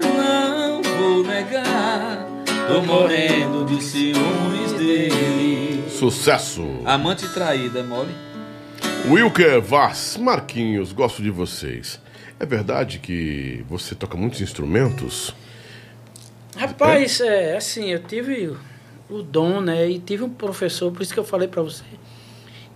Não 0.00 0.80
vou 0.80 1.24
negar. 1.24 2.24
Tô 2.68 2.82
morrendo 2.82 3.64
de 3.66 3.82
ciúmes 3.82 4.72
dele. 4.78 5.90
Sucesso! 5.90 6.64
Amante 6.84 7.28
traída, 7.34 7.80
é 7.80 7.82
mole? 7.82 8.14
Wilker 9.08 9.60
Vaz, 9.60 10.16
Marquinhos, 10.18 10.92
gosto 10.92 11.20
de 11.20 11.30
vocês. 11.30 12.00
É 12.38 12.46
verdade 12.46 13.00
que 13.00 13.64
você 13.68 13.96
toca 13.96 14.16
muitos 14.16 14.40
instrumentos? 14.40 15.34
Rapaz, 16.56 17.20
é 17.20 17.56
assim, 17.56 17.90
eu 17.90 18.00
tive 18.00 18.56
o 19.16 19.22
dom, 19.22 19.60
né? 19.60 19.88
E 19.88 19.98
tive 19.98 20.22
um 20.24 20.30
professor, 20.30 20.90
por 20.92 21.02
isso 21.02 21.12
que 21.12 21.20
eu 21.20 21.24
falei 21.24 21.48
pra 21.48 21.62
você. 21.62 21.84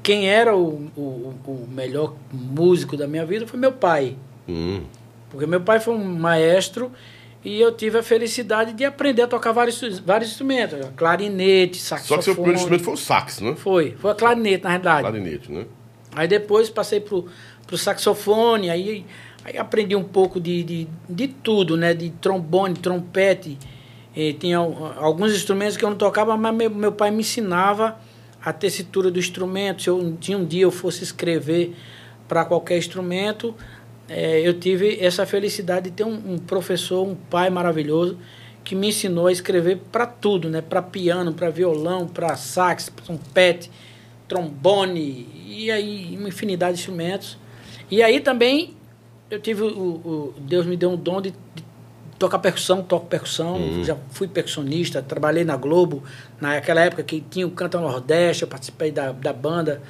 Quem 0.03 0.29
era 0.29 0.57
o, 0.57 0.89
o, 0.97 1.35
o 1.47 1.69
melhor 1.71 2.15
músico 2.33 2.97
da 2.97 3.07
minha 3.07 3.27
vida 3.27 3.47
foi 3.47 3.59
meu 3.59 3.73
pai. 3.73 4.17
Hum, 4.49 4.83
Porque 5.31 5.47
meu 5.47 5.61
pai 5.61 5.81
foi 5.81 5.95
um 5.95 6.05
maestro 6.05 6.93
e 7.45 7.61
eu 7.61 7.73
tive 7.73 7.99
a 7.99 8.03
felicidade 8.03 8.73
de 8.73 8.85
aprender 8.85 9.23
a 9.23 9.27
tocar 9.27 9.53
vários, 9.53 9.81
vários 10.01 10.31
instrumentos. 10.31 10.79
Clarinete, 10.97 11.79
Só 11.79 11.97
saxofone. 11.97 12.19
que 12.19 12.25
seu 12.25 12.35
primeiro 12.35 12.57
instrumento 12.59 12.85
foi 12.85 12.95
o 12.95 12.97
sax, 12.97 13.41
né? 13.41 13.55
Foi, 13.57 13.97
foi 13.99 14.11
a 14.13 14.15
clarinete, 14.15 14.63
na 14.65 14.71
verdade. 14.71 15.01
Clarinete, 15.09 15.51
né? 15.53 15.65
Aí 16.15 16.29
depois 16.29 16.71
passei 16.71 17.01
pro, 17.01 17.27
pro 17.67 17.77
saxofone, 17.77 18.71
aí, 18.71 19.05
aí 19.45 19.59
aprendi 19.59 19.95
um 19.97 20.05
pouco 20.05 20.41
de, 20.41 20.63
de, 20.63 20.89
de 21.09 21.29
tudo, 21.29 21.77
né? 21.77 21.93
De 21.95 22.11
trombone, 22.11 22.75
trompete. 22.75 23.59
Eh, 24.17 24.33
tinha 24.39 24.59
al- 24.59 24.95
alguns 24.99 25.33
instrumentos 25.35 25.77
que 25.77 25.85
eu 25.85 25.91
não 25.91 25.97
tocava, 25.97 26.37
mas 26.37 26.55
meu, 26.55 26.71
meu 26.71 26.93
pai 26.93 27.11
me 27.11 27.21
ensinava 27.21 27.99
a 28.43 28.53
tessitura 28.53 29.11
do 29.11 29.19
instrumento. 29.19 29.83
Se 29.83 29.91
eu, 29.91 30.17
tinha 30.21 30.39
um 30.39 30.45
dia 30.45 30.63
eu 30.63 30.71
fosse 30.71 31.05
escrever 31.05 31.75
para 32.27 32.45
qualquer 32.45 32.79
instrumento, 32.79 33.55
eh, 34.09 34.41
eu 34.45 34.59
tive 34.59 34.99
essa 35.05 35.27
felicidade 35.27 35.91
de 35.91 35.97
ter 35.97 36.05
um, 36.05 36.35
um 36.35 36.39
professor, 36.39 37.07
um 37.07 37.15
pai 37.15 37.51
maravilhoso, 37.51 38.17
que 38.65 38.75
me 38.75 38.89
ensinou 38.89 39.27
a 39.29 39.33
escrever 39.33 39.79
para 39.93 40.07
tudo, 40.07 40.49
né? 40.49 40.61
Para 40.61 40.83
piano, 40.83 41.33
para 41.33 41.51
violão, 41.51 42.07
para 42.09 42.35
sax, 42.37 42.91
trompete 43.05 43.71
trombone 44.29 45.29
e 45.47 45.71
aí 45.71 46.17
uma 46.19 46.29
infinidade 46.29 46.75
de 46.75 46.81
instrumentos. 46.81 47.39
E 47.91 48.03
aí 48.03 48.19
também 48.21 48.75
eu 49.31 49.41
tive 49.41 49.63
o, 49.63 49.67
o- 49.69 50.35
Deus 50.41 50.67
me 50.67 50.77
deu 50.77 50.91
um 50.91 50.97
dom 50.97 51.21
de, 51.23 51.31
de 51.55 51.63
tocar 52.19 52.39
percussão, 52.39 52.83
toco 52.83 53.07
percussão, 53.07 53.59
já 53.85 53.97
fui 54.11 54.27
percussionista, 54.29 55.03
trabalhei 55.03 55.45
na 55.45 55.57
Globo, 55.57 56.03
naquela 56.41 56.81
época 56.83 57.03
que 57.03 57.21
tinha 57.21 57.47
o 57.47 57.51
Canta 57.51 57.79
Nordeste, 57.81 58.43
eu 58.43 58.49
participei 58.49 58.91
da, 58.91 59.13
da 59.13 59.33
banda 59.33 59.83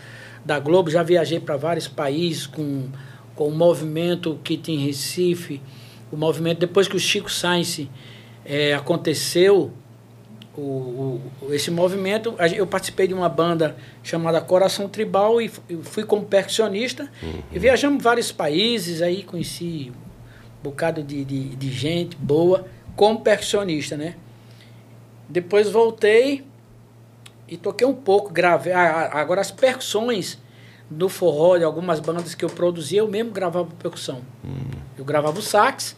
da 0.45 0.59
Globo, 0.59 0.91
já 0.91 1.03
viajei 1.03 1.39
para 1.41 1.57
vários 1.57 1.89
países 1.89 2.47
com, 2.47 2.89
com 3.35 3.49
o 3.49 3.55
movimento 3.55 4.39
que 4.45 4.57
tinha 4.57 4.79
em 4.83 4.87
Recife, 4.87 5.61
o 6.13 6.17
movimento, 6.17 6.59
depois 6.59 6.87
que 6.89 6.97
o 6.97 7.01
Chico 7.01 7.31
Sainz 7.31 7.81
eh, 8.45 8.73
aconteceu, 8.75 9.73
o, 10.57 10.61
o- 10.63 11.21
esse 11.53 11.71
movimento, 11.71 12.35
eu 12.55 12.67
participei 12.67 13.07
de 13.07 13.13
uma 13.15 13.29
banda 13.29 13.77
chamada 14.03 14.41
Coração 14.41 14.89
Tribal 14.89 15.41
e 15.43 15.49
fu- 15.49 15.61
fui 15.83 16.03
como 16.05 16.25
percussionista. 16.25 17.11
E 17.53 17.59
viajamos 17.59 18.03
vários 18.03 18.33
países, 18.33 19.03
aí 19.03 19.23
conheci 19.23 19.93
bocado 20.63 21.03
de, 21.03 21.25
de, 21.25 21.57
de 21.57 21.71
gente 21.71 22.17
boa 22.17 22.67
como 22.97 23.21
percussionista, 23.21 23.97
né? 23.97 24.15
Depois 25.29 25.71
voltei 25.71 26.45
e 27.49 27.57
toquei 27.57 27.87
um 27.87 27.95
pouco, 27.95 28.33
gravei. 28.33 28.73
ah, 28.73 29.11
ah, 29.13 29.21
Agora 29.21 29.41
as 29.41 29.51
percussões 29.51 30.39
do 30.89 31.09
forró 31.09 31.59
de 31.59 31.65
algumas 31.65 31.99
bandas 32.01 32.35
que 32.35 32.45
eu 32.45 32.49
produzia, 32.49 33.01
eu 33.01 33.09
mesmo 33.09 33.33
gravava 33.33 33.69
percussão. 33.83 34.21
Eu 34.97 35.05
gravava 35.05 35.39
o 35.39 35.43
sax, 35.43 35.97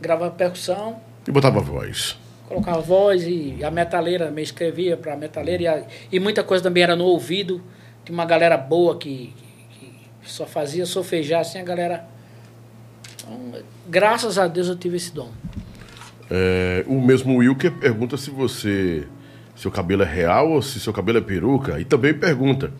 gravava 0.00 0.30
percussão, 0.30 1.00
E 1.26 1.30
botava 1.30 1.60
voz. 1.60 2.18
colocava 2.46 2.80
voz 2.80 3.24
e 3.26 3.58
a 3.64 3.70
metaleira 3.70 4.30
me 4.30 4.42
escrevia 4.42 4.96
para 4.96 5.14
a 5.14 5.16
metaleira 5.16 5.62
e, 5.62 5.66
a- 5.66 5.86
e 6.12 6.20
muita 6.20 6.44
coisa 6.44 6.62
também 6.62 6.82
era 6.82 6.94
no 6.94 7.04
ouvido. 7.04 7.62
Tinha 8.04 8.14
uma 8.16 8.26
galera 8.26 8.56
boa 8.58 8.96
que, 8.98 9.34
que- 9.70 9.92
que 10.22 10.30
só 10.30 10.46
fazia 10.46 10.84
sofejar 10.86 11.40
assim 11.40 11.58
a 11.58 11.64
galera. 11.64 12.06
Então, 13.26 13.62
graças 13.88 14.38
a 14.38 14.46
Deus 14.46 14.68
eu 14.68 14.76
tive 14.76 14.96
esse 14.96 15.12
dom. 15.12 15.30
É, 16.30 16.84
o 16.86 17.00
mesmo 17.00 17.36
Wilker 17.36 17.72
pergunta 17.72 18.16
se 18.16 18.30
você. 18.30 19.06
Seu 19.54 19.70
cabelo 19.70 20.02
é 20.02 20.06
real 20.06 20.50
ou 20.50 20.60
se 20.60 20.78
seu 20.78 20.92
cabelo 20.92 21.18
é 21.18 21.20
peruca. 21.20 21.80
E 21.80 21.84
também 21.84 22.12
pergunta. 22.12 22.72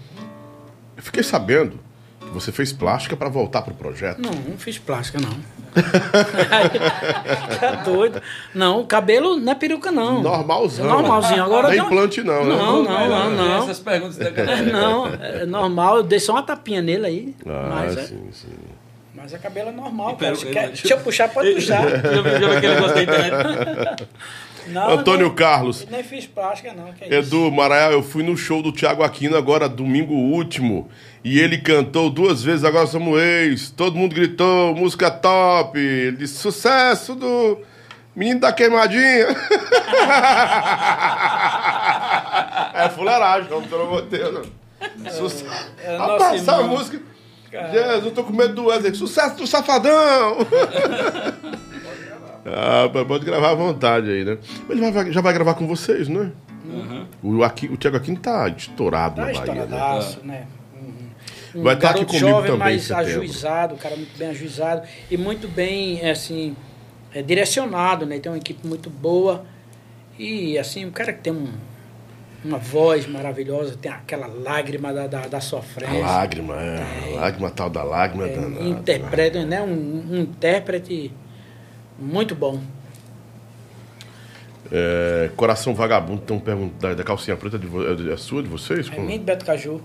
Eu 0.96 1.02
fiquei 1.02 1.22
sabendo 1.22 1.78
que 2.20 2.28
você 2.32 2.52
fez 2.52 2.72
plástica 2.72 3.16
para 3.16 3.28
voltar 3.30 3.62
pro 3.62 3.74
projeto. 3.74 4.20
Não, 4.20 4.32
não 4.32 4.58
fiz 4.58 4.78
plástica, 4.78 5.18
não. 5.18 5.56
tá 7.60 7.82
doido. 7.84 8.20
Não, 8.54 8.84
cabelo 8.84 9.36
não 9.36 9.52
é 9.52 9.54
peruca, 9.54 9.90
não. 9.90 10.22
Normalzão. 10.22 10.86
É 10.86 10.88
normalzinho. 10.88 11.44
Agora 11.44 11.68
não 11.68 11.74
é 11.74 11.78
implante, 11.78 12.22
não, 12.22 12.44
né? 12.44 12.56
Não, 12.56 12.82
não, 12.82 13.08
não, 13.08 13.30
não. 13.30 13.62
Essas 13.62 13.80
perguntas 13.80 14.16
da 14.16 14.26
É, 14.26 14.62
não, 14.62 15.06
é 15.06 15.46
normal. 15.46 15.98
Eu 15.98 16.02
dei 16.02 16.18
só 16.18 16.32
uma 16.32 16.42
tapinha 16.42 16.82
nele 16.82 17.06
aí. 17.06 17.36
Ah, 17.46 17.70
mas, 17.74 17.96
é, 17.96 18.02
sim, 18.04 18.28
sim. 18.32 18.48
Mas 19.16 19.32
é 19.34 19.38
cabelo 19.38 19.70
é 19.70 19.72
normal, 19.72 20.10
E 20.12 20.16
cara. 20.16 20.32
peru- 20.32 20.36
Se 20.36 20.46
quer- 20.46 20.66
deixa 20.68 20.82
deixa 20.82 20.94
eu 20.94 21.00
puxar, 21.00 21.28
pode 21.30 21.54
puxar. 21.54 21.82
Aquele 21.86 22.74
negócio 22.74 22.94
da 22.94 23.02
internet? 23.02 24.06
Não, 24.68 24.90
Antônio 24.90 25.26
nem, 25.28 25.34
Carlos. 25.36 25.86
nem 25.88 26.02
fiz 26.02 26.26
plástica, 26.26 26.72
não. 26.74 26.92
Que 26.92 27.04
é 27.04 27.20
isso. 27.20 27.36
Edu, 27.36 27.52
Maraial, 27.52 27.92
eu 27.92 28.02
fui 28.02 28.24
no 28.24 28.36
show 28.36 28.60
do 28.60 28.72
Thiago 28.72 29.04
Aquino 29.04 29.36
agora, 29.36 29.68
domingo 29.68 30.12
último. 30.12 30.90
E 31.22 31.38
ele 31.38 31.58
cantou 31.58 32.10
duas 32.10 32.42
vezes 32.42 32.64
Agora 32.64 32.84
Somos 32.88 33.16
Ex. 33.20 33.70
Todo 33.70 33.96
mundo 33.96 34.12
gritou, 34.12 34.74
música 34.74 35.08
top. 35.08 35.78
Ele 35.78 36.16
disse, 36.16 36.34
sucesso 36.38 37.14
do 37.14 37.60
menino 38.16 38.40
da 38.40 38.52
queimadinha. 38.52 39.28
é 42.74 42.88
fuleiragem, 42.90 43.48
não, 43.48 43.60
não. 43.60 45.12
Sucesso. 45.12 45.46
é 45.84 45.96
Rapaz, 45.96 46.20
nosso 46.20 46.34
essa 46.34 46.52
irmão. 46.60 46.76
Música... 47.62 47.72
Jesus, 47.86 48.04
eu 48.06 48.10
tô 48.12 48.24
com 48.24 48.32
medo 48.32 48.54
do 48.54 48.66
Wesley. 48.66 48.94
Sucesso 48.94 49.36
do 49.36 49.46
Safadão! 49.46 50.38
ah, 52.46 52.88
pode 53.06 53.24
gravar 53.24 53.50
à 53.50 53.54
vontade 53.54 54.10
aí, 54.10 54.24
né? 54.24 54.38
Mas 54.68 54.78
ele 54.78 54.90
vai- 54.90 55.12
já 55.12 55.20
vai 55.20 55.32
gravar 55.32 55.54
com 55.54 55.66
vocês, 55.66 56.08
né? 56.08 56.32
O, 57.22 57.42
aqui, 57.42 57.66
o 57.66 57.76
Thiago 57.76 57.96
Aquino 57.96 58.18
tá 58.18 58.48
estourado 58.48 59.16
Tá 59.16 59.26
na 59.26 59.32
Bahia, 59.32 59.54
né? 59.54 59.62
estouradaço, 59.62 60.20
né? 60.24 60.46
Um 61.54 61.62
Vai 61.62 61.74
estar 61.74 61.90
aqui 61.90 62.04
comigo 62.04 62.26
jovem, 62.28 62.50
também 62.50 62.58
mas 62.74 62.90
ajuizado, 62.92 63.74
um 63.74 63.78
cara 63.78 63.96
muito 63.96 64.18
bem 64.18 64.28
ajuizado 64.28 64.82
e 65.10 65.16
muito 65.16 65.48
bem, 65.48 66.06
assim, 66.10 66.54
é, 67.14 67.22
direcionado, 67.22 68.04
né? 68.04 68.18
Tem 68.18 68.30
uma 68.30 68.36
equipe 68.36 68.66
muito 68.66 68.90
boa 68.90 69.44
e, 70.18 70.58
assim, 70.58 70.84
um 70.84 70.90
cara 70.90 71.12
que 71.14 71.22
tem 71.22 71.32
um- 71.32 71.48
uma 72.46 72.58
voz 72.58 73.06
maravilhosa, 73.06 73.76
tem 73.76 73.90
aquela 73.90 74.26
lágrima 74.26 74.92
da, 74.92 75.06
da, 75.06 75.26
da 75.26 75.38
A 75.38 75.40
sofrência. 75.40 75.98
lágrima, 76.00 76.54
é. 76.54 77.14
A 77.16 77.20
lágrima 77.20 77.50
tal 77.50 77.68
da 77.68 77.82
lágrima. 77.82 78.26
É, 78.26 78.34
danada, 78.34 78.64
interpreta, 78.64 79.44
né? 79.44 79.60
Um, 79.62 80.04
um 80.10 80.16
intérprete 80.20 81.12
muito 81.98 82.34
bom. 82.34 82.60
É, 84.70 85.30
Coração 85.36 85.74
Vagabundo, 85.74 86.22
estão 86.22 86.38
perguntando 86.38 86.80
da, 86.80 86.94
da 86.94 87.04
calcinha 87.04 87.36
preta 87.36 87.58
de 87.58 87.66
é, 87.66 88.12
é 88.12 88.16
sua, 88.16 88.42
de 88.42 88.48
vocês? 88.48 88.88
É 88.88 88.90
Como? 88.90 89.08
muito 89.08 89.24
Beto 89.24 89.44
Caju. 89.44 89.80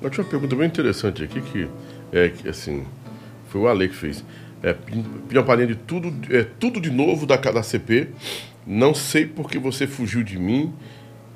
Eu 0.00 0.10
tinha 0.10 0.24
uma 0.24 0.30
pergunta 0.30 0.56
bem 0.56 0.66
interessante 0.66 1.22
aqui, 1.22 1.40
que 1.40 1.68
é 2.12 2.28
que, 2.28 2.48
assim, 2.48 2.84
foi 3.48 3.60
o 3.60 3.68
Ale 3.68 3.88
que 3.88 3.94
fez. 3.94 4.24
É, 4.62 4.76
uma 5.38 5.66
de 5.66 5.74
tudo, 5.74 6.12
é, 6.34 6.44
tudo 6.58 6.80
de 6.80 6.90
novo 6.90 7.26
da, 7.26 7.36
da 7.36 7.62
CP. 7.62 8.08
Não 8.66 8.94
sei 8.94 9.26
porque 9.26 9.58
você 9.58 9.86
fugiu 9.86 10.22
de 10.22 10.38
mim. 10.38 10.72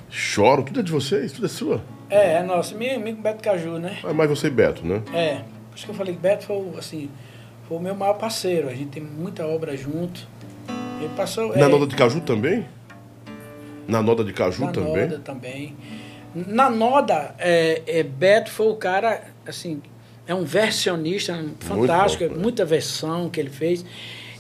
Choro, 0.08 0.62
tudo 0.62 0.80
é 0.80 0.82
de 0.82 0.92
vocês, 0.92 1.32
tudo 1.32 1.46
é 1.46 1.48
sua. 1.48 1.82
É, 2.08 2.34
é 2.34 2.42
nosso, 2.42 2.76
meu 2.76 2.94
amigo 2.96 3.20
Beto 3.20 3.42
Caju, 3.42 3.78
né? 3.78 3.98
Ah, 4.04 4.12
Mas 4.12 4.28
você 4.28 4.46
e 4.46 4.50
Beto, 4.50 4.86
né? 4.86 5.02
É, 5.12 5.42
por 5.70 5.76
isso 5.76 5.84
que 5.84 5.90
eu 5.90 5.94
falei 5.94 6.14
que 6.14 6.20
Beto 6.20 6.44
foi, 6.44 6.56
o, 6.56 6.74
assim, 6.78 7.10
foi 7.68 7.76
o 7.76 7.80
meu 7.80 7.94
maior 7.94 8.14
parceiro. 8.14 8.68
A 8.68 8.74
gente 8.74 8.90
tem 8.90 9.02
muita 9.02 9.44
obra 9.46 9.76
junto. 9.76 10.26
Ele 11.00 11.10
passou. 11.16 11.56
Na 11.56 11.66
é, 11.66 11.68
Noda 11.68 11.86
de 11.86 11.96
Caju 11.96 12.20
também? 12.20 12.64
Na 13.88 14.02
Noda 14.02 14.24
de 14.24 14.32
Caju 14.32 14.66
na 14.66 14.72
também? 14.72 15.02
Noda 15.02 15.18
também. 15.18 15.76
Na 16.34 16.70
Noda, 16.70 17.34
é, 17.38 17.82
é, 17.86 18.02
Beto 18.02 18.50
foi 18.50 18.68
o 18.68 18.76
cara, 18.76 19.22
assim, 19.46 19.80
é 20.26 20.34
um 20.34 20.44
versionista 20.44 21.42
fantástico, 21.60 22.28
bom, 22.28 22.36
né? 22.36 22.42
muita 22.42 22.64
versão 22.64 23.30
que 23.30 23.40
ele 23.40 23.50
fez. 23.50 23.84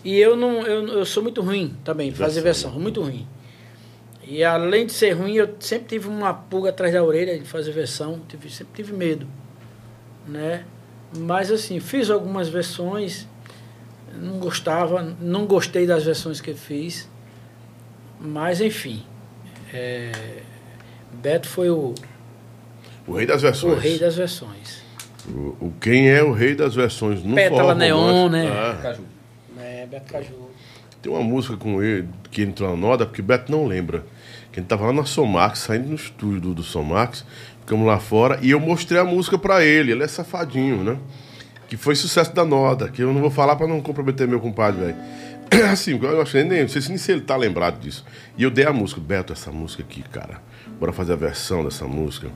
E 0.04 0.18
eu 0.18 0.36
não, 0.36 0.62
eu, 0.66 0.86
eu 0.88 1.04
sou 1.04 1.22
muito 1.22 1.40
ruim 1.40 1.74
também, 1.82 2.10
de 2.10 2.16
fazer 2.16 2.40
Versão, 2.40 2.70
versão, 2.70 2.82
muito 2.82 3.02
ruim. 3.02 3.26
E 4.26 4.42
além 4.42 4.86
de 4.86 4.92
ser 4.92 5.12
ruim, 5.12 5.34
eu 5.34 5.54
sempre 5.60 5.88
tive 5.90 6.08
uma 6.08 6.34
pulga 6.34 6.70
atrás 6.70 6.92
da 6.92 7.02
orelha 7.02 7.38
de 7.38 7.44
fazer 7.44 7.70
versão, 7.70 8.20
tive, 8.28 8.50
sempre 8.50 8.74
tive 8.82 8.92
medo, 8.92 9.26
né? 10.26 10.64
Mas 11.16 11.52
assim, 11.52 11.78
fiz 11.78 12.10
algumas 12.10 12.48
versões, 12.48 13.28
não 14.20 14.38
gostava, 14.40 15.14
não 15.20 15.46
gostei 15.46 15.86
das 15.86 16.04
versões 16.04 16.40
que 16.40 16.50
eu 16.50 16.56
fiz, 16.56 17.08
mas 18.20 18.60
enfim, 18.60 19.04
é, 19.72 20.10
Beto 21.12 21.46
foi 21.48 21.70
o, 21.70 21.94
O 23.06 23.12
rei 23.12 23.26
das 23.26 23.42
o 23.42 23.46
versões. 23.46 23.80
rei 23.82 23.98
das 23.98 24.16
versões. 24.16 24.82
O, 25.28 25.66
o- 25.66 25.74
quem 25.80 26.08
é 26.10 26.20
o 26.22 26.32
rei 26.32 26.56
das 26.56 26.74
versões? 26.74 27.22
No 27.22 27.36
Pétala 27.36 27.62
forró 27.62 27.74
Neon, 27.74 28.28
né? 28.28 28.48
Ah, 28.48 28.78
Caju. 28.82 29.02
É, 29.60 29.86
Beto 29.86 30.12
Caju. 30.12 30.50
tem 31.00 31.12
uma 31.12 31.22
música 31.22 31.56
com 31.56 31.80
ele 31.80 32.08
que 32.32 32.42
entrou 32.42 32.70
na 32.70 32.76
Noda, 32.76 33.06
porque 33.06 33.22
Beto 33.22 33.52
não 33.52 33.66
lembra. 33.66 34.04
Que 34.56 34.60
a 34.60 34.62
gente 34.62 34.70
tava 34.70 34.86
lá 34.86 34.92
na 34.94 35.04
Somax, 35.04 35.58
saindo 35.58 35.90
no 35.90 35.96
estúdio 35.96 36.40
do, 36.40 36.54
do 36.54 36.62
Somax, 36.62 37.26
ficamos 37.60 37.86
lá 37.86 37.98
fora, 37.98 38.38
e 38.40 38.52
eu 38.52 38.58
mostrei 38.58 38.98
a 38.98 39.04
música 39.04 39.36
pra 39.36 39.62
ele. 39.62 39.92
Ele 39.92 40.02
é 40.02 40.08
safadinho, 40.08 40.82
né? 40.82 40.96
Que 41.68 41.76
foi 41.76 41.94
sucesso 41.94 42.34
da 42.34 42.42
Noda, 42.42 42.88
que 42.88 43.02
eu 43.02 43.12
não 43.12 43.20
vou 43.20 43.30
falar 43.30 43.54
pra 43.56 43.66
não 43.66 43.82
comprometer 43.82 44.26
meu 44.26 44.40
compadre, 44.40 44.80
velho. 44.80 44.96
Assim, 45.70 46.00
eu 46.02 46.24
que 46.24 46.42
nem, 46.44 46.62
não 46.62 46.68
sei 46.70 46.80
se 46.80 46.88
nem 46.88 46.96
se 46.96 47.12
ele 47.12 47.20
tá 47.20 47.36
lembrado 47.36 47.78
disso. 47.78 48.02
E 48.38 48.44
eu 48.44 48.50
dei 48.50 48.64
a 48.64 48.72
música, 48.72 48.98
Beto, 48.98 49.30
essa 49.30 49.52
música 49.52 49.82
aqui, 49.82 50.02
cara. 50.04 50.40
Bora 50.80 50.90
fazer 50.90 51.12
a 51.12 51.16
versão 51.16 51.62
dessa 51.62 51.84
música. 51.84 52.30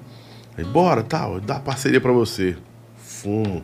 Aí, 0.59 0.65
bora, 0.65 1.03
tal, 1.03 1.41
dá 1.41 1.59
parceria 1.59 2.03
pra 2.03 2.13
você. 2.13 2.55
Fumo. 3.23 3.63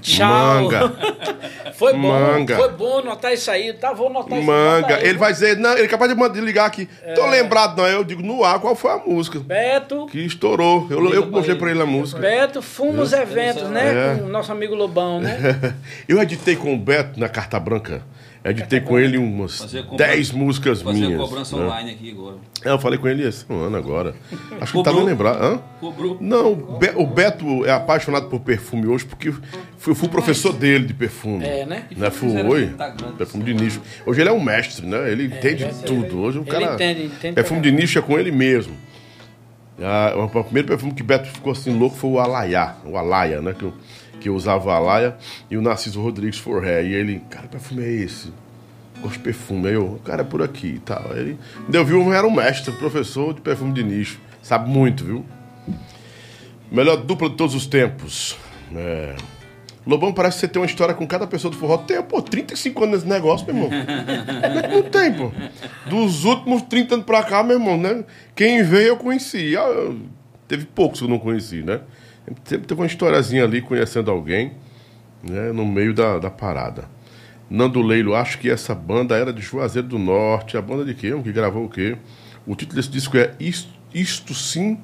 Tchau. 0.00 0.28
Manga. 0.28 0.92
Foi 1.74 1.92
bom, 1.92 1.98
Manga. 2.08 2.56
foi 2.56 2.72
bom 2.72 3.02
notar 3.02 3.32
isso 3.32 3.48
aí, 3.48 3.72
tá? 3.72 3.92
Vou 3.92 4.10
notar 4.10 4.36
isso 4.36 4.46
Manga. 4.46 4.96
aí. 4.96 5.06
Ele 5.06 5.18
vai 5.18 5.32
dizer, 5.32 5.56
não, 5.56 5.74
ele 5.74 5.84
é 5.84 5.88
capaz 5.88 6.12
de 6.32 6.40
ligar 6.40 6.66
aqui. 6.66 6.88
Tô 7.14 7.24
lembrado, 7.26 7.76
não. 7.76 7.86
Eu 7.86 8.02
digo 8.02 8.20
no 8.20 8.42
ar 8.42 8.58
qual 8.58 8.74
foi 8.74 8.90
a 8.90 8.96
música. 8.98 9.38
Beto, 9.38 10.06
Que 10.06 10.18
estourou. 10.24 10.88
Eu, 10.90 11.00
Liga 11.04 11.14
eu 11.16 11.26
mostrei 11.26 11.52
ele. 11.52 11.58
pra 11.60 11.70
ele 11.70 11.80
a 11.82 11.86
música. 11.86 12.20
Beto, 12.20 12.60
fuma 12.60 13.02
os 13.02 13.12
eventos, 13.12 13.68
né? 13.70 14.14
É. 14.14 14.18
Com 14.18 14.24
o 14.24 14.28
nosso 14.28 14.50
amigo 14.50 14.74
Lobão, 14.74 15.20
né? 15.20 15.38
Eu 16.08 16.20
editei 16.20 16.56
com 16.56 16.74
o 16.74 16.76
Beto 16.76 17.20
na 17.20 17.28
Carta 17.28 17.60
Branca. 17.60 18.02
Editei 18.44 18.80
com 18.80 18.98
ele 18.98 19.18
umas 19.18 19.58
Fazer 19.58 19.80
a 19.80 19.82
cobrança- 19.82 20.12
10 20.12 20.30
músicas 20.32 20.80
Fazer 20.82 20.98
minhas. 21.00 21.20
a 21.20 21.24
cobrança 21.24 21.56
né? 21.56 21.64
online 21.64 21.90
aqui 21.90 22.10
agora. 22.12 22.36
É, 22.64 22.70
eu 22.70 22.78
falei 22.78 22.98
com 22.98 23.08
ele 23.08 23.26
esse 23.26 23.44
ano 23.50 23.76
agora. 23.76 24.14
Acho 24.60 24.72
que 24.72 24.78
ele 24.78 24.84
tá 24.84 24.92
nem 24.92 25.04
lembrado. 25.04 25.42
Hã? 25.42 25.60
Cobrou. 25.80 26.16
Não, 26.20 26.52
o 26.52 26.78
Be- 26.78 26.92
o 26.96 27.06
Beto 27.06 27.64
é 27.66 27.72
apaixonado 27.72 28.28
por 28.28 28.40
perfume 28.40 28.86
hoje 28.86 29.04
porque 29.04 29.32
fui- 29.76 29.94
fui 29.94 30.08
professor 30.08 30.52
dele 30.52 30.86
de 30.86 30.94
perfume. 30.94 31.44
É, 31.44 31.66
né? 31.66 31.84
Né? 31.96 32.10
Foi. 32.10 32.64
Instagram. 32.64 33.12
Perfume 33.16 33.44
de 33.44 33.54
nicho. 33.54 33.82
Hoje 34.06 34.20
ele 34.20 34.28
é 34.28 34.32
um 34.32 34.40
mestre, 34.40 34.86
né? 34.86 35.10
Ele 35.10 35.24
entende 35.26 35.64
ele 35.64 35.72
é- 35.72 35.84
tudo. 35.84 36.18
Hoje 36.20 36.38
o 36.38 36.42
ele 36.42 36.50
cara. 36.50 36.74
entende, 36.74 37.04
entende 37.06 37.34
perfume 37.34 37.60
de 37.60 37.72
nicho 37.72 37.98
é 37.98 38.02
com 38.02 38.18
ele 38.18 38.30
mesmo. 38.30 38.72
Ah, 39.80 40.12
o 40.16 40.24
o 40.38 40.44
primeiro 40.44 40.66
perfume 40.68 40.92
que 40.92 41.02
Beto 41.04 41.28
ficou 41.28 41.52
assim 41.52 41.76
louco 41.76 41.96
foi 41.96 42.10
o 42.10 42.18
Alaiá, 42.18 42.76
o 42.84 42.96
Alaia, 42.96 43.40
né? 43.40 43.54
Que 43.56 43.64
eu, 43.64 43.72
que 44.20 44.28
usava 44.30 44.66
o 44.68 44.70
Alaia 44.70 45.16
e 45.50 45.56
o 45.56 45.62
Narciso 45.62 46.00
Rodrigues 46.02 46.38
Forré. 46.38 46.84
E 46.84 46.94
ele, 46.94 47.20
cara, 47.30 47.44
que 47.46 47.52
perfume 47.52 47.82
é 47.84 47.90
esse? 47.90 48.32
Gosto 49.00 49.14
de 49.14 49.20
perfume. 49.20 49.68
Aí 49.68 49.74
eu, 49.74 50.00
cara, 50.04 50.22
é 50.22 50.24
por 50.24 50.42
aqui 50.42 50.66
e 50.76 50.78
tal. 50.80 51.16
Ele, 51.16 51.38
quando 51.64 51.74
eu 51.74 51.84
vi, 51.84 51.94
um 51.94 52.12
era 52.12 52.26
um 52.26 52.30
mestre, 52.30 52.72
professor 52.72 53.32
de 53.34 53.40
perfume 53.40 53.72
de 53.72 53.82
nicho. 53.84 54.18
Sabe 54.42 54.68
muito, 54.68 55.04
viu? 55.04 55.24
Melhor 56.70 56.96
dupla 56.96 57.28
de 57.30 57.36
todos 57.36 57.54
os 57.54 57.66
tempos. 57.66 58.36
É. 58.74 59.14
Lobão, 59.86 60.12
parece 60.12 60.36
que 60.36 60.40
você 60.42 60.48
tem 60.48 60.60
uma 60.60 60.66
história 60.66 60.94
com 60.94 61.06
cada 61.06 61.26
pessoa 61.26 61.50
do 61.50 61.56
forró. 61.56 61.78
Tem, 61.78 62.02
pô, 62.02 62.20
35 62.20 62.84
anos 62.84 62.96
nesse 62.96 63.08
negócio, 63.08 63.46
meu 63.46 63.56
irmão. 63.56 63.70
Não 64.70 64.82
tem, 64.82 65.14
pô. 65.14 65.32
Dos 65.88 66.24
últimos 66.24 66.60
30 66.62 66.94
anos 66.96 67.06
pra 67.06 67.22
cá, 67.22 67.42
meu 67.42 67.56
irmão, 67.58 67.78
né? 67.78 68.04
Quem 68.34 68.62
veio 68.62 68.88
eu 68.88 68.96
conheci. 68.98 69.56
Ah, 69.56 69.62
eu- 69.62 69.98
Teve 70.46 70.64
poucos 70.64 70.98
que 71.00 71.04
eu 71.04 71.10
não 71.10 71.18
conheci, 71.18 71.62
né? 71.62 71.80
Sempre 72.44 72.66
teve 72.66 72.80
uma 72.80 72.86
historiazinha 72.86 73.44
ali 73.44 73.60
conhecendo 73.62 74.10
alguém, 74.10 74.52
né? 75.22 75.52
No 75.52 75.64
meio 75.66 75.94
da, 75.94 76.18
da 76.18 76.30
parada. 76.30 76.88
Nando 77.50 77.80
Leilo, 77.80 78.14
acho 78.14 78.38
que 78.38 78.50
essa 78.50 78.74
banda 78.74 79.16
era 79.16 79.32
de 79.32 79.40
Juazeiro 79.40 79.88
do 79.88 79.98
Norte. 79.98 80.56
A 80.56 80.62
banda 80.62 80.84
de 80.84 80.94
quê? 80.94 81.10
Que 81.22 81.32
gravou 81.32 81.64
o 81.64 81.68
quê? 81.68 81.96
O 82.46 82.54
título 82.54 82.76
desse 82.76 82.90
disco 82.90 83.16
é 83.16 83.34
Isto, 83.40 83.70
Isto 83.94 84.34
Sim 84.34 84.78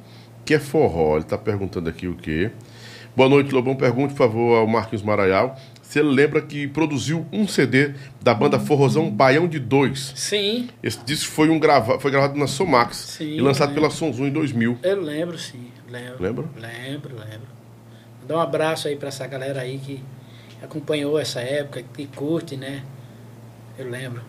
Que 0.45 0.55
é 0.55 0.59
Forró. 0.59 1.17
Ele 1.17 1.25
tá 1.25 1.37
perguntando 1.37 1.91
aqui 1.91 2.09
o 2.09 2.15
quê? 2.15 2.51
Boa 3.15 3.29
noite, 3.29 3.55
Lobão. 3.55 3.77
Pergunte, 3.77 4.15
por 4.15 4.19
favor, 4.19 4.57
ao 4.59 4.67
Marquinhos 4.67 5.03
Maraial 5.03 5.57
se 5.95 6.01
ele 6.01 6.09
lembra 6.09 6.41
que 6.41 6.67
produziu 6.67 7.25
um 7.31 7.47
CD 7.47 7.93
da 8.21 8.35
banda 8.35 8.59
Forrozão 8.59 9.09
Baião 9.11 9.47
de 9.47 9.61
Dois. 9.61 10.13
Sim, 10.17 10.69
Esse 10.83 10.99
disco 11.05 11.31
foi, 11.31 11.49
um 11.51 11.59
grava... 11.59 12.01
foi 12.01 12.11
gravado 12.11 12.37
na 12.37 12.49
Somax 12.49 12.97
Sim, 12.97 13.37
e 13.37 13.41
lançado 13.41 13.69
lembro. 13.69 13.83
pela 13.83 13.95
Sonzum 13.95 14.27
em 14.27 14.33
2000. 14.33 14.79
eu 14.83 15.01
lembro, 15.01 15.39
sim. 15.39 15.67
Lembro. 15.89 16.17
Lembra? 16.23 16.45
Lembro, 16.57 17.15
lembro. 17.17 17.49
Dá 18.27 18.37
um 18.37 18.41
abraço 18.41 18.89
aí 18.89 18.97
pra 18.97 19.09
essa 19.09 19.27
galera 19.27 19.61
aí 19.61 19.79
que 19.79 20.03
acompanhou 20.63 21.19
essa 21.19 21.41
época, 21.41 21.83
que 21.95 22.07
curte, 22.07 22.57
né? 22.57 22.83
Eu 23.79 23.89
lembro. 23.91 24.23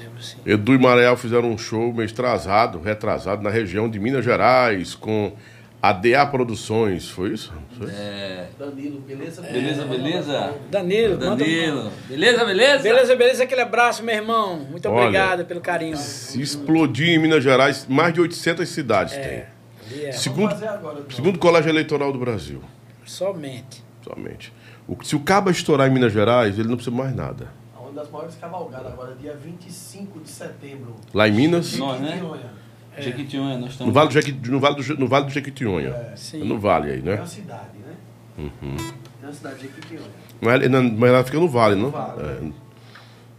Lembro, 0.00 0.20
sim. 0.22 0.38
Edu 0.44 0.74
e 0.74 0.78
Maranhão 0.78 1.16
fizeram 1.16 1.50
um 1.50 1.58
show 1.58 1.92
mês 1.92 2.10
atrasado, 2.10 2.80
retrasado, 2.80 3.42
na 3.42 3.50
região 3.50 3.88
de 3.88 3.98
Minas 4.00 4.24
Gerais, 4.24 4.94
com 4.94 5.32
a 5.80 5.92
DA 5.92 6.26
Produções, 6.26 7.08
foi 7.08 7.34
isso? 7.34 7.52
Foi? 7.78 7.88
É. 7.90 8.48
Danilo, 8.58 9.00
beleza? 9.00 9.42
Beleza, 9.42 9.84
beleza? 9.84 10.54
Danilo, 10.70 11.14
manda- 11.20 11.36
Danilo. 11.36 11.92
Beleza, 12.08 12.44
beleza? 12.44 12.82
Beleza, 12.82 13.16
beleza, 13.16 13.44
aquele 13.44 13.60
abraço, 13.60 14.02
meu 14.02 14.14
irmão. 14.14 14.56
Muito 14.58 14.88
Olha. 14.88 14.98
obrigado 15.06 15.44
pelo 15.44 15.60
carinho. 15.60 15.96
Se 15.96 16.40
explodir 16.40 17.10
em 17.10 17.18
Minas 17.18 17.44
Gerais, 17.44 17.86
mais 17.88 18.12
de 18.14 18.20
800 18.20 18.68
cidades 18.68 19.14
É, 19.14 19.20
tem. 19.20 19.53
Ali 19.86 20.04
é, 20.06 20.12
Segundo, 20.12 20.52
agora, 20.52 21.02
segundo 21.10 21.38
Colégio 21.38 21.68
Eleitoral 21.70 22.12
do 22.12 22.18
Brasil, 22.18 22.60
somente. 23.04 23.82
somente. 24.02 24.52
O- 24.86 25.02
se 25.02 25.16
o 25.16 25.20
cabo 25.20 25.50
estourar 25.50 25.88
em 25.88 25.92
Minas 25.92 26.12
Gerais, 26.12 26.58
ele 26.58 26.68
não 26.68 26.76
precisa 26.76 26.94
mais 26.94 27.14
nada. 27.14 27.48
Uma 27.78 27.92
das 27.92 28.10
maiores 28.10 28.34
cavalgadas 28.36 28.92
agora, 28.92 29.14
dia 29.14 29.34
25 29.36 30.20
de 30.20 30.28
setembro. 30.28 30.96
Lá 31.12 31.28
em 31.28 31.32
Minas, 31.32 31.76
Nós, 31.78 32.00
né? 32.00 32.08
Jequitinhonha. 32.08 32.50
Jequitinhonha, 32.98 33.58
nós 33.58 33.70
estamos. 33.72 33.88
no 33.88 33.92
Vale 33.92 34.08
do, 34.08 34.12
Jequi, 34.12 34.32
no 34.50 34.60
vale 34.60 34.76
do, 34.76 34.82
Je- 34.82 34.94
no 34.94 35.08
vale 35.08 35.24
do 35.26 35.30
Jequitinhonha. 35.32 35.88
É. 35.88 36.12
Sim. 36.16 36.42
É 36.42 36.44
no 36.44 36.58
vale 36.58 36.90
aí, 36.90 36.98
É 36.98 37.02
né? 37.02 37.14
uma 37.16 37.26
cidade, 37.26 37.78
né? 37.78 37.94
Uhum. 38.38 38.76
É 39.22 39.26
uma 39.26 39.32
cidade 39.32 39.56
de 39.56 39.62
Jequitinhonha. 39.62 40.06
Mas, 40.40 40.62
ela- 40.62 40.82
mas 40.82 41.10
ela 41.10 41.24
fica 41.24 41.38
no 41.40 41.48
vale, 41.48 41.74
não? 41.76 41.90
vale. 41.90 42.20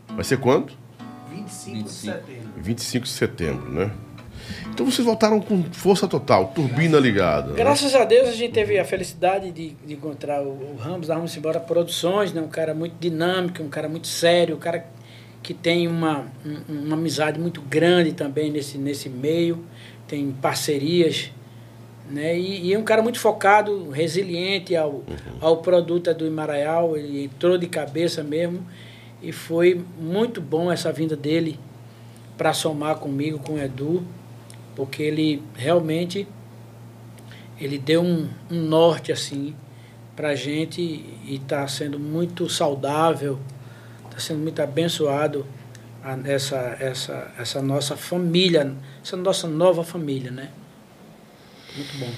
É. 0.10 0.14
Vai 0.14 0.24
ser 0.24 0.38
quando? 0.40 0.74
25, 1.30 1.78
25. 1.78 1.84
de 1.84 1.90
setembro. 1.92 2.50
25 2.58 3.04
de 3.06 3.12
setembro, 3.12 3.72
né? 3.72 3.92
Então 4.70 4.86
vocês 4.86 5.06
voltaram 5.06 5.40
com 5.40 5.64
força 5.72 6.08
total, 6.08 6.48
turbina 6.56 7.00
ligada. 7.00 7.50
né? 7.52 7.56
Graças 7.56 7.96
a 7.96 8.04
Deus 8.04 8.28
a 8.30 8.34
gente 8.34 8.52
teve 8.54 8.78
a 8.78 8.86
felicidade 8.86 9.52
de, 9.52 9.70
de 9.86 9.94
encontrar 9.94 10.42
o, 10.42 10.50
o 10.50 10.76
Ramos 10.80 11.08
da 11.08 11.16
Ramos 11.16 11.36
Embora 11.38 11.60
Produções, 11.60 12.34
né? 12.34 12.42
um 12.42 12.48
cara 12.48 12.74
muito 12.74 12.96
dinâmico, 13.00 13.64
um 13.64 13.70
cara 13.70 13.88
muito 13.88 14.08
sério, 14.08 14.56
um 14.56 14.60
cara 14.60 14.86
que 15.42 15.54
tem 15.54 15.88
uma, 15.88 16.26
um- 16.46 16.86
uma 16.86 16.96
amizade 16.96 17.40
muito 17.40 17.62
grande 17.62 18.12
também 18.14 18.52
nesse, 18.52 18.78
nesse 18.78 19.08
meio, 19.10 19.64
tem 20.08 20.32
parcerias, 20.32 21.32
né? 22.10 22.38
E, 22.38 22.66
e 22.68 22.74
é 22.74 22.78
um 22.80 22.84
cara 22.84 23.02
muito 23.02 23.20
focado, 23.20 23.90
resiliente 23.90 24.76
ao, 24.76 25.04
ao 25.40 25.58
produto 25.58 26.14
do 26.14 26.26
Imaraial, 26.28 26.98
ele 26.98 27.24
entrou 27.26 27.58
de 27.58 27.68
cabeça 27.68 28.24
mesmo 28.24 28.66
e 29.22 29.32
foi 29.32 29.82
muito 30.00 30.42
bom 30.42 30.72
essa 30.72 30.92
vinda 30.92 31.16
dele 31.16 31.60
para 32.38 32.52
somar 32.54 32.96
comigo, 32.98 33.40
com 33.40 33.54
o 33.54 33.60
Edu, 33.60 34.04
porque 34.76 35.02
ele 35.04 35.42
realmente 35.56 36.28
ele 37.60 37.78
deu 37.78 38.02
um, 38.02 38.28
um 38.52 38.62
norte 38.62 39.12
assim 39.12 39.56
para 40.16 40.36
gente 40.36 40.82
e 40.82 41.36
está 41.42 41.68
sendo 41.68 42.00
muito 42.00 42.50
saudável, 42.50 43.40
está 44.06 44.20
sendo 44.20 44.40
muito 44.40 44.62
abençoado 44.62 45.46
a- 46.04 46.18
essa, 46.26 46.78
essa, 46.80 47.32
essa 47.38 47.62
nossa 47.62 47.96
família, 47.98 48.74
essa 49.04 49.18
nossa 49.18 49.48
nova 49.48 49.84
família, 49.84 50.32
né? 50.32 50.50
Muito 51.76 51.98
bom. 51.98 52.12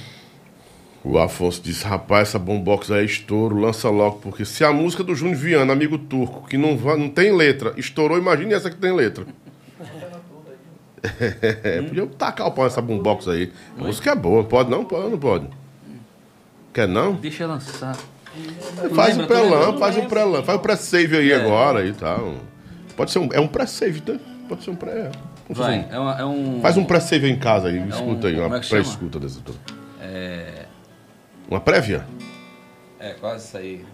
O 1.03 1.18
Afonso 1.18 1.61
disse, 1.61 1.86
rapaz, 1.86 2.30
essa 2.30 2.40
bombox 2.40 2.92
aí 2.92 3.02
é 3.02 3.06
estouro, 3.06 3.58
lança 3.58 3.90
logo, 3.90 4.18
porque 4.19 4.44
se 4.44 4.64
a 4.64 4.74
música 4.74 5.03
do 5.03 5.16
Júnior 5.16 5.38
Viana, 5.38 5.72
amigo 5.72 5.98
turco, 5.98 6.48
que 6.48 6.58
não, 6.58 6.76
não 6.76 7.10
tem 7.10 7.34
letra, 7.34 7.74
estourou, 7.77 8.18
imagine 8.18 8.53
essa 8.53 8.69
que 8.69 8.76
tem 8.76 8.92
letra. 8.94 9.26
É, 11.64 11.82
podia 11.88 12.06
tacar 12.08 12.48
o 12.48 12.52
pau 12.52 12.64
nessa 12.66 12.82
boombox 12.82 13.27
aí. 13.27 13.52
A 13.77 13.84
música 13.84 14.11
é 14.11 14.16
boa, 14.16 14.44
pode 14.44 14.69
não? 14.69 14.84
Pode 14.86 15.03
ou 15.06 15.10
não 15.11 15.18
pode? 15.19 15.48
Quer 16.74 16.88
não? 16.88 17.14
Deixa 17.16 17.44
eu 17.44 17.48
lançar. 17.48 17.95
Faz 17.95 19.18
Lembra, 19.18 19.27
tu 19.27 19.34
lembra? 19.34 19.48
pré-lam, 19.58 19.77
faz 19.80 19.98
o 19.98 20.02
pré-lam, 20.03 20.44
faz 20.44 20.60
o 20.60 20.61
pré-save 20.61 21.18
aí 21.18 21.32
É. 21.32 21.36
agora 21.36 21.86
e 21.86 21.94
tal. 21.94 22.36
Pode 22.95 23.11
ser 23.11 23.19
um, 23.19 23.30
é 23.32 23.40
um 23.40 23.48
pré-save, 23.48 24.03
né? 24.08 24.19
Pode 24.48 24.64
ser 24.64 24.69
um 24.72 24.76
pré... 24.76 25.10
Vai, 25.50 25.88
é, 25.92 25.98
uma- 26.00 26.19
é 26.19 26.26
um. 26.26 26.58
um- 26.58 26.61
Faz 26.61 26.77
um 26.77 26.84
pré-save 26.84 27.26
aí 27.26 27.32
em 27.32 27.40
casa 27.40 27.69
aí, 27.69 27.88
escuta 27.90 28.27
aí, 28.27 28.40
uma 28.40 28.58
é 28.58 28.60
pré-escuta 28.60 29.19
dessa 29.19 29.40
toda. 29.42 29.58
É. 30.02 30.66
Uma 31.50 31.60
prévia? 31.61 32.06
É, 33.00 33.11
quase 33.14 33.48
isso 33.48 33.58
aí. 33.58 33.86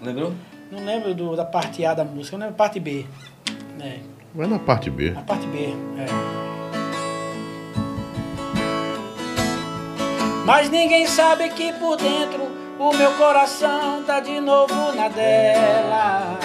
Lembrou? 0.00 0.32
Não 0.70 0.84
lembro 0.84 1.14
do, 1.14 1.36
da 1.36 1.44
parte 1.44 1.84
A 1.84 1.92
da 1.94 2.04
música, 2.04 2.34
eu 2.36 2.40
lembro 2.40 2.54
da 2.54 2.58
parte 2.58 2.78
B. 2.80 3.04
Né? 3.78 4.00
Vai 4.34 4.46
na 4.46 4.58
parte 4.58 4.88
B. 4.88 5.12
A 5.14 5.20
parte 5.20 5.46
B, 5.48 5.74
é. 5.98 6.06
Mas 10.46 10.70
ninguém 10.70 11.06
sabe 11.06 11.50
que 11.50 11.70
por 11.74 11.98
dentro 11.98 12.50
o 12.78 12.94
meu 12.94 13.12
coração 13.12 14.02
tá 14.04 14.20
de 14.20 14.40
novo 14.40 14.92
na 14.94 15.08
dela. 15.08 16.38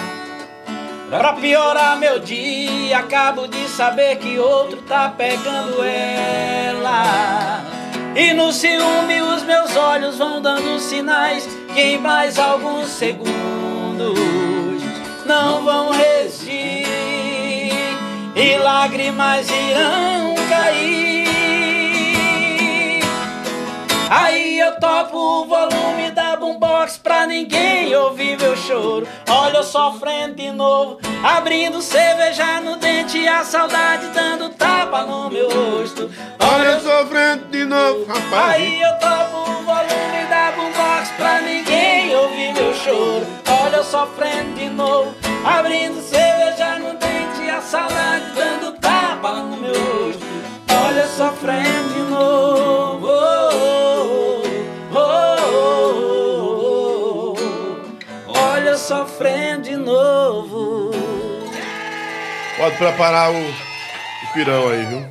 Pra 1.08 1.32
piorar 1.32 1.98
meu 1.98 2.18
dia, 2.18 2.98
acabo 2.98 3.48
de 3.48 3.66
saber 3.68 4.16
que 4.16 4.38
outro 4.38 4.82
tá 4.82 5.08
pegando 5.16 5.82
ela. 5.82 7.64
E 8.14 8.34
no 8.34 8.52
ciúme 8.52 9.22
os 9.22 9.42
meus 9.44 9.74
olhos 9.76 10.18
vão 10.18 10.42
dando 10.42 10.78
sinais 10.78 11.48
que 11.72 11.80
em 11.80 11.98
mais 11.98 12.38
alguns 12.38 12.88
segundos 12.88 14.18
não 15.24 15.64
vão 15.64 15.90
resistir 15.90 16.87
e 18.38 18.56
lágrimas 18.56 19.48
irão 19.50 20.34
cair. 20.48 21.28
Aí 24.08 24.58
eu 24.60 24.78
topo 24.78 25.18
o 25.18 25.44
volume 25.44 26.12
da 26.12 26.36
boombox 26.36 26.98
pra 26.98 27.26
ninguém 27.26 27.94
ouvir 27.96 28.38
meu 28.38 28.56
choro. 28.56 29.06
Olha 29.28 29.58
eu 29.58 29.64
sofrendo 29.64 30.36
de 30.36 30.50
novo, 30.52 30.98
abrindo 31.22 31.82
cerveja 31.82 32.60
no 32.60 32.76
dente, 32.76 33.26
a 33.26 33.44
saudade 33.44 34.06
dando 34.14 34.50
tapa 34.50 35.02
no 35.02 35.28
meu 35.28 35.50
rosto. 35.50 36.08
Olha 36.38 36.68
eu 36.68 36.80
sofrendo 36.80 37.46
de 37.46 37.64
novo, 37.64 38.06
rapaz. 38.06 38.54
Aí 38.54 38.80
eu 38.80 38.92
topo 38.98 39.50
o 39.50 39.64
volume 39.64 40.26
da 40.30 40.52
boombox 40.52 41.10
pra 41.16 41.40
ninguém 41.40 42.14
ouvir 42.14 42.52
meu 42.54 42.72
choro. 42.72 43.26
Olha 43.62 43.76
eu 43.76 43.84
sofrendo 43.84 44.54
de 44.54 44.70
novo, 44.70 45.12
abrindo 45.44 46.00
cerveja 46.00 46.37
saudade 47.68 48.24
dando 48.34 48.72
tapa 48.78 49.32
no 49.42 49.56
meu 49.58 49.72
rosto. 49.74 50.22
Olha 50.86 51.06
sofrendo 51.06 51.88
de 51.94 52.00
novo. 52.10 53.08
oh, 53.08 54.42
oh, 54.94 57.34
oh. 58.26 58.26
Olha 58.26 58.76
sofrendo 58.76 59.62
de 59.62 59.76
novo. 59.76 60.90
Pode 62.56 62.76
preparar 62.76 63.30
o, 63.32 63.36
o 63.38 64.32
pirão 64.34 64.68
aí, 64.70 64.84
viu? 64.86 65.06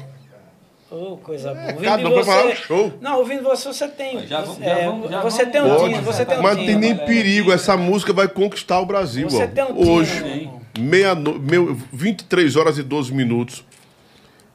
Oh, 0.89 1.17
coisa 1.17 1.53
boa. 1.53 1.65
Ouvindo 1.65 1.83
cara, 1.83 1.97
de 1.97 2.03
não 2.03 2.11
preparar 2.13 2.45
o 2.47 2.55
show. 2.55 2.93
Não, 3.01 3.17
ouvindo 3.19 3.43
você, 3.43 3.67
você 3.67 3.87
tem. 3.87 4.25
Já 4.25 4.41
vamos- 4.41 4.61
é, 4.61 4.65
já 4.65 4.75
vamos- 4.89 5.11
já 5.11 5.21
você 5.21 5.45
vamos- 5.45 5.51
tem 5.51 5.61
um 5.61 5.75
Pode, 5.75 5.89
tino, 5.93 6.01
você 6.01 6.25
tem 6.25 6.39
um 6.39 6.41
mas 6.41 6.55
tino. 6.55 6.65
tem 6.65 6.75
nem 6.77 6.95
perigo, 6.97 7.51
essa 7.51 7.77
música 7.77 8.13
vai 8.13 8.27
conquistar 8.27 8.79
o 8.79 8.85
Brasil, 8.85 9.29
Você 9.29 9.43
ó. 9.43 9.47
tem 9.47 9.63
um 9.65 9.75
tino, 9.75 9.91
Hoje, 9.91 10.25
irmão. 10.25 10.61
Meia 10.77 11.15
meu, 11.15 11.77
23 11.91 12.55
horas 12.55 12.77
e 12.77 12.83
12 12.83 13.13
minutos. 13.13 13.63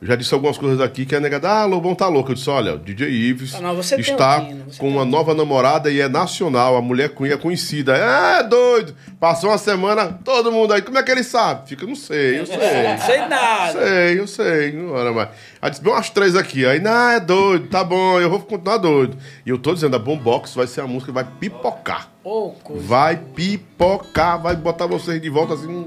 Já 0.03 0.17
disse 0.17 0.35
algumas 0.35 0.59
coisas 0.59 0.81
aqui 0.81 1.07
que 1.07 1.15
a 1.15 1.21
negada, 1.21 1.49
ah, 1.49 1.65
Lobão 1.65 1.95
tá 1.95 2.09
louco. 2.09 2.33
Eu 2.33 2.35
disse, 2.35 2.51
olha, 2.51 2.75
o 2.75 2.79
DJ 2.79 3.09
Ives 3.09 3.53
não, 3.61 3.79
está 3.79 4.45
com 4.77 4.89
uma 4.89 5.03
um 5.03 5.05
nova 5.05 5.33
namorada 5.33 5.93
e 5.93 6.01
é 6.01 6.09
nacional, 6.09 6.77
a 6.77 6.83
mulher 6.83 7.11
cunha 7.11 7.35
é 7.35 7.37
conhecida. 7.37 7.97
É 7.97 8.43
doido. 8.43 8.97
Passou 9.21 9.51
uma 9.51 9.59
semana, 9.59 10.19
todo 10.25 10.51
mundo 10.51 10.75
aí, 10.75 10.83
como 10.83 10.99
é 10.99 11.03
que 11.05 11.11
ele 11.13 11.23
sabe? 11.23 11.69
Fica, 11.69 11.87
não 11.87 11.95
sei, 11.95 12.41
eu 12.41 12.47
sei. 12.47 12.57
Não 12.57 12.99
sei 12.99 13.19
nada. 13.29 13.73
Sei, 13.73 14.19
eu 14.19 14.27
sei, 14.27 14.73
não 14.73 14.99
era 14.99 15.13
mais. 15.13 15.29
Aí 15.61 15.71
disse, 15.71 15.83
umas 15.87 16.11
três 16.11 16.35
aqui. 16.35 16.67
Aí, 16.67 16.81
não, 16.81 17.11
é 17.11 17.21
doido, 17.21 17.69
tá 17.69 17.85
bom, 17.85 18.21
eu 18.21 18.29
vou 18.29 18.41
continuar 18.41 18.79
doido. 18.79 19.17
E 19.47 19.51
eu 19.51 19.59
tô 19.59 19.73
dizendo, 19.73 19.95
a 19.95 20.01
Bombox 20.01 20.55
vai 20.55 20.67
ser 20.67 20.81
a 20.81 20.87
música 20.87 21.13
que 21.13 21.15
vai 21.15 21.27
pipocar. 21.39 22.09
Coisa. 22.25 22.83
Vai 22.83 23.17
pipocar, 23.17 24.43
vai 24.43 24.57
botar 24.57 24.87
vocês 24.87 25.23
de 25.23 25.29
volta 25.29 25.55
assim. 25.55 25.87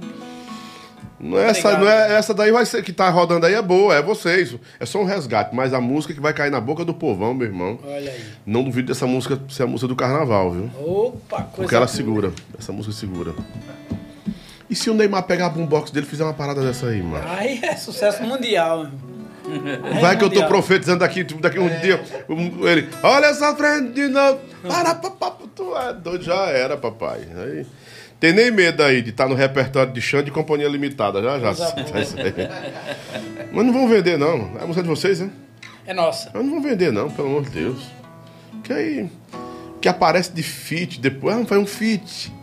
Não 1.20 1.38
é, 1.40 1.48
essa, 1.50 1.78
não 1.78 1.88
é 1.90 2.14
essa 2.18 2.34
daí 2.34 2.52
vai 2.52 2.66
ser 2.66 2.84
que 2.84 2.92
tá 2.92 3.10
rodando 3.10 3.46
aí 3.46 3.54
é 3.54 3.62
boa, 3.62 3.96
é 3.96 4.02
vocês. 4.02 4.54
É 4.80 4.86
só 4.86 5.00
um 5.00 5.06
resgate, 5.06 5.56
mas 5.56 5.74
a 5.74 5.80
música 5.80 6.14
que 6.14 6.20
vai 6.20 6.34
cair 6.34 6.52
na 6.52 6.60
boca 6.60 6.84
do 6.84 6.94
povão, 6.94 7.34
meu 7.34 7.48
irmão. 7.48 7.80
Olha 7.86 8.12
aí. 8.12 8.24
Não 8.46 8.64
duvido 8.64 8.90
dessa 8.90 9.08
música 9.08 9.40
ser 9.50 9.64
a 9.64 9.68
música 9.68 9.88
do 9.88 9.96
carnaval, 9.96 10.52
viu? 10.52 10.70
Opa, 10.78 11.38
coisa 11.38 11.52
Porque 11.56 11.76
ela 11.76 11.86
boa. 11.86 11.96
segura. 11.96 12.32
Essa 12.60 12.72
música 12.74 12.94
segura. 12.94 13.34
E 14.70 14.76
se 14.76 14.90
o 14.90 14.94
Neymar 14.94 15.24
pegar 15.24 15.46
a 15.46 15.50
boombox 15.50 15.90
dele 15.92 16.06
e 16.06 16.10
fizer 16.10 16.24
uma 16.24 16.34
parada 16.34 16.62
dessa 16.62 16.88
aí, 16.88 17.02
mano? 17.02 17.24
Aí 17.30 17.60
é 17.64 17.76
sucesso 17.78 18.22
mundial. 18.24 18.88
Vai 20.02 20.18
que 20.18 20.24
eu 20.24 20.30
tô 20.30 20.36
mundial. 20.36 20.48
profetizando 20.50 21.00
daqui, 21.00 21.24
tipo, 21.24 21.40
daqui 21.40 21.60
um 21.60 21.70
dia. 21.80 22.02
um- 22.28 22.68
ele, 22.68 22.90
olha 23.04 23.28
essa 23.28 23.56
frente 23.56 23.94
de 23.94 24.08
novo. 24.08 24.40
Para, 24.68 24.96
papai, 24.96 25.32
tu 25.56 25.78
é 25.78 25.94
doido, 25.94 26.24
já 26.24 26.48
era, 26.48 26.76
papai. 26.76 27.20
Aí, 27.38 27.66
tem 28.26 28.34
nem 28.34 28.52
medo 28.52 28.82
aí 28.82 29.02
de 29.04 29.12
estar 29.12 29.28
no 29.28 29.36
repertório 29.36 29.92
de 29.94 30.02
Xande 30.02 30.30
e 30.30 30.34
Companhia 30.34 30.68
Limitada, 30.68 31.22
já, 31.22 31.40
já. 31.40 31.54
Tá. 31.76 31.86
Mas 33.52 33.66
não 33.66 33.72
vão 33.74 33.88
vender, 33.88 34.18
não. 34.18 34.52
É 34.60 34.64
a 34.64 34.68
música 34.68 34.82
de 34.82 34.90
vocês, 34.90 35.20
né? 35.20 35.30
É 35.86 35.94
nossa. 35.94 36.32
Mas 36.34 36.44
não 36.44 36.52
vão 36.54 36.62
vender, 36.62 36.92
não, 36.92 37.10
pelo 37.10 37.28
amor 37.28 37.44
de 37.44 37.52
Deus. 37.52 37.84
Que 38.64 38.74
aí. 38.74 39.10
Que 39.80 39.88
aparece 39.88 40.32
de 40.34 40.42
feat 40.42 41.00
depois. 41.00 41.36
Ah, 41.38 41.46
faz 41.46 41.62
um 41.62 41.68
feat. 41.68 42.34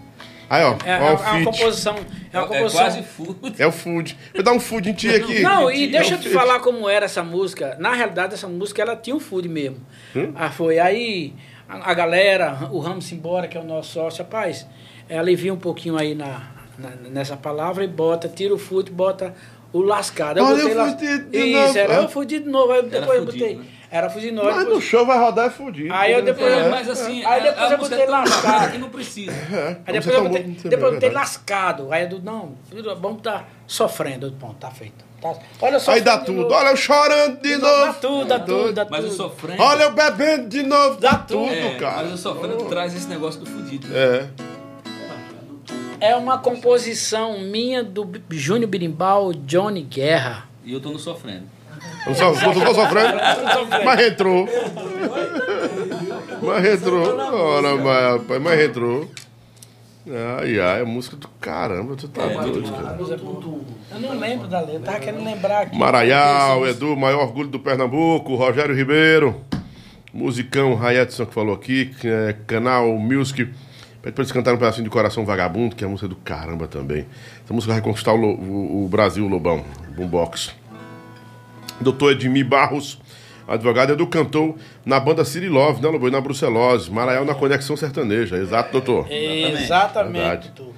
Aí, 0.48 0.62
ó, 0.64 0.76
É, 0.84 1.00
ó, 1.00 1.08
é 1.08 1.10
o 1.10 1.16
uma 1.16 1.18
feat. 1.18 1.44
composição. 1.44 1.96
É 2.32 2.38
uma 2.38 2.44
É, 2.44 2.48
composição. 2.48 2.80
quase 2.80 3.02
food. 3.02 3.54
É 3.58 3.66
o 3.66 3.72
food. 3.72 4.18
Vou 4.34 4.42
dar 4.44 4.52
um 4.52 4.60
food 4.60 4.88
em 4.88 4.92
ti 4.92 5.08
aqui. 5.08 5.40
Não, 5.40 5.68
É 5.68 5.76
e 5.76 5.86
deixa 5.90 6.14
eu 6.14 6.20
te 6.20 6.28
falar 6.28 6.60
como 6.60 6.88
era 6.88 7.06
essa 7.06 7.24
música. 7.24 7.76
Na 7.80 7.92
realidade, 7.92 8.34
essa 8.34 8.46
música 8.46 8.80
ela 8.82 8.94
tinha 8.94 9.16
um 9.16 9.20
food 9.20 9.48
mesmo. 9.48 9.78
Hum? 10.14 10.32
Ah, 10.36 10.50
foi. 10.50 10.78
Aí 10.78 11.32
a, 11.68 11.90
a 11.90 11.94
galera, 11.94 12.68
o 12.70 12.78
Ramos 12.78 13.10
Embora, 13.10 13.48
que 13.48 13.58
é 13.58 13.60
o 13.60 13.64
nosso 13.64 13.92
sócio, 13.94 14.22
rapaz, 14.22 14.64
é, 14.64 14.66
alivia 15.18 15.52
um 15.52 15.58
pouquinho 15.58 15.96
aí 15.96 16.14
na, 16.14 16.42
na- 16.78 16.90
nessa 17.10 17.36
palavra 17.36 17.84
e 17.84 17.88
bota, 17.88 18.28
tira 18.28 18.54
o 18.54 18.58
food, 18.58 18.90
bota 18.90 19.34
o 19.72 19.80
lascado. 19.80 20.38
Eu 20.38 20.44
Olha, 20.44 20.56
botei 20.64 20.72
eu 20.78 20.86
fudido 20.86 21.30
de 21.30 21.38
Isso, 21.38 21.58
novo. 21.66 21.78
era 21.78 21.92
É. 21.94 21.98
eu 21.98 22.08
fudi 22.08 22.38
de 22.40 22.48
novo. 22.48 22.72
Aí 22.72 22.82
depois 22.82 23.18
eu 23.18 23.24
fudido, 23.26 23.44
botei. 23.44 23.56
né? 23.56 23.64
Era 23.90 24.08
fudi 24.08 24.26
de 24.26 24.32
novo. 24.32 24.46
Mas 24.48 24.56
no 24.58 24.64
depois- 24.64 24.84
show 24.84 25.04
vai 25.06 25.18
rodar 25.18 25.46
é 25.46 25.50
fudido. 25.50 25.92
Aí 25.94 26.12
eu 26.12 26.22
depois- 26.22 26.50
É, 26.52 26.58
É. 26.60 26.68
mas 26.70 26.88
assim, 26.88 27.24
Aí 27.24 27.40
a- 27.40 27.50
depois 27.50 27.70
a 27.70 27.74
eu 27.74 27.78
botei 27.78 27.98
é 28.00 28.06
tão 28.06 28.14
lascado. 28.20 28.72
que 28.72 28.78
não 28.78 28.88
precisa. 28.88 29.32
É, 29.32 29.34
Aí 29.34 29.44
você 29.46 29.92
depois 29.92 30.04
tá 30.04 30.12
eu 30.12 30.22
botei, 30.24 30.42
depois 30.44 30.82
eu 30.82 30.92
botei 30.92 31.10
lascado. 31.10 31.92
Aí 31.92 32.02
eu 32.04 32.08
do 32.08 32.22
não, 32.22 32.54
vamos 33.00 33.20
tá 33.22 33.44
sofrendo. 33.66 34.26
Eu, 34.26 34.30
Bom, 34.30 34.54
tá 34.54 34.70
feito. 34.70 35.04
Tá- 35.20 35.34
Olha 35.60 35.78
só. 35.78 35.92
Aí 35.92 36.00
dá 36.00 36.18
tudo. 36.18 36.52
Olha 36.52 36.70
eu 36.70 36.76
chorando 36.76 37.40
de 37.40 37.56
novo. 37.56 37.86
Dá 37.86 37.92
tudo, 37.92 38.24
dá 38.26 38.40
tudo, 38.40 38.72
dá 38.72 38.86
Mas 38.90 39.00
o 39.04 39.08
tudo. 39.08 39.16
sofrendo. 39.16 39.62
Olha 39.62 39.82
eu 39.84 39.92
bebendo 39.92 40.48
de 40.48 40.62
novo. 40.64 41.00
Dá, 41.00 41.14
tudo, 41.14 41.48
é, 41.48 41.74
cara. 41.76 42.02
Mas 42.02 42.12
o 42.14 42.18
sofrendo 42.18 42.64
traz 42.64 42.94
esse 42.94 43.06
negócio 43.08 43.38
do 43.40 43.46
fudido. 43.46 43.86
né? 43.88 43.94
É. 43.98 44.51
É 46.02 46.16
uma 46.16 46.36
composição 46.36 47.38
minha 47.38 47.80
do 47.80 48.10
Júnior 48.28 48.68
Birimbau, 48.68 49.32
Johnny 49.32 49.82
Guerra. 49.82 50.48
E 50.64 50.72
eu 50.72 50.80
tô 50.80 50.90
no 50.90 50.98
sofrendo. 50.98 51.44
Eu 52.04 52.12
só, 52.12 52.32
eu 52.32 52.52
tô 52.54 52.74
sofrendo. 52.74 53.18
Mas 53.84 54.00
entrou. 54.08 54.48
Mas 56.42 56.64
entrou. 56.66 57.16
Ora, 57.16 57.76
mas, 57.76 58.02
rapaz, 58.14 58.42
mas 58.42 58.60
entrou. 58.60 59.08
Ai, 60.40 60.58
ai, 60.58 60.80
é 60.80 60.84
música 60.84 61.14
do 61.16 61.28
caramba, 61.40 61.94
tu 61.94 62.08
tá 62.08 62.26
doido, 62.26 62.72
cara. 62.72 62.98
Eu 63.92 64.00
não 64.00 64.18
lembro 64.18 64.48
da 64.48 64.60
letra, 64.60 64.80
tava 64.80 64.98
querendo 64.98 65.24
lembrar 65.24 65.60
aqui. 65.60 65.78
Maraial, 65.78 66.66
Edu, 66.66 66.96
maior 66.96 67.22
orgulho 67.22 67.48
do 67.48 67.60
Pernambuco, 67.60 68.34
Rogério 68.34 68.74
Ribeiro, 68.74 69.40
musicão 70.12 70.74
Rayetson 70.74 71.26
que 71.26 71.32
falou 71.32 71.54
aqui, 71.54 71.94
é 72.02 72.34
canal 72.48 72.88
Music. 72.98 73.48
Pede 74.02 74.14
pra 74.14 74.22
eles 74.22 74.32
cantarem 74.32 74.56
um 74.56 74.60
pedacinho 74.60 74.84
de 74.84 74.90
Coração 74.90 75.24
Vagabundo, 75.24 75.76
que 75.76 75.84
é 75.84 75.86
música 75.86 76.08
do 76.08 76.16
caramba 76.16 76.66
também. 76.66 77.06
Essa 77.44 77.54
música 77.54 77.72
vai 77.72 77.80
conquistar 77.82 78.12
o, 78.12 78.20
o- 78.20 78.84
o 78.84 78.88
Brasil, 78.88 79.26
Lobão, 79.28 79.64
Boombox. 79.96 80.52
Doutor 81.80 82.12
Edmir 82.12 82.46
Barros, 82.46 83.00
advogado 83.46 83.92
Edu 83.92 84.06
cantou 84.06 84.56
na 84.84 84.98
banda 85.00 85.24
City 85.24 85.48
Love, 85.48 85.80
né, 85.82 85.88
Lobo? 85.88 86.08
E 86.08 86.10
na 86.10 86.20
Brucelose. 86.20 86.90
Maraial 86.90 87.24
na 87.24 87.34
Conexão 87.34 87.76
Sertaneja. 87.76 88.36
Exato, 88.36 88.72
doutor. 88.72 89.06
Exatamente. 89.10 90.12
Verdade. 90.18 90.52
doutor. 90.56 90.74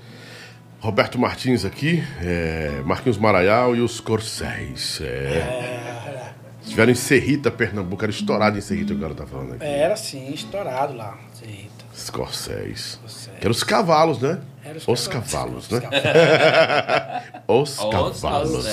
Roberto 0.80 1.18
Martins 1.18 1.64
aqui, 1.64 2.04
é, 2.22 2.82
Marquinhos 2.84 3.16
Maraial 3.16 3.74
e 3.74 3.80
os 3.80 4.00
Corcéis. 4.00 5.00
É. 5.02 6.30
Estiveram 6.62 6.92
em 6.92 6.94
Serrita, 6.94 7.50
Pernambuco. 7.50 8.04
Era 8.04 8.10
estourado 8.12 8.58
em 8.58 8.60
Serrita 8.60 8.92
o 8.92 8.98
cara 8.98 9.14
tá 9.14 9.26
falando 9.26 9.54
aqui. 9.54 9.64
Era 9.64 9.94
assim, 9.94 10.30
estourado 10.32 10.94
lá. 10.94 11.16
Eita. 11.42 11.83
Os 11.94 12.10
Corcéis. 12.10 12.98
Corcéis. 13.00 13.36
Que 13.38 13.44
eram 13.46 13.50
os 13.52 13.62
cavalos, 13.62 14.18
né? 14.18 14.40
Era 14.64 14.78
Os, 14.78 14.88
os 14.88 15.08
cavalos, 15.08 15.68
né? 15.70 15.80
Os 17.46 17.78
Os 17.78 17.90
cavalos. 17.90 18.66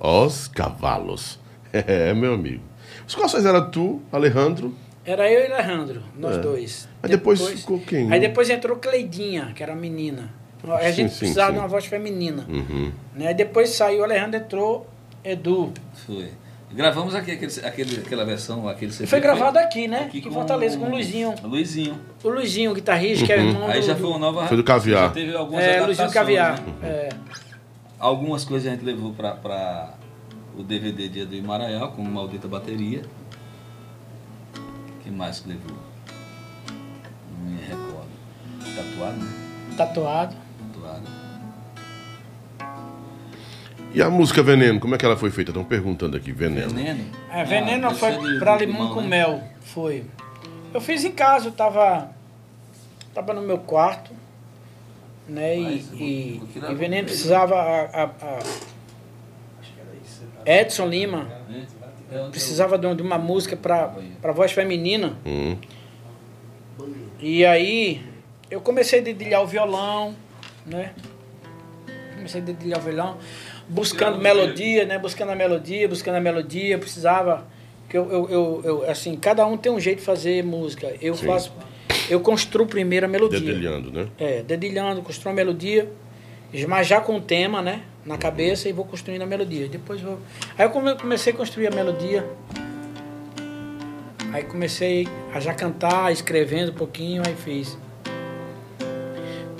Os 0.00 0.48
cavalos. 0.48 1.38
É, 1.72 2.12
meu 2.12 2.34
amigo. 2.34 2.64
Os 3.06 3.14
Corcéis 3.14 3.44
eram 3.46 3.70
tu, 3.70 4.02
Alejandro. 4.10 4.74
Era 5.04 5.30
eu 5.30 5.48
e 5.48 5.52
Alejandro, 5.52 6.02
nós 6.18 6.36
É. 6.36 6.40
dois. 6.40 6.88
Mas 7.00 7.10
depois 7.12 7.40
ficou 7.48 7.78
quem? 7.78 8.12
Aí 8.12 8.18
depois 8.18 8.50
entrou 8.50 8.76
Cleidinha, 8.78 9.52
que 9.54 9.62
era 9.62 9.72
a 9.72 9.76
menina. 9.76 10.30
A 10.68 10.78
Sim, 10.88 10.92
gente 10.92 11.12
sim, 11.12 11.18
precisava 11.20 11.48
sim. 11.48 11.52
de 11.54 11.58
uma 11.60 11.68
voz 11.68 11.86
feminina. 11.86 12.44
Uhum. 12.48 12.90
Né? 13.14 13.28
Aí 13.28 13.34
depois 13.34 13.70
saiu 13.70 14.00
o 14.00 14.04
Alejandro, 14.04 14.36
entrou 14.40 14.86
Edu. 15.24 15.72
Foi. 16.04 16.30
Gravamos 16.72 17.14
aqui 17.16 17.32
aquele, 17.32 17.52
aquele, 17.66 17.96
aquela 17.98 18.24
versão, 18.24 18.68
aquele 18.68 18.92
CD. 18.92 19.06
Foi 19.08 19.20
gravado 19.20 19.58
aqui, 19.58 19.88
né? 19.88 20.04
Aqui 20.04 20.18
em 20.18 20.30
Fortaleza, 20.30 20.78
com 20.78 20.86
o 20.86 20.90
Luizinho. 20.90 21.34
Luizinho. 21.42 21.98
O 22.22 22.28
Luizinho, 22.28 22.72
guitarrista, 22.74 23.26
que 23.26 23.32
é 23.32 23.38
irmão 23.38 23.68
Aí 23.68 23.80
do... 23.80 23.86
já 23.86 23.96
foi 23.96 24.08
uma 24.08 24.18
nova. 24.18 24.46
Foi 24.46 24.56
do 24.56 24.62
Caviar. 24.62 25.08
Já 25.08 25.10
teve 25.10 25.34
algumas 25.36 25.64
É, 25.64 25.80
Luizinho 25.80 26.06
adaptações, 26.08 26.12
Caviar. 26.14 26.60
né? 26.60 26.72
É. 26.82 27.08
Algumas 27.98 28.44
coisas 28.44 28.68
a 28.68 28.74
gente 28.74 28.84
levou 28.84 29.12
pra, 29.12 29.32
pra 29.32 29.94
o 30.56 30.62
DVD 30.62 31.08
Dia 31.08 31.26
do 31.26 31.34
Imaraial, 31.34 31.90
como 31.92 32.08
Maldita 32.08 32.46
Bateria. 32.46 33.02
que 35.02 35.10
mais 35.10 35.40
que 35.40 35.48
levou? 35.48 35.76
Não 37.42 37.50
me 37.50 37.60
recordo. 37.62 38.08
Tatuado, 38.76 39.16
né? 39.18 39.32
Tatuado. 39.76 40.36
Tatuado. 40.72 41.19
E 43.92 44.00
a 44.00 44.08
música 44.08 44.42
Veneno, 44.42 44.78
como 44.78 44.94
é 44.94 44.98
que 44.98 45.04
ela 45.04 45.16
foi 45.16 45.30
feita? 45.30 45.50
Estão 45.50 45.64
perguntando 45.64 46.16
aqui, 46.16 46.30
Veneno. 46.32 46.70
Veneno. 46.70 47.04
É, 47.32 47.44
veneno 47.44 47.88
Ah, 47.88 47.94
foi 47.94 48.12
de 48.12 48.18
limão 48.18 48.56
limão, 48.58 48.94
com 48.94 49.00
né? 49.00 49.08
mel. 49.08 49.42
Foi. 49.62 50.04
Eu 50.72 50.80
fiz 50.80 51.04
em 51.04 51.10
casa, 51.10 51.48
eu 51.48 51.52
tava. 51.52 52.10
Tava 53.12 53.34
no 53.34 53.42
meu 53.42 53.58
quarto. 53.58 54.12
Né? 55.28 55.58
E, 55.58 55.62
Mas, 55.62 55.90
e, 55.92 56.42
e 56.56 56.64
a 56.64 56.72
veneno 56.72 57.06
precisava. 57.06 57.56
A, 57.56 58.02
a- 58.04 58.10
a 60.46 60.50
Edson 60.60 60.86
Lima 60.86 61.24
né? 61.48 61.66
É 62.12 62.28
precisava 62.30 62.78
de 62.78 62.86
uma- 62.86 62.94
de 62.96 63.02
uma 63.02 63.18
música 63.18 63.56
pra, 63.56 63.92
pra 64.22 64.32
voz 64.32 64.52
feminina. 64.52 65.16
Hum. 65.26 65.56
E 67.20 67.44
aí 67.44 68.02
eu 68.50 68.60
comecei 68.60 69.00
a 69.00 69.02
dedilhar 69.02 69.42
o 69.42 69.46
violão, 69.46 70.14
né? 70.64 70.92
Comecei 72.14 72.40
a 72.40 72.44
dedilhar 72.44 72.78
o 72.80 72.82
violão, 72.82 73.18
buscando 73.70 74.18
melodia, 74.18 74.84
né? 74.84 74.98
Buscando 74.98 75.30
a 75.30 75.34
melodia, 75.36 75.88
buscando 75.88 76.16
a 76.16 76.20
melodia, 76.20 76.74
eu 76.74 76.78
precisava. 76.78 77.46
Que 77.88 77.96
eu, 77.96 78.10
eu, 78.10 78.28
eu, 78.30 78.60
eu, 78.64 78.90
assim, 78.90 79.16
cada 79.16 79.44
um 79.46 79.56
tem 79.56 79.70
um 79.72 79.80
jeito 79.80 79.98
de 79.98 80.04
fazer 80.04 80.44
música. 80.44 80.92
Eu 81.00 81.14
Sim. 81.14 81.26
faço. 81.26 81.52
Eu 82.08 82.20
construo 82.20 82.66
primeiro 82.66 83.06
a 83.06 83.08
melodia. 83.08 83.40
Dedilhando, 83.40 83.90
né? 83.90 84.08
É, 84.18 84.42
dedilhando, 84.42 85.02
construo 85.02 85.32
a 85.32 85.34
melodia, 85.34 85.90
mas 86.68 86.86
já 86.86 87.00
com 87.00 87.16
o 87.16 87.20
tema, 87.20 87.60
né? 87.62 87.82
Na 88.04 88.16
cabeça 88.16 88.68
e 88.68 88.72
vou 88.72 88.84
construindo 88.84 89.22
a 89.22 89.26
melodia. 89.26 89.68
Depois 89.68 90.00
vou. 90.00 90.18
Aí 90.56 90.66
eu 90.66 90.70
come- 90.70 90.94
comecei 90.96 91.32
a 91.32 91.36
construir 91.36 91.66
a 91.66 91.70
melodia. 91.70 92.24
Aí 94.32 94.44
comecei 94.44 95.08
a 95.34 95.40
já 95.40 95.52
cantar, 95.52 96.12
escrevendo 96.12 96.70
um 96.70 96.74
pouquinho, 96.74 97.22
aí 97.26 97.34
fiz. 97.34 97.76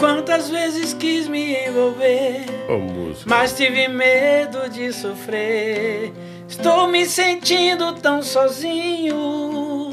Quantas 0.00 0.48
vezes 0.48 0.94
quis 0.94 1.28
me 1.28 1.54
envolver, 1.66 2.46
música. 2.70 3.28
mas 3.28 3.52
tive 3.52 3.86
medo 3.86 4.66
de 4.70 4.90
sofrer. 4.94 6.10
Estou 6.48 6.88
me 6.88 7.04
sentindo 7.04 7.92
tão 7.96 8.22
sozinho. 8.22 9.90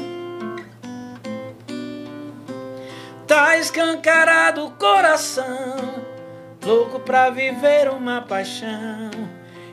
Tá 3.26 3.58
escancarado 3.58 4.64
o 4.64 4.70
coração, 4.70 5.76
louco 6.64 7.00
pra 7.00 7.28
viver 7.28 7.90
uma 7.90 8.22
paixão 8.22 9.10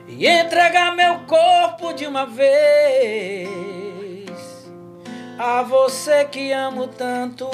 e 0.05 0.27
entregar 0.27 0.93
meu 0.97 1.19
corpo 1.19 1.93
de 1.93 2.05
uma 2.05 2.25
vez 2.25 3.47
a 5.39 5.61
você 5.61 6.25
que 6.25 6.51
amo 6.51 6.87
tanto. 6.87 7.49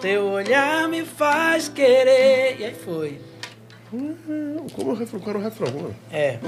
Teu 0.00 0.24
olhar 0.28 0.88
me 0.88 1.04
faz 1.04 1.68
querer. 1.68 2.56
E 2.58 2.64
aí 2.64 2.74
foi. 2.74 3.20
Como 3.90 4.92
o 4.92 4.94
refrão? 4.94 5.20
Qual 5.20 5.30
era 5.30 5.38
o 5.38 5.42
refrão? 5.42 5.72
mano? 5.72 5.96
É. 6.10 6.38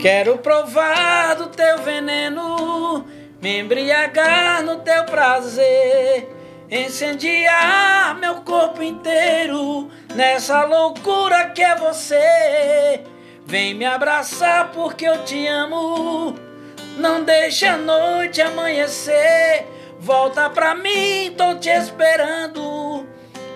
Quero 0.00 0.38
provar 0.38 1.34
do 1.36 1.48
teu 1.48 1.78
veneno, 1.78 3.04
me 3.42 3.58
embriagar 3.58 4.62
no 4.62 4.76
teu 4.76 5.04
prazer, 5.04 6.28
incendiar 6.70 8.16
meu 8.18 8.36
corpo 8.36 8.80
inteiro 8.82 9.88
nessa 10.14 10.64
loucura 10.64 11.50
que 11.50 11.62
é 11.62 11.76
você. 11.76 13.02
Vem 13.44 13.74
me 13.74 13.84
abraçar 13.84 14.70
porque 14.72 15.06
eu 15.06 15.24
te 15.24 15.46
amo. 15.46 16.36
Não 16.96 17.22
deixe 17.22 17.66
a 17.66 17.76
noite 17.76 18.40
amanhecer. 18.40 19.77
Volta 20.00 20.48
pra 20.50 20.74
mim, 20.74 21.32
tô 21.36 21.56
te 21.56 21.68
esperando. 21.68 23.04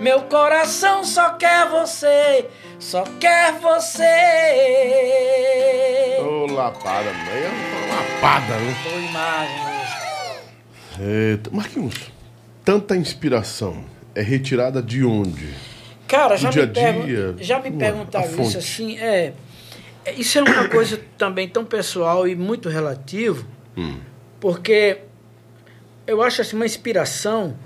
Meu 0.01 0.23
coração 0.23 1.05
só 1.05 1.31
quer 1.35 1.69
você, 1.69 2.47
só 2.79 3.05
quer 3.21 3.53
você. 3.61 4.05
Ô, 6.21 6.47
lapada, 6.53 7.13
meia 7.13 7.51
lapada, 7.89 8.57
né? 8.59 8.75
Boa 8.83 9.01
imagem. 9.01 9.73
Marquinhos, 11.53 11.95
tanta 12.65 12.97
inspiração 12.97 13.85
é 14.15 14.21
retirada 14.23 14.83
de 14.83 15.05
onde? 15.05 15.55
Cara, 16.09 16.37
já 16.37 16.51
dia 16.51 16.67
me, 16.67 16.73
pergun- 16.73 17.07
dia, 17.07 17.35
já 17.39 17.59
me 17.61 17.71
perguntaram 17.71 18.27
isso 18.27 18.37
fonte. 18.37 18.59
assim, 18.59 18.99
é, 18.99 19.33
é, 20.05 20.13
Isso 20.15 20.39
é 20.39 20.43
uma 20.43 20.69
coisa 20.69 21.01
também 21.17 21.49
tão 21.49 21.65
pessoal 21.65 22.27
e 22.29 22.35
muito 22.37 22.69
relativo, 22.69 23.47
Hum. 23.77 23.99
porque 24.39 24.99
eu 26.07 26.23
acho 26.23 26.43
assim, 26.43 26.57
uma 26.57 26.67
inspiração 26.67 27.57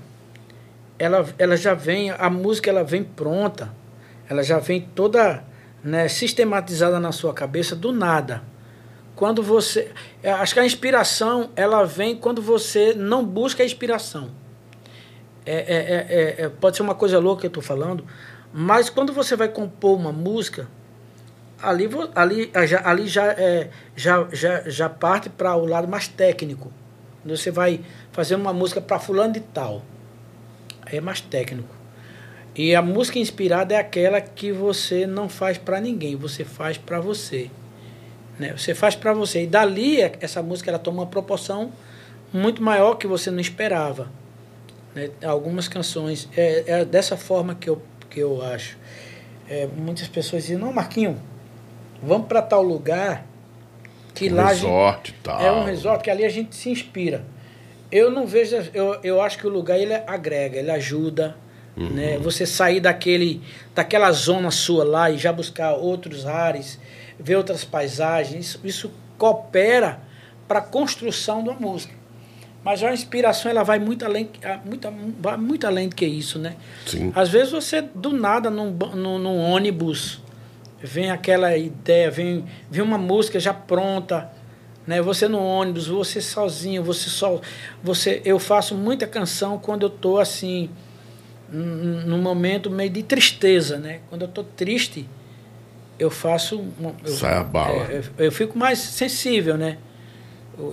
ela, 0.99 1.27
ela 1.37 1.55
já 1.55 1.73
vem, 1.73 2.11
a 2.11 2.29
música 2.29 2.69
ela 2.69 2.83
vem 2.83 3.03
pronta, 3.03 3.73
ela 4.29 4.43
já 4.43 4.59
vem 4.59 4.81
toda 4.81 5.43
né, 5.83 6.07
sistematizada 6.07 6.99
na 6.99 7.11
sua 7.11 7.33
cabeça 7.33 7.75
do 7.75 7.91
nada. 7.91 8.41
Quando 9.15 9.41
você, 9.41 9.91
acho 10.23 10.53
que 10.53 10.59
a 10.59 10.65
inspiração 10.65 11.49
ela 11.55 11.83
vem 11.83 12.15
quando 12.15 12.41
você 12.41 12.93
não 12.93 13.25
busca 13.25 13.63
a 13.63 13.65
inspiração. 13.65 14.29
É, 15.45 15.55
é, 15.55 16.41
é, 16.41 16.45
é 16.45 16.49
pode 16.49 16.75
ser 16.75 16.83
uma 16.83 16.93
coisa 16.93 17.17
louca 17.19 17.41
que 17.41 17.47
eu 17.47 17.49
estou 17.49 17.63
falando, 17.63 18.05
mas 18.53 18.89
quando 18.89 19.13
você 19.13 19.35
vai 19.35 19.47
compor 19.47 19.97
uma 19.97 20.11
música, 20.11 20.67
ali, 21.61 21.89
ali, 22.15 22.51
ali 22.83 23.07
já, 23.07 23.25
é, 23.31 23.69
já, 23.95 24.27
já, 24.31 24.69
já 24.69 24.89
parte 24.89 25.29
para 25.29 25.55
o 25.55 25.65
lado 25.65 25.87
mais 25.87 26.07
técnico. 26.07 26.71
Você 27.25 27.51
vai 27.51 27.81
fazer 28.17 28.33
uma 28.33 28.51
música 28.51 28.81
para 28.81 28.97
fulano 28.97 29.33
de 29.33 29.41
tal. 29.41 29.83
Aí 30.83 30.97
é 30.97 31.01
mais 31.01 31.21
técnico. 31.21 31.69
E 32.55 32.73
a 32.73 32.81
música 32.81 33.19
inspirada 33.19 33.75
é 33.75 33.77
aquela 33.77 34.19
que 34.19 34.51
você 34.51 35.05
não 35.05 35.29
faz 35.29 35.59
para 35.59 35.79
ninguém, 35.79 36.15
você 36.15 36.43
faz 36.43 36.79
para 36.79 36.99
você. 36.99 37.51
Né? 38.39 38.53
Você 38.57 38.73
faz 38.73 38.95
para 38.95 39.13
você. 39.13 39.43
E 39.43 39.45
dali 39.45 40.01
é, 40.01 40.13
essa 40.19 40.41
música 40.41 40.71
ela 40.71 40.79
toma 40.79 41.03
uma 41.03 41.05
proporção 41.05 41.71
muito 42.33 42.63
maior 42.63 42.95
que 42.95 43.05
você 43.05 43.29
não 43.29 43.39
esperava. 43.39 44.09
Né? 44.95 45.11
Algumas 45.23 45.67
canções 45.67 46.27
é, 46.35 46.63
é 46.65 46.85
dessa 46.85 47.15
forma 47.15 47.53
que 47.53 47.69
eu, 47.69 47.79
que 48.09 48.19
eu 48.19 48.41
acho. 48.41 48.79
É, 49.47 49.67
muitas 49.67 50.07
pessoas 50.07 50.41
dizem, 50.41 50.57
não, 50.57 50.73
Marquinho, 50.73 51.21
vamos 52.01 52.27
para 52.27 52.41
tal 52.41 52.63
lugar 52.63 53.27
que 54.15 54.27
um 54.27 54.35
lá 54.35 54.47
resort, 54.47 55.11
gente, 55.11 55.19
tal. 55.21 55.39
é 55.39 55.51
um 55.51 55.65
resort 55.65 56.03
que 56.03 56.09
ali 56.09 56.25
a 56.25 56.29
gente 56.29 56.55
se 56.55 56.71
inspira. 56.71 57.36
Eu 57.91 58.11
não 58.11 58.27
vejo, 58.27 58.55
eu, 58.73 58.99
eu 59.03 59.21
acho 59.21 59.37
que 59.37 59.47
o 59.47 59.49
lugar 59.49 59.79
ele 59.79 59.93
agrega, 59.93 60.57
ele 60.57 60.71
ajuda, 60.71 61.35
uhum. 61.75 61.89
né? 61.89 62.17
Você 62.17 62.45
sair 62.45 62.79
daquele, 62.79 63.41
daquela 63.73 64.11
zona 64.11 64.51
sua 64.51 64.83
lá 64.83 65.09
e 65.09 65.17
já 65.17 65.31
buscar 65.31 65.73
outros 65.73 66.25
ares, 66.25 66.79
ver 67.19 67.35
outras 67.35 67.63
paisagens, 67.63 68.45
isso, 68.45 68.59
isso 68.63 68.91
coopera 69.17 69.99
para 70.47 70.59
a 70.59 70.61
construção 70.61 71.43
de 71.43 71.49
uma 71.49 71.59
música. 71.59 71.93
Mas 72.63 72.83
a 72.83 72.93
inspiração 72.93 73.49
ela 73.49 73.63
vai 73.63 73.79
muito 73.79 74.03
além, 74.03 74.29
muito, 74.65 74.93
vai 75.19 75.37
muito 75.37 75.65
além 75.65 75.87
do 75.87 75.95
que 75.95 76.05
isso, 76.05 76.37
né? 76.37 76.55
Sim. 76.85 77.13
Às 77.15 77.29
vezes 77.29 77.51
você 77.51 77.81
do 77.81 78.11
nada 78.11 78.49
num, 78.49 78.71
num, 78.71 79.17
num 79.17 79.39
ônibus 79.39 80.21
vem 80.81 81.09
aquela 81.09 81.55
ideia, 81.55 82.11
vem, 82.11 82.45
vem 82.69 82.83
uma 82.83 82.97
música 82.97 83.39
já 83.39 83.53
pronta, 83.53 84.29
né? 84.87 85.01
Você 85.01 85.27
no 85.27 85.39
ônibus, 85.39 85.87
você 85.87 86.21
sozinho, 86.21 86.81
você 86.81 87.09
só, 87.09 87.41
você, 87.83 88.21
eu 88.23 88.39
faço 88.39 88.73
muita 88.73 89.05
canção 89.05 89.59
quando 89.59 89.83
eu 89.83 89.89
tô 89.89 90.17
assim 90.17 90.69
num 91.49 92.21
momento 92.21 92.69
meio 92.69 92.89
de 92.89 93.03
tristeza, 93.03 93.77
né? 93.77 93.99
Quando 94.09 94.23
eu 94.23 94.27
tô 94.27 94.43
triste, 94.43 95.07
eu 95.99 96.09
faço 96.09 96.63
eu, 97.03 97.11
Sai 97.11 97.35
a 97.35 97.43
bala. 97.43 97.83
É, 97.89 98.01
eu, 98.17 98.25
eu 98.25 98.31
fico 98.31 98.57
mais 98.57 98.79
sensível, 98.79 99.57
né? 99.57 99.77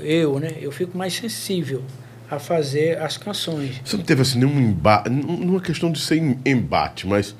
Eu, 0.02 0.38
né? 0.38 0.54
Eu 0.60 0.72
fico 0.72 0.96
mais 0.96 1.14
sensível 1.14 1.82
a 2.30 2.38
fazer 2.38 3.00
as 3.00 3.16
canções. 3.16 3.80
Você 3.84 3.96
não 3.96 4.04
teve 4.04 4.22
assim 4.22 4.38
nenhum 4.38 4.58
embate, 4.58 5.10
não 5.10 5.56
é 5.56 5.60
questão 5.60 5.92
de 5.92 6.00
ser 6.00 6.16
embate, 6.44 7.06
mas 7.06 7.34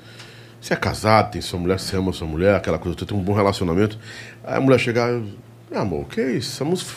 você 0.61 0.73
é 0.73 0.77
casado, 0.77 1.31
tem 1.31 1.41
sua 1.41 1.59
mulher, 1.59 1.79
você 1.79 1.95
ama 1.95 2.13
sua 2.13 2.27
mulher, 2.27 2.55
aquela 2.55 2.79
coisa, 2.79 2.97
você 2.97 3.05
tem 3.05 3.17
um 3.17 3.21
bom 3.21 3.33
relacionamento. 3.33 3.99
Aí 4.43 4.57
a 4.57 4.61
mulher 4.61 4.79
chegar, 4.79 5.09
ah, 5.71 5.81
amor, 5.81 6.05
que 6.05 6.21
isso? 6.21 6.53
Essa 6.53 6.63
música, 6.63 6.91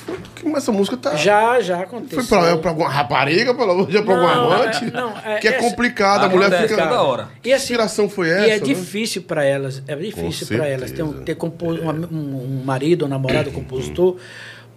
mas 0.45 0.63
essa 0.63 0.73
música 0.73 0.97
tá. 0.97 1.17
Já, 1.17 1.61
já 1.61 1.81
aconteceu. 1.81 2.23
Foi 2.23 2.39
pra, 2.39 2.57
pra 2.59 2.71
alguma 2.71 2.89
rapariga, 2.89 3.55
pelo 3.55 3.71
amor 3.71 3.87
de 3.87 3.93
Deus, 3.93 4.05
pra 4.05 4.15
algum 4.15 4.27
amante? 4.27 4.85
É, 4.85 4.91
não, 4.91 5.19
é, 5.19 5.39
que 5.39 5.49
é 5.49 5.53
complicado, 5.53 6.25
a 6.25 6.29
mulher 6.29 6.51
fica. 6.63 6.77
Cada 6.77 7.03
hora. 7.03 7.29
E 7.43 7.53
assim, 7.53 7.65
inspiração 7.65 8.09
foi 8.09 8.29
essa? 8.29 8.47
E 8.47 8.51
é 8.51 8.59
né? 8.59 8.61
difícil 8.61 9.23
pra 9.23 9.45
elas, 9.45 9.83
é 9.87 9.97
difícil 9.97 10.47
pra 10.47 10.67
elas 10.67 10.93
ter, 10.93 11.03
um, 11.03 11.25
ter 11.25 11.35
compor, 11.35 11.79
um, 11.79 11.91
um 11.91 12.63
marido, 12.65 13.07
um 13.07 13.09
namorado, 13.09 13.51
um 13.51 13.53
compositor. 13.53 14.17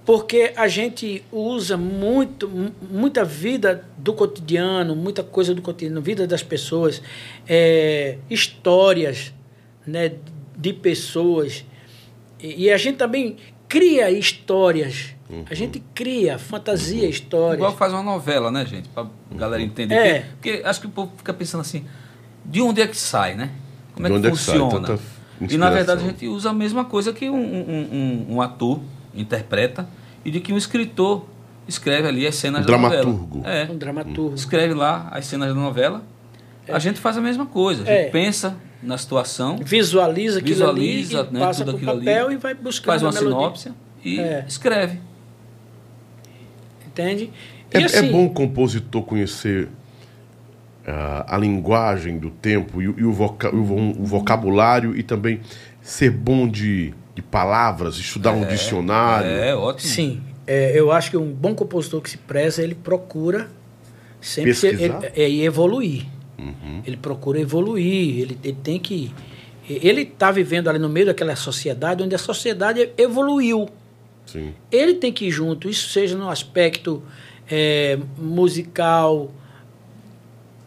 Porque 0.03 0.51
a 0.55 0.67
gente 0.67 1.23
usa 1.31 1.77
muito, 1.77 2.49
muita 2.89 3.23
vida 3.23 3.85
do 3.97 4.13
cotidiano, 4.13 4.95
muita 4.95 5.21
coisa 5.21 5.53
do 5.53 5.61
cotidiano, 5.61 6.01
vida 6.01 6.25
das 6.25 6.41
pessoas, 6.41 7.01
é, 7.47 8.17
histórias 8.29 9.31
né, 9.85 10.13
de 10.57 10.73
pessoas. 10.73 11.63
E, 12.43 12.71
a 12.71 12.77
gente 12.77 12.97
também 12.97 13.37
cria 13.71 14.11
histórias. 14.11 15.15
Uhum. 15.29 15.45
A 15.49 15.53
gente 15.53 15.81
cria, 15.95 16.37
fantasia, 16.37 17.03
uhum. 17.03 17.09
histórias. 17.09 17.55
Igual 17.55 17.77
faz 17.77 17.93
uma 17.93 18.03
novela, 18.03 18.51
né, 18.51 18.65
gente? 18.65 18.89
Pra 18.89 19.07
galera 19.33 19.63
entender. 19.63 19.95
É. 19.95 20.19
Porque, 20.19 20.51
porque, 20.51 20.67
acho 20.67 20.81
que 20.81 20.87
o 20.87 20.89
povo 20.89 21.13
fica 21.15 21.33
pensando 21.33 21.61
assim, 21.61 21.85
de 22.45 22.61
onde 22.61 22.81
é 22.81 22.87
que 22.87 22.97
sai, 22.97 23.33
né? 23.33 23.49
Como 23.95 24.05
é 24.07 24.09
que 24.09 24.29
funciona? 24.29 24.93
É 24.93 25.47
que 25.47 25.55
e 25.55 25.57
na 25.57 25.69
verdade 25.69 26.03
a 26.03 26.05
gente 26.05 26.27
usa 26.27 26.49
a 26.49 26.53
mesma 26.53 26.83
coisa 26.85 27.13
que 27.13 27.29
um, 27.29 27.35
um, 27.35 28.25
um, 28.29 28.35
um 28.35 28.41
ator 28.41 28.79
interpreta 29.15 29.87
e 30.23 30.29
de 30.29 30.39
que 30.39 30.53
um 30.53 30.57
escritor 30.57 31.25
escreve 31.67 32.07
ali 32.07 32.27
as 32.27 32.35
cenas 32.35 32.61
um 32.61 32.65
da 32.65 32.67
dramaturgo. 32.67 33.37
novela. 33.37 33.55
É. 33.55 33.71
Um 33.71 33.77
dramaturgo. 33.77 34.35
Escreve 34.35 34.73
lá 34.73 35.07
as 35.11 35.25
cenas 35.25 35.47
da 35.47 35.55
novela. 35.55 36.03
É. 36.67 36.73
A 36.73 36.77
gente 36.77 36.99
faz 36.99 37.17
a 37.17 37.21
mesma 37.21 37.45
coisa. 37.45 37.83
A 37.83 37.85
gente 37.85 37.95
é. 37.95 38.09
pensa 38.09 38.57
na 38.81 38.97
situação. 38.97 39.57
Visualiza 39.57 40.39
aquilo 40.39 40.55
visualiza, 40.55 41.21
ali, 41.21 41.31
né, 41.31 41.39
passa 41.39 41.65
tudo 41.65 41.77
aquilo 41.77 41.97
papel 41.97 42.25
ali, 42.27 42.35
e 42.35 42.37
vai 42.37 42.53
buscar 42.53 42.91
Faz 42.91 43.03
uma 43.03 43.11
sinopse 43.11 43.71
e 44.03 44.19
é. 44.19 44.45
escreve. 44.47 44.99
Entende? 46.87 47.31
É, 47.71 47.79
é, 47.79 47.83
assim, 47.85 48.07
é, 48.07 48.11
bom 48.11 48.25
o 48.25 48.29
compositor 48.29 49.03
conhecer 49.03 49.65
uh, 49.65 51.23
a 51.25 51.37
linguagem 51.37 52.17
do 52.17 52.29
tempo 52.29 52.81
e, 52.81 52.85
e 52.85 53.03
o, 53.03 53.13
voca 53.13 53.53
o, 53.53 54.01
o 54.01 54.05
vocabulário 54.05 54.97
e 54.97 55.03
também 55.03 55.39
ser 55.81 56.11
bom 56.11 56.47
de 56.47 56.93
de 57.13 57.21
palavras, 57.21 57.97
estudar 57.97 58.31
é, 58.31 58.33
um 58.33 58.45
dicionário. 58.45 59.29
É, 59.29 59.55
ótimo. 59.55 59.91
Sim. 59.91 60.21
É, 60.47 60.77
eu 60.77 60.91
acho 60.91 61.11
que 61.11 61.17
um 61.17 61.31
bom 61.31 61.53
compositor 61.53 62.01
que 62.01 62.09
se 62.09 62.17
preza, 62.17 62.63
ele 62.63 62.75
procura 62.75 63.49
sempre 64.19 64.53
ser, 64.53 64.79
ele, 64.79 64.93
é, 65.15 65.29
evoluir. 65.43 66.05
Uhum. 66.41 66.81
Ele 66.85 66.97
procura 66.97 67.39
evoluir, 67.39 68.19
ele, 68.19 68.37
ele 68.43 68.57
tem 68.63 68.79
que. 68.79 69.13
Ele 69.69 70.01
está 70.01 70.31
vivendo 70.31 70.67
ali 70.67 70.79
no 70.79 70.89
meio 70.89 71.05
daquela 71.05 71.35
sociedade 71.35 72.03
onde 72.03 72.15
a 72.15 72.17
sociedade 72.17 72.91
evoluiu. 72.97 73.69
Sim. 74.25 74.53
Ele 74.71 74.95
tem 74.95 75.13
que 75.13 75.27
ir 75.27 75.31
junto, 75.31 75.69
isso 75.69 75.89
seja 75.89 76.17
no 76.17 76.29
aspecto 76.29 77.03
é, 77.49 77.97
musical, 78.17 79.31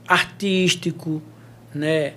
artístico, 0.07 1.21
né? 1.75 2.15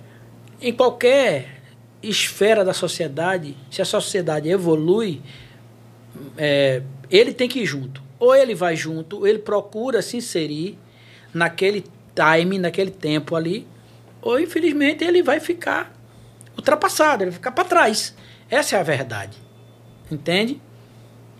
em 0.60 0.72
qualquer 0.72 1.58
esfera 2.02 2.64
da 2.64 2.72
sociedade, 2.72 3.56
se 3.70 3.82
a 3.82 3.84
sociedade 3.84 4.48
evolui, 4.48 5.20
é, 6.36 6.82
ele 7.10 7.32
tem 7.32 7.48
que 7.48 7.60
ir 7.60 7.66
junto. 7.66 8.02
Ou 8.18 8.34
ele 8.34 8.54
vai 8.54 8.76
junto, 8.76 9.18
ou 9.18 9.26
ele 9.26 9.38
procura 9.38 10.02
se 10.02 10.16
inserir 10.16 10.78
naquele 11.32 11.84
time, 12.18 12.58
naquele 12.58 12.90
tempo 12.90 13.36
ali, 13.36 13.66
ou 14.20 14.40
infelizmente 14.40 15.04
ele 15.04 15.22
vai 15.22 15.40
ficar 15.40 15.92
ultrapassado, 16.56 17.22
ele 17.22 17.30
vai 17.30 17.38
ficar 17.38 17.52
para 17.52 17.64
trás. 17.64 18.14
Essa 18.50 18.76
é 18.76 18.80
a 18.80 18.82
verdade. 18.82 19.38
Entende? 20.10 20.60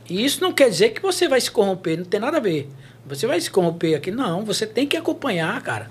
E 0.08 0.24
isso 0.24 0.42
não 0.42 0.52
quer 0.52 0.70
dizer 0.70 0.90
que 0.90 1.02
você 1.02 1.28
vai 1.28 1.40
se 1.40 1.50
corromper, 1.50 1.98
não 1.98 2.04
tem 2.04 2.20
nada 2.20 2.36
a 2.38 2.40
ver. 2.40 2.68
Você 3.06 3.26
vai 3.26 3.40
se 3.40 3.50
corromper 3.50 3.96
aqui, 3.96 4.10
não. 4.10 4.44
Você 4.44 4.66
tem 4.66 4.86
que 4.86 4.96
acompanhar, 4.96 5.60
cara. 5.62 5.90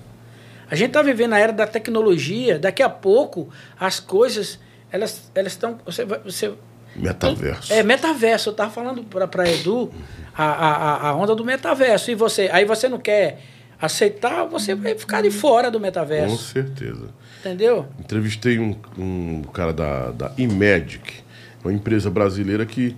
A 0.70 0.74
gente 0.74 0.88
está 0.88 1.02
vivendo 1.02 1.32
a 1.34 1.38
era 1.38 1.52
da 1.52 1.66
tecnologia, 1.66 2.58
daqui 2.58 2.82
a 2.82 2.88
pouco 2.88 3.48
as 3.78 3.98
coisas 4.00 4.58
elas 4.90 5.30
elas 5.34 5.52
estão 5.52 5.78
você 5.84 6.04
você 6.04 6.54
metaverso. 6.94 7.72
É 7.72 7.82
metaverso, 7.82 8.50
eu 8.50 8.52
estava 8.52 8.70
falando 8.70 9.02
para 9.04 9.50
Edu 9.50 9.90
a, 10.34 10.44
a, 10.44 11.08
a 11.08 11.14
onda 11.14 11.34
do 11.34 11.44
metaverso 11.44 12.10
e 12.10 12.14
você 12.14 12.48
aí 12.52 12.64
você 12.64 12.88
não 12.88 12.98
quer 12.98 13.40
aceitar, 13.80 14.44
você 14.44 14.74
vai 14.74 14.96
ficar 14.96 15.22
de 15.22 15.30
fora 15.30 15.70
do 15.70 15.78
metaverso. 15.78 16.36
Com 16.36 16.42
certeza. 16.42 17.08
Entendeu? 17.40 17.86
Entrevistei 18.00 18.58
um, 18.58 18.76
um 18.98 19.42
cara 19.42 19.72
da, 19.72 20.10
da 20.10 20.32
Imedic, 20.36 21.14
uma 21.62 21.72
empresa 21.72 22.10
brasileira 22.10 22.66
que 22.66 22.96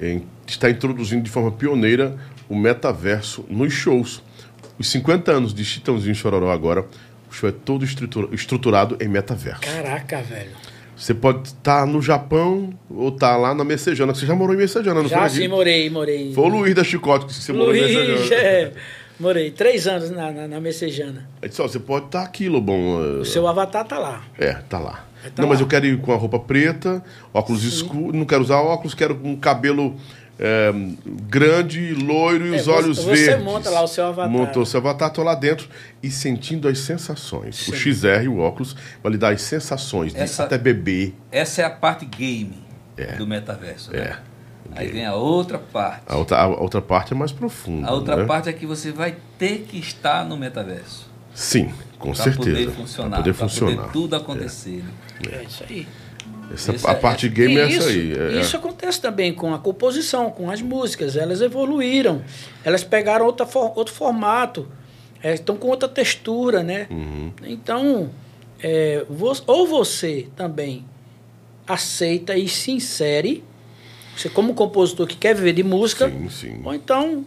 é, 0.00 0.20
está 0.46 0.70
introduzindo 0.70 1.22
de 1.22 1.30
forma 1.30 1.52
pioneira 1.52 2.16
o 2.48 2.56
metaverso 2.56 3.44
nos 3.48 3.72
shows. 3.72 4.22
Os 4.78 4.90
50 4.90 5.30
anos 5.30 5.54
de 5.54 5.64
Chitãozinho 5.64 6.14
Chororó 6.14 6.50
agora, 6.50 6.84
o 7.30 7.32
show 7.32 7.48
é 7.48 7.52
todo 7.52 7.84
estruturado 7.84 8.96
em 9.00 9.08
metaverso. 9.08 9.60
Caraca, 9.60 10.20
velho. 10.22 10.50
Você 10.96 11.12
pode 11.12 11.48
estar 11.48 11.80
tá 11.80 11.86
no 11.86 12.00
Japão 12.00 12.72
ou 12.88 13.08
estar 13.08 13.32
tá 13.32 13.36
lá 13.36 13.54
na 13.54 13.64
Messejana. 13.64 14.14
Você 14.14 14.26
já 14.26 14.34
morou 14.34 14.54
em 14.54 14.58
Messejana, 14.58 15.02
não 15.02 15.08
já, 15.08 15.20
foi? 15.20 15.28
Já, 15.28 15.34
sim, 15.34 15.48
morei, 15.48 15.90
morei. 15.90 16.32
Foi 16.32 16.44
o 16.44 16.48
Luiz 16.48 16.74
da 16.74 16.84
Chicote 16.84 17.26
que 17.26 17.34
você 17.34 17.52
Luiz, 17.52 17.66
morou 17.66 17.76
em 17.76 18.12
Messejana. 18.12 18.42
É. 18.42 18.72
Morei 19.18 19.50
três 19.50 19.86
anos 19.86 20.10
na, 20.10 20.32
na, 20.32 20.48
na 20.48 20.60
Messejana. 20.60 21.28
Ó, 21.42 21.62
você 21.68 21.78
pode 21.78 22.06
estar 22.06 22.20
tá 22.20 22.24
aqui, 22.24 22.48
Lobão. 22.48 23.20
O 23.20 23.24
seu 23.24 23.46
avatar 23.46 23.84
tá 23.86 23.98
lá. 23.98 24.24
É, 24.38 24.54
tá 24.54 24.78
lá. 24.78 25.04
Tá 25.24 25.30
não, 25.38 25.44
lá. 25.44 25.50
mas 25.50 25.60
eu 25.60 25.66
quero 25.66 25.86
ir 25.86 25.98
com 26.00 26.12
a 26.12 26.16
roupa 26.16 26.38
preta, 26.38 27.02
óculos 27.32 27.64
escuros, 27.64 28.12
não 28.12 28.26
quero 28.26 28.42
usar 28.42 28.56
óculos, 28.58 28.92
quero 28.92 29.18
um 29.24 29.36
cabelo 29.36 29.96
é, 30.38 30.70
grande, 31.28 31.94
loiro 31.94 32.46
e 32.48 32.54
É, 32.54 32.56
os 32.58 32.64
você- 32.64 32.70
olhos 32.70 32.98
você 32.98 33.24
verdes. 33.26 33.44
monta 33.44 33.70
lá 33.70 33.82
o 33.82 33.86
seu 33.88 34.04
avatar. 34.04 34.28
Montou 34.30 34.62
o 34.64 34.66
seu 34.66 34.80
avatar, 34.80 35.10
tô 35.10 35.22
lá 35.22 35.34
dentro 35.34 35.68
e 36.02 36.10
sentindo 36.10 36.68
as 36.68 36.78
sensações. 36.80 37.68
O 37.68 37.72
XR, 37.74 38.28
o 38.28 38.38
óculos, 38.38 38.76
vai 39.02 39.12
lhe 39.12 39.18
dar 39.18 39.32
as 39.32 39.40
sensações 39.42 40.12
de 40.12 40.18
Essa- 40.20 40.44
até 40.44 40.58
beber. 40.58 41.14
Essa 41.30 41.62
é 41.62 41.64
a 41.64 41.70
parte 41.70 42.04
game 42.04 42.58
É. 42.96 43.12
do 43.16 43.26
metaverso. 43.26 43.92
né? 43.92 43.98
É. 44.00 44.33
Aí 44.76 44.88
vem 44.88 45.04
a 45.06 45.14
outra 45.14 45.58
parte. 45.58 46.02
A 46.06 46.16
outra, 46.16 46.36
a 46.38 46.46
outra 46.48 46.82
parte 46.82 47.12
é 47.12 47.16
mais 47.16 47.32
profunda. 47.32 47.88
A 47.88 47.92
outra 47.92 48.16
né? 48.16 48.24
parte 48.24 48.48
é 48.48 48.52
que 48.52 48.66
você 48.66 48.90
vai 48.92 49.16
ter 49.38 49.66
que 49.68 49.78
estar 49.78 50.24
no 50.24 50.36
metaverso. 50.36 51.08
Sim, 51.34 51.72
com 51.98 52.12
Para 52.12 52.24
certeza. 52.24 52.50
poder 52.50 52.70
funcionar. 52.70 53.08
Pra 53.10 53.18
poder 53.18 53.34
pra 53.34 53.48
funcionar. 53.48 53.76
poder 53.76 53.92
tudo 53.92 54.16
acontecer. 54.16 54.82
né? 55.24 55.38
É 55.40 55.42
isso 55.44 55.64
aí. 55.68 55.86
Essa, 56.52 56.74
Esse 56.74 56.86
a 56.86 56.90
é- 56.90 56.94
parte 56.94 57.26
é- 57.26 57.28
game 57.30 57.56
é 57.56 57.68
E 57.68 57.76
essa 57.76 57.78
isso, 57.78 57.88
aí. 57.88 58.12
é- 58.36 58.40
isso 58.40 58.56
acontece 58.56 59.00
também 59.00 59.32
com 59.32 59.54
a 59.54 59.58
composição, 59.58 60.30
com 60.30 60.50
as 60.50 60.60
músicas. 60.60 61.16
Elas 61.16 61.40
evoluíram. 61.40 62.22
Elas 62.62 62.84
pegaram 62.84 63.24
outra, 63.26 63.46
for- 63.46 63.72
outro 63.76 63.94
formato. 63.94 64.68
é, 65.22 65.32
estão 65.32 65.56
com 65.56 65.68
outra 65.68 65.88
textura, 65.88 66.62
né? 66.62 66.86
Uhum. 66.90 67.32
Então, 67.44 68.10
é, 68.62 69.06
vo- 69.08 69.32
ou 69.46 69.66
você 69.66 70.28
também 70.36 70.84
aceita 71.66 72.36
e 72.36 72.46
se 72.46 72.70
insere, 72.72 73.42
você 74.16 74.28
como 74.28 74.54
compositor 74.54 75.06
que 75.06 75.16
quer 75.16 75.34
viver 75.34 75.52
de 75.52 75.62
música, 75.62 76.08
Sim, 76.08 76.28
sim. 76.28 76.60
ou 76.64 76.74
então 76.74 77.24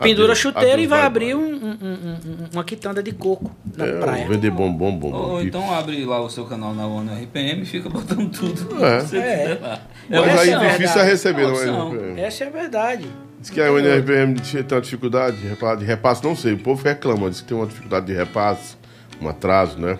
pendura 0.00 0.24
Adeus- 0.32 0.38
chuteira 0.38 0.72
adeus, 0.72 0.84
e 0.84 0.86
vai 0.88 0.98
bye, 1.00 1.06
abrir 1.06 1.34
um- 1.36 1.40
um- 1.40 1.78
um- 1.80 1.84
um- 1.84 2.48
uma 2.54 2.64
quitanda 2.64 3.02
de 3.02 3.12
coco 3.12 3.50
na 3.76 3.86
É, 3.86 3.92
praia. 4.00 4.26
Vender 4.28 4.50
bombom, 4.50 4.96
bombom. 4.96 5.16
Ou 5.16 5.36
aqui. 5.38 5.46
então 5.46 5.72
abre 5.72 6.04
lá 6.04 6.20
o 6.20 6.28
seu 6.28 6.44
canal 6.44 6.74
na 6.74 6.86
ONU 6.86 7.12
RPM 7.12 7.62
e 7.62 7.64
fica 7.64 7.88
botando 7.88 8.28
tudo. 8.30 8.84
É. 8.84 8.98
você 9.00 9.16
É. 9.18 9.58
lá. 9.60 9.80
Mas 10.10 10.26
Essa 10.26 10.40
aí 10.42 10.50
é 10.50 10.54
a 10.54 10.58
difícil 10.58 10.76
é 11.00 11.04
verdade. 11.04 11.10
receber, 11.10 11.46
não 11.46 12.16
é? 12.16 12.20
Essa 12.22 12.44
é 12.44 12.46
a 12.48 12.50
verdade. 12.50 13.06
Diz 13.40 13.50
que 13.50 13.60
a 13.60 13.72
UNRPM 13.72 14.34
tinha 14.40 14.62
tanta 14.64 14.82
dificuldade 14.82 15.36
de 15.36 15.46
repasse, 15.48 15.78
de 15.78 15.84
repasse, 15.84 16.24
não 16.24 16.34
sei, 16.36 16.52
o 16.54 16.58
povo 16.58 16.82
reclama, 16.84 17.28
diz 17.30 17.40
que 17.40 17.48
tem 17.48 17.56
uma 17.56 17.66
dificuldade 17.66 18.06
de 18.06 18.12
repasse, 18.14 18.76
um 19.20 19.28
atraso, 19.28 19.78
né? 19.78 19.98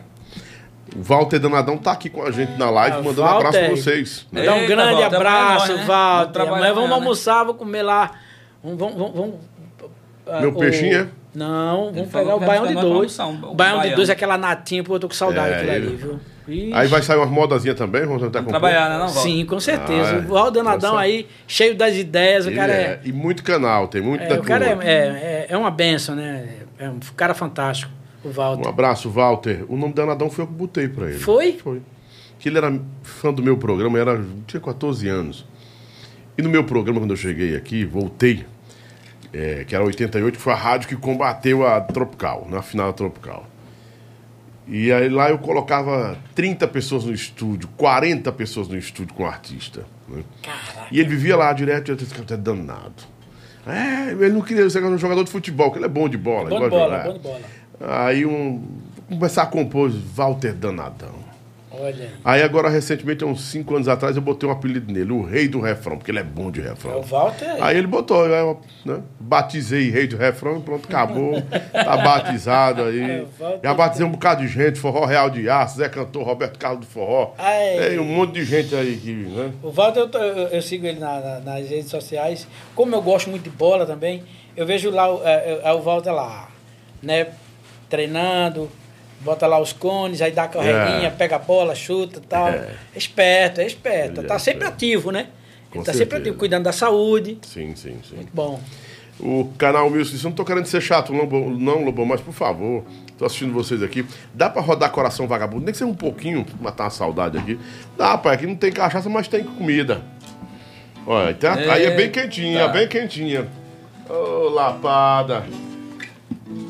O 0.96 1.02
Walter 1.02 1.38
Danadão 1.38 1.76
tá 1.78 1.92
aqui 1.92 2.08
com 2.10 2.22
a 2.22 2.30
gente 2.30 2.52
na 2.58 2.68
live, 2.70 2.96
Ah, 2.98 3.02
mandando 3.02 3.22
abraço 3.24 3.50
pra 3.52 3.60
Walter. 3.60 3.70
vocês. 3.76 4.26
né? 4.30 4.42
Dá 4.44 4.52
um 4.52 4.56
Eita, 4.56 4.66
grande 4.74 5.00
Walter, 5.00 5.16
abraço, 5.16 5.36
amanhã 5.36 5.64
é 5.64 5.68
nóis, 5.68 5.78
né? 5.80 5.84
Walter. 5.86 6.40
Amanhã 6.42 6.74
vamos 6.74 6.88
né? 6.90 6.94
almoçar, 6.96 7.38
vamos 7.44 7.56
comer 7.56 7.82
lá. 7.82 8.10
Vamos, 8.62 8.78
vamos, 8.78 8.94
vamos, 8.96 9.12
vamos, 9.14 9.34
ah, 10.26 10.40
Meu 10.40 10.50
o- 10.50 10.58
peixinho, 10.58 11.00
é? 11.00 11.08
Não, 11.34 11.90
vamos 11.92 12.10
falou 12.10 12.26
pegar 12.26 12.36
o 12.36 12.40
que 12.40 12.46
baião 12.46 12.66
de 12.66 12.74
dois. 12.74 13.18
almoçar, 13.20 13.26
um- 13.26 13.50
o 13.50 13.54
baião 13.54 13.80
de 13.80 13.94
dois 13.94 14.08
é 14.10 14.12
aquela 14.12 14.36
natinha, 14.36 14.84
pô, 14.84 14.96
eu 14.96 15.00
tô 15.00 15.08
com 15.08 15.14
saudade 15.14 15.48
É, 15.48 15.56
daquilo 15.56 15.72
ele- 15.72 15.86
ali, 15.86 15.96
viu? 15.96 16.20
Ixi. 16.46 16.70
Aí 16.74 16.88
vai 16.88 17.00
sair 17.02 17.16
umas 17.18 17.30
modazinhas 17.30 17.78
também, 17.78 18.04
vamos 18.04 18.20
tentar 18.20 18.40
Vamos 18.40 18.50
trabalhar, 18.50 18.88
né? 18.90 18.98
Não, 18.98 19.06
Walter? 19.06 19.20
Sim, 19.22 19.46
com 19.46 19.60
certeza. 19.60 20.10
Ah, 20.10 20.14
é. 20.16 20.18
O 20.18 20.22
Valdo 20.34 20.50
Danadão 20.58 20.98
aí, 20.98 21.26
cheio 21.46 21.74
das 21.76 21.94
ideias, 21.94 22.44
o 22.46 22.48
Ele 22.50 22.56
cara 22.56 22.72
é- 22.72 22.76
é. 22.82 23.00
E 23.04 23.12
muito 23.12 23.42
canal, 23.44 23.86
tem 23.88 24.02
muita 24.02 24.24
é, 24.24 24.34
o 24.38 24.42
cara 24.42 24.66
é, 24.66 24.76
é, 24.82 25.46
é 25.48 25.56
uma 25.56 25.70
benção, 25.70 26.16
né? 26.16 26.46
É 26.78 26.88
um 26.90 26.98
cara 27.16 27.32
fantástico, 27.32 27.90
o 28.24 28.30
Walter. 28.30 28.66
Um 28.66 28.68
abraço, 28.70 29.10
Walter. 29.10 29.64
O 29.68 29.76
nome 29.76 29.92
Danadão 29.94 30.30
foi 30.30 30.44
eu 30.44 30.48
que 30.48 30.54
botei 30.54 30.88
pra 30.88 31.08
ele. 31.08 31.18
Foi? 31.18 31.52
Foi. 31.54 31.82
Que 32.38 32.48
ele 32.48 32.58
era 32.58 32.80
fã 33.02 33.32
do 33.32 33.42
meu 33.42 33.56
programa, 33.56 33.98
era, 33.98 34.24
tinha 34.46 34.60
14 34.60 35.08
anos. 35.08 35.46
E 36.36 36.42
no 36.42 36.48
meu 36.48 36.64
programa, 36.64 36.98
quando 36.98 37.10
eu 37.10 37.16
cheguei 37.16 37.54
aqui, 37.54 37.84
voltei, 37.84 38.44
é, 39.32 39.64
que 39.64 39.74
era 39.74 39.84
88, 39.84 40.36
que 40.36 40.42
foi 40.42 40.52
a 40.52 40.56
rádio 40.56 40.88
que 40.88 40.96
combateu 40.96 41.66
a 41.66 41.80
Tropical, 41.80 42.46
na 42.50 42.62
final 42.62 42.86
da 42.88 42.92
Tropical. 42.94 43.46
E 44.66 44.92
aí 44.92 45.08
lá 45.08 45.28
eu 45.28 45.38
colocava 45.38 46.16
30 46.34 46.66
pessoas 46.68 47.04
no 47.04 47.12
estúdio, 47.12 47.68
40 47.76 48.30
pessoas 48.32 48.68
no 48.68 48.78
estúdio 48.78 49.14
com 49.14 49.24
o 49.24 49.26
artista. 49.26 49.84
né? 50.08 50.22
E 50.90 51.00
ele 51.00 51.08
vivia 51.08 51.36
lá 51.36 51.52
direto, 51.52 51.88
e 51.88 51.92
eu 51.92 51.96
disse, 51.96 52.14
cara, 52.14 52.26
é 52.32 52.36
danado. 52.36 53.02
É, 53.66 54.10
ele 54.10 54.30
não 54.30 54.40
queria 54.40 54.68
ser 54.68 54.82
um 54.82 54.98
jogador 54.98 55.22
de 55.24 55.30
futebol, 55.30 55.66
porque 55.66 55.78
ele 55.78 55.86
é 55.86 55.88
bom 55.88 56.08
de 56.08 56.16
bola. 56.16 56.48
Bom 56.48 56.56
ele 56.56 56.64
de 56.64 56.70
bola, 56.70 56.84
jogar. 56.84 57.04
bom 57.04 57.12
de 57.12 57.18
bola. 57.20 57.40
Aí 57.86 58.24
um. 58.26 58.62
vou 59.08 59.18
Começar 59.18 59.42
a 59.42 59.46
compor 59.46 59.90
Walter 60.14 60.52
Danadão. 60.54 61.32
Olha 61.74 62.10
aí. 62.24 62.42
Agora, 62.42 62.68
recentemente, 62.68 63.24
uns 63.24 63.44
5 63.44 63.74
anos 63.74 63.88
atrás, 63.88 64.14
eu 64.14 64.20
botei 64.22 64.46
um 64.46 64.52
apelido 64.52 64.92
nele, 64.92 65.10
o 65.10 65.22
rei 65.22 65.48
do 65.48 65.58
refrão, 65.58 65.96
porque 65.96 66.10
ele 66.10 66.18
é 66.18 66.22
bom 66.22 66.50
de 66.50 66.60
É 66.60 66.64
o 66.64 66.68
refrão. 66.68 67.02
Walter 67.02 67.48
aí. 67.50 67.60
Aí 67.62 67.76
ele 67.78 67.86
botou, 67.86 68.26
eu, 68.26 68.60
né? 68.84 69.00
Batizei 69.18 69.88
rei 69.90 70.06
do 70.06 70.16
refrão, 70.18 70.60
pronto, 70.60 70.86
acabou. 70.86 71.32
Tá 71.72 71.96
batizado 71.96 72.82
É, 72.82 72.88
aí. 72.88 73.26
Walter 73.38 73.60
Já 73.62 73.74
batizei 73.74 74.06
um 74.06 74.10
bocado 74.10 74.42
de 74.42 74.48
gente, 74.48 74.78
Forró 74.78 75.06
Real 75.06 75.30
de 75.30 75.48
Aço, 75.48 75.78
Zé 75.78 75.88
Cantor, 75.88 76.24
Roberto 76.24 76.58
Carlos 76.58 76.80
do 76.80 76.86
Forró. 76.86 77.32
Tem 77.78 77.98
um 77.98 78.04
monte 78.04 78.34
de 78.34 78.44
gente 78.44 78.74
aí 78.74 78.96
que, 78.96 79.10
né? 79.12 79.50
O 79.62 79.70
Walter, 79.70 80.00
eu, 80.12 80.20
eu- 80.20 80.48
eu 80.48 80.62
sigo 80.62 80.86
ele 80.86 81.00
na- 81.00 81.20
na- 81.20 81.40
nas 81.40 81.68
redes 81.68 81.88
sociais. 81.90 82.46
Como 82.74 82.94
eu 82.94 83.00
gosto 83.02 83.30
muito 83.30 83.44
de 83.44 83.50
bola 83.50 83.86
também, 83.86 84.22
eu 84.54 84.66
vejo 84.66 84.90
lá 84.90 85.10
o, 85.12 85.22
é, 85.26 85.60
é, 85.64 85.72
o 85.72 85.80
Walter 85.80 86.12
lá, 86.12 86.48
né? 87.02 87.28
Treinando, 87.92 88.70
bota 89.20 89.46
lá 89.46 89.60
os 89.60 89.70
cones, 89.74 90.22
aí 90.22 90.32
dá 90.32 90.44
a 90.44 90.48
carreguinha, 90.48 91.08
É. 91.08 91.10
pega 91.10 91.36
a 91.36 91.38
bola, 91.38 91.74
chuta 91.74 92.18
e 92.18 92.22
tal. 92.22 92.48
É. 92.48 92.70
esperto, 92.96 93.60
é 93.60 93.66
esperto. 93.66 94.22
Ele 94.22 94.26
tá 94.28 94.36
é 94.36 94.38
sempre 94.38 94.66
ativo, 94.66 95.10
né? 95.10 95.26
Com 95.70 95.78
Ele 95.80 95.84
tá 95.84 95.92
sempre 95.92 95.98
certeza. 95.98 96.20
ativo, 96.22 96.38
cuidando 96.38 96.64
da 96.64 96.72
saúde. 96.72 97.36
Sim, 97.42 97.76
sim, 97.76 97.98
sim. 98.08 98.16
Muito 98.16 98.30
bom. 98.32 98.58
O 99.20 99.52
canal 99.58 99.90
Music, 99.90 100.16
eu 100.16 100.30
não 100.30 100.32
tô 100.34 100.42
querendo 100.42 100.64
ser 100.64 100.80
chato, 100.80 101.12
não, 101.12 101.26
não 101.26 101.84
Lobão, 101.84 102.06
mas 102.06 102.22
por 102.22 102.32
favor, 102.32 102.82
tô 103.18 103.26
assistindo 103.26 103.52
vocês 103.52 103.82
aqui. 103.82 104.06
Dá 104.32 104.48
pra 104.48 104.62
rodar 104.62 104.90
Coração 104.90 105.28
Vagabundo, 105.28 105.64
nem 105.66 105.72
que 105.72 105.76
seja 105.78 105.90
um 105.90 105.94
pouquinho, 105.94 106.46
matar 106.62 106.84
uma 106.84 106.90
saudade 106.90 107.36
aqui. 107.36 107.60
Dá, 107.98 108.16
pai, 108.16 108.36
aqui 108.36 108.46
não 108.46 108.56
tem 108.56 108.72
cachaça, 108.72 109.10
mas 109.10 109.28
tem 109.28 109.44
comida. 109.44 110.00
Olha, 111.06 111.34
tem 111.34 111.50
a- 111.50 111.74
aí 111.74 111.84
é 111.84 111.90
bem 111.90 112.10
quentinha, 112.10 112.60
Tá. 112.60 112.68
bem 112.68 112.88
quentinha. 112.88 113.46
Ô, 114.08 114.48
lapada. 114.48 115.44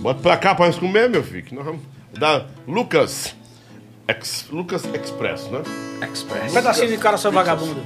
Bota 0.01 0.21
pra 0.21 0.37
cá 0.37 0.55
pra 0.55 0.67
nós 0.67 0.79
comer, 0.79 1.09
meu 1.09 1.23
filho. 1.23 1.43
que 1.45 1.55
nós 1.55 1.65
vamos- 1.65 1.83
Da 2.19 2.45
Lucas. 2.67 3.35
Ex- 4.09 4.47
Lucas 4.51 4.85
Express, 4.93 5.45
né? 5.49 5.63
Express. 6.11 6.53
Pedacinho 6.53 6.89
de 6.89 6.99
cara 6.99 7.17
só 7.17 7.31
vagabundo. 7.31 7.81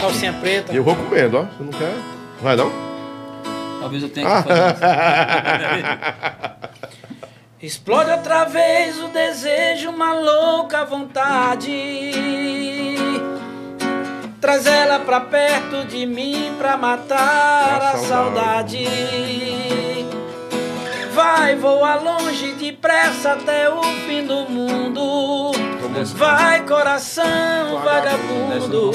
Calcinha 0.00 0.32
preta. 0.34 0.72
Eu 0.72 0.82
vou 0.84 0.94
comendo, 0.96 1.38
ó. 1.38 1.42
Você 1.42 1.62
não 1.62 1.72
quer? 1.72 1.94
Vai 2.42 2.56
não? 2.56 2.70
Talvez 3.80 4.02
eu 4.02 4.08
tenha 4.08 4.26
que 4.42 4.48
fazer 4.48 4.74
Explode 7.62 8.10
outra 8.10 8.44
vez 8.44 8.98
o 9.02 9.08
desejo, 9.08 9.88
uma 9.90 10.12
louca 10.12 10.84
vontade. 10.84 11.70
Traz 14.40 14.66
ela 14.66 14.98
pra 14.98 15.20
perto 15.20 15.86
de 15.86 16.04
mim 16.04 16.52
pra 16.58 16.76
matar 16.76 17.80
A 17.80 17.90
a 17.92 17.96
saudade. 17.98 18.84
Vai, 21.14 21.54
voa 21.56 21.94
longe 21.96 22.52
depressa 22.52 23.32
até 23.32 23.68
o 23.68 23.82
fim 24.06 24.26
do 24.26 24.48
mundo. 24.48 25.52
Vai, 26.16 26.64
coração 26.66 27.80
vagabundo. 27.82 28.90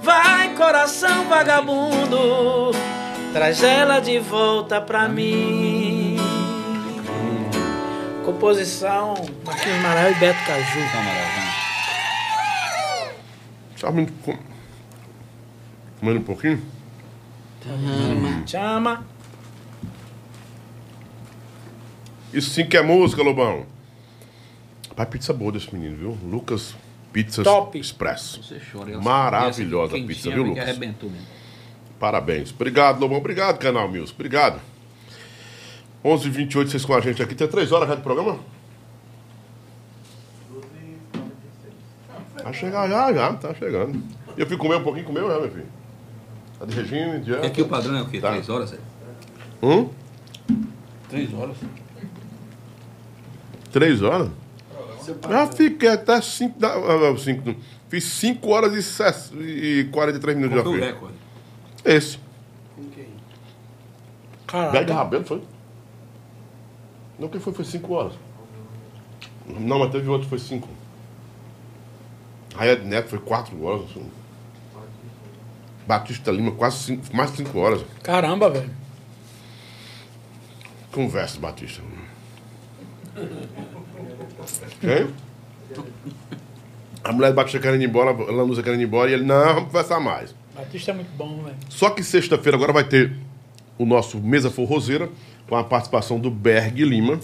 Vai, 0.00 0.54
coração 0.54 1.24
vagabundo. 1.28 2.70
Traz 3.32 3.62
ela 3.62 3.98
de 4.00 4.18
volta 4.18 4.80
pra 4.80 5.08
mim. 5.08 6.16
Composição 8.24 9.14
Marquinhos 9.44 9.82
Maral 9.82 10.10
e 10.10 10.14
Beto 10.14 10.38
Caju. 10.46 10.80
Tá 13.80 13.90
muito. 13.90 14.12
com- 14.22 14.36
Comendo 16.00 16.20
um 16.20 16.24
pouquinho? 16.24 16.62
Chama. 18.46 19.04
Isso 22.32 22.50
sim 22.50 22.66
que 22.66 22.76
é 22.76 22.82
música, 22.82 23.22
Lobão. 23.22 23.64
Pai, 24.94 25.06
pizza 25.06 25.32
boa 25.32 25.52
desse 25.52 25.72
menino, 25.74 25.96
viu? 25.96 26.18
Lucas 26.30 26.74
Pizzas 27.12 27.44
Top. 27.44 27.78
Express. 27.78 28.38
Você 28.42 28.60
chora. 28.70 28.90
eu- 28.90 29.00
Maravilhosa 29.02 29.96
aqui 29.96 30.06
pizza, 30.06 30.30
viu, 30.30 30.42
Lucas? 30.42 30.62
arrebentou 30.64 31.08
mesmo. 31.10 31.26
Parabéns. 31.98 32.50
Obrigado, 32.52 33.00
Lobão. 33.00 33.18
Obrigado, 33.18 33.58
Canal 33.58 33.88
Music. 33.88 34.12
Obrigado. 34.14 34.60
11h28, 36.04 36.68
vocês 36.70 36.84
com 36.84 36.94
a 36.94 37.00
gente 37.00 37.22
aqui. 37.22 37.34
Tem 37.34 37.48
três 37.48 37.72
horas 37.72 37.88
já 37.88 37.94
de 37.94 38.02
programa? 38.02 38.38
Vai 42.42 42.54
chegar 42.54 42.88
já, 42.88 43.12
já. 43.12 43.32
Tá 43.34 43.54
chegando. 43.54 44.00
E 44.36 44.40
eu 44.40 44.46
fui 44.46 44.56
comer 44.56 44.76
um 44.76 44.82
pouquinho, 44.82 45.04
comeu 45.06 45.28
já, 45.28 45.40
meu 45.40 45.50
filho? 45.50 45.66
Tá 46.58 46.64
de 46.66 46.74
regime, 46.74 47.20
de... 47.20 47.34
Aqui 47.34 47.62
o 47.62 47.68
padrão 47.68 47.96
é 47.98 48.02
o 48.02 48.06
quê? 48.08 48.20
Tá. 48.20 48.30
Três 48.30 48.48
horas? 48.48 48.72
é? 48.72 48.78
Hum? 49.62 49.88
Três 51.08 51.32
horas. 51.34 51.56
Três 53.72 54.02
horas? 54.02 54.28
Já 55.28 55.46
fiquei 55.46 55.88
até 55.88 56.20
cinco, 56.20 56.58
da, 56.58 56.68
ah, 56.68 57.12
ah, 57.14 57.18
cinco. 57.18 57.54
Fiz 57.88 58.04
5 58.04 58.50
horas 58.50 58.74
e, 58.74 58.82
ses- 58.82 59.32
e 59.34 59.88
43 59.90 60.36
minutos 60.36 60.60
Qual 60.62 60.74
foi 60.74 60.74
o 60.74 60.78
já 60.78 60.86
fiz. 60.88 60.94
recorde? 60.94 61.14
Esse. 61.86 62.18
Com 62.76 62.82
quem? 62.90 63.04
Velho 63.04 63.12
Caraca. 64.46 64.94
Rabelo 64.94 65.24
foi? 65.24 65.42
Não, 67.18 67.28
quem 67.28 67.40
foi? 67.40 67.54
Foi 67.54 67.64
5 67.64 67.94
horas. 67.94 68.12
Não, 69.46 69.78
mas 69.78 69.90
teve 69.90 70.06
outro 70.10 70.24
que 70.24 70.28
foi 70.28 70.38
5. 70.38 70.68
Raia 72.54 72.76
de 72.76 72.84
Neto 72.86 73.08
foi 73.08 73.18
4 73.20 73.64
horas. 73.64 73.84
assim. 73.90 74.10
Batista 75.86 76.30
Lima, 76.30 76.50
quase 76.52 76.76
cinco, 76.76 77.16
mais 77.16 77.30
de 77.30 77.38
cinco 77.38 77.58
horas. 77.58 77.82
Caramba, 78.02 78.50
velho. 78.50 78.68
Conversa, 80.92 81.40
Batista. 81.40 81.80
A 87.04 87.12
mulher 87.12 87.32
Batista 87.32 87.58
querendo 87.58 87.82
ir 87.82 87.88
embora, 87.88 88.10
a 88.10 88.32
Lanusa 88.32 88.62
querendo 88.62 88.80
ir 88.80 88.84
embora, 88.84 89.10
e 89.10 89.14
ele, 89.14 89.24
não, 89.24 89.54
vamos 89.54 89.64
conversar 89.64 90.00
mais. 90.00 90.34
Batista 90.54 90.90
é 90.90 90.94
muito 90.94 91.10
bom, 91.16 91.42
velho. 91.42 91.56
Só 91.68 91.90
que 91.90 92.02
sexta-feira 92.02 92.56
agora 92.56 92.72
vai 92.72 92.84
ter 92.84 93.12
o 93.78 93.86
nosso 93.86 94.18
Mesa 94.18 94.50
Forrozeira, 94.50 95.08
com 95.48 95.56
a 95.56 95.64
participação 95.64 96.18
do 96.18 96.30
Berg 96.30 96.84
Lima. 96.84 97.18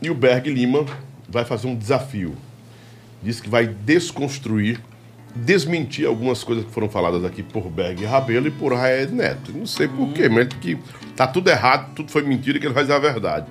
E 0.00 0.10
o 0.10 0.14
Berg 0.14 0.50
Lima 0.50 0.84
vai 1.28 1.44
fazer 1.44 1.68
um 1.68 1.76
desafio. 1.76 2.34
Diz 3.22 3.40
que 3.40 3.48
vai 3.48 3.66
desconstruir, 3.66 4.80
desmentir 5.36 6.06
algumas 6.06 6.42
coisas 6.42 6.64
que 6.64 6.72
foram 6.72 6.88
faladas 6.88 7.24
aqui 7.24 7.42
por 7.42 7.70
Berg 7.70 8.04
Rabelo 8.04 8.48
e 8.48 8.50
por 8.50 8.72
Raed 8.72 9.12
Neto. 9.12 9.52
Não 9.52 9.66
sei 9.66 9.86
porquê, 9.86 10.28
mas 10.28 10.48
que 10.48 10.76
tá 11.14 11.26
tudo 11.26 11.48
errado, 11.48 11.94
tudo 11.94 12.10
foi 12.10 12.22
mentira 12.22 12.58
e 12.58 12.60
que 12.60 12.66
ele 12.66 12.74
vai 12.74 12.82
dizer 12.82 12.94
a 12.94 12.98
verdade. 12.98 13.46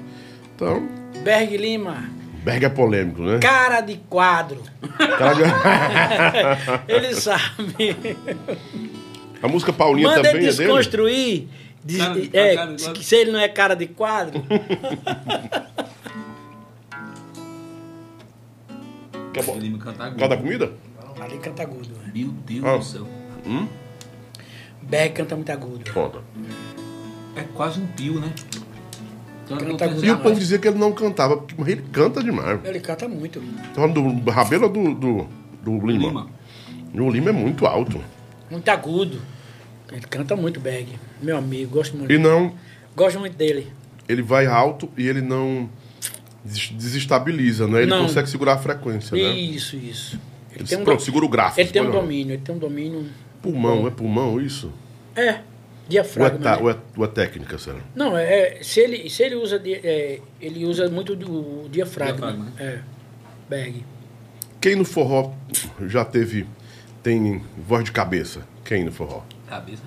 Então, 0.62 0.88
Berg 1.24 1.58
Lima, 1.58 2.04
Berg 2.44 2.64
é 2.66 2.70
polêmico, 2.70 3.20
né? 3.24 3.40
cara 3.40 3.82
de 3.82 3.96
quadro. 4.08 4.62
Cara- 5.18 6.60
Ele 6.88 7.16
sabe. 7.16 7.98
A 9.42 9.48
música 9.48 9.74
Paulinha 9.74 10.08
Manda 10.10 10.22
também 10.22 10.42
ele 10.42 10.50
é 10.50 10.52
dele? 10.54 10.64
desconstruir. 10.68 11.48
Cara 11.98 12.14
de- 12.14 12.30
é, 12.38 12.56
cara 12.56 12.76
de 12.76 12.84
quadro. 12.84 13.02
se 13.04 13.16
ele 13.16 13.32
não 13.32 13.40
é 13.40 13.48
cara 13.48 13.74
de 13.76 13.88
quadro, 13.88 14.44
Quer 19.34 19.44
bo- 19.44 19.56
Ele 19.56 19.70
me 19.72 19.80
canta 19.80 20.04
agudo. 20.04 20.20
Cada 20.20 20.38
comida? 20.38 20.74
ali 21.20 21.38
canta 21.40 21.64
agudo. 21.64 21.90
velho. 21.96 22.12
Meu 22.14 22.28
Deus 22.46 22.66
Ah. 22.66 22.78
do 22.78 22.84
céu. 22.84 23.08
Berg 24.84 25.14
canta 25.14 25.36
muito 25.36 25.52
agudo. 25.52 25.92
Conta. 25.92 26.20
É 27.36 27.42
quase 27.56 27.80
um 27.82 27.88
pio, 27.88 28.20
né? 28.20 28.32
Então. 29.70 30.04
E 30.04 30.12
o 30.12 30.18
povo 30.20 30.40
dizia 30.40 30.58
que 30.58 30.68
ele 30.68 30.78
não 30.78 30.92
cantava, 30.92 31.38
porque 31.38 31.56
mas 31.58 31.68
ele 31.70 31.84
canta 31.92 32.24
demais. 32.24 32.60
Ele 32.64 32.80
canta 32.80 33.08
muito. 33.08 33.40
Tá 33.40 33.76
falando 33.82 34.14
do 34.22 34.32
Rabelo 34.32 34.64
ou 34.66 34.70
do, 34.70 34.94
do, 34.96 35.28
do 35.64 35.86
Lima? 35.88 36.08
Lima. 36.94 37.06
O 37.08 37.10
Lima 37.10 37.30
é 37.30 37.34
muito 37.34 37.66
alto. 37.66 38.00
Muito 38.50 38.68
agudo. 38.70 39.22
Ele 39.92 40.02
canta 40.10 40.36
muito, 40.36 40.60
Berg. 40.60 40.88
Meu 41.22 41.38
amigo, 41.38 41.72
gosto 41.76 41.98
muito. 41.98 42.12
E 42.12 42.18
não, 42.18 42.54
Gosto 42.96 43.20
muito 43.20 43.36
dele. 43.36 43.68
ele 44.08 44.22
vai 44.22 44.46
alto 44.46 44.90
e 44.98 45.08
ele 45.08 45.22
não 45.22 45.70
des- 46.44 46.70
desestabiliza, 46.72 47.68
né? 47.68 47.82
Ele 47.84 47.92
Não. 47.92 48.04
consegue 48.04 48.30
segurar 48.30 48.54
a 48.54 48.58
frequência, 48.58 49.16
né? 49.16 49.34
Isso, 49.34 49.76
isso. 49.78 50.20
Ele 50.52 50.62
Ele 50.62 50.68
tem 50.68 50.78
um, 50.80 50.84
pronto, 50.84 51.00
do- 51.00 51.04
segura 51.06 51.26
o 51.26 51.30
gráfico. 51.30 51.62
ele 51.62 51.70
tem 51.70 51.82
um 51.82 51.92
domínio, 51.92 52.34
ele 52.34 52.42
tem 52.42 52.54
um 52.54 52.58
domínio. 52.58 53.06
Pulmão, 53.42 53.88
é 53.88 53.90
pulmão 53.90 54.40
isso? 54.40 54.72
É, 55.16 55.40
Ou 55.98 56.26
é, 56.26 56.30
diafragma. 56.30 56.40
né? 56.40 56.58
ou 56.62 56.72
é, 56.72 56.78
ou 56.98 57.06
é 57.06 57.08
técnica, 57.08 57.58
será? 57.58 57.80
Não, 57.96 58.18
é, 58.18 58.24
é, 58.60 58.64
se, 58.64 58.80
ele, 58.80 59.10
se 59.10 59.24
ele 59.24 59.36
usa. 59.36 59.58
di- 59.60 59.74
é, 59.76 60.20
ele 60.40 60.66
usa 60.66 60.90
muito 60.90 61.14
o 61.14 61.68
diafragma. 61.70 62.32
Diafragma, 62.34 62.54
É. 62.60 62.80
Berg. 63.50 63.84
Quem 64.60 64.76
no 64.76 64.86
forró 64.86 65.34
já 65.88 66.06
teve, 66.06 66.46
tem 67.04 67.44
voz 67.58 67.84
de 67.84 67.92
cabeça? 67.92 68.42
Quem 68.64 68.84
no 68.86 68.92
forró? 68.92 69.24
Cabeça. 69.48 69.84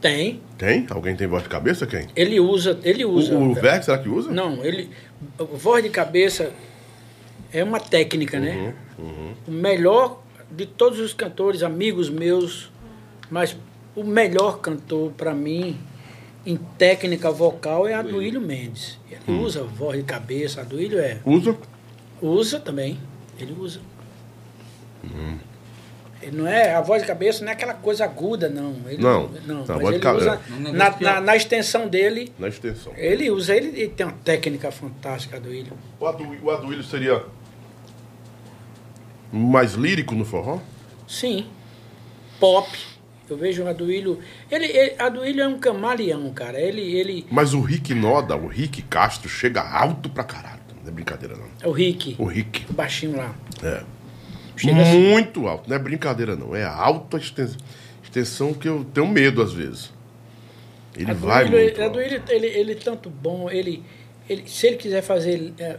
Tem. 0.00 0.40
Tem? 0.58 0.86
Alguém 0.90 1.14
tem 1.14 1.26
voz 1.26 1.42
de 1.42 1.48
cabeça? 1.48 1.86
Quem? 1.86 2.06
Ele 2.16 2.40
usa. 2.40 2.78
Ele 2.82 3.04
usa. 3.04 3.34
O, 3.36 3.50
o 3.50 3.54
Vex, 3.54 3.84
será 3.84 3.98
que 3.98 4.08
usa? 4.08 4.30
Não, 4.30 4.64
ele. 4.64 4.90
Voz 5.38 5.82
de 5.82 5.90
cabeça 5.90 6.52
é 7.52 7.62
uma 7.62 7.78
técnica, 7.78 8.40
né? 8.40 8.74
Uhum, 8.98 9.32
O 9.46 9.50
melhor 9.50 10.22
de 10.50 10.66
todos 10.66 10.98
os 10.98 11.12
cantores, 11.12 11.62
amigos 11.62 12.08
meus, 12.10 12.70
mas 13.30 13.56
o 13.94 14.04
melhor 14.04 14.58
cantor 14.60 15.12
para 15.12 15.34
mim 15.34 15.78
em 16.44 16.56
técnica 16.56 17.30
vocal 17.30 17.86
é 17.86 17.94
a 17.94 18.02
Duílio 18.02 18.40
Mendes. 18.40 18.98
Ele 19.10 19.20
Hum. 19.28 19.42
usa 19.42 19.62
voz 19.62 19.98
de 19.98 20.04
cabeça, 20.04 20.60
a 20.60 20.64
Duílio 20.64 20.98
é. 20.98 21.18
Usa? 21.24 21.56
Usa 22.20 22.58
também. 22.60 22.98
Ele 23.38 23.54
usa. 23.58 23.80
Ele 26.20 26.36
não 26.36 26.46
é, 26.46 26.72
a 26.74 26.80
voz 26.80 27.02
de 27.02 27.08
cabeça 27.08 27.42
não 27.44 27.50
é 27.50 27.52
aquela 27.52 27.74
coisa 27.74 28.04
aguda, 28.04 28.48
não. 28.48 28.76
Ele, 28.86 29.02
Não, 29.02 29.28
não 29.44 29.64
voz 29.64 29.80
de 29.80 29.86
ele 29.94 29.98
cabe- 29.98 30.18
usa 30.18 30.40
negócio 30.50 30.72
na, 30.72 30.90
na, 31.00 31.16
eu- 31.18 31.20
na 31.20 31.36
extensão 31.36 31.88
dele. 31.88 32.32
Na 32.38 32.46
extensão. 32.48 32.92
Ele 32.96 33.28
usa, 33.30 33.56
ele, 33.56 33.68
ele 33.80 33.88
tem 33.88 34.06
uma 34.06 34.12
técnica 34.24 34.70
fantástica 34.70 35.40
do 35.40 35.48
William. 35.48 35.72
O, 35.98 36.06
Adu, 36.06 36.24
o 36.42 36.50
Aduílio 36.50 36.84
seria 36.84 37.24
mais 39.32 39.72
lírico 39.74 40.14
no 40.14 40.24
forró? 40.24 40.60
Sim. 41.08 41.46
Pop. 42.38 42.68
Eu 43.28 43.36
vejo 43.36 43.62
o 43.62 43.68
Aduílio. 43.68 44.18
Ele, 44.50 44.66
ele, 44.66 44.94
Aduílio 44.98 45.42
é 45.42 45.48
um 45.48 45.58
camaleão, 45.58 46.32
cara. 46.32 46.60
Ele, 46.60 46.80
ele. 46.80 47.26
Mas 47.30 47.54
o 47.54 47.60
Rick 47.60 47.94
Noda, 47.94 48.36
o 48.36 48.46
Rick 48.46 48.82
Castro, 48.82 49.28
chega 49.28 49.62
alto 49.62 50.10
pra 50.10 50.24
caralho. 50.24 50.60
Não 50.82 50.88
é 50.88 50.90
brincadeira, 50.90 51.36
não. 51.36 51.46
É 51.60 51.68
o 51.68 51.72
Rick. 51.72 52.16
O 52.18 52.24
Rick. 52.24 52.66
O 52.68 52.72
baixinho 52.72 53.16
lá. 53.16 53.34
É. 53.62 53.82
Chega 54.56 54.82
assim. 54.82 55.10
Muito 55.10 55.46
alto. 55.46 55.68
Não 55.68 55.76
é 55.76 55.78
brincadeira, 55.78 56.36
não. 56.36 56.54
É 56.54 56.64
alta 56.64 57.16
extensão, 57.16 57.56
extensão 58.02 58.54
que 58.54 58.68
eu 58.68 58.84
tenho 58.84 59.06
medo 59.06 59.40
às 59.40 59.52
vezes. 59.52 59.92
Ele 60.96 61.14
vai 61.14 61.44
Aduílio, 61.44 61.58
muito. 61.58 61.78
ele. 61.78 61.84
Aduílio, 61.84 62.22
ele, 62.28 62.46
ele 62.46 62.72
é 62.72 62.76
tanto 62.76 63.08
bom. 63.08 63.48
Ele, 63.50 63.82
ele, 64.28 64.44
se 64.46 64.66
ele 64.66 64.76
quiser 64.76 65.02
fazer 65.02 65.52
é, 65.58 65.78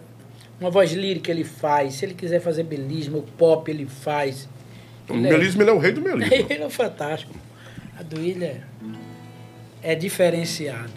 uma 0.59 0.69
voz 0.69 0.91
lírica, 0.93 1.31
ele 1.31 1.43
faz. 1.43 1.95
Se 1.95 2.05
ele 2.05 2.13
quiser 2.13 2.39
fazer 2.39 2.63
belismo, 2.63 3.19
o 3.19 3.23
pop, 3.23 3.69
ele 3.69 3.85
faz. 3.85 4.47
O 5.09 5.13
melismo, 5.15 5.61
ele 5.61 5.69
é 5.69 5.73
o 5.73 5.77
rei 5.79 5.91
do 5.91 6.01
melismo. 6.01 6.33
Ele 6.49 6.63
é 6.63 6.69
fantástico. 6.69 7.33
Aduílio 7.99 8.45
é, 8.45 8.61
é 9.81 9.95
diferenciado. 9.95 10.91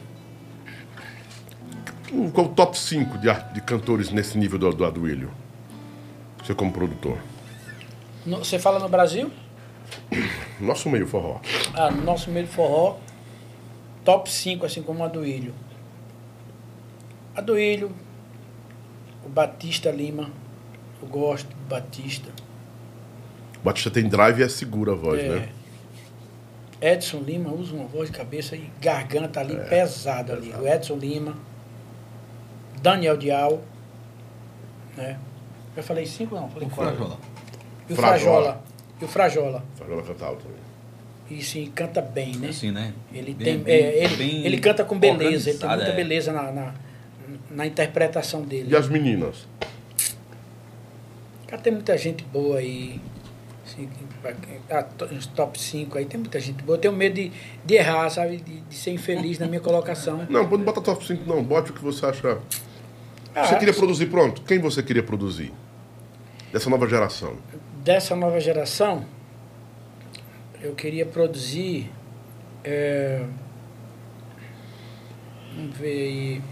Qual 2.32 2.46
o 2.46 2.50
top 2.50 2.78
5 2.78 3.18
de, 3.18 3.28
de 3.52 3.60
cantores 3.62 4.10
nesse 4.10 4.38
nível 4.38 4.58
do, 4.58 4.70
do 4.72 4.84
Aduílio? 4.84 5.30
Você 6.42 6.54
como 6.54 6.72
produtor. 6.72 7.18
No- 8.24 8.38
Você 8.38 8.58
fala 8.58 8.78
no 8.78 8.88
Brasil? 8.88 9.30
Nosso 10.60 10.88
meio 10.88 11.06
forró. 11.06 11.40
Ah, 11.74 11.90
no 11.90 12.02
nosso 12.02 12.30
meio 12.30 12.46
forró, 12.46 12.96
top 14.04 14.30
5, 14.30 14.64
assim 14.64 14.82
como 14.82 15.02
a 15.04 15.08
do 15.08 15.26
Ilho. 15.26 15.52
A 17.34 17.40
do 17.40 17.58
Ilho, 17.58 17.90
o 19.24 19.28
Batista 19.28 19.90
Lima, 19.90 20.30
eu 21.02 21.08
gosto 21.08 21.48
do 21.48 21.68
Batista. 21.68 22.30
Batista 23.66 23.90
tem 23.90 24.08
drive 24.08 24.38
e 24.40 24.42
é 24.44 24.48
segura 24.48 24.92
a 24.92 24.94
voz, 24.94 25.20
É, 25.20 25.28
né? 25.28 25.48
Edson 26.80 27.18
Lima 27.20 27.50
usa 27.52 27.74
uma 27.74 27.86
voz 27.86 28.10
de 28.10 28.16
cabeça 28.16 28.54
e 28.54 28.70
garganta 28.80 29.40
ali 29.40 29.56
pesada 29.68 30.34
ali. 30.34 30.52
O 30.52 30.68
Edson 30.68 30.96
Lima, 30.96 31.34
Daniel 32.80 33.16
Dial, 33.16 33.60
né? 34.96 35.18
Eu 35.76 35.82
falei 35.82 36.06
cinco 36.06 36.34
não, 36.34 36.48
falei 36.48 36.68
O 36.68 36.70
quatro. 36.70 36.94
Frajola. 36.96 37.18
E 37.88 37.92
o 37.92 37.96
Frajola. 37.96 38.18
Frajola. 38.18 38.62
E 39.00 39.04
o 39.04 39.08
Frajola. 39.08 39.64
Fagiola 39.76 40.02
canta 40.02 40.24
alto 40.26 40.42
também. 40.42 40.66
E 41.28 41.42
sim, 41.42 41.72
canta 41.74 42.00
bem, 42.00 42.36
né? 42.36 42.48
Assim, 42.50 42.70
né? 42.70 42.92
Ele, 43.12 43.34
Bem- 43.34 43.44
tem, 43.44 43.58
bem- 43.58 43.74
é, 43.74 44.04
ele, 44.04 44.16
bem 44.16 44.46
ele 44.46 44.58
canta 44.58 44.84
com 44.84 44.96
beleza, 44.98 45.50
ele 45.50 45.58
tem 45.58 45.68
muita 45.68 45.84
é. 45.86 45.96
beleza 45.96 46.32
na, 46.32 46.52
na, 46.52 46.74
na 47.50 47.66
interpretação 47.66 48.42
dele. 48.42 48.70
E 48.72 48.76
as 48.76 48.88
meninas? 48.88 49.46
Cara, 51.48 51.60
tem 51.60 51.72
muita 51.72 51.96
gente 51.98 52.22
boa 52.24 52.58
aí. 52.58 53.00
Os 55.16 55.26
top 55.26 55.60
5 55.60 55.98
aí, 55.98 56.04
tem 56.04 56.18
muita 56.20 56.38
gente 56.40 56.62
boa. 56.62 56.76
Eu 56.76 56.80
tenho 56.80 56.94
medo 56.94 57.14
de, 57.14 57.32
de 57.64 57.74
errar, 57.74 58.08
sabe? 58.10 58.36
De, 58.38 58.60
de 58.60 58.74
ser 58.74 58.92
infeliz 58.92 59.38
na 59.38 59.46
minha 59.46 59.60
colocação. 59.60 60.26
Não, 60.28 60.44
não 60.48 60.58
bota 60.58 60.80
top 60.80 61.04
5 61.06 61.28
não. 61.28 61.42
Bote 61.42 61.70
o 61.70 61.74
que 61.74 61.82
você 61.82 62.06
acha. 62.06 62.38
Ah, 63.34 63.44
Você 63.44 63.56
queria 63.58 63.74
produzir 63.74 64.06
pronto? 64.06 64.42
Quem 64.42 64.58
você 64.58 64.82
queria 64.82 65.02
produzir? 65.02 65.52
Dessa 66.52 66.70
nova 66.70 66.88
geração. 66.88 67.36
Dessa 67.84 68.16
nova 68.16 68.40
geração, 68.40 69.04
eu 70.60 70.74
queria 70.74 71.04
produzir. 71.04 71.90
é, 72.64 73.24
vamos 75.54 75.76
ver 75.76 75.86
aí. 76.02 76.42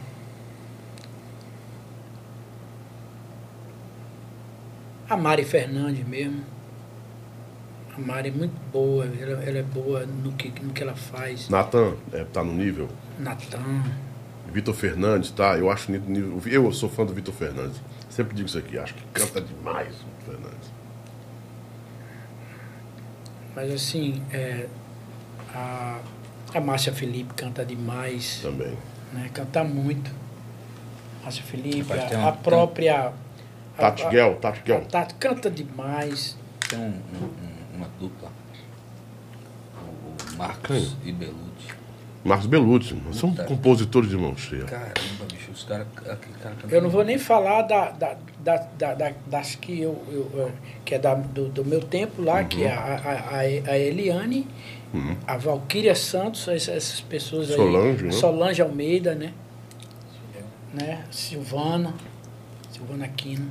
A 5.08 5.16
Mari 5.16 5.44
Fernandes 5.44 6.06
mesmo. 6.06 6.44
A 7.96 8.00
Mari 8.00 8.28
é 8.28 8.32
muito 8.32 8.54
boa, 8.72 9.04
ela, 9.06 9.42
ela 9.44 9.58
é 9.58 9.62
boa 9.62 10.04
no 10.04 10.32
que, 10.32 10.48
no 10.62 10.72
que 10.72 10.82
ela 10.82 10.94
faz. 10.96 11.48
Natan, 11.48 11.94
é, 12.12 12.24
tá 12.24 12.42
no 12.42 12.52
nível. 12.52 12.88
Natan. 13.18 13.84
Vitor 14.52 14.74
Fernandes, 14.74 15.30
tá? 15.30 15.56
Eu 15.56 15.70
acho 15.70 15.90
nível. 15.92 16.40
Eu 16.46 16.70
sou 16.72 16.88
fã 16.88 17.04
do 17.04 17.12
Vitor 17.14 17.34
Fernandes. 17.34 17.80
Sempre 18.10 18.34
digo 18.34 18.48
isso 18.48 18.58
aqui. 18.58 18.78
Acho 18.78 18.94
que 18.94 19.02
canta 19.12 19.40
demais 19.40 19.88
o 19.88 19.98
Vitor 19.98 20.34
Fernandes. 20.34 20.70
Mas 23.54 23.72
assim, 23.72 24.22
é, 24.32 24.66
a, 25.54 25.98
a 26.54 26.60
Márcia 26.60 26.92
Felipe 26.92 27.32
canta 27.34 27.64
demais. 27.64 28.40
Também. 28.42 28.76
né? 29.12 29.30
Canta 29.32 29.62
muito. 29.62 30.10
Márcia 31.22 31.44
Felipe, 31.44 31.92
a, 31.92 32.18
uma- 32.18 32.28
a 32.28 32.32
própria. 32.32 33.12
Tati 33.76 34.06
Guel, 34.08 34.36
Tati 34.36 34.60
Guel. 34.64 34.84
Tati 34.86 35.14
canta 35.14 35.50
demais. 35.50 36.36
Tem 36.68 36.78
um- 36.78 36.82
um- 36.82 37.24
um- 37.24 37.53
uma 37.84 37.90
dupla. 38.00 38.30
Marcos 40.36 40.96
e 41.04 41.12
Belucci. 41.12 41.74
Marcos 42.24 42.46
Belucci, 42.46 42.96
são 43.12 43.30
Puta. 43.30 43.44
compositores 43.44 44.08
de 44.08 44.16
mão 44.16 44.36
cheia. 44.36 44.64
Caramba, 44.64 44.94
bicho, 45.30 45.50
os 45.52 45.64
caras. 45.64 45.86
Cara 46.42 46.56
Eu 46.70 46.80
não 46.82 46.88
vou 46.88 47.04
nem 47.04 47.18
falar 47.18 47.62
da, 47.62 47.90
da, 47.90 48.16
da, 48.40 48.56
da- 48.78 48.94
da- 48.94 49.12
das 49.26 49.54
que 49.54 49.80
eu, 49.80 50.02
eu- 50.08 50.30
eu- 50.34 50.52
que 50.84 50.94
é 50.94 50.98
da, 50.98 51.14
do, 51.14 51.48
do 51.48 51.64
meu 51.64 51.80
tempo 51.82 52.22
lá, 52.22 52.42
que 52.44 52.64
é 52.64 52.72
a, 52.72 52.80
a, 52.80 53.12
a, 53.36 53.38
a 53.40 53.78
Eliane, 53.78 54.46
a 55.26 55.36
Valquíria 55.36 55.94
Santos, 55.94 56.48
essas, 56.48 57.00
pessoas 57.02 57.50
aí. 57.50 57.56
Solange, 57.56 58.04
né? 58.04 58.12
Solange 58.12 58.62
Almeida, 58.62 59.14
né? 59.14 59.32
né? 60.72 61.04
Silvana, 61.10 61.94
Silvana 62.70 63.04
Aquino. 63.04 63.50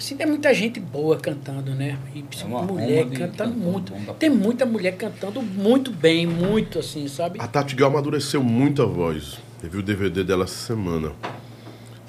Assim, 0.00 0.16
tem 0.16 0.26
muita 0.26 0.54
gente 0.54 0.80
boa 0.80 1.18
cantando, 1.18 1.72
né? 1.74 1.98
E 2.14 2.24
É 2.40 2.44
uma 2.46 2.62
mulher 2.62 3.04
cantando 3.10 3.52
cantor, 3.52 3.72
muito. 3.72 3.92
bomba. 3.92 4.14
Tem 4.14 4.30
muita 4.30 4.64
mulher 4.64 4.96
cantando 4.96 5.42
muito 5.42 5.90
bem, 5.92 6.26
muito 6.26 6.78
assim, 6.78 7.06
sabe? 7.06 7.38
A 7.38 7.46
Tati 7.46 7.76
Gal 7.76 7.90
amadureceu 7.90 8.42
muito 8.42 8.80
a 8.80 8.86
voz. 8.86 9.36
Vi 9.62 9.76
o 9.76 9.82
DVD 9.82 10.24
dela 10.24 10.44
essa 10.44 10.54
semana. 10.68 11.12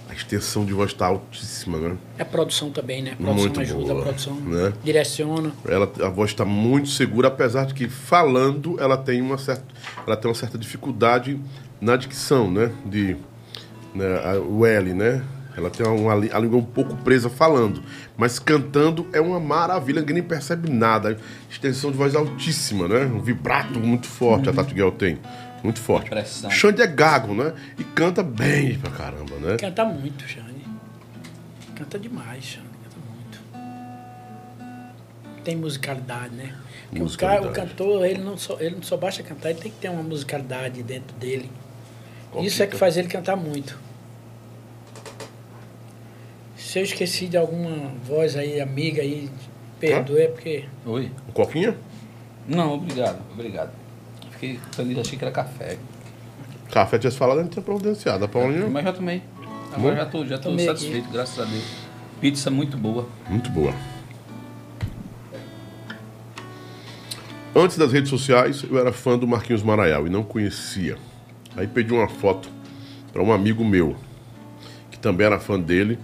A 0.07 0.13
extensão 0.13 0.63
de 0.63 0.71
voz 0.71 0.93
tá 0.93 1.07
altíssima, 1.07 1.77
né? 1.79 1.97
É 2.17 2.23
produção 2.23 2.69
também, 2.71 3.01
né? 3.01 3.11
Produção 3.15 3.35
Muito 3.35 3.59
ajuda, 3.59 3.87
boa, 3.93 3.99
a 3.99 4.03
produção 4.03 4.35
né? 4.35 4.71
direciona. 4.85 5.51
Ela, 5.67 5.91
a 6.01 6.09
voz 6.09 6.31
está 6.31 6.45
muito 6.45 6.87
segura, 6.87 7.27
apesar 7.27 7.65
de 7.65 7.73
que 7.73 7.89
falando 7.89 8.79
ela 8.79 8.95
tem 8.97 9.21
uma 9.21 9.37
certa, 9.37 9.65
ela 10.07 10.15
tem 10.15 10.29
uma 10.29 10.35
certa 10.35 10.57
dificuldade 10.57 11.37
na 11.81 11.97
dicção, 11.97 12.49
né? 12.49 12.71
De, 12.85 13.17
né, 13.93 14.05
a- 14.23 14.39
o 14.39 14.65
L, 14.65 14.93
né? 14.93 15.21
Ela 15.55 15.69
tem 15.69 15.85
uma, 15.85 16.13
a 16.13 16.39
língua 16.39 16.57
um 16.57 16.63
pouco 16.63 16.95
presa 16.97 17.29
falando, 17.29 17.83
mas 18.17 18.39
cantando 18.39 19.07
é 19.11 19.19
uma 19.19 19.39
maravilha, 19.39 19.99
ninguém 19.99 20.15
nem 20.15 20.23
percebe 20.23 20.69
nada. 20.69 21.17
Extensão 21.49 21.91
de 21.91 21.97
voz 21.97 22.15
altíssima, 22.15 22.87
né? 22.87 23.05
Um 23.05 23.19
vibrato 23.19 23.79
muito 23.79 24.07
forte 24.07 24.49
a 24.49 24.53
Tati 24.53 24.73
Guel 24.73 24.91
tem, 24.93 25.19
muito 25.63 25.79
forte. 25.81 26.09
Pressão. 26.09 26.49
Xande 26.49 26.81
é 26.81 26.87
gago, 26.87 27.33
né? 27.33 27.53
E 27.77 27.83
canta 27.83 28.23
bem 28.23 28.77
pra 28.79 28.91
caramba, 28.91 29.35
né? 29.37 29.57
Canta 29.57 29.83
muito, 29.83 30.23
Xande. 30.27 30.61
Canta 31.75 31.99
demais, 31.99 32.43
Xande. 32.43 32.67
Canta 32.83 32.97
muito. 33.11 33.39
Tem 35.43 35.55
musicalidade, 35.55 36.33
né? 36.35 36.53
Porque 36.89 37.03
O, 37.03 37.17
cara, 37.17 37.41
o 37.41 37.45
Musicalidade. 37.45 37.53
cantor, 37.69 38.05
ele 38.05 38.21
não, 38.21 38.37
só, 38.37 38.57
ele 38.59 38.75
não 38.75 38.83
só 38.83 38.95
basta 38.97 39.21
cantar, 39.23 39.49
ele 39.49 39.59
tem 39.59 39.71
que 39.71 39.77
ter 39.79 39.89
uma 39.89 40.03
musicalidade 40.03 40.81
dentro 40.83 41.15
dele. 41.17 41.49
Qual 42.31 42.43
Isso 42.43 42.57
que 42.57 42.63
é 42.63 42.65
que 42.67 42.71
tá? 42.73 42.77
faz 42.77 42.95
ele 42.97 43.07
cantar 43.07 43.35
muito. 43.35 43.77
Se 46.71 46.79
eu 46.79 46.83
esqueci 46.83 47.27
de 47.27 47.35
alguma 47.35 47.91
voz 48.01 48.37
aí, 48.37 48.61
amiga 48.61 49.01
aí, 49.01 49.29
perdoe, 49.77 50.21
é 50.21 50.27
porque. 50.29 50.63
Oi? 50.85 51.11
Um 51.27 51.31
coquinha? 51.33 51.75
Não, 52.47 52.75
obrigado, 52.75 53.19
obrigado. 53.33 53.71
Fiquei 54.31 54.57
feliz, 54.71 54.97
achei 54.97 55.19
que 55.19 55.25
era 55.25 55.33
café. 55.33 55.77
Café 56.71 56.97
tinha 56.97 57.11
falado, 57.11 57.41
gente 57.41 57.51
tinha 57.51 57.61
providenciado. 57.61 58.23
A 58.23 58.27
Paulinha, 58.29 58.69
Mas 58.69 58.85
já 58.85 58.93
tomei. 58.93 59.21
Agora 59.73 59.97
já 59.97 60.05
tô, 60.05 60.25
já 60.25 60.37
tô 60.37 60.49
Tomei 60.49 60.65
aqui. 60.69 60.79
satisfeito, 60.79 61.09
graças 61.11 61.39
a 61.39 61.43
Deus. 61.43 61.65
Pizza 62.21 62.49
muito 62.49 62.77
boa. 62.77 63.05
Muito 63.27 63.49
boa. 63.49 63.73
Antes 67.53 67.77
das 67.77 67.91
redes 67.91 68.09
sociais, 68.09 68.63
eu 68.63 68.79
era 68.79 68.93
fã 68.93 69.17
do 69.17 69.27
Marquinhos 69.27 69.61
Maraial 69.61 70.07
e 70.07 70.09
não 70.09 70.23
conhecia. 70.23 70.97
Aí 71.57 71.67
pedi 71.67 71.91
uma 71.91 72.07
foto 72.07 72.47
para 73.11 73.21
um 73.21 73.33
amigo 73.33 73.65
meu, 73.65 73.93
que 74.89 74.97
também 74.97 75.27
era 75.27 75.37
fã 75.37 75.59
dele, 75.59 75.99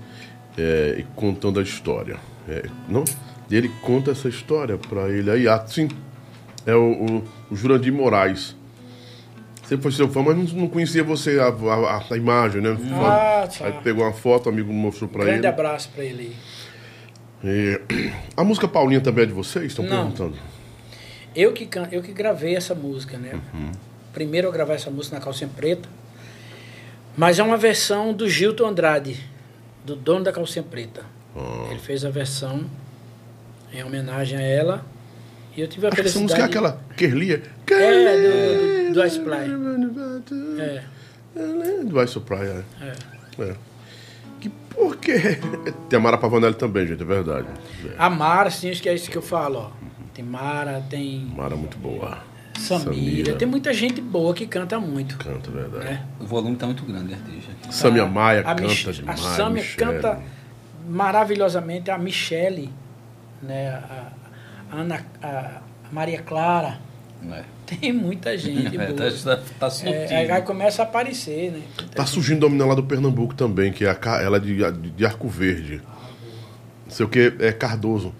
é, 0.58 0.96
e 1.00 1.04
contando 1.16 1.60
a 1.60 1.64
história. 1.64 2.18
É, 2.50 2.64
não? 2.88 3.04
E 3.50 3.56
ele 3.56 3.70
conta 3.82 4.12
essa 4.12 4.28
história 4.28 4.78
para 4.78 5.10
ele. 5.10 5.30
Aí, 5.32 5.48
ah, 5.48 5.64
sim, 5.68 5.88
é 6.66 6.76
o, 6.76 6.92
o, 6.92 7.24
o 7.52 7.56
Jurandir 7.56 7.94
Moraes. 7.94 8.56
Sempre 9.66 9.84
foi 9.84 9.92
seu 9.92 10.08
fã, 10.10 10.22
mas 10.24 10.36
não, 10.38 10.62
não 10.62 10.68
conhecia 10.70 11.04
você, 11.04 11.40
a, 11.40 11.48
a- 11.48 12.04
a 12.10 12.18
imagem, 12.18 12.62
né? 12.62 12.78
Ah, 12.94 13.48
tá. 13.48 13.66
Aí 13.66 13.74
pegou 13.84 14.04
uma 14.06 14.14
foto, 14.14 14.46
o 14.46 14.50
amigo 14.50 14.72
mostrou 14.72 15.10
para 15.10 15.24
Grande 15.26 15.40
ele. 15.40 15.48
abraço 15.48 15.90
pra 15.94 16.04
ele. 16.06 16.34
É, 17.44 17.82
a 18.36 18.44
música 18.44 18.68
Paulinha 18.68 19.02
também 19.02 19.24
é 19.24 19.28
de 19.28 19.34
vocês? 19.34 19.66
Estão 19.66 19.84
Não. 19.86 20.12
perguntando. 20.12 20.36
Eu 21.36 21.52
que, 21.54 21.66
can- 21.66 21.88
eu 21.92 22.02
que 22.02 22.12
gravei 22.14 22.56
essa 22.56 22.74
música, 22.74 23.18
né? 23.18 23.40
Primeiro 24.14 24.48
eu 24.48 24.52
gravei 24.52 24.76
essa 24.76 24.90
música 24.90 25.18
na 25.18 25.22
Calcinha 25.22 25.50
Preta. 25.56 25.88
Mas 27.16 27.38
é 27.38 27.44
uma 27.44 27.58
versão 27.58 28.14
do 28.14 28.28
Gilton 28.30 28.66
Andrade, 28.68 29.20
do 29.88 29.96
dono 29.96 30.26
da 30.26 30.34
Calcinha 30.34 30.64
Preta. 30.64 31.06
Ah. 31.34 31.68
Ele 31.72 31.80
fez 31.80 32.04
a 32.04 32.10
versão 32.10 32.66
em 33.72 33.82
homenagem 33.84 34.38
a 34.38 34.42
ela. 34.42 34.86
E 35.56 35.62
eu 35.62 35.68
tive 35.68 35.88
a 35.88 35.90
que 35.92 36.02
essa 36.02 36.20
música 36.20 36.42
é 36.42 36.44
aquela 36.44 36.80
Kerlia. 36.98 37.42
É, 37.72 38.88
do, 38.88 38.94
do, 38.94 38.94
do 38.96 39.06
Ice 39.06 39.20
Fly. 39.24 39.38
É, 40.60 41.84
Do 41.86 42.04
Ice 42.04 42.20
Praia. 42.20 42.66
é. 42.82 43.42
É. 43.42 43.56
Que 44.42 44.50
por 44.50 44.98
quê? 44.98 45.40
Tem 45.90 45.98
a 45.98 46.00
Mara 46.02 46.18
Pavanelli 46.18 46.56
também, 46.56 46.86
gente, 46.86 47.02
é 47.02 47.06
verdade. 47.06 47.48
É. 47.86 47.96
A 47.98 48.10
Mara, 48.10 48.52
sim, 48.52 48.70
acho 48.70 48.82
que 48.82 48.90
é 48.90 48.94
isso 48.94 49.10
que 49.10 49.18
eu 49.18 49.22
falo, 49.22 49.60
ó. 49.60 49.72
Tem 50.14 50.24
Mara, 50.26 50.84
tem 50.90 51.32
Mara 51.36 51.54
é 51.54 51.58
muito 51.58 51.78
boa. 51.78 52.18
Samira, 52.58 53.36
tem 53.36 53.48
muita 53.48 53.74
gente 53.74 54.02
boa 54.02 54.34
que 54.34 54.46
canta 54.48 54.80
muito. 54.80 55.18
Canta, 55.18 55.50
verdade. 55.52 55.86
Né? 55.86 56.06
O 56.20 56.26
volume 56.26 56.56
tá 56.56 56.66
muito 56.66 56.84
grande, 56.86 57.14
artista. 57.14 57.52
aqui. 57.52 57.76
Samia 57.76 58.06
Maia 58.06 58.42
a 58.42 58.44
canta 58.56 58.62
Mich- 58.64 58.92
demais. 58.94 59.20
A 59.26 59.36
Samia 59.36 59.62
Michele. 59.64 59.78
canta 59.94 60.20
maravilhosamente. 60.88 61.92
A 61.92 61.98
Michele, 61.98 62.70
né? 63.42 63.70
A, 63.70 64.08
a 64.72 64.76
Ana, 64.82 65.06
a 65.22 65.62
Maria 65.92 66.22
Clara. 66.22 66.80
É. 67.32 67.44
Tem 67.66 67.92
muita 67.92 68.38
gente 68.38 68.78
É, 68.80 68.88
boa. 68.94 69.12
tá, 69.12 69.38
tá, 69.60 69.70
tá. 69.70 69.90
É, 69.90 70.32
aí 70.32 70.42
começa 70.44 70.82
a 70.84 70.86
aparecer, 70.86 71.52
né? 71.52 71.62
Muita 71.78 71.96
Tá 71.96 72.04
gente. 72.04 72.14
surgindo 72.14 72.44
uma 72.44 72.50
menina 72.50 72.66
lá 72.68 72.76
do 72.76 72.84
Pernambuco 72.84 73.34
também, 73.34 73.72
que 73.72 73.86
é 73.86 73.90
a, 73.90 74.22
ela 74.22 74.38
é 74.38 74.40
de, 74.40 74.56
de, 74.72 74.92
de 74.92 75.06
Arco 75.06 75.28
Verde. 75.28 75.82
Não 76.86 76.92
sei 76.92 77.06
o 77.06 77.10
que, 77.10 77.34
é 77.40 77.52
Cardoso. 77.52 78.14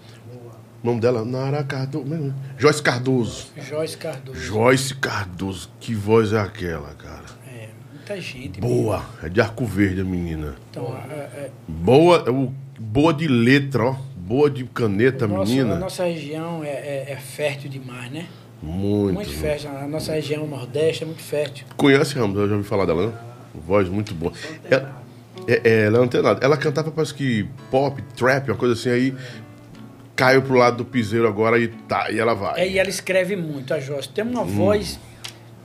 O 0.82 0.86
nome 0.86 1.00
dela? 1.00 1.24
Nara 1.24 1.64
Cardoso. 1.64 2.32
Joyce 2.56 2.82
Cardoso. 2.82 3.46
Joyce 3.56 3.96
Cardoso. 3.96 4.38
Joyce 4.40 4.94
Cardoso. 4.94 5.70
Que 5.80 5.94
voz 5.94 6.32
é 6.32 6.38
aquela, 6.40 6.90
cara? 6.94 7.24
É, 7.52 7.68
muita 7.92 8.20
gente. 8.20 8.60
Boa. 8.60 9.02
É 9.22 9.28
de 9.28 9.40
Arco 9.40 9.64
Verde 9.64 10.00
a 10.00 10.04
menina. 10.04 10.54
Então, 10.70 10.94
Boa, 11.66 12.24
é 12.26 12.30
o- 12.30 12.52
boa 12.78 13.12
de 13.12 13.26
letra, 13.26 13.84
ó. 13.84 13.96
Boa 14.16 14.50
de 14.50 14.64
caneta, 14.64 15.24
a, 15.24 15.28
nossa, 15.28 15.50
menina. 15.50 15.74
a 15.74 15.78
nossa 15.78 16.04
região 16.04 16.62
é, 16.62 16.68
é- 16.68 17.06
é 17.12 17.16
fértil 17.16 17.70
demais, 17.70 18.12
né? 18.12 18.26
Muito. 18.62 19.14
Muito 19.14 19.30
fértil. 19.32 19.70
A 19.70 19.86
nossa 19.88 20.12
região 20.12 20.46
Nordeste 20.46 21.02
é 21.02 21.06
muito 21.06 21.22
fértil. 21.22 21.66
Conhece, 21.76 22.14
Ramos? 22.14 22.36
Eu 22.38 22.48
já 22.48 22.54
ouvi 22.56 22.68
falar 22.68 22.84
dela, 22.84 23.06
né? 23.06 23.12
Voz 23.66 23.88
muito 23.88 24.14
boa. 24.14 24.32
Ela, 24.70 25.02
é, 25.46 25.60
é, 25.64 25.84
ela 25.86 25.98
é 25.98 26.02
antenada. 26.02 26.44
Ela 26.44 26.56
cantava, 26.58 26.90
parece 26.90 27.14
que 27.14 27.48
pop, 27.70 28.02
trap, 28.16 28.50
uma 28.50 28.56
coisa 28.56 28.74
assim, 28.74 28.90
aí 28.90 29.14
caiu 30.18 30.42
pro 30.42 30.56
lado 30.56 30.78
do 30.78 30.84
piseiro 30.84 31.28
agora 31.28 31.56
e 31.58 31.68
tá, 31.68 32.10
e 32.10 32.18
ela 32.18 32.34
vai. 32.34 32.60
É, 32.60 32.68
e 32.68 32.76
ela 32.78 32.90
escreve 32.90 33.36
muito, 33.36 33.72
a 33.72 33.78
Joyce. 33.78 34.08
Tem 34.08 34.24
Hum. 34.24 34.30
uma 34.32 34.44
voz 34.44 34.98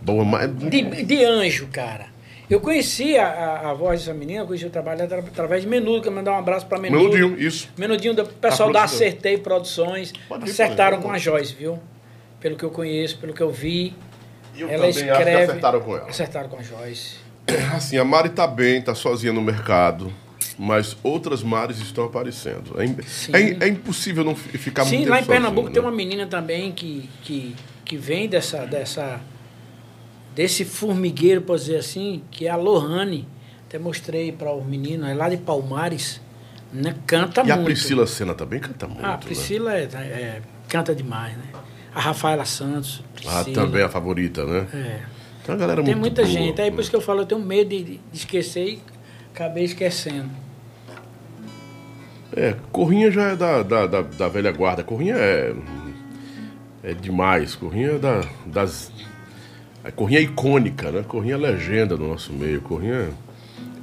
Boa, 0.01 0.23
mas. 0.23 0.55
de, 0.55 1.03
de 1.03 1.25
anjo, 1.25 1.67
cara. 1.71 2.13
Eu 2.49 2.59
conheci 2.59 3.17
a, 3.17 3.25
a, 3.27 3.71
a 3.71 3.73
voz 3.73 4.01
dessa 4.01 4.13
menina, 4.13 4.41
eu 4.41 4.45
conheci 4.45 4.65
o 4.65 4.69
trabalho 4.69 4.99
dela 4.99 5.21
atra- 5.21 5.29
através 5.31 5.63
de 5.63 5.67
Menudo, 5.67 6.01
que 6.03 6.07
eu 6.07 6.11
mandar 6.11 6.33
um 6.33 6.37
abraço 6.37 6.67
pra 6.67 6.77
Menudo. 6.77 7.09
Melodinho, 7.17 7.41
isso. 7.41 7.69
Menudinho 7.77 8.13
do 8.13 8.25
pessoal 8.25 8.71
da. 8.71 8.83
Acertei 8.83 9.37
Produções. 9.39 10.13
Pode 10.29 10.43
acertaram 10.49 11.01
com 11.01 11.09
a 11.09 11.17
Joyce, 11.17 11.55
viu? 11.55 11.79
Pelo 12.39 12.55
que 12.55 12.63
eu 12.63 12.69
conheço, 12.69 13.17
pelo 13.17 13.33
que 13.33 13.41
eu 13.41 13.49
vi. 13.49 13.95
Eu 14.55 14.69
ela 14.69 14.87
escreve. 14.87 15.31
acertaram 15.43 15.79
com 15.81 15.97
ela. 15.97 16.09
Acertaram 16.09 16.49
com 16.49 16.57
a 16.57 16.61
Joyce. 16.61 17.15
Assim, 17.75 17.97
a 17.97 18.03
Mari 18.05 18.29
tá 18.29 18.45
bem, 18.45 18.81
tá 18.81 18.93
sozinha 18.93 19.33
no 19.33 19.41
mercado. 19.41 20.13
Mas 20.57 20.95
outras 21.03 21.41
Mares 21.43 21.79
estão 21.79 22.05
aparecendo. 22.05 22.79
É, 22.81 22.87
Sim. 23.03 23.31
é, 23.33 23.65
é 23.65 23.67
impossível 23.67 24.23
não 24.23 24.35
fi- 24.35 24.57
ficar 24.57 24.83
muito 24.83 24.91
Sim, 24.91 24.99
tempo 24.99 25.09
lá 25.11 25.19
em 25.21 25.25
Pernambuco 25.25 25.67
sozinho, 25.67 25.73
tem 25.73 25.81
né? 25.83 25.89
uma 25.89 25.95
menina 25.95 26.25
também 26.27 26.71
que, 26.71 27.09
que, 27.23 27.55
que 27.85 27.97
vem 27.97 28.27
dessa, 28.29 28.65
dessa 28.65 29.19
desse 30.35 30.65
formigueiro, 30.65 31.41
por 31.41 31.57
dizer 31.57 31.77
assim, 31.77 32.23
que 32.31 32.47
é 32.47 32.49
a 32.49 32.55
Lohane. 32.55 33.27
Até 33.67 33.79
mostrei 33.79 34.31
para 34.31 34.53
os 34.53 34.65
meninos, 34.65 35.07
é 35.09 35.13
lá 35.15 35.29
de 35.29 35.37
Palmares, 35.37 36.21
né? 36.71 36.95
Canta 37.07 37.41
E 37.43 37.51
a 37.51 37.55
muito. 37.55 37.65
Priscila 37.65 38.05
Senna 38.05 38.33
também 38.35 38.59
canta 38.59 38.87
muito. 38.87 39.03
Ah, 39.03 39.09
a 39.09 39.11
né? 39.13 39.17
Priscila 39.17 39.73
é, 39.73 39.83
é- 39.83 40.41
canta 40.67 40.93
demais, 40.93 41.35
né? 41.35 41.45
A 41.93 41.99
Rafaela 41.99 42.45
Santos, 42.45 43.03
Priscila. 43.15 43.41
Ah, 43.41 43.45
também 43.45 43.81
a 43.83 43.89
favorita, 43.89 44.45
né? 44.45 44.67
É. 44.73 44.99
Tem 45.43 45.53
uma 45.53 45.57
galera 45.57 45.83
Tem 45.83 45.95
muito 45.95 45.99
muita 46.01 46.21
boa, 46.21 46.31
gente. 46.33 46.61
Aí 46.61 46.69
né? 46.69 46.75
por 46.75 46.81
isso 46.81 46.89
que 46.89 46.95
eu 46.95 47.01
falo, 47.01 47.21
eu 47.21 47.25
tenho 47.25 47.41
medo 47.41 47.69
de, 47.69 47.83
de 47.83 47.99
esquecer 48.13 48.65
e 48.67 48.81
acabei 49.33 49.63
esquecendo. 49.63 50.29
É, 52.35 52.55
Corrinha 52.71 53.11
já 53.11 53.29
é 53.29 53.35
da, 53.35 53.63
da, 53.63 53.87
da, 53.87 54.01
da 54.01 54.27
velha 54.27 54.51
guarda. 54.51 54.83
Corrinha 54.83 55.15
é. 55.15 55.53
É 56.83 56.93
demais. 56.93 57.55
Corrinha 57.55 57.91
é 57.91 57.97
da, 57.97 58.21
das. 58.45 58.91
A 59.83 59.91
Corrinha 59.91 60.19
é 60.19 60.23
icônica, 60.23 60.91
né? 60.91 61.03
Corrinha 61.07 61.35
é 61.35 61.37
legenda 61.37 61.97
do 61.97 62.07
nosso 62.07 62.31
meio. 62.31 62.61
Corrinha 62.61 63.09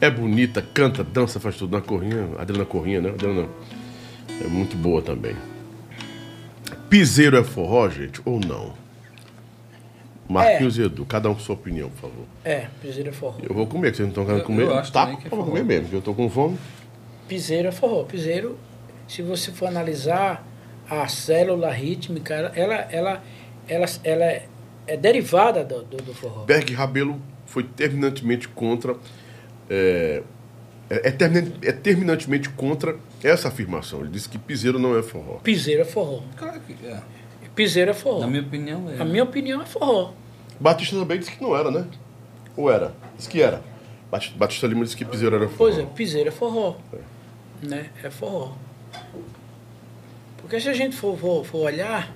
é 0.01 0.11
bonita, 0.11 0.63
canta, 0.63 1.05
dança, 1.05 1.39
faz 1.39 1.57
tudo. 1.57 1.77
Na 1.77 1.83
Corrinha, 1.83 2.29
Adriana 2.39 2.65
Corrinha, 2.65 3.01
né? 3.01 3.11
Adriana 3.11 3.49
é 4.43 4.49
muito 4.49 4.77
boa 4.77 5.03
também. 5.03 5.37
Piseiro 6.89 7.37
é 7.37 7.45
forró, 7.45 7.89
gente? 7.89 8.21
Ou 8.25 8.41
não? 8.41 8.80
Marquinhos 10.31 10.79
é. 10.79 10.83
e 10.83 10.85
Edu, 10.87 11.05
cada 11.05 11.29
um 11.29 11.35
com 11.35 11.41
sua 11.41 11.57
opinião, 11.57 11.91
por 11.91 12.03
favor. 12.03 12.25
É, 12.45 12.69
piseiro 12.81 13.09
é 13.09 13.13
forró. 13.13 13.39
Eu 13.43 13.55
vou 13.55 13.67
comer, 13.67 13.95
vocês 13.95 14.01
não 14.01 14.09
estão 14.09 14.25
querendo 14.25 14.45
comer. 14.45 14.63
Eu 14.63 14.79
acho 14.79 14.93
tá, 14.93 15.07
que 15.17 15.27
é 15.27 15.27
eu 15.27 15.37
vou 15.37 15.45
comer 15.47 15.65
mesmo, 15.65 15.83
porque 15.85 15.97
eu 15.97 16.03
tô 16.03 16.15
com 16.15 16.31
fome. 16.31 16.57
Piseiro 17.27 17.69
é 17.69 17.73
forró. 17.73 18.05
Piseiro, 18.05 18.57
se 19.09 19.23
você 19.23 19.51
for 19.51 19.67
analisar 19.67 20.47
a 20.89 21.09
célula 21.09 21.71
rítmica, 21.71 22.35
ela, 22.35 22.53
ela, 22.55 22.75
ela, 22.91 23.23
ela, 23.69 23.87
ela 24.05 24.25
é, 24.25 24.47
é 24.87 24.97
derivada 24.97 25.65
do, 25.65 25.83
do, 25.83 25.97
do 25.97 26.15
forró. 26.15 26.45
Berg 26.45 26.73
Rabelo 26.75 27.21
foi 27.47 27.65
terminantemente 27.65 28.49
contra. 28.49 28.97
É, 29.69 30.23
é, 30.89 31.09
é 31.09 31.69
é 31.69 31.73
terminantemente 31.73 32.49
contra 32.51 32.97
essa 33.23 33.49
afirmação. 33.49 34.01
Ele 34.01 34.11
disse 34.11 34.29
que 34.29 34.39
piseiro 34.39 34.79
não 34.79 34.97
é 34.97 35.03
forró. 35.03 35.39
Piseiro 35.43 35.83
é 35.83 35.85
forró. 35.85 36.23
Claro 36.37 36.61
que 36.61 36.75
é. 36.87 37.01
Piseiro 37.55 37.91
é 37.91 37.95
forró. 37.95 38.21
Na 38.21 38.27
minha 38.27 38.43
opinião, 38.43 38.91
é. 38.91 39.01
A 39.01 39.05
minha 39.05 39.25
opinião 39.25 39.61
é 39.61 39.67
forró. 39.67 40.13
Batista 40.59 40.97
também 40.97 41.19
disse 41.19 41.33
que 41.33 41.43
não 41.43 41.57
era, 41.57 41.71
né? 41.71 41.87
Ou 42.57 42.71
era? 42.71 42.95
Disse 43.17 43.29
que 43.29 43.43
era. 43.43 43.63
Batista, 44.37 44.67
Lima 44.67 44.85
disse 44.85 44.97
que 44.97 45.05
piseiro 45.05 45.37
era 45.37 45.47
forró. 45.47 45.57
Pois 45.59 45.79
é, 45.79 45.87
piseiro 45.87 46.29
é 46.29 46.33
forró. 46.33 46.77
Né? 47.63 47.91
É 48.03 48.11
forró. 48.11 48.53
Porque 50.39 50.61
se 50.61 50.69
a 50.69 50.75
gente 50.75 50.97
for, 50.97 51.17
for, 51.17 51.45
for 51.45 51.59
olhar, 51.67 52.13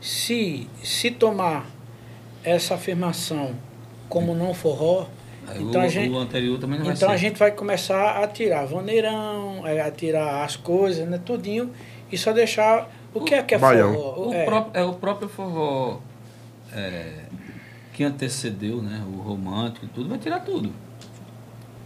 se, 0.00 0.66
se 0.82 1.10
tomar 1.10 1.66
essa 2.42 2.74
afirmação 2.74 3.54
como 4.08 4.34
não 4.34 4.54
forró, 4.54 5.06
Aí 5.46 5.62
então 5.62 5.82
o, 5.82 5.84
a 5.84 5.88
gente, 5.88 6.10
o 6.10 6.18
anterior 6.18 6.58
também 6.58 6.78
não 6.78 6.86
vai 6.86 6.94
então 6.94 7.08
ser. 7.08 7.14
a 7.14 7.16
gente 7.18 7.38
vai 7.38 7.50
começar 7.52 8.22
a 8.22 8.26
tirar 8.26 8.64
vaneirão, 8.64 9.66
é, 9.66 9.80
a 9.80 9.90
tirar 9.90 10.44
as 10.44 10.56
coisas, 10.56 11.06
né? 11.08 11.20
Tudinho, 11.24 11.70
e 12.10 12.16
só 12.16 12.32
deixar 12.32 12.90
o 13.14 13.20
que 13.24 13.34
é 13.34 13.42
que 13.42 13.54
é 13.54 13.58
Baião. 13.58 13.94
forró. 13.94 14.28
O 14.28 14.34
é, 14.34 14.44
próprio, 14.44 14.80
é 14.80 14.84
o 14.84 14.92
próprio 14.94 15.28
forró 15.28 15.98
é, 16.72 17.24
que 17.92 18.04
antecedeu, 18.04 18.80
né? 18.82 19.04
O 19.06 19.20
romântico 19.20 19.86
e 19.86 19.88
tudo, 19.88 20.08
vai 20.08 20.18
tirar 20.18 20.40
tudo. 20.40 20.72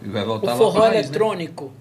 E 0.01 0.07
vai 0.09 0.23
voltar 0.23 0.47
o 0.47 0.49
lá 0.51 0.57
forró 0.57 0.87
né? 0.89 0.97
eletrônico, 0.99 1.71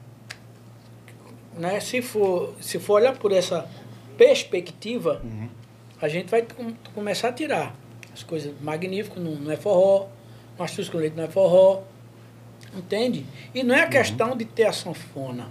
né? 1.57 1.81
Se 1.81 2.03
for, 2.03 2.55
se 2.61 2.79
for 2.79 2.95
olhar 2.95 3.17
por 3.17 3.33
essa 3.33 3.69
perspectiva, 4.17 5.21
Uhum. 5.23 5.49
a 6.01 6.09
gente 6.09 6.31
vai 6.31 6.43
com- 6.43 6.73
começar 6.95 7.29
a 7.29 7.33
tirar 7.33 7.75
as 8.13 8.23
coisas 8.23 8.53
magníficas, 8.61 9.23
não, 9.23 9.33
não 9.33 9.51
é 9.53 9.57
forró, 9.57 10.07
Mastros 10.59 10.89
com 10.89 10.97
leite 10.97 11.15
não 11.15 11.25
é 11.25 11.29
forró, 11.29 11.83
entende? 12.75 13.27
E 13.55 13.63
não 13.63 13.75
é 13.75 13.81
Uhum. 13.81 13.85
a 13.85 13.89
questão 13.89 14.37
de 14.37 14.47
ter 14.47 14.65
a 14.65 14.73
sanfona. 14.73 15.49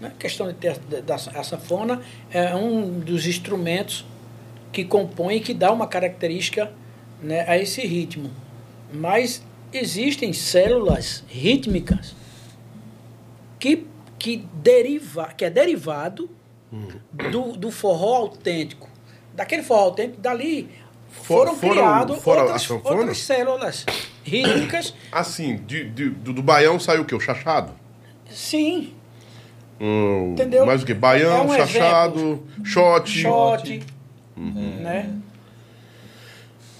Não 0.00 0.08
é 0.08 0.12
questão 0.18 0.48
de 0.48 0.54
ter 0.54 0.68
a, 0.68 1.00
da, 1.02 1.14
a 1.14 1.42
sanfona, 1.44 2.00
é 2.30 2.54
um 2.56 3.00
dos 3.00 3.26
instrumentos 3.26 4.04
que 4.72 4.84
compõe 4.84 5.36
e 5.36 5.40
que 5.40 5.52
dá 5.52 5.70
uma 5.72 5.86
característica 5.86 6.72
né, 7.22 7.44
a 7.46 7.58
esse 7.58 7.82
ritmo. 7.86 8.30
Mas 8.92 9.42
existem 9.72 10.32
células 10.32 11.22
rítmicas 11.28 12.14
que, 13.58 13.86
que, 14.18 14.44
deriva, 14.54 15.26
que 15.36 15.44
é 15.44 15.50
derivado 15.50 16.30
do, 17.30 17.52
do 17.52 17.70
forró 17.70 18.14
autêntico. 18.16 18.88
Daquele 19.34 19.62
forró 19.62 19.82
autêntico, 19.84 20.20
dali 20.20 20.68
For- 21.10 21.24
foram 21.48 21.56
foram- 21.56 21.72
criadas 21.74 22.26
a 22.26 22.30
outras, 22.30 22.70
outras 22.70 23.18
células 23.18 23.86
rítmicas. 24.24 24.94
Assim, 25.10 25.56
de, 25.56 25.88
de- 25.90 26.10
do, 26.10 26.32
do 26.32 26.42
baião 26.42 26.78
saiu 26.78 27.02
o 27.02 27.04
quê? 27.04 27.14
O 27.14 27.20
chachado? 27.20 27.72
Sim, 28.30 28.94
Hum, 29.80 30.32
Entendeu? 30.32 30.66
Mais 30.66 30.82
o 30.82 30.86
quê? 30.86 30.92
Baião, 30.94 31.32
É 31.38 31.40
um 31.42 31.54
chachado, 31.56 32.42
shot. 32.64 33.08
shot, 33.10 33.82
Uhum. 34.36 34.76
né? 34.82 35.10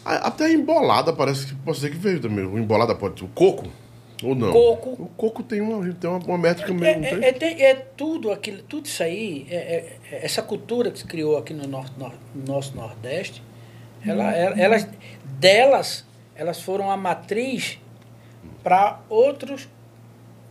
Até 0.04 0.46
a 0.46 0.52
embolada 0.52 1.12
parece 1.12 1.46
que 1.46 1.54
pode 1.54 1.78
ser 1.78 1.90
que 1.90 1.96
veio 1.96 2.20
também. 2.20 2.44
O 2.44 2.58
embolada 2.58 2.94
pode 2.94 3.18
ser 3.20 3.24
o 3.24 3.28
coco? 3.28 3.66
Ou 4.22 4.34
não? 4.34 4.52
Coco. 4.52 4.90
O 5.02 5.06
coco 5.16 5.42
tem 5.42 5.60
uma, 5.60 5.90
tem 5.94 6.10
uma, 6.10 6.18
uma 6.18 6.38
métrica 6.38 6.72
meio. 6.74 6.98
não 6.98 7.06
É, 7.06 7.10
tem? 7.10 7.24
é, 7.24 7.28
é, 7.28 7.32
tem- 7.32 7.62
é 7.62 7.74
tudo 7.74 8.30
aquilo, 8.30 8.62
tudo 8.62 8.84
isso 8.86 9.02
aí, 9.02 9.46
é- 9.50 9.54
é- 9.56 9.98
é 10.16 10.24
essa 10.24 10.42
cultura 10.42 10.90
que 10.90 10.98
se 10.98 11.04
criou 11.06 11.38
aqui 11.38 11.54
no, 11.54 11.66
nor- 11.66 11.90
nor- 11.96 12.12
no 12.34 12.52
nosso 12.52 12.76
Nordeste, 12.76 13.42
ela, 14.06 14.30
ela- 14.34 14.58
elas, 14.60 14.86
delas, 15.24 16.04
elas 16.34 16.60
foram 16.60 16.90
a 16.90 16.96
matriz 16.98 17.78
para 18.62 19.00
outros 19.08 19.68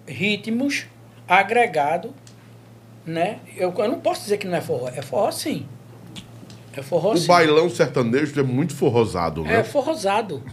ritmos 0.07 0.85
agregados, 1.27 2.11
né? 3.09 3.39
Eu, 3.55 3.73
eu 3.77 3.87
não 3.89 3.99
posso 3.99 4.21
dizer 4.21 4.37
que 4.37 4.47
não 4.47 4.55
é 4.57 4.61
forró, 4.61 4.87
é 4.89 5.01
forró 5.01 5.31
sim. 5.31 5.65
É 6.73 6.81
forró 6.81 7.13
o 7.13 7.17
sim. 7.17 7.27
bailão 7.27 7.69
sertanejo 7.69 8.39
é 8.39 8.43
muito 8.43 8.75
forrosado, 8.75 9.43
né? 9.43 9.59
É 9.59 9.63
forrosado, 9.63 10.43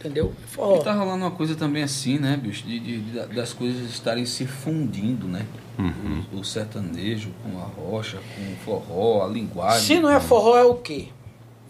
entendeu? 0.00 0.32
É 0.42 0.46
forró. 0.48 0.76
E 0.80 0.84
tá 0.84 0.92
rolando 0.94 1.24
uma 1.24 1.30
coisa 1.30 1.54
também 1.54 1.82
assim, 1.82 2.18
né, 2.18 2.36
bicho? 2.42 2.66
De, 2.66 2.78
de- 2.80 3.00
de- 3.00 3.26
das 3.34 3.52
coisas 3.52 3.90
estarem 3.90 4.24
se 4.26 4.46
fundindo, 4.46 5.28
né? 5.28 5.44
Uhum. 5.78 6.24
O, 6.32 6.36
o 6.40 6.44
sertanejo 6.44 7.30
com 7.42 7.58
a 7.58 7.64
rocha, 7.64 8.18
com 8.34 8.42
o 8.52 8.56
forró, 8.64 9.24
a 9.24 9.28
linguagem. 9.28 9.80
Se 9.96 10.00
não 10.00 10.10
é 10.10 10.18
forró, 10.20 10.56
é 10.56 10.64
o 10.64 10.74
quê? 10.76 11.08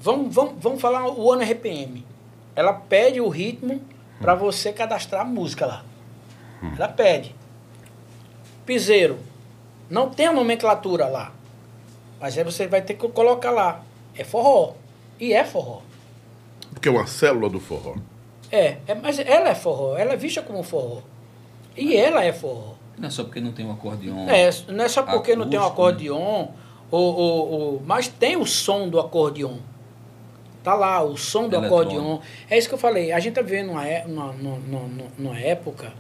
Vamos, 0.01 0.35
vamos, 0.35 0.55
vamos 0.61 0.81
falar 0.81 1.09
o 1.09 1.33
ano 1.33 1.43
RPM. 1.43 2.05
Ela 2.55 2.73
pede 2.73 3.21
o 3.21 3.29
ritmo 3.29 3.81
para 4.21 4.35
você 4.35 4.73
cadastrar 4.73 5.23
a 5.23 5.25
música 5.25 5.67
lá. 5.67 5.85
Ela 6.77 6.89
pede. 6.89 7.35
Piseiro. 8.65 9.19
Não 9.93 10.09
tem 10.09 10.27
a 10.27 10.33
nomenclatura 10.33 11.07
lá. 11.07 11.33
Mas 12.19 12.39
aí 12.39 12.43
você 12.45 12.67
vai 12.67 12.81
ter 12.81 12.95
que 12.95 13.07
colocar 13.09 13.51
lá. 13.51 13.83
É 14.17 14.25
forró. 14.25 14.73
E 15.21 15.35
é 15.35 15.45
forró. 15.45 15.83
Porque 16.73 16.89
é 16.89 16.91
uma 16.93 17.07
célula 17.07 17.51
do 17.51 17.61
forró. 17.61 17.97
É, 18.51 18.79
é, 18.87 18.95
mas 18.95 19.19
ela 19.19 19.51
é 19.51 19.55
forró. 19.55 19.95
Ela 19.99 20.15
é 20.15 20.17
vista 20.17 20.41
como 20.41 20.63
forró. 20.63 21.03
E 21.77 21.95
ela 21.95 22.25
é 22.25 22.33
forró. 22.33 22.73
Não 22.97 23.09
é 23.09 23.11
só 23.11 23.23
porque 23.25 23.39
não 23.43 23.53
tem 23.53 23.67
um 23.67 23.73
acordeon. 23.73 24.27
É, 24.31 24.49
não 24.69 24.85
é 24.85 24.89
só 24.89 25.03
porque 25.03 25.37
não 25.37 25.47
tem 25.51 25.59
um 25.61 25.63
acústico, 25.63 25.83
né? 25.83 25.89
acordeon, 26.17 26.49
ou, 26.91 27.15
ou, 27.15 27.51
ou- 27.51 27.83
mas 27.85 28.09
tem 28.09 28.37
o 28.37 28.47
som 28.47 28.89
do 28.89 28.99
acordeon. 28.99 29.57
Tá 30.65 30.75
lá, 30.75 31.03
o 31.03 31.19
som 31.19 31.49
do 31.51 31.57
Eletrônico. 31.57 31.97
acordeon. 31.99 32.19
É 32.49 32.57
isso 32.57 32.69
que 32.69 32.75
eu 32.75 32.79
falei. 32.79 33.13
A 33.13 33.21
gente 33.21 33.35
tá 33.35 33.43
vivendo 33.43 33.73
uma, 33.73 33.87
é- 33.87 34.05
uma, 34.07 34.31
uma, 34.31 34.55
uma, 34.55 35.05
uma 35.19 35.39
época 35.39 35.93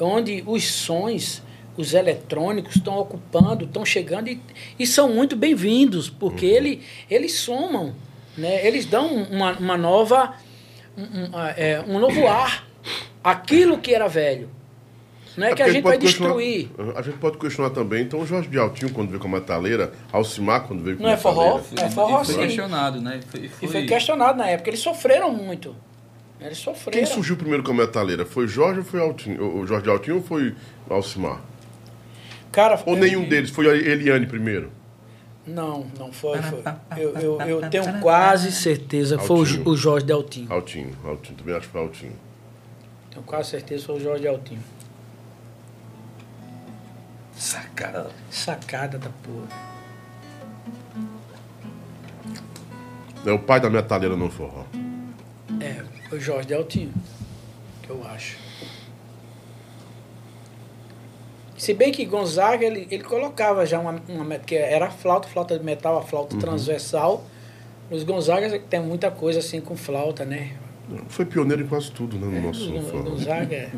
onde 0.00 0.42
os 0.46 0.70
sons, 0.70 1.42
os 1.76 1.92
eletrônicos 1.94 2.76
estão 2.76 2.96
ocupando, 2.98 3.64
estão 3.64 3.84
chegando 3.84 4.28
e, 4.28 4.40
e 4.78 4.86
são 4.86 5.08
muito 5.12 5.36
bem-vindos, 5.36 6.08
porque 6.08 6.46
ele, 6.46 6.82
eles 7.10 7.32
somam, 7.34 7.94
né? 8.36 8.66
eles 8.66 8.86
dão 8.86 9.06
uma, 9.14 9.52
uma 9.52 9.76
nova, 9.76 10.34
um, 10.96 11.02
um, 11.02 11.38
é, 11.56 11.82
um 11.86 11.98
novo 11.98 12.26
ar 12.26 12.66
aquilo 13.22 13.78
que 13.78 13.94
era 13.94 14.08
velho. 14.08 14.48
Não 15.36 15.48
é, 15.48 15.54
que 15.54 15.62
a 15.62 15.68
gente 15.70 15.82
vai 15.82 15.92
pode 15.92 16.06
questionar- 16.06 16.34
destruir. 16.34 16.70
A 16.96 17.02
gente 17.02 17.18
pode 17.18 17.36
questionar 17.36 17.68
também. 17.68 18.02
Então, 18.04 18.20
o 18.20 18.26
Jorge 18.26 18.48
de 18.48 18.56
Altinho, 18.58 18.90
quando 18.94 19.08
veio 19.10 19.20
com 19.20 19.28
a 19.28 19.32
metaleira, 19.32 19.92
Alcimar, 20.10 20.62
quando 20.66 20.82
veio 20.82 20.96
com 20.96 21.02
Não 21.02 21.10
a 21.10 21.12
é 21.12 21.16
forró? 21.18 21.56
metaleira. 21.58 21.64
Foi, 21.76 21.84
É 21.84 21.90
forró, 21.90 22.22
e 22.22 22.24
foi 22.24 22.34
sim. 22.34 22.40
questionado, 22.40 23.00
né? 23.02 23.20
E 23.22 23.26
foi, 23.30 23.40
E 23.44 23.48
foi- 23.50 23.68
foi 23.68 23.84
questionado 23.86 24.38
na 24.38 24.48
época. 24.48 24.70
Eles 24.70 24.80
sofreram 24.80 25.30
muito. 25.34 25.76
Eles 26.40 26.56
sofreram. 26.56 26.92
Quem 26.98 27.04
surgiu 27.06 27.36
primeiro 27.36 27.62
com 27.62 27.72
a 27.72 27.74
metaleira? 27.74 28.24
Foi 28.24 28.48
Jorge 28.48 28.78
ou 28.78 28.84
foi 28.86 28.98
Altinho? 28.98 29.58
O 29.58 29.66
Jorge 29.66 29.84
de 29.84 29.90
Altinho 29.90 30.16
ou 30.16 30.22
foi 30.22 30.54
Alcimar? 30.88 31.42
Cara, 32.56 32.82
Ou 32.86 32.94
eu- 32.94 33.00
nenhum 33.00 33.28
deles? 33.28 33.50
Foi 33.50 33.68
a 33.70 33.74
Eliane 33.76 34.26
primeiro? 34.26 34.72
Não, 35.46 35.86
não 35.98 36.10
foi. 36.10 36.38
foi. 36.40 36.62
Eu, 36.96 37.10
eu, 37.18 37.40
eu 37.42 37.60
tenho 37.70 38.00
quase 38.00 38.50
certeza 38.50 39.18
que 39.18 39.24
foi 39.26 39.36
o, 39.36 39.38
Altinho. 39.40 39.62
Jo- 39.64 39.70
o 39.70 39.76
Jorge 39.76 40.06
Deltinho. 40.06 40.50
Altinho. 40.52 40.96
Altinho. 41.04 41.36
Também 41.38 41.54
acho 41.54 41.66
que 41.66 41.72
foi 41.72 41.80
Altinho. 41.82 42.16
Tenho 43.10 43.22
quase 43.24 43.50
certeza 43.50 43.80
que 43.82 43.86
foi 43.86 43.96
o 43.96 44.00
Jorge 44.00 44.22
Deltinho. 44.22 44.62
Sacada. 47.36 48.10
Sacada 48.30 48.98
da 48.98 49.10
porra. 49.22 49.66
É 53.26 53.32
o 53.32 53.38
pai 53.38 53.60
da 53.60 53.68
metaleira 53.68 54.16
no 54.16 54.30
forró. 54.30 54.64
É, 55.60 55.82
foi 56.08 56.16
o 56.16 56.20
Jorge 56.20 56.48
Deltinho. 56.48 56.92
Que 57.82 57.90
eu 57.90 58.02
acho. 58.06 58.38
Se 61.56 61.72
bem 61.72 61.90
que 61.90 62.04
Gonzaga, 62.04 62.64
ele, 62.66 62.86
ele 62.90 63.02
colocava 63.02 63.64
já 63.64 63.78
uma, 63.80 64.00
uma 64.08 64.38
que 64.38 64.54
era 64.54 64.86
a 64.86 64.90
flauta, 64.90 65.26
flauta 65.28 65.58
de 65.58 65.64
metal, 65.64 65.98
a 65.98 66.02
flauta 66.02 66.36
transversal. 66.36 67.24
Os 67.90 68.02
Gonzaga 68.04 68.58
tem 68.58 68.80
muita 68.80 69.10
coisa 69.10 69.38
assim 69.38 69.60
com 69.60 69.76
flauta, 69.76 70.24
né? 70.24 70.52
Foi 71.08 71.24
pioneiro 71.24 71.62
em 71.62 71.66
quase 71.66 71.90
tudo, 71.90 72.16
né, 72.18 72.26
no 72.40 72.46
nosso 72.48 72.70
Gon- 72.70 72.82
forró. 72.82 73.02
Gonzaga 73.10 73.54
é. 73.56 73.70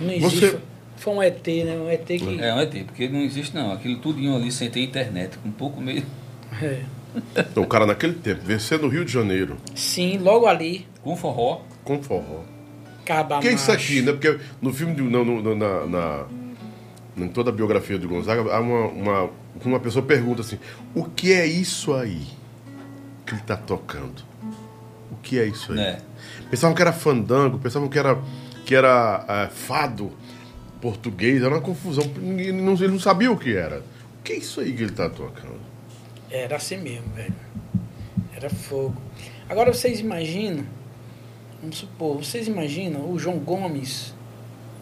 Não 0.00 0.12
existe. 0.12 0.40
Você- 0.50 0.58
Foi 0.96 1.12
um 1.14 1.22
ET, 1.22 1.46
né? 1.64 1.76
Um 1.76 1.90
ET 1.90 2.06
que. 2.06 2.40
É, 2.40 2.54
um 2.54 2.60
ET, 2.60 2.84
porque 2.84 3.08
não 3.08 3.20
existe 3.20 3.54
não. 3.54 3.72
Aquilo 3.72 3.98
tudinho 4.00 4.34
ali 4.34 4.50
sem 4.50 4.70
ter 4.70 4.80
internet, 4.82 5.36
com 5.38 5.48
um 5.48 5.52
pouco 5.52 5.80
meio. 5.80 6.02
É. 6.62 6.82
Então, 7.36 7.62
o 7.62 7.66
cara 7.66 7.86
naquele 7.86 8.14
tempo, 8.14 8.40
vencendo 8.44 8.84
o 8.84 8.88
Rio 8.88 9.04
de 9.04 9.12
Janeiro, 9.12 9.56
Sim, 9.74 10.18
logo 10.18 10.46
ali. 10.46 10.86
Com 11.02 11.14
forró. 11.16 11.60
com 11.84 12.02
forró. 12.02 12.40
Caba 13.06 13.38
O 13.38 13.40
que 13.40 13.48
é 13.48 13.52
isso 13.52 13.70
macho. 13.70 13.84
aqui, 13.84 14.02
né? 14.02 14.12
Porque 14.12 14.38
no 14.60 14.72
filme, 14.74 14.94
de, 14.94 15.00
no, 15.02 15.24
no- 15.24 15.54
na, 15.54 15.86
na- 15.86 16.26
em 17.16 17.28
toda 17.28 17.48
a 17.50 17.52
biografia 17.52 17.98
do 17.98 18.06
Gonzaga, 18.08 18.42
há 18.54 18.60
uma, 18.60 18.86
uma, 18.88 19.30
uma 19.64 19.80
pessoa 19.80 20.04
pergunta 20.04 20.42
assim, 20.42 20.58
o 20.94 21.04
que 21.04 21.32
é 21.32 21.46
isso 21.46 21.94
aí? 21.94 22.22
que 23.24 23.32
ele 23.34 23.40
tá 23.42 23.56
tocando? 23.56 24.22
O 25.10 25.16
que 25.22 25.38
é 25.38 25.46
isso 25.46 25.72
aí? 25.72 25.78
É. 25.80 25.98
Pensavam 26.50 26.76
que 26.76 26.82
era 26.82 26.92
fandango, 26.92 27.58
pensavam 27.58 27.88
que 27.88 27.98
era, 27.98 28.18
que 28.64 28.74
era 28.74 29.24
é, 29.28 29.46
fado 29.48 30.12
português, 30.80 31.42
era 31.42 31.54
uma 31.54 31.60
confusão. 31.60 32.04
Ele 32.22 32.52
não, 32.52 32.74
ele 32.74 32.88
não 32.88 33.00
sabia 33.00 33.32
o 33.32 33.36
que 33.36 33.56
era. 33.56 33.78
O 34.20 34.22
que 34.22 34.32
é 34.32 34.36
isso 34.36 34.60
aí 34.60 34.72
que 34.72 34.82
ele 34.82 34.92
tá 34.92 35.08
tocando? 35.08 35.58
Era 36.30 36.56
assim 36.56 36.76
mesmo, 36.76 37.08
velho. 37.14 37.34
Era 38.36 38.50
fogo. 38.50 38.94
Agora 39.48 39.72
vocês 39.72 39.98
imaginam, 40.00 40.64
vamos 41.66 41.78
supor, 41.78 42.16
vocês 42.18 42.46
imaginam 42.46 43.10
o 43.10 43.18
João 43.18 43.40
Gomes, 43.40 44.14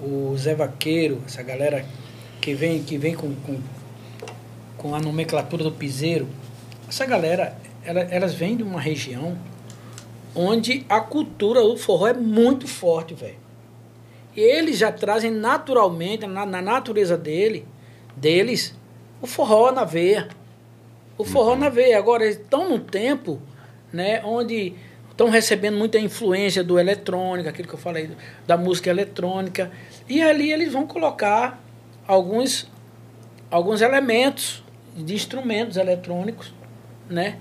o 0.02 0.36
Zé 0.36 0.54
Vaqueiro, 0.54 1.22
essa 1.24 1.42
galera 1.42 1.82
que 2.42 2.52
vem, 2.52 2.82
que 2.82 2.98
vem 2.98 3.14
com, 3.14 3.34
com, 3.36 3.58
com 4.76 4.94
a 4.94 5.00
nomenclatura 5.00 5.64
do 5.64 5.72
piseiro, 5.72 6.28
essa 6.86 7.06
galera, 7.06 7.56
ela, 7.82 8.00
elas 8.00 8.34
vêm 8.34 8.54
de 8.54 8.62
uma 8.62 8.78
região 8.78 9.34
onde 10.34 10.84
a 10.86 11.00
cultura 11.00 11.62
do 11.62 11.74
forró 11.78 12.08
é 12.08 12.12
muito 12.12 12.68
forte, 12.68 13.14
velho. 13.14 13.38
E 14.36 14.40
eles 14.40 14.76
já 14.76 14.92
trazem 14.92 15.30
naturalmente, 15.30 16.26
na, 16.26 16.44
na, 16.44 16.60
natureza 16.60 17.16
dele, 17.16 17.66
deles, 18.14 18.74
o 19.22 19.26
forró 19.26 19.72
na 19.72 19.84
veia. 19.84 20.28
O 21.16 21.24
forró 21.24 21.52
uhum. 21.52 21.60
na 21.60 21.68
veia. 21.70 21.96
Agora, 21.96 22.24
eles 22.24 22.36
estão 22.36 22.68
num 22.68 22.80
tempo 22.80 23.40
né, 23.90 24.20
onde 24.22 24.74
estão 25.14 25.30
recebendo 25.30 25.76
muita 25.76 25.98
influência 25.98 26.62
do 26.62 26.78
eletrônico, 26.78 27.48
aquilo 27.48 27.68
que 27.68 27.74
eu 27.74 27.78
falei, 27.78 28.10
da 28.46 28.56
música 28.56 28.90
eletrônica. 28.90 29.70
E 30.08 30.20
ali 30.20 30.52
eles 30.52 30.72
vão 30.72 30.86
colocar 30.86 31.62
alguns, 32.06 32.70
alguns 33.50 33.80
elementos 33.80 34.62
de 34.96 35.14
instrumentos 35.14 35.76
eletrônicos, 35.76 36.52
né? 37.08 37.38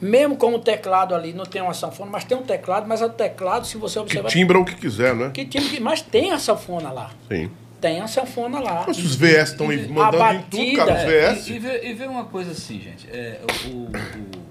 Mesmo 0.00 0.36
com 0.36 0.54
o 0.54 0.58
teclado 0.58 1.14
ali, 1.14 1.32
não 1.32 1.46
tem 1.46 1.62
uma 1.62 1.72
sanfona, 1.72 2.10
mas 2.10 2.24
tem 2.24 2.36
um 2.36 2.42
teclado, 2.42 2.86
mas 2.86 3.00
o 3.00 3.08
teclado, 3.08 3.66
se 3.66 3.78
você 3.78 3.98
observar. 3.98 4.28
Que 4.28 4.34
timbra 4.34 4.58
o 4.58 4.64
que 4.64 4.74
quiser, 4.74 5.14
né? 5.14 5.30
Que 5.32 5.46
timbra, 5.46 5.80
mas 5.80 6.02
tem 6.02 6.30
a 6.30 6.38
sanfona 6.38 6.92
lá. 6.92 7.10
Sim. 7.28 7.50
Tem 7.80 8.00
a 8.00 8.06
sanfona 8.06 8.60
lá. 8.60 8.84
Mas 8.86 8.98
os 8.98 9.14
VS 9.14 9.50
estão 9.50 9.66
mandando 9.66 10.18
batida, 10.18 10.62
em 10.62 10.74
tudo, 10.74 10.76
cara, 10.76 10.94
os 10.94 11.04
VS. 11.04 11.48
E, 11.48 11.52
e, 11.52 11.58
vê, 11.58 11.88
e 11.88 11.92
vê 11.94 12.06
uma 12.06 12.24
coisa 12.24 12.50
assim, 12.50 12.80
gente. 12.80 13.08
É, 13.10 13.40
o, 13.66 13.68
o, 13.68 14.43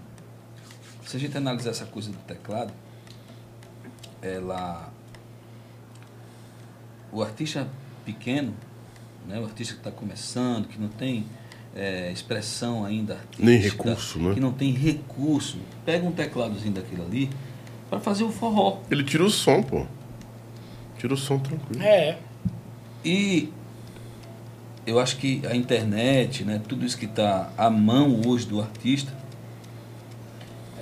se 1.13 1.17
a 1.17 1.19
gente 1.19 1.37
analisar 1.37 1.69
essa 1.69 1.85
coisa 1.85 2.09
do 2.09 2.17
teclado, 2.17 2.73
ela. 4.19 4.91
O 7.11 7.21
artista 7.21 7.67
pequeno, 8.03 8.51
né, 9.27 9.39
o 9.39 9.43
artista 9.43 9.75
que 9.75 9.79
está 9.79 9.91
começando, 9.91 10.67
que 10.67 10.79
não 10.79 10.87
tem 10.87 11.23
é, 11.75 12.11
expressão 12.11 12.83
ainda 12.83 13.13
artística, 13.13 13.45
nem 13.45 13.59
recurso, 13.59 14.17
né? 14.17 14.33
que 14.33 14.39
não 14.39 14.51
tem 14.51 14.73
recurso, 14.73 15.59
pega 15.85 16.03
um 16.03 16.11
tecladozinho 16.11 16.73
daquilo 16.73 17.05
ali 17.05 17.29
para 17.91 17.99
fazer 17.99 18.23
o 18.23 18.31
forró. 18.31 18.79
Ele 18.89 19.03
tira 19.03 19.23
o 19.23 19.29
som, 19.29 19.61
pô. 19.61 19.85
Tira 20.97 21.13
o 21.13 21.17
som 21.17 21.37
tranquilo. 21.37 21.83
É. 21.83 22.17
E 23.05 23.53
eu 24.87 24.99
acho 24.99 25.17
que 25.17 25.45
a 25.45 25.55
internet, 25.55 26.43
né, 26.43 26.59
tudo 26.67 26.83
isso 26.83 26.97
que 26.97 27.05
está 27.05 27.53
à 27.55 27.69
mão 27.69 28.19
hoje 28.25 28.47
do 28.47 28.59
artista, 28.59 29.13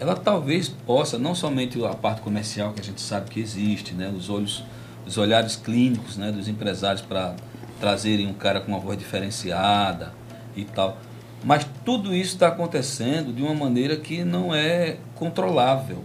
ela 0.02 0.16
talvez 0.16 0.68
possa, 0.68 1.18
não 1.20 1.36
somente 1.36 1.82
a 1.86 1.94
parte 1.94 2.22
comercial 2.22 2.74
que 2.74 2.82
a 2.82 2.84
gente 2.84 3.00
sabe 3.00 3.30
que 3.30 3.40
existe, 3.40 3.94
né, 3.94 4.12
os 4.14 4.32
olhos, 4.32 4.64
os 5.06 5.16
olhares 5.16 5.56
clínicos, 5.56 6.18
né, 6.18 6.32
dos 6.32 6.48
empresários 6.48 7.04
para 7.04 7.36
trazerem 7.80 8.28
um 8.28 8.34
cara 8.34 8.60
com 8.60 8.72
uma 8.72 8.80
voz 8.80 8.98
diferenciada, 8.98 10.12
e 10.56 10.66
tal. 10.66 10.98
Mas 11.44 11.66
tudo 11.86 12.16
isso 12.16 12.34
está 12.34 12.48
acontecendo 12.48 13.34
de 13.34 13.42
uma 13.42 13.54
maneira 13.54 13.96
que 13.96 14.24
não 14.24 14.54
é 14.54 14.98
controlável. 15.16 16.04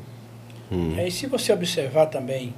Hum. 0.71 0.95
É, 0.97 1.09
e 1.09 1.11
se 1.11 1.27
você 1.27 1.53
observar 1.53 2.07
também, 2.07 2.55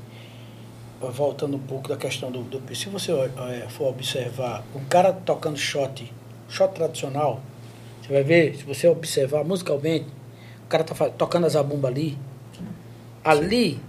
voltando 1.00 1.56
um 1.56 1.60
pouco 1.60 1.88
da 1.88 1.96
questão 1.96 2.30
do, 2.30 2.42
do 2.42 2.74
se 2.74 2.88
você 2.88 3.12
é, 3.12 3.68
for 3.68 3.88
observar 3.88 4.64
um 4.74 4.84
cara 4.84 5.12
tocando 5.12 5.56
shot, 5.56 6.12
shot 6.48 6.74
tradicional, 6.74 7.40
você 8.02 8.12
vai 8.12 8.22
ver, 8.22 8.56
se 8.56 8.64
você 8.64 8.88
observar 8.88 9.44
musicalmente, 9.44 10.06
o 10.68 10.70
cara 10.70 10.84
tá 10.84 10.94
tocando 11.08 11.46
a 11.46 11.48
zabumba 11.48 11.88
ali, 11.88 12.18
ali, 13.24 13.80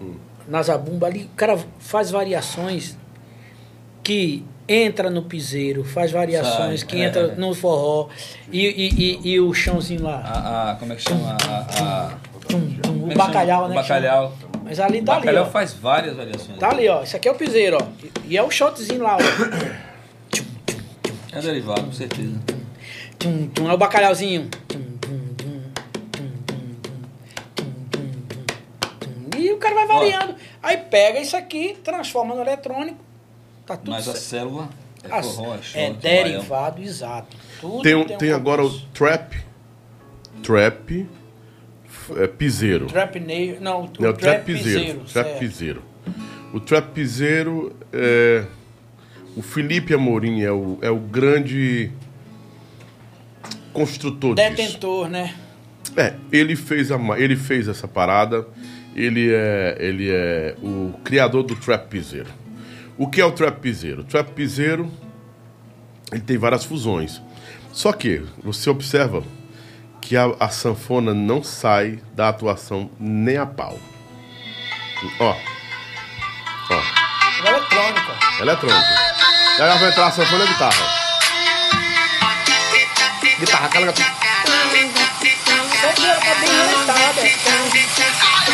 hum. 0.00 0.14
na 0.46 0.62
zabumba 0.62 1.08
ali, 1.08 1.24
o 1.24 1.36
cara 1.36 1.58
faz 1.80 2.12
variações 2.12 2.96
que 4.04 4.44
entra 4.68 5.10
no 5.10 5.22
piseiro, 5.22 5.82
faz 5.82 6.12
variações, 6.12 6.80
Sabe, 6.80 6.92
que 6.92 7.02
é, 7.02 7.06
entra 7.06 7.22
é. 7.22 7.34
no 7.34 7.52
forró 7.56 8.08
e, 8.52 8.66
e, 8.66 8.88
e, 8.88 9.32
e, 9.32 9.40
o 9.40 9.52
chãozinho 9.52 10.04
lá. 10.04 10.20
A, 10.20 10.70
a, 10.70 10.74
como 10.76 10.92
é 10.92 10.96
que 10.96 11.02
chama? 11.02 11.36
A, 11.42 12.14
tum, 12.46 12.70
tum, 12.80 13.10
o 13.10 13.14
bacalhau, 13.16 13.66
né? 13.66 13.74
O 13.74 13.82
bacalhau. 13.82 14.32
Mas 14.62 14.78
ali 14.78 15.02
tá 15.02 15.14
ali. 15.14 15.22
O 15.22 15.24
bacalhau 15.24 15.44
ó. 15.44 15.50
faz 15.50 15.72
várias 15.72 16.14
variações. 16.16 16.56
Tá 16.56 16.70
ali, 16.70 16.88
ó. 16.88 17.02
Isso 17.02 17.16
aqui 17.16 17.26
é 17.26 17.32
o 17.32 17.34
piseiro, 17.34 17.78
ó. 17.80 17.86
E 18.28 18.36
é 18.36 18.42
o 18.44 18.50
shotzinho 18.50 19.02
lá, 19.02 19.16
ó. 19.16 19.76
É 21.36 21.40
derivado, 21.40 21.82
com 21.82 21.92
certeza. 21.92 22.38
Tum, 23.18 23.48
tum, 23.48 23.68
é 23.68 23.74
o 23.74 23.76
bacalhauzinho. 23.76 24.48
E 29.48 29.52
o 29.52 29.58
cara 29.58 29.74
vai 29.74 29.86
variando. 29.86 30.34
Aí 30.62 30.76
pega 30.76 31.20
isso 31.20 31.36
aqui, 31.36 31.76
transforma 31.82 32.34
no 32.34 32.42
eletrônico 32.42 32.98
Tá 33.66 33.76
tudo 33.76 33.90
Mas 33.90 34.04
certo. 34.04 34.16
a 34.16 34.20
célula 34.20 34.68
é 35.02 35.12
a, 35.12 35.22
forró, 35.22 35.56
é, 35.74 35.84
é 35.86 35.92
derivado, 35.92 36.76
baião. 36.76 36.88
exato. 36.88 37.36
Tudo 37.60 37.82
tem, 37.82 38.04
tem, 38.04 38.16
tem 38.16 38.32
agora 38.32 38.64
o 38.64 38.80
trap, 38.94 39.36
trap, 40.42 41.06
é, 42.16 42.26
piseiro. 42.26 42.86
Trap 42.86 43.20
nail, 43.20 43.60
não, 43.60 43.84
o 43.84 43.90
não, 44.00 44.12
trap, 44.14 44.44
piseiro. 44.46 45.00
Trap 45.00 45.38
piseiro. 45.38 45.82
O 46.54 46.60
trap 46.60 46.92
piseiro 46.92 47.76
é 47.92 48.44
o 49.36 49.42
Felipe 49.42 49.92
Amorim 49.92 50.42
é 50.42 50.50
o, 50.50 50.78
é 50.80 50.90
o 50.90 50.98
grande 50.98 51.92
construtor 53.72 54.34
Detentor, 54.34 55.08
disso. 55.08 55.10
né? 55.10 55.34
É, 55.94 56.14
ele 56.32 56.56
fez, 56.56 56.90
a, 56.90 56.98
ele 57.18 57.36
fez 57.36 57.68
essa 57.68 57.86
parada. 57.86 58.46
Ele 58.98 59.32
é, 59.32 59.76
ele 59.78 60.10
é 60.10 60.56
o 60.60 60.92
criador 61.04 61.44
do 61.44 61.54
trap 61.54 61.86
piseiro. 61.86 62.28
O 62.96 63.06
que 63.06 63.20
é 63.20 63.24
o 63.24 63.30
trap 63.30 63.60
piseiro? 63.60 64.00
O 64.00 64.04
trap 64.04 64.32
piseiro 64.32 64.90
ele 66.10 66.22
tem 66.22 66.36
várias 66.36 66.64
fusões. 66.64 67.22
Só 67.72 67.92
que 67.92 68.24
você 68.42 68.68
observa 68.68 69.22
que 70.00 70.16
a, 70.16 70.34
a 70.40 70.48
sanfona 70.48 71.14
não 71.14 71.44
sai 71.44 72.00
da 72.12 72.28
atuação 72.28 72.90
nem 72.98 73.36
a 73.36 73.46
pau. 73.46 73.78
Ó. 75.20 75.36
Ó. 76.70 76.74
É 76.74 77.48
eletrônica. 77.50 78.18
Eletrônica. 78.40 78.88
E 79.58 79.62
aí 79.62 79.78
vai 79.78 79.90
entrar 79.90 80.06
a 80.08 80.10
sanfona 80.10 80.44
e 80.44 80.48
a 80.48 80.50
guitarra. 80.50 80.86
Guitarra, 83.38 83.66
aquela 83.66 83.86
guitarra. 83.92 84.17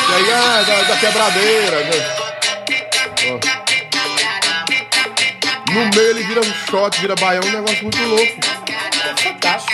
E 0.09 0.15
aí, 0.15 0.33
ah, 0.33 0.63
da, 0.63 0.83
da 0.83 0.97
quebradeira. 0.97 1.81
Né? 1.85 1.91
Ó. 3.31 3.65
No 5.73 5.81
meio 5.87 6.11
ele 6.11 6.23
vira 6.23 6.41
um 6.41 6.55
shot, 6.71 7.01
vira 7.01 7.15
baião, 7.17 7.43
um 7.43 7.51
negócio 7.51 7.83
muito 7.83 8.03
louco. 8.03 8.23
É 8.23 9.23
fantástico, 9.23 9.73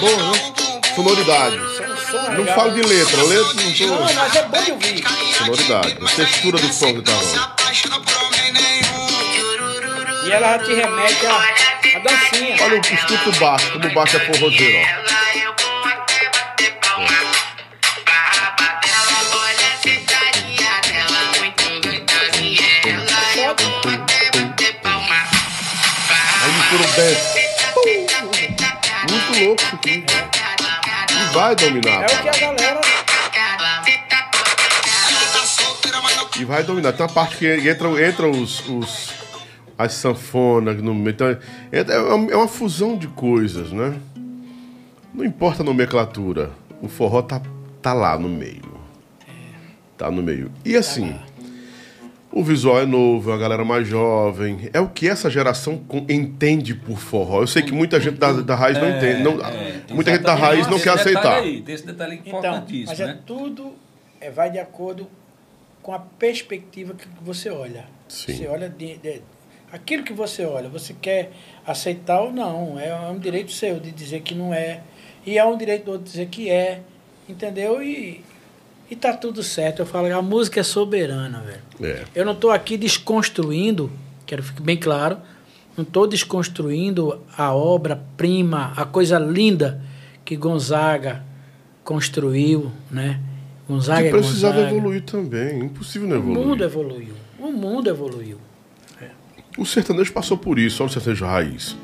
Bom, 0.00 0.16
né? 0.16 0.52
Sonoridade. 0.94 1.56
Não 2.36 2.46
falo 2.54 2.72
de 2.72 2.82
letra, 2.82 3.22
letra 3.22 3.54
não 3.54 3.72
tô. 3.72 3.86
Não, 3.86 4.14
mas 4.14 4.36
é 4.36 4.42
bom 4.42 4.64
de 4.64 4.72
ouvir. 4.72 5.04
Sonoridade, 5.36 5.96
a 6.00 6.08
textura 6.10 6.58
do 6.58 6.72
som 6.72 6.94
que 6.94 7.02
tá 7.02 7.12
rolando. 7.12 7.50
E 10.26 10.32
ela 10.32 10.58
te 10.58 10.74
remete 10.74 11.26
a, 11.26 11.79
a 11.94 11.98
dancinha. 11.98 12.56
Olha, 12.62 12.78
escuta 12.78 13.28
o 13.28 13.32
baixo, 13.40 13.72
como 13.72 13.86
o 13.86 13.92
baixo 13.92 14.16
é 14.16 14.20
forrozeiro, 14.20 14.78
ó. 14.78 15.10
um 26.80 26.94
dance. 26.94 27.40
Muito 29.10 29.44
louco 29.44 29.62
isso 29.62 29.74
aqui. 29.74 30.04
E 31.10 31.34
vai 31.34 31.54
dominar. 31.56 32.02
É 32.02 32.06
o 32.06 32.22
que 32.22 32.28
a 32.28 32.32
galera. 32.32 32.80
E 36.38 36.44
vai 36.44 36.62
dominar. 36.62 36.92
Tem 36.92 37.06
uma 37.06 37.12
parte 37.12 37.36
que 37.36 37.46
entra, 37.46 38.08
entra 38.08 38.28
os, 38.28 38.60
os 38.68 39.09
as 39.82 39.94
sanfonas 39.94 40.80
no 40.82 40.94
meio. 40.94 41.10
Então, 41.10 41.28
é, 41.28 41.38
é 42.32 42.36
uma 42.36 42.48
fusão 42.48 42.96
de 42.96 43.08
coisas, 43.08 43.72
né? 43.72 43.98
Não 45.14 45.24
importa 45.24 45.62
a 45.62 45.64
nomenclatura. 45.64 46.50
O 46.82 46.88
forró 46.88 47.22
tá, 47.22 47.40
tá 47.82 47.92
lá 47.92 48.18
no 48.18 48.28
meio. 48.28 48.78
Tá 49.96 50.10
no 50.10 50.22
meio. 50.22 50.50
E 50.64 50.76
assim, 50.76 51.14
O 52.32 52.44
visual 52.44 52.78
é 52.80 52.86
novo, 52.86 53.32
a 53.32 53.36
galera 53.36 53.64
mais 53.64 53.88
jovem. 53.88 54.70
É 54.72 54.78
o 54.80 54.88
que 54.88 55.08
essa 55.08 55.28
geração 55.28 55.82
entende 56.08 56.74
por 56.74 56.96
forró. 56.98 57.40
Eu 57.42 57.46
sei 57.48 57.60
que 57.62 57.72
muita 57.72 57.98
gente 57.98 58.18
da, 58.18 58.32
da 58.32 58.54
raiz 58.54 58.78
não 58.78 58.86
É, 58.86 58.96
entende. 58.98 59.22
Não, 59.24 59.44
é, 59.44 59.80
muita 59.90 60.12
gente 60.12 60.22
da 60.22 60.34
raiz 60.34 60.66
não 60.68 60.74
tem 60.78 60.82
quer 60.84 60.94
esse 60.94 61.04
detalhe 61.06 61.18
aceitar. 61.18 61.42
Aí, 61.42 61.62
tem 61.62 61.74
esse 61.74 61.86
detalhe 61.86 62.20
Então, 62.24 62.38
importantíssimo, 62.38 62.86
mas 62.86 63.00
é 63.00 63.06
né? 63.06 63.18
tudo 63.26 63.72
é, 64.20 64.30
vai 64.30 64.48
de 64.50 64.58
acordo 64.60 65.08
com 65.82 65.92
a 65.92 65.98
perspectiva 65.98 66.94
que 66.94 67.06
você 67.20 67.50
olha. 67.50 67.84
Sim. 68.08 68.34
Você 68.36 68.46
olha 68.46 68.68
de, 68.68 68.96
de- 68.98 69.22
aquilo 69.72 70.02
que 70.02 70.12
você 70.12 70.44
olha, 70.44 70.68
você 70.68 70.94
quer 70.94 71.32
aceitar 71.66 72.20
ou 72.20 72.32
não. 72.32 72.78
É 72.78 72.94
um 73.10 73.18
direito 73.18 73.52
seu 73.52 73.78
de 73.80 73.90
dizer 73.90 74.20
que 74.20 74.34
não 74.34 74.52
é. 74.52 74.80
E 75.26 75.38
é 75.38 75.44
um 75.44 75.56
direito 75.56 75.84
do 75.86 75.92
outro 75.92 76.06
dizer 76.06 76.26
que 76.26 76.48
é. 76.50 76.80
Entendeu? 77.28 77.82
E, 77.82 78.24
e 78.90 78.96
tá 78.96 79.12
tudo 79.12 79.42
certo. 79.42 79.80
Eu 79.80 79.86
falo, 79.86 80.12
a 80.12 80.22
música 80.22 80.60
é 80.60 80.62
soberana, 80.62 81.40
velho. 81.40 81.94
É. 81.94 82.04
Eu 82.14 82.24
não 82.24 82.32
estou 82.32 82.50
aqui 82.50 82.76
desconstruindo, 82.76 83.90
quero 84.26 84.42
ficar 84.42 84.62
bem 84.62 84.76
claro, 84.76 85.18
não 85.76 85.82
estou 85.84 86.06
desconstruindo 86.06 87.20
a 87.36 87.54
obra-prima, 87.54 88.72
a 88.76 88.84
coisa 88.84 89.18
linda 89.18 89.80
que 90.24 90.36
Gonzaga 90.36 91.22
construiu, 91.84 92.70
né? 92.90 93.20
Gonzaga 93.68 94.02
Que 94.02 94.08
é 94.08 94.10
precisava 94.10 94.54
Gonzaga. 94.54 94.76
evoluir 94.76 95.02
também. 95.02 95.58
Impossível 95.60 96.08
não 96.08 96.18
O 96.18 96.22
mundo 96.22 96.64
evoluir. 96.64 97.08
evoluiu. 97.08 97.14
O 97.38 97.52
mundo 97.52 97.88
evoluiu. 97.88 98.38
O 99.58 99.66
sertanejo 99.66 100.12
passou 100.12 100.38
por 100.38 100.58
isso, 100.58 100.82
olha 100.82 100.90
o 100.90 100.92
sertanejo 100.92 101.24
raiz. 101.24 101.76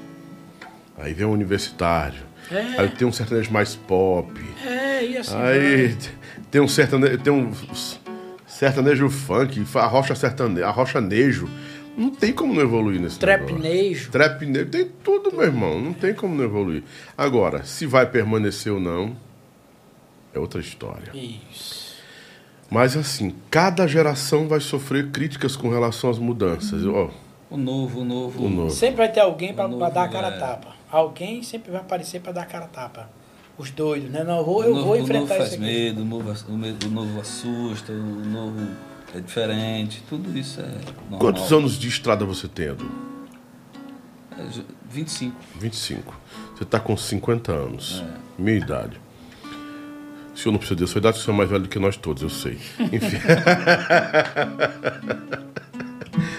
Aí 0.97 1.13
vem 1.13 1.27
o 1.27 1.31
universitário. 1.31 2.23
É. 2.51 2.81
Aí 2.81 2.89
tem 2.89 3.07
um 3.07 3.13
sertanejo 3.13 3.53
mais 3.53 3.75
pop. 3.75 4.33
É, 4.65 5.05
e 5.05 5.17
assim. 5.19 5.35
Aí 5.37 5.89
vai. 5.89 5.99
tem 6.51 6.61
um 6.61 6.69
sertanejo, 6.69 7.19
tem 7.19 7.33
um 7.33 7.53
sertanejo 8.47 9.11
funk, 9.11 9.65
a 9.75 9.87
rocha 9.87 10.15
sertanejo, 10.15 10.65
a 10.67 10.71
rocha 10.71 11.01
nejo. 11.01 11.49
Não 11.97 12.11
tem 12.11 12.33
como 12.33 12.53
não 12.53 12.61
evoluir 12.61 13.01
nesse. 13.01 13.19
Trapnejo. 13.19 14.11
Trapnejo, 14.11 14.67
tem 14.67 14.91
tudo, 15.03 15.33
meu 15.33 15.45
irmão. 15.45 15.81
Não 15.81 15.93
tem 15.95 16.13
como 16.13 16.35
não 16.35 16.45
evoluir. 16.45 16.83
Agora, 17.17 17.65
se 17.65 17.87
vai 17.87 18.07
permanecer 18.07 18.71
ou 18.71 18.79
não, 18.79 19.17
é 20.35 20.39
outra 20.39 20.61
história. 20.61 21.11
Isso. 21.15 21.97
Mas 22.71 22.97
assim, 22.97 23.35
cada 23.51 23.87
geração 23.87 24.47
vai 24.47 24.61
sofrer 24.61 25.11
críticas 25.11 25.57
com 25.57 25.71
relação 25.71 26.11
às 26.11 26.19
mudanças. 26.19 26.85
Ó, 26.85 27.11
O 27.51 27.57
novo, 27.57 28.01
o 28.01 28.05
novo. 28.05 28.45
o 28.45 28.49
novo. 28.51 28.71
Sempre 28.71 28.97
vai 28.97 29.13
ter 29.13 29.21
alguém 29.21 29.55
para 29.55 29.69
dar 29.91 30.05
a 30.05 30.09
cara 30.09 30.29
a 30.29 30.35
é. 30.35 30.39
tapa. 30.39 30.75
Alguém 30.91 31.43
sempre 31.43 31.71
vai 31.71 31.81
aparecer 31.81 32.21
para 32.21 32.33
dar 32.33 32.43
a 32.43 32.47
cara 32.47 32.65
a 32.65 32.69
tapa. 32.69 33.09
Os 33.57 33.71
doidos, 33.71 34.11
né? 34.11 34.25
Não, 34.25 34.39
eu 34.39 34.45
vou, 34.45 34.61
O 34.61 34.65
eu 34.65 34.75
novo, 34.75 34.85
vou 34.85 34.95
o 34.95 34.99
novo 34.99 35.05
enfrentar 35.05 35.37
faz 35.37 35.53
isso 35.53 35.55
aqui. 35.55 35.65
medo, 35.65 36.03
o 36.03 36.05
novo, 36.05 36.35
o 36.49 36.89
novo 36.91 37.21
assusta, 37.21 37.93
o 37.93 37.97
novo 37.97 38.59
é 39.15 39.21
diferente, 39.21 40.03
tudo 40.09 40.37
isso 40.37 40.61
é 40.61 40.65
normal. 41.11 41.21
Quantos 41.21 41.53
anos 41.53 41.79
de 41.79 41.89
estrada 41.89 42.25
você 42.25 42.49
tem, 42.49 42.67
Edu? 42.67 42.91
É, 44.39 44.51
ju- 44.53 44.65
25. 44.91 45.35
25. 45.59 46.15
Você 46.55 46.65
está 46.65 46.79
com 46.81 46.97
50 46.97 47.53
anos. 47.53 48.05
É. 48.07 48.43
Minha 48.43 48.59
idade. 48.59 49.01
O 50.35 50.39
senhor 50.39 50.53
não 50.53 50.59
precisa 50.59 50.77
dizer 50.77 50.85
a 50.85 50.89
sua 50.93 50.99
idade, 50.99 51.19
o 51.19 51.23
senhor 51.23 51.35
é 51.35 51.39
mais 51.39 51.49
velho 51.49 51.63
do 51.63 51.69
que 51.71 51.79
nós 51.79 51.97
todos, 51.97 52.23
eu 52.23 52.29
sei. 52.29 52.59
Enfim. 52.93 53.17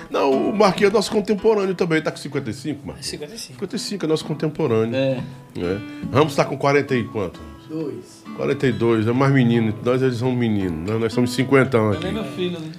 não, 0.10 0.50
o 0.50 0.56
Marquinhos 0.56 0.92
é 0.92 0.96
nosso 0.96 1.12
contemporâneo 1.12 1.76
também. 1.76 2.00
Está 2.00 2.12
com 2.12 2.18
55, 2.18 2.86
Marquinhos? 2.86 3.08
55. 3.08 3.54
55 3.60 4.06
é 4.06 4.08
nosso 4.08 4.26
contemporâneo. 4.26 4.96
É. 4.96 5.22
né? 5.56 5.82
Ramos 6.12 6.34
está 6.34 6.46
com 6.46 6.58
40 6.58 6.96
e 6.96 7.04
quanto? 7.06 7.40
Dois. 7.70 8.24
42, 8.38 9.08
é 9.08 9.12
mais 9.12 9.34
menino. 9.34 9.74
Nós 9.84 10.02
eles 10.02 10.18
são 10.18 10.32
meninos, 10.32 10.90
né? 10.90 10.98
Nós 10.98 11.12
somos 11.14 11.32
50 11.34 11.78
anos 11.78 12.00
nem 12.00 12.12
aqui. 12.12 12.14
meu 12.14 12.32
filho, 12.34 12.60
né? 12.60 12.72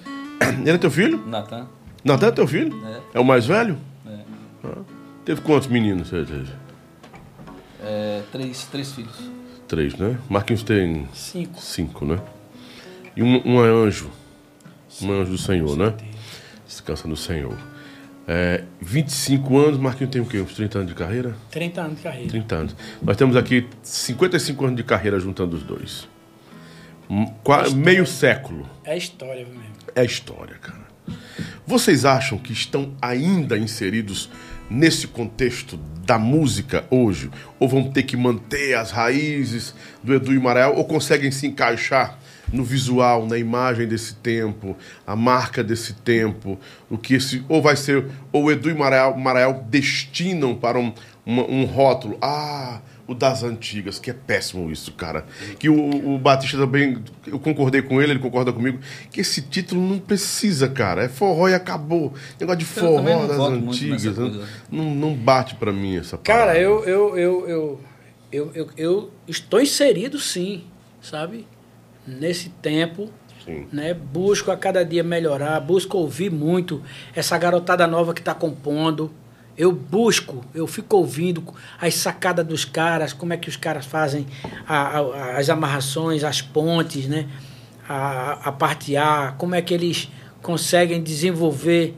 Ele 0.60 0.70
é 0.70 0.78
teu 0.78 0.90
filho? 0.90 1.22
Natan. 1.26 1.66
Natan 2.04 2.28
é 2.28 2.30
teu 2.30 2.46
filho? 2.46 2.74
É. 2.86 3.18
É 3.18 3.20
o 3.20 3.24
mais 3.24 3.44
velho? 3.46 3.76
É. 4.06 4.18
Ah. 4.64 4.78
Teve 5.24 5.40
quantos 5.42 5.68
meninos? 5.68 6.08
você 6.08 6.24
teve? 6.24 6.48
É, 7.84 8.22
três, 8.32 8.64
três 8.72 8.92
filhos. 8.92 9.14
Três, 9.66 9.94
né? 9.96 10.18
Marquinhos 10.28 10.62
tem 10.62 11.06
Cinco. 11.12 11.60
cinco, 11.60 12.04
né? 12.06 12.18
E 13.14 13.22
um, 13.22 13.42
um 13.44 13.64
é 13.64 13.68
anjo. 13.68 14.10
Um 15.02 15.12
anjo 15.12 15.32
do 15.32 15.38
Senhor, 15.38 15.76
né? 15.76 15.92
Descansa 16.68 17.08
no 17.08 17.16
Senhor. 17.16 17.56
É, 18.26 18.62
25 18.80 19.56
anos, 19.58 19.78
Marquinhos 19.78 20.12
tem 20.12 20.20
o 20.20 20.26
quê? 20.26 20.38
Uns 20.40 20.52
30 20.54 20.78
anos 20.80 20.90
de 20.90 20.94
carreira? 20.94 21.34
30 21.50 21.80
anos 21.80 21.96
de 21.96 22.02
carreira. 22.02 22.28
30 22.28 22.54
anos. 22.54 22.76
Nós 23.02 23.16
temos 23.16 23.36
aqui 23.36 23.66
55 23.82 24.64
anos 24.66 24.76
de 24.76 24.84
carreira 24.84 25.18
juntando 25.18 25.56
os 25.56 25.62
dois. 25.62 26.06
Qua- 27.42 27.70
meio 27.70 28.06
século. 28.06 28.68
É 28.84 28.96
história 28.96 29.46
mesmo. 29.46 29.62
É 29.94 30.04
história, 30.04 30.56
cara. 30.56 30.86
Vocês 31.66 32.04
acham 32.04 32.36
que 32.38 32.52
estão 32.52 32.92
ainda 33.00 33.56
inseridos 33.56 34.28
nesse 34.68 35.06
contexto 35.06 35.78
da 36.04 36.18
música 36.18 36.84
hoje? 36.90 37.30
Ou 37.58 37.66
vão 37.66 37.90
ter 37.90 38.02
que 38.02 38.16
manter 38.16 38.74
as 38.74 38.90
raízes 38.90 39.74
do 40.02 40.12
Edu 40.14 40.34
e 40.34 40.38
Marael? 40.38 40.74
Ou 40.76 40.84
conseguem 40.84 41.30
se 41.30 41.46
encaixar 41.46 42.18
no 42.52 42.64
visual, 42.64 43.26
na 43.26 43.36
imagem 43.38 43.86
desse 43.86 44.14
tempo, 44.16 44.76
a 45.06 45.14
marca 45.14 45.62
desse 45.62 45.94
tempo? 45.94 46.58
O 46.90 46.96
que 46.98 47.14
esse, 47.14 47.44
ou 47.48 47.60
vai 47.62 47.76
ser, 47.76 48.06
ou 48.32 48.44
o 48.44 48.50
Edu 48.52 48.70
e 48.70 48.74
Marael, 48.74 49.16
Marael 49.16 49.64
destinam 49.68 50.54
para 50.54 50.78
um, 50.78 50.92
uma- 51.26 51.44
um 51.48 51.64
rótulo? 51.64 52.16
Ah, 52.22 52.80
o 53.06 53.14
das 53.14 53.42
antigas, 53.42 53.98
que 53.98 54.10
é 54.10 54.12
péssimo 54.12 54.70
isso, 54.70 54.92
cara. 54.92 55.24
Que 55.58 55.68
o, 55.70 56.14
o 56.14 56.18
Batista 56.18 56.58
também, 56.58 57.02
eu 57.26 57.38
concordei 57.38 57.80
com 57.80 58.02
ele, 58.02 58.12
ele 58.12 58.18
concorda 58.20 58.52
comigo, 58.52 58.78
que 59.10 59.22
esse 59.22 59.40
título 59.40 59.80
não 59.80 59.98
precisa, 59.98 60.68
cara. 60.68 61.04
É 61.04 61.08
forró 61.08 61.48
e 61.48 61.54
acabou. 61.54 62.12
Negócio 62.38 62.58
de 62.58 62.64
forró 62.66 63.26
das 63.26 63.38
antigas. 63.70 64.04
né? 64.18 64.46
Não, 64.70 64.94
não 64.94 65.14
bate 65.14 65.54
pra 65.54 65.72
mim 65.72 65.96
essa 65.96 66.18
Cara, 66.18 66.58
eu, 66.58 66.84
eu, 66.84 67.16
eu, 67.16 67.48
eu, 68.30 68.52
eu, 68.54 68.68
eu 68.76 69.10
estou 69.26 69.58
inserido 69.58 70.18
sim, 70.20 70.64
sabe? 71.00 71.46
Nesse 72.08 72.48
tempo, 72.48 73.10
Sim. 73.44 73.66
né? 73.70 73.92
Busco 73.92 74.50
a 74.50 74.56
cada 74.56 74.82
dia 74.82 75.04
melhorar, 75.04 75.60
busco 75.60 75.98
ouvir 75.98 76.30
muito 76.30 76.82
essa 77.14 77.36
garotada 77.36 77.86
nova 77.86 78.14
que 78.14 78.20
está 78.20 78.34
compondo. 78.34 79.10
Eu 79.56 79.72
busco, 79.72 80.42
eu 80.54 80.66
fico 80.66 80.96
ouvindo 80.96 81.44
as 81.80 81.94
sacadas 81.94 82.46
dos 82.46 82.64
caras, 82.64 83.12
como 83.12 83.32
é 83.32 83.36
que 83.36 83.48
os 83.48 83.56
caras 83.56 83.84
fazem 83.84 84.26
a- 84.66 84.98
a- 85.00 85.36
as 85.38 85.50
amarrações, 85.50 86.24
as 86.24 86.40
pontes, 86.40 87.06
né? 87.06 87.26
A, 87.86 88.48
a 88.48 88.52
parte 88.52 88.96
A, 88.96 89.34
como 89.36 89.54
é 89.54 89.60
que 89.60 89.74
eles 89.74 90.08
conseguem 90.40 91.02
desenvolver 91.02 91.94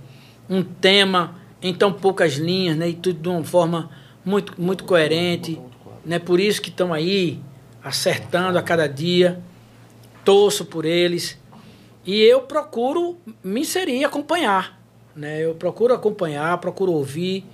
um 0.48 0.62
tema 0.62 1.36
em 1.62 1.72
tão 1.74 1.92
poucas 1.92 2.34
linhas, 2.34 2.76
né? 2.76 2.88
E 2.88 2.94
tudo 2.94 3.20
de 3.20 3.28
uma 3.28 3.44
forma 3.44 3.90
muito, 4.24 4.54
muito 4.60 4.82
coerente, 4.84 5.60
né? 6.04 6.18
Por 6.18 6.40
isso 6.40 6.60
que 6.62 6.70
estão 6.70 6.92
aí 6.92 7.38
acertando 7.84 8.58
a 8.58 8.62
cada 8.62 8.88
dia. 8.88 9.40
Torço 10.24 10.64
por 10.64 10.84
eles 10.84 11.38
e 12.04 12.22
eu 12.22 12.42
procuro 12.42 13.18
me 13.44 13.60
inserir, 13.60 14.04
acompanhar, 14.04 14.80
né? 15.14 15.44
Eu 15.44 15.54
procuro 15.54 15.92
acompanhar, 15.92 16.56
procuro 16.58 16.92
ouvir 16.92 17.44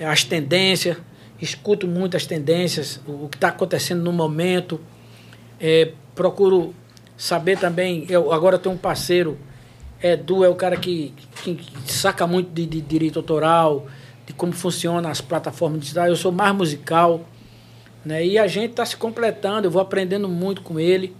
eh, 0.00 0.06
as 0.06 0.24
tendências, 0.24 0.96
escuto 1.40 1.86
muito 1.86 2.16
as 2.16 2.26
tendências, 2.26 3.00
o, 3.06 3.28
que 3.28 3.36
está 3.36 3.48
acontecendo 3.48 4.02
no 4.02 4.12
momento. 4.12 4.80
Eh, 5.60 5.92
procuro 6.14 6.74
saber 7.16 7.58
também. 7.58 8.06
Eu 8.08 8.32
agora 8.32 8.58
tenho 8.58 8.74
um 8.74 8.78
parceiro, 8.78 9.38
Edu 10.02 10.44
é 10.44 10.48
o 10.48 10.54
cara 10.54 10.76
que, 10.76 11.12
que, 11.42 11.54
que 11.54 11.92
saca 11.92 12.26
muito 12.26 12.50
de, 12.50 12.66
de 12.66 12.80
direito 12.80 13.18
autoral, 13.18 13.86
de 14.26 14.32
como 14.32 14.52
funcionam 14.52 15.10
as 15.10 15.20
plataformas 15.20 15.80
digitais. 15.80 16.08
Eu 16.08 16.16
sou 16.16 16.32
mais 16.32 16.54
musical, 16.54 17.20
né? 18.02 18.24
E 18.24 18.38
a 18.38 18.46
gente 18.46 18.70
está 18.70 18.84
se 18.86 18.96
completando. 18.96 19.66
Eu 19.66 19.70
vou 19.70 19.82
aprendendo 19.82 20.26
muito 20.26 20.62
com 20.62 20.80
ele. 20.80 21.14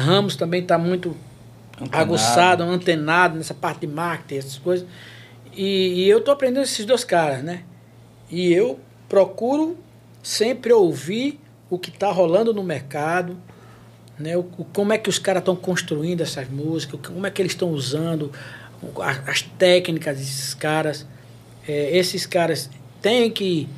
Ramos 0.00 0.36
também 0.36 0.62
está 0.62 0.76
muito 0.78 1.16
Antenado. 1.74 1.96
aguçado, 1.96 2.62
antenado 2.64 3.36
nessa 3.36 3.54
parte 3.54 3.80
de 3.80 3.86
marketing, 3.86 4.38
essas 4.38 4.58
coisas. 4.58 4.86
E, 5.54 6.04
e 6.04 6.08
eu 6.08 6.18
estou 6.18 6.32
aprendendo 6.34 6.62
esses 6.64 6.84
dois 6.84 7.04
caras, 7.04 7.42
né? 7.42 7.62
E 8.30 8.52
eu 8.52 8.78
procuro 9.08 9.76
sempre 10.22 10.72
ouvir 10.72 11.40
o 11.68 11.78
que 11.78 11.90
está 11.90 12.10
rolando 12.12 12.52
no 12.54 12.62
mercado, 12.62 13.36
né? 14.18 14.36
O, 14.36 14.42
como 14.44 14.92
é 14.92 14.98
que 14.98 15.08
os 15.08 15.18
caras 15.18 15.40
estão 15.40 15.56
construindo 15.56 16.20
essas 16.20 16.48
músicas, 16.48 17.00
como 17.06 17.26
é 17.26 17.30
que 17.30 17.40
eles 17.42 17.52
estão 17.52 17.70
usando 17.70 18.30
o- 18.82 19.00
a- 19.02 19.22
as 19.26 19.42
técnicas 19.42 20.18
desses 20.18 20.54
caras. 20.54 21.06
É, 21.66 21.96
esses 21.96 22.26
caras 22.26 22.70
têm 23.02 23.30
que 23.30 23.68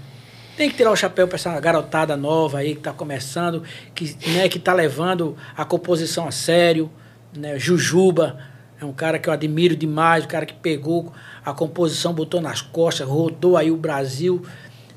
tem 0.56 0.68
que 0.70 0.76
tirar 0.76 0.90
o 0.90 0.96
chapéu 0.96 1.26
para 1.26 1.36
essa 1.36 1.58
garotada 1.60 2.16
nova 2.16 2.58
aí 2.58 2.72
que 2.74 2.80
está 2.80 2.92
começando, 2.92 3.62
que 3.94 4.16
né, 4.28 4.46
está 4.46 4.72
levando 4.72 5.36
a 5.56 5.64
composição 5.64 6.26
a 6.26 6.30
sério, 6.30 6.90
né? 7.36 7.58
Jujuba 7.58 8.38
é 8.80 8.84
um 8.84 8.92
cara 8.92 9.18
que 9.18 9.28
eu 9.28 9.32
admiro 9.32 9.74
demais, 9.76 10.24
o 10.24 10.28
cara 10.28 10.44
que 10.44 10.54
pegou 10.54 11.12
a 11.44 11.52
composição, 11.54 12.12
botou 12.12 12.40
nas 12.40 12.60
costas, 12.60 13.06
rodou 13.08 13.56
aí 13.56 13.70
o 13.70 13.76
Brasil 13.76 14.44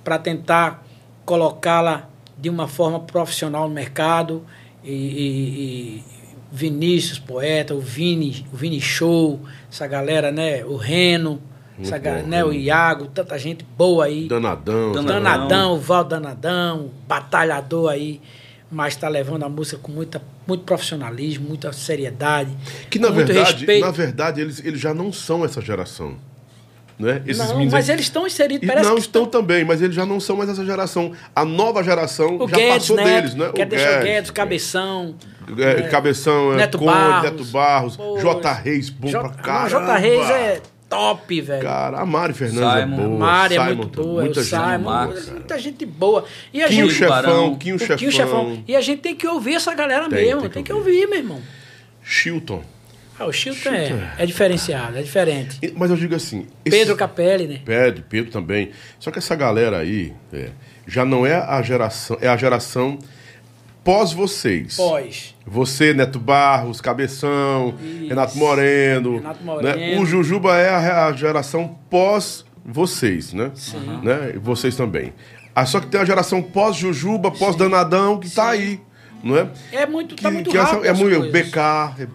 para 0.04 0.18
tentar 0.20 0.84
colocá-la 1.24 2.10
de 2.38 2.50
uma 2.50 2.68
forma 2.68 3.00
profissional 3.00 3.68
no 3.70 3.74
mercado 3.74 4.46
e, 4.84 4.92
e- 4.92 6.00
e 6.02 6.04
Vinícius, 6.52 7.18
poeta, 7.20 7.74
o 7.74 7.80
Vini, 7.80 8.46
o 8.54 8.56
Vini 8.56 8.80
Show, 8.80 9.40
essa 9.72 9.88
galera, 9.88 10.32
né? 10.32 10.64
O 10.66 10.76
Reno, 10.78 11.42
essa 11.82 12.00
bom, 12.00 12.28
né? 12.28 12.44
O 12.44 12.54
Iago, 12.54 13.08
tanta 13.08 13.38
gente 13.38 13.66
boa 13.78 14.06
aí. 14.06 14.28
Danadão. 14.28 14.92
Danadão. 14.94 15.06
Danadão, 15.24 15.74
o 15.74 15.80
Val 15.80 16.04
Danadão, 16.04 16.90
batalhador 17.08 17.90
aí, 17.92 18.22
mas 18.72 18.94
está 18.94 19.08
levando 19.10 19.44
a 19.44 19.50
música 19.50 19.78
com 19.82 19.92
muita, 19.92 20.22
muito 20.48 20.64
profissionalismo, 20.64 21.48
muita 21.48 21.72
seriedade. 21.74 22.52
Que 22.90 22.98
na 23.00 23.10
verdade, 23.10 23.40
respeito. 23.58 23.86
na 23.86 23.92
verdade 23.92 24.42
eles, 24.42 24.64
eles 24.64 24.80
já 24.80 24.94
não 24.94 25.12
são 25.12 25.44
essa 25.46 25.62
geração. 25.62 26.16
Né? 26.98 27.22
Esses 27.28 27.46
não, 27.50 27.66
mas 27.66 27.90
aí- 27.90 27.96
eles 27.98 28.06
estão 28.06 28.26
inseridos, 28.26 28.66
parece 28.66 28.88
não 28.90 28.98
estão 28.98 29.26
também, 29.26 29.66
mas 29.66 29.82
eles 29.82 29.94
já 29.94 30.06
não 30.06 30.18
são 30.18 30.38
mais 30.38 30.50
essa 30.50 30.64
geração. 30.64 31.12
A 31.36 31.44
nova 31.44 31.84
geração 31.84 32.38
O 32.40 32.48
já 32.48 32.56
Guedes, 32.56 32.74
passou 32.74 32.96
Neto, 32.96 33.06
deles, 33.10 33.36
né? 33.36 33.52
quer 33.54 33.66
o 33.66 33.70
deixar 33.70 34.00
o 34.00 34.04
Guedes, 34.04 34.32
Cabeção, 34.32 35.16
é, 35.58 35.82
Cabeção, 35.90 36.54
é, 36.54 36.56
Neto 36.56 36.78
Conde, 36.78 36.92
Barros. 36.94 37.24
Neto 37.24 37.46
Barros, 37.52 37.98
J. 38.22 38.54
Reis, 38.54 38.90
bom 38.90 39.10
J- 39.10 39.20
pra 39.20 39.30
caramba. 39.44 39.80
Não, 39.82 39.86
J. 39.88 39.98
Reis 39.98 40.30
é 40.30 40.62
top, 40.90 41.42
velho. 41.42 41.62
Cara, 41.64 42.00
a 42.00 42.06
Mari 42.06 42.34
Fernandes 42.34 42.82
Simon. 42.84 43.04
é 43.04 43.08
boa. 43.08 43.20
Mari 43.20 43.56
é 43.56 43.60
Simon 43.64 43.76
muito 43.76 44.02
boa, 44.04 44.22
muita 44.24 44.42
gente 44.44 44.50
Simon, 44.50 44.80
Marcos, 44.80 45.30
muita 45.30 45.60
gente 45.60 45.86
boa. 45.86 46.26
E 46.54 46.62
a 46.64 46.68
Quinho 46.68 46.86
gente, 46.90 46.98
Chefão, 46.98 47.10
Barão. 47.16 47.56
Quinho 47.56 47.76
o 47.76 47.80
Quinho 47.80 48.12
Chefão. 48.12 48.12
Chefão. 48.12 48.64
E 48.68 48.76
a 48.76 48.82
gente 48.82 49.02
tem 49.02 49.16
que 49.16 49.28
ouvir 49.28 49.56
essa 49.56 49.74
galera 49.74 50.08
Tem, 50.10 50.26
mesmo, 50.26 50.42
tem 50.42 50.50
tem, 50.50 50.64
que 50.64 50.72
ouvir. 50.74 50.92
ouvir, 50.92 51.08
meu 51.08 51.18
irmão. 51.20 51.42
Chilton. 52.04 52.64
Ah, 53.18 53.26
o 53.26 53.32
Chilton 53.32 53.70
é, 53.70 54.14
é 54.20 54.26
diferenciado, 54.26 54.98
é 54.98 55.02
diferente. 55.02 55.58
E- 55.62 55.74
Mas 55.76 55.90
eu 55.90 55.96
digo 55.96 56.14
assim... 56.16 56.46
esse- 56.66 56.78
Pedro 56.78 56.96
Capelli, 56.98 57.48
né? 57.48 57.62
Pedro, 57.64 58.04
Pedro 58.10 58.30
também. 58.32 58.72
Só 59.00 59.10
que 59.10 59.20
essa 59.20 59.36
galera 59.36 59.78
aí 59.80 60.14
é, 60.34 60.50
já 60.86 61.06
não 61.06 61.26
é 61.26 61.36
a 61.36 61.62
geração, 61.62 62.18
é 62.22 62.28
a 62.28 62.36
geração 62.36 63.00
pós 63.86 64.12
vocês. 64.12 64.76
Pós. 64.76 65.34
Você, 65.48 65.94
Neto 65.94 66.20
Barros, 66.20 66.82
Cabeção, 66.82 67.76
Isso. 67.82 68.10
Renato 68.10 68.38
Moreno. 68.38 69.18
Renato 69.18 69.40
né? 69.40 69.46
Moreno. 69.46 70.02
O 70.02 70.06
Jujuba 70.06 70.58
é 70.58 70.70
a, 70.70 71.06
a 71.06 71.14
geração 71.14 71.78
pós 71.90 72.44
vocês, 72.66 73.32
né? 73.32 73.52
Sim. 73.54 73.78
né? 74.04 74.34
E 74.36 74.40
vocês 74.40 74.76
também. 74.76 75.14
Ah, 75.54 75.66
só 75.66 75.80
que 75.80 75.88
tem 75.88 76.02
a 76.02 76.06
geração 76.06 76.42
pós 76.42 76.76
Jujuba, 76.76 77.32
pós 77.32 77.56
Danadão, 77.56 78.20
que 78.20 78.30
tá 78.30 78.50
aí, 78.50 78.82
não 79.24 79.38
é? 79.38 79.48
É 79.72 79.86
muito, 79.86 80.16
Que, 80.16 80.24
tá 80.24 80.32
muito 80.32 80.50
que 80.50 80.58
essa- 80.58 80.72
rápido 80.72 80.86
é 80.88 80.94
muito 80.94 81.18
coisas. 81.32 81.32
BK, 81.50 81.58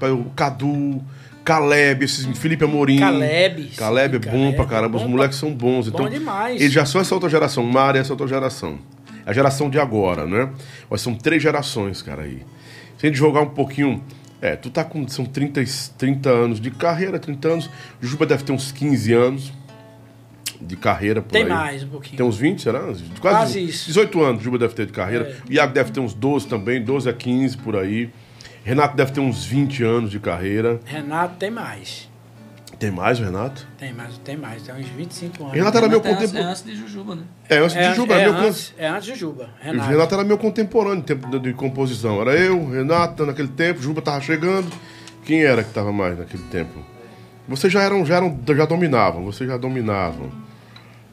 é, 0.03 0.11
o 0.11 0.25
Cadu, 0.37 1.01
Caleb, 1.45 2.05
esses 2.05 2.27
Felipe 2.39 2.65
Amorim. 2.65 2.99
Caleb, 2.99 3.63
sim, 3.71 3.77
Caleb 3.77 4.17
é 4.17 4.19
bom 4.19 4.31
Caleb 4.31 4.57
pra 4.57 4.65
é 4.65 4.69
caramba, 4.69 4.97
os 4.99 5.03
bom 5.05 5.09
moleques 5.09 5.39
pra- 5.39 5.49
são 5.49 5.57
bons. 5.57 5.89
bom 5.89 5.99
Então, 6.01 6.11
demais. 6.11 6.61
Eles 6.61 6.73
já 6.73 6.85
são 6.85 7.01
essa 7.01 7.15
outra 7.15 7.31
geração, 7.31 7.65
Mari 7.65 7.97
é 7.99 8.01
essa 8.03 8.13
outra 8.13 8.27
geração. 8.27 8.79
A 9.31 9.33
geração 9.33 9.71
de 9.71 9.79
agora, 9.79 10.27
né? 10.27 10.51
Mas 10.91 11.03
são 11.03 11.15
três 11.15 11.41
gerações, 11.41 12.03
cara, 12.03 12.23
aí. 12.23 12.43
Se 12.99 13.07
a 13.07 13.09
gente 13.09 13.17
jogar 13.17 13.43
um 13.43 13.51
pouquinho. 13.51 14.03
É, 14.43 14.57
tu 14.57 14.71
tá 14.71 14.83
com. 14.83 15.07
São 15.07 15.25
30, 15.25 15.63
e- 15.63 15.67
30 15.97 16.31
anos 16.31 16.61
de 16.61 16.69
carreira, 16.73 17.17
30 17.17 17.47
anos. 17.47 17.71
Juba 18.01 18.27
deve 18.27 18.43
ter 18.43 18.51
uns 18.51 18.73
15 18.73 19.13
anos 19.13 19.53
de 20.61 20.75
carreira 20.77 21.23
por 21.23 21.31
Tem 21.31 21.45
aí. 21.45 21.49
mais 21.49 21.85
um 21.85 21.89
pouquinho. 21.91 22.17
Tem 22.17 22.27
uns 22.27 22.39
20, 22.39 22.61
será? 22.61 22.81
Quase, 22.81 23.05
Quase 23.21 23.65
isso. 23.65 23.87
18 23.87 24.21
anos 24.21 24.43
Juba 24.43 24.59
deve 24.59 24.75
ter 24.75 24.87
de 24.87 24.93
carreira. 24.93 25.27
É. 25.47 25.49
O 25.49 25.53
Iago 25.53 25.73
deve 25.73 25.93
ter 25.93 26.01
uns 26.01 26.13
12 26.13 26.49
também, 26.49 26.83
12 26.83 27.09
a 27.09 27.13
15 27.13 27.57
por 27.59 27.77
aí. 27.77 28.11
Renato 28.65 28.97
deve 28.97 29.13
ter 29.13 29.21
uns 29.21 29.45
20 29.45 29.85
anos 29.85 30.11
de 30.11 30.19
carreira. 30.19 30.81
Renato 30.85 31.37
tem 31.37 31.53
mais. 31.53 32.10
Tem 32.81 32.91
mais 32.91 33.21
o 33.21 33.25
Renato? 33.25 33.67
Tem 33.79 33.93
mais, 33.93 34.17
tem 34.19 34.37
mais. 34.39 34.63
Tem 34.63 34.75
uns 34.75 34.89
25 34.89 35.43
anos. 35.45 35.55
Renato 35.55 35.77
era 35.79 35.87
meu 35.87 36.01
Renato 36.01 36.09
é 36.09 36.25
antes- 36.25 36.33
contemporâneo. 36.33 36.49
É 36.49 36.51
antes 36.51 36.65
de 36.65 36.77
Jujuba, 36.77 37.15
né? 37.15 37.23
É, 37.49 37.59
antes 37.59 37.77
é, 37.77 37.91
de 37.91 37.97
Juba, 37.97 38.15
é, 38.15 38.21
é, 38.23 38.25
meu 38.25 38.35
antes, 38.41 38.75
é 38.79 38.89
antes 38.89 39.05
de 39.05 39.15
Juba. 39.15 39.51
O 39.61 39.65
Renato. 39.65 39.91
Renato 39.91 40.15
era 40.15 40.25
meu 40.25 40.39
contemporâneo 40.39 40.99
em 40.99 41.03
tempo 41.03 41.29
de, 41.31 41.39
de 41.39 41.53
composição. 41.53 42.21
Era 42.23 42.35
eu, 42.37 42.69
Renato, 42.71 43.27
naquele 43.27 43.49
tempo, 43.49 43.83
Juba 43.83 44.01
tava 44.03 44.21
chegando. 44.23 44.69
Quem 45.25 45.45
era 45.45 45.63
que 45.63 45.73
tava 45.75 45.93
mais 45.93 46.19
naquele 46.19 46.43
tempo? 46.45 46.73
Vocês 47.47 47.71
já 47.73 47.83
eram, 47.83 48.05
já 48.07 48.17
eram, 48.17 48.37
já 48.57 48.65
dominavam, 48.65 49.25
vocês 49.25 49.49
já 49.49 49.57
dominavam. 49.59 50.31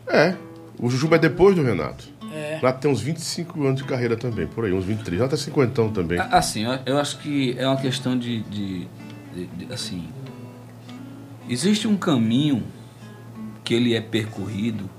É, 0.08 0.36
o 0.80 0.90
Juba 0.90 1.18
é 1.18 1.20
depois 1.20 1.54
do 1.54 1.64
Renato. 1.64 2.08
É. 2.34 2.56
Renato 2.62 2.80
tem 2.80 2.90
uns 2.90 3.02
25 3.02 3.62
anos 3.66 3.82
de 3.82 3.84
carreira 3.88 4.16
também, 4.16 4.48
por 4.48 4.64
aí, 4.64 4.72
uns 4.72 4.86
23. 4.86 5.18
Renato 5.18 5.36
é 5.36 5.38
50 5.38 5.90
também. 5.90 6.18
Assim, 6.32 6.64
eu- 6.64 6.80
eu 6.86 6.98
acho 6.98 7.18
que 7.18 7.56
é 7.60 7.68
uma 7.68 7.76
questão 7.78 8.18
de, 8.18 8.42
de- 8.44 8.88
de- 9.36 9.48
de- 9.48 9.74
assim, 9.74 10.08
existe 11.50 11.88
um 11.88 11.95
caminho 11.98 12.64
que 13.64 13.74
ele 13.74 13.93
é 13.95 14.01
percorrido 14.01 14.90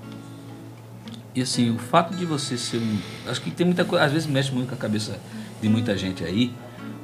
e 1.35 1.41
assim, 1.41 1.69
o 1.73 1.77
fato 1.77 2.15
de 2.15 2.25
você 2.25 2.57
ser 2.57 2.77
um, 2.77 2.97
acho 3.27 3.41
que 3.41 3.51
tem 3.51 3.65
muita 3.65 3.85
coisa, 3.85 4.05
às 4.05 4.11
vezes 4.11 4.27
mexe 4.27 4.51
muito 4.51 4.69
com 4.69 4.75
a 4.75 4.77
cabeça 4.77 5.19
de 5.61 5.69
muita 5.69 5.95
gente 5.97 6.23
aí, 6.23 6.51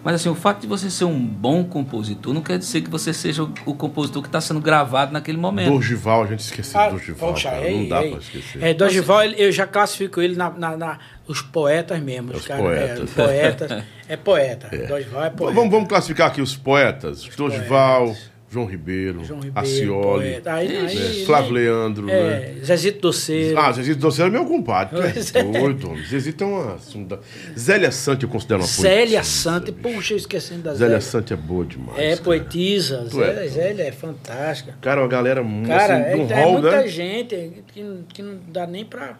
mas 0.03 0.15
assim, 0.15 0.30
o 0.30 0.35
fato 0.35 0.61
de 0.61 0.67
você 0.67 0.90
ser 0.90 1.06
um 1.06 1.19
bom 1.25 1.64
compositor 1.64 2.33
não 2.33 2.41
quer 2.41 2.57
dizer 2.57 2.82
que 2.82 2.90
você 2.90 3.14
seja 3.14 3.43
o, 3.43 3.53
o 3.65 3.74
compositor 3.75 4.22
que 4.22 4.27
está 4.27 4.40
sendo 4.41 4.59
gravado 4.59 5.11
naquele 5.14 5.38
momento. 5.38 5.72
Dorival, 5.72 6.24
a 6.24 6.27
gente 6.27 6.40
esqueceu 6.41 6.80
Ah, 6.80 6.90
do 6.90 6.98
Dorival, 6.98 7.30
poxa, 7.33 7.49
cara. 7.49 7.67
ei, 7.69 7.82
Não 7.82 7.90
dá 7.90 7.99
pra 8.01 8.19
esquecer. 8.19 8.64
É, 8.64 8.74
Dorival, 8.74 9.24
ele- 9.24 9.35
eu 9.41 9.51
já 9.51 9.65
classifico 9.65 10.22
ele 10.22 10.35
na, 10.35 10.49
na- 10.51 10.77
na- 10.77 10.99
os 11.27 11.41
poetas 11.41 11.99
mesmo. 12.01 12.33
Os 12.33 12.45
cara, 12.45 12.61
poetas. 12.61 12.99
É, 12.99 13.03
os 13.03 13.11
poetas. 13.14 13.83
É 14.07 14.17
poeta. 14.17 14.69
Dorival 14.88 15.24
é 15.25 15.30
poeta. 15.32 15.56
Vamos, 15.56 15.72
vamos 15.72 15.90
classificar 15.90 16.27
aqui 16.27 16.41
os 16.41 16.56
poetas. 16.56 17.24
Dorival, 17.35 18.06
poetas. 18.06 18.32
João 18.56 18.66
Ribeiro, 18.67 19.22
João 19.25 19.42
Ribeiro, 19.42 19.59
Acioli. 19.59 20.42
Aí, 20.45 20.67
né? 20.69 20.88
aí, 20.88 21.25
Flávio 21.25 21.51
Leandro, 21.51 22.06
né? 22.06 22.14
É, 22.14 22.56
Zezito 22.64 23.01
Doceiro. 23.01 23.59
Ah, 23.59 23.69
Zezito 23.74 24.00
Doceiro 24.00 24.30
é 24.30 24.32
meu 24.32 24.45
compadre. 24.45 24.95
Tu 25.22 25.38
é 25.38 25.42
é. 25.42 25.43
doido, 25.43 25.90
homem. 25.90 26.06
Zezito 26.06 26.43
é 26.45 26.48
uma. 26.48 26.77
sunda- 26.80 27.19
Zélia 27.59 27.92
Sante 27.92 28.24
eu 28.24 28.30
considero 28.30 28.61
uma 28.61 28.67
Zélia 28.67 29.17
poetisa, 29.17 29.24
Santa. 29.24 29.72
bicho. 29.74 29.95
Puxa, 29.95 30.14
eu 30.14 30.17
esquecendo 30.17 30.61
da 30.64 30.74
Zélia 30.74 30.88
Zélia. 30.88 31.01
Sante 31.01 31.34
é 31.34 31.35
boa 31.35 31.66
demais. 31.66 32.00
É, 32.00 32.09
cara. 32.11 32.22
poetisa. 32.22 33.08
Tu 33.11 33.22
é. 33.22 33.25
Zélia, 33.34 33.50
Zélia 33.50 33.84
é 33.84 33.92
fantástica. 33.92 34.74
Cara, 34.82 35.01
uma 35.01 35.08
galera 35.09 35.43
muito 35.43 35.67
Cara, 35.67 35.98
assim, 35.98 36.22
é, 36.22 36.32
é 36.32 36.42
hall, 36.43 36.51
muita 36.53 36.72
né? 36.82 36.88
gente 36.88 37.51
que, 37.74 37.84
não- 37.84 38.03
que 38.08 38.22
não 38.22 38.40
dá 38.48 38.66
nem 38.66 38.85
pra, 38.85 39.17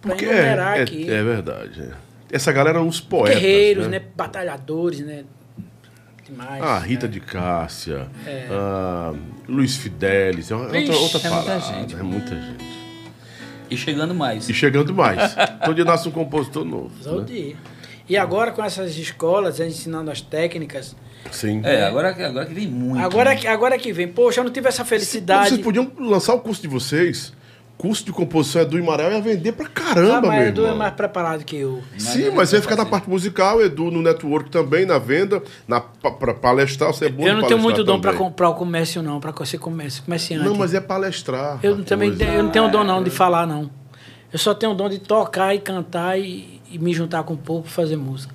pra 0.00 0.12
Porque 0.12 0.24
é, 0.24 0.28
enumerar 0.28 0.78
é, 0.78 0.82
aqui. 0.82 1.10
é 1.10 1.22
verdade. 1.24 1.82
é. 1.82 1.90
Essa 2.30 2.52
galera 2.52 2.78
são 2.78 2.86
os 2.86 3.00
poetas. 3.00 3.40
Guerreiros, 3.40 3.86
né? 3.88 3.98
né? 3.98 4.04
Batalhadores, 4.14 5.00
né? 5.00 5.24
Demais. 6.28 6.62
Ah, 6.62 6.78
Rita 6.78 7.06
né? 7.06 7.12
de 7.12 7.20
Cássia, 7.20 8.08
É. 8.26 8.48
ah, 8.50 9.14
Luiz 9.48 9.76
Fidelis, 9.76 10.50
é 10.50 10.54
outra, 10.56 10.72
Vixe, 10.78 10.92
outra 10.92 11.18
é 11.18 11.30
muita 11.30 11.44
parada, 11.44 11.60
gente. 11.60 11.94
é 11.94 12.02
muita 12.02 12.34
gente. 12.34 12.78
E 13.70 13.76
chegando 13.76 14.14
mais. 14.14 14.48
E 14.48 14.54
chegando 14.54 14.94
mais. 14.94 15.34
Todo 15.64 15.74
dia 15.74 15.84
nasce 15.84 16.08
um 16.08 16.12
compositor 16.12 16.64
novo. 16.64 16.90
Só 17.02 17.16
o 17.16 17.20
né? 17.20 17.24
dia. 17.26 17.56
E 18.08 18.16
agora 18.16 18.50
com 18.52 18.64
essas 18.64 18.96
escolas, 18.96 19.60
ensinando 19.60 20.10
as 20.10 20.20
técnicas. 20.22 20.96
Sim. 21.30 21.60
É, 21.64 21.84
agora, 21.84 22.14
que- 22.14 22.22
agora 22.22 22.46
que 22.46 22.54
vem 22.54 22.66
muito. 22.66 23.04
Agora, 23.04 23.30
né? 23.30 23.36
que- 23.36 23.46
agora 23.46 23.78
que 23.78 23.92
vem, 23.92 24.08
poxa, 24.08 24.40
eu 24.40 24.44
não 24.44 24.50
tive 24.52 24.68
essa 24.68 24.84
felicidade. 24.84 25.50
Vocês 25.50 25.60
podiam 25.60 25.90
lançar 25.98 26.32
o 26.34 26.40
curso 26.40 26.62
de 26.62 26.68
vocês. 26.68 27.32
Curso 27.78 28.04
de 28.04 28.10
composição 28.12 28.62
Edu 28.62 28.76
Imarel 28.76 29.12
ia 29.12 29.20
vender 29.22 29.52
pra 29.52 29.64
Ah, 29.66 29.68
caramba, 29.68 30.26
mas 30.26 30.36
meu 30.38 30.46
o 30.46 30.48
Edu 30.48 30.60
é 30.62 30.64
irmão. 30.64 30.78
mais 30.78 30.94
preparado 30.94 31.44
que 31.44 31.56
eu. 31.56 31.80
Sim, 31.96 32.24
Mas 32.26 32.34
mas 32.34 32.52
é 32.52 32.56
você 32.56 32.62
fica 32.62 32.74
na 32.74 32.78
fácil. 32.82 32.90
parte 32.90 33.08
musical, 33.08 33.62
Edu 33.62 33.90
no 33.90 34.02
network 34.02 34.50
também, 34.50 34.84
na 34.84 34.98
venda, 34.98 35.40
na, 35.66 35.80
pra 35.80 36.34
palestrar, 36.34 36.92
você 36.92 37.06
é 37.06 37.08
bom 37.08 37.24
eu 37.26 37.36
não 37.36 37.46
tenho 37.46 37.60
muito 37.60 37.84
dom 37.84 38.00
para 38.00 38.12
comprar 38.14 38.48
o 38.50 38.54
comércio, 38.54 39.00
não, 39.00 39.20
para 39.20 39.32
ser 39.46 39.58
comércio, 39.58 40.02
comerciante. 40.02 40.44
Não, 40.44 40.56
mas 40.56 40.74
é 40.74 40.80
palestrar. 40.80 41.60
Eu 41.62 41.76
não, 41.76 41.84
também 41.84 42.10
coisa. 42.10 42.24
eu 42.24 42.42
não 42.42 42.50
tenho 42.50 42.68
dom 42.68 42.82
não 42.82 43.02
de 43.02 43.10
falar, 43.10 43.46
não. 43.46 43.70
Eu 44.32 44.38
só 44.38 44.52
tenho 44.54 44.74
dom 44.74 44.88
de 44.88 44.98
tocar 44.98 45.54
e 45.54 45.60
cantar 45.60 46.18
e, 46.18 46.60
e 46.70 46.78
me 46.78 46.92
juntar 46.92 47.22
com 47.22 47.34
o 47.34 47.36
povo 47.38 47.62
para 47.62 47.70
fazer 47.70 47.96
música. 47.96 48.34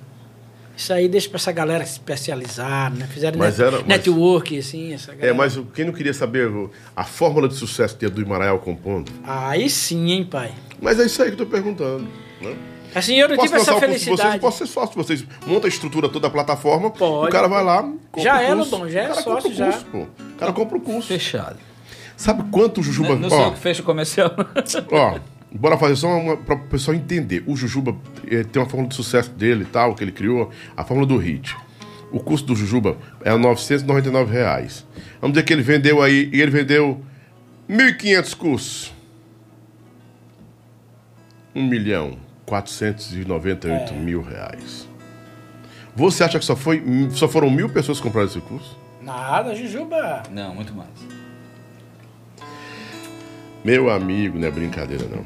Isso 0.76 0.92
aí 0.92 1.08
deixa 1.08 1.28
para 1.28 1.36
essa 1.36 1.52
galera 1.52 1.84
se 1.86 1.92
especializar, 1.92 2.92
né? 2.92 3.06
Fizeram 3.12 3.38
Mas 3.38 3.58
net- 3.58 3.66
era- 3.68 3.76
mas- 3.78 3.86
network, 3.86 4.58
assim, 4.58 4.92
essa 4.92 5.12
galera. 5.12 5.28
É, 5.30 5.32
mas 5.32 5.56
o- 5.56 5.64
quem 5.66 5.84
não 5.84 5.92
queria 5.92 6.12
saber 6.12 6.48
o- 6.48 6.70
a 6.96 7.04
fórmula 7.04 7.46
de 7.48 7.54
sucesso 7.54 7.96
de 7.96 8.06
Edu 8.06 8.20
Imarel 8.20 8.58
compondo? 8.58 9.10
Aí 9.24 9.70
sim, 9.70 10.10
hein, 10.10 10.24
pai. 10.24 10.52
Mas 10.80 10.98
é 10.98 11.06
isso 11.06 11.22
aí 11.22 11.28
que 11.28 11.34
eu 11.40 11.46
tô 11.46 11.46
perguntando. 11.46 12.06
Né? 12.40 12.56
Assim, 12.94 13.14
eu 13.18 13.28
não 13.28 13.36
Posso 13.36 13.48
tive 13.48 13.60
essa 13.60 13.72
lançar 13.72 13.84
o 13.86 13.88
curso 13.88 13.98
de 13.98 14.04
vocês? 14.04 14.04
felicidade. 14.18 14.40
Posso 14.40 14.58
ser 14.58 14.66
sócio 14.66 14.90
de 14.90 14.96
vocês. 14.96 15.24
Monta 15.46 15.66
a 15.66 15.68
estrutura 15.68 16.08
toda 16.08 16.26
a 16.26 16.30
plataforma. 16.30 16.90
Pode. 16.90 17.28
O 17.28 17.30
cara 17.32 17.48
vai 17.48 17.62
lá. 17.64 17.82
compra 17.82 18.22
Já 18.22 18.38
o 18.38 18.42
é. 18.42 18.54
Lobão, 18.54 18.88
já 18.88 19.00
é 19.00 19.04
o 19.04 19.08
cara 19.08 19.22
sócio, 19.22 19.34
compra 19.34 19.48
o 19.50 19.54
já. 19.54 19.72
curso. 19.72 19.86
O 20.20 20.34
cara 20.38 20.52
compra 20.52 20.76
o 20.78 20.80
curso. 20.80 21.08
Fechado. 21.08 21.56
Sabe 22.16 22.44
quanto 22.52 22.80
o 22.80 22.82
Jujuba. 22.84 23.16
Não, 23.16 23.28
não 23.28 23.36
eu 23.36 23.42
ó, 23.46 23.50
que 23.50 23.58
fecha 23.58 23.82
o 23.82 23.84
comercial. 23.84 24.30
ó, 24.92 25.18
bora 25.58 25.78
fazer 25.78 25.96
só 25.96 26.08
uma, 26.08 26.36
para 26.36 26.56
o 26.56 26.60
pessoal 26.68 26.96
entender. 26.96 27.44
O 27.46 27.56
Jujuba 27.56 27.96
eh, 28.26 28.42
tem 28.44 28.60
uma 28.60 28.68
fórmula 28.68 28.88
de 28.88 28.94
sucesso 28.94 29.30
dele 29.30 29.62
e 29.62 29.66
tal, 29.66 29.94
que 29.94 30.02
ele 30.02 30.12
criou, 30.12 30.50
a 30.76 30.84
fórmula 30.84 31.06
do 31.06 31.16
hit. 31.16 31.56
O 32.10 32.20
custo 32.20 32.46
do 32.48 32.56
Jujuba 32.56 32.96
é 33.22 33.36
999 33.36 34.32
reais. 34.32 34.86
Vamos 35.20 35.34
dizer 35.34 35.44
que 35.44 35.52
ele 35.52 35.62
vendeu 35.62 36.02
aí, 36.02 36.28
e 36.32 36.40
ele 36.40 36.50
vendeu 36.50 37.00
1.500 37.68 38.34
cursos. 38.36 38.94
1 41.54 41.62
milhão 41.66 42.18
498 42.46 43.94
mil 43.94 44.22
reais. 44.22 44.88
Você 45.96 46.24
acha 46.24 46.38
que 46.38 46.44
só, 46.44 46.56
foi, 46.56 46.82
só 47.10 47.28
foram 47.28 47.48
mil 47.48 47.68
pessoas 47.68 47.98
que 47.98 48.04
compraram 48.04 48.28
esse 48.28 48.40
curso? 48.40 48.76
Nada, 49.00 49.54
Jujuba. 49.54 50.24
Não, 50.30 50.54
muito 50.54 50.74
mais. 50.74 50.90
Meu 53.64 53.88
amigo, 53.88 54.38
não 54.38 54.48
é 54.48 54.50
brincadeira 54.50 55.06
não. 55.06 55.24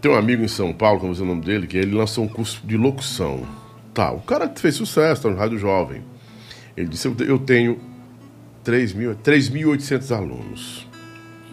Tenho 0.00 0.14
um 0.14 0.18
amigo 0.18 0.42
em 0.42 0.48
São 0.48 0.72
Paulo, 0.72 1.00
como 1.00 1.14
é 1.14 1.16
o 1.16 1.24
nome 1.24 1.42
dele, 1.42 1.66
que 1.66 1.76
ele 1.76 1.94
lançou 1.94 2.24
um 2.24 2.28
curso 2.28 2.60
de 2.64 2.76
locução. 2.76 3.46
Tá, 3.94 4.12
o 4.12 4.20
cara 4.20 4.52
fez 4.54 4.74
sucesso, 4.74 5.22
tá 5.22 5.30
no 5.30 5.36
Rádio 5.36 5.58
Jovem. 5.58 6.02
Ele 6.76 6.88
disse: 6.88 7.08
Eu, 7.08 7.38
tenho 7.38 7.80
3.800 8.64 10.14
alunos. 10.14 10.86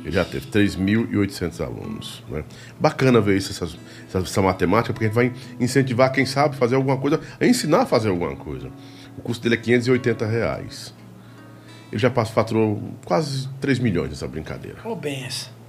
Ele 0.03 0.11
já 0.11 0.25
teve 0.25 0.47
3.800 0.47 1.63
alunos. 1.63 2.23
Né? 2.29 2.43
Bacana 2.77 3.21
ver 3.21 3.37
isso, 3.37 3.51
essa, 3.51 3.73
essa, 4.13 4.41
matemática, 4.41 4.91
porque 4.91 5.05
a 5.05 5.07
gente 5.07 5.15
vai 5.15 5.31
incentivar 5.59 6.11
quem 6.11 6.25
sabe 6.25 6.57
fazer 6.57 6.75
alguma 6.75 6.97
coisa, 6.97 7.21
a 7.39 7.45
ensinar 7.45 7.83
a 7.83 7.85
fazer 7.85 8.09
alguma 8.09 8.35
coisa. 8.35 8.69
O 9.17 9.21
custo 9.21 9.43
dele 9.43 9.55
é 9.55 9.63
580 9.63 10.25
reais. 10.25 10.93
Ele 11.89 11.99
já 11.99 12.09
faturou 12.09 12.81
quase 13.05 13.47
3 13.61 13.79
milhões 13.79 14.09
nessa 14.09 14.27
brincadeira. 14.27 14.79
Ô, 14.83 14.91
oh, 14.91 14.95
benção. 14.95 15.62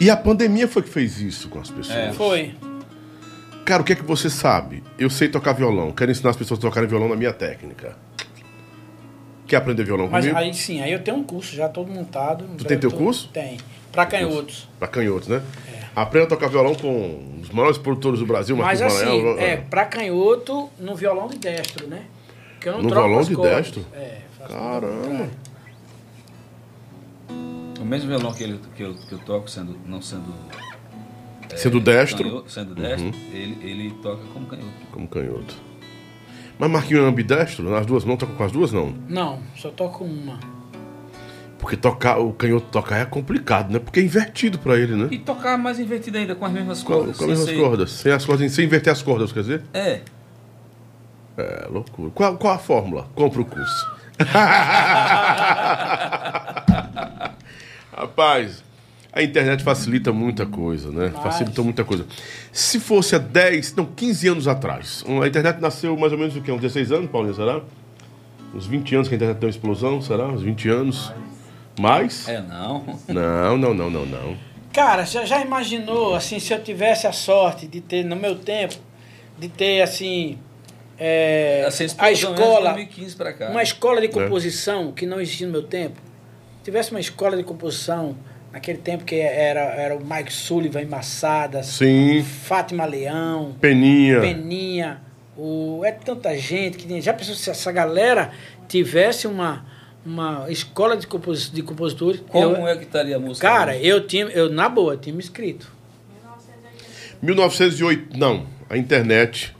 E 0.00 0.10
a 0.10 0.16
pandemia 0.16 0.68
foi 0.68 0.82
que 0.82 0.88
fez 0.88 1.20
isso 1.20 1.48
com 1.48 1.58
as 1.60 1.70
pessoas. 1.70 1.96
É, 1.96 2.12
foi. 2.12 2.54
Cara, 3.64 3.82
o 3.82 3.84
que 3.84 3.92
é 3.92 3.96
que 3.96 4.02
você 4.04 4.30
sabe? 4.30 4.82
Eu 4.98 5.10
sei 5.10 5.28
tocar 5.28 5.52
violão, 5.52 5.92
quero 5.92 6.10
ensinar 6.10 6.30
as 6.30 6.36
pessoas 6.36 6.58
a 6.58 6.62
tocarem 6.62 6.88
violão 6.88 7.08
na 7.08 7.16
minha 7.16 7.32
técnica. 7.32 7.96
Quer 9.46 9.56
aprender 9.56 9.84
violão 9.84 10.08
Mas 10.10 10.24
comigo? 10.24 10.38
aí 10.38 10.54
sim, 10.54 10.80
aí 10.82 10.92
eu 10.92 11.02
tenho 11.02 11.16
um 11.16 11.24
curso 11.24 11.54
já 11.56 11.68
todo 11.68 11.90
montado. 11.90 12.44
Tu 12.56 12.64
tem 12.64 12.78
teu 12.78 12.90
curso? 12.90 13.28
Tem. 13.32 13.58
Pra 13.90 14.04
canhotos. 14.06 14.68
Pra 14.78 14.86
canhotos, 14.86 15.28
né? 15.28 15.42
É. 15.72 15.78
Aprenda 15.96 16.26
a 16.26 16.28
tocar 16.28 16.48
violão 16.48 16.74
com 16.74 17.40
os 17.42 17.48
maiores 17.50 17.78
produtores 17.78 18.20
do 18.20 18.26
Brasil, 18.26 18.56
Mas 18.56 18.80
assim, 18.80 19.04
Maranhão. 19.04 19.38
é, 19.38 19.56
pra 19.56 19.84
canhoto 19.86 20.70
no 20.78 20.94
violão 20.94 21.28
de 21.28 21.38
destro, 21.38 21.88
né? 21.88 22.02
Que 22.60 22.68
eu 22.68 22.74
não 22.74 22.82
no 22.82 22.88
violão 22.90 23.22
de 23.22 23.34
cordas. 23.34 23.56
destro? 23.56 23.86
É. 23.94 24.18
Caramba. 24.48 25.28
O 27.80 27.84
mesmo 27.84 28.08
violão 28.08 28.32
que, 28.32 28.42
ele, 28.42 28.60
que, 28.76 28.82
eu, 28.82 28.94
que 28.94 29.12
eu 29.12 29.18
toco, 29.18 29.48
sendo, 29.48 29.78
não 29.86 30.02
sendo 30.02 30.34
Sendo 31.56 31.78
é, 31.78 31.80
destro. 31.80 32.24
Canhoto, 32.24 32.50
sendo 32.50 32.74
destro, 32.74 33.06
uhum. 33.06 33.14
ele, 33.32 33.58
ele 33.62 33.90
toca 34.02 34.22
como 34.32 34.46
canhoto. 34.46 34.86
Como 34.92 35.08
canhoto. 35.08 35.54
Mas 36.58 36.70
Marquinhos 36.70 37.04
é 37.04 37.08
ambidestro? 37.08 37.70
Nas 37.70 37.86
duas 37.86 38.04
mãos? 38.04 38.18
Toca 38.18 38.32
com 38.32 38.44
as 38.44 38.52
duas, 38.52 38.72
não? 38.72 38.94
Não, 39.08 39.40
só 39.56 39.70
toco 39.70 40.04
uma. 40.04 40.38
Porque 41.58 41.76
tocar, 41.76 42.18
o 42.18 42.32
canhoto 42.32 42.66
tocar 42.70 42.98
é 42.98 43.04
complicado, 43.04 43.72
né? 43.72 43.78
Porque 43.78 44.00
é 44.00 44.02
invertido 44.02 44.58
pra 44.58 44.76
ele, 44.76 44.94
né? 44.94 45.08
E 45.10 45.18
tocar 45.18 45.56
mais 45.56 45.80
invertido 45.80 46.18
ainda, 46.18 46.34
com 46.34 46.44
as 46.44 46.52
mesmas 46.52 46.82
cordas. 46.82 47.16
Com, 47.16 47.24
com 47.24 47.32
as 47.32 47.38
mesmas 47.38 47.56
ser... 47.56 47.62
cordas. 47.62 47.90
Sem, 47.90 48.12
as 48.12 48.24
cordas. 48.24 48.52
sem 48.52 48.64
inverter 48.64 48.92
as 48.92 49.02
cordas, 49.02 49.32
quer 49.32 49.40
dizer? 49.40 49.62
É. 49.72 50.00
É, 51.36 51.66
loucura. 51.70 52.10
Qual, 52.14 52.36
qual 52.36 52.54
a 52.54 52.58
fórmula? 52.58 53.08
Compra 53.14 53.40
o 53.40 53.44
curso. 53.44 53.98
Rapaz, 57.98 58.62
a 59.12 59.22
internet 59.22 59.64
facilita 59.64 60.12
muita 60.12 60.46
coisa, 60.46 60.92
né? 60.92 61.10
Mas... 61.12 61.22
Facilitou 61.22 61.64
muita 61.64 61.84
coisa. 61.84 62.06
Se 62.52 62.78
fosse 62.78 63.16
há 63.16 63.18
10, 63.18 63.74
não, 63.74 63.84
15 63.84 64.28
anos 64.28 64.48
atrás, 64.48 65.04
a 65.06 65.26
internet 65.26 65.60
nasceu 65.60 65.96
mais 65.96 66.12
ou 66.12 66.18
menos 66.18 66.36
o 66.36 66.40
quê? 66.40 66.52
Uns 66.52 66.60
16 66.60 66.92
anos, 66.92 67.10
Paulinho, 67.10 67.34
será? 67.34 67.60
Uns 68.54 68.66
20 68.66 68.94
anos 68.94 69.08
que 69.08 69.14
a 69.14 69.16
internet 69.16 69.38
deu 69.38 69.48
uma 69.48 69.50
explosão, 69.50 70.00
será? 70.00 70.26
Uns 70.26 70.42
20 70.42 70.68
anos. 70.68 71.12
Mais? 71.78 72.28
É, 72.28 72.40
não. 72.40 72.84
Não, 73.08 73.58
não, 73.58 73.74
não, 73.74 73.90
não, 73.90 74.06
não. 74.06 74.36
Cara, 74.72 75.04
você 75.04 75.26
já 75.26 75.40
imaginou, 75.40 76.14
assim, 76.14 76.38
se 76.38 76.52
eu 76.52 76.62
tivesse 76.62 77.06
a 77.06 77.12
sorte 77.12 77.66
de 77.66 77.80
ter, 77.80 78.04
no 78.04 78.14
meu 78.14 78.36
tempo, 78.36 78.76
de 79.38 79.48
ter, 79.48 79.80
assim, 79.82 80.38
é, 80.98 81.68
a 81.98 82.12
escola, 82.12 82.74
2015 82.74 83.16
cá. 83.16 83.50
uma 83.50 83.62
escola 83.62 84.00
de 84.00 84.06
é. 84.06 84.10
composição 84.10 84.90
é. 84.90 84.92
que 84.92 85.06
não 85.06 85.20
existia 85.20 85.46
no 85.46 85.52
meu 85.52 85.62
tempo, 85.62 86.00
tivesse 86.68 86.90
uma 86.90 87.00
escola 87.00 87.36
de 87.36 87.42
composição 87.42 88.16
Naquele 88.52 88.78
tempo 88.78 89.04
que 89.04 89.16
era, 89.16 89.60
era 89.60 89.94
o 89.94 90.02
Mike 90.02 90.32
Sullivan 90.32 90.80
em 90.80 90.86
Massadas, 90.86 91.66
Sim. 91.66 92.24
Fátima 92.24 92.86
Leão, 92.86 93.54
Peninha. 93.60 94.20
Peninha. 94.20 95.02
O, 95.36 95.82
é 95.84 95.92
tanta 95.92 96.36
gente 96.36 96.78
que 96.78 97.00
já 97.00 97.12
pensou 97.12 97.34
se 97.34 97.50
essa 97.50 97.70
galera 97.70 98.32
tivesse 98.66 99.26
uma, 99.26 99.66
uma 100.04 100.50
escola 100.50 100.96
de, 100.96 101.06
compos, 101.06 101.52
de 101.52 101.62
compositores. 101.62 102.22
Como 102.26 102.56
eu, 102.56 102.68
é 102.68 102.76
que 102.76 102.84
estaria 102.84 103.16
a 103.16 103.18
música? 103.18 103.46
Cara, 103.46 103.76
eu 103.76 104.06
tinha, 104.06 104.24
eu 104.24 104.48
na 104.48 104.68
boa, 104.68 104.96
tinha 104.96 105.14
me 105.14 105.22
inscrito. 105.22 105.70
1908, 107.20 108.16
não, 108.16 108.46
a 108.70 108.78
internet 108.78 109.54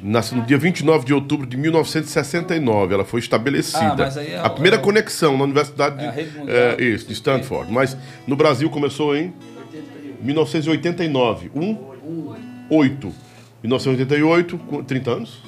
Nasceu 0.00 0.38
no 0.38 0.44
dia 0.44 0.58
29 0.58 1.04
de 1.04 1.12
outubro 1.12 1.46
de 1.46 1.56
1969. 1.56 2.94
Ela 2.94 3.04
foi 3.04 3.20
estabelecida. 3.20 4.08
Ah, 4.08 4.22
é, 4.22 4.38
a 4.38 4.48
primeira 4.48 4.76
é, 4.76 4.80
conexão 4.80 5.36
na 5.36 5.44
Universidade 5.44 5.98
de, 5.98 6.04
é, 6.50 6.76
é, 6.78 6.82
isso, 6.82 7.06
de 7.06 7.12
Stanford. 7.14 7.72
Mas 7.72 7.96
no 8.26 8.36
Brasil 8.36 8.70
começou 8.70 9.16
em 9.16 9.32
1989. 10.20 11.50
1, 11.54 11.78
8. 12.70 13.14
1988, 13.62 14.84
30 14.86 15.10
anos? 15.10 15.42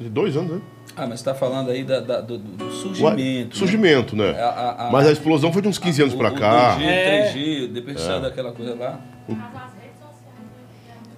Dois 0.00 0.36
anos, 0.36 0.52
né? 0.52 0.60
Ah, 0.96 1.06
mas 1.06 1.20
você 1.20 1.30
está 1.30 1.34
falando 1.34 1.70
aí 1.70 1.84
da, 1.84 2.00
da, 2.00 2.20
do, 2.20 2.38
do, 2.38 2.72
surgimento. 2.72 3.18
Né? 3.18 3.48
Surgimento, 3.52 4.16
né? 4.16 4.30
A, 4.30 4.88
a, 4.88 4.90
mas 4.90 5.06
a 5.06 5.12
explosão 5.12 5.52
foi 5.52 5.60
de 5.60 5.68
uns 5.68 5.78
15 5.78 6.02
anos 6.02 6.14
para 6.14 6.30
cá. 6.32 6.76
2G, 6.78 6.82
é. 6.82 7.32
3G, 7.32 7.72
depois 7.72 8.08
é. 8.08 8.20
daquela 8.20 8.52
coisa 8.52 8.74
lá. 8.74 9.00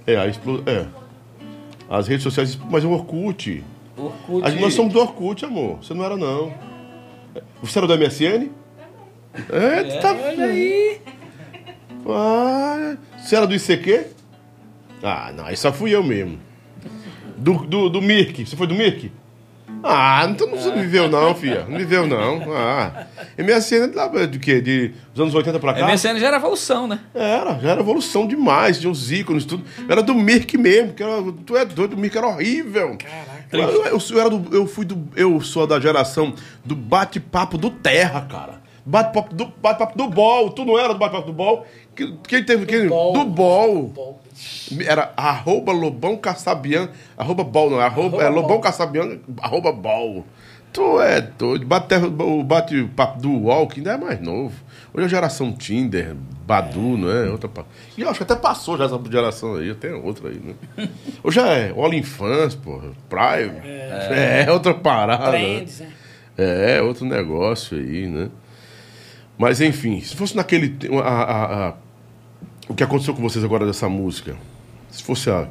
É, 0.07 0.17
a 0.17 0.27
explosão. 0.27 0.65
É. 0.67 1.08
As 1.89 2.07
redes 2.07 2.23
sociais, 2.23 2.59
mas 2.71 2.85
o 2.85 2.91
Orkut. 2.91 3.65
Orkut. 3.97 4.47
A, 4.47 4.51
nós 4.61 4.75
somos 4.75 4.93
do 4.93 5.01
Orkut, 5.01 5.45
amor. 5.45 5.79
Você 5.83 5.95
não 5.95 6.05
era, 6.05 6.17
não. 6.17 6.53
Você 7.63 7.79
era 7.79 7.87
do 7.87 7.97
MSN? 7.99 8.51
É, 9.51 9.83
tu 9.85 10.01
tá. 10.01 10.13
Olha 10.13 10.45
aí. 10.45 11.01
Ah, 12.07 12.97
você 13.19 13.37
era 13.37 13.47
do 13.47 13.55
ICQ? 13.55 14.07
Ah, 15.03 15.33
não, 15.37 15.45
aí 15.47 15.57
só 15.57 15.73
fui 15.73 15.95
eu 15.95 16.03
mesmo. 16.03 16.39
Do, 17.37 17.67
do, 17.67 17.89
do 17.89 18.03
Mirk. 18.03 18.45
Você 18.45 18.57
foi 18.57 18.67
do 18.67 18.75
Mirk? 18.75 19.11
Ah, 19.83 20.27
então 20.29 20.47
não 20.47 20.77
viveu 20.77 21.09
não, 21.09 21.35
filha. 21.35 21.65
Não 21.69 21.79
viveu 21.79 22.07
não. 22.07 22.43
Ah. 22.55 23.07
MSN 23.37 23.93
é 24.15 24.27
de 24.27 24.39
quê? 24.39 24.61
De 24.61 24.93
dos 25.13 25.23
anos 25.23 25.35
80 25.35 25.59
pra 25.59 25.75
cá? 25.75 25.87
MSN 25.87 26.19
já 26.19 26.29
era 26.29 26.37
evolução, 26.37 26.87
né? 26.87 27.01
Era, 27.15 27.59
já 27.59 27.71
era 27.71 27.81
evolução 27.81 28.27
demais. 28.27 28.79
Tinha 28.79 28.91
uns 28.91 29.11
ícones, 29.11 29.45
tudo. 29.45 29.65
Era 29.89 30.03
do 30.03 30.15
Mirk 30.15 30.57
mesmo. 30.57 30.93
Que 30.95 31.03
era, 31.03 31.23
tu 31.45 31.57
é 31.57 31.65
doido, 31.65 31.95
o 31.95 31.99
Mirk 31.99 32.17
era 32.17 32.27
horrível. 32.27 32.97
Caraca. 32.99 33.39
Eu, 33.53 33.85
eu, 33.87 33.99
eu, 34.11 34.21
era 34.21 34.31
do, 34.31 34.55
eu 34.55 34.67
fui 34.67 34.85
do. 34.85 35.09
Eu 35.17 35.41
sou 35.41 35.67
da 35.67 35.81
geração 35.81 36.35
do 36.65 36.75
bate-papo 36.75 37.57
do 37.57 37.71
Terra, 37.71 38.27
cara. 38.29 38.58
Bate-papo 38.89 39.35
do, 39.35 39.53
bate 39.61 39.99
do 39.99 40.09
Bol. 40.09 40.49
Tu 40.51 40.65
não 40.65 40.79
era 40.79 40.95
do 40.95 40.99
bate-papo 40.99 41.27
do 41.27 41.33
Bol? 41.35 41.67
Quem 42.27 42.43
teve. 42.43 42.65
Quem, 42.65 42.85
do 42.85 42.89
Bol. 42.89 43.13
Do 43.13 43.25
Bol. 43.27 44.21
Era 44.87 45.13
arroba 45.15 45.73
Lobão 45.73 46.17
Caçabian. 46.17 46.89
Arroba 47.15 47.45
Bol, 47.45 47.69
não. 47.69 47.81
Arroba, 47.81 48.17
arroba 48.17 48.23
é 48.23 48.29
Lobão 48.31 48.61
Caçabian, 48.63 49.19
arroba 49.43 49.73
Bol. 49.73 50.25
Tu 50.73 51.01
é 51.03 51.21
doido. 51.21 51.67
Bate, 51.67 51.97
o 51.97 52.43
bate-papo 52.43 53.21
do 53.21 53.31
UOL, 53.31 53.69
que 53.69 53.81
ainda 53.81 53.93
é 53.93 53.97
mais 53.99 54.21
novo. 54.23 54.55
Hoje 54.95 55.03
é 55.03 55.05
a 55.05 55.09
geração 55.09 55.53
Tinder, 55.53 56.17
Badu, 56.47 56.97
não 56.97 57.11
é? 57.11 57.29
Outra... 57.29 57.51
E 57.95 58.01
eu 58.01 58.09
acho 58.09 58.25
que 58.25 58.33
até 58.33 58.37
passou 58.37 58.79
já 58.79 58.87
essa 58.87 58.99
geração 59.11 59.57
aí, 59.57 59.75
tem 59.75 59.93
outra 59.93 60.31
aí, 60.31 60.41
né? 60.41 60.89
Hoje 61.23 61.41
é 61.41 61.75
OnlyFans, 61.77 62.55
porra, 62.55 62.93
Prime. 63.07 63.61
É, 63.65 64.47
é 64.47 64.51
outra 64.51 64.73
parada. 64.73 65.31
Trends, 65.31 65.81
né? 65.81 65.93
É, 66.39 66.81
outro 66.81 67.05
negócio 67.05 67.77
aí, 67.77 68.07
né? 68.07 68.31
Mas 69.39 69.61
enfim, 69.61 70.01
se 70.01 70.17
fosse 70.17 70.37
naquele. 70.37 70.77
A, 71.01 71.09
a, 71.09 71.69
a, 71.69 71.75
o 72.69 72.75
que 72.75 72.83
aconteceu 72.83 73.15
com 73.15 73.23
vocês 73.23 73.45
agora 73.45 73.65
dessa 73.65 73.89
música, 73.89 74.37
se 74.91 75.03
fosse 75.03 75.31
há 75.31 75.49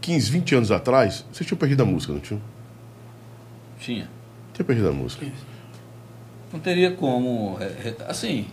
15, 0.00 0.30
20 0.30 0.54
anos 0.56 0.70
atrás, 0.72 1.24
vocês 1.32 1.46
tinham 1.46 1.58
perdido 1.58 1.82
a 1.82 1.86
música, 1.86 2.12
não 2.12 2.20
tinham? 2.20 2.42
Tinha. 3.78 4.10
Tinha 4.52 4.64
perdido 4.64 4.88
a 4.88 4.92
música. 4.92 5.24
Não 6.52 6.58
teria 6.58 6.90
como. 6.90 7.56
É, 7.60 7.64
é, 7.64 7.96
assim. 8.08 8.46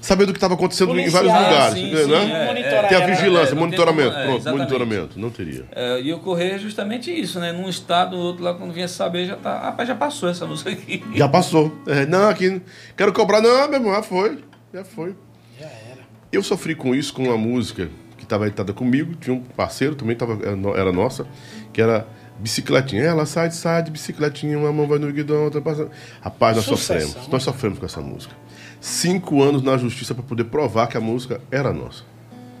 Saber 0.00 0.26
do 0.26 0.32
que 0.32 0.36
estava 0.36 0.54
acontecendo 0.54 0.98
em 0.98 1.08
vários 1.08 1.32
lugares. 1.32 1.74
Sim, 1.74 1.90
né? 1.92 2.04
Sim, 2.04 2.62
é, 2.62 2.82
Tem 2.88 3.02
a 3.02 3.06
vigilância, 3.06 3.52
é, 3.52 3.54
monitoramento. 3.54 4.14
Como, 4.14 4.40
pronto, 4.40 4.50
monitoramento. 4.50 5.18
Não 5.18 5.30
teria. 5.30 5.64
É, 5.72 6.00
e 6.00 6.12
ocorrer 6.12 6.58
justamente 6.58 7.10
isso, 7.10 7.40
né? 7.40 7.52
Num 7.52 7.68
estado, 7.68 8.16
no 8.16 8.22
outro 8.22 8.44
lá, 8.44 8.54
quando 8.54 8.72
vinha 8.72 8.86
saber, 8.86 9.26
já 9.26 9.36
tá. 9.36 9.58
Rapaz, 9.58 9.88
já 9.88 9.94
passou 9.94 10.28
essa 10.28 10.46
música 10.46 10.70
aqui. 10.70 11.02
Já 11.14 11.28
passou. 11.28 11.72
É, 11.86 12.06
não, 12.06 12.28
aqui. 12.28 12.62
Quero 12.96 13.12
cobrar. 13.12 13.40
Não, 13.40 13.68
meu 13.68 13.80
irmão, 13.80 13.94
já 13.94 14.02
foi. 14.02 14.38
Já 14.72 14.84
foi. 14.84 15.16
Já 15.58 15.66
era. 15.66 16.00
Eu 16.30 16.42
sofri 16.42 16.74
com 16.74 16.94
isso, 16.94 17.12
com 17.12 17.24
uma 17.24 17.36
música 17.36 17.90
que 18.16 18.22
estava 18.22 18.46
editada 18.46 18.72
comigo. 18.72 19.14
Tinha 19.16 19.34
um 19.34 19.40
parceiro, 19.40 19.96
também 19.96 20.14
tava, 20.14 20.38
era 20.76 20.92
nossa, 20.92 21.26
que 21.72 21.82
era 21.82 22.06
bicicletinha. 22.38 23.02
Ela 23.02 23.26
sai, 23.26 23.50
sai 23.50 23.82
de 23.82 23.90
bicicletinha, 23.90 24.56
uma 24.56 24.72
mão 24.72 24.86
vai 24.86 24.98
no 24.98 25.12
guidão, 25.12 25.44
outra 25.44 25.60
passa. 25.60 25.88
Rapaz, 26.20 26.56
nós 26.56 26.64
Sucessão. 26.64 27.00
sofremos. 27.00 27.28
Nós 27.28 27.42
sofremos 27.42 27.78
com 27.80 27.86
essa 27.86 28.00
música 28.00 28.47
cinco 28.80 29.42
anos 29.42 29.62
na 29.62 29.76
justiça 29.76 30.14
para 30.14 30.22
poder 30.22 30.44
provar 30.44 30.86
que 30.86 30.96
a 30.96 31.00
música 31.00 31.40
era 31.50 31.72
nossa. 31.72 32.04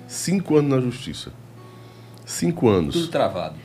Cinco 0.06 0.56
anos 0.56 0.70
na 0.70 0.80
justiça. 0.80 1.32
Cinco 2.24 2.68
anos. 2.68 2.94
Tudo 2.94 3.08
travado. 3.08 3.56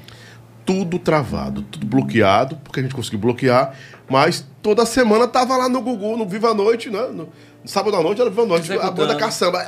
Tudo 0.66 0.98
travado, 0.98 1.62
tudo 1.64 1.86
bloqueado, 1.86 2.56
porque 2.58 2.80
a 2.80 2.84
gente 2.84 2.96
conseguiu 2.96 3.20
bloquear, 3.20 3.78
mas 4.10 4.48
toda 4.62 4.86
semana 4.86 5.28
tava 5.28 5.58
lá 5.58 5.68
no 5.68 5.82
Google, 5.82 6.18
no 6.18 6.26
Viva 6.26 6.52
a 6.52 6.54
Noite, 6.54 6.90
né? 6.90 7.02
No, 7.08 7.28
sábado 7.66 7.98
à 7.98 8.02
noite 8.02 8.22
era 8.22 8.30
Viva 8.30 8.44
a 8.44 8.46
Noite, 8.46 8.72
a 8.72 8.90
banda 8.90 9.16
caçamba. 9.18 9.66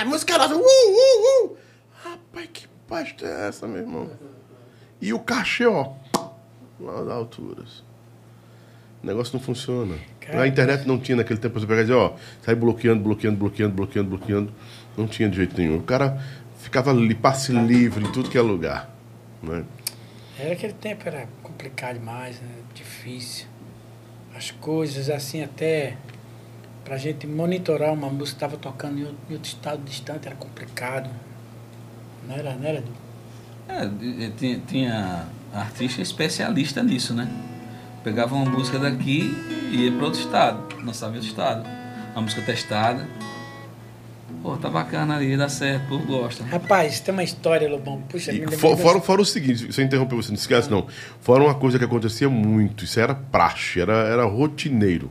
A 0.00 0.04
música 0.04 0.36
nossa, 0.36 0.54
uh, 0.54 0.58
uh, 0.58 1.44
uh. 1.44 1.56
Rapaz, 2.02 2.48
que 2.52 2.66
pasta 2.88 3.24
é 3.26 3.48
essa, 3.48 3.68
meu 3.68 3.82
irmão? 3.82 4.10
E 5.00 5.12
o 5.12 5.20
cachê, 5.20 5.66
ó, 5.66 5.92
lá 6.80 7.02
das 7.04 7.14
alturas. 7.14 7.84
O 9.02 9.06
negócio 9.06 9.32
não 9.34 9.40
funciona. 9.40 9.96
Cara, 10.20 10.42
a 10.42 10.46
internet 10.46 10.86
não 10.86 10.98
tinha 10.98 11.16
naquele 11.16 11.40
tempo, 11.40 11.58
você 11.58 11.66
pegar 11.66 11.80
e 11.80 11.84
dizer, 11.84 11.94
ó, 11.94 12.14
sai 12.42 12.54
bloqueando, 12.54 13.02
bloqueando, 13.02 13.36
bloqueando, 13.38 13.74
bloqueando, 13.74 14.08
bloqueando. 14.10 14.52
Não 14.96 15.06
tinha 15.06 15.28
de 15.28 15.36
jeito 15.36 15.56
nenhum. 15.56 15.78
O 15.78 15.82
cara 15.82 16.22
ficava 16.58 16.90
ali, 16.90 17.14
passe 17.14 17.52
livre 17.52 18.04
em 18.04 18.12
tudo 18.12 18.28
que 18.28 18.36
é 18.36 18.42
lugar. 18.42 18.94
Né? 19.42 19.64
Era 20.38 20.52
aquele 20.52 20.74
tempo, 20.74 21.02
era 21.06 21.26
complicado 21.42 21.98
demais, 21.98 22.40
né? 22.40 22.48
difícil. 22.74 23.46
As 24.36 24.50
coisas 24.50 25.08
assim 25.08 25.42
até 25.42 25.96
pra 26.84 26.96
gente 26.96 27.26
monitorar 27.26 27.92
uma 27.92 28.08
música 28.08 28.38
que 28.38 28.44
estava 28.44 28.56
tocando 28.56 28.98
em 28.98 29.04
outro, 29.04 29.18
em 29.28 29.32
outro, 29.34 29.48
estado 29.48 29.82
distante 29.82 30.26
era 30.26 30.36
complicado. 30.36 31.10
Não 32.28 32.34
era, 32.34 32.54
não 32.54 32.66
era? 32.66 32.84
É, 33.68 34.30
tinha, 34.36 34.58
tinha 34.66 35.26
artista 35.52 36.02
especialista 36.02 36.82
nisso, 36.82 37.14
né? 37.14 37.28
Pegava 38.02 38.34
uma 38.34 38.50
música 38.50 38.78
daqui 38.78 39.34
e 39.70 39.84
ia 39.84 39.92
para 39.92 40.04
outro 40.06 40.20
estado, 40.20 40.74
lançava 40.84 41.12
em 41.12 41.16
outro 41.16 41.28
estado. 41.28 41.68
Uma 42.12 42.22
música 42.22 42.40
testada. 42.42 43.06
Pô, 44.42 44.56
tá 44.56 44.70
bacana 44.70 45.16
ali, 45.16 45.36
dá 45.36 45.48
certo, 45.50 45.86
pô, 45.86 45.98
gosta. 45.98 46.42
Rapaz, 46.44 46.98
tem 47.00 47.12
uma 47.12 47.22
história, 47.22 47.68
Lobão. 47.68 48.00
Puxa, 48.08 48.32
e 48.32 48.46
for, 48.56 48.76
fora, 48.76 49.00
fora 49.00 49.20
o 49.20 49.24
seguinte, 49.24 49.70
você 49.70 49.82
interrompeu 49.82 50.16
você, 50.16 50.28
não 50.28 50.36
esquece 50.36 50.70
não. 50.70 50.86
Fora 51.20 51.42
uma 51.42 51.54
coisa 51.54 51.78
que 51.78 51.84
acontecia 51.84 52.28
muito, 52.28 52.84
isso 52.84 52.98
era 52.98 53.14
praxe, 53.14 53.80
era, 53.80 53.92
era 53.92 54.24
rotineiro. 54.24 55.10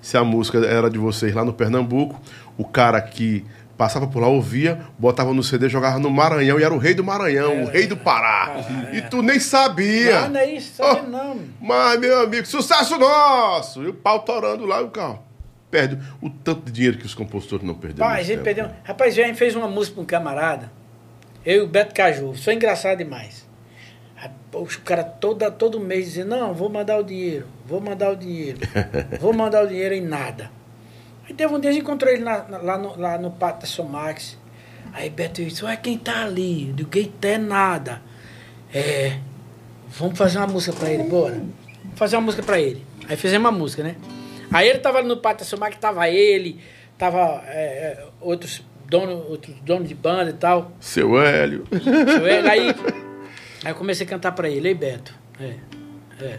Se 0.00 0.16
a 0.16 0.22
música 0.22 0.58
era 0.58 0.88
de 0.88 0.98
vocês 0.98 1.34
lá 1.34 1.44
no 1.44 1.52
Pernambuco, 1.52 2.20
o 2.56 2.64
cara 2.64 3.00
que 3.00 3.44
passava 3.80 4.06
por 4.06 4.20
lá, 4.20 4.28
ouvia, 4.28 4.78
botava 4.98 5.32
no 5.32 5.42
CD, 5.42 5.66
jogava 5.66 5.98
no 5.98 6.10
Maranhão 6.10 6.60
e 6.60 6.62
era 6.62 6.74
o 6.74 6.76
rei 6.76 6.92
do 6.92 7.02
Maranhão, 7.02 7.50
é, 7.50 7.62
o 7.62 7.66
rei 7.66 7.86
do 7.86 7.96
Pará. 7.96 8.62
É, 8.92 8.96
e 8.98 9.00
tu 9.00 9.22
nem 9.22 9.40
sabia. 9.40 10.20
Não, 10.20 10.28
não 10.28 10.40
é 10.40 10.50
isso, 10.52 10.74
sabe 10.74 11.00
oh, 11.06 11.08
não. 11.08 11.40
Mas, 11.58 11.98
meu 11.98 12.20
amigo, 12.20 12.46
sucesso 12.46 12.98
nosso! 12.98 13.82
E 13.82 13.88
o 13.88 13.94
pau 13.94 14.18
torando 14.18 14.66
lá 14.66 14.82
e 14.82 14.84
o 14.84 14.90
carro. 14.90 15.24
Perde 15.70 15.98
o 16.20 16.28
tanto 16.28 16.66
de 16.66 16.72
dinheiro 16.72 16.98
que 16.98 17.06
os 17.06 17.14
compositores 17.14 17.64
não 17.64 17.72
perderam. 17.72 18.06
Pai, 18.06 18.20
a 18.20 18.22
gente 18.22 18.42
perdeu. 18.42 18.68
Rapaz, 18.84 19.18
a 19.18 19.22
gente 19.22 19.38
fez 19.38 19.56
uma 19.56 19.66
música 19.66 19.96
com 19.96 20.02
um 20.02 20.04
camarada, 20.04 20.70
eu 21.42 21.62
e 21.62 21.64
o 21.64 21.66
Beto 21.66 21.94
Caju. 21.94 22.34
Foi 22.34 22.52
engraçado 22.52 22.98
demais. 22.98 23.48
O 24.52 24.66
cara 24.84 25.04
toda, 25.04 25.50
todo 25.50 25.80
mês 25.80 26.04
dizendo, 26.04 26.36
não, 26.36 26.52
vou 26.52 26.68
mandar 26.68 26.98
o 26.98 27.02
dinheiro, 27.02 27.46
vou 27.64 27.80
mandar 27.80 28.10
o 28.10 28.16
dinheiro, 28.16 28.58
vou 29.18 29.32
mandar 29.32 29.64
o 29.64 29.66
dinheiro 29.66 29.94
em 29.94 30.02
nada. 30.02 30.50
Aí 31.30 31.34
teve 31.34 31.54
um 31.54 31.60
dia, 31.60 31.70
eu 31.70 31.76
encontrei 31.76 32.14
ele 32.14 32.24
na, 32.24 32.42
na, 32.42 32.58
lá, 32.58 32.76
no, 32.76 32.98
lá 32.98 33.16
no 33.16 33.30
Pátio 33.30 33.60
da 33.60 33.66
Somax. 33.66 34.36
Aí 34.92 35.08
Beto 35.08 35.40
disse, 35.40 35.64
ué, 35.64 35.76
quem 35.76 35.96
tá 35.96 36.24
ali? 36.24 36.70
Eu 36.70 36.74
digo, 36.74 36.90
quem 36.90 37.12
é 37.22 37.38
nada. 37.38 38.02
É, 38.74 39.16
vamos 39.88 40.18
fazer 40.18 40.38
uma 40.38 40.48
música 40.48 40.76
pra 40.76 40.90
ele, 40.90 41.04
bora. 41.04 41.36
Vamos 41.36 41.52
fazer 41.94 42.16
uma 42.16 42.22
música 42.22 42.42
pra 42.42 42.58
ele. 42.58 42.84
Aí 43.08 43.16
fizemos 43.16 43.48
uma 43.48 43.56
música, 43.56 43.84
né? 43.84 43.94
Aí 44.52 44.68
ele 44.68 44.80
tava 44.80 45.02
no 45.04 45.18
Pátio 45.18 45.44
da 45.44 45.44
Somax, 45.44 45.76
tava 45.78 46.08
ele, 46.08 46.60
tava 46.98 47.44
é, 47.46 47.62
é, 47.62 48.06
outros 48.20 48.64
donos 48.88 49.24
outros 49.30 49.54
dono 49.60 49.84
de 49.84 49.94
banda 49.94 50.30
e 50.30 50.34
tal. 50.34 50.72
Seu 50.80 51.16
Hélio. 51.22 51.64
Seu 51.70 52.26
Hélio, 52.26 52.50
aí... 52.50 52.74
Aí 53.62 53.70
eu 53.70 53.76
comecei 53.76 54.04
a 54.04 54.10
cantar 54.10 54.32
pra 54.32 54.48
ele, 54.48 54.66
ei 54.66 54.74
Beto. 54.74 55.14
É, 55.38 55.54
é. 56.24 56.38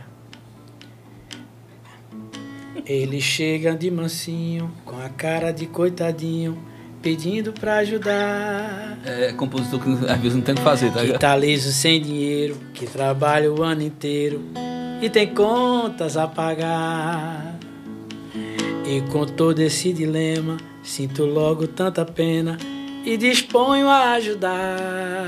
Ele 2.86 3.22
chega 3.22 3.76
de 3.76 3.92
mansinho, 3.92 4.72
com 4.84 4.98
a 4.98 5.10
cara 5.10 5.52
de 5.52 5.66
coitadinho, 5.66 6.58
pedindo 7.02 7.54
pra 7.54 7.78
ajudar. 7.78 8.98
É 9.06 9.32
compositor 9.34 9.80
que 9.80 10.06
às 10.06 10.20
vezes 10.20 10.36
não 10.36 10.42
tem 10.42 10.54
o 10.54 10.58
que 10.58 10.64
fazer, 10.64 10.92
tá 10.92 11.06
Que 11.06 11.18
tá 11.18 11.36
liso 11.36 11.72
sem 11.72 12.02
dinheiro, 12.02 12.58
que 12.74 12.86
trabalha 12.86 13.52
o 13.52 13.62
ano 13.64 13.82
inteiro 13.82 14.42
e 15.02 15.10
tem 15.10 15.28
contas 15.28 16.16
a 16.16 16.28
pagar. 16.28 17.56
E 18.86 19.02
com 19.12 19.26
todo 19.26 19.60
esse 19.60 19.94
dilema, 19.94 20.58
sinto 20.84 21.26
logo 21.26 21.68
tanta 21.68 22.06
pena 22.06 22.58
e 23.06 23.18
disponho 23.18 23.90
a 23.90 24.12
ajudar. 24.12 25.28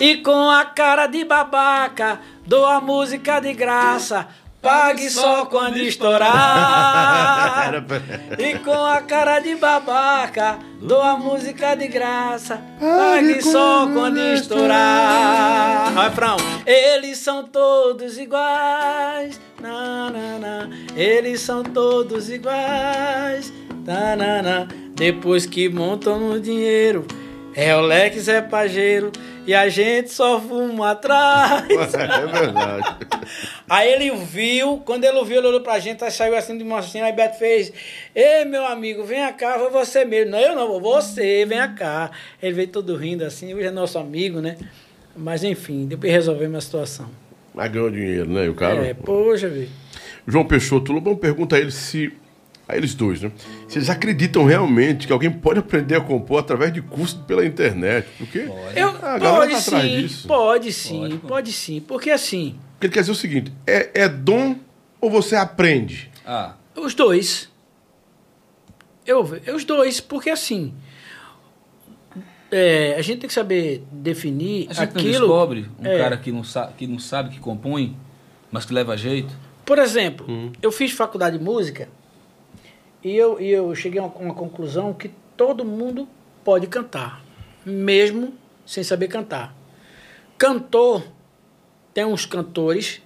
E 0.00 0.16
com 0.18 0.50
a 0.50 0.64
cara 0.64 1.06
de 1.06 1.24
babaca, 1.24 2.20
dou 2.46 2.66
a 2.66 2.80
música 2.80 3.40
de 3.40 3.52
graça 3.52 4.28
Pague 4.60 5.08
só 5.08 5.46
quando 5.46 5.78
estourar. 5.78 6.28
E 8.38 8.58
com 8.58 8.84
a 8.84 9.00
cara 9.00 9.40
de 9.40 9.54
babaca, 9.56 10.58
dou 10.80 11.00
a 11.00 11.16
música 11.16 11.74
de 11.74 11.88
graça. 11.88 12.60
Pague 12.80 13.42
só 13.42 13.88
quando 13.92 14.18
estourar. 14.18 15.92
Refrão. 15.94 16.36
Eles 16.66 17.18
são 17.18 17.44
todos 17.44 18.18
iguais. 18.18 19.40
Na, 19.60 20.10
na, 20.10 20.38
na. 20.38 20.68
Eles 20.96 21.40
são 21.40 21.62
todos 21.62 22.28
iguais. 22.30 23.52
Na, 23.84 24.16
na, 24.16 24.42
na. 24.42 24.68
Depois 24.94 25.46
que 25.46 25.68
montam 25.68 26.18
no 26.18 26.40
dinheiro, 26.40 27.06
é 27.54 27.74
o 27.76 27.80
Lex 27.80 28.28
é 28.28 28.40
pajeiro 28.40 29.12
e 29.48 29.54
a 29.54 29.66
gente 29.70 30.10
só 30.10 30.38
fuma 30.38 30.90
atrás. 30.90 31.64
É 31.98 32.26
verdade. 32.26 32.96
Aí 33.66 33.90
ele 33.90 34.10
viu, 34.10 34.82
quando 34.84 35.04
ele 35.04 35.24
viu, 35.24 35.38
ele 35.38 35.46
olhou 35.46 35.62
pra 35.62 35.78
gente, 35.78 36.04
aí 36.04 36.10
saiu 36.10 36.36
assim 36.36 36.58
de 36.58 36.62
uma 36.62 36.80
assim, 36.80 37.00
aí 37.00 37.12
Beto 37.12 37.38
fez, 37.38 37.72
ei 38.14 38.44
meu 38.44 38.66
amigo, 38.66 39.04
vem 39.04 39.20
cá, 39.32 39.58
foi 39.58 39.70
você 39.70 40.04
mesmo. 40.04 40.32
Não, 40.32 40.38
eu 40.38 40.54
não, 40.54 40.78
você, 40.78 41.46
vem 41.46 41.58
cá. 41.74 42.10
Ele 42.42 42.52
veio 42.52 42.68
todo 42.68 42.94
rindo 42.94 43.24
assim, 43.24 43.54
hoje 43.54 43.66
é 43.66 43.70
nosso 43.70 43.98
amigo, 43.98 44.40
né? 44.42 44.58
Mas 45.16 45.42
enfim, 45.42 45.86
depois 45.86 46.12
resolvemos 46.12 46.58
a 46.58 46.60
situação. 46.60 47.10
Mas 47.54 47.72
ganhou 47.72 47.90
dinheiro, 47.90 48.28
né? 48.28 48.44
E 48.44 48.48
o 48.50 48.54
cara. 48.54 48.86
É, 48.86 48.92
poxa, 48.92 49.48
velho. 49.48 49.70
João 50.26 50.44
Peixoto, 50.44 50.92
Lobão 50.92 51.16
pergunta 51.16 51.56
a 51.56 51.58
ele 51.58 51.70
se 51.70 52.12
a 52.68 52.76
eles 52.76 52.94
dois, 52.94 53.22
né? 53.22 53.32
Se 53.66 53.78
eles 53.78 53.88
acreditam 53.88 54.44
realmente 54.44 55.06
que 55.06 55.12
alguém 55.12 55.30
pode 55.30 55.58
aprender 55.58 55.94
a 55.94 56.00
compor 56.02 56.40
através 56.40 56.70
de 56.70 56.82
curso 56.82 57.18
pela 57.26 57.44
internet. 57.44 58.06
Porque 58.18 58.40
pode. 58.40 58.78
Eu, 58.78 58.88
a 58.90 59.18
pode, 59.18 59.52
tá 59.54 59.60
sim, 59.60 60.02
disso. 60.02 60.28
pode 60.28 60.72
sim, 60.72 61.00
pode, 61.00 61.16
pode 61.16 61.52
sim. 61.52 61.80
Porque 61.80 62.10
assim. 62.10 62.58
Porque 62.72 62.86
ele 62.86 62.92
quer 62.92 63.00
dizer 63.00 63.12
o 63.12 63.14
seguinte: 63.14 63.50
é, 63.66 64.02
é 64.02 64.08
dom 64.08 64.56
ou 65.00 65.10
você 65.10 65.34
aprende? 65.34 66.10
Ah. 66.26 66.54
Os 66.76 66.94
dois. 66.94 67.48
Eu, 69.06 69.22
os 69.54 69.64
dois, 69.64 69.98
porque 69.98 70.28
assim. 70.28 70.74
É, 72.50 72.94
a 72.98 73.02
gente 73.02 73.20
tem 73.20 73.28
que 73.28 73.34
saber 73.34 73.82
definir 73.90 74.68
a 74.70 74.74
gente 74.74 74.82
aquilo. 74.82 75.12
Não 75.12 75.20
descobre 75.20 75.70
um 75.78 75.86
é, 75.86 75.98
cara 75.98 76.16
que 76.16 76.32
não, 76.32 76.44
sabe, 76.44 76.72
que 76.74 76.86
não 76.86 76.98
sabe 76.98 77.30
que 77.30 77.40
compõe, 77.40 77.96
mas 78.50 78.66
que 78.66 78.74
leva 78.74 78.96
jeito. 78.96 79.34
Por 79.64 79.78
exemplo, 79.78 80.26
hum. 80.28 80.52
eu 80.62 80.72
fiz 80.72 80.92
faculdade 80.92 81.36
de 81.36 81.44
música 81.44 81.88
e 83.02 83.16
eu, 83.16 83.40
e 83.40 83.50
eu 83.50 83.74
cheguei 83.74 84.00
a 84.00 84.04
uma, 84.04 84.34
conclusão 84.34 84.92
que 84.92 85.10
todo 85.36 85.64
mundo 85.64 86.08
pode 86.44 86.66
cantar, 86.66 87.22
mesmo 87.64 88.34
sem 88.66 88.82
saber 88.82 89.08
cantar. 89.08 89.54
Cantor, 90.36 91.04
tem 91.94 92.04
uns 92.04 92.26
cantores 92.26 93.00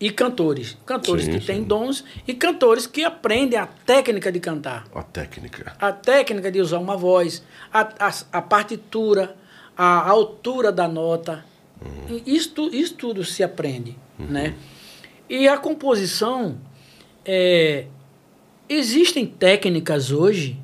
e 0.00 0.10
cantores. 0.10 0.76
Cantores 0.84 1.26
sim, 1.26 1.38
que 1.38 1.46
têm 1.46 1.62
dons 1.62 2.04
e 2.26 2.34
cantores 2.34 2.86
que 2.86 3.04
aprendem 3.04 3.58
a 3.58 3.66
técnica 3.66 4.32
de 4.32 4.40
cantar. 4.40 4.84
A 4.94 5.02
técnica. 5.02 5.76
A 5.78 5.92
técnica 5.92 6.50
de 6.50 6.60
usar 6.60 6.78
uma 6.78 6.96
voz, 6.96 7.42
a, 7.72 7.80
a, 8.08 8.38
a 8.38 8.42
partitura, 8.42 9.36
a 9.76 10.08
altura 10.08 10.72
da 10.72 10.88
nota. 10.88 11.44
Uhum. 11.80 12.20
Isso, 12.26 12.68
isso 12.72 12.94
tudo 12.94 13.24
se 13.24 13.42
aprende. 13.42 13.96
Uhum. 14.18 14.26
Né? 14.26 14.54
E 15.28 15.46
a 15.46 15.56
composição 15.56 16.58
é, 17.24 17.86
Existem 18.74 19.26
técnicas 19.26 20.10
hoje 20.10 20.58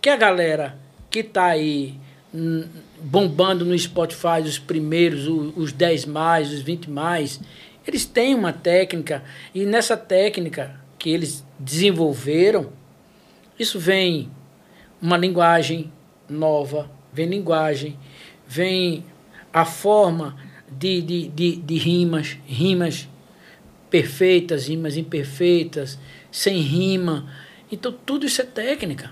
que 0.00 0.08
a 0.08 0.16
galera 0.16 0.78
que 1.10 1.18
está 1.18 1.46
aí 1.46 1.98
hum, 2.32 2.64
bombando 3.02 3.64
no 3.64 3.76
Spotify, 3.76 4.40
os 4.44 4.56
primeiros, 4.56 5.26
os 5.56 5.72
10 5.72 6.06
mais, 6.06 6.52
os 6.52 6.62
20 6.62 6.88
mais, 6.88 7.40
eles 7.84 8.04
têm 8.04 8.36
uma 8.36 8.52
técnica. 8.52 9.24
E 9.52 9.66
nessa 9.66 9.96
técnica 9.96 10.80
que 10.96 11.10
eles 11.10 11.44
desenvolveram, 11.58 12.70
isso 13.58 13.80
vem 13.80 14.30
uma 15.02 15.16
linguagem 15.16 15.92
nova, 16.28 16.88
vem 17.12 17.26
linguagem, 17.26 17.98
vem 18.46 19.04
a 19.52 19.64
forma 19.64 20.36
de, 20.70 21.02
de, 21.02 21.26
de, 21.26 21.56
de 21.56 21.78
rimas, 21.78 22.38
rimas 22.46 23.08
perfeitas, 23.90 24.68
rimas 24.68 24.96
imperfeitas, 24.96 25.98
sem 26.30 26.60
rima. 26.60 27.28
Então, 27.70 27.92
tudo 27.92 28.26
isso 28.26 28.40
é 28.40 28.44
técnica. 28.44 29.10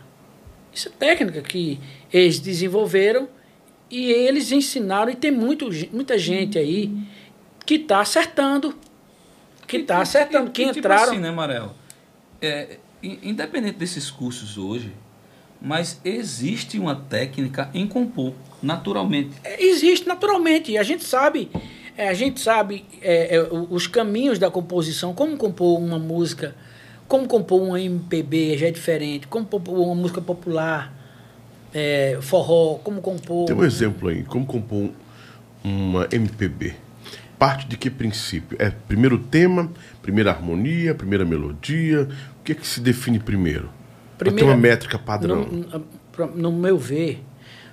Isso 0.72 0.88
é 0.88 0.92
técnica 0.92 1.42
que 1.42 1.80
eles 2.12 2.38
desenvolveram 2.38 3.28
e 3.90 4.10
eles 4.10 4.52
ensinaram. 4.52 5.10
E 5.10 5.16
tem 5.16 5.30
muito, 5.30 5.68
muita 5.92 6.18
gente 6.18 6.58
aí 6.58 6.92
que 7.64 7.74
está 7.74 8.00
acertando. 8.00 8.76
Que 9.66 9.78
está 9.78 10.00
acertando. 10.00 10.50
Que, 10.50 10.64
que 10.64 10.68
tipo 10.68 10.78
entraram. 10.80 11.12
assim, 11.12 11.20
né, 11.20 11.30
Marelo? 11.30 11.74
É, 12.40 12.78
independente 13.02 13.76
desses 13.78 14.10
cursos 14.10 14.56
hoje, 14.56 14.92
mas 15.60 16.00
existe 16.04 16.78
uma 16.78 16.94
técnica 16.94 17.70
em 17.74 17.86
compor, 17.86 18.32
naturalmente. 18.62 19.36
É, 19.42 19.62
existe 19.62 20.06
naturalmente. 20.06 20.72
E 20.72 20.78
a 20.78 20.82
gente 20.82 21.04
sabe 21.04 21.50
É, 21.96 22.08
a 22.08 22.14
gente 22.14 22.40
sabe 22.40 22.84
é, 23.02 23.34
é, 23.34 23.42
os 23.50 23.88
caminhos 23.88 24.38
da 24.38 24.48
composição, 24.48 25.12
como 25.12 25.36
compor 25.36 25.80
uma 25.80 25.98
música, 25.98 26.54
como 27.08 27.26
compor 27.26 27.62
um 27.62 27.76
MPB 27.76 28.58
já 28.58 28.68
é 28.68 28.70
diferente, 28.70 29.26
como 29.26 29.46
compor 29.46 29.78
uma 29.78 29.94
música 29.94 30.20
popular, 30.20 30.94
é, 31.72 32.18
forró, 32.20 32.74
como 32.84 33.00
compor. 33.00 33.46
Tem 33.46 33.56
um 33.56 33.64
exemplo 33.64 34.10
aí, 34.10 34.22
como 34.24 34.44
compor 34.44 34.90
uma 35.64 36.06
MPB. 36.12 36.74
Parte 37.38 37.66
de 37.66 37.76
que 37.76 37.88
princípio? 37.88 38.56
É 38.60 38.70
primeiro 38.70 39.18
tema, 39.18 39.70
primeira 40.02 40.30
harmonia, 40.30 40.94
primeira 40.94 41.24
melodia? 41.24 42.08
O 42.40 42.44
que 42.44 42.52
é 42.52 42.54
que 42.54 42.66
se 42.66 42.80
define 42.80 43.18
primeiro? 43.18 43.70
Primeira, 44.18 44.46
ter 44.46 44.52
uma 44.52 44.56
métrica 44.56 44.98
padrão. 44.98 45.46
No, 45.46 46.26
no 46.34 46.52
meu 46.52 46.76
ver, 46.76 47.22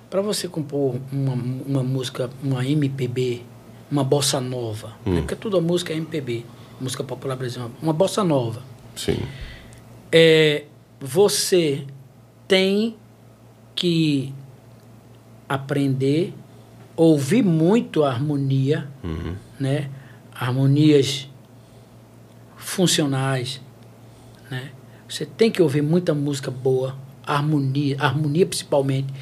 para 0.08 0.22
você 0.22 0.48
compor 0.48 0.96
uma, 1.12 1.32
uma 1.66 1.82
música, 1.82 2.30
uma 2.42 2.64
MPB, 2.64 3.42
uma 3.90 4.04
bossa 4.04 4.40
nova, 4.40 4.92
hum. 5.04 5.14
né? 5.14 5.20
porque 5.20 5.34
toda 5.34 5.60
música 5.60 5.92
é 5.92 5.96
MPB, 5.96 6.46
música 6.80 7.02
popular 7.02 7.36
brasileira, 7.36 7.72
uma 7.82 7.92
bossa 7.92 8.22
nova. 8.24 8.62
Sim. 8.96 9.18
É, 10.10 10.64
você 11.00 11.86
tem 12.48 12.96
que 13.74 14.32
aprender, 15.48 16.32
ouvir 16.96 17.42
muito 17.42 18.02
a 18.02 18.10
harmonia, 18.10 18.88
uhum. 19.04 19.36
né? 19.60 19.90
Harmonias 20.34 21.28
funcionais, 22.56 23.60
né? 24.50 24.70
Você 25.08 25.24
tem 25.24 25.50
que 25.50 25.62
ouvir 25.62 25.82
muita 25.82 26.12
música 26.14 26.50
boa, 26.50 26.96
harmonia, 27.24 27.96
harmonia 28.00 28.44
principalmente, 28.46 29.12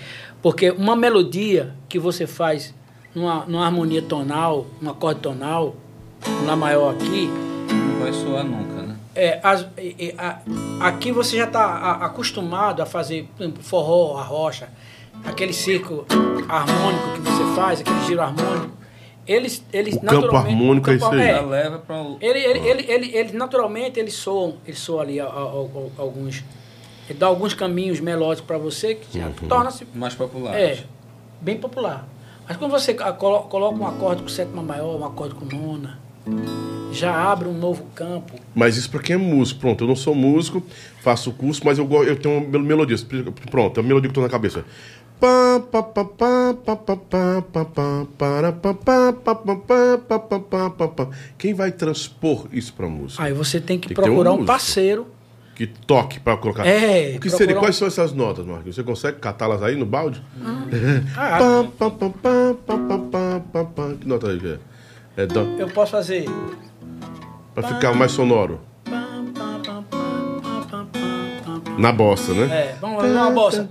porque 0.41 0.71
uma 0.71 0.97
melodia 0.97 1.75
que 1.89 1.99
você 1.99 2.27
faz 2.27 2.75
numa, 3.15 3.45
numa 3.47 3.67
harmonia 3.67 4.03
tonal, 4.03 4.67
um 4.83 4.89
acorde 4.89 5.21
tonal, 5.21 5.77
um 6.27 6.47
lá 6.47 6.57
maior 6.57 6.95
aqui, 6.95 7.29
não 7.69 8.01
vai 8.01 8.13
soar 8.13 8.45
nunca? 8.45 8.74
É, 9.15 9.41
é, 9.41 10.15
a, 10.19 10.41
aqui 10.81 11.13
você 11.13 11.37
já 11.37 11.45
está 11.45 11.93
acostumado 12.05 12.83
a 12.83 12.87
fazer 12.87 13.29
forró, 13.61 14.19
a 14.19 14.23
rocha, 14.23 14.69
aquele 15.25 15.53
círculo 15.53 16.05
harmônico 16.49 17.13
que 17.15 17.21
você 17.21 17.55
faz, 17.55 17.81
aquele 17.81 18.05
giro 18.05 18.21
harmônico. 18.21 18.77
Eles, 19.27 19.65
eles 19.73 19.95
o 19.97 20.01
campo 20.01 20.37
harmônico 20.37 20.91
é 20.91 20.95
isso 20.97 21.07
aí. 21.07 21.31
É, 21.31 21.41
leva 21.41 21.79
para 21.79 21.97
o... 22.03 22.19
ele, 22.21 22.39
ele, 22.39 22.59
ele, 22.69 22.93
ele, 22.93 23.17
ele, 23.17 23.33
naturalmente, 23.33 23.99
ele 23.99 24.11
soa, 24.11 24.55
ele 24.67 24.77
soa 24.77 25.03
ali 25.03 25.19
a, 25.19 25.25
a, 25.25 25.29
a, 25.29 26.03
alguns... 26.03 26.45
Ele 27.09 27.19
dá 27.19 27.27
alguns 27.27 27.55
caminhos 27.55 28.01
melódicos 28.01 28.47
para 28.47 28.59
você 28.59 28.95
que 28.95 29.19
uhum. 29.19 29.33
torna-se... 29.49 29.87
Mais 29.95 30.15
popular. 30.15 30.55
É, 30.55 30.85
bem 31.41 31.57
popular. 31.57 32.07
Mas 32.47 32.57
quando 32.57 32.71
você 32.71 32.95
coloca 32.95 33.57
um 33.57 33.87
acorde 33.87 34.23
com 34.23 34.29
sétima 34.29 34.63
maior, 34.63 34.99
um 34.99 35.05
acorde 35.05 35.35
com 35.35 35.45
nona, 35.47 35.99
já 36.93 37.15
abre 37.15 37.49
um 37.49 37.59
novo 37.59 37.85
campo. 37.95 38.35
Mas 38.55 38.77
isso 38.77 38.91
para 38.91 39.01
quem 39.01 39.15
é 39.15 39.19
músico. 39.19 39.61
Pronto, 39.61 39.85
eu 39.85 39.89
não 39.89 39.97
sou 39.97 40.15
músico, 40.15 40.63
faço 41.03 41.33
curso, 41.33 41.63
mas 41.65 41.79
eu, 41.79 41.89
eu 42.05 42.17
tenho 42.17 42.39
uma 42.39 42.59
melodia. 42.59 42.97
Pronto, 43.51 43.79
é 43.79 43.81
uma 43.81 43.89
melodia 43.89 44.09
que 44.09 44.13
estou 44.13 44.23
na 44.23 44.31
cabeça. 44.31 44.65
Quem 51.39 51.55
vai 51.55 51.73
transpor 51.73 52.47
isso 52.53 52.73
para 52.75 52.89
música? 52.89 53.23
Aí 53.23 53.33
você 53.33 53.61
tem 53.61 53.79
que 53.79 53.89
tem 53.89 53.95
procurar 53.95 54.33
que 54.33 54.37
um, 54.37 54.43
um, 54.43 54.45
parceiro 54.45 55.07
que 55.55 55.67
toque 55.67 56.21
para 56.21 56.37
colocar. 56.37 56.67
É, 56.67 57.15
o 57.17 57.21
que 57.21 57.31
seria? 57.31 57.57
Um... 57.57 57.61
Quais 57.61 57.77
são 57.77 57.87
essas 57.87 58.13
notas, 58.13 58.45
Marcos? 58.45 58.75
Você 58.75 58.83
consegue 58.83 59.19
catá-las 59.19 59.63
aí 59.63 59.77
no 59.77 59.87
balde? 59.87 60.23
Ah. 60.43 60.65
que 64.01 64.07
nota 64.07 64.31
aí 64.31 64.41
é? 64.45 64.74
É 65.17 65.27
dó. 65.27 65.43
Eu 65.59 65.69
posso 65.69 65.93
fazer. 65.93 66.27
Pra 67.55 67.69
ficar 67.69 67.95
mais 67.95 68.11
sonoro. 68.13 68.61
Na 71.79 71.93
bossa, 71.93 72.33
né? 72.33 72.45
É, 72.53 72.77
vamos 72.81 73.03
lá, 73.03 73.29
uma 73.29 73.31
bossa. 73.31 73.69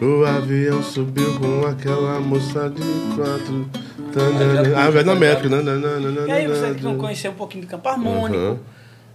O 0.00 0.24
avião 0.24 0.82
subiu 0.82 1.38
com 1.38 1.66
aquela 1.66 2.18
moça 2.20 2.70
de 2.70 2.82
quatro. 3.14 3.68
Ah, 4.76 4.90
vai 4.90 5.04
na 5.04 5.14
métrica, 5.14 5.62
né? 5.62 5.62
E 6.26 6.32
aí 6.32 6.48
você 6.48 6.74
que 6.74 6.82
não 6.82 6.96
conhecer 6.96 7.28
um 7.28 7.34
pouquinho 7.34 7.64
de 7.64 7.68
campo 7.68 7.88
harmônico. 7.88 8.38
Uhum 8.38 8.58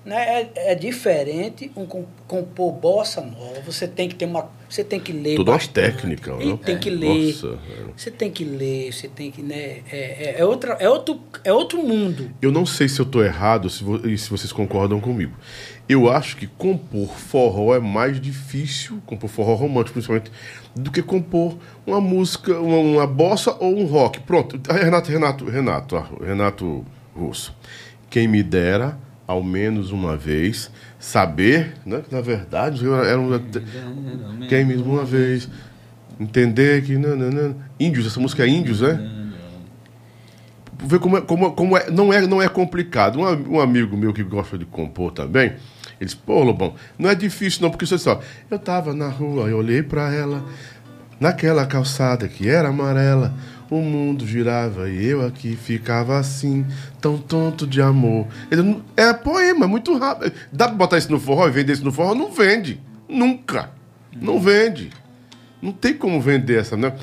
né, 0.08 0.50
é, 0.56 0.72
é 0.72 0.76
diferente 0.76 1.70
um 1.76 1.86
compor 1.86 2.72
bossa 2.72 3.20
nova. 3.20 3.62
Você 3.66 3.86
tem 3.86 4.08
que 4.08 4.16
ter 4.16 4.24
uma, 4.24 4.50
você 4.70 4.82
tem 4.82 5.02
que 5.02 5.12
ler. 5.12 5.36
Tudo 5.36 5.52
uma 5.52 5.60
técnica, 5.60 6.34
né? 6.38 6.58
Tem 6.64 6.80
que 6.80 6.90
ler. 6.90 7.34
Nossa, 7.34 7.60
você 7.96 8.10
tem 8.10 8.32
que 8.32 8.46
ler. 8.46 8.94
Você 8.94 9.10
tem 9.10 9.30
que, 9.30 9.42
né? 9.42 9.82
É, 9.92 9.92
é, 9.92 10.36
é, 10.40 10.46
outra, 10.46 10.78
é 10.80 10.90
outro, 10.90 11.20
é 11.44 11.52
outro 11.52 11.84
mundo. 11.84 12.32
Eu 12.42 12.54
não 12.54 12.66
sei 12.66 12.88
se 12.88 13.02
eu 13.02 13.04
estou 13.04 13.22
errado, 13.22 13.70
se, 13.70 13.84
se 14.18 14.30
vocês 14.30 14.54
concordam 14.54 15.02
comigo. 15.02 15.34
Eu 15.90 16.10
acho 16.10 16.38
que 16.38 16.48
compor 16.48 17.10
forró 17.10 17.76
é 17.76 17.80
mais 17.80 18.20
difícil, 18.20 19.02
compor 19.06 19.30
forró 19.30 19.56
romântico 19.56 19.94
principalmente, 19.94 20.32
do 20.74 20.90
que 20.90 21.02
compor 21.02 21.58
uma 21.86 22.00
música, 22.00 22.58
uma, 22.58 22.78
uma 22.78 23.08
bossa 23.08 23.54
ou 23.60 23.78
um 23.78 23.86
rock. 23.86 24.22
Pronto, 24.22 24.58
Renato, 24.72 25.12
Renato, 25.12 25.46
Renato, 25.46 25.96
Renato 26.24 26.86
Russo. 27.14 27.54
Quem 28.10 28.26
me 28.26 28.42
dera 28.42 28.98
ao 29.28 29.44
menos 29.44 29.92
uma 29.92 30.16
vez, 30.16 30.72
saber, 30.98 31.74
né, 31.86 32.02
que 32.08 32.16
na 32.16 32.22
verdade 32.22 32.86
era 32.88 33.20
um 33.20 34.48
quem 34.48 34.64
mesmo 34.64 34.94
uma 34.94 35.04
vez 35.04 35.50
entender 36.20 36.84
que 36.84 36.98
não, 36.98 37.16
não, 37.16 37.30
não. 37.30 37.56
índios, 37.78 38.08
essa 38.08 38.20
música 38.20 38.44
é 38.44 38.48
índios, 38.48 38.82
né? 38.82 39.16
Ver 40.80 41.00
como 41.00 41.18
é, 41.18 41.22
como, 41.22 41.52
como 41.52 41.78
é, 41.78 41.90
não 41.90 42.14
é, 42.14 42.26
não 42.26 42.42
é 42.42 42.48
complicado. 42.48 43.20
Um, 43.20 43.56
um 43.56 43.60
amigo 43.60 43.98
meu 43.98 44.14
que 44.14 44.24
gosta 44.24 44.58
de 44.58 44.66
compor 44.66 45.12
também, 45.12 45.48
ele 46.00 46.06
disse: 46.06 46.16
"Pô, 46.16 46.44
Lobão, 46.44 46.76
não 46.98 47.10
é 47.10 47.16
difícil 47.16 47.64
não, 47.64 47.70
porque 47.70 47.86
você 47.86 47.98
só, 47.98 48.22
eu 48.50 48.60
tava 48.60 48.94
na 48.94 49.10
rua, 49.10 49.50
eu 49.50 49.58
olhei 49.58 49.84
para 49.84 50.14
ela 50.14 50.46
naquela 51.20 51.66
calçada 51.66 52.28
que 52.28 52.48
era 52.48 52.70
amarela, 52.70 53.34
o 53.70 53.82
mundo 53.82 54.26
girava 54.26 54.90
e 54.90 55.06
eu 55.06 55.26
aqui 55.26 55.56
ficava 55.56 56.18
assim, 56.18 56.66
tão 57.02 57.18
tonto 57.18 57.68
de 57.68 57.82
amor. 57.82 58.28
Ele, 58.50 58.82
é 58.96 59.14
poema, 59.14 59.68
muito 59.68 59.98
rápido. 59.98 60.34
Dá 60.52 60.68
pra 60.68 60.76
botar 60.76 60.98
isso 60.98 61.12
no 61.12 61.20
forró 61.20 61.48
e 61.48 61.52
vender 61.52 61.74
isso 61.74 61.84
no 61.84 61.92
forró? 61.92 62.16
Não 62.16 62.32
vende. 62.32 62.80
Nunca. 63.08 63.72
Não 64.16 64.40
vende. 64.40 64.90
Não 65.62 65.72
tem 65.72 65.94
como 65.94 66.22
vender 66.22 66.60
essa, 66.60 66.78
né? 66.78 66.94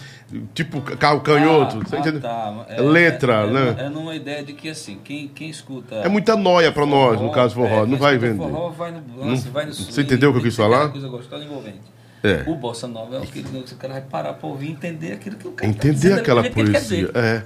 Tipo 0.55 0.81
carro 0.81 1.20
canhoto. 1.20 1.81
Ah, 1.93 1.99
ah, 1.99 2.20
tá. 2.20 2.67
é, 2.68 2.81
Letra, 2.81 3.44
é, 3.44 3.51
né? 3.51 3.76
É, 3.78 3.84
é 3.84 3.89
numa 3.89 4.15
ideia 4.15 4.43
de 4.43 4.52
que, 4.52 4.68
assim, 4.68 4.99
quem, 5.02 5.28
quem 5.28 5.51
escuta. 5.51 5.97
É 5.97 6.09
muita 6.09 6.36
noia 6.36 6.70
pra 6.70 6.84
forró, 6.84 7.10
nós, 7.12 7.20
no 7.20 7.31
caso 7.31 7.55
forró. 7.55 7.83
É, 7.83 7.86
não 7.86 7.99
vai 7.99 8.17
vender. 8.17 8.39
Forró 8.39 8.70
vai 8.70 8.93
no 8.93 9.02
lance, 9.17 9.47
não, 9.47 9.52
vai 9.52 9.67
no 9.67 9.75
swing, 9.75 9.93
Você 9.93 10.02
entendeu 10.02 10.31
o 10.31 10.33
que 10.33 10.39
eu 10.39 10.43
quis 10.44 10.57
falar? 10.57 10.89
Coisa 10.89 11.09
gostosa 11.09 11.44
envolvente. 11.44 11.93
É. 12.25 12.43
O 12.51 12.55
bossa 12.55 12.89
nova 12.89 13.17
é 13.17 13.20
o 13.20 13.27
que 13.27 13.41
o 13.41 13.77
cara 13.77 13.93
vai 13.93 14.03
parar 14.03 14.33
para 14.33 14.49
ouvir 14.49 14.69
e 14.69 14.70
entender 14.70 15.12
aquilo 15.12 15.36
que 15.36 15.47
o 15.47 15.53
cara 15.53 15.70
tá 15.70 15.77
Entender 15.78 16.09
tá 16.15 16.17
aquela 16.17 16.49
poesia. 16.49 17.09
Que 17.09 17.19
é. 17.19 17.44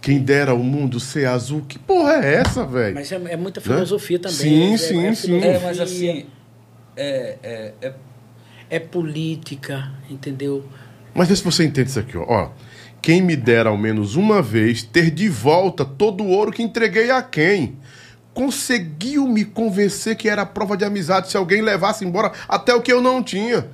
Quem 0.00 0.20
dera 0.20 0.54
o 0.54 0.62
mundo 0.62 1.00
ser 1.00 1.26
azul. 1.26 1.64
Que 1.66 1.76
porra 1.76 2.24
é 2.24 2.34
essa, 2.34 2.64
velho? 2.64 2.94
Mas 2.94 3.10
é, 3.10 3.16
é 3.16 3.36
muita 3.36 3.60
filosofia 3.60 4.18
né? 4.18 4.22
também. 4.22 4.36
Sim, 4.36 4.74
é, 4.74 4.76
sim, 4.76 5.06
é 5.06 5.14
sim. 5.14 5.40
É, 5.40 5.58
mas 5.58 5.80
assim. 5.80 6.26
É, 6.96 7.36
é, 7.42 7.72
é, 7.82 7.94
é 8.70 8.78
política, 8.78 9.90
entendeu? 10.08 10.64
Mas 11.12 11.28
vê 11.28 11.34
se 11.34 11.42
você 11.42 11.64
entende 11.64 11.90
isso 11.90 11.98
aqui, 11.98 12.16
ó. 12.16 12.24
ó. 12.28 12.50
Quem 13.02 13.20
me 13.20 13.34
dera 13.34 13.70
ao 13.70 13.76
menos 13.76 14.14
uma 14.14 14.40
vez 14.40 14.84
ter 14.84 15.10
de 15.10 15.28
volta 15.28 15.84
todo 15.84 16.22
o 16.22 16.28
ouro 16.28 16.52
que 16.52 16.62
entreguei 16.62 17.10
a 17.10 17.20
quem? 17.22 17.76
Conseguiu 18.32 19.26
me 19.26 19.44
convencer 19.44 20.16
que 20.16 20.28
era 20.28 20.46
prova 20.46 20.76
de 20.76 20.84
amizade 20.84 21.28
se 21.28 21.36
alguém 21.36 21.60
levasse 21.60 22.04
embora 22.04 22.30
até 22.48 22.72
o 22.72 22.80
que 22.80 22.92
eu 22.92 23.00
não 23.00 23.20
tinha. 23.20 23.66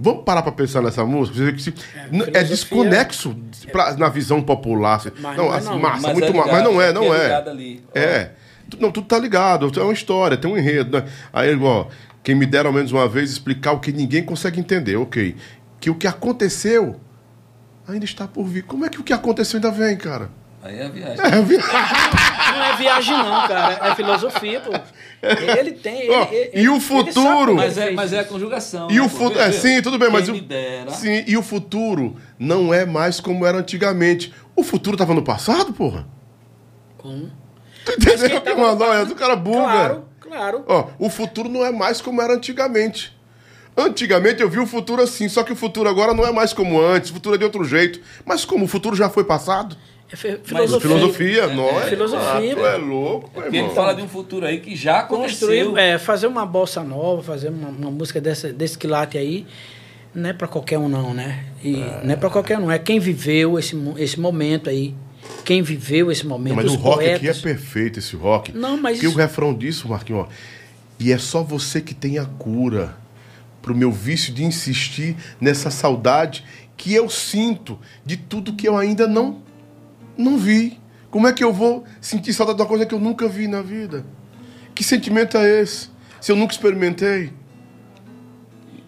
Vamos 0.00 0.22
parar 0.24 0.42
para 0.42 0.52
pensar 0.52 0.80
nessa 0.80 1.04
música? 1.04 1.38
É, 2.32 2.40
é 2.40 2.44
desconexo 2.44 3.36
é... 3.66 3.70
Pra, 3.70 3.96
na 3.96 4.08
visão 4.08 4.40
popular. 4.40 5.02
Mas 5.20 5.36
não, 5.36 5.46
não, 5.46 5.54
é 5.54 5.60
não, 5.60 5.78
massa, 5.78 6.02
mas 6.02 6.12
muito 6.12 6.24
é 6.24 6.30
ligado, 6.30 6.52
mas 6.52 6.64
não 6.64 6.80
é, 6.80 6.92
não 6.92 7.14
é. 7.14 7.34
Ali, 7.34 7.84
é. 7.92 8.30
Não, 8.78 8.92
tudo 8.92 9.06
tá 9.06 9.18
ligado, 9.18 9.70
é 9.76 9.82
uma 9.82 9.92
história, 9.92 10.36
tem 10.36 10.50
um 10.50 10.56
enredo. 10.56 10.98
Né? 10.98 11.08
Aí, 11.32 11.50
igual, 11.50 11.90
quem 12.22 12.34
me 12.34 12.46
dera 12.46 12.68
ao 12.68 12.72
menos 12.72 12.92
uma 12.92 13.08
vez 13.08 13.30
explicar 13.30 13.72
o 13.72 13.80
que 13.80 13.90
ninguém 13.90 14.22
consegue 14.22 14.60
entender, 14.60 14.96
ok. 14.96 15.34
Que 15.80 15.90
o 15.90 15.94
que 15.94 16.06
aconteceu 16.06 17.00
ainda 17.88 18.04
está 18.04 18.28
por 18.28 18.44
vir. 18.44 18.62
Como 18.64 18.84
é 18.84 18.88
que 18.88 19.00
o 19.00 19.02
que 19.02 19.12
aconteceu 19.12 19.56
ainda 19.56 19.70
vem, 19.70 19.96
cara? 19.96 20.30
Aí 20.62 20.78
é 20.80 20.88
viagem. 20.88 21.24
É 21.24 21.42
viagem. 21.42 21.68
Não 22.52 22.64
é 22.64 22.76
viagem, 22.76 23.16
não, 23.16 23.48
cara. 23.48 23.88
É 23.88 23.94
filosofia, 23.94 24.60
pô. 24.60 24.72
Ele 25.58 25.72
tem. 25.72 26.02
Ele, 26.02 26.12
oh, 26.12 26.34
ele, 26.34 26.50
e 26.54 26.68
o 26.68 26.80
futuro. 26.80 27.54
Mas 27.54 27.78
é, 27.78 27.90
mas 27.92 28.12
é 28.12 28.20
a 28.20 28.24
conjugação. 28.24 28.90
E 28.90 28.94
né, 28.94 29.00
o 29.00 29.08
futuro. 29.08 29.40
É, 29.40 29.52
sim, 29.52 29.80
tudo 29.82 29.98
bem, 29.98 30.10
mas. 30.10 30.28
O, 30.28 30.34
sim, 30.90 31.24
e 31.26 31.36
o 31.36 31.42
futuro 31.42 32.16
não 32.38 32.72
é 32.72 32.84
mais 32.84 33.20
como 33.20 33.46
era 33.46 33.58
antigamente. 33.58 34.32
O 34.56 34.62
futuro 34.62 34.94
estava 34.94 35.14
no 35.14 35.22
passado, 35.22 35.72
porra? 35.72 36.06
Como? 36.96 37.30
Tu 37.84 37.92
entendeu? 37.92 38.40
Tava... 38.40 38.60
Uma 38.60 38.74
nóia, 38.74 39.04
o 39.04 39.14
cara 39.14 39.36
buga. 39.36 39.58
Claro, 39.60 40.04
claro. 40.20 40.64
Ó, 40.66 40.88
o 40.98 41.08
futuro 41.08 41.48
não 41.48 41.64
é 41.64 41.70
mais 41.70 42.00
como 42.00 42.20
era 42.20 42.34
antigamente. 42.34 43.16
Antigamente 43.76 44.42
eu 44.42 44.50
vi 44.50 44.58
o 44.58 44.66
futuro 44.66 45.00
assim, 45.00 45.28
só 45.28 45.44
que 45.44 45.52
o 45.52 45.56
futuro 45.56 45.88
agora 45.88 46.12
não 46.12 46.26
é 46.26 46.32
mais 46.32 46.52
como 46.52 46.80
antes, 46.80 47.10
o 47.10 47.14
futuro 47.14 47.36
é 47.36 47.38
de 47.38 47.44
outro 47.44 47.62
jeito. 47.64 48.00
Mas 48.24 48.44
como 48.44 48.64
o 48.64 48.68
futuro 48.68 48.96
já 48.96 49.08
foi 49.08 49.22
passado? 49.22 49.76
É 50.10 50.16
fi- 50.16 50.28
Mas 50.30 50.48
filosofia. 50.48 50.80
filosofia, 50.88 51.46
não 51.48 51.68
é? 51.80 51.86
filosofia, 51.88 52.52
Ah, 52.52 52.56
tu 52.56 52.66
é 52.66 52.76
louco, 52.78 53.20
meu 53.24 53.30
Porque 53.42 53.48
ele 53.48 53.56
irmão. 53.58 53.74
fala 53.74 53.92
de 53.94 54.00
um 54.02 54.08
futuro 54.08 54.46
aí 54.46 54.58
que 54.60 54.74
já 54.74 55.02
Construir, 55.02 55.60
aconteceu. 55.60 55.76
é, 55.76 55.98
fazer 55.98 56.26
uma 56.26 56.46
bossa 56.46 56.82
nova, 56.82 57.22
fazer 57.22 57.50
uma, 57.50 57.68
uma 57.68 57.90
música 57.90 58.18
dessa, 58.20 58.50
desse 58.52 58.78
quilate 58.78 59.18
aí, 59.18 59.46
não 60.14 60.30
é 60.30 60.32
pra 60.32 60.48
qualquer 60.48 60.78
um 60.78 60.88
não, 60.88 61.12
né? 61.12 61.44
E 61.62 61.72
não 62.02 62.10
é 62.12 62.16
pra 62.16 62.30
qualquer 62.30 62.56
um, 62.58 62.62
não. 62.62 62.72
É 62.72 62.78
quem 62.78 62.98
viveu 62.98 63.58
esse, 63.58 63.76
esse 63.98 64.18
momento 64.18 64.70
aí. 64.70 64.94
Quem 65.44 65.60
viveu 65.60 66.10
esse 66.10 66.26
momento. 66.26 66.56
Mas 66.56 66.64
os 66.66 66.72
o 66.72 66.76
rock 66.76 67.04
aqui 67.04 67.08
é 67.10 67.18
poetas. 67.18 67.40
perfeito, 67.42 67.98
esse 67.98 68.16
rock. 68.16 68.50
Não, 68.52 68.78
mas 68.78 68.94
Porque 68.96 69.08
o 69.08 69.10
isso- 69.10 69.18
refrão 69.18 69.52
disso, 69.52 69.88
Marquinhos, 69.88 70.22
ó, 70.22 70.28
e 70.98 71.12
é 71.12 71.18
só 71.18 71.42
você 71.42 71.82
que 71.82 71.94
tem 71.94 72.18
a 72.18 72.24
cura 72.24 72.96
pro 73.60 73.74
meu 73.74 73.92
vício 73.92 74.32
de 74.32 74.42
insistir 74.42 75.16
nessa 75.38 75.70
saudade 75.70 76.44
que 76.78 76.94
eu 76.94 77.10
sinto 77.10 77.78
de 78.06 78.16
tudo 78.16 78.54
que 78.54 78.66
eu 78.66 78.74
ainda 78.76 79.06
não 79.06 79.46
não 80.18 80.36
vi. 80.36 80.78
Como 81.10 81.26
é 81.26 81.32
que 81.32 81.42
eu 81.42 81.52
vou 81.52 81.84
sentir 82.00 82.32
saudade 82.34 82.56
de 82.58 82.62
uma 82.62 82.68
coisa 82.68 82.84
que 82.84 82.94
eu 82.94 82.98
nunca 83.00 83.26
vi 83.28 83.48
na 83.48 83.62
vida? 83.62 84.04
Que 84.74 84.84
sentimento 84.84 85.36
é 85.38 85.60
esse? 85.62 85.88
Se 86.20 86.30
eu 86.32 86.36
nunca 86.36 86.52
experimentei? 86.52 87.32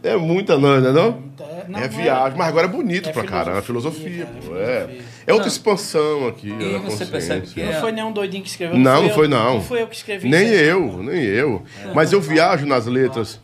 É 0.03 0.17
muita 0.17 0.59
noida, 0.59 0.93
não? 0.93 1.23
É, 1.39 1.69
não, 1.69 1.79
é 1.79 1.83
não 1.83 1.89
viagem, 1.97 2.39
mas 2.39 2.49
agora 2.49 2.67
é 2.67 2.71
bonito 2.71 3.09
É 3.09 3.13
pra 3.13 3.23
caramba, 3.25 3.59
é 3.59 3.63
filosofia, 3.63 4.25
cara, 4.27 4.39
pô, 4.47 4.57
é 4.57 4.63
É, 4.63 4.81
filosofia. 4.87 5.03
é 5.27 5.33
outra 5.35 5.49
expansão 5.49 6.27
aqui. 6.29 6.49
E 6.49 6.79
você 6.79 7.05
percebe 7.07 7.47
que 7.47 7.61
é- 7.61 7.73
Não 7.75 7.81
foi 7.81 7.93
nenhum 7.93 8.11
doidinho 8.13 8.43
que 8.43 8.49
escreveu. 8.49 8.79
Não, 8.79 9.03
não 9.03 9.09
eu- 9.09 9.15
foi 9.15 9.29
não. 9.29 9.55
Não 9.55 9.61
fui 9.63 9.83
eu 9.83 9.87
que 9.87 9.97
escrevi 9.97 10.29
Nem 10.29 10.49
eu, 10.49 11.03
nem 11.03 11.23
eu. 11.23 11.63
Mas 11.95 12.13
eu 12.13 12.21
viajo 12.21 12.65
nas 12.67 12.87
letras. 12.87 13.41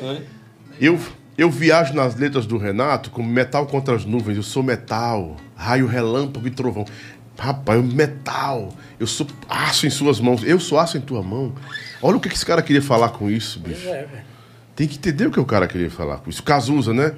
Foi? 0.00 0.22
Eu, 0.80 0.98
eu 1.36 1.50
viajo 1.50 1.92
nas 1.94 2.14
letras 2.16 2.46
do 2.46 2.56
Renato 2.58 3.10
como 3.10 3.28
metal 3.28 3.66
contra 3.66 3.94
as 3.94 4.04
nuvens. 4.04 4.36
Eu 4.36 4.42
sou 4.42 4.62
metal, 4.62 5.36
raio, 5.54 5.86
relâmpago 5.86 6.46
e 6.46 6.50
trovão. 6.50 6.84
Rapaz, 7.38 7.78
eu 7.78 7.84
metal. 7.84 8.72
Eu 8.98 9.06
sou 9.06 9.26
aço 9.48 9.86
em 9.86 9.90
suas 9.90 10.18
mãos. 10.20 10.42
Eu 10.42 10.58
sou 10.58 10.78
aço 10.78 10.96
em 10.96 11.00
tua 11.00 11.22
mão. 11.22 11.52
Olha 12.00 12.16
o 12.16 12.20
que 12.20 12.28
esse 12.28 12.46
cara 12.46 12.62
queria 12.62 12.80
falar 12.82 13.10
com 13.10 13.30
isso, 13.30 13.60
bicho. 13.60 13.88
é. 13.88 14.06
Tem 14.74 14.86
que 14.86 14.96
entender 14.98 15.26
o 15.26 15.30
que 15.30 15.40
o 15.40 15.44
cara 15.46 15.66
queria 15.66 15.90
falar 15.90 16.18
com 16.18 16.28
isso. 16.28 16.42
Cazuza, 16.42 16.92
né? 16.92 17.14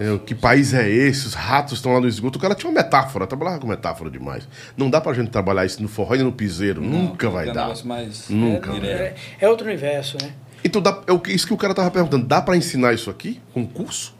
É, 0.00 0.18
que 0.26 0.34
país 0.34 0.74
é 0.74 0.88
esse? 0.90 1.26
Os 1.26 1.32
ratos 1.34 1.74
estão 1.74 1.92
lá 1.94 2.00
no 2.00 2.06
esgoto. 2.08 2.38
O 2.38 2.42
cara 2.42 2.54
tinha 2.54 2.68
uma 2.70 2.82
metáfora, 2.82 3.26
trabalhava 3.26 3.58
com 3.60 3.66
metáfora 3.66 4.10
demais. 4.10 4.46
Não 4.76 4.90
dá 4.90 5.00
pra 5.00 5.12
gente 5.14 5.30
trabalhar 5.30 5.64
isso 5.64 5.80
no 5.82 5.88
forró 5.88 6.14
e 6.16 6.22
no 6.22 6.32
piseiro. 6.32 6.82
Nunca 6.82 7.30
vai 7.30 7.48
É 7.48 7.52
dar. 7.52 7.72
mais 7.84 8.28
Nunca. 8.28 8.72
direto. 8.72 9.18
É, 9.40 9.44
é 9.44 9.48
outro 9.48 9.66
universo, 9.66 10.18
né? 10.22 10.32
Então 10.64 10.80
dá, 10.80 11.02
é 11.06 11.12
o 11.12 11.18
que- 11.18 11.32
isso 11.32 11.46
que 11.46 11.52
o 11.54 11.56
cara 11.56 11.74
tava 11.74 11.90
perguntando. 11.90 12.26
Dá 12.26 12.40
pra 12.40 12.56
ensinar 12.56 12.92
isso 12.92 13.10
aqui? 13.10 13.40
Com 13.52 13.66
curso? 13.66 14.14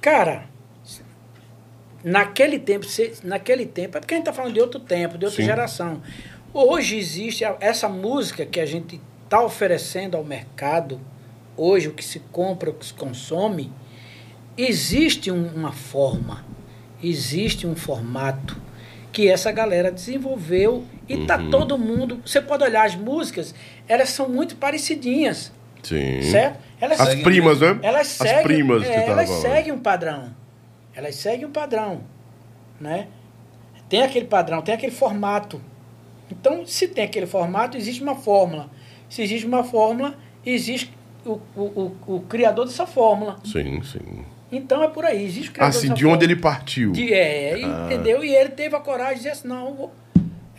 Cara, 0.00 0.44
naquele 2.02 2.58
tempo, 2.58 2.86
naquele 3.22 3.66
tempo, 3.66 3.96
é 3.96 4.00
porque 4.00 4.14
a 4.14 4.16
gente 4.18 4.26
está 4.28 4.32
falando 4.32 4.54
de 4.54 4.60
outro 4.60 4.80
tempo, 4.80 5.16
de 5.18 5.24
outra 5.24 5.40
Sim. 5.42 5.46
geração. 5.48 6.02
Hoje 6.52 6.96
existe 6.96 7.44
essa 7.60 7.88
música 7.88 8.44
que 8.46 8.60
a 8.60 8.66
gente 8.66 9.00
está 9.24 9.42
oferecendo 9.42 10.16
ao 10.16 10.22
mercado, 10.22 11.00
hoje 11.56 11.88
o 11.88 11.92
que 11.92 12.04
se 12.04 12.20
compra, 12.20 12.70
o 12.70 12.74
que 12.74 12.86
se 12.86 12.94
consome, 12.94 13.72
existe 14.56 15.30
um- 15.32 15.48
uma 15.48 15.72
forma, 15.72 16.44
existe 17.02 17.66
um 17.66 17.74
formato 17.74 18.56
que 19.10 19.28
essa 19.28 19.50
galera 19.50 19.90
desenvolveu 19.90 20.84
e 21.08 21.24
tá 21.26 21.38
Uhum. 21.38 21.50
todo 21.50 21.78
mundo. 21.78 22.20
Você 22.24 22.40
pode 22.40 22.62
olhar 22.64 22.84
as 22.84 22.94
músicas, 22.94 23.54
elas 23.88 24.10
são 24.10 24.28
muito 24.28 24.56
parecidinhas, 24.56 25.52
Sim. 25.82 26.22
certo? 26.22 26.58
Elas 26.80 27.00
As 27.00 27.08
Seguem 27.08 27.24
primas, 27.24 27.60
né? 27.60 27.78
elas 27.82 28.20
As 28.20 28.28
seguem, 28.28 28.42
primas 28.42 28.82
é, 28.82 28.86
que 28.86 29.00
tava 29.06 29.10
elas 29.12 29.30
seguem 29.30 29.72
um 29.72 29.78
padrão. 29.78 30.34
Elas 30.94 31.14
seguem 31.14 31.46
um 31.46 31.50
padrão, 31.50 32.02
né? 32.80 33.08
Tem 33.88 34.02
aquele 34.02 34.26
padrão, 34.26 34.60
tem 34.62 34.74
aquele 34.74 34.92
formato. 34.92 35.60
Então, 36.30 36.66
se 36.66 36.88
tem 36.88 37.04
aquele 37.04 37.26
formato, 37.26 37.76
existe 37.76 38.02
uma 38.02 38.14
fórmula. 38.16 38.70
Se 39.08 39.22
existe 39.22 39.46
uma 39.46 39.62
fórmula, 39.62 40.14
existe 40.44 40.92
o, 41.24 41.38
o, 41.54 41.62
o, 42.06 42.16
o 42.16 42.20
criador 42.22 42.66
dessa 42.66 42.86
fórmula. 42.86 43.38
Sim, 43.44 43.82
sim. 43.82 44.24
Então 44.50 44.82
é 44.82 44.88
por 44.88 45.04
aí, 45.04 45.24
existe 45.24 45.50
o 45.50 45.52
criador 45.52 45.76
Assim, 45.76 45.86
de 45.88 45.92
onde 45.92 46.02
fórmula. 46.04 46.24
ele 46.24 46.36
partiu. 46.36 46.92
De, 46.92 47.12
é, 47.12 47.54
Ah. 47.64 47.86
entendeu? 47.86 48.24
E 48.24 48.34
ele 48.34 48.50
teve 48.50 48.74
a 48.76 48.80
coragem 48.80 49.14
de 49.14 49.18
dizer 49.20 49.30
assim, 49.30 49.48
não, 49.48 49.68
eu 49.68 49.74
vou, 49.74 49.92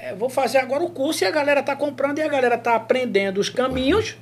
é, 0.06 0.14
vou 0.14 0.30
fazer 0.30 0.60
agora 0.60 0.84
o 0.84 0.90
curso 0.92 1.24
e 1.24 1.28
a 1.28 1.32
galera 1.32 1.64
tá 1.64 1.76
comprando 1.76 2.20
e 2.20 2.22
a 2.22 2.28
galera 2.28 2.60
tá 2.60 2.76
aprendendo 2.76 3.40
os 3.40 3.50
caminhos. 3.50 4.16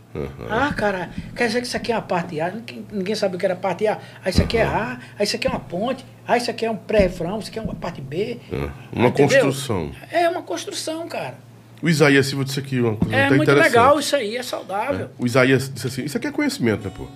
Ah, 0.50 0.74
cara, 0.74 1.10
quer 1.36 1.48
dizer 1.48 1.60
que 1.60 1.68
isso 1.68 1.76
aqui 1.76 1.92
é 1.92 1.96
uma 1.96 2.02
parte 2.02 2.40
A, 2.40 2.50
ninguém, 2.50 2.86
ninguém 2.90 3.16
sabe 3.16 3.36
o 3.36 3.40
que 3.40 3.46
era 3.46 3.56
parte 3.56 3.86
A. 3.86 3.98
Ah, 4.24 4.30
isso 4.30 4.42
aqui 4.42 4.58
é 4.58 4.64
A, 4.64 4.98
ah, 5.20 5.24
isso 5.24 5.36
aqui 5.36 5.46
é 5.46 5.50
uma 5.50 5.60
ponte, 5.60 6.06
ah, 6.26 6.38
isso 6.38 6.50
aqui 6.50 6.66
é 6.66 6.72
um 6.72 6.78
pré-refrão, 6.78 7.40
isso 7.40 7.50
aqui 7.50 7.60
é 7.60 7.62
uma 7.62 7.76
parte 7.76 8.00
B. 8.00 8.38
Ah, 8.50 8.70
Uma 8.94 9.10
Entendeu? 9.10 9.42
construção. 9.42 9.92
É 10.10 10.30
uma 10.30 10.42
construção, 10.42 11.06
cara. 11.10 11.36
O 11.82 11.90
Isaías 11.90 12.28
Silva 12.28 12.46
disse 12.46 12.60
aqui 12.62 12.80
uma 12.80 12.96
coisa 12.96 13.14
É 13.14 13.30
muito 13.30 13.52
legal 13.52 14.00
isso 14.00 14.16
aí, 14.16 14.38
é 14.38 14.44
saudável. 14.44 15.10
O 15.20 15.26
Isaías 15.26 15.70
disse 15.70 15.88
assim: 15.88 16.06
Isso 16.06 16.16
aqui 16.16 16.28
é 16.28 16.32
conhecimento, 16.32 16.86
né, 16.86 16.94
pô? 16.96 17.08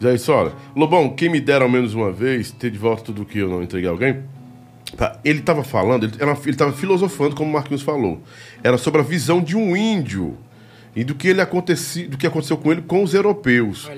Isaías 0.00 0.18
disse: 0.18 0.32
Olha, 0.32 0.52
Lobão, 0.74 1.10
quem 1.10 1.28
me 1.28 1.40
dera 1.40 1.62
ao 1.64 1.70
menos 1.70 1.94
uma 1.94 2.10
vez 2.10 2.50
ter 2.50 2.72
de 2.72 2.78
volta 2.78 3.04
tudo 3.04 3.24
que 3.24 3.38
eu 3.38 3.48
não 3.48 3.62
entreguei 3.62 3.88
a 3.88 3.92
alguém. 3.92 4.24
Tá, 4.96 5.18
Ele 5.24 5.40
estava 5.40 5.64
falando, 5.64 6.04
ele 6.04 6.14
estava 6.50 6.72
filosofando, 6.72 7.34
como 7.34 7.50
o 7.50 7.52
Marquinhos 7.52 7.82
falou. 7.82 8.22
Era 8.62 8.78
sobre 8.78 9.00
a 9.00 9.04
visão 9.04 9.42
de 9.42 9.56
um 9.56 9.76
índio 9.76 10.36
e 10.94 11.02
do 11.04 11.14
que, 11.14 11.28
ele 11.28 11.40
aconteci, 11.40 12.06
do 12.06 12.16
que 12.16 12.26
aconteceu 12.26 12.56
com 12.56 12.70
ele 12.70 12.82
com 12.82 13.02
os 13.02 13.12
europeus. 13.12 13.90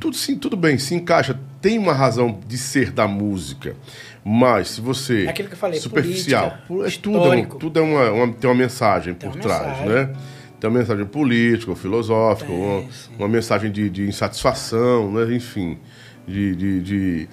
Tudo 0.00 0.16
sim, 0.16 0.36
tudo 0.36 0.56
bem, 0.56 0.78
se 0.78 0.94
encaixa. 0.96 1.38
Tem 1.60 1.78
uma 1.78 1.92
razão 1.92 2.40
de 2.46 2.58
ser 2.58 2.90
da 2.90 3.06
música. 3.06 3.76
Mas 4.24 4.70
se 4.70 4.80
você. 4.80 5.26
É 5.26 5.30
aquilo 5.30 5.48
que 5.48 5.54
eu 5.54 5.58
falei, 5.58 5.78
superficial. 5.80 6.50
política, 6.66 6.86
é 6.96 7.00
tudo, 7.00 7.18
histórico. 7.18 7.58
tudo 7.58 7.78
é 7.78 7.82
uma, 7.82 8.10
uma- 8.10 8.32
tem 8.32 8.50
uma 8.50 8.56
mensagem 8.56 9.14
Tem 9.14 9.30
por 9.30 9.36
uma 9.36 9.42
trás, 9.42 9.66
mensagem. 9.80 9.88
né? 9.88 10.12
Tem 10.60 10.70
uma 10.70 10.78
mensagem 10.78 11.04
política, 11.06 11.74
filosófica, 11.76 12.48
Tem, 12.50 12.56
uma, 12.60 12.84
uma 13.18 13.28
mensagem 13.28 13.70
de, 13.70 13.88
de 13.90 14.08
insatisfação, 14.08 15.10
né? 15.12 15.34
enfim, 15.34 15.78
de, 16.26 16.54
de, 16.54 16.80
de, 16.82 17.28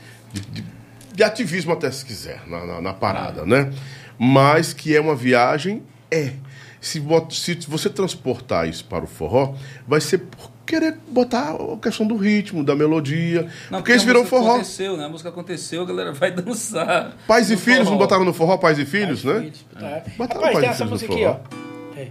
de- 1.20 1.24
ativismo 1.24 1.74
até 1.74 1.92
se 1.92 2.06
quiser, 2.06 2.42
na, 2.48 2.66
na, 2.66 2.82
na 2.82 2.94
parada, 2.94 3.46
né? 3.46 3.72
Mas 4.18 4.74
que 4.74 4.96
é 4.96 5.02
uma 5.02 5.16
viagem, 5.16 5.84
é. 6.10 6.32
Se, 6.82 7.02
se 7.30 7.56
você 7.68 7.90
transportar 7.90 8.68
isso 8.68 8.86
para 8.86 9.04
o 9.04 9.08
forró, 9.08 9.54
vai 9.86 10.00
ser 10.00 10.20
por 10.20 10.50
querer 10.66 10.98
botar 11.10 11.52
a 11.56 11.78
questão 11.82 12.06
do 12.08 12.16
ritmo, 12.16 12.64
da 12.64 12.74
melodia, 12.76 13.50
Não, 13.70 13.80
porque 13.80 13.98
virou 13.98 14.22
música 14.24 14.38
forró. 14.38 14.52
Aconteceu, 14.54 14.96
né? 14.96 15.06
A 15.06 15.10
música 15.10 15.28
aconteceu, 15.30 15.82
a 15.82 15.86
galera 15.86 16.14
vai 16.14 16.32
dançar. 16.32 17.18
Pais 17.28 17.52
e 17.52 17.58
filhos, 17.58 17.80
forró. 17.80 17.92
não 17.92 17.98
botaram 17.98 18.24
no 18.24 18.34
forró 18.34 18.58
Pais 18.58 18.80
e 18.80 18.86
Filhos, 18.86 19.24
né? 19.26 19.40
Filhos, 19.40 19.66
tá. 19.74 20.04
Botaram 20.18 20.42
Rapaz, 20.42 20.54
Pais 20.54 20.60
tem 20.60 20.64
e 20.64 20.72
essa 20.72 20.86
Filhos 20.86 20.90
no 20.90 20.90
música 20.92 21.14
aqui, 21.14 21.24
forró. 21.24 21.40
ó. 21.98 22.00
É. 22.00 22.08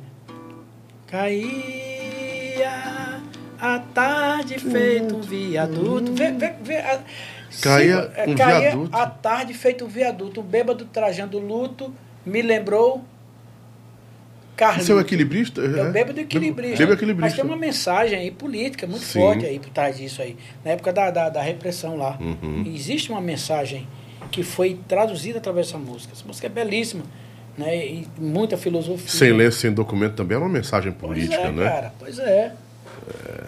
Caía 1.79 3.21
a 3.61 3.79
tarde 3.95 4.59
feito 4.59 5.17
um 5.17 5.21
viaduto. 5.21 6.13
Vê, 6.13 6.31
vê, 6.33 6.53
vê, 6.63 6.77
a- 6.79 7.01
Caía 7.63 8.13
é, 8.15 8.29
um 8.29 8.35
caía 8.35 8.61
viaduto. 8.61 8.97
a 8.97 9.07
tarde 9.07 9.55
feito 9.55 9.85
um 9.85 9.89
viaduto. 9.89 10.41
Um 10.41 10.45
bêbado 10.45 10.85
trajando 10.87 11.39
luto 11.39 11.93
me 12.25 12.43
lembrou. 12.43 13.05
Esse 14.77 14.91
é 14.91 14.95
o 14.95 15.01
equilibrista? 15.01 15.61
É 15.61 15.89
o 15.89 15.93
bêbado 15.93 16.19
equilibrista. 16.19 16.79
Bêbado 16.79 16.89
Mas 16.89 16.97
equilibrista. 16.97 17.37
tem 17.37 17.45
uma 17.45 17.57
mensagem 17.57 18.19
aí 18.19 18.31
política 18.31 18.89
muito 18.89 19.05
Sim. 19.05 19.21
forte 19.21 19.47
aí 19.47 19.59
por 19.61 19.71
trás 19.71 19.97
disso 19.97 20.21
aí. 20.21 20.37
Na 20.65 20.73
época 20.73 20.93
da, 20.93 21.11
da, 21.13 21.29
da 21.29 21.41
repressão 21.41 21.97
lá. 21.97 22.19
Uhum. 22.21 22.65
Existe 22.67 23.11
uma 23.11 23.21
mensagem 23.21 23.87
que 24.33 24.43
foi 24.43 24.79
traduzida 24.89 25.39
através 25.39 25.69
dessa 25.69 25.79
música. 25.79 26.13
Essa 26.13 26.25
música 26.27 26.49
é 26.49 26.51
belíssima. 26.51 27.05
Né? 27.57 27.77
E 27.87 28.09
muita 28.19 28.57
filosofia. 28.57 29.09
Sem 29.09 29.33
ler, 29.33 29.53
sem 29.53 29.73
documento 29.73 30.15
também 30.15 30.37
era 30.37 30.45
uma 30.45 30.53
mensagem 30.53 30.93
Pois 30.93 31.13
política, 31.13 31.43
é, 31.43 31.53
né? 31.53 31.65
cara. 31.65 31.93
Pois 31.99 32.19
é. 32.19 32.53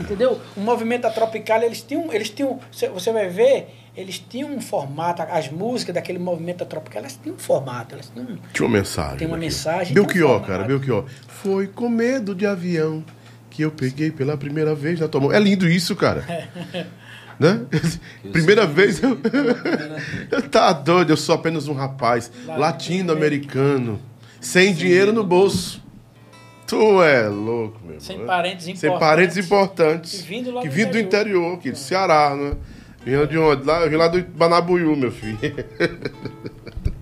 Entendeu? 0.00 0.40
O 0.56 0.60
movimento 0.60 1.02
da 1.02 1.10
Tropical, 1.10 1.62
eles 1.62 1.82
tinham, 1.82 2.12
eles 2.12 2.30
tinham, 2.30 2.58
você 2.72 3.12
vai 3.12 3.28
ver, 3.28 3.68
eles 3.96 4.18
tinham 4.18 4.50
um 4.54 4.60
formato, 4.60 5.22
as 5.22 5.50
músicas 5.50 5.94
daquele 5.94 6.18
movimento 6.18 6.58
da 6.58 6.64
Tropical, 6.64 7.00
elas 7.00 7.18
tinham 7.20 7.36
um 7.36 7.38
formato, 7.38 7.94
elas 7.94 8.10
tinham 8.12 8.38
Tinha 8.52 8.66
uma 8.66 8.78
mensagem. 8.78 9.18
Tem 9.18 9.26
uma 9.26 9.36
aqui. 9.36 9.44
mensagem, 9.46 9.94
Belchior, 9.94 10.40
um 10.40 10.44
cara, 10.44 10.64
Belchior. 10.64 11.04
Foi 11.26 11.66
com 11.66 11.88
medo 11.88 12.34
de 12.34 12.46
avião 12.46 13.04
que 13.50 13.62
eu 13.62 13.70
peguei 13.70 14.10
pela 14.10 14.36
primeira 14.36 14.74
vez 14.74 15.00
na 15.00 15.08
tua 15.08 15.20
mão. 15.20 15.32
É 15.32 15.40
lindo 15.40 15.68
isso, 15.68 15.96
cara. 15.96 16.24
né? 17.38 17.62
Primeira 18.30 18.66
vez 18.66 19.02
eu. 19.02 19.18
eu 20.30 20.42
tá 20.48 20.72
doido, 20.72 21.10
eu 21.10 21.16
sou 21.16 21.34
apenas 21.34 21.66
um 21.66 21.72
rapaz 21.72 22.30
latino-americano, 22.46 24.00
sem 24.40 24.72
dinheiro 24.72 25.12
no 25.12 25.24
bolso. 25.24 25.82
Tu 26.66 27.02
é 27.02 27.26
louco, 27.26 27.80
meu 27.84 28.00
Sem 28.00 28.24
parentes 28.24 28.64
Sem 28.64 28.74
importantes. 28.74 29.00
parentes 29.00 29.36
importantes. 29.36 30.22
Que 30.22 30.28
vindo 30.28 30.60
que 30.60 30.68
do 30.68 30.72
vindo 30.72 30.92
do 30.92 30.98
interior, 31.00 31.54
aqui, 31.54 31.72
do 31.72 31.76
Ceará, 31.76 32.36
né? 32.36 32.52
Vinha 33.04 33.26
de 33.26 33.38
onde? 33.38 33.64
Lá, 33.64 33.82
eu 33.82 33.90
vim 33.90 33.96
lá 33.96 34.08
do 34.08 34.22
Banabuiú, 34.22 34.94
meu 34.94 35.10
filho. 35.10 35.38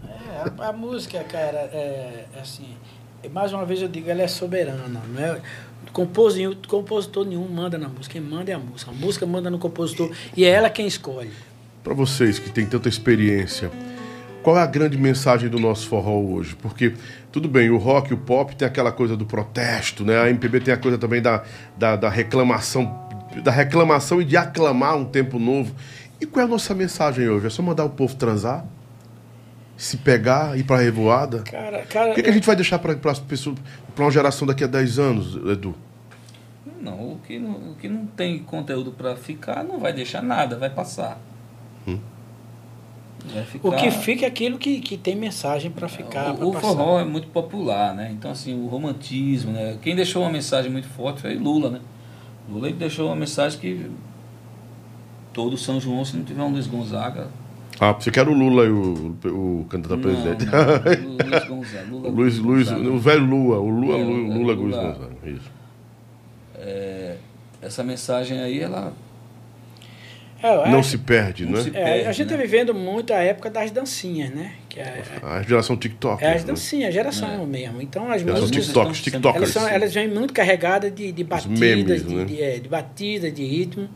É, 0.08 0.62
a, 0.62 0.68
a 0.68 0.72
música, 0.72 1.22
cara, 1.24 1.68
é, 1.72 2.26
é 2.34 2.40
assim. 2.40 2.76
Mais 3.32 3.52
uma 3.52 3.64
vez 3.64 3.82
eu 3.82 3.88
digo, 3.88 4.08
ela 4.08 4.22
é 4.22 4.28
soberana. 4.28 5.02
Não 5.12 5.22
é? 5.22 5.40
Compositor, 5.92 6.56
compositor 6.68 7.24
nenhum 7.24 7.48
manda 7.48 7.76
na 7.76 7.88
música. 7.88 8.12
Quem 8.12 8.22
manda 8.22 8.50
é 8.50 8.54
a 8.54 8.58
música. 8.58 8.90
A 8.90 8.94
música 8.94 9.26
manda 9.26 9.50
no 9.50 9.58
compositor 9.58 10.10
e 10.36 10.44
é 10.44 10.50
ela 10.50 10.70
quem 10.70 10.86
escolhe. 10.86 11.32
Para 11.82 11.94
vocês 11.94 12.38
que 12.38 12.50
têm 12.50 12.66
tanta 12.66 12.88
experiência, 12.88 13.70
qual 14.42 14.56
é 14.56 14.62
a 14.62 14.66
grande 14.66 14.96
mensagem 14.96 15.48
do 15.48 15.58
nosso 15.58 15.88
forró 15.88 16.20
hoje? 16.20 16.54
Porque, 16.54 16.94
tudo 17.32 17.48
bem, 17.48 17.70
o 17.70 17.76
rock, 17.76 18.14
o 18.14 18.16
pop 18.16 18.54
tem 18.54 18.68
aquela 18.68 18.92
coisa 18.92 19.16
do 19.16 19.26
protesto, 19.26 20.04
né? 20.04 20.20
A 20.20 20.30
MPB 20.30 20.60
tem 20.60 20.74
a 20.74 20.76
coisa 20.76 20.96
também 20.96 21.20
da, 21.20 21.42
da, 21.76 21.96
da 21.96 22.08
reclamação 22.08 23.07
da 23.42 23.50
reclamação 23.50 24.20
e 24.20 24.24
de 24.24 24.36
aclamar 24.36 24.96
um 24.96 25.04
tempo 25.04 25.38
novo. 25.38 25.74
E 26.20 26.26
qual 26.26 26.42
é 26.42 26.46
a 26.46 26.50
nossa 26.50 26.74
mensagem 26.74 27.28
hoje? 27.28 27.46
É 27.46 27.50
só 27.50 27.62
mandar 27.62 27.84
o 27.84 27.90
povo 27.90 28.14
transar? 28.16 28.64
Se 29.76 29.96
pegar, 29.96 30.58
ir 30.58 30.64
pra 30.64 30.78
revoada? 30.78 31.40
Cara, 31.42 31.82
cara, 31.84 32.10
o 32.10 32.14
que, 32.14 32.22
que 32.22 32.30
a 32.30 32.32
gente 32.32 32.46
vai 32.46 32.56
deixar 32.56 32.78
para 32.80 32.96
as 33.10 33.20
pessoas, 33.20 33.56
para 33.94 34.04
uma 34.04 34.10
geração 34.10 34.46
daqui 34.46 34.64
a 34.64 34.66
10 34.66 34.98
anos, 34.98 35.36
Edu? 35.48 35.74
Não, 36.80 37.12
o 37.12 37.20
que 37.24 37.38
não, 37.38 37.52
o 37.52 37.76
que 37.80 37.88
não 37.88 38.06
tem 38.06 38.40
conteúdo 38.40 38.90
para 38.90 39.14
ficar 39.14 39.62
não 39.62 39.78
vai 39.78 39.92
deixar 39.92 40.22
nada, 40.22 40.56
vai 40.56 40.70
passar. 40.70 41.20
Hum. 41.86 41.98
Vai 43.32 43.44
ficar... 43.44 43.68
O 43.68 43.72
que 43.72 43.90
fica 43.90 44.24
é 44.24 44.28
aquilo 44.28 44.58
que, 44.58 44.80
que 44.80 44.96
tem 44.96 45.14
mensagem 45.14 45.70
para 45.70 45.88
ficar. 45.88 46.32
O, 46.34 46.50
o 46.50 46.52
forró 46.54 47.00
é 47.00 47.04
muito 47.04 47.28
popular, 47.28 47.94
né? 47.94 48.10
Então, 48.12 48.30
assim, 48.30 48.54
o 48.60 48.66
romantismo, 48.66 49.52
né? 49.52 49.76
Quem 49.82 49.94
deixou 49.94 50.22
uma 50.22 50.30
mensagem 50.30 50.70
muito 50.70 50.88
forte 50.88 51.20
foi 51.20 51.34
Lula, 51.34 51.70
né? 51.70 51.80
Lula 52.48 52.70
deixou 52.72 53.06
uma 53.06 53.16
mensagem 53.16 53.60
que 53.60 53.90
todo 55.32 55.56
São 55.56 55.80
João, 55.80 56.04
se 56.04 56.16
não 56.16 56.24
tiver 56.24 56.42
um 56.42 56.50
Luiz 56.50 56.66
Gonzaga. 56.66 57.28
Ah, 57.80 57.92
você 57.92 58.10
quer 58.10 58.26
o 58.26 58.32
Lula 58.32 58.64
e 58.64 58.70
o, 58.70 59.16
o 59.26 59.66
candidato 59.68 60.00
a 60.00 60.02
presidente. 60.02 60.46
Não, 60.46 61.16
Luiz 61.28 61.48
Gonzaga. 61.48 61.86
Lula, 61.90 62.08
Luiz, 62.08 62.38
Luiz, 62.38 62.70
o 62.70 62.98
velho 62.98 63.24
Lula, 63.24 63.58
o 63.58 63.68
Lula, 63.68 63.98
é, 63.98 64.02
Lula, 64.02 64.34
Lula, 64.34 64.52
Luiz 64.54 64.76
Gonzaga. 64.76 65.10
Isso. 65.24 65.50
É, 66.56 67.16
essa 67.60 67.84
mensagem 67.84 68.40
aí, 68.40 68.60
ela. 68.60 68.92
É, 70.40 70.70
não 70.70 70.82
se 70.82 70.98
perde, 70.98 71.44
não 71.44 71.52
né? 71.52 71.62
Se 71.62 71.70
perde, 71.70 72.06
a 72.06 72.12
gente 72.12 72.22
está 72.22 72.36
né? 72.36 72.42
vivendo 72.42 72.72
muito 72.72 73.12
a 73.12 73.16
época 73.16 73.50
das 73.50 73.70
dancinhas, 73.72 74.30
né? 74.30 74.52
Que 74.68 74.78
é, 74.78 75.02
a 75.22 75.42
geração 75.42 75.76
TikTok. 75.76 76.22
É 76.22 76.34
as 76.34 76.42
né? 76.42 76.48
dancinhas, 76.48 76.88
a 76.88 76.92
geração 76.92 77.42
é. 77.42 77.46
mesmo. 77.46 77.82
Então 77.82 78.10
as 78.10 78.20
geração 78.20 78.42
músicas. 78.42 78.66
TikTok, 78.66 79.02
TikTokers. 79.02 79.36
Elas, 79.36 79.50
são, 79.50 79.68
elas 79.68 79.94
vêm 79.94 80.08
muito 80.08 80.32
carregadas 80.32 80.94
de, 80.94 81.10
de 81.10 81.24
batidas, 81.24 81.58
memes, 81.58 82.06
de, 82.06 82.14
né? 82.14 82.24
de, 82.24 82.42
é, 82.42 82.58
de 82.58 82.68
batida, 82.68 83.30
de 83.30 83.44
ritmo. 83.44 83.88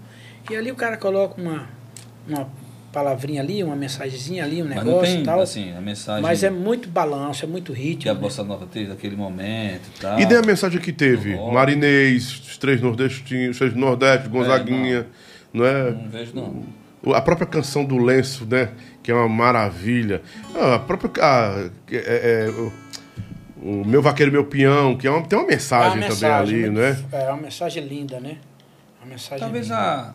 E 0.51 0.57
ali 0.57 0.73
o 0.73 0.75
cara 0.75 0.97
coloca 0.97 1.41
uma, 1.41 1.69
uma 2.27 2.49
palavrinha 2.93 3.41
ali, 3.41 3.63
uma 3.65 3.75
mensagenzinha 3.75 4.45
ali, 4.45 4.63
um 4.63 4.67
mas 4.67 4.85
negócio 4.85 5.13
tem, 5.13 5.23
e 5.23 5.25
tal. 5.25 5.41
Assim, 5.41 5.73
a 5.73 5.81
mensagem 5.81 6.23
mas 6.23 6.43
é 6.43 6.51
muito 6.51 6.89
balanço, 6.89 7.45
é 7.45 7.49
muito 7.49 7.73
ritmo. 7.73 8.03
Que 8.03 8.09
a 8.09 8.15
né? 8.15 8.21
Bossa 8.21 8.45
Nova 8.45 8.67
teve 8.67 8.89
naquele 8.89 9.17
momento 9.17 9.89
e 9.97 10.01
tal. 10.01 10.21
E 10.21 10.27
nem 10.27 10.39
a 10.39 10.43
mensagem 10.43 10.81
que 10.81 10.93
teve? 10.93 11.37
Marinês, 11.37 12.31
os 12.33 12.59
três 12.59 12.81
nordestinos, 12.81 13.51
os 13.51 13.59
três 13.59 13.75
nordestes, 13.75 14.29
Gonzaguinha, 14.29 14.99
é, 14.99 15.05
não. 15.53 15.65
é? 15.65 15.91
Não 15.91 16.09
vejo 16.09 16.33
não. 16.35 16.65
A 17.15 17.21
própria 17.21 17.47
canção 17.47 17.85
do 17.85 17.99
Lenço, 17.99 18.47
né? 18.47 18.71
Que 19.03 19.11
é 19.11 19.15
uma 19.15 19.29
maravilha. 19.29 20.23
Ah, 20.55 20.77
a 20.77 20.79
própria. 20.79 21.11
A, 21.21 21.71
é, 21.91 22.49
é, 22.49 22.51
o, 23.61 23.85
Meu 23.85 24.01
Vaqueiro 24.01 24.31
Meu 24.31 24.45
Peão, 24.45 24.97
que 24.97 25.07
é 25.07 25.11
uma, 25.11 25.23
tem 25.23 25.39
uma 25.39 25.47
mensagem, 25.47 26.03
é 26.03 26.05
uma 26.05 26.09
mensagem 26.09 26.21
também 26.21 26.37
ali, 26.37 26.71
muito, 26.71 26.81
né? 26.81 27.05
É 27.13 27.31
uma 27.31 27.43
mensagem 27.43 27.85
linda, 27.85 28.21
né? 28.21 28.39
Uma 29.01 29.11
mensagem 29.11 29.39
Talvez 29.41 29.67
linda. 29.67 29.79
a 29.79 30.15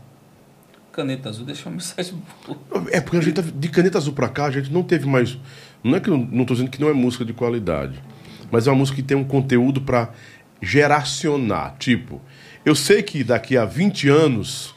caneta 0.93 1.29
azul 1.29 1.45
deixou 1.45 1.71
uma 1.71 1.75
mensagem 1.77 2.21
boa. 2.45 2.87
É 2.91 3.01
porque 3.01 3.17
a 3.17 3.21
gente, 3.21 3.35
tá, 3.35 3.41
de 3.41 3.69
caneta 3.69 3.97
azul 3.97 4.13
pra 4.13 4.29
cá, 4.29 4.45
a 4.45 4.51
gente 4.51 4.71
não 4.71 4.83
teve 4.83 5.05
mais. 5.05 5.37
Não 5.83 5.97
é 5.97 5.99
que 5.99 6.09
eu 6.09 6.17
não 6.17 6.45
tô 6.45 6.53
dizendo 6.53 6.71
que 6.71 6.79
não 6.79 6.89
é 6.89 6.93
música 6.93 7.25
de 7.25 7.33
qualidade, 7.33 8.01
mas 8.49 8.65
é 8.65 8.71
uma 8.71 8.77
música 8.77 8.95
que 8.95 9.03
tem 9.03 9.17
um 9.17 9.25
conteúdo 9.25 9.81
para 9.81 10.09
geracionar. 10.61 11.75
Tipo, 11.77 12.21
eu 12.65 12.75
sei 12.75 13.03
que 13.03 13.23
daqui 13.25 13.57
a 13.57 13.65
20 13.65 14.07
anos 14.09 14.76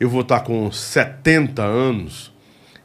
eu 0.00 0.08
vou 0.08 0.20
estar 0.20 0.40
com 0.40 0.70
70 0.70 1.62
anos 1.62 2.32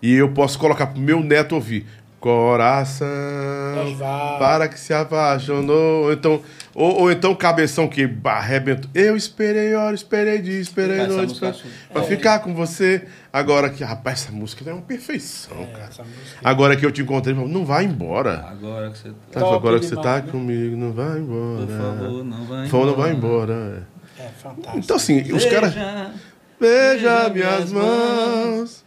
e 0.02 0.14
eu 0.14 0.30
posso 0.30 0.60
colocar 0.60 0.88
pro 0.88 1.00
meu 1.00 1.22
neto 1.22 1.56
ouvir. 1.56 1.86
Coração, 2.20 3.08
para 4.40 4.70
que 4.70 4.80
se 4.80 4.94
apaixonou. 4.94 6.06
Ou 6.06 6.14
então, 6.14 6.42
ou, 6.74 7.02
ou 7.02 7.12
então 7.12 7.36
cabeção 7.36 7.86
que 7.86 8.10
arrebentou. 8.24 8.90
Eu 8.96 9.18
esperei 9.18 9.76
hora, 9.76 9.94
esperei 9.94 10.42
dia, 10.42 10.58
esperei 10.58 11.06
noite 11.06 11.38
pra, 11.38 11.54
pra 11.92 12.02
é. 12.02 12.06
ficar 12.06 12.40
com 12.40 12.54
você. 12.56 13.06
Agora 13.32 13.70
que, 13.70 13.84
rapaz, 13.84 14.24
essa 14.24 14.32
música 14.32 14.70
é 14.70 14.72
uma 14.72 14.82
perfeição, 14.82 15.64
é, 15.64 15.66
cara. 15.66 16.08
Agora 16.42 16.78
que 16.78 16.86
eu 16.86 16.94
te 16.94 17.02
encontrei, 17.02 17.36
não 17.36 17.66
vai 17.66 17.84
embora. 17.84 18.46
Agora 18.50 18.90
que 18.90 19.00
você 19.00 19.10
tá, 19.30 19.42
tá 19.42 19.54
agora 19.54 19.80
que 19.80 19.86
você 19.86 19.96
tá 19.98 20.16
né? 20.22 20.32
comigo, 20.32 20.78
não 20.78 20.94
vai 20.94 21.20
embora. 21.20 21.66
Por 21.66 21.78
favor, 21.78 22.24
não 22.24 22.46
vai 22.46 22.66
embora. 22.66 22.86
não 22.86 22.96
vai 22.96 23.12
embora. 23.12 23.88
É, 24.18 24.30
fantástico. 24.42 24.78
Então, 24.78 24.96
assim, 24.96 25.24
Veja. 25.24 25.36
os 25.36 25.46
caras. 25.46 25.74
Veja 26.60 27.30
minhas 27.30 27.72
mãos. 27.72 28.84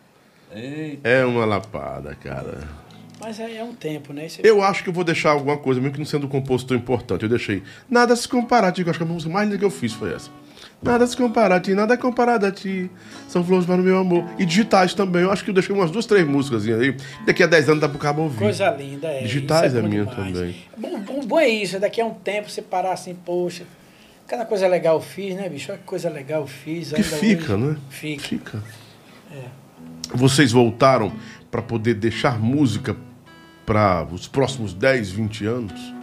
Eita. 0.54 1.08
É 1.08 1.24
uma 1.24 1.44
lapada, 1.44 2.14
cara. 2.14 2.60
Mas 3.20 3.40
é, 3.40 3.56
é 3.56 3.64
um 3.64 3.74
tempo, 3.74 4.12
né? 4.12 4.26
Esse... 4.26 4.40
Eu 4.46 4.62
acho 4.62 4.82
que 4.82 4.88
eu 4.88 4.92
vou 4.92 5.04
deixar 5.04 5.30
alguma 5.30 5.56
coisa, 5.56 5.80
mesmo 5.80 5.94
que 5.94 5.98
não 5.98 6.06
sendo 6.06 6.26
um 6.26 6.30
compositor 6.30 6.76
importante. 6.76 7.22
Eu 7.22 7.28
deixei. 7.28 7.62
Nada 7.88 8.14
se 8.14 8.28
comparar 8.28 8.68
a 8.68 8.72
ti. 8.72 8.82
Eu 8.82 8.90
acho 8.90 8.98
que 8.98 9.04
a 9.04 9.08
música 9.08 9.32
mais 9.32 9.46
linda 9.46 9.58
que 9.58 9.64
eu 9.64 9.70
fiz 9.70 9.92
foi 9.92 10.14
essa. 10.14 10.30
Nada 10.82 11.06
se 11.06 11.16
comparar 11.16 11.56
a 11.56 11.60
ti, 11.60 11.74
nada 11.74 11.94
é 11.94 11.96
comparado 11.96 12.44
a 12.44 12.52
ti. 12.52 12.90
São 13.28 13.42
flores 13.42 13.66
para 13.66 13.76
o 13.80 13.84
meu 13.84 13.98
amor. 13.98 14.24
E 14.38 14.44
digitais 14.44 14.94
também. 14.94 15.22
Eu 15.22 15.32
acho 15.32 15.42
que 15.42 15.50
eu 15.50 15.54
deixei 15.54 15.74
umas 15.74 15.90
duas, 15.90 16.04
três 16.04 16.26
músicas 16.26 16.68
aí. 16.68 16.94
Daqui 17.24 17.42
a 17.42 17.46
10 17.46 17.70
anos 17.70 17.80
dá 17.80 17.88
pro 17.88 17.98
cabo 17.98 18.22
ouvir. 18.22 18.38
Coisa 18.38 18.70
linda, 18.70 19.08
é. 19.08 19.22
Digitais 19.22 19.74
é, 19.74 19.78
é 19.78 19.82
minha 19.82 20.04
demais. 20.04 20.32
também. 20.32 20.56
Bom, 20.76 21.00
bom, 21.00 21.26
bom 21.26 21.40
é 21.40 21.48
isso. 21.48 21.80
Daqui 21.80 22.00
a 22.00 22.04
um 22.04 22.14
tempo 22.14 22.50
você 22.50 22.60
parar 22.60 22.92
assim, 22.92 23.14
poxa. 23.14 23.64
Cada 24.26 24.44
coisa 24.44 24.66
legal 24.66 24.96
eu 24.96 25.00
fiz, 25.00 25.36
né, 25.36 25.48
bicho? 25.48 25.70
Olha 25.70 25.78
que 25.78 25.86
coisa 25.86 26.10
legal 26.10 26.42
eu 26.42 26.46
fiz. 26.46 26.92
Que 26.92 27.02
fica, 27.02 27.54
hoje. 27.54 27.64
né? 27.64 27.76
Fica. 27.88 28.22
Fica. 28.22 28.62
É. 29.32 29.44
Vocês 30.14 30.52
voltaram 30.52 31.12
para 31.50 31.62
poder 31.62 31.94
deixar 31.94 32.38
música 32.38 32.96
para 33.64 34.04
os 34.04 34.26
próximos 34.26 34.72
10, 34.72 35.10
20 35.10 35.46
anos? 35.46 35.94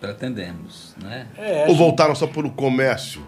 Pretendemos, 0.00 0.94
né? 1.00 1.28
É, 1.38 1.66
Ou 1.68 1.76
voltaram 1.76 2.14
só 2.14 2.26
por 2.26 2.44
o 2.44 2.50
comércio? 2.50 3.22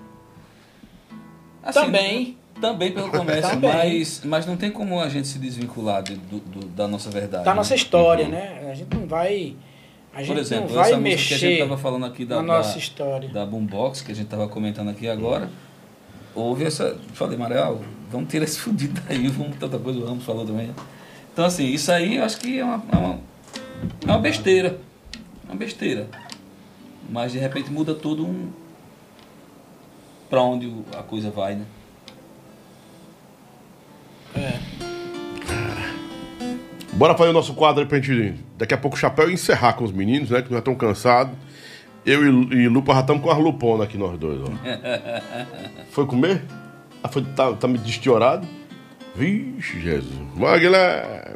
Assim, 1.62 1.80
também. 1.80 2.38
Também 2.60 2.92
pelo 2.92 3.10
comércio, 3.10 3.50
também. 3.50 3.72
Mas, 3.72 4.22
mas 4.24 4.46
não 4.46 4.56
tem 4.56 4.70
como 4.70 5.00
a 5.00 5.08
gente 5.08 5.28
se 5.28 5.38
desvincular 5.38 6.02
de, 6.02 6.16
do, 6.16 6.38
do, 6.38 6.66
da 6.66 6.86
nossa 6.86 7.10
verdade. 7.10 7.44
Da 7.44 7.50
né? 7.50 7.56
nossa 7.56 7.74
história, 7.74 8.24
uhum. 8.24 8.30
né? 8.30 8.68
A 8.70 8.74
gente 8.74 8.94
não 8.94 9.06
vai. 9.06 9.56
Por 10.26 10.36
exemplo, 10.36 10.78
essa 10.78 10.96
mexer 10.96 11.28
que 11.28 11.34
a 11.34 11.38
gente 11.38 11.52
estava 11.62 11.76
falando 11.76 12.06
aqui 12.06 12.24
da, 12.24 12.42
nossa 12.42 12.78
história. 12.78 13.28
da 13.30 13.44
Boombox, 13.44 14.02
que 14.02 14.12
a 14.12 14.14
gente 14.14 14.26
estava 14.26 14.48
comentando 14.48 14.90
aqui 14.90 15.08
agora. 15.08 15.50
Houve 16.34 16.64
essa. 16.64 16.98
Falei, 17.12 17.36
Mariel, 17.36 17.80
vamos 18.10 18.28
tirar 18.28 18.44
esse 18.44 18.58
fudido 18.60 19.00
daí, 19.08 19.26
vamos 19.28 19.56
tanta 19.56 19.78
coisa, 19.78 20.00
vamos 20.00 20.24
falar 20.24 20.44
também. 20.44 20.70
Então, 21.32 21.44
assim, 21.44 21.66
isso 21.66 21.90
aí 21.90 22.16
eu 22.16 22.24
acho 22.24 22.38
que 22.38 22.58
é 22.60 22.64
uma, 22.64 22.82
é 22.92 22.96
uma 22.96 23.18
é 24.06 24.10
uma 24.10 24.18
besteira. 24.18 24.78
É 25.46 25.50
uma 25.50 25.56
besteira. 25.56 26.08
Mas 27.08 27.32
de 27.32 27.38
repente 27.38 27.70
muda 27.70 27.94
tudo 27.94 28.26
um. 28.26 28.50
pra 30.30 30.42
onde 30.42 30.72
a 30.96 31.02
coisa 31.02 31.30
vai, 31.30 31.54
né? 31.54 31.66
É. 34.36 34.93
Bora 36.96 37.16
fazer 37.16 37.30
o 37.30 37.32
nosso 37.32 37.54
quadro 37.54 37.82
aí 37.82 37.88
pra 37.88 38.00
gente. 38.00 38.40
Daqui 38.56 38.72
a 38.72 38.78
pouco 38.78 38.96
o 38.96 39.00
chapéu 39.00 39.28
encerrar 39.30 39.72
com 39.72 39.84
os 39.84 39.90
meninos, 39.90 40.30
né? 40.30 40.42
Que 40.42 40.50
já 40.50 40.58
estão 40.58 40.74
cansados. 40.76 41.34
Eu 42.06 42.24
e, 42.24 42.54
e 42.54 42.68
Lupa 42.68 42.94
já 42.94 43.00
estamos 43.00 43.22
com 43.22 43.30
as 43.30 43.38
luponas 43.38 43.86
aqui, 43.86 43.98
nós 43.98 44.16
dois, 44.18 44.40
ó. 44.40 44.50
foi 45.90 46.06
comer? 46.06 46.42
Ah, 47.02 47.08
foi, 47.08 47.24
tá, 47.24 47.52
tá 47.54 47.66
me 47.66 47.78
destiorado? 47.78 48.46
Vixe, 49.16 49.80
Jesus. 49.80 50.12
Vai, 50.36 50.60
Guilherme. 50.60 51.34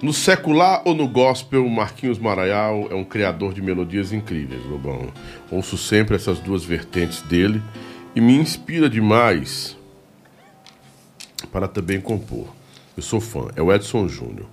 No 0.00 0.12
secular 0.12 0.82
ou 0.84 0.94
no 0.94 1.08
gospel, 1.08 1.66
Marquinhos 1.68 2.18
Maraial 2.18 2.86
é 2.90 2.94
um 2.94 3.04
criador 3.04 3.54
de 3.54 3.62
melodias 3.62 4.12
incríveis, 4.12 4.62
Lobão. 4.66 5.08
Ouço 5.50 5.78
sempre 5.78 6.14
essas 6.14 6.38
duas 6.38 6.64
vertentes 6.64 7.22
dele 7.22 7.62
e 8.14 8.20
me 8.20 8.36
inspira 8.36 8.90
demais 8.90 9.76
para 11.50 11.66
também 11.66 12.00
compor. 12.00 12.46
Eu 12.96 13.02
sou 13.02 13.20
fã, 13.20 13.48
é 13.54 13.62
o 13.62 13.72
Edson 13.72 14.08
Júnior. 14.08 14.46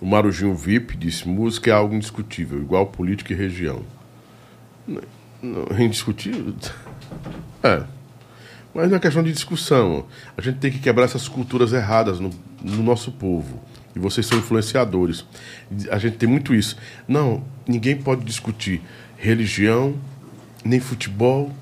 O 0.00 0.06
Marujinho 0.06 0.54
VIP 0.54 0.96
disse: 0.96 1.28
música 1.28 1.70
é 1.70 1.72
algo 1.72 1.94
indiscutível, 1.94 2.60
igual 2.60 2.86
política 2.86 3.32
e 3.32 3.36
região. 3.36 3.82
Não, 4.86 5.02
não, 5.42 5.80
indiscutível? 5.80 6.54
É. 7.62 7.84
Mas 8.72 8.88
não 8.88 8.96
é 8.96 9.00
questão 9.00 9.22
de 9.22 9.32
discussão. 9.32 10.06
A 10.34 10.40
gente 10.40 10.58
tem 10.60 10.70
que 10.70 10.78
quebrar 10.78 11.04
essas 11.04 11.28
culturas 11.28 11.74
erradas 11.74 12.18
no, 12.18 12.30
no 12.62 12.82
nosso 12.82 13.12
povo. 13.12 13.60
E 13.94 13.98
vocês 13.98 14.26
são 14.26 14.38
influenciadores. 14.38 15.26
A 15.90 15.98
gente 15.98 16.16
tem 16.16 16.26
muito 16.26 16.54
isso. 16.54 16.76
Não, 17.06 17.44
ninguém 17.66 17.96
pode 17.96 18.24
discutir 18.24 18.80
religião, 19.18 19.94
nem 20.64 20.80
futebol, 20.80 21.52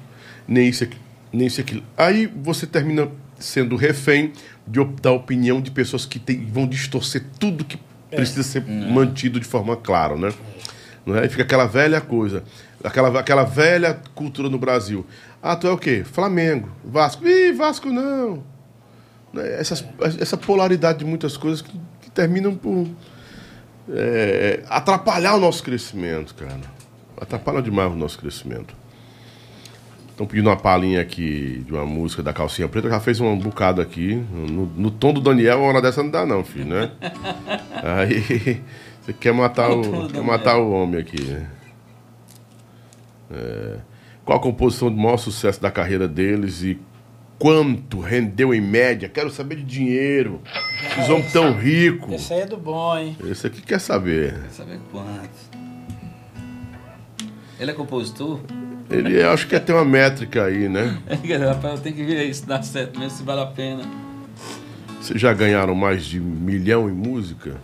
nem 0.47 0.69
isso 0.69 0.85
aqui, 0.85 0.97
nem 1.33 1.49
isso 1.49 1.61
aqui. 1.61 1.83
Aí 1.97 2.27
você 2.27 2.67
termina 2.67 3.09
sendo 3.39 3.75
refém 3.75 4.33
de, 4.71 4.85
da 5.01 5.13
opinião 5.13 5.61
de 5.61 5.71
pessoas 5.71 6.05
que 6.05 6.19
tem, 6.19 6.45
vão 6.47 6.67
distorcer 6.67 7.25
tudo 7.39 7.65
que 7.65 7.79
é. 8.11 8.17
precisa 8.17 8.43
ser 8.43 8.65
é. 8.67 8.91
mantido 8.91 9.41
de 9.41 9.47
forma 9.47 9.77
clara, 9.77 10.17
né? 10.17 10.33
Não 11.05 11.17
é? 11.17 11.25
E 11.25 11.29
fica 11.29 11.43
aquela 11.43 11.67
velha 11.67 12.01
coisa. 12.01 12.45
aquela, 12.85 13.19
aquela 13.19 13.45
velha 13.45 14.01
cultura 14.15 14.49
no 14.49 14.59
Brasil. 14.59 15.07
Ah, 15.43 15.57
tu 15.57 15.67
é 15.67 15.71
o 15.71 15.79
quê? 15.79 16.05
Flamengo, 16.05 16.69
Vasco. 16.85 17.27
Ih, 17.27 17.53
Vasco 17.53 17.89
não. 17.89 18.43
Né, 19.33 19.61
essas, 19.61 19.85
essa 20.21 20.37
polaridade 20.37 20.99
de 20.99 21.05
muitas 21.05 21.37
coisas 21.37 21.63
que, 21.63 21.79
que 22.01 22.11
terminam 22.11 22.55
por 22.55 22.87
é, 23.91 24.63
atrapalhar 24.69 25.35
o 25.35 25.41
nosso 25.41 25.63
crescimento, 25.63 26.35
cara. 26.35 26.61
Atrapalha 27.21 27.63
demais 27.63 27.93
o 27.93 27.97
nosso 27.97 28.19
crescimento. 28.19 28.75
Estão 30.19 30.27
pedindo 30.27 30.51
uma 30.51 30.57
palhinha 30.57 31.01
aqui 31.01 31.63
de 31.65 31.73
uma 31.73 31.87
música 31.87 32.25
da 32.25 32.33
Calcinha 32.33 32.67
Preta, 32.67 32.91
já 32.91 32.99
fez 32.99 33.21
um 33.21 33.39
bocado 33.39 33.81
aqui. 33.81 34.17
No, 34.17 34.67
no, 34.67 34.91
tom 34.91 35.13
do 35.13 35.21
Daniel, 35.21 35.59
uma 35.59 35.69
hora 35.69 35.81
dessa 35.81 36.03
não 36.03 36.11
dá 36.11 36.27
não, 36.27 36.43
filho, 36.43 36.67
né? 36.67 36.91
Aí 37.85 38.61
você 39.01 39.13
quer 39.13 39.33
matar 39.33 39.71
o, 39.71 40.09
quer 40.09 40.21
matar 40.21 40.59
o 40.59 40.73
homem 40.73 40.99
aqui, 40.99 41.23
né? 41.23 41.49
É, 43.31 43.77
qual 44.25 44.39
a 44.39 44.43
composição 44.43 44.91
de 44.91 44.97
maior 44.97 45.19
sucesso 45.19 45.63
da 45.63 45.71
carreira 45.71 46.09
deles 46.09 46.65
e 46.65 46.81
quanto 47.39 48.01
rendeu 48.01 48.53
em 48.53 48.61
média? 48.61 49.09
Quero 49.09 49.31
saber 49.31 49.55
de 49.55 49.63
dinheiro. 49.63 50.43
Esses 50.83 51.09
homens 51.09 51.33
tão 51.33 51.57
ricos. 51.57 52.13
Esse 52.13 52.35
aí 52.35 52.41
é 52.41 52.47
do 52.47 52.57
bom, 52.57 52.99
hein? 52.99 53.17
Esse 53.25 53.47
aqui 53.47 53.63
quer 53.63 53.79
saber. 53.79 54.33
Quer 54.33 54.51
saber 54.51 54.81
quanto. 54.91 55.59
Ele 57.61 57.71
é 57.71 57.75
compositor? 57.75 58.41
Ele 58.91 59.23
acho 59.23 59.47
que 59.47 59.58
ter 59.60 59.73
uma 59.73 59.84
métrica 59.84 60.44
aí, 60.44 60.68
né? 60.68 60.99
Rapaz, 61.47 61.75
eu 61.75 61.81
tenho 61.81 61.97
que 61.97 62.05
ver 62.05 62.25
isso, 62.25 62.47
dá 62.47 62.62
certo 62.62 62.99
mesmo, 62.99 63.18
se 63.18 63.23
vale 63.23 63.42
a 63.42 63.47
pena. 63.47 63.83
Vocês 65.00 65.20
já 65.20 65.33
ganharam 65.33 65.75
mais 65.75 66.05
de 66.05 66.18
milhão 66.18 66.89
em 66.89 66.92
música? 66.92 67.57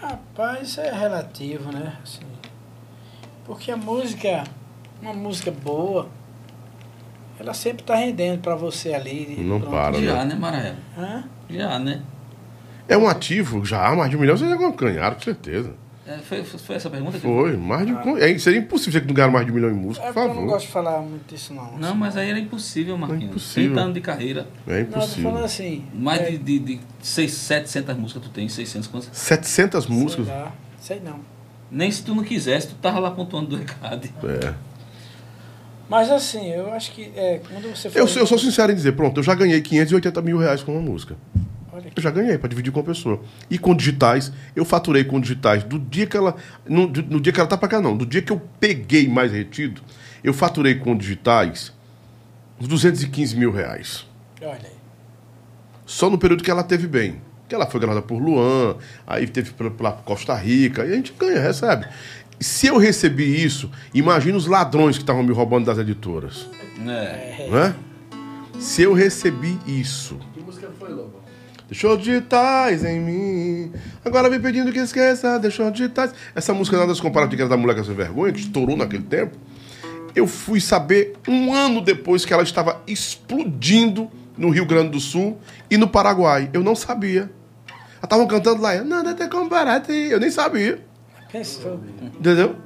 Rapaz, 0.00 0.68
isso 0.68 0.80
é 0.80 0.90
relativo, 0.92 1.70
né? 1.72 1.94
Assim, 2.02 2.26
porque 3.44 3.70
a 3.70 3.76
música, 3.76 4.44
uma 5.00 5.12
música 5.12 5.50
boa, 5.50 6.08
ela 7.38 7.54
sempre 7.54 7.82
tá 7.84 7.94
rendendo 7.94 8.40
para 8.40 8.54
você 8.54 8.92
ali. 8.92 9.36
Não 9.40 9.60
pronto. 9.60 9.72
para, 9.72 9.98
né? 9.98 10.06
Já, 10.06 10.24
né, 10.24 10.34
Marael? 10.34 10.74
Hã? 10.98 11.24
Já, 11.48 11.78
né? 11.78 12.02
É 12.88 12.96
um 12.98 13.08
ativo, 13.08 13.64
já, 13.64 13.94
mais 13.94 14.10
de 14.10 14.16
um 14.16 14.20
milhão 14.20 14.36
vocês 14.36 14.50
já 14.50 14.70
ganharam, 14.70 15.14
com 15.14 15.22
certeza. 15.22 15.74
É, 16.10 16.18
foi, 16.18 16.42
foi, 16.42 16.74
essa 16.74 16.90
pergunta 16.90 17.12
que 17.12 17.20
Foi, 17.20 17.56
mais 17.56 17.86
de. 17.86 17.92
Ah. 17.92 18.02
É, 18.18 18.36
seria 18.36 18.58
impossível 18.58 19.00
você 19.00 19.06
não 19.06 19.14
ganhar 19.14 19.30
mais 19.30 19.46
de 19.46 19.52
um 19.52 19.54
milhão 19.54 19.70
em 19.70 19.74
música, 19.74 20.04
é 20.04 20.08
por 20.08 20.14
favor. 20.14 20.34
Eu 20.34 20.40
não 20.40 20.46
gosto 20.48 20.66
de 20.66 20.72
falar 20.72 21.00
muito 21.02 21.32
disso, 21.32 21.54
não. 21.54 21.78
Não, 21.78 21.94
mas 21.94 22.16
aí 22.16 22.30
era 22.30 22.38
impossível, 22.40 22.98
Marquinhos. 22.98 23.22
É 23.22 23.26
impossível. 23.26 23.70
30 23.70 23.80
anos 23.80 23.94
de 23.94 24.00
carreira. 24.00 24.46
É 24.66 24.80
impossível. 24.80 25.22
Não, 25.22 25.30
falando 25.30 25.44
assim. 25.44 25.84
Mais 25.94 26.20
é... 26.22 26.30
de, 26.32 26.38
de, 26.38 26.58
de 26.58 26.80
6, 27.00 27.32
700 27.32 27.96
músicas 27.96 28.22
tu 28.24 28.28
tem, 28.30 28.48
600 28.48 28.88
quantas? 28.88 29.16
700 29.16 29.86
músicas? 29.86 30.26
Sei 30.26 30.34
lá, 30.34 30.52
sei 30.80 31.00
não. 31.00 31.20
Nem 31.70 31.92
se 31.92 32.02
tu 32.02 32.12
não 32.12 32.24
quisesse, 32.24 32.66
tu 32.66 32.74
tava 32.74 32.98
lá 32.98 33.12
pontuando 33.12 33.50
do 33.50 33.56
recado. 33.56 34.08
É. 34.24 34.52
Mas 35.88 36.10
assim, 36.10 36.50
eu 36.50 36.72
acho 36.72 36.90
que 36.90 37.12
é, 37.14 37.40
quando 37.48 37.76
você 37.76 37.88
eu, 37.88 38.08
eu 38.08 38.26
sou 38.26 38.38
sincero 38.38 38.72
em 38.72 38.74
dizer, 38.74 38.92
pronto, 38.92 39.20
eu 39.20 39.22
já 39.22 39.34
ganhei 39.34 39.60
580 39.60 40.20
mil 40.22 40.38
reais 40.38 40.60
com 40.60 40.72
uma 40.72 40.82
música. 40.82 41.16
Eu 41.94 42.02
já 42.02 42.10
ganhei 42.10 42.38
para 42.38 42.48
dividir 42.48 42.72
com 42.72 42.80
a 42.80 42.84
pessoa. 42.84 43.20
E 43.50 43.58
com 43.58 43.74
digitais, 43.74 44.32
eu 44.54 44.64
faturei 44.64 45.04
com 45.04 45.20
digitais 45.20 45.64
do 45.64 45.78
dia 45.78 46.06
que 46.06 46.16
ela. 46.16 46.36
No, 46.68 46.86
no 46.86 47.20
dia 47.20 47.32
que 47.32 47.40
ela 47.40 47.48
tá 47.48 47.56
para 47.56 47.68
cá, 47.68 47.80
não. 47.80 47.96
Do 47.96 48.06
dia 48.06 48.22
que 48.22 48.32
eu 48.32 48.40
peguei 48.58 49.08
mais 49.08 49.32
retido, 49.32 49.82
eu 50.22 50.32
faturei 50.32 50.74
com 50.76 50.96
digitais 50.96 51.72
uns 52.60 52.68
215 52.68 53.36
mil 53.36 53.50
reais. 53.50 54.06
Olha 54.42 54.52
aí. 54.52 54.80
Só 55.86 56.08
no 56.08 56.18
período 56.18 56.44
que 56.44 56.50
ela 56.50 56.62
teve 56.62 56.86
bem. 56.86 57.20
Que 57.48 57.54
ela 57.54 57.66
foi 57.66 57.80
gravada 57.80 58.00
por 58.00 58.22
Luan, 58.22 58.76
aí 59.04 59.26
teve 59.26 59.50
pela 59.52 59.90
Costa 59.90 60.36
Rica, 60.36 60.86
e 60.86 60.92
a 60.92 60.94
gente 60.94 61.12
ganha, 61.18 61.40
recebe. 61.40 61.86
Se 62.38 62.68
eu 62.68 62.78
recebi 62.78 63.44
isso, 63.44 63.70
imagina 63.92 64.38
os 64.38 64.46
ladrões 64.46 64.96
que 64.96 65.02
estavam 65.02 65.22
me 65.22 65.32
roubando 65.32 65.66
das 65.66 65.78
editoras. 65.78 66.48
É. 66.78 67.48
Né? 67.50 67.74
Se 68.58 68.82
eu 68.82 68.92
recebi 68.92 69.58
isso. 69.66 70.18
Que 70.32 70.40
música 70.40 70.70
foi, 70.78 70.90
Lobo? 70.90 71.19
Deixou 71.70 71.96
digitais 71.96 72.84
em 72.84 72.98
mim. 72.98 73.72
Agora 74.04 74.28
me 74.28 74.40
pedindo 74.40 74.72
que 74.72 74.80
esqueça, 74.80 75.38
deixou 75.38 75.70
digitais. 75.70 76.12
Essa 76.34 76.52
música 76.52 76.76
nada 76.76 76.92
se 76.92 77.00
compara 77.00 77.28
com 77.28 77.48
da 77.48 77.56
Mulher 77.56 77.84
Sem 77.84 77.94
Vergonha, 77.94 78.32
que 78.32 78.40
estourou 78.40 78.76
naquele 78.76 79.04
tempo. 79.04 79.38
Eu 80.12 80.26
fui 80.26 80.60
saber 80.60 81.12
um 81.28 81.54
ano 81.54 81.80
depois 81.80 82.24
que 82.24 82.32
ela 82.32 82.42
estava 82.42 82.82
explodindo 82.88 84.10
no 84.36 84.50
Rio 84.50 84.66
Grande 84.66 84.90
do 84.90 84.98
Sul 84.98 85.38
e 85.70 85.76
no 85.76 85.86
Paraguai. 85.86 86.50
Eu 86.52 86.64
não 86.64 86.74
sabia. 86.74 87.30
Ela 87.68 88.04
estavam 88.04 88.26
cantando 88.26 88.60
lá, 88.60 88.82
nada 88.82 89.14
te 89.14 89.28
comparate. 89.28 89.92
Eu 89.92 90.18
nem 90.18 90.30
sabia. 90.30 90.84
Entendeu? 92.18 92.56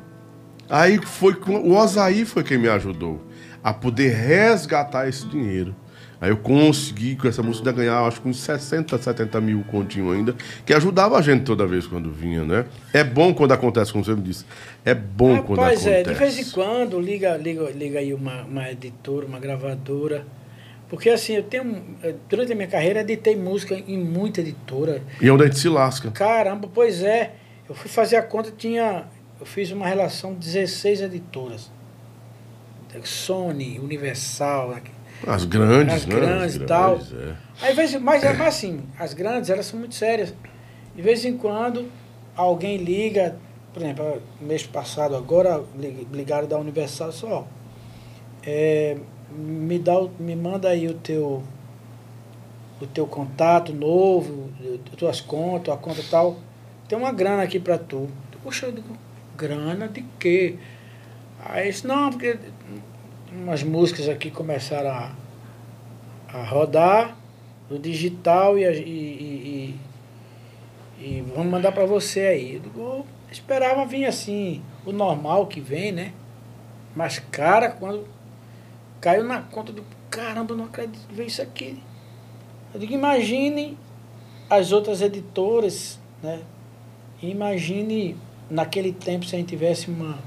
Aí 0.71 0.99
foi 1.05 1.35
o 1.47 1.75
Osaí 1.75 2.25
foi 2.25 2.43
quem 2.43 2.57
me 2.57 2.69
ajudou 2.69 3.23
a 3.63 3.75
poder 3.75 4.15
resgatar 4.15 5.07
esse 5.07 5.27
dinheiro. 5.27 5.77
Aí 6.21 6.31
eu 6.31 6.37
consegui 6.37 7.17
com 7.17 7.29
essa 7.29 7.43
música 7.43 7.73
ganhar, 7.73 8.01
acho 8.07 8.21
que 8.21 8.29
uns 8.29 8.41
60, 8.41 8.97
70 8.97 9.41
mil 9.41 9.63
continho 9.65 10.11
ainda, 10.11 10.35
que 10.65 10.73
ajudava 10.73 11.19
a 11.19 11.23
gente 11.23 11.45
toda 11.45 11.67
vez 11.67 11.87
quando 11.87 12.11
vinha, 12.11 12.45
né? 12.45 12.65
É 12.93 13.05
bom 13.05 13.35
quando 13.35 13.53
acontece, 13.53 13.93
como 13.93 14.05
você 14.05 14.15
me 14.15 14.23
disse. 14.23 14.45
É 14.85 14.95
bom 14.95 15.43
quando 15.43 15.61
acontece. 15.61 15.89
é, 15.89 16.03
de 16.03 16.15
vez 16.15 16.39
em 16.39 16.51
quando 16.51 17.01
liga, 17.01 17.37
liga, 17.37 17.71
liga 17.71 17.99
aí 17.99 18.15
uma, 18.15 18.43
uma 18.43 18.71
editora, 18.71 19.27
uma 19.27 19.39
gravadora. 19.39 20.25
Porque 20.89 21.11
assim, 21.11 21.35
eu 21.35 21.43
tenho. 21.43 21.83
Eh, 22.03 22.15
durante 22.29 22.53
a 22.53 22.55
minha 22.55 22.69
carreira, 22.69 23.01
editei 23.01 23.35
música 23.35 23.75
em 23.75 23.99
muita 23.99 24.41
editora. 24.41 25.03
E 25.21 25.27
é 25.27 25.33
onde 25.33 25.43
a 25.43 25.47
gente 25.47 25.59
se 25.59 25.69
lasca. 25.69 26.11
Caramba, 26.11 26.69
pois 26.73 27.03
é. 27.03 27.35
Eu 27.69 27.75
fui 27.75 27.91
fazer 27.91 28.17
a 28.17 28.23
conta, 28.23 28.53
tinha. 28.57 29.05
Eu 29.41 29.47
fiz 29.47 29.71
uma 29.73 29.87
relação 29.87 30.35
de 30.35 30.41
16 30.41 31.03
editoras. 31.03 31.71
Sony, 33.03 33.81
Universal, 33.81 34.73
as 35.27 35.45
grandes, 35.45 35.95
as 35.95 36.07
né? 36.07 36.15
grandes 36.15 36.57
e 36.57 36.61
tal. 36.61 36.97
É. 36.97 37.35
Aí, 37.63 37.75
vez, 37.75 37.95
mas 37.97 38.23
é 38.25 38.31
assim, 38.31 38.83
as 38.99 39.15
grandes, 39.15 39.51
elas 39.51 39.67
são 39.67 39.79
muito 39.79 39.95
sérias. 39.95 40.35
De 40.95 41.03
vez 41.03 41.25
em 41.25 41.37
quando, 41.37 41.91
alguém 42.37 42.77
liga, 42.77 43.37
por 43.73 43.83
exemplo, 43.83 44.23
mês 44.41 44.65
passado 44.65 45.17
agora, 45.17 45.63
ligaram 46.13 46.47
da 46.47 46.59
Universal 46.59 47.13
só. 47.13 47.47
É, 48.47 48.97
me, 49.35 49.79
dá, 49.79 49.95
me 50.19 50.37
manda 50.37 50.69
aí 50.69 50.87
o 50.87 50.95
teu 50.95 51.43
o 52.81 52.87
teu 52.87 53.07
contato 53.07 53.73
novo, 53.73 54.51
tuas 54.97 55.21
contas, 55.21 55.75
a 55.75 55.77
conta 55.77 56.03
tal. 56.11 56.37
Tem 56.89 56.99
uma 56.99 57.13
grana 57.13 57.43
aqui 57.43 57.59
para 57.59 57.79
tu. 57.79 58.09
Poxa, 58.43 58.67
eu 58.67 58.73
digo, 58.73 58.95
grana 59.37 59.89
de 59.89 60.05
quê? 60.19 60.57
Aí 61.43 61.71
disse, 61.71 61.87
não, 61.87 62.11
porque 62.11 62.37
umas 63.35 63.63
músicas 63.63 64.09
aqui 64.09 64.31
começaram 64.31 64.91
a, 64.91 65.13
a 66.33 66.45
rodar 66.45 67.17
no 67.69 67.79
digital 67.79 68.57
e, 68.59 68.65
e, 68.65 69.79
e, 71.01 71.05
e 71.05 71.25
vamos 71.35 71.51
mandar 71.51 71.73
para 71.73 71.85
você 71.85 72.21
aí. 72.21 72.63
Eu 72.77 73.05
esperava 73.31 73.85
vir 73.85 74.07
assim, 74.07 74.63
o 74.87 74.93
normal 74.93 75.47
que 75.47 75.61
vem, 75.61 75.91
né? 75.91 76.13
Mas, 76.95 77.19
cara, 77.19 77.71
quando 77.71 78.07
caiu 79.01 79.25
na 79.25 79.43
conta 79.43 79.73
do 79.73 79.85
caramba, 80.09 80.55
não 80.55 80.67
acredito 80.67 81.07
ver 81.11 81.27
isso 81.27 81.43
aqui. 81.43 81.83
Eu 82.73 82.79
digo, 82.79 82.93
imagine 82.93 83.77
as 84.49 84.71
outras 84.71 85.03
editoras, 85.03 85.99
né? 86.23 86.41
Imagine 87.21 88.17
naquele 88.49 88.93
tempo 88.93 89.25
se 89.25 89.35
a 89.35 89.39
gente 89.39 89.49
tivesse 89.49 89.91
uma 89.91 90.19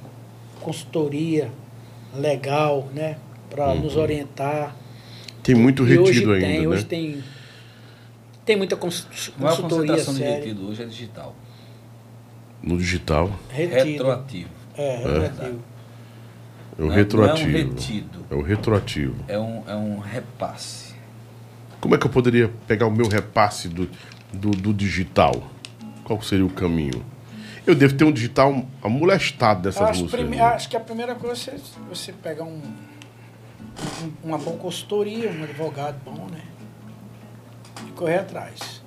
consultoria 0.60 1.52
legal, 2.18 2.90
né? 2.94 3.18
Para 3.50 3.70
uhum. 3.70 3.82
nos 3.82 3.96
orientar. 3.96 4.76
Tem 5.44 5.56
muito 5.56 5.84
e 5.84 5.90
retido 5.90 6.04
hoje 6.04 6.20
ainda, 6.20 6.48
tem, 6.48 6.62
né? 6.62 6.68
Hoje 6.68 6.86
tem, 6.86 7.24
tem 8.46 8.56
muita 8.58 8.76
consultoria 8.76 9.50
A 9.50 9.56
concentração 9.56 10.14
séria. 10.14 10.34
de 10.34 10.40
retido 10.40 10.68
hoje 10.68 10.84
é 10.84 10.86
digital. 10.86 11.36
No 12.62 12.78
digital? 12.78 13.32
Retido. 13.50 13.86
Retroativo. 13.86 14.50
É, 14.76 14.98
retroativo. 14.98 15.60
É, 16.78 16.84
o 16.84 16.88
retroativo. 16.90 17.50
Não 17.50 17.58
é 17.58 17.64
um 17.64 17.70
retido. 17.70 18.26
É 18.30 18.36
o 18.36 18.42
retroativo. 18.42 19.16
É 19.28 19.40
um, 19.40 19.64
é 19.68 19.76
um 19.76 20.00
repasse. 20.00 20.96
Como 21.80 21.96
é 21.96 21.98
que 21.98 22.06
eu 22.06 22.12
poderia 22.12 22.52
pegar 22.68 22.88
o 22.88 22.92
meu 22.92 23.08
repasse 23.08 23.68
do, 23.70 23.90
do, 24.34 24.52
do 24.52 24.74
digital? 24.74 25.44
Qual 26.04 26.22
seria 26.22 26.46
o 26.46 26.50
caminho? 26.50 27.04
Eu 27.68 27.76
devo 27.76 27.96
ter 27.96 28.06
um 28.06 28.14
digital 28.14 28.66
amolestado 28.82 29.64
dessas 29.64 29.82
acho 29.82 30.04
músicas. 30.04 30.26
Prime... 30.26 30.40
Acho 30.40 30.70
que 30.70 30.78
a 30.78 30.80
primeira 30.80 31.16
coisa 31.16 31.52
é 31.52 31.58
você 31.90 32.14
pegar 32.14 32.46
um, 32.46 32.62
um, 32.62 34.12
uma 34.24 34.38
boa 34.38 34.56
consultoria, 34.56 35.30
um 35.30 35.44
advogado 35.44 35.98
bom, 36.06 36.28
né? 36.32 36.42
E 37.86 37.92
correr 37.92 38.20
atrás. 38.20 38.82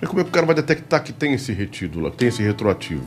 E 0.00 0.06
como 0.06 0.20
é 0.20 0.22
que 0.22 0.30
o 0.30 0.32
cara 0.32 0.46
vai 0.46 0.54
detectar 0.54 1.02
que 1.02 1.12
tem 1.12 1.32
esse 1.32 1.52
retido 1.52 1.98
lá, 1.98 2.08
tem 2.08 2.28
esse 2.28 2.40
retroativo? 2.40 3.04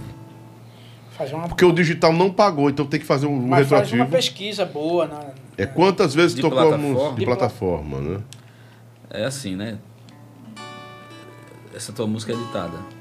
Fazer 1.12 1.36
uma... 1.36 1.48
Porque 1.48 1.64
o 1.64 1.72
digital 1.72 2.12
não 2.12 2.30
pagou, 2.30 2.70
então 2.70 2.86
tem 2.86 3.00
que 3.00 3.06
fazer 3.06 3.28
um 3.28 3.40
Mas 3.40 3.62
retroativo. 3.62 3.98
Faz 3.98 4.10
uma 4.10 4.18
pesquisa 4.18 4.66
boa. 4.66 5.08
Na, 5.08 5.26
É 5.58 5.66
quantas 5.66 6.14
vezes 6.14 6.36
de 6.36 6.42
tocou 6.42 6.58
plataforma. 6.58 6.86
a 6.86 6.92
música 6.92 7.10
de, 7.12 7.20
de 7.20 7.26
plataforma, 7.26 8.02
né? 8.02 8.20
É 9.10 9.24
assim, 9.24 9.56
né? 9.56 9.78
Essa 11.74 11.94
tua 11.94 12.06
música 12.06 12.34
é 12.34 12.36
editada 12.36 12.99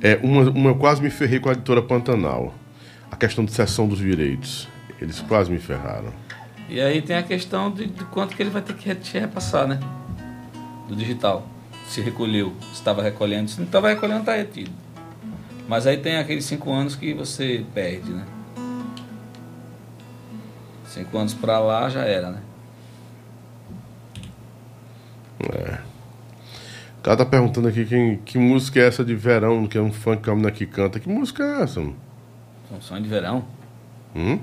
é, 0.00 0.16
uma, 0.22 0.42
uma, 0.50 0.70
eu 0.70 0.76
quase 0.76 1.02
me 1.02 1.10
ferrei 1.10 1.40
com 1.40 1.48
a 1.48 1.52
editora 1.52 1.82
Pantanal. 1.82 2.54
questão 3.18 3.44
de 3.44 3.52
cessão 3.52 3.88
dos 3.88 3.98
direitos. 3.98 4.68
Eles 5.00 5.20
quase 5.20 5.50
me 5.50 5.58
ferraram. 5.58 6.12
E 6.68 6.80
aí 6.80 7.00
tem 7.00 7.16
a 7.16 7.22
questão 7.22 7.70
de, 7.70 7.86
de 7.86 8.04
quanto 8.04 8.36
que 8.36 8.42
ele 8.42 8.50
vai 8.50 8.62
ter 8.62 8.74
que 8.74 8.94
te 8.94 9.18
repassar, 9.18 9.66
né? 9.66 9.80
Do 10.86 10.94
digital. 10.94 11.46
Se 11.88 12.00
recolheu, 12.00 12.54
se 12.60 12.74
estava 12.74 13.02
recolhendo, 13.02 13.48
se 13.48 13.58
não 13.58 13.66
estava 13.66 13.88
recolhendo, 13.88 14.20
está 14.20 14.34
retido. 14.34 14.70
Mas 15.66 15.86
aí 15.86 15.96
tem 15.96 16.16
aqueles 16.16 16.44
cinco 16.44 16.72
anos 16.72 16.94
que 16.94 17.14
você 17.14 17.64
perde, 17.74 18.10
né? 18.10 18.24
Cinco 20.86 21.16
anos 21.18 21.34
para 21.34 21.58
lá 21.58 21.88
já 21.88 22.04
era, 22.04 22.30
né? 22.30 22.42
É. 25.40 25.87
O 26.98 27.02
cara 27.02 27.16
tá 27.16 27.24
perguntando 27.24 27.68
aqui 27.68 27.84
quem, 27.84 28.16
que 28.18 28.38
música 28.38 28.80
é 28.80 28.86
essa 28.86 29.04
de 29.04 29.14
verão, 29.14 29.66
que 29.66 29.78
é 29.78 29.80
um 29.80 29.92
funk 29.92 30.22
que 30.22 30.30
a 30.30 30.34
menina 30.34 30.50
que 30.50 30.66
canta. 30.66 30.98
Que 30.98 31.08
música 31.08 31.42
é 31.42 31.62
essa? 31.62 31.80
Mano? 31.80 31.96
Um 32.70 32.80
sonho 32.80 33.02
de 33.02 33.08
verão? 33.08 33.44
Hum? 34.14 34.38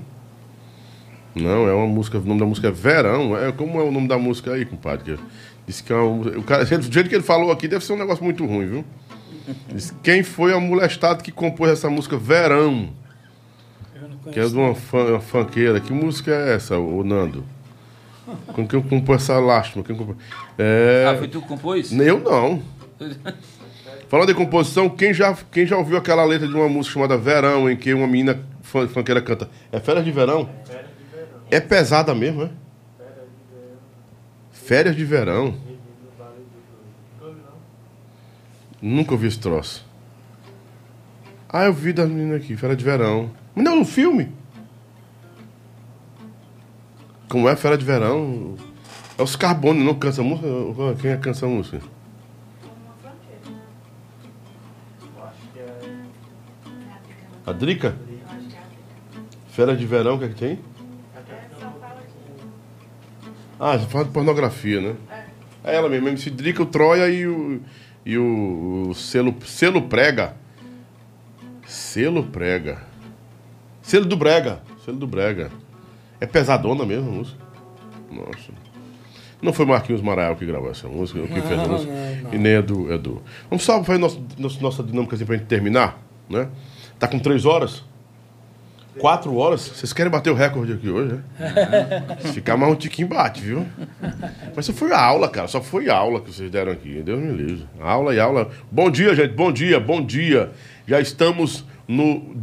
Não, 1.34 1.68
é 1.68 1.74
uma 1.74 1.86
música, 1.86 2.18
o 2.18 2.22
nome 2.22 2.40
da 2.40 2.46
música 2.46 2.68
é 2.68 2.70
Verão. 2.70 3.36
É, 3.36 3.52
como 3.52 3.78
é 3.78 3.84
o 3.84 3.90
nome 3.90 4.08
da 4.08 4.18
música 4.18 4.52
aí, 4.54 4.64
compadre? 4.64 5.18
Disse 5.66 5.82
que 5.82 5.92
é 5.92 5.96
uma, 5.96 6.30
o 6.30 6.42
cara, 6.42 6.64
do 6.64 6.92
jeito 6.92 7.08
que 7.10 7.14
ele 7.14 7.22
falou 7.22 7.52
aqui, 7.52 7.68
deve 7.68 7.84
ser 7.84 7.92
um 7.92 7.98
negócio 7.98 8.24
muito 8.24 8.44
ruim, 8.46 8.66
viu? 8.66 8.84
Disse, 9.68 9.92
quem 10.02 10.22
foi 10.22 10.54
a 10.54 10.58
molestado 10.58 11.22
que 11.22 11.30
compôs 11.30 11.70
essa 11.70 11.90
música 11.90 12.16
Verão? 12.16 12.88
Que 14.32 14.40
é 14.40 14.46
de 14.46 14.56
uma, 14.56 14.74
fun, 14.74 15.10
uma 15.10 15.20
funkeira. 15.20 15.78
Que 15.78 15.92
música 15.92 16.32
é 16.32 16.54
essa, 16.54 16.78
o 16.78 17.04
Nando? 17.04 17.44
Com 18.52 18.66
quem 18.66 18.82
compôs 18.82 19.22
essa 19.22 19.38
lástima? 19.38 19.84
Quem 19.84 19.96
compôs? 19.96 20.16
É... 20.58 21.06
Ah, 21.08 21.16
foi 21.16 21.28
tu 21.28 21.40
que 21.40 21.48
compôs? 21.48 21.92
Eu 21.92 22.18
não. 22.20 22.62
Falando 24.08 24.30
em 24.30 24.34
composição, 24.34 24.88
quem 24.88 25.12
já, 25.12 25.36
quem 25.50 25.66
já 25.66 25.76
ouviu 25.76 25.96
aquela 25.96 26.24
letra 26.24 26.46
de 26.46 26.54
uma 26.54 26.68
música 26.68 26.94
chamada 26.94 27.16
Verão, 27.16 27.68
em 27.68 27.76
que 27.76 27.92
uma 27.92 28.06
menina 28.06 28.40
funkeira 28.62 29.20
canta? 29.20 29.50
É 29.72 29.80
Férias 29.80 30.04
de 30.04 30.12
Verão? 30.12 30.48
É 31.50 31.60
pesada 31.60 32.14
mesmo, 32.14 32.44
é? 32.44 32.50
Férias 34.52 34.96
de 34.96 35.04
Verão. 35.04 35.54
Nunca 38.80 39.12
ouvi 39.12 39.26
esse 39.26 39.38
troço. 39.38 39.84
Ah, 41.48 41.64
eu 41.64 41.72
vi 41.72 41.92
das 41.92 42.08
meninas 42.08 42.42
aqui, 42.42 42.56
Férias 42.56 42.78
de 42.78 42.84
Verão. 42.84 43.30
Mas 43.54 43.64
não, 43.64 43.76
no 43.76 43.84
filme. 43.84 44.32
Como 47.28 47.48
é 47.48 47.56
Férias 47.56 47.80
de 47.80 47.84
Verão? 47.84 48.54
É 49.18 49.22
os 49.22 49.34
Carbone, 49.34 49.82
não 49.82 49.94
cansa 49.94 50.22
música? 50.22 50.48
Quem 51.00 51.10
é 51.10 51.16
cansa 51.16 51.46
música? 51.46 51.80
A 57.44 57.52
Drica? 57.52 57.96
Férias 59.48 59.78
de 59.78 59.86
Verão, 59.86 60.16
o 60.16 60.18
que 60.18 60.24
é 60.24 60.28
que 60.28 60.34
tem? 60.34 60.58
Ah, 63.58 63.78
você 63.78 63.86
fala 63.86 64.04
de 64.04 64.10
pornografia, 64.10 64.80
né? 64.80 64.96
É 65.64 65.74
ela 65.74 65.88
mesmo, 65.88 66.08
MC 66.08 66.30
Drica, 66.30 66.62
o 66.62 66.66
Troia 66.66 67.08
e 67.08 67.26
o, 67.26 67.60
e 68.04 68.18
o, 68.18 68.88
o 68.90 68.94
selo, 68.94 69.34
selo 69.44 69.82
Prega. 69.82 70.36
Selo 71.66 72.22
Prega. 72.24 72.84
Selo 73.82 74.04
do 74.04 74.16
Brega. 74.16 74.60
Selo 74.84 74.98
do 74.98 75.06
Brega. 75.06 75.50
É 76.20 76.26
pesadona 76.26 76.84
mesmo 76.84 77.10
a 77.10 77.12
música. 77.12 77.38
Nossa. 78.10 78.52
Não 79.42 79.52
foi 79.52 79.66
Marquinhos 79.66 80.00
Marael 80.00 80.34
que 80.36 80.46
gravou 80.46 80.70
essa 80.70 80.88
música, 80.88 81.20
que 81.20 81.40
fez 81.40 81.60
a 81.60 81.68
música. 81.68 81.92
Não, 81.92 82.22
não. 82.22 82.34
E 82.34 82.38
nem 82.38 82.52
Edu. 82.52 82.92
Edu. 82.92 83.22
Vamos 83.50 83.64
só 83.64 83.82
fazer 83.84 83.98
nosso, 83.98 84.24
nosso, 84.38 84.62
nossa 84.62 84.82
dinâmica 84.82 85.14
assim 85.14 85.26
pra 85.26 85.36
gente 85.36 85.46
terminar, 85.46 86.00
né? 86.28 86.48
Tá 86.98 87.06
com 87.06 87.18
três 87.18 87.44
horas? 87.44 87.84
Quatro 88.98 89.36
horas? 89.36 89.60
Vocês 89.60 89.92
querem 89.92 90.10
bater 90.10 90.30
o 90.30 90.34
recorde 90.34 90.72
aqui 90.72 90.88
hoje, 90.88 91.14
né? 91.14 91.22
Se 92.20 92.32
ficar 92.32 92.56
mais 92.56 92.72
um 92.72 92.76
tiquinho 92.76 93.08
bate, 93.08 93.42
viu? 93.42 93.66
Mas 94.54 94.64
só 94.64 94.72
foi 94.72 94.92
aula, 94.92 95.28
cara. 95.28 95.46
Só 95.46 95.60
foi 95.60 95.90
aula 95.90 96.20
que 96.20 96.32
vocês 96.32 96.50
deram 96.50 96.72
aqui. 96.72 97.02
Deus 97.02 97.20
me 97.20 97.30
livre. 97.30 97.66
Aula 97.78 98.14
e 98.14 98.20
aula. 98.20 98.48
Bom 98.70 98.90
dia, 98.90 99.14
gente. 99.14 99.34
Bom 99.34 99.52
dia, 99.52 99.78
bom 99.78 100.02
dia. 100.02 100.50
Já 100.88 100.98
estamos 100.98 101.62
no 101.86 102.36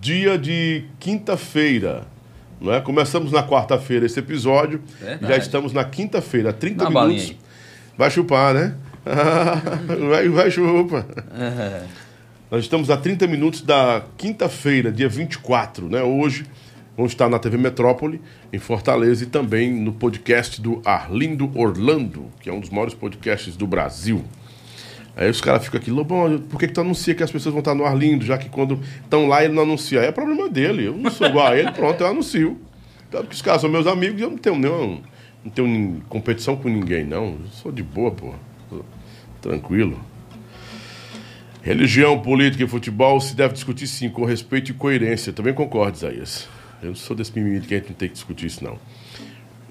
dia 0.00 0.38
de 0.38 0.86
quinta-feira. 0.98 2.06
Não 2.62 2.72
é? 2.72 2.80
Começamos 2.80 3.32
na 3.32 3.42
quarta-feira 3.42 4.06
esse 4.06 4.20
episódio. 4.20 4.80
Verdade. 5.00 5.32
Já 5.32 5.36
estamos 5.36 5.72
na 5.72 5.84
quinta-feira, 5.84 6.52
30 6.52 6.84
Dá 6.84 6.90
minutos. 6.90 7.34
Vai 7.98 8.08
chupar, 8.08 8.54
né? 8.54 8.76
vai, 10.08 10.28
vai 10.28 10.50
chupar. 10.50 11.04
Uhum. 11.04 11.88
Nós 12.52 12.62
estamos 12.62 12.88
a 12.88 12.96
30 12.96 13.26
minutos 13.26 13.62
da 13.62 14.04
quinta-feira, 14.16 14.92
dia 14.92 15.08
24, 15.08 15.88
né? 15.88 16.02
Hoje 16.02 16.46
vamos 16.96 17.12
estar 17.12 17.28
na 17.28 17.38
TV 17.38 17.56
Metrópole, 17.56 18.20
em 18.52 18.58
Fortaleza, 18.58 19.24
e 19.24 19.26
também 19.26 19.72
no 19.72 19.92
podcast 19.92 20.60
do 20.60 20.80
Arlindo 20.84 21.50
Orlando, 21.58 22.26
que 22.40 22.48
é 22.48 22.52
um 22.52 22.60
dos 22.60 22.70
maiores 22.70 22.94
podcasts 22.94 23.56
do 23.56 23.66
Brasil. 23.66 24.24
Aí 25.14 25.28
os 25.28 25.40
caras 25.40 25.64
ficam 25.64 25.78
aqui, 25.78 25.90
Lobão, 25.90 26.38
por 26.38 26.58
que, 26.58 26.66
que 26.66 26.72
tu 26.72 26.80
anuncia 26.80 27.14
que 27.14 27.22
as 27.22 27.30
pessoas 27.30 27.52
vão 27.52 27.60
estar 27.60 27.74
no 27.74 27.84
Arlindo, 27.84 28.24
já 28.24 28.38
que 28.38 28.48
quando 28.48 28.80
estão 29.02 29.28
lá 29.28 29.44
ele 29.44 29.52
não 29.52 29.62
anuncia? 29.62 30.00
Aí 30.00 30.06
é 30.06 30.12
problema 30.12 30.48
dele, 30.48 30.86
eu 30.86 30.96
não 30.96 31.10
sou 31.10 31.26
igual 31.26 31.48
a 31.48 31.58
ele, 31.58 31.70
pronto, 31.70 32.00
eu 32.00 32.06
anuncio. 32.06 32.58
Porque 33.10 33.34
os 33.34 33.42
caras 33.42 33.60
são 33.60 33.68
meus 33.68 33.86
amigos 33.86 34.18
e 34.20 34.24
eu 34.24 34.30
não 34.30 34.38
tenho 34.38 34.58
nenhum, 34.58 35.02
não 35.44 35.50
tenho 35.50 36.02
competição 36.08 36.56
com 36.56 36.68
ninguém, 36.68 37.04
não. 37.04 37.36
Eu 37.44 37.50
sou 37.50 37.70
de 37.70 37.82
boa, 37.82 38.10
pô. 38.10 38.32
Tranquilo. 39.42 40.00
Religião, 41.62 42.18
política 42.20 42.64
e 42.64 42.66
futebol 42.66 43.20
se 43.20 43.36
deve 43.36 43.52
discutir 43.54 43.86
sim, 43.86 44.08
com 44.08 44.24
respeito 44.24 44.70
e 44.70 44.74
coerência. 44.74 45.32
Também 45.32 45.52
concordo, 45.52 45.96
Isaías. 45.96 46.48
Eu 46.82 46.88
não 46.88 46.94
sou 46.94 47.14
desse 47.14 47.38
mimimi 47.38 47.60
que 47.60 47.74
a 47.74 47.78
gente 47.78 47.90
não 47.90 47.94
tem 47.94 48.08
que 48.08 48.14
discutir 48.14 48.46
isso, 48.46 48.64
não. 48.64 48.78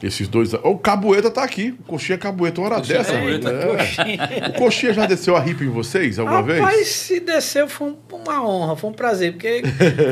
Esses 0.01 0.27
dois. 0.27 0.53
O 0.53 0.77
Cabueta 0.77 1.29
tá 1.29 1.43
aqui. 1.43 1.75
O 1.79 1.83
Coxinha 1.83 2.17
Cabueta, 2.17 2.59
uma 2.59 2.67
hora 2.67 2.77
Coxinha 2.77 2.97
dessa. 2.97 3.13
Cabueta, 3.13 3.49
é. 3.49 3.65
Coxinha. 3.65 4.49
O 4.49 4.53
Coxinha 4.53 4.93
já 4.93 5.05
desceu 5.05 5.35
a 5.35 5.39
ripa 5.39 5.63
em 5.63 5.69
vocês 5.69 6.17
alguma 6.17 6.37
Rapaz, 6.37 6.53
vez? 6.53 6.65
Rapaz, 6.65 6.87
se 6.87 7.19
desceu 7.19 7.67
foi 7.67 7.95
uma 8.11 8.43
honra, 8.43 8.75
foi 8.75 8.89
um 8.89 8.93
prazer. 8.93 9.33
Porque, 9.33 9.61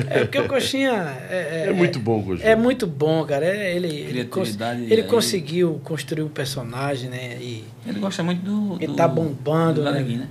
é, 0.10 0.20
porque 0.26 0.38
o 0.38 0.48
Coxinha. 0.48 0.92
É, 1.30 1.66
é, 1.66 1.70
é 1.70 1.74
muito 1.74 2.00
bom, 2.00 2.22
Coxinha. 2.22 2.50
É 2.50 2.56
muito 2.56 2.86
bom, 2.86 3.26
cara. 3.26 3.46
É, 3.46 3.76
ele, 3.76 3.88
ele, 3.88 4.26
cons 4.26 4.56
ele 4.88 5.04
conseguiu 5.04 5.82
construir 5.84 6.22
um 6.22 6.30
personagem, 6.30 7.10
né? 7.10 7.38
E, 7.42 7.64
ele 7.88 8.00
gosta 8.00 8.22
muito 8.22 8.44
do. 8.44 8.78
Ele 8.80 8.94
tá 8.94 9.08
bombando. 9.08 9.82
Do 9.82 9.92
né? 9.92 10.02
né? 10.02 10.28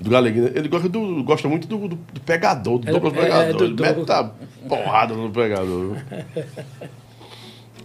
Do 0.00 0.10
Galeguinho. 0.10 0.50
Ele 0.52 0.68
gosta, 0.68 0.88
do, 0.88 1.22
gosta 1.22 1.46
muito 1.46 1.68
do, 1.68 1.76
do, 1.86 1.96
do 1.96 2.20
pegador, 2.20 2.78
do 2.78 2.88
é, 2.88 2.92
Douglas 2.92 3.12
é, 3.12 3.22
Pegador. 3.22 3.44
É, 3.44 3.52
do, 3.52 3.64
ele 3.64 3.74
mete 3.74 4.10
a 4.10 4.30
porrada 4.66 5.14
no 5.14 5.30
pegador. 5.30 5.96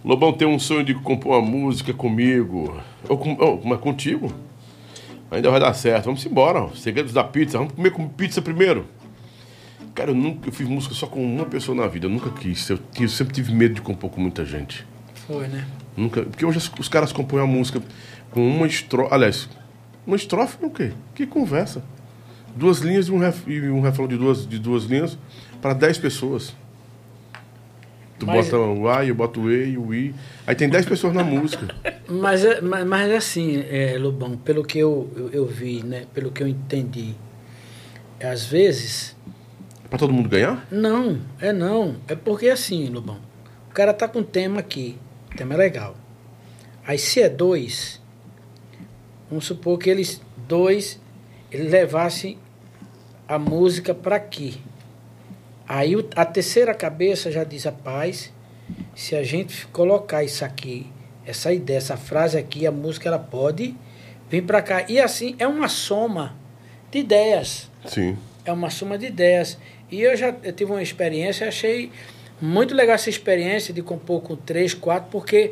Lobão 0.06 0.32
tem 0.32 0.46
um 0.46 0.56
sonho 0.56 0.84
de 0.84 0.94
compor 0.94 1.32
uma 1.32 1.42
música 1.42 1.92
comigo. 1.92 2.80
Ou, 3.08 3.18
com, 3.18 3.36
ou 3.40 3.60
mas 3.64 3.80
contigo? 3.80 4.32
Ainda 5.28 5.50
vai 5.50 5.58
dar 5.58 5.74
certo. 5.74 6.04
Vamos 6.04 6.24
embora. 6.24 6.68
Segredos 6.76 7.12
da 7.12 7.24
pizza. 7.24 7.58
Vamos 7.58 7.72
comer 7.72 7.90
com 7.90 8.08
pizza 8.08 8.40
primeiro. 8.40 8.86
Cara, 9.96 10.12
eu 10.12 10.14
nunca 10.14 10.48
eu 10.48 10.52
fiz 10.52 10.68
música 10.68 10.94
só 10.94 11.08
com 11.08 11.20
uma 11.24 11.44
pessoa 11.44 11.76
na 11.76 11.88
vida. 11.88 12.06
Eu 12.06 12.10
nunca 12.10 12.30
quis. 12.30 12.68
Eu, 12.70 12.78
eu 13.00 13.08
sempre 13.08 13.34
tive 13.34 13.52
medo 13.52 13.74
de 13.74 13.82
compor 13.82 14.08
com 14.10 14.20
muita 14.20 14.44
gente. 14.44 14.86
Foi, 15.26 15.48
né? 15.48 15.66
Nunca. 15.96 16.22
Porque 16.22 16.46
hoje 16.46 16.58
os 16.78 16.88
caras 16.88 17.12
compõem 17.12 17.42
a 17.42 17.46
música 17.46 17.82
com 18.30 18.46
uma 18.46 18.68
estrofe. 18.68 19.12
Aliás, 19.12 19.48
uma 20.06 20.14
estrofe 20.14 20.64
o 20.64 20.70
quê? 20.70 20.92
Que 21.16 21.26
conversa 21.26 21.82
duas 22.54 22.78
linhas 22.78 23.08
e 23.08 23.12
um, 23.12 23.18
ref, 23.18 23.46
e 23.46 23.68
um 23.68 23.80
refrão 23.80 24.06
de 24.08 24.16
duas, 24.16 24.46
de 24.46 24.58
duas 24.58 24.84
linhas 24.84 25.18
para 25.60 25.74
dez 25.74 25.98
pessoas. 25.98 26.54
Tu 28.18 28.26
mas, 28.26 28.46
bota 28.46 28.58
o 28.58 28.88
A, 28.88 29.04
eu 29.04 29.14
boto 29.14 29.40
o 29.42 29.52
E 29.52 29.76
o 29.76 29.92
I. 29.92 30.14
Aí 30.46 30.54
tem 30.54 30.68
dez 30.68 30.86
pessoas 30.86 31.12
na 31.12 31.22
música. 31.22 31.74
Mas, 32.08 32.44
é, 32.44 32.60
mas, 32.60 32.86
mas 32.86 33.10
é 33.10 33.16
assim, 33.16 33.64
é, 33.68 33.98
Lobão, 33.98 34.36
pelo 34.36 34.62
que 34.62 34.78
eu, 34.78 35.10
eu, 35.16 35.30
eu, 35.32 35.44
vi, 35.44 35.82
né? 35.82 36.04
Pelo 36.14 36.30
que 36.30 36.40
eu 36.40 36.46
entendi, 36.46 37.16
às 38.22 38.46
vezes. 38.46 39.16
É 39.84 39.88
pra 39.88 39.98
todo 39.98 40.12
mundo 40.12 40.28
ganhar? 40.28 40.64
Não, 40.70 41.20
é 41.40 41.52
não. 41.52 41.96
É 42.06 42.14
porque 42.14 42.48
assim, 42.48 42.88
Lobão, 42.90 43.18
o 43.68 43.74
cara 43.74 43.92
tá 43.92 44.06
com 44.06 44.20
um 44.20 44.22
tema 44.22 44.60
aqui, 44.60 44.96
o 45.32 45.36
tema 45.36 45.54
é 45.54 45.56
legal. 45.56 45.96
Aí 46.86 46.96
se 46.96 47.20
é 47.20 47.28
dois, 47.28 48.00
vamos 49.28 49.44
supor 49.44 49.80
que 49.80 49.90
eles 49.90 50.22
dois 50.46 51.00
ele 51.50 51.68
levassem 51.68 52.38
a 53.26 53.36
música 53.38 53.92
para 53.92 54.14
aqui. 54.14 54.60
Aí 55.68 55.94
a 56.14 56.24
terceira 56.24 56.74
cabeça 56.74 57.30
já 57.30 57.44
diz 57.44 57.66
a 57.66 57.72
paz, 57.72 58.32
se 58.94 59.16
a 59.16 59.22
gente 59.22 59.66
colocar 59.68 60.22
isso 60.22 60.44
aqui, 60.44 60.86
essa 61.26 61.52
ideia, 61.52 61.78
essa 61.78 61.96
frase 61.96 62.38
aqui, 62.38 62.66
a 62.66 62.72
música 62.72 63.08
ela 63.08 63.18
pode 63.18 63.74
vir 64.30 64.42
para 64.42 64.62
cá. 64.62 64.84
E 64.88 65.00
assim 65.00 65.34
é 65.38 65.46
uma 65.46 65.68
soma 65.68 66.36
de 66.90 66.98
ideias. 66.98 67.70
Sim. 67.84 68.16
É 68.44 68.52
uma 68.52 68.70
soma 68.70 68.96
de 68.96 69.06
ideias. 69.06 69.58
E 69.90 70.00
eu 70.00 70.16
já 70.16 70.34
eu 70.42 70.52
tive 70.52 70.70
uma 70.70 70.82
experiência, 70.82 71.48
achei 71.48 71.90
muito 72.40 72.74
legal 72.74 72.94
essa 72.94 73.10
experiência 73.10 73.72
de 73.72 73.82
compor 73.82 74.20
com 74.22 74.36
três, 74.36 74.74
quatro, 74.74 75.10
porque 75.10 75.50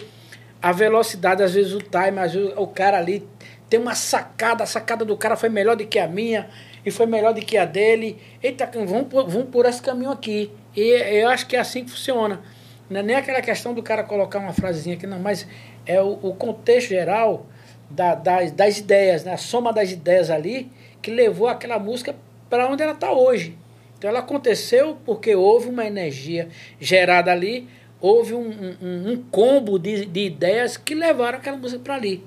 a 0.63 0.73
velocidade, 0.73 1.43
às 1.43 1.55
vezes 1.55 1.73
o 1.73 1.79
time, 1.79 2.19
às 2.19 2.33
vezes 2.33 2.53
o 2.57 2.67
cara 2.67 2.99
ali 2.99 3.27
tem 3.69 3.81
uma 3.81 3.95
sacada, 3.95 4.63
a 4.65 4.67
sacada 4.67 5.05
do 5.05 5.17
cara 5.17 5.37
foi 5.37 5.49
melhor 5.49 5.77
do 5.77 5.87
que 5.87 5.99
a 5.99 6.07
minha 6.07 6.49
e 6.85 6.91
foi 6.91 7.07
melhor 7.07 7.33
do 7.33 7.41
que 7.41 7.57
a 7.57 7.65
dele. 7.65 8.19
Eita, 8.43 8.71
vamos 8.73 9.09
por, 9.09 9.29
vamos 9.29 9.49
por 9.51 9.67
esse 9.67 9.81
caminho 9.81 10.11
aqui. 10.11 10.51
E 10.77 10.81
eu 11.21 11.29
acho 11.29 11.47
que 11.47 11.57
é 11.57 11.61
assim 11.61 11.85
que 11.85 11.91
funciona. 11.91 12.41
Não 12.89 13.01
é 13.01 13.03
nem 13.03 13.17
aquela 13.17 13.41
questão 13.41 13.73
do 13.73 13.83
cara 13.83 14.03
colocar 14.05 14.39
uma 14.39 14.53
frasezinha 14.53 14.97
aqui, 14.97 15.07
não, 15.07 15.19
mas 15.19 15.47
é 15.87 16.01
o, 16.01 16.19
o 16.23 16.35
contexto 16.35 16.89
geral 16.89 17.47
da, 17.89 18.15
das, 18.15 18.51
das 18.53 18.79
ideias, 18.79 19.25
né? 19.25 19.33
a 19.33 19.37
soma 19.37 19.73
das 19.73 19.91
ideias 19.91 20.31
ali, 20.31 20.71
que 21.01 21.11
levou 21.11 21.49
aquela 21.49 21.79
música 21.79 22.15
para 22.51 22.69
onde 22.69 22.83
ela 22.83 22.93
está 22.93 23.13
hoje. 23.13 23.57
Então 23.97 24.11
ela 24.11 24.21
aconteceu 24.21 24.99
porque 25.05 25.35
houve 25.35 25.69
uma 25.69 25.87
energia 25.87 26.49
gerada 26.79 27.33
ali, 27.33 27.67
houve 28.01 28.35
um, 28.35 28.51
um, 28.83 29.13
um 29.13 29.25
combo 29.31 29.79
de, 29.79 30.05
de 30.05 30.21
ideias 30.27 30.77
que 30.77 30.95
levaram 30.95 31.39
aquela 31.39 31.57
música 31.57 31.81
para 31.83 31.95
ali. 31.95 32.23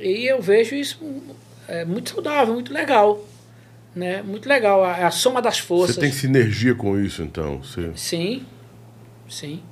E 0.00 0.26
eu 0.26 0.40
vejo 0.40 0.74
isso 0.74 0.98
é, 1.68 1.84
muito 1.84 2.10
saudável, 2.10 2.54
muito 2.54 2.72
legal. 2.72 3.24
Né? 3.94 4.22
Muito 4.22 4.48
legal, 4.48 4.84
a, 4.84 5.06
a 5.06 5.10
soma 5.10 5.42
das 5.42 5.58
forças. 5.58 5.96
Você 5.96 6.00
tem 6.00 6.12
sinergia 6.12 6.74
com 6.74 6.98
isso, 6.98 7.22
então? 7.22 7.58
Você... 7.62 7.90
Sim, 7.96 8.46
sim. 9.28 9.62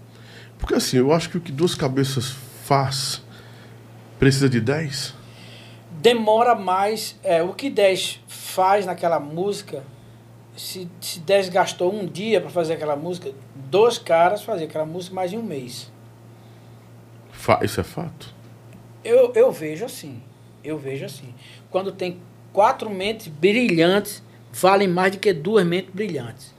Porque 0.59 0.75
assim, 0.75 0.97
eu 0.97 1.13
acho 1.13 1.31
que 1.31 1.39
o 1.39 1.41
que 1.41 1.53
duas 1.53 1.75
cabeças 1.75 2.35
faz 2.65 3.23
precisa 4.19 4.49
de 4.49 4.61
dez? 4.61 5.15
Demora 5.91 6.55
mais. 6.55 7.19
É, 7.23 7.43
o 7.43 7.55
que 7.55 7.71
dez 7.71 8.21
faz 8.27 8.87
naquela 8.87 9.21
música, 9.21 9.85
se, 10.57 10.89
se 11.01 11.21
dez 11.21 11.49
gastou 11.49 11.95
um 11.95 12.05
dia 12.07 12.41
para 12.41 12.51
fazer 12.51 12.75
aquela 12.75 12.97
música, 12.97 13.33
dois 13.55 13.99
caras 13.99 14.43
faziam 14.43 14.69
aquela 14.69 14.85
música 14.85 15.15
mais 15.15 15.31
de 15.31 15.37
um 15.37 15.43
mês. 15.43 15.93
Fa 17.31 17.61
isso 17.63 17.81
é 17.81 17.85
fato? 17.85 18.35
Eu, 19.05 19.33
eu 19.35 19.53
vejo 19.53 19.85
assim. 19.85 20.21
Eu 20.63 20.77
vejo 20.77 21.05
assim. 21.05 21.33
Quando 21.71 21.93
tem 21.93 22.21
quatro 22.59 22.91
mentes 22.91 23.29
brilhantes, 23.29 24.21
valem 24.53 24.89
mais 24.89 25.13
do 25.13 25.19
que 25.19 25.33
duas 25.33 25.65
mentes 25.65 25.95
brilhantes. 25.95 26.53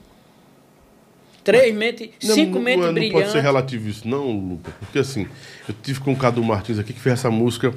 Três 1.44 1.74
mentes, 1.74 2.08
Não, 2.24 2.34
cinco 2.34 2.54
não, 2.54 2.62
mentes 2.62 2.86
não 2.86 2.94
brilhantes. 2.94 3.20
pode 3.20 3.32
ser 3.32 3.40
relativo 3.42 3.86
isso, 3.86 4.08
não, 4.08 4.30
Luca. 4.30 4.72
Porque 4.80 4.98
assim, 4.98 5.28
eu 5.68 5.74
tive 5.82 6.00
com 6.00 6.14
o 6.14 6.16
Cadu 6.16 6.42
Martins 6.42 6.78
aqui 6.78 6.94
que 6.94 7.00
fez 7.00 7.18
essa 7.18 7.30
música 7.30 7.74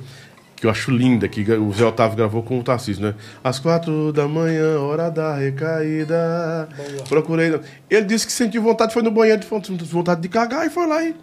que 0.56 0.66
eu 0.66 0.70
acho 0.72 0.90
linda, 0.90 1.28
que 1.28 1.42
o 1.52 1.74
Zé 1.74 1.84
Otávio 1.84 2.16
gravou 2.16 2.42
com 2.42 2.58
o 2.58 2.64
Tarcísio, 2.64 3.04
né? 3.04 3.14
Às 3.44 3.60
quatro 3.60 4.14
da 4.14 4.26
manhã, 4.26 4.80
hora 4.80 5.12
da 5.12 5.36
recaída. 5.36 6.70
Boa. 6.78 7.04
Procurei. 7.10 7.60
Ele 7.90 8.06
disse 8.06 8.26
que 8.26 8.32
sentiu 8.32 8.62
vontade, 8.62 8.94
foi 8.94 9.04
no 9.04 9.12
banheiro, 9.12 9.42
de 9.42 9.84
vontade 9.84 10.22
de 10.22 10.30
cagar 10.30 10.66
e 10.66 10.70
foi 10.70 10.88
lá 10.88 11.04
e. 11.04 11.14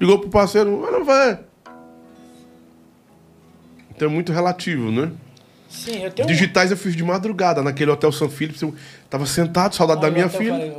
Ligou 0.00 0.20
pro 0.20 0.30
parceiro, 0.30 0.78
mas 0.80 0.92
não 0.92 1.04
vai. 1.04 1.49
Então 4.00 4.08
é 4.08 4.10
muito 4.14 4.32
relativo, 4.32 4.90
né? 4.90 5.10
Sim, 5.68 6.04
eu 6.04 6.10
tenho 6.10 6.26
um- 6.26 6.30
Digitais 6.32 6.70
eu 6.70 6.76
fiz 6.78 6.96
de 6.96 7.04
madrugada, 7.04 7.62
naquele 7.62 7.90
Hotel 7.90 8.10
São 8.10 8.30
Phillips. 8.30 8.62
Eu 8.62 8.74
tava 9.10 9.26
sentado, 9.26 9.74
saudade 9.74 10.00
da 10.00 10.06
Olha, 10.06 10.14
minha 10.14 10.28
filha. 10.30 10.52
falei, 10.54 10.70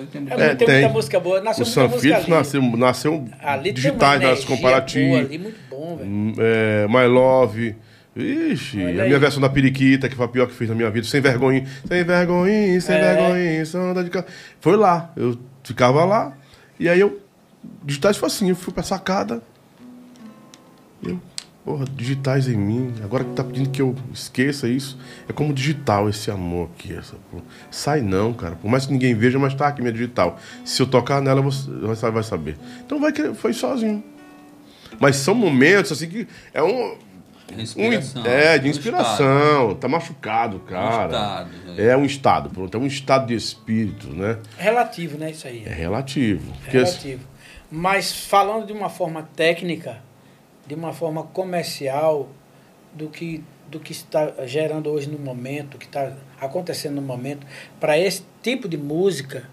ali 0.00 0.06
tem 0.08 0.26
É, 0.28 0.54
tem 0.56 0.66
tem. 0.66 0.80
muita 0.80 0.88
música 0.92 1.20
boa. 1.20 1.40
Nasceu 1.40 1.64
O 1.64 1.68
muita 1.68 1.72
São 1.88 2.16
ali. 2.16 2.28
nasceu, 2.30 2.62
nasceu 2.76 3.24
Ali 3.40 3.70
digitais 3.72 4.20
nas 4.20 4.44
comparativas. 4.44 5.08
boa 5.08 5.20
ali, 5.20 5.38
muito 5.38 5.56
bom, 5.70 5.96
velho. 5.96 6.10
Hum, 6.10 6.34
é, 6.36 6.88
My 6.88 7.06
Love. 7.06 7.76
Ixi, 8.16 8.78
Olha 8.84 9.00
a 9.00 9.02
aí. 9.04 9.08
minha 9.08 9.20
versão 9.20 9.40
da 9.40 9.48
Periquita, 9.48 10.08
que 10.08 10.16
foi 10.16 10.24
a 10.26 10.28
pior 10.28 10.48
que 10.48 10.54
fiz 10.54 10.68
na 10.68 10.74
minha 10.74 10.90
vida. 10.90 11.06
Sem 11.06 11.20
vergonha. 11.20 11.64
Sem 11.86 12.02
vergonha, 12.02 12.80
sem 12.80 12.96
É. 12.96 13.00
vergonha. 13.14 13.64
Sonda 13.66 14.02
de. 14.02 14.10
Foi 14.60 14.76
lá. 14.76 15.12
Eu 15.16 15.38
ficava 15.62 16.04
lá. 16.04 16.36
E 16.80 16.88
aí 16.88 16.98
eu. 16.98 17.20
Digitais 17.84 18.16
foi 18.16 18.26
assim. 18.26 18.48
Eu 18.48 18.56
fui 18.56 18.74
pra 18.74 18.82
sacada. 18.82 19.40
Eu. 21.04 21.20
Porra, 21.66 21.84
digitais 21.96 22.46
em 22.46 22.56
mim. 22.56 22.94
Agora 23.02 23.24
que 23.24 23.32
tá 23.32 23.42
pedindo 23.42 23.68
que 23.70 23.82
eu 23.82 23.92
esqueça 24.14 24.68
isso. 24.68 24.96
É 25.28 25.32
como 25.32 25.52
digital 25.52 26.08
esse 26.08 26.30
amor 26.30 26.70
aqui. 26.72 26.94
Essa, 26.94 27.16
porra. 27.28 27.42
Sai 27.72 28.00
não, 28.02 28.32
cara. 28.32 28.54
Por 28.54 28.70
mais 28.70 28.86
que 28.86 28.92
ninguém 28.92 29.16
veja, 29.16 29.36
mas 29.36 29.52
tá 29.52 29.66
aqui 29.66 29.80
minha 29.80 29.92
digital. 29.92 30.38
Se 30.64 30.80
eu 30.80 30.86
tocar 30.86 31.20
nela, 31.20 31.42
você 31.42 32.08
vai 32.12 32.22
saber. 32.22 32.56
Então 32.86 33.00
vai 33.00 33.10
que 33.10 33.34
foi 33.34 33.52
sozinho. 33.52 34.04
Mas 35.00 35.16
são 35.16 35.34
momentos 35.34 35.90
assim 35.90 36.08
que. 36.08 36.28
É 36.54 36.62
um. 36.62 36.94
Um, 37.52 37.60
Inspiração. 37.60 38.26
é, 38.26 38.58
de 38.58 38.66
Um 38.68 38.70
inspiração. 38.70 39.74
Tá 39.74 39.88
machucado, 39.88 40.60
cara. 40.60 41.04
Um 41.04 41.08
estado, 41.08 41.80
É 41.80 41.96
um 41.96 42.04
estado, 42.04 42.50
pronto. 42.50 42.76
É 42.76 42.80
um 42.80 42.86
estado 42.86 43.26
de 43.26 43.34
espírito, 43.34 44.08
né? 44.14 44.38
Relativo, 44.56 45.18
né, 45.18 45.32
isso 45.32 45.48
aí. 45.48 45.64
É 45.66 45.72
relativo. 45.72 46.48
É 46.48 46.62
Porque, 46.62 46.78
relativo. 46.78 47.24
Mas 47.70 48.12
falando 48.12 48.66
de 48.66 48.72
uma 48.72 48.88
forma 48.88 49.28
técnica, 49.34 50.05
de 50.66 50.74
uma 50.74 50.92
forma 50.92 51.22
comercial, 51.22 52.28
do 52.92 53.08
que, 53.08 53.44
do 53.68 53.78
que 53.78 53.92
está 53.92 54.32
gerando 54.46 54.90
hoje 54.90 55.08
no 55.08 55.18
momento, 55.18 55.78
que 55.78 55.86
está 55.86 56.12
acontecendo 56.40 56.96
no 56.96 57.02
momento, 57.02 57.46
para 57.78 57.98
esse 57.98 58.24
tipo 58.42 58.68
de 58.68 58.76
música, 58.76 59.48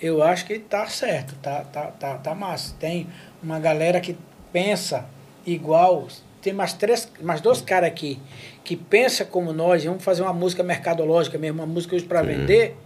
eu 0.00 0.22
acho 0.22 0.46
que 0.46 0.54
está 0.54 0.86
certo, 0.86 1.34
tá, 1.42 1.64
tá, 1.64 1.86
tá, 1.88 2.18
tá 2.18 2.34
massa. 2.34 2.74
Tem 2.78 3.06
uma 3.42 3.58
galera 3.58 4.00
que 4.00 4.16
pensa 4.52 5.06
igual, 5.44 6.06
tem 6.40 6.52
mais, 6.52 6.72
três, 6.72 7.10
mais 7.20 7.40
dois 7.40 7.60
caras 7.60 7.88
aqui 7.88 8.18
que 8.64 8.76
pensa 8.76 9.24
como 9.24 9.52
nós, 9.52 9.84
vamos 9.84 10.04
fazer 10.04 10.22
uma 10.22 10.32
música 10.32 10.62
mercadológica 10.62 11.36
mesmo, 11.36 11.60
uma 11.60 11.66
música 11.66 11.96
hoje 11.96 12.04
para 12.04 12.22
vender. 12.22 12.76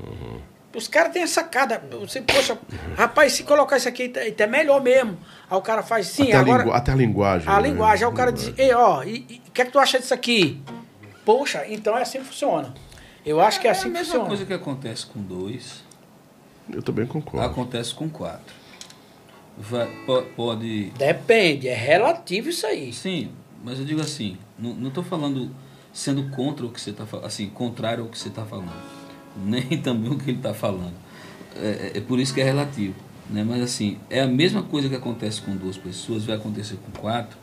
Os 0.74 0.88
caras 0.88 1.12
têm 1.12 1.22
essa 1.22 1.34
sacada. 1.42 1.82
Você, 2.00 2.20
poxa, 2.20 2.58
rapaz, 2.96 3.32
se 3.32 3.44
colocar 3.44 3.76
isso 3.76 3.88
aqui, 3.88 4.08
tá, 4.08 4.20
tá 4.36 4.46
melhor 4.46 4.82
mesmo. 4.82 5.16
Aí 5.48 5.56
o 5.56 5.62
cara 5.62 5.82
faz 5.82 6.06
sim, 6.08 6.24
até, 6.24 6.36
a 6.36 6.40
agora. 6.40 6.62
lingu- 6.64 6.74
até 6.74 6.92
a 6.92 6.94
linguagem. 6.96 7.48
A 7.48 7.60
né? 7.60 7.68
linguagem, 7.68 8.04
aí 8.06 8.12
o 8.12 8.14
cara 8.16 8.32
diz, 8.32 8.52
ei, 8.58 8.72
ó, 8.74 9.00
o 9.00 9.04
que 9.04 9.62
é 9.62 9.64
que 9.64 9.70
tu 9.70 9.78
acha 9.78 9.98
disso 10.00 10.12
aqui? 10.14 10.60
Poxa, 11.24 11.64
então 11.68 11.96
é 11.96 12.02
assim 12.02 12.18
que 12.18 12.24
funciona. 12.24 12.74
Eu 13.24 13.40
acho 13.40 13.60
que 13.60 13.66
é 13.66 13.70
É 13.70 13.72
assim 13.72 13.82
a 13.82 13.84
que 13.84 13.90
mesma 13.90 14.04
funciona. 14.06 14.26
coisa 14.28 14.44
que 14.44 14.52
acontece 14.52 15.06
com 15.06 15.20
dois, 15.22 15.82
Eu 16.70 16.82
também 16.82 17.06
concordo. 17.06 17.46
acontece 17.46 17.94
com 17.94 18.08
quatro. 18.08 18.54
Vai- 19.56 19.86
po- 20.04 20.22
pode. 20.36 20.90
Depende, 20.98 21.68
é 21.68 21.74
relativo 21.74 22.48
isso 22.48 22.66
aí. 22.66 22.92
Sim, 22.92 23.30
mas 23.62 23.78
eu 23.78 23.84
digo 23.84 24.00
assim, 24.00 24.36
não, 24.58 24.90
tô 24.90 25.02
falando 25.02 25.50
sendo 25.92 26.28
contra 26.30 26.66
o 26.66 26.70
que 26.70 26.80
você 26.80 26.90
está 26.90 27.06
falando, 27.06 27.26
assim, 27.26 27.48
contrário 27.48 28.02
ao 28.02 28.10
que 28.10 28.18
você 28.18 28.28
está 28.28 28.44
falando. 28.44 28.72
Nem 29.44 29.78
também 29.78 30.10
o 30.10 30.18
que 30.18 30.30
ele 30.30 30.38
está 30.38 30.54
falando. 30.54 30.94
É, 31.56 31.92
é- 31.94 31.98
é 31.98 32.00
por 32.00 32.18
isso 32.18 32.32
que 32.34 32.40
é 32.40 32.44
relativo. 32.44 32.94
Né? 33.30 33.42
Mas 33.42 33.62
assim, 33.62 33.98
é 34.10 34.20
a 34.20 34.26
mesma 34.26 34.62
coisa 34.62 34.88
que 34.88 34.94
acontece 34.94 35.40
com 35.40 35.56
duas 35.56 35.76
pessoas, 35.78 36.24
vai 36.24 36.36
acontecer 36.36 36.76
com 36.76 37.00
quatro, 37.00 37.36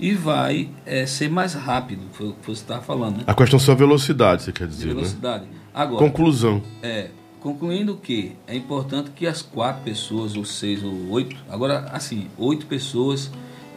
e 0.00 0.12
vai 0.12 0.68
é, 0.86 1.06
ser 1.06 1.28
mais 1.30 1.54
rápido, 1.54 2.02
foi 2.12 2.28
o 2.28 2.32
que 2.32 2.46
você 2.46 2.62
estava 2.62 2.82
falando, 2.82 3.18
né? 3.18 3.24
A 3.26 3.34
questão 3.34 3.58
só 3.58 3.72
é 3.72 3.74
velocidade, 3.74 4.42
você 4.42 4.52
quer 4.52 4.66
dizer, 4.66 4.88
né? 4.88 4.94
velocidade. 4.94 5.46
Agora, 5.74 5.98
Conclusão. 6.04 6.62
é, 6.82 7.10
concluindo 7.40 7.96
que 7.96 8.32
é 8.46 8.54
importante 8.56 9.10
que 9.10 9.26
as 9.26 9.42
quatro 9.42 9.82
pessoas, 9.84 10.36
ou 10.36 10.44
seis, 10.44 10.82
ou 10.82 11.10
oito, 11.10 11.36
agora 11.48 11.80
assim, 11.92 12.26
oito 12.36 12.66
pessoas, 12.66 13.30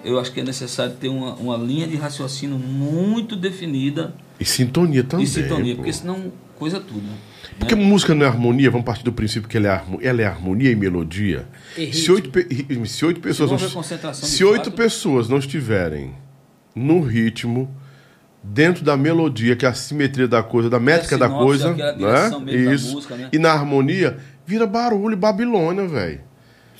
eu 0.04 0.20
acho 0.20 0.32
que 0.32 0.40
é 0.40 0.44
necessário 0.44 0.94
ter 0.96 1.10
uma, 1.10 1.34
uma 1.36 1.58
linha 1.58 1.88
de 1.88 1.96
raciocínio 1.96 2.58
muito 2.58 3.36
definida 3.36 4.14
E 4.40 4.46
sintonia 4.46 5.04
também. 5.04 5.26
e 5.26 5.28
sintonia, 5.28 5.74
pô. 5.76 5.78
porque 5.78 5.94
senão 5.94 6.32
coisa 6.58 6.80
tudo. 6.80 7.02
Né? 7.02 7.16
Porque 7.60 7.76
música 7.76 8.16
não 8.16 8.26
é 8.26 8.30
harmonia, 8.30 8.72
vamos 8.72 8.86
partir 8.86 9.04
do 9.04 9.14
princípio 9.14 9.48
que 9.48 9.56
ela 9.58 9.68
é, 9.68 9.72
harmo- 9.72 10.00
ela 10.02 10.22
é 10.22 10.26
harmonia 10.26 10.72
e 10.72 10.76
melodia. 10.76 11.46
E 11.78 11.94
Se 11.94 12.12
oito, 12.12 12.32
se 12.88 13.06
oito 13.06 13.20
pessoas. 13.20 13.52
houver 13.52 13.70
não- 13.74 13.84
se 14.14 14.44
oito 14.44 14.66
fato- 14.66 14.72
pessoas 14.76 15.30
não 15.30 15.38
estiverem 15.38 16.14
no 16.76 17.02
ritmo, 17.02 17.70
dentro 18.44 18.84
da 18.84 18.98
melodia, 18.98 19.56
que 19.56 19.66
é 19.66 19.70
a 19.70 19.74
simetria 19.74 20.28
da 20.28 20.42
coisa, 20.42 20.70
da 20.70 20.80
métrica 20.80 21.18
da 21.18 21.28
sinopse, 21.28 21.46
coisa, 21.46 21.74
né? 21.76 21.94
mesmo 21.96 22.46
da 22.46 22.74
Isso. 22.74 22.94
música, 22.94 23.16
né? 23.16 23.30
E 23.32 23.38
na 23.38 23.52
harmonia, 23.52 24.18
vira 24.46 24.66
barulho 24.66 25.16
Babilônia, 25.16 25.88
velho. 25.88 26.22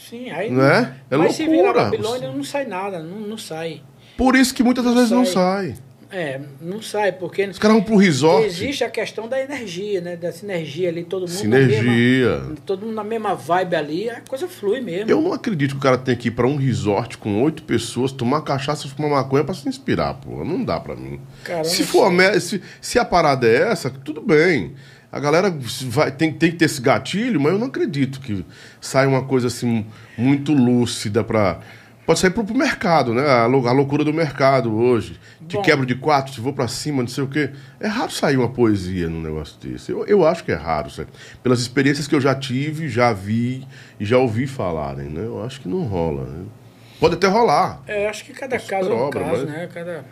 Sim, 0.10 0.30
aí 0.32 0.50
Não 0.50 0.64
é? 0.66 0.94
É 1.12 1.16
mas 1.18 1.36
se 1.36 1.46
virar 1.46 1.64
loucura. 1.72 1.84
Babilônia 1.86 2.32
não 2.32 2.44
sai 2.44 2.66
nada, 2.66 3.00
não, 3.04 3.20
não 3.20 3.38
sai. 3.38 3.82
Por 4.18 4.36
isso 4.36 4.54
que 4.54 4.64
muitas 4.64 4.84
das 4.84 4.94
Não 4.94 5.00
vezes 5.02 5.12
não 5.16 5.26
sai. 5.26 5.76
É, 6.12 6.42
não 6.60 6.82
sai, 6.82 7.12
porque 7.14 7.46
Os 7.46 7.58
caras 7.58 7.78
vão 7.78 7.86
pro 7.86 7.96
resort. 7.96 8.46
existe 8.46 8.84
a 8.84 8.90
questão 8.90 9.30
da 9.30 9.40
energia, 9.42 10.02
né? 10.02 10.16
Da 10.18 10.32
sinergia 10.32 10.90
ali, 10.90 11.04
todo 11.06 11.22
mundo 11.22 11.30
Sinergia. 11.32 11.82
mesma, 11.84 12.56
todo 12.66 12.86
mundo 12.86 12.96
na 12.96 13.04
mesma 13.04 13.34
vibe 13.34 13.76
ali, 13.76 14.10
a 14.10 14.20
coisa 14.22 14.48
flui 14.48 14.82
mesmo. 14.82 15.10
Eu 15.10 15.22
não 15.22 15.32
acredito 15.32 15.72
que 15.72 15.78
o 15.78 15.80
cara 15.82 15.98
tenha 15.98 16.18
que 16.18 16.28
ir 16.28 16.32
pra 16.32 16.46
um 16.46 16.58
resort 16.58 17.18
com 17.18 17.42
oito 17.44 17.64
pessoas, 17.64 18.12
tomar 18.12 18.42
cachaça, 18.42 18.88
fumar 18.90 19.10
maconha 19.12 19.44
pra 19.44 19.54
se 19.56 19.70
inspirar, 19.70 20.16
pô. 20.16 20.44
Não 20.44 20.64
dá 20.64 20.80
pra 20.80 20.96
mim. 20.96 21.20
Cara, 21.46 21.64
se 21.64 21.84
for 21.84 22.04
a 22.04 22.08
sei. 22.10 22.18
me- 22.18 22.40
se, 22.42 22.62
se 22.82 23.00
a 23.00 23.06
parada 23.06 23.48
é 23.48 23.70
essa, 23.72 23.90
tudo 23.90 24.22
bem. 24.22 24.74
A 25.10 25.20
galera 25.20 25.54
vai, 25.84 26.12
tem, 26.12 26.32
tem 26.34 26.52
que 26.52 26.58
ter 26.58 26.66
esse 26.66 26.82
gatilho, 26.82 27.40
mas 27.40 27.54
eu 27.54 27.60
não 27.60 27.68
acredito 27.68 28.20
que 28.22 28.46
saia 28.80 29.08
uma 29.08 29.24
coisa 29.24 29.48
assim 29.48 29.86
muito 30.18 30.54
lúcida 30.54 31.24
pra. 31.24 31.60
Pode 32.06 32.20
sair 32.20 32.32
pro, 32.32 32.44
pro 32.44 32.56
mercado, 32.56 33.14
né? 33.14 33.30
A, 33.30 33.46
lou- 33.46 33.68
a 33.68 33.72
loucura 33.72 34.04
do 34.04 34.14
mercado 34.14 34.74
hoje. 34.74 35.20
Te 35.52 35.58
Bom. 35.58 35.62
quebro 35.64 35.86
de 35.86 35.96
quatro, 35.96 36.32
te 36.32 36.40
vou 36.40 36.54
pra 36.54 36.68
cima, 36.70 37.02
não 37.04 37.10
sei 37.10 37.24
o 37.26 37.28
quê. 37.28 37.50
É 37.80 37.88
raro 37.88 38.10
sair 38.10 38.38
uma 38.38 38.48
poesia 38.50 39.10
num 39.10 39.22
negócio 39.22 39.60
desse. 39.60 39.92
Eu, 39.92 40.06
eu 40.06 40.26
acho 40.26 40.46
que 40.46 40.52
é 40.52 40.56
raro, 40.56 40.90
sabe? 40.90 41.10
Pelas 41.44 41.60
experiências 41.60 42.08
que 42.08 42.16
eu 42.16 42.22
já 42.22 42.34
tive, 42.34 42.88
já 42.88 43.12
vi 43.12 43.68
e 44.00 44.06
já 44.06 44.18
ouvi 44.18 44.48
falarem, 44.48 45.10
né? 45.10 45.26
Eu 45.26 45.44
acho 45.44 45.60
que 45.60 45.68
não 45.68 45.84
rola. 45.84 46.24
né? 46.24 46.46
Pode 47.02 47.16
até 47.16 47.28
rolar. 47.28 47.82
É, 47.86 48.08
acho 48.08 48.24
que 48.24 48.32
cada 48.32 48.56
É 48.56 48.60
caso 48.60 48.90
é 48.90 48.94
um 48.94 49.06
super-obra, 49.08 49.24
caso, 49.26 49.46
mas- 49.46 49.54
né? 49.56 49.70
Cada, 49.74 50.06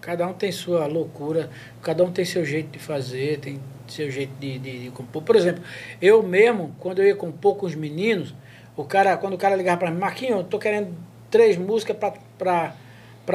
Cada 0.00 0.26
um 0.26 0.32
tem 0.32 0.50
sua 0.50 0.86
loucura, 0.86 1.50
cada 1.82 2.02
um 2.02 2.10
tem 2.10 2.24
seu 2.24 2.42
jeito 2.42 2.70
de 2.70 2.78
fazer, 2.78 3.38
tem 3.38 3.60
seu 3.86 4.10
jeito 4.10 4.32
de, 4.40 4.58
de, 4.58 4.84
de 4.84 4.90
compor. 4.90 5.22
Por 5.22 5.36
exemplo, 5.36 5.62
eu 6.00 6.22
mesmo, 6.22 6.74
quando 6.80 7.00
eu 7.00 7.06
ia 7.06 7.14
compor 7.14 7.56
com 7.56 7.66
os 7.66 7.74
meninos, 7.74 8.34
o 8.74 8.82
cara, 8.82 9.16
quando 9.18 9.34
o 9.34 9.38
cara 9.38 9.54
ligava 9.54 9.76
para 9.76 9.90
mim, 9.90 9.98
Marquinhos, 10.00 10.38
eu 10.38 10.44
tô 10.44 10.58
querendo 10.58 10.88
três 11.30 11.56
músicas 11.58 11.96
para 12.38 12.74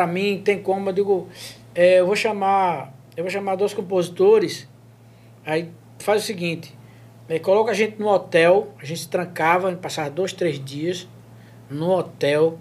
mim, 0.05 0.41
tem 0.43 0.61
como? 0.61 0.89
Eu 0.89 0.93
digo, 0.93 1.27
é, 1.73 1.99
eu 1.99 2.07
vou 2.07 2.15
chamar, 2.15 2.93
eu 3.15 3.23
vou 3.23 3.31
chamar 3.31 3.55
dois 3.55 3.73
compositores, 3.73 4.67
aí 5.45 5.69
faz 5.99 6.23
o 6.23 6.25
seguinte, 6.25 6.73
é, 7.29 7.39
coloca 7.39 7.71
a 7.71 7.73
gente 7.73 7.99
no 7.99 8.07
hotel, 8.07 8.73
a 8.81 8.85
gente 8.85 9.01
se 9.01 9.09
trancava, 9.09 9.71
passava 9.73 10.09
dois, 10.09 10.33
três 10.33 10.63
dias 10.63 11.07
no 11.69 11.91
hotel, 11.91 12.59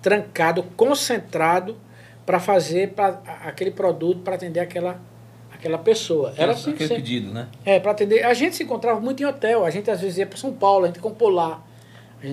trancado, 0.00 0.62
concentrado, 0.76 1.76
para 2.24 2.40
fazer 2.40 2.90
pra, 2.90 3.20
aquele 3.44 3.70
produto 3.70 4.20
para 4.22 4.34
atender 4.34 4.60
aquela 4.60 5.00
aquela 5.52 5.78
pessoa. 5.78 6.34
Era 6.36 6.52
assim, 6.52 6.72
aquele 6.72 6.88
sempre, 6.88 7.02
pedido, 7.02 7.32
né? 7.32 7.48
É, 7.64 7.80
para 7.80 7.92
atender. 7.92 8.24
A 8.24 8.34
gente 8.34 8.56
se 8.56 8.62
encontrava 8.62 9.00
muito 9.00 9.22
em 9.22 9.26
hotel, 9.26 9.64
a 9.64 9.70
gente 9.70 9.90
às 9.90 10.00
vezes 10.00 10.18
ia 10.18 10.26
para 10.26 10.36
São 10.36 10.52
Paulo, 10.52 10.84
a 10.84 10.88
gente 10.88 11.00
compôs 11.00 11.34
lá. 11.34 11.62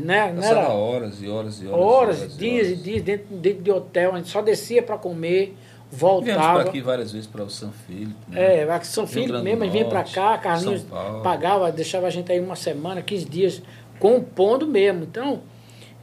Né? 0.02 0.34
Não 0.34 0.44
era 0.44 0.70
horas 0.70 1.22
e 1.22 1.28
horas 1.28 1.62
e 1.62 1.68
horas. 1.68 1.80
Horas, 1.80 2.20
horas 2.20 2.38
dias 2.38 2.68
e, 2.70 2.76
dias 2.76 3.02
dentro, 3.02 3.36
dentro 3.36 3.64
de 3.64 3.72
hotel, 3.72 4.14
a 4.14 4.18
gente 4.18 4.30
só 4.30 4.42
descia 4.42 4.82
para 4.82 4.98
comer, 4.98 5.56
voltava. 5.92 6.54
Viemos 6.54 6.68
aqui 6.68 6.82
várias 6.82 7.12
vezes 7.12 7.28
para 7.28 7.44
o 7.44 7.50
São 7.50 7.72
Felipe. 7.72 8.16
Né? 8.28 8.62
É, 8.62 8.72
aqui 8.72 8.88
São 8.88 9.06
Felipe 9.06 9.42
mesmo, 9.42 9.64
a 9.64 9.66
gente 9.66 9.74
vinha 9.74 9.86
para 9.86 10.04
cá, 10.04 10.38
Carlinhos 10.38 10.86
pagava, 11.24 11.72
deixava 11.72 12.08
a 12.08 12.10
gente 12.10 12.32
aí 12.32 12.40
uma 12.40 12.56
semana, 12.56 13.02
15 13.02 13.26
dias, 13.26 13.62
compondo 14.00 14.68
mesmo. 14.68 15.04
Então, 15.04 15.42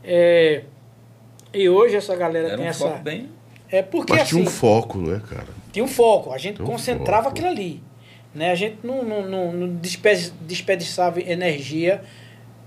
é, 0.05 0.65
e 1.53 1.69
hoje 1.69 1.97
essa 1.97 2.15
galera 2.15 2.49
era 2.49 2.57
tem 2.57 2.67
um 2.67 2.69
essa. 2.69 2.89
Bem... 2.89 3.29
É 3.69 3.83
porque 3.83 4.13
Mas 4.13 4.23
assim, 4.23 4.37
tinha 4.37 4.43
um 4.43 4.51
foco, 4.51 4.99
né, 4.99 5.23
cara? 5.29 5.49
Tinha 5.73 5.85
um 5.85 5.89
foco, 5.89 6.33
a 6.33 6.39
gente 6.39 6.61
um 6.61 6.65
concentrava 6.65 7.25
foco. 7.25 7.37
aquilo 7.37 7.49
ali. 7.49 7.83
Né? 8.35 8.51
A 8.51 8.55
gente 8.55 8.79
não, 8.83 9.05
não, 9.05 9.29
não, 9.29 9.53
não 9.53 9.81
desperdiçava 10.47 11.21
energia 11.21 12.03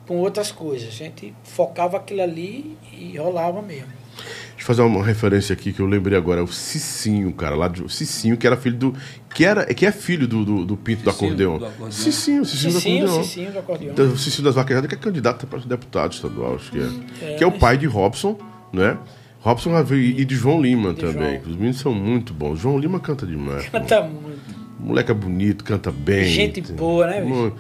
com 0.07 0.17
outras 0.17 0.51
coisas. 0.51 0.89
A 0.89 0.91
gente 0.91 1.33
focava 1.43 1.97
aquilo 1.97 2.21
ali 2.21 2.77
e 2.91 3.17
rolava 3.17 3.61
mesmo. 3.61 4.03
Deixa 4.15 4.61
eu 4.61 4.65
fazer 4.65 4.81
uma 4.83 5.03
referência 5.03 5.53
aqui 5.53 5.73
que 5.73 5.79
eu 5.79 5.85
lembrei 5.87 6.17
agora. 6.17 6.43
O 6.43 6.47
Cicinho, 6.47 7.33
cara, 7.33 7.55
lá 7.55 7.67
do 7.67 7.89
Cicinho, 7.89 8.37
que 8.37 8.45
era 8.45 8.55
filho 8.55 8.77
do. 8.77 8.95
Que, 9.33 9.43
era, 9.43 9.65
que 9.73 9.85
é 9.85 9.91
filho 9.91 10.27
do, 10.27 10.45
do, 10.45 10.65
do 10.65 10.77
Pinto 10.77 11.09
Cicinho, 11.09 11.35
do 11.35 11.43
acordeão. 11.43 11.57
do 11.57 11.65
acordeão. 11.65 11.91
Cicinho, 11.91 12.45
Cicinho, 12.45 12.73
Cicinho 12.73 12.99
do 12.99 13.07
acordeão. 13.07 13.23
Cicinho 13.23 13.51
do 13.51 13.59
acordeão. 13.59 13.95
Do 13.95 14.17
Cicinho 14.17 14.43
das 14.45 14.55
Vaquejadas, 14.55 14.87
que 14.87 14.95
é 14.95 14.97
candidato 14.97 15.47
para 15.47 15.59
deputado 15.59 16.13
estadual, 16.13 16.55
acho 16.55 16.71
que 16.71 16.79
é. 16.79 17.31
é 17.33 17.35
que 17.35 17.43
é 17.43 17.47
o 17.47 17.51
pai 17.51 17.77
de 17.77 17.87
Robson, 17.87 18.37
né? 18.71 18.97
Robson 19.41 19.71
e 19.93 20.23
de 20.23 20.35
João 20.35 20.61
Lima 20.61 20.93
de 20.93 21.01
também. 21.01 21.41
João. 21.41 21.51
Os 21.51 21.55
meninos 21.57 21.79
são 21.79 21.93
muito 21.93 22.33
bons. 22.33 22.59
João 22.59 22.79
Lima 22.79 22.99
canta 22.99 23.25
demais. 23.25 23.67
Canta 23.67 24.01
muito. 24.01 24.63
O 24.79 24.87
moleque 24.87 25.11
é 25.11 25.13
bonito, 25.13 25.63
canta 25.63 25.91
bem. 25.91 26.25
Gente 26.25 26.61
boa, 26.73 27.07
né, 27.07 27.21
bicho? 27.21 27.53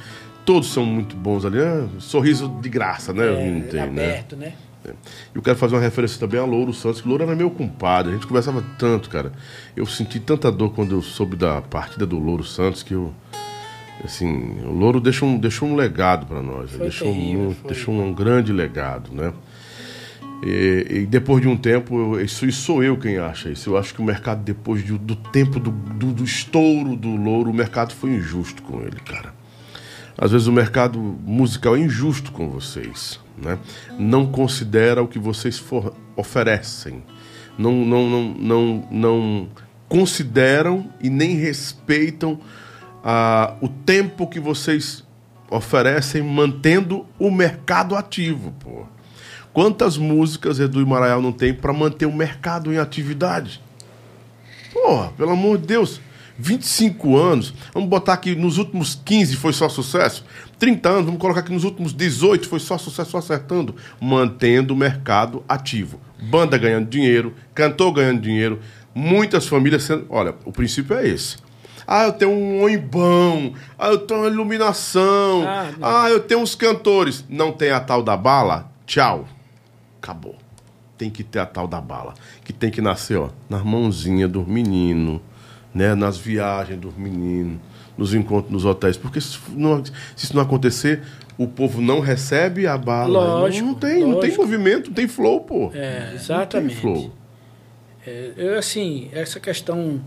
Todos 0.45 0.71
são 0.71 0.85
muito 0.85 1.15
bons 1.15 1.45
ali. 1.45 1.59
Ah, 1.59 1.87
sorriso 1.99 2.49
de 2.61 2.69
graça, 2.69 3.13
né? 3.13 3.25
É, 3.25 3.61
tem, 3.61 3.79
aberto, 3.79 4.35
né? 4.35 4.47
né? 4.47 4.53
É. 4.85 4.93
Eu 5.33 5.41
quero 5.41 5.57
fazer 5.57 5.75
uma 5.75 5.81
referência 5.81 6.19
também 6.19 6.39
a 6.39 6.45
Louro 6.45 6.73
Santos, 6.73 7.01
que 7.01 7.07
Louro 7.07 7.23
era 7.23 7.35
meu 7.35 7.49
compadre. 7.49 8.11
A 8.11 8.15
gente 8.15 8.27
conversava 8.27 8.63
tanto, 8.77 9.09
cara. 9.09 9.31
Eu 9.75 9.85
senti 9.85 10.19
tanta 10.19 10.51
dor 10.51 10.73
quando 10.73 10.93
eu 10.93 11.01
soube 11.01 11.35
da 11.35 11.61
partida 11.61 12.05
do 12.05 12.19
Louro 12.19 12.43
Santos 12.43 12.83
que 12.83 12.93
eu. 12.93 13.13
Assim, 14.03 14.59
o 14.65 14.71
Louro 14.71 14.99
deixou 14.99 15.29
um, 15.29 15.37
deixou 15.37 15.69
um 15.69 15.75
legado 15.75 16.25
para 16.25 16.41
nós. 16.41 16.71
Foi 16.71 16.79
deixou, 16.79 17.07
terrível, 17.07 17.55
um, 17.63 17.67
deixou 17.67 17.93
um 17.93 18.13
grande 18.13 18.51
legado, 18.51 19.13
né? 19.13 19.31
E, 20.45 20.87
e, 20.89 21.05
depois 21.05 21.41
de 21.41 21.47
um 21.47 21.55
tempo, 21.55 21.97
eu, 21.97 22.21
isso, 22.21 22.45
isso, 22.45 22.63
sou 22.63 22.83
eu 22.83 22.97
quem 22.97 23.17
acha 23.17 23.49
isso. 23.49 23.69
Eu 23.69 23.77
acho 23.77 23.93
que 23.93 24.01
o 24.01 24.03
mercado, 24.03 24.43
depois 24.43 24.83
de, 24.83 24.97
do 24.97 25.15
tempo 25.15 25.57
do, 25.57 25.71
do, 25.71 26.11
do, 26.11 26.23
estouro 26.25 26.97
do 26.97 27.15
louro, 27.15 27.49
o 27.49 27.53
mercado 27.53 27.93
foi 27.93 28.09
injusto 28.09 28.61
com 28.61 28.81
ele, 28.81 28.99
cara. 29.05 29.33
Às 30.23 30.31
vezes 30.31 30.47
o 30.47 30.53
mercado 30.53 30.97
musical 30.97 31.75
é 31.75 31.79
injusto 31.79 32.31
com 32.31 32.49
vocês, 32.49 33.19
né? 33.37 33.59
Não 33.99 34.25
considera 34.25 35.03
o 35.03 35.07
que 35.07 35.19
vocês 35.19 35.59
for, 35.59 35.93
oferecem. 36.15 37.03
Não, 37.57 37.73
não, 37.83 38.09
não, 38.09 38.23
não, 38.39 38.87
não 38.89 39.47
consideram 39.89 40.89
e 41.01 41.09
nem 41.09 41.35
respeitam 41.35 42.39
ah, 43.03 43.55
o 43.59 43.67
tempo 43.67 44.25
que 44.25 44.39
vocês 44.39 45.03
oferecem 45.51 46.21
mantendo 46.23 47.05
o 47.19 47.29
mercado 47.29 47.93
ativo, 47.93 48.53
pô. 48.61 48.85
Quantas 49.51 49.97
músicas 49.97 50.57
Edu 50.57 50.79
e 50.79 50.85
Maraial 50.85 51.21
não 51.21 51.33
tem 51.33 51.53
para 51.53 51.73
manter 51.73 52.05
o 52.05 52.15
mercado 52.15 52.71
em 52.71 52.77
atividade? 52.77 53.61
Porra, 54.71 55.11
pelo 55.17 55.31
amor 55.31 55.57
de 55.57 55.67
Deus. 55.67 55.99
25 56.37 57.17
anos, 57.17 57.53
vamos 57.73 57.89
botar 57.89 58.13
aqui 58.13 58.35
nos 58.35 58.57
últimos 58.57 58.99
15 59.03 59.35
foi 59.35 59.53
só 59.53 59.69
sucesso. 59.69 60.25
30 60.59 60.89
anos, 60.89 61.05
vamos 61.05 61.19
colocar 61.19 61.41
aqui 61.41 61.51
nos 61.51 61.63
últimos 61.63 61.93
18 61.93 62.47
foi 62.47 62.59
só 62.59 62.77
sucesso, 62.77 63.11
só 63.11 63.17
acertando. 63.19 63.75
Mantendo 63.99 64.73
o 64.73 64.77
mercado 64.77 65.43
ativo. 65.47 65.99
Banda 66.21 66.57
ganhando 66.57 66.89
dinheiro, 66.89 67.33
cantor 67.53 67.93
ganhando 67.93 68.21
dinheiro, 68.21 68.59
muitas 68.95 69.47
famílias 69.47 69.83
sendo. 69.83 70.05
Olha, 70.09 70.35
o 70.45 70.51
princípio 70.51 70.97
é 70.97 71.07
esse. 71.07 71.37
Ah, 71.85 72.05
eu 72.05 72.13
tenho 72.13 72.31
um 72.31 72.61
oibão. 72.61 73.53
Ah, 73.77 73.89
eu 73.89 73.99
tenho 73.99 74.21
uma 74.21 74.29
iluminação. 74.29 75.43
Ah, 75.45 75.71
ah, 75.81 76.09
eu 76.09 76.21
tenho 76.21 76.39
uns 76.39 76.55
cantores. 76.55 77.25
Não 77.27 77.51
tem 77.51 77.71
a 77.71 77.79
tal 77.79 78.01
da 78.01 78.15
bala? 78.15 78.71
Tchau 78.85 79.27
acabou. 80.03 80.35
Tem 80.97 81.09
que 81.09 81.23
ter 81.23 81.39
a 81.39 81.45
tal 81.45 81.67
da 81.67 81.79
bala, 81.79 82.13
que 82.43 82.51
tem 82.51 82.69
que 82.69 82.81
nascer, 82.81 83.17
ó, 83.17 83.29
nas 83.49 83.63
mãozinhas 83.63 84.29
dos 84.29 84.45
meninos, 84.45 85.21
né, 85.73 85.95
nas 85.95 86.17
viagens 86.17 86.79
dos 86.79 86.95
meninos, 86.95 87.59
nos 87.97 88.13
encontros 88.13 88.51
nos 88.51 88.65
hotéis, 88.65 88.97
porque 88.97 89.19
se, 89.19 89.39
não, 89.49 89.83
se 89.83 89.91
isso 90.17 90.35
não 90.35 90.41
acontecer, 90.41 91.01
o 91.37 91.47
povo 91.47 91.81
não 91.81 91.99
recebe 91.99 92.67
a 92.67 92.77
bala. 92.77 93.39
Lógico, 93.39 93.65
não, 93.65 93.73
não 93.73 93.79
tem, 93.79 94.03
lógico. 94.03 94.11
não 94.11 94.19
tem 94.19 94.37
movimento, 94.37 94.87
não 94.87 94.93
tem 94.93 95.07
flow, 95.07 95.41
pô. 95.41 95.71
É, 95.73 96.11
exatamente. 96.13 96.75
Flow. 96.75 97.11
É, 98.05 98.31
eu 98.35 98.57
assim, 98.57 99.09
essa 99.13 99.39
questão 99.39 100.01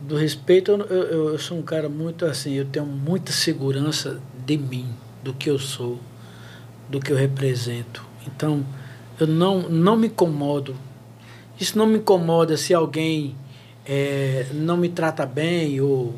do 0.00 0.16
respeito, 0.16 0.70
eu, 0.70 0.80
eu, 0.86 1.28
eu, 1.30 1.38
sou 1.38 1.58
um 1.58 1.62
cara 1.62 1.88
muito 1.88 2.24
assim, 2.24 2.54
eu 2.54 2.64
tenho 2.64 2.86
muita 2.86 3.32
segurança 3.32 4.20
de 4.46 4.56
mim, 4.56 4.86
do 5.22 5.34
que 5.34 5.50
eu 5.50 5.58
sou, 5.58 5.98
do 6.88 7.00
que 7.00 7.12
eu 7.12 7.16
represento. 7.16 8.04
Então, 8.26 8.64
eu 9.18 9.26
não, 9.26 9.68
não 9.68 9.96
me 9.96 10.06
incomodo. 10.06 10.76
Isso 11.58 11.76
não 11.76 11.86
me 11.86 11.98
incomoda 11.98 12.56
se 12.56 12.72
alguém 12.72 13.34
é, 13.88 14.46
não 14.52 14.76
me 14.76 14.88
trata 14.88 15.24
bem 15.24 15.80
ou 15.80 16.14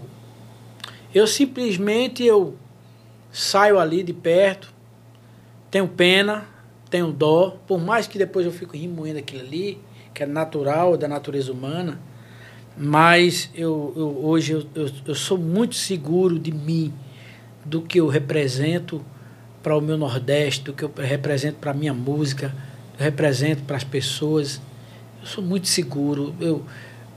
eu 1.15 1.26
simplesmente 1.26 2.24
eu 2.24 2.57
saio 3.32 3.78
ali 3.78 4.02
de 4.02 4.12
perto, 4.12 4.73
tenho 5.70 5.86
pena, 5.89 6.47
tenho 6.89 7.12
dó, 7.12 7.57
por 7.66 7.81
mais 7.81 8.07
que 8.07 8.18
depois 8.18 8.44
eu 8.44 8.52
fico 8.52 8.76
remoendo 8.76 9.18
aquilo 9.18 9.42
ali, 9.42 9.81
que 10.12 10.23
é 10.23 10.26
natural 10.26 10.97
da 10.97 11.07
natureza 11.07 11.52
humana, 11.52 12.00
mas 12.76 13.50
eu, 13.55 13.92
eu 13.97 14.24
hoje 14.24 14.52
eu, 14.52 14.66
eu, 14.74 14.90
eu 15.07 15.15
sou 15.15 15.39
muito 15.39 15.76
seguro 15.76 16.39
de 16.39 16.52
mim, 16.52 16.92
do 17.65 17.82
que 17.82 18.00
eu 18.00 18.08
represento 18.08 19.05
para 19.62 19.76
o 19.76 19.81
meu 19.81 19.97
Nordeste, 19.97 20.65
do 20.65 20.73
que 20.73 20.82
eu 20.82 20.92
represento 20.97 21.58
para 21.58 21.70
a 21.70 21.74
minha 21.74 21.94
música 21.94 22.52
represento 23.00 23.62
para 23.62 23.76
as 23.76 23.84
pessoas. 23.84 24.60
Eu 25.20 25.26
sou 25.26 25.42
muito 25.42 25.66
seguro. 25.66 26.34
Eu, 26.39 26.65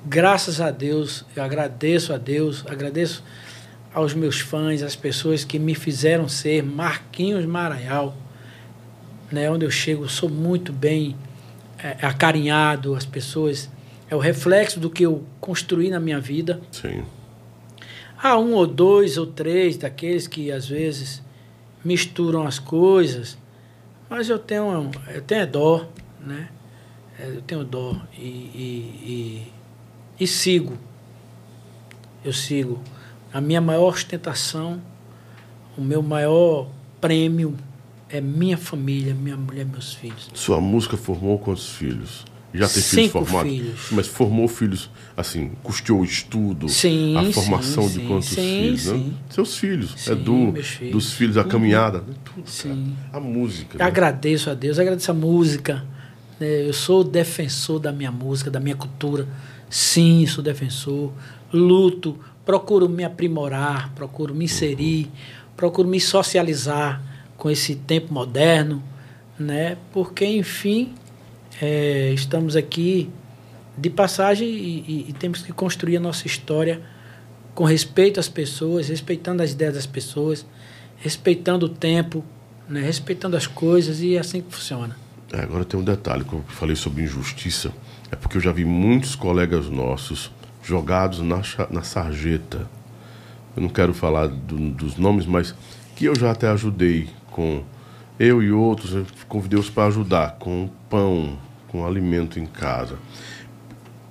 graças 0.06 0.62
a 0.62 0.72
Deus, 0.72 1.26
eu 1.36 1.44
agradeço 1.44 2.14
a 2.14 2.18
Deus, 2.18 2.64
agradeço 2.68 3.24
aos 3.94 4.14
meus 4.14 4.40
fãs, 4.40 4.82
às 4.82 4.96
pessoas 4.96 5.44
que 5.44 5.60
me 5.60 5.76
fizeram 5.76 6.28
ser 6.28 6.64
Marquinhos 6.64 7.46
Maranhal. 7.46 8.16
Né, 9.32 9.50
onde 9.50 9.66
eu 9.66 9.72
chego, 9.72 10.08
sou 10.08 10.30
muito 10.30 10.72
bem 10.72 11.16
é, 11.80 12.06
acarinhado, 12.06 12.96
as 12.96 13.06
pessoas. 13.06 13.70
É 14.10 14.16
o 14.16 14.20
reflexo 14.20 14.80
do 14.80 14.90
que 14.90 15.04
eu 15.04 15.24
construí 15.42 15.90
na 15.90 16.00
minha 16.00 16.20
vida. 16.20 16.62
Sim. 16.72 17.04
Há 18.22 18.38
um 18.38 18.54
ou 18.54 18.68
dois 18.68 19.18
ou 19.18 19.26
três 19.26 19.76
daqueles 19.76 20.28
que 20.28 20.52
às 20.52 20.68
vezes 20.68 21.22
misturam 21.84 22.46
as 22.46 22.60
coisas 22.60 23.38
mas 24.14 24.30
eu 24.30 24.38
tenho, 24.38 24.92
eu 25.08 25.22
tenho 25.24 25.48
dó, 25.48 25.88
né? 26.20 26.50
É, 27.20 27.30
eu 27.30 27.42
tenho 27.42 27.64
dó 27.64 28.00
e, 28.16 28.22
e, 28.22 29.02
e, 29.04 29.53
e 30.20 30.28
sigo. 30.28 30.78
Eu 32.24 32.34
sigo. 32.34 32.80
A 33.34 33.42
minha 33.42 33.60
maior 33.60 33.88
ostentação, 33.88 34.82
o 35.78 35.82
meu 35.82 36.02
maior 36.02 36.70
prêmio 37.02 37.56
é 38.10 38.22
minha 38.22 38.58
família, 38.58 39.14
minha 39.14 39.36
mulher, 39.36 39.66
meus 39.66 39.94
filhos. 39.94 40.30
Sua 40.34 40.62
música 40.62 40.96
formou 40.96 41.40
quantos 41.40 41.70
filhos? 41.70 42.26
Já 42.54 42.70
tem 42.70 42.84
filhos 42.84 43.12
formados? 43.12 43.52
Filhos. 43.52 43.88
Mas 43.92 44.08
formou 44.08 44.48
filhos, 44.48 44.90
assim, 45.18 45.52
custeou 45.64 46.02
o 46.02 46.06
estudo, 46.06 46.70
sim, 46.70 47.18
a 47.18 47.34
formação 47.34 47.90
sim, 47.90 48.00
de 48.00 48.08
quantos 48.08 48.30
sim, 48.30 48.36
filhos, 48.36 48.86
né? 48.86 49.12
Seus 49.32 49.58
filhos, 49.58 50.08
é 50.08 50.14
do 50.14 50.54
filhos. 50.62 50.94
dos 50.94 51.14
filhos, 51.14 51.38
a 51.38 51.44
caminhada, 51.44 52.02
né? 52.02 52.14
tudo, 52.24 52.48
sim. 52.48 52.96
Cara. 53.12 53.18
A 53.18 53.20
música. 53.20 53.78
Né? 53.80 53.84
Agradeço 53.84 54.52
a 54.52 54.54
Deus, 54.54 54.78
agradeço 54.78 55.10
a 55.10 55.16
música, 55.16 55.84
né? 56.40 56.68
Eu 56.68 56.74
sou 56.74 57.04
defensor 57.04 57.80
da 57.80 57.92
minha 57.92 58.12
música, 58.12 58.52
da 58.52 58.60
minha 58.60 58.76
cultura. 58.76 59.28
Sim, 59.74 60.28
sou 60.28 60.44
defensor. 60.44 61.12
Luto, 61.52 62.16
procuro 62.46 62.88
me 62.88 63.04
aprimorar, 63.04 63.92
procuro 63.96 64.36
me 64.36 64.46
inserir, 64.46 65.10
procuro 65.58 65.88
me 65.88 66.00
socializar 66.00 67.02
com 67.36 67.50
esse 67.50 67.74
tempo 67.74 68.14
moderno, 68.14 68.84
né? 69.40 69.76
Porque, 69.92 70.28
enfim, 70.28 70.94
é, 71.60 72.12
estamos 72.14 72.56
aqui 72.56 73.10
de 73.76 73.90
passagem 73.90 74.48
e, 74.48 74.80
e, 74.88 75.06
e, 75.10 75.14
temos 75.14 75.42
que 75.42 75.52
construir 75.52 75.98
a 75.98 76.00
nossa 76.00 76.28
história 76.28 76.80
com 77.56 77.64
respeito 77.64 78.20
às 78.20 78.30
pessoas, 78.30 78.90
respeitando 78.90 79.42
as 79.42 79.54
ideias 79.54 79.74
das 79.74 79.88
pessoas, 79.88 80.46
respeitando 80.98 81.66
o 81.66 81.70
tempo, 81.70 82.24
né? 82.70 82.82
respeitando 82.82 83.36
as 83.36 83.48
coisas 83.48 84.02
e 84.02 84.18
é 84.18 84.20
assim 84.20 84.40
que 84.40 84.54
funciona. 84.54 84.96
É, 85.32 85.42
agora 85.42 85.66
tem 85.66 85.80
um 85.80 85.84
detalhe 85.84 86.24
que 86.24 86.34
eu 86.34 86.44
falei 86.48 86.76
sobre 86.76 87.02
injustiça, 87.02 87.74
é 88.14 88.16
porque 88.16 88.38
eu 88.38 88.42
já 88.42 88.52
vi 88.52 88.64
muitos 88.64 89.16
colegas 89.16 89.70
nossos 89.70 90.32
jogados 90.62 91.20
na, 91.20 91.42
na 91.72 91.82
sarjeta. 91.82 92.70
Eu 93.56 93.64
não 93.64 93.70
quero 93.70 93.92
falar 93.92 94.28
do, 94.28 94.70
dos 94.70 94.98
nomes, 94.98 95.26
mas 95.26 95.56
que 95.96 96.06
eu 96.06 96.16
já 96.16 96.30
até 96.30 96.48
ajudei 96.48 97.10
com 97.32 97.64
eu 98.20 98.44
e 98.44 98.52
outros, 98.52 98.96
convidei-os 99.28 99.68
para 99.68 99.88
ajudar 99.88 100.38
com 100.38 100.70
pão, 100.88 101.40
com 101.70 101.84
alimento 101.86 102.40
em 102.40 102.46
casa. 102.46 103.00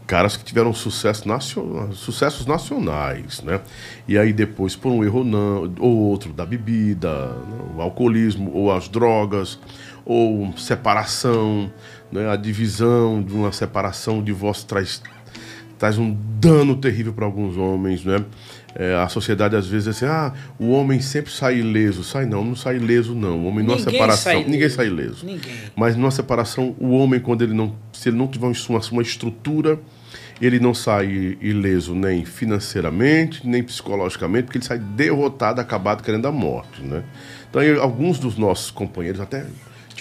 Caras 0.05 0.37
que 0.37 0.45
tiveram 0.45 0.75
sucesso 0.75 1.29
nacional, 1.29 1.93
sucessos 1.93 2.45
nacionais, 2.45 3.41
né? 3.41 3.61
E 4.09 4.19
aí 4.19 4.33
depois, 4.33 4.75
por 4.75 4.91
um 4.91 5.05
erro 5.05 5.23
não, 5.23 5.73
ou 5.79 5.97
outro 5.97 6.33
da 6.33 6.45
bebida, 6.45 7.37
o 7.77 7.81
alcoolismo, 7.81 8.51
ou 8.53 8.73
as 8.73 8.89
drogas, 8.89 9.61
ou 10.05 10.53
separação, 10.59 11.71
né? 12.13 12.29
a 12.29 12.37
divisão 12.37 13.23
de 13.23 13.33
uma 13.33 13.51
separação, 13.51 14.19
o 14.19 14.23
divórcio 14.23 14.67
traz, 14.67 15.03
traz 15.79 15.99
um 15.99 16.17
dano 16.39 16.77
terrível 16.77 17.13
para 17.13 17.25
alguns 17.25 17.57
homens, 17.57 18.05
né? 18.05 18.25
É, 18.75 18.95
a 18.95 19.09
sociedade 19.09 19.55
às 19.55 19.67
vezes 19.67 19.89
é 19.89 19.91
assim, 19.91 20.05
ah, 20.07 20.33
o 20.59 20.71
homem 20.71 20.99
sempre 21.01 21.31
sai 21.31 21.59
ileso. 21.59 22.03
Sai 22.03 22.25
não, 22.25 22.43
não 22.43 22.57
sai 22.57 22.77
ileso 22.77 23.15
não. 23.15 23.41
O 23.41 23.47
homem 23.47 23.65
numa 23.65 23.79
separação, 23.79 24.33
sai 24.33 24.45
ninguém 24.45 24.69
sai 24.69 24.87
ileso. 24.87 25.27
Ninguém. 25.27 25.53
Mas 25.77 25.95
numa 25.95 26.11
separação, 26.11 26.75
o 26.79 26.91
homem 26.93 27.21
quando 27.21 27.43
ele 27.43 27.53
não, 27.53 27.75
se 27.93 28.09
ele 28.09 28.17
não 28.17 28.27
tiver 28.27 28.47
uma, 28.47 28.81
uma 28.93 29.03
estrutura, 29.03 29.79
ele 30.41 30.59
não 30.59 30.73
sai 30.73 31.37
ileso 31.41 31.95
nem 31.95 32.25
financeiramente, 32.25 33.47
nem 33.47 33.63
psicologicamente, 33.63 34.45
porque 34.45 34.59
ele 34.59 34.65
sai 34.65 34.79
derrotado, 34.79 35.61
acabado, 35.61 36.03
querendo 36.03 36.27
a 36.27 36.33
morte, 36.33 36.83
né? 36.83 37.05
Então, 37.51 37.63
alguns 37.81 38.19
dos 38.19 38.37
nossos 38.39 38.71
companheiros 38.71 39.21
até 39.21 39.45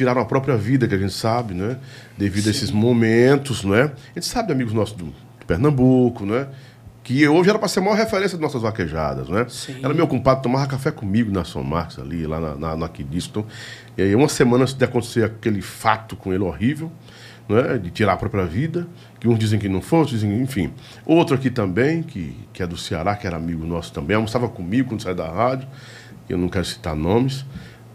tiraram 0.01 0.19
a 0.19 0.25
própria 0.25 0.57
vida, 0.57 0.87
que 0.87 0.95
a 0.95 0.97
gente 0.97 1.13
sabe, 1.13 1.53
né? 1.53 1.77
Devido 2.17 2.45
Sim. 2.45 2.49
a 2.49 2.51
esses 2.53 2.71
momentos, 2.71 3.63
né? 3.63 3.91
A 4.15 4.19
gente 4.19 4.25
sabe, 4.25 4.51
amigos 4.51 4.73
nossos 4.73 4.95
do 4.95 5.13
Pernambuco, 5.45 6.25
né? 6.25 6.47
que 7.03 7.27
hoje 7.27 7.49
era 7.49 7.57
para 7.57 7.67
ser 7.67 7.79
a 7.79 7.81
maior 7.81 7.95
referência 7.95 8.37
de 8.37 8.41
nossas 8.43 8.61
vaquejadas, 8.61 9.27
né? 9.27 9.45
Sim. 9.49 9.77
Era 9.81 9.91
meu 9.91 10.07
compadre, 10.07 10.43
tomava 10.43 10.67
café 10.67 10.91
comigo 10.91 11.31
na 11.31 11.43
São 11.43 11.63
Marcos, 11.63 11.97
ali, 11.97 12.27
lá 12.27 12.39
na, 12.39 12.55
na, 12.55 12.75
na. 12.75 12.89
E 13.97 14.01
aí, 14.01 14.15
uma 14.15 14.27
semana 14.27 14.63
antes 14.63 14.75
de 14.75 14.85
acontecer 14.85 15.23
aquele 15.23 15.61
fato 15.61 16.15
com 16.15 16.31
ele 16.31 16.43
horrível, 16.43 16.91
né? 17.49 17.79
de 17.79 17.89
tirar 17.89 18.13
a 18.13 18.17
própria 18.17 18.45
vida, 18.45 18.87
que 19.19 19.27
uns 19.27 19.39
dizem 19.39 19.59
que 19.59 19.67
não 19.67 19.81
foi, 19.81 19.99
outros 19.99 20.19
dizem, 20.19 20.39
enfim. 20.41 20.71
Outro 21.03 21.35
aqui 21.35 21.49
também, 21.49 22.03
que, 22.03 22.35
que 22.53 22.61
é 22.61 22.67
do 22.67 22.77
Ceará, 22.77 23.15
que 23.15 23.25
era 23.25 23.35
amigo 23.35 23.65
nosso 23.65 23.91
também, 23.91 24.15
almoçava 24.15 24.47
comigo 24.47 24.89
quando 24.89 25.01
saiu 25.01 25.15
da 25.15 25.27
rádio, 25.27 25.67
eu 26.29 26.37
não 26.37 26.49
quero 26.49 26.65
citar 26.65 26.95
nomes. 26.95 27.45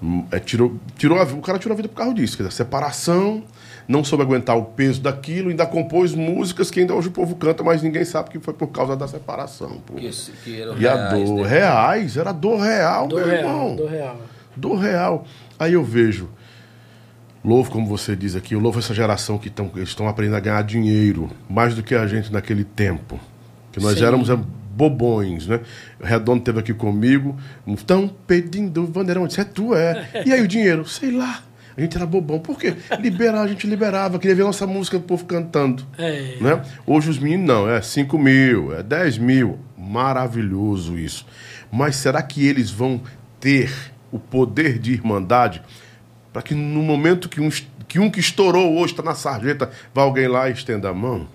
Hum, 0.02 0.24
é, 0.30 0.38
tirou, 0.38 0.76
tirou 0.96 1.18
a, 1.18 1.24
o 1.24 1.40
cara 1.40 1.58
tirou 1.58 1.72
a 1.72 1.76
vida 1.76 1.88
por 1.88 1.96
causa 1.96 2.14
disso, 2.14 2.36
quer 2.36 2.42
dizer, 2.42 2.54
separação 2.54 3.42
não 3.88 4.02
soube 4.02 4.24
aguentar 4.24 4.56
o 4.56 4.64
peso 4.64 5.00
daquilo, 5.00 5.50
ainda 5.50 5.64
compôs 5.64 6.14
músicas 6.14 6.70
que 6.70 6.80
ainda 6.80 6.94
hoje 6.94 7.08
o 7.08 7.10
povo 7.10 7.36
canta, 7.36 7.62
mas 7.62 7.82
ninguém 7.82 8.04
sabe 8.04 8.30
que 8.30 8.40
foi 8.40 8.52
por 8.52 8.68
causa 8.68 8.96
da 8.96 9.06
separação. 9.06 9.80
Pô. 9.86 9.94
Que, 9.94 10.10
que 10.44 10.50
e 10.50 10.80
reais, 10.80 11.12
a 11.12 11.14
dor, 11.14 11.34
né? 11.36 11.48
reais, 11.48 12.16
era 12.16 12.32
dor 12.32 12.60
real, 12.60 13.06
dor 13.06 13.20
meu 13.20 13.28
real, 13.28 13.38
irmão. 13.38 13.76
Dor 13.76 13.90
real. 13.90 14.16
Dor 14.56 14.76
real. 14.76 15.24
Aí 15.58 15.74
eu 15.74 15.84
vejo, 15.84 16.28
louvo, 17.44 17.70
como 17.70 17.86
você 17.86 18.16
diz 18.16 18.34
aqui, 18.34 18.54
eu 18.54 18.60
louvo 18.60 18.78
essa 18.78 18.92
geração 18.94 19.38
que 19.38 19.48
tão, 19.48 19.70
estão 19.76 20.08
aprendendo 20.08 20.36
a 20.36 20.40
ganhar 20.40 20.62
dinheiro, 20.62 21.30
mais 21.48 21.74
do 21.74 21.82
que 21.82 21.94
a 21.94 22.06
gente 22.06 22.32
naquele 22.32 22.64
tempo. 22.64 23.20
Que 23.70 23.80
nós 23.80 23.98
Sim. 23.98 24.04
éramos 24.04 24.30
é, 24.30 24.38
bobões, 24.76 25.46
né? 25.46 25.60
O 25.98 26.04
Redondo 26.04 26.40
esteve 26.40 26.60
aqui 26.60 26.74
comigo, 26.74 27.36
estão 27.66 28.08
pedindo 28.26 28.86
bandeirão, 28.86 29.26
disse, 29.26 29.40
é 29.40 29.44
tu, 29.44 29.74
é. 29.74 30.08
E 30.26 30.32
aí 30.32 30.42
o 30.42 30.46
dinheiro? 30.46 30.86
Sei 30.86 31.10
lá. 31.10 31.42
A 31.76 31.80
gente 31.80 31.96
era 31.96 32.06
bobão. 32.06 32.38
Por 32.38 32.58
quê? 32.58 32.74
Liberar, 33.00 33.42
a 33.42 33.46
gente 33.46 33.66
liberava. 33.66 34.18
Queria 34.18 34.34
ver 34.34 34.44
nossa 34.44 34.66
música 34.66 34.98
do 34.98 35.04
povo 35.04 35.26
cantando. 35.26 35.86
É. 35.98 36.36
Né? 36.40 36.62
Hoje 36.86 37.10
os 37.10 37.18
meninos 37.18 37.46
não, 37.46 37.68
é 37.68 37.82
5 37.82 38.18
mil, 38.18 38.74
é 38.74 38.82
10 38.82 39.18
mil. 39.18 39.58
Maravilhoso 39.76 40.98
isso. 40.98 41.26
Mas 41.70 41.96
será 41.96 42.22
que 42.22 42.46
eles 42.46 42.70
vão 42.70 43.00
ter 43.40 43.70
o 44.10 44.18
poder 44.18 44.78
de 44.78 44.92
irmandade 44.92 45.62
para 46.32 46.42
que 46.42 46.54
no 46.54 46.82
momento 46.82 47.28
que 47.28 47.40
um, 47.40 47.50
que 47.86 47.98
um 47.98 48.10
que 48.10 48.20
estourou 48.20 48.78
hoje 48.78 48.92
está 48.92 49.02
na 49.02 49.14
sarjeta, 49.14 49.70
vá 49.94 50.02
alguém 50.02 50.28
lá 50.28 50.48
e 50.48 50.52
estenda 50.52 50.88
a 50.88 50.94
mão? 50.94 51.28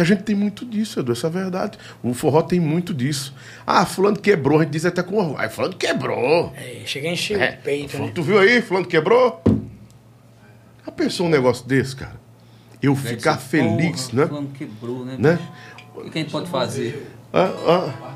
Que 0.00 0.02
a 0.02 0.06
gente 0.06 0.22
tem 0.22 0.34
muito 0.34 0.64
disso, 0.64 0.98
Edu, 0.98 1.12
essa 1.12 1.26
é 1.26 1.28
a 1.28 1.30
verdade. 1.30 1.78
O 2.02 2.14
forró 2.14 2.40
tem 2.40 2.58
muito 2.58 2.94
disso. 2.94 3.34
Ah, 3.66 3.84
fulano 3.84 4.18
quebrou, 4.18 4.58
a 4.58 4.62
gente 4.62 4.72
diz 4.72 4.86
até 4.86 5.02
com 5.02 5.16
orgulho. 5.16 5.36
Ah, 5.38 5.46
fulano 5.50 5.76
quebrou. 5.76 6.54
É, 6.56 6.80
chega 6.86 7.10
a 7.10 7.12
encher 7.12 7.38
é. 7.38 7.50
o 7.50 7.62
peito, 7.62 7.98
né? 7.98 8.10
Tu 8.14 8.22
viu 8.22 8.38
aí, 8.38 8.62
fulano 8.62 8.86
quebrou? 8.86 9.42
Já 10.86 10.90
pensou 10.90 11.26
um 11.26 11.28
negócio 11.28 11.66
desse, 11.66 11.94
cara? 11.94 12.18
Eu 12.80 12.94
Deve 12.94 13.08
ficar 13.08 13.36
feliz, 13.36 14.08
porra, 14.08 14.22
né? 14.22 14.28
Fulano 14.28 14.48
quebrou, 14.48 15.04
né? 15.04 15.16
né? 15.18 15.38
O 15.94 16.10
que 16.10 16.18
a 16.18 16.22
gente 16.22 16.32
pode 16.32 16.48
fazer? 16.48 17.06
Ah, 17.30 17.52
ah. 17.68 18.14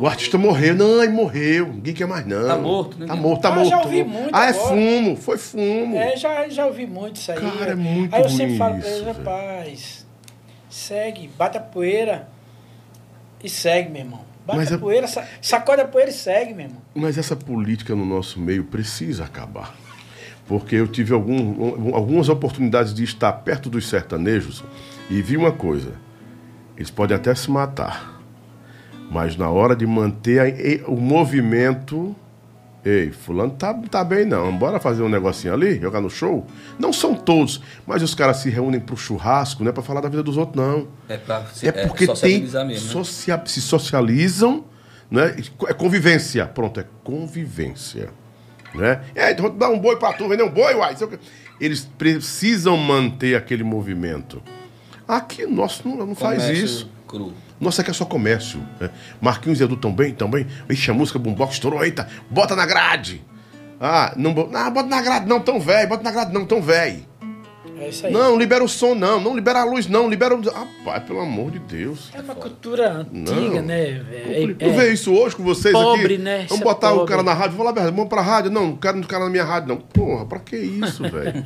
O 0.00 0.06
artista 0.06 0.38
morreu. 0.38 0.74
Não, 0.74 1.02
ele 1.02 1.12
morreu. 1.12 1.66
Ninguém 1.66 1.92
quer 1.92 2.06
mais, 2.06 2.26
não. 2.26 2.48
Tá 2.48 2.56
morto, 2.56 2.98
né? 2.98 3.06
Tá 3.06 3.14
morto, 3.14 3.42
tá 3.42 3.48
ah, 3.50 3.56
morto. 3.56 3.68
Já 3.68 3.82
ouvi 3.82 4.04
muito 4.04 4.30
ah, 4.34 4.46
é 4.46 4.54
fumo. 4.54 5.16
Foi 5.16 5.36
fumo. 5.36 5.98
É, 5.98 6.16
já, 6.16 6.48
já 6.48 6.64
ouvi 6.64 6.86
muito 6.86 7.16
isso 7.16 7.30
aí. 7.30 7.38
Cara, 7.38 7.72
é 7.72 7.74
muito 7.74 8.14
Aí 8.14 8.22
eu 8.22 8.28
sempre 8.30 8.56
falo 8.56 8.78
pra 8.78 8.88
eles, 8.88 9.06
rapaz, 9.06 10.05
segue, 10.76 11.28
bate 11.38 11.56
a 11.56 11.60
poeira 11.60 12.28
e 13.42 13.48
segue, 13.48 13.88
meu 13.88 14.02
irmão. 14.02 14.20
Bate 14.46 14.58
Mas 14.58 14.72
a 14.72 14.78
poeira, 14.78 15.08
sacode 15.40 15.80
a 15.80 15.88
poeira 15.88 16.10
e 16.10 16.14
segue, 16.14 16.54
meu 16.54 16.66
irmão. 16.66 16.82
Mas 16.94 17.18
essa 17.18 17.34
política 17.34 17.94
no 17.94 18.04
nosso 18.04 18.38
meio 18.38 18.64
precisa 18.64 19.24
acabar. 19.24 19.74
Porque 20.46 20.76
eu 20.76 20.86
tive 20.86 21.12
algum, 21.12 21.94
algumas 21.94 22.28
oportunidades 22.28 22.94
de 22.94 23.02
estar 23.02 23.32
perto 23.32 23.68
dos 23.68 23.88
sertanejos 23.88 24.62
e 25.10 25.20
vi 25.20 25.36
uma 25.36 25.50
coisa: 25.50 25.94
eles 26.76 26.90
podem 26.90 27.16
até 27.16 27.34
se 27.34 27.50
matar, 27.50 28.22
mas 29.10 29.36
na 29.36 29.50
hora 29.50 29.74
de 29.74 29.86
manter 29.86 30.40
a, 30.40 30.88
o 30.88 31.00
movimento 31.00 32.14
Ei, 32.86 33.10
fulano 33.10 33.50
tá, 33.50 33.74
tá 33.90 34.04
bem 34.04 34.24
não, 34.24 34.56
bora 34.56 34.78
fazer 34.78 35.02
um 35.02 35.08
negocinho 35.08 35.52
ali, 35.52 35.80
jogar 35.80 36.00
no 36.00 36.08
show? 36.08 36.46
Não 36.78 36.92
são 36.92 37.16
todos, 37.16 37.60
mas 37.84 38.00
os 38.00 38.14
caras 38.14 38.36
se 38.36 38.48
reúnem 38.48 38.78
pro 38.78 38.96
churrasco, 38.96 39.64
não 39.64 39.70
é 39.70 39.72
pra 39.72 39.82
falar 39.82 40.00
da 40.00 40.08
vida 40.08 40.22
dos 40.22 40.36
outros, 40.36 40.64
não. 40.64 40.86
É, 41.08 41.16
pra 41.16 41.44
se, 41.46 41.66
é 41.66 41.72
porque 41.72 42.04
é 42.04 42.14
tem, 42.14 42.42
mesmo, 42.42 42.64
né? 42.64 42.76
socia, 42.76 43.42
se 43.44 43.60
socializam, 43.60 44.64
né? 45.10 45.34
É 45.66 45.72
convivência, 45.72 46.46
pronto, 46.46 46.78
é 46.78 46.84
convivência. 47.02 48.10
Né? 48.72 49.02
É, 49.16 49.34
dá 49.34 49.68
um 49.68 49.80
boi 49.80 49.96
pra 49.96 50.12
tu, 50.12 50.28
vender 50.28 50.44
um 50.44 50.50
boi, 50.50 50.76
uai. 50.76 50.94
Eles 51.60 51.88
precisam 51.98 52.76
manter 52.76 53.34
aquele 53.34 53.64
movimento. 53.64 54.40
Aqui, 55.08 55.44
nosso 55.44 55.88
não, 55.88 56.06
não 56.06 56.14
faz 56.14 56.44
isso. 56.50 56.88
Cru. 57.08 57.34
Nossa, 57.60 57.82
que 57.82 57.90
é 57.90 57.94
só 57.94 58.04
comércio. 58.04 58.60
Né? 58.80 58.90
Marquinhos 59.20 59.60
e 59.60 59.64
Edu 59.64 59.76
tão 59.76 59.92
bem. 59.92 60.14
Ixi, 60.68 60.90
a 60.90 60.94
música 60.94 61.18
Boombox 61.18 61.54
estourou, 61.54 61.84
eita, 61.84 62.08
bota 62.30 62.54
na 62.54 62.66
grade. 62.66 63.24
Ah, 63.80 64.12
não, 64.16 64.32
não 64.32 64.70
bota 64.70 64.88
na 64.88 65.02
grade 65.02 65.26
não, 65.26 65.40
tão 65.40 65.60
velho, 65.60 65.88
bota 65.88 66.02
na 66.02 66.10
grade 66.10 66.32
não, 66.32 66.46
tão 66.46 66.62
velho. 66.62 67.04
É 67.78 67.88
isso 67.88 68.06
aí. 68.06 68.12
Não, 68.12 68.38
libera 68.38 68.64
o 68.64 68.68
som, 68.68 68.94
não. 68.94 69.20
Não 69.20 69.34
libera 69.34 69.60
a 69.60 69.64
luz, 69.64 69.86
não. 69.86 70.08
Libera 70.08 70.34
o. 70.34 70.40
Rapaz, 70.40 71.02
pelo 71.04 71.20
amor 71.20 71.50
de 71.50 71.58
Deus. 71.58 72.10
É 72.14 72.20
uma 72.20 72.34
cultura 72.34 73.06
antiga, 73.12 73.60
não. 73.60 73.62
né? 73.62 74.02
É, 74.12 74.54
tu 74.58 74.70
vê 74.72 74.92
isso 74.92 75.12
hoje 75.12 75.36
com 75.36 75.42
vocês 75.42 75.72
pobre, 75.72 76.14
aqui? 76.14 76.18
né? 76.18 76.46
Vamos 76.48 76.64
botar 76.64 76.92
o 76.92 77.04
cara 77.04 77.22
na 77.22 77.34
rádio. 77.34 77.56
Vou 77.56 77.66
lá, 77.66 77.72
vamos 77.72 78.08
pra 78.08 78.22
rádio. 78.22 78.50
Não, 78.50 78.68
não 78.68 78.76
quero 78.76 78.98
o 78.98 79.06
cara 79.06 79.24
na 79.24 79.30
minha 79.30 79.44
rádio, 79.44 79.68
não. 79.68 79.76
Porra, 79.76 80.24
pra 80.24 80.38
que 80.38 80.56
isso, 80.56 81.02
velho? 81.08 81.44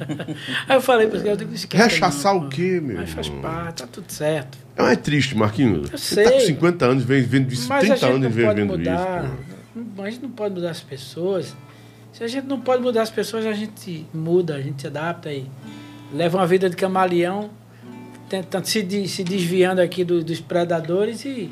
Aí 0.68 0.76
eu 0.76 0.80
falei 0.80 1.06
pra 1.08 1.18
você, 1.18 1.30
eu 1.30 1.36
tenho 1.36 1.50
que 1.50 1.76
Rechaçar 1.76 2.36
o 2.36 2.48
quê, 2.48 2.80
meu? 2.82 2.98
Mas 2.98 3.10
faz 3.10 3.28
parte, 3.28 3.82
tá 3.82 3.88
tudo 3.90 4.10
certo. 4.10 4.58
É, 4.76 4.92
é 4.92 4.96
triste, 4.96 5.36
Marquinhos. 5.36 5.90
Eu 5.90 5.98
Você 5.98 6.14
sei. 6.14 6.24
tá 6.24 6.32
com 6.32 6.40
50 6.40 6.84
anos, 6.84 7.04
vem 7.04 7.22
vendo 7.22 7.52
isso, 7.52 7.68
30 7.68 8.06
anos 8.06 8.34
vem 8.34 8.54
vendo 8.54 8.66
mudar, 8.78 9.24
isso. 9.24 9.34
Pô. 9.96 10.02
A 10.02 10.10
gente 10.10 10.22
não 10.22 10.30
pode 10.30 10.54
mudar 10.54 10.70
as 10.70 10.80
pessoas. 10.80 11.56
Se 12.12 12.24
a 12.24 12.28
gente 12.28 12.46
não 12.46 12.60
pode 12.60 12.82
mudar 12.82 13.02
as 13.02 13.10
pessoas, 13.10 13.46
a 13.46 13.52
gente 13.52 14.06
muda, 14.12 14.56
a 14.56 14.60
gente 14.60 14.80
se 14.80 14.86
adapta 14.86 15.32
e 15.32 15.46
leva 16.12 16.38
uma 16.38 16.46
vida 16.46 16.68
de 16.68 16.76
camaleão, 16.76 17.50
tentando 18.28 18.66
se, 18.66 19.08
se 19.08 19.24
desviando 19.24 19.80
aqui 19.80 20.04
do, 20.04 20.22
dos 20.22 20.40
predadores 20.40 21.24
e, 21.24 21.50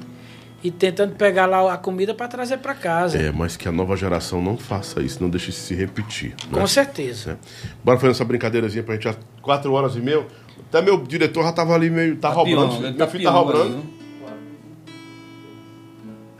e 0.62 0.70
tentando 0.70 1.14
pegar 1.14 1.46
lá 1.46 1.72
a 1.72 1.76
comida 1.76 2.14
para 2.14 2.28
trazer 2.28 2.58
para 2.58 2.74
casa. 2.74 3.18
É, 3.18 3.32
mas 3.32 3.56
que 3.56 3.68
a 3.68 3.72
nova 3.72 3.96
geração 3.96 4.42
não 4.42 4.56
faça 4.56 5.00
isso, 5.00 5.22
não 5.22 5.30
deixe 5.30 5.50
isso 5.50 5.60
se 5.60 5.74
repetir. 5.74 6.34
Com 6.50 6.60
né? 6.60 6.66
certeza. 6.66 7.38
É. 7.64 7.68
Bora 7.84 7.98
fazer 7.98 8.12
essa 8.12 8.24
brincadeirazinha 8.24 8.82
pra 8.82 8.94
gente 8.94 9.08
às 9.08 9.18
quatro 9.42 9.72
horas 9.72 9.96
e 9.96 10.00
meia. 10.00 10.26
Até 10.68 10.82
meu 10.82 11.02
diretor 11.02 11.44
já 11.44 11.52
tava 11.52 11.74
ali 11.74 11.88
meio. 11.90 12.16
Tá, 12.16 12.28
Tá 12.28 12.34
roubando. 12.34 12.68
pior, 12.68 12.84
ele 12.84 12.88
Meu 12.90 12.98
tá 12.98 13.06
filho 13.06 13.24
tá 13.24 13.30
roubando. 13.30 13.82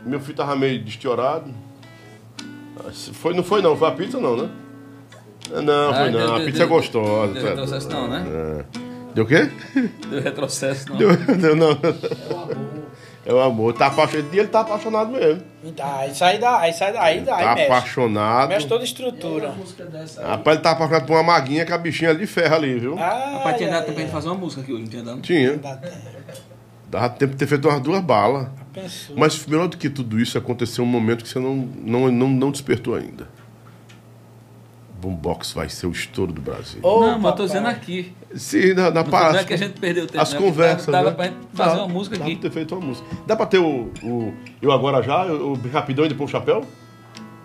Meu 0.05 0.19
filho 0.19 0.35
tava 0.37 0.55
meio 0.55 0.83
destiorado. 0.83 1.51
Foi, 3.13 3.33
não 3.33 3.43
foi 3.43 3.61
não, 3.61 3.75
foi 3.75 3.87
a 3.89 3.91
pizza 3.91 4.19
não, 4.19 4.37
né? 4.37 4.49
Não, 5.49 5.93
foi 5.93 6.03
Ah, 6.03 6.05
não. 6.05 6.11
deu- 6.11 6.33
a 6.33 6.37
deu- 6.37 6.45
pizza 6.45 6.63
é 6.63 6.65
gostosa. 6.65 7.33
deu 7.33 7.43
tá 7.43 7.49
retrocesso 7.49 7.89
não, 7.89 8.07
né? 8.07 8.25
É. 8.27 8.79
Deu 9.13 9.23
o 9.23 9.27
quê? 9.27 9.49
Deu 10.09 10.21
retrocesso, 10.21 10.89
não. 10.89 10.97
Deu, 10.97 11.09
deu 11.37 11.55
não. 11.55 11.77
É 13.25 13.33
o 13.33 13.39
amor. 13.41 13.73
Tá 13.73 13.87
apaixonado. 13.87 14.33
E 14.33 14.39
ele 14.39 14.47
tá 14.47 14.61
apaixonado 14.61 15.11
mesmo. 15.11 15.41
Tá, 15.75 15.97
aí 15.99 16.15
sai 16.15 16.37
da, 16.39 16.57
aí 16.59 16.73
sai 16.73 16.93
da, 16.93 17.01
aí, 17.03 17.21
Tá 17.21 17.35
aí 17.37 17.45
mexe. 17.55 17.63
apaixonado. 17.71 18.49
Mexe 18.49 18.67
toda 18.67 18.81
a 18.81 18.85
estrutura. 18.85 19.53
Rapaz, 20.23 20.55
ele 20.55 20.63
tá 20.63 20.71
apaixonado 20.71 21.05
por 21.05 21.13
uma 21.13 21.23
maguinha 21.23 21.65
que 21.65 21.73
a 21.73 21.77
bichinha 21.77 22.09
ali 22.11 22.19
de 22.19 22.27
ferro 22.27 22.55
ali, 22.55 22.79
viu? 22.79 22.97
Ah, 22.97 23.33
Rapaz, 23.37 23.57
tinha 23.57 23.69
dado 23.69 23.81
tempo 23.81 23.93
pra 23.93 24.03
gente 24.03 24.11
fazer 24.11 24.29
uma 24.29 24.35
música 24.37 24.61
aqui 24.61 24.71
hoje, 24.73 24.83
não 24.83 24.89
tinha 24.89 25.03
dado? 25.03 25.21
Tinha. 25.21 25.57
Dá 25.57 25.75
tempo. 25.75 25.95
Dava 26.89 27.09
tempo 27.09 27.31
de 27.33 27.37
ter 27.37 27.45
feito 27.47 27.67
umas 27.67 27.81
duas 27.81 28.01
balas. 28.01 28.47
Mas 29.15 29.45
melhor 29.45 29.67
do 29.67 29.77
que 29.77 29.89
tudo 29.89 30.19
isso, 30.19 30.37
aconteceu 30.37 30.83
um 30.83 30.87
momento 30.87 31.23
que 31.23 31.29
você 31.29 31.37
não, 31.39 31.55
não, 31.55 32.11
não, 32.11 32.27
não 32.29 32.51
despertou 32.51 32.95
ainda. 32.95 33.27
Boombox 34.99 35.53
vai 35.53 35.69
ser 35.69 35.87
o 35.87 35.91
estouro 35.91 36.31
do 36.31 36.41
Brasil. 36.41 36.79
Ô, 36.83 37.01
não, 37.01 37.19
mas 37.19 37.31
eu 37.31 37.37
tô 37.37 37.45
dizendo 37.45 37.67
aqui. 37.67 38.13
Sim, 38.35 38.73
na, 38.73 38.91
na 38.91 39.03
parada. 39.03 39.33
não 39.33 39.39
é 39.39 39.43
que 39.43 39.53
a 39.53 39.57
gente 39.57 39.79
perdeu 39.79 40.05
tempo. 40.05 40.21
As 40.21 40.33
né? 40.33 40.39
conversas. 40.39 40.85
Dava, 40.87 41.09
né? 41.09 41.15
pra 41.15 41.25
gente 41.25 41.37
fazer 41.53 41.75
Dá, 41.77 41.83
uma 41.83 41.87
música 41.93 42.17
dá 42.17 42.25
aqui. 42.25 42.35
pra 42.35 42.41
ter 42.49 42.53
feito 42.53 42.75
uma 42.75 42.85
música. 42.85 43.07
Dá 43.25 43.35
pra 43.35 43.45
ter 43.45 43.57
o, 43.59 43.91
o 44.03 44.33
Eu 44.61 44.71
Agora 44.71 45.01
Já, 45.01 45.25
o, 45.25 45.53
o 45.53 45.69
Rapidão 45.71 46.05
e 46.05 46.09
depois 46.09 46.29
o 46.29 46.31
Chapéu? 46.31 46.63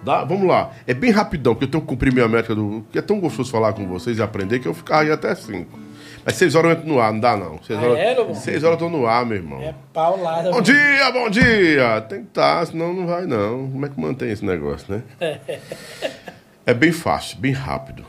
Dá? 0.04 0.22
Vamos 0.24 0.46
lá. 0.46 0.70
É 0.86 0.92
bem 0.92 1.10
rapidão, 1.10 1.54
porque 1.54 1.64
eu 1.64 1.70
tenho 1.70 1.80
que 1.80 1.88
cumprir 1.88 2.12
minha 2.12 2.28
métrica 2.28 2.54
do. 2.54 2.84
que 2.92 2.98
é 2.98 3.02
tão 3.02 3.18
gostoso 3.18 3.50
falar 3.50 3.72
com 3.72 3.86
vocês 3.86 4.18
e 4.18 4.22
aprender 4.22 4.58
que 4.58 4.68
eu 4.68 4.74
ficaria 4.74 5.14
até 5.14 5.34
cinco. 5.34 5.78
Mas 6.26 6.36
seis 6.36 6.54
horas 6.54 6.72
eu 6.72 6.76
entro 6.78 6.88
no 6.88 7.00
ar, 7.00 7.12
não 7.12 7.20
dá 7.20 7.36
não. 7.36 7.62
Seis 7.62 7.78
Ah, 7.78 7.82
horas, 7.82 7.98
é, 7.98 8.34
seis 8.34 8.62
horas 8.64 8.80
eu 8.80 8.88
tô 8.90 8.94
no 8.94 9.06
ar, 9.06 9.24
meu 9.24 9.36
irmão. 9.38 9.60
É 9.62 9.74
paulada. 9.92 10.50
Bom 10.50 10.60
dia, 10.60 11.10
bom 11.12 11.30
dia! 11.30 12.00
Tem 12.02 12.20
que 12.20 12.28
estar, 12.28 12.66
senão 12.66 12.92
não 12.92 13.06
vai 13.06 13.26
não. 13.26 13.70
Como 13.70 13.84
é 13.86 13.88
que 13.88 13.98
mantém 13.98 14.30
esse 14.30 14.44
negócio, 14.44 14.86
né? 14.94 15.02
é 16.66 16.74
bem 16.74 16.92
fácil, 16.92 17.38
bem 17.38 17.52
rápido. 17.52 18.04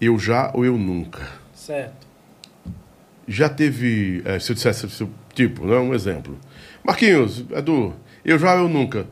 Eu 0.00 0.18
já 0.18 0.50
ou 0.54 0.64
eu 0.64 0.76
nunca. 0.76 1.26
Certo. 1.54 2.06
Já 3.26 3.48
teve, 3.48 4.22
é, 4.24 4.38
se 4.38 4.52
eu 4.52 4.54
dissesse, 4.54 4.88
se 4.88 5.02
eu- 5.02 5.10
tipo, 5.34 5.66
né, 5.66 5.76
um 5.76 5.92
exemplo. 5.94 6.38
Marquinhos, 6.84 7.44
Edu, 7.50 7.94
eu 8.24 8.38
já 8.38 8.54
ou 8.54 8.60
eu 8.62 8.68
nunca. 8.68 9.06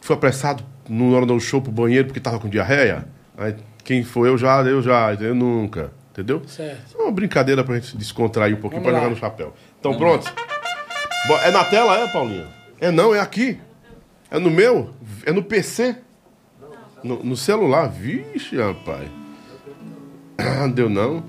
Fui 0.00 0.16
apressado 0.16 0.64
no 0.88 1.14
hora 1.14 1.26
do 1.26 1.38
show 1.38 1.60
pro 1.62 1.70
banheiro 1.70 2.06
porque 2.06 2.18
tava 2.20 2.40
com 2.40 2.48
diarreia? 2.48 3.06
Aí, 3.38 3.54
quem 3.84 4.02
foi 4.02 4.28
eu 4.28 4.36
já, 4.38 4.62
eu 4.62 4.82
já, 4.82 5.12
eu 5.14 5.34
nunca. 5.34 5.92
Entendeu? 6.10 6.42
Certo. 6.46 6.96
É 6.98 7.02
uma 7.02 7.12
brincadeira 7.12 7.62
pra 7.62 7.76
gente 7.76 7.96
descontrair 7.96 8.56
um 8.56 8.60
pouquinho 8.60 8.82
Vamos 8.82 8.92
pra 8.98 8.98
lá. 9.00 9.04
jogar 9.08 9.14
no 9.14 9.20
chapéu. 9.20 9.54
Então, 9.78 9.96
pronto? 9.96 10.32
É 11.44 11.50
na 11.52 11.64
tela, 11.64 11.96
é, 11.98 12.08
Paulinho? 12.08 12.48
É 12.80 12.90
não, 12.90 13.14
é 13.14 13.20
aqui. 13.20 13.60
É 14.30 14.38
no 14.38 14.50
meu? 14.50 14.92
É 15.24 15.32
no 15.32 15.42
PC? 15.42 15.96
No, 17.02 17.22
no 17.22 17.36
celular? 17.36 17.88
Vixe, 17.88 18.56
rapaz. 18.56 19.08
Ah, 20.38 20.66
Deu 20.66 20.88
não. 20.88 21.24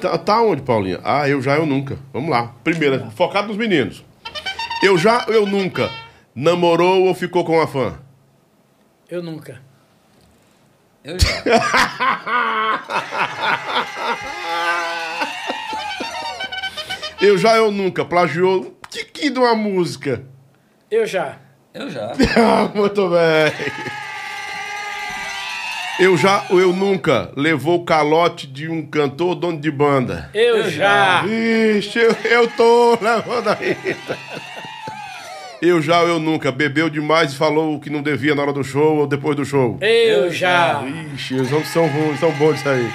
Tá, 0.00 0.16
tá 0.16 0.40
onde, 0.42 0.62
Paulinha? 0.62 1.00
Ah, 1.02 1.28
eu 1.28 1.42
já, 1.42 1.56
eu 1.56 1.66
nunca. 1.66 1.98
Vamos 2.12 2.30
lá. 2.30 2.54
Primeira, 2.62 3.10
focado 3.10 3.48
nos 3.48 3.56
meninos. 3.56 4.04
Eu 4.82 4.96
já, 4.96 5.24
eu 5.28 5.44
nunca. 5.44 5.90
Namorou 6.34 7.04
ou 7.04 7.14
ficou 7.14 7.44
com 7.44 7.56
uma 7.56 7.66
fã? 7.66 7.98
Eu 9.10 9.22
nunca. 9.22 9.60
Eu 11.02 11.18
já. 11.18 11.28
Eu 17.20 17.36
já, 17.36 17.56
eu 17.56 17.72
nunca. 17.72 18.04
Plagiou 18.04 18.62
um 18.62 18.72
tiquinho 18.88 19.32
de 19.34 19.38
uma 19.40 19.54
música. 19.54 20.22
Eu 20.88 21.04
já. 21.04 21.36
Eu 21.74 21.90
já. 21.90 22.12
Muito 22.74 23.10
bem. 23.10 23.52
Eu 25.98 26.16
já 26.16 26.44
ou 26.48 26.60
eu 26.60 26.72
nunca 26.72 27.32
levou 27.36 27.80
o 27.80 27.84
calote 27.84 28.46
de 28.46 28.68
um 28.68 28.86
cantor 28.86 29.30
ou 29.30 29.34
dono 29.34 29.60
de 29.60 29.68
banda? 29.68 30.30
Eu, 30.32 30.58
Eu 30.58 30.70
já. 30.70 31.24
Ixi, 31.26 31.98
eu, 31.98 32.16
eu 32.30 32.48
tô 32.48 32.96
levando 33.00 33.48
aí. 33.48 33.76
Eu 35.60 35.82
já 35.82 36.00
ou 36.02 36.08
eu 36.08 36.20
nunca 36.20 36.52
bebeu 36.52 36.88
demais 36.88 37.32
e 37.32 37.36
falou 37.36 37.74
o 37.74 37.80
que 37.80 37.90
não 37.90 38.00
devia 38.00 38.32
na 38.32 38.42
hora 38.42 38.52
do 38.52 38.62
show 38.62 38.98
ou 38.98 39.06
depois 39.08 39.34
do 39.34 39.44
show? 39.44 39.76
Eu, 39.80 40.30
já. 40.32 40.84
Ixi, 41.14 41.34
os 41.34 41.50
homens 41.50 41.68
são 41.68 41.88
ruins, 41.88 42.20
são 42.20 42.30
bons 42.30 42.60
isso 42.60 42.68
aí. 42.68 42.88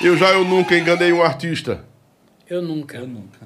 Eu 0.00 0.16
já 0.16 0.28
ou 0.28 0.34
eu 0.34 0.44
nunca 0.44 0.78
enganei 0.78 1.12
um 1.12 1.22
artista? 1.22 1.84
Eu 2.48 2.62
nunca. 2.62 2.96
Eu 2.96 3.08
nunca. 3.08 3.40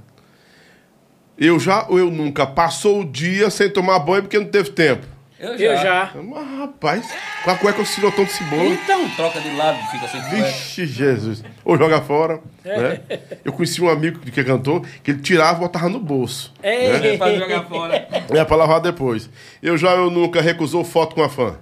Eu 1.39 1.59
já 1.59 1.87
ou 1.89 1.99
eu 1.99 2.11
nunca 2.11 2.47
passou 2.47 3.01
o 3.01 3.05
dia 3.05 3.49
sem 3.49 3.71
tomar 3.71 3.99
banho 4.01 4.25
porque 4.25 4.39
não 4.39 4.47
teve 4.47 4.71
tempo? 4.71 5.14
Eu 5.39 5.59
já. 5.59 5.65
Eu 5.65 5.77
já. 5.77 6.13
Mas, 6.23 6.59
rapaz, 6.59 7.15
com 7.43 7.51
a 7.51 7.57
cueca 7.57 7.83
o 7.83 7.87
cirotão 7.87 8.25
de 8.25 8.33
cebola. 8.33 8.65
Então, 8.65 9.09
troca 9.11 9.41
de 9.41 9.51
lado, 9.57 9.79
fica 9.91 10.07
sem 10.09 10.21
cueca. 10.21 10.47
Vixe, 10.47 10.87
Jesus. 10.87 11.43
Ou 11.65 11.77
joga 11.77 12.01
fora. 12.01 12.41
Né? 12.65 13.01
Eu 13.45 13.53
conheci 13.53 13.83
um 13.83 13.89
amigo 13.89 14.21
que 14.21 14.41
é 14.41 14.45
cantor 14.45 14.87
que 15.03 15.11
ele 15.11 15.21
tirava 15.21 15.59
e 15.59 15.61
botava 15.61 15.89
no 15.89 15.99
bolso. 15.99 16.53
Ei. 16.63 17.19
Pra 17.19 17.35
jogar 17.35 17.65
fora. 17.65 18.09
É 18.31 18.45
pra 18.45 18.57
lavar 18.57 18.81
depois. 18.81 19.29
Eu 19.63 19.77
já 19.77 19.91
eu 19.91 20.11
nunca 20.11 20.41
recusou 20.41 20.85
foto 20.85 21.15
com 21.15 21.23
a 21.23 21.29
fã. 21.29 21.59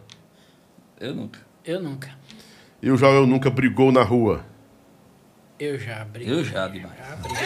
Eu 1.00 1.14
nunca. 1.14 1.40
Eu 1.64 1.80
nunca. 1.80 2.10
Eu 2.82 2.96
já 2.96 3.08
eu 3.08 3.26
nunca 3.26 3.48
brigou 3.48 3.90
na 3.90 4.02
rua. 4.02 4.44
Eu 5.58 5.78
já. 5.78 6.04
Briga. 6.04 6.30
Eu 6.30 6.44
já, 6.44 6.68
demais. 6.68 6.94
Já, 6.98 7.16
briga. 7.16 7.40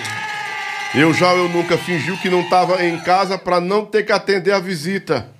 Eu 0.95 1.13
já 1.13 1.35
eu 1.35 1.49
nunca 1.49 1.77
fingiu 1.77 2.17
que 2.19 2.31
não 2.31 2.41
estava 2.41 2.85
em 2.85 2.99
casa 3.01 3.37
pra 3.37 3.61
não 3.61 3.85
ter 3.85 4.03
que 4.05 4.13
atender 4.13 4.53
a 4.53 4.59
visita. 4.59 5.36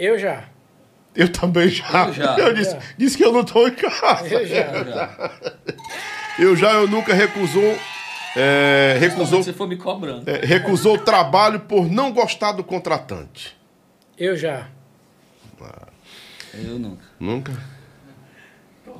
Eu 0.00 0.18
já. 0.18 0.44
Eu 1.14 1.30
também 1.30 1.68
já. 1.68 2.06
Eu 2.06 2.12
já. 2.14 2.36
Eu 2.40 2.54
disse, 2.54 2.78
disse 2.96 3.16
que 3.18 3.24
eu 3.24 3.32
não 3.32 3.44
tô 3.44 3.68
em 3.68 3.74
casa. 3.74 4.26
Eu 4.28 4.46
já. 4.46 4.56
Eu 4.56 4.84
já. 4.86 5.30
Eu 6.38 6.56
já 6.56 6.72
eu 6.72 6.88
nunca 6.88 7.12
recusou. 7.12 7.76
é, 8.34 8.96
recusou, 8.98 9.42
Se 9.42 9.50
você 9.50 9.52
for 9.52 9.68
me 9.68 9.76
cobrando. 9.76 10.30
é, 10.30 10.40
recusou 10.42 10.94
o 10.94 10.98
trabalho 10.98 11.60
por 11.60 11.86
não 11.90 12.12
gostar 12.12 12.52
do 12.52 12.64
contratante. 12.64 13.54
Eu 14.16 14.38
já. 14.38 14.68
Eu 16.54 16.78
nunca. 16.78 17.04
Nunca? 17.20 17.52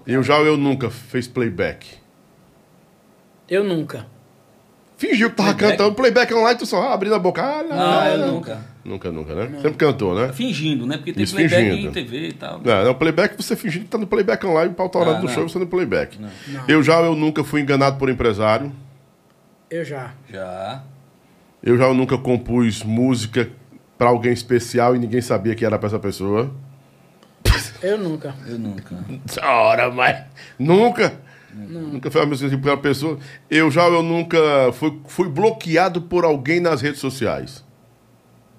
Eu 0.06 0.22
já 0.22 0.36
ou 0.36 0.44
eu 0.46 0.56
nunca 0.58 0.90
fez 0.90 1.26
playback. 1.26 1.96
Eu 3.48 3.64
nunca. 3.64 4.06
Fingiu 5.00 5.30
que 5.30 5.36
tava 5.36 5.54
Playback? 5.54 5.78
cantando 5.78 5.94
playback 5.96 6.34
online, 6.34 6.58
tu 6.58 6.66
só 6.66 6.92
abrindo 6.92 7.14
a 7.14 7.18
boca. 7.18 7.42
Ah, 7.42 7.62
não, 7.62 7.74
Não, 7.76 8.04
eu 8.06 8.18
não. 8.18 8.34
nunca. 8.34 8.60
Nunca, 8.84 9.10
nunca, 9.10 9.34
né? 9.34 9.50
Sempre 9.62 9.72
cantou, 9.78 10.14
né? 10.14 10.30
Fingindo, 10.34 10.86
né? 10.86 10.98
Porque 10.98 11.14
tem 11.14 11.22
Isso, 11.22 11.34
playback 11.34 11.70
fingindo. 11.70 11.88
em 11.88 11.92
TV 11.92 12.28
e 12.28 12.32
tal. 12.34 12.60
Não, 12.62 12.84
não, 12.84 12.94
playback 12.94 13.34
você 13.34 13.56
fingindo 13.56 13.84
que 13.86 13.90
tá 13.90 13.96
no 13.96 14.06
playback 14.06 14.44
online, 14.46 14.74
pau 14.74 14.90
tá 14.90 14.98
hora 14.98 15.12
Ah, 15.12 15.14
do 15.14 15.26
não. 15.26 15.32
show, 15.32 15.48
você 15.48 15.58
no 15.58 15.66
playback. 15.66 16.18
Não. 16.20 16.28
Eu 16.68 16.82
já 16.82 16.98
ou 16.98 17.06
eu 17.06 17.14
nunca 17.16 17.42
fui 17.42 17.62
enganado 17.62 17.96
por 17.96 18.10
empresário. 18.10 18.70
Eu 19.70 19.86
já. 19.86 20.12
Já. 20.30 20.82
Eu 21.62 21.78
já 21.78 21.86
ou 21.88 21.94
nunca 21.94 22.18
compus 22.18 22.82
música 22.82 23.48
pra 23.96 24.08
alguém 24.10 24.32
especial 24.34 24.94
e 24.94 24.98
ninguém 24.98 25.22
sabia 25.22 25.54
que 25.54 25.64
era 25.64 25.78
pra 25.78 25.86
essa 25.86 25.98
pessoa. 25.98 26.50
Eu 27.82 27.96
nunca. 27.96 28.34
Eu 28.46 28.58
nunca. 28.58 28.96
Ora, 29.42 29.90
mas. 29.90 30.24
Nunca? 30.58 31.14
Nunca 31.54 32.10
foi 32.10 32.22
a 32.22 32.26
música 32.26 32.56
pra 32.58 32.72
uma 32.72 32.76
pessoa. 32.78 33.18
Eu 33.50 33.70
já 33.70 33.86
eu 33.88 34.02
nunca 34.02 34.38
fui, 34.72 34.98
fui 35.06 35.28
bloqueado 35.28 36.02
por 36.02 36.24
alguém 36.24 36.60
nas 36.60 36.80
redes 36.80 37.00
sociais. 37.00 37.64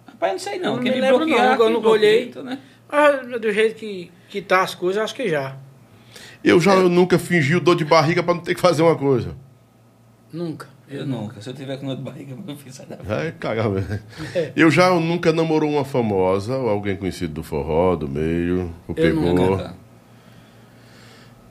Rapaz, 0.07 0.31
eu 0.31 0.33
não 0.33 0.39
sei 0.39 0.59
não. 0.59 0.69
Eu 0.71 0.75
não 0.77 0.83
Quem 0.83 0.91
me 0.91 0.97
me 0.97 1.01
lembro 1.01 1.25
bloquear, 1.25 1.57
não, 1.57 1.65
eu 1.65 1.81
não 1.81 1.89
olhei. 1.89 2.25
então, 2.25 2.43
né? 2.43 2.59
Ah, 2.89 3.11
do 3.11 3.51
jeito 3.51 3.75
que, 3.75 4.11
que 4.29 4.41
tá 4.41 4.61
as 4.61 4.75
coisas, 4.75 5.01
acho 5.01 5.15
que 5.15 5.27
já. 5.29 5.55
Eu 6.43 6.59
já 6.59 6.73
ou 6.75 6.81
eu 6.81 6.89
nunca 6.89 7.17
fingi 7.17 7.59
dor 7.59 7.75
de 7.75 7.85
barriga 7.85 8.21
pra 8.21 8.33
não 8.33 8.41
ter 8.41 8.53
que 8.55 8.61
fazer 8.61 8.81
uma 8.81 8.95
coisa. 8.95 9.35
Nunca. 10.31 10.67
Eu 10.89 11.05
nunca. 11.05 11.39
Se 11.41 11.49
eu 11.49 11.53
tiver 11.53 11.77
com 11.77 11.87
dor 11.87 11.95
de 11.95 12.01
barriga, 12.01 12.35
eu 12.45 12.55
fiz 12.57 12.75
sai 12.75 12.85
da 12.85 12.97
É, 13.23 13.31
cagar 13.31 13.69
mesmo. 13.69 13.97
Eu 14.55 14.69
já 14.69 14.91
ou 14.91 14.99
nunca 14.99 15.31
namorou 15.31 15.69
uma 15.71 15.85
famosa, 15.85 16.57
ou 16.57 16.67
alguém 16.69 16.97
conhecido 16.97 17.33
do 17.35 17.43
forró, 17.43 17.95
do 17.95 18.09
meio, 18.09 18.65
o 18.87 18.91
Eu 18.91 18.95
pegou. 18.95 19.33
nunca. 19.33 19.73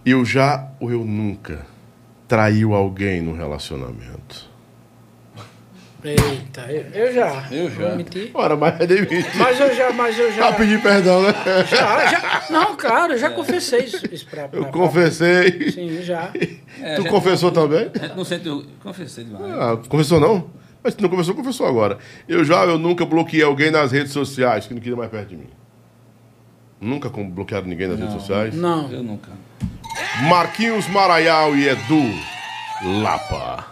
Eu 0.05 0.25
já 0.25 0.69
ou 0.81 0.91
eu 0.91 1.05
nunca 1.05 1.67
traiu 2.27 2.75
alguém 2.75 3.21
no 3.21 3.35
relacionamento. 3.35 4.49
Eita, 6.03 6.63
eu, 6.73 6.83
eu 6.95 7.13
já. 7.13 7.47
Eu 7.51 7.71
já. 7.71 7.89
Vou 7.89 7.97
mentir. 7.97 8.31
Ora, 8.33 8.57
mas 8.57 8.81
é 8.81 8.87
demitir. 8.87 9.27
Mas 9.37 9.61
eu 9.61 9.75
já, 9.75 9.93
mas 9.93 10.19
eu 10.19 10.31
já. 10.33 10.51
Já 10.51 10.53
pedi 10.55 10.79
perdão, 10.79 11.23
né? 11.23 11.35
já, 11.69 12.07
já 12.07 12.47
não, 12.49 12.75
claro, 12.75 13.13
eu 13.13 13.19
já 13.19 13.29
confessei 13.29 13.81
isso, 13.85 14.07
isso 14.11 14.27
pra, 14.27 14.49
pra, 14.49 14.59
Eu 14.59 14.63
pra- 14.65 14.73
confessei. 14.73 15.71
Sim, 15.71 16.01
já. 16.03 16.31
É, 16.81 16.95
tu 16.97 17.03
já- 17.03 17.11
confessou 17.11 17.53
também? 17.53 17.91
A 17.95 17.99
gente 18.07 18.17
não 18.17 18.25
sente. 18.25 18.49
Eu 18.49 18.65
confessei 18.83 19.25
demais. 19.25 19.53
Ah, 19.53 19.79
confessou 19.91 20.19
não? 20.19 20.49
Mas 20.83 20.95
se 20.95 21.03
não 21.03 21.11
conversou, 21.11 21.35
conversou 21.35 21.67
agora. 21.67 21.99
Eu 22.27 22.43
já, 22.47 22.65
eu 22.65 22.79
nunca 22.79 23.05
bloqueei 23.05 23.43
alguém 23.43 23.71
nas 23.71 23.93
redes 23.93 24.13
sociais 24.13 24.67
que 24.67 24.73
não 24.73 24.81
queria 24.81 24.97
mais 24.97 25.11
perto 25.11 25.29
de 25.29 25.37
mim. 25.37 25.49
Nunca 26.81 27.11
bloquearam 27.11 27.67
ninguém 27.67 27.89
nas 27.89 27.99
Não. 27.99 28.07
redes 28.07 28.23
sociais? 28.23 28.55
Não. 28.55 28.91
Eu 28.91 29.03
nunca. 29.03 29.29
Marquinhos 30.29 30.89
Maraial 30.89 31.55
e 31.57 31.69
Edu 31.69 32.03
Lapa. 33.03 33.67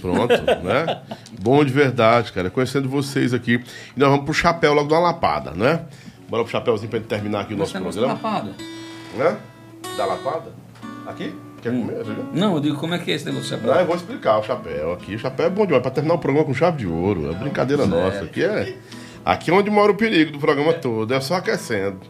Pronto, 0.00 0.34
né? 0.62 1.02
Bom 1.40 1.64
de 1.64 1.72
verdade, 1.72 2.32
cara. 2.32 2.50
Conhecendo 2.50 2.88
vocês 2.88 3.32
aqui. 3.32 3.62
E 3.96 4.00
nós 4.00 4.10
vamos 4.10 4.24
pro 4.24 4.34
chapéu 4.34 4.74
logo 4.74 4.88
da 4.88 4.98
lapada, 4.98 5.52
né? 5.52 5.82
Bora 6.28 6.42
pro 6.42 6.52
chapéuzinho 6.52 6.90
pra 6.90 6.98
gente 6.98 7.08
terminar 7.08 7.40
aqui 7.42 7.54
o 7.54 7.56
nosso 7.56 7.72
programa. 7.72 8.14
lapada. 8.14 8.50
Né? 9.14 9.36
Da 9.96 10.04
lapada? 10.06 10.52
Aqui? 11.06 11.34
Quer 11.62 11.70
comer? 11.70 11.96
Você 11.98 12.14
quer? 12.14 12.24
Não, 12.32 12.54
eu 12.54 12.60
digo, 12.60 12.76
como 12.76 12.94
é 12.94 12.98
que 12.98 13.10
é 13.10 13.14
esse 13.14 13.24
negócio 13.24 13.44
de 13.44 13.50
chapéu? 13.54 13.72
Não, 13.72 13.80
eu 13.80 13.86
vou 13.86 13.96
explicar 13.96 14.38
o 14.38 14.42
chapéu 14.42 14.92
aqui. 14.92 15.14
O 15.14 15.18
chapéu 15.18 15.46
é 15.46 15.50
bom 15.50 15.64
demais, 15.64 15.82
pra 15.82 15.90
terminar 15.90 16.14
o 16.14 16.18
programa 16.18 16.46
com 16.46 16.52
chave 16.54 16.78
de 16.78 16.86
ouro. 16.86 17.30
É 17.30 17.34
brincadeira 17.34 17.86
nossa. 17.86 18.24
Aqui 18.24 18.42
é, 18.44 18.76
aqui 19.24 19.50
é 19.50 19.54
onde 19.54 19.70
mora 19.70 19.92
o 19.92 19.94
perigo 19.94 20.32
do 20.32 20.38
programa 20.38 20.72
todo. 20.74 21.14
É 21.14 21.20
só 21.20 21.36
aquecendo. 21.36 22.00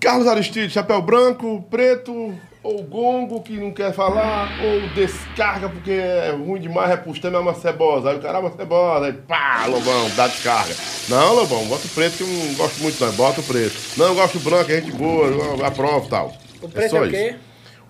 Carlos 0.00 0.26
Aristide, 0.26 0.70
chapéu 0.72 1.00
branco, 1.00 1.64
preto, 1.70 2.34
ou 2.62 2.82
gongo 2.82 3.40
que 3.42 3.54
não 3.58 3.70
quer 3.72 3.92
falar, 3.92 4.50
ou 4.62 4.88
descarga 4.94 5.68
porque 5.68 5.90
é 5.92 6.30
ruim 6.36 6.60
demais, 6.60 6.88
repustando 6.90 7.36
é 7.36 7.40
uma 7.40 7.54
cebosa. 7.54 8.10
Aí 8.10 8.16
o 8.16 8.20
cara 8.20 8.38
é 8.38 8.40
uma 8.40 8.50
cebosa, 8.54 9.06
aí 9.06 9.12
pá, 9.12 9.64
Lobão, 9.66 10.10
dá 10.16 10.28
descarga. 10.28 10.74
Não, 11.08 11.34
Lobão, 11.34 11.64
bota 11.66 11.86
o 11.86 11.90
preto 11.90 12.16
que 12.18 12.22
eu 12.22 12.26
não 12.28 12.54
gosto 12.54 12.82
muito, 12.82 13.04
não. 13.04 13.12
Bota 13.14 13.40
o 13.40 13.44
preto. 13.44 13.76
Não, 13.96 14.06
eu 14.06 14.14
gosto 14.14 14.38
do 14.38 14.44
branco, 14.44 14.70
é 14.70 14.80
gente 14.80 14.92
boa, 14.92 15.26
eu 15.28 15.64
aprovo 15.64 16.06
e 16.06 16.10
tal. 16.10 16.32
O 16.60 16.68
preto 16.68 16.90
só 16.90 17.04
é 17.04 17.06
o 17.06 17.10
quê? 17.10 17.28
isso. 17.30 17.38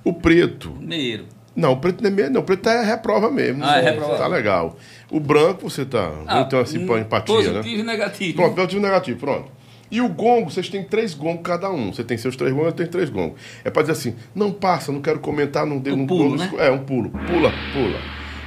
O 0.04 0.12
preto 0.12 0.76
Meiro. 0.78 1.24
não, 1.56 1.72
o 1.72 1.76
preto 1.78 2.00
não 2.02 2.08
é 2.08 2.12
meio, 2.12 2.30
não. 2.30 2.40
O 2.40 2.44
preto 2.44 2.68
é 2.68 2.84
reprova 2.84 3.28
mesmo. 3.30 3.64
Ah, 3.64 3.78
é 3.78 3.82
reprova. 3.82 4.16
Tá 4.16 4.26
legal. 4.28 4.76
O 5.10 5.18
branco, 5.18 5.68
você 5.68 5.84
tá. 5.84 6.10
Vamos 6.24 6.48
ter 6.48 6.56
uma 6.56 6.66
simpa- 6.66 6.98
empatia, 7.00 7.34
Ah, 7.34 7.38
positivo 7.38 7.76
né? 7.76 7.80
e 7.80 7.82
negativo. 7.82 8.36
Pronto, 8.36 8.54
positivo 8.54 8.80
e 8.80 8.84
negativo, 8.84 9.18
pronto. 9.18 9.55
E 9.90 10.00
o 10.00 10.08
gongo, 10.08 10.50
vocês 10.50 10.68
têm 10.68 10.82
três 10.82 11.14
gongos 11.14 11.42
cada 11.44 11.70
um. 11.70 11.92
Você 11.92 12.02
tem 12.02 12.16
seus 12.18 12.34
três 12.36 12.52
gongos, 12.52 12.66
eu 12.68 12.72
tenho 12.72 12.88
três 12.88 13.08
gongos. 13.08 13.40
É 13.64 13.70
pra 13.70 13.82
dizer 13.82 13.92
assim, 13.92 14.14
não 14.34 14.52
passa, 14.52 14.90
não 14.90 15.00
quero 15.00 15.20
comentar, 15.20 15.64
não 15.64 15.78
dê 15.78 15.92
Um 15.92 15.98
não 15.98 16.06
pulo, 16.06 16.30
não- 16.30 16.36
né? 16.36 16.52
É, 16.58 16.70
um 16.70 16.78
pulo. 16.78 17.10
Pula, 17.10 17.52
pula. 17.72 18.00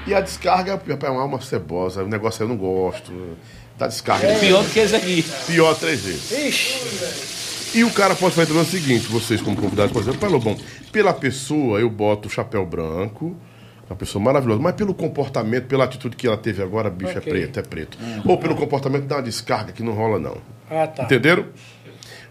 E 0.08 0.14
a 0.14 0.22
descarga 0.22 0.82
é 0.88 1.10
uma 1.10 1.22
alma 1.22 1.40
cebosa. 1.42 2.04
O 2.04 2.08
negócio 2.08 2.44
aí 2.44 2.50
eu 2.50 2.50
não 2.50 2.58
gosto. 2.58 3.12
Tá 3.78 3.88
descarga. 3.88 4.28
Pior 4.40 4.64
do 4.64 4.70
que 4.70 4.80
esse 4.80 4.96
aqui. 4.96 5.24
Pior 5.48 5.74
três 5.76 6.02
vezes. 6.02 6.32
Ixi, 6.32 7.78
E 7.78 7.84
o 7.84 7.92
cara 7.92 8.16
pode 8.16 8.34
fazer 8.36 8.52
o 8.52 8.66
seguinte, 8.66 9.06
vocês 9.08 9.40
como 9.42 9.56
convidados, 9.56 9.92
por 9.94 10.02
exemplo, 10.02 10.20
pelo 10.20 10.40
bom, 10.40 10.58
pela 10.92 11.14
pessoa 11.14 11.80
eu 11.80 11.90
boto 11.90 12.28
o 12.28 12.32
chapéu 12.32 12.66
branco, 12.66 13.36
uma 13.88 13.96
pessoa 13.96 14.24
maravilhosa, 14.24 14.60
mas 14.60 14.74
pelo 14.76 14.94
comportamento, 14.94 15.68
pela 15.68 15.84
atitude 15.84 16.16
que 16.16 16.26
ela 16.28 16.36
teve 16.38 16.62
agora, 16.64 16.90
bicho, 16.90 17.12
Ok. 17.18 17.22
é 17.32 17.36
preto, 17.36 17.60
é 17.60 17.62
preto. 17.62 17.98
Ou 18.26 18.38
pelo 18.38 18.56
comportamento 18.56 19.06
dá 19.06 19.18
uma 19.18 19.22
descarga 19.22 19.72
que 19.72 19.84
não 19.84 19.94
rola 19.94 20.20
não. 20.20 20.38
Ah 20.70 20.88
tá. 20.88 21.04
Entenderam? 21.04 21.48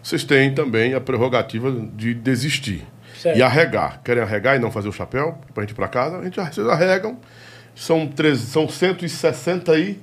Vocês 0.01 0.23
têm 0.23 0.53
também 0.53 0.93
a 0.93 1.01
prerrogativa 1.01 1.71
de 1.71 2.13
desistir. 2.13 2.85
Certo. 3.19 3.37
E 3.37 3.41
arregar. 3.41 4.01
Querem 4.03 4.23
arregar 4.23 4.55
e 4.55 4.59
não 4.59 4.71
fazer 4.71 4.87
o 4.87 4.93
chapéu 4.93 5.37
pra 5.53 5.63
gente 5.63 5.71
ir 5.71 5.75
pra 5.75 5.87
casa? 5.87 6.17
A 6.17 6.23
gente, 6.23 6.39
vocês 6.39 6.67
arregam. 6.67 7.17
São, 7.75 8.07
treze, 8.07 8.47
são 8.47 8.67
160 8.67 9.77
e, 9.77 9.99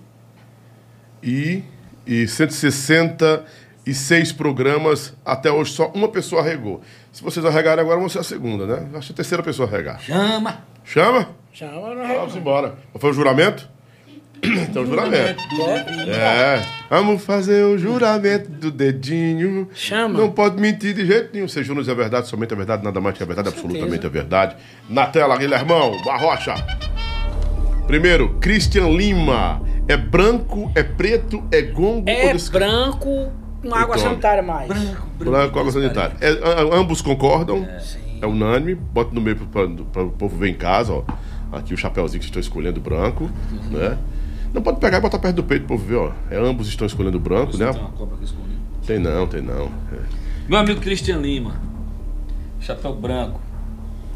e, 1.22 1.62
e 2.06 2.28
166 2.28 4.32
programas. 4.32 5.14
Até 5.24 5.50
hoje 5.50 5.72
só 5.72 5.88
uma 5.88 6.08
pessoa 6.08 6.42
arregou. 6.42 6.82
Se 7.10 7.22
vocês 7.22 7.44
arregarem 7.44 7.82
agora, 7.82 7.98
vão 7.98 8.08
ser 8.08 8.18
a 8.18 8.22
segunda, 8.22 8.66
né? 8.66 8.88
Acho 8.94 9.08
que 9.08 9.12
a 9.12 9.16
terceira 9.16 9.42
pessoa 9.42 9.68
a 9.68 9.72
arregar. 9.72 10.00
Chama. 10.00 10.64
Chama? 10.84 11.30
Chama, 11.52 11.94
não 11.94 12.06
Vamos 12.06 12.36
embora. 12.36 12.74
Foi 12.98 13.10
o 13.10 13.14
juramento? 13.14 13.68
Então, 14.42 14.86
juramento. 14.86 15.42
É. 16.08 16.62
Vamos 16.90 17.24
fazer 17.24 17.64
o 17.64 17.76
juramento 17.78 18.50
do 18.50 18.70
dedinho. 18.70 19.68
Chama. 19.74 20.18
Não 20.18 20.30
pode 20.30 20.60
mentir 20.60 20.94
de 20.94 21.04
jeito 21.06 21.30
nenhum. 21.32 21.48
Você 21.48 21.64
jura 21.64 21.80
a 21.80 21.94
verdade, 21.94 22.28
somente 22.28 22.52
a 22.52 22.56
verdade, 22.56 22.84
nada 22.84 23.00
mais 23.00 23.16
que 23.16 23.22
a 23.22 23.26
verdade, 23.26 23.48
absolutamente 23.48 24.06
a 24.06 24.08
verdade. 24.10 24.56
Na 24.88 25.06
tela, 25.06 25.36
Guilhermão, 25.36 26.00
Barrocha. 26.04 26.54
Primeiro, 27.86 28.36
Christian 28.40 28.88
Lima. 28.90 29.62
É 29.88 29.96
branco, 29.96 30.70
é 30.74 30.82
preto, 30.82 31.44
é 31.52 31.62
gongo 31.62 32.10
É 32.10 32.32
ou 32.34 32.50
branco 32.50 33.30
com 33.62 33.72
água 33.74 33.94
Então. 33.96 34.08
sanitária 34.10 34.42
mais. 34.42 34.66
Branco, 34.66 35.06
Branco, 35.18 35.58
água 35.60 35.70
sanitária. 35.72 36.16
É, 36.20 36.76
ambos 36.76 37.00
concordam. 37.00 37.66
Sim. 37.80 38.18
É 38.20 38.26
unânime. 38.26 38.74
Bota 38.74 39.14
no 39.14 39.20
meio 39.20 39.36
para 39.36 40.02
o 40.02 40.10
povo 40.10 40.36
ver 40.36 40.48
em 40.48 40.54
casa, 40.54 40.92
ó. 40.92 41.04
Aqui 41.52 41.72
o 41.72 41.76
chapéuzinho 41.76 42.18
que 42.18 42.26
vocês 42.26 42.30
estão 42.30 42.40
escolhendo 42.40 42.80
branco, 42.80 43.30
né? 43.70 43.96
Não 44.56 44.62
pode 44.62 44.80
pegar 44.80 44.96
e 44.96 45.00
botar 45.02 45.18
perto 45.18 45.36
do 45.36 45.44
peito 45.44 45.66
pro 45.66 45.76
povo 45.76 45.86
ver, 45.86 45.96
ó. 45.96 46.12
É, 46.30 46.38
ambos 46.38 46.66
estão 46.66 46.86
escolhendo 46.86 47.20
branco, 47.20 47.58
né? 47.58 47.70
Tem 47.70 47.78
uma 47.82 47.90
cobra. 47.90 48.16
Tem 48.86 48.98
não, 48.98 49.26
tem 49.26 49.42
não. 49.42 49.66
É. 49.92 50.00
Meu 50.48 50.58
amigo 50.58 50.80
Cristian 50.80 51.18
Lima. 51.18 51.60
Chapéu 52.58 52.94
branco. 52.94 53.38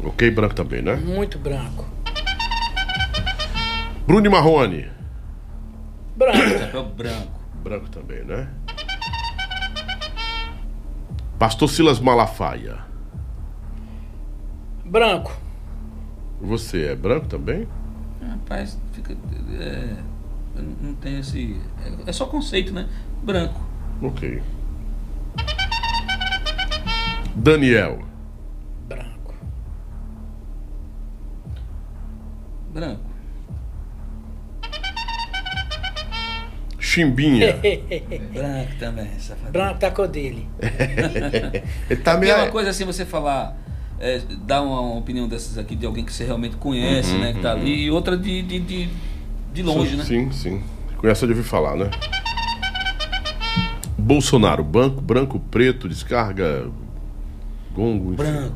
Ok, 0.03 0.31
branco 0.31 0.55
também, 0.55 0.81
né? 0.81 0.95
Muito 0.95 1.37
branco. 1.37 1.85
Bruno 4.07 4.31
Marrone. 4.31 4.87
Branco. 6.17 6.57
Chapéu 6.57 6.85
branco. 6.85 7.39
Branco 7.63 7.89
também, 7.91 8.23
né? 8.23 8.49
Pastor 11.37 11.69
Silas 11.69 11.99
Malafaia. 11.99 12.79
branco. 14.83 15.31
Você 16.41 16.85
é 16.85 16.95
branco 16.95 17.27
também? 17.27 17.67
Rapaz, 18.27 18.79
fica. 18.91 19.15
É, 19.59 20.10
não- 20.61 20.93
tem 20.95 21.19
esse. 21.19 21.59
É, 22.05 22.11
só 22.11 22.25
conceito, 22.25 22.73
né? 22.73 22.87
Branco. 23.23 23.61
Ok. 24.01 24.41
Daniel. 27.35 27.99
Branco. 28.87 29.33
Branco. 32.73 33.11
Chimbinha. 36.79 37.55
Branco 38.33 38.71
também, 38.79 39.07
safadinho. 39.17 39.51
branco 39.51 39.79
tá 39.79 39.91
com 39.91 40.07
dele. 40.07 40.47
Ele 41.89 42.01
tá 42.01 42.17
meio. 42.17 42.33
é 42.33 42.35
uma 42.43 42.51
coisa 42.51 42.71
assim 42.71 42.83
você 42.83 43.05
falar, 43.05 43.55
é, 43.99 44.19
dar 44.41 44.61
uma, 44.61 44.81
uma 44.81 44.97
opinião 44.99 45.27
dessas 45.27 45.57
aqui 45.57 45.75
de 45.75 45.85
alguém 45.85 46.03
que 46.03 46.11
você 46.11 46.25
realmente 46.25 46.57
conhece, 46.57 47.13
né? 47.13 47.33
Que 47.33 47.39
tá 47.39 47.51
ali, 47.53 47.83
e 47.85 47.91
outra 47.91 48.17
de, 48.17 48.41
de, 48.41 48.59
de, 48.59 48.89
de 49.53 49.63
longe, 49.63 49.95
né? 49.95 50.03
Sim, 50.03 50.31
sim. 50.31 50.63
Conhece 50.97 51.25
de 51.25 51.31
ouvir 51.33 51.43
falar, 51.43 51.75
né? 51.75 51.89
Bolsonaro, 53.97 54.63
banco, 54.63 55.01
branco, 55.01 55.39
preto, 55.39 55.87
descarga, 55.87 56.69
gongo, 57.73 58.13
enfim. 58.13 58.23
Branco. 58.23 58.55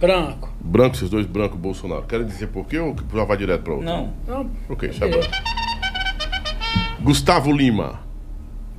Branco. 0.00 0.52
Branco, 0.60 0.96
esses 0.96 1.10
dois 1.10 1.26
branco, 1.26 1.56
Bolsonaro. 1.56 2.02
Querem 2.02 2.26
dizer 2.26 2.48
por 2.48 2.66
quê 2.66 2.78
ou 2.78 2.94
já 3.12 3.24
vai 3.24 3.36
direto 3.36 3.62
para 3.62 3.72
outro? 3.74 3.86
Não. 3.88 4.12
Não, 4.26 4.50
Ok, 4.68 4.88
isso 4.90 5.02
é 5.04 5.08
branco. 5.08 5.26
Gustavo 7.00 7.52
Lima. 7.52 8.00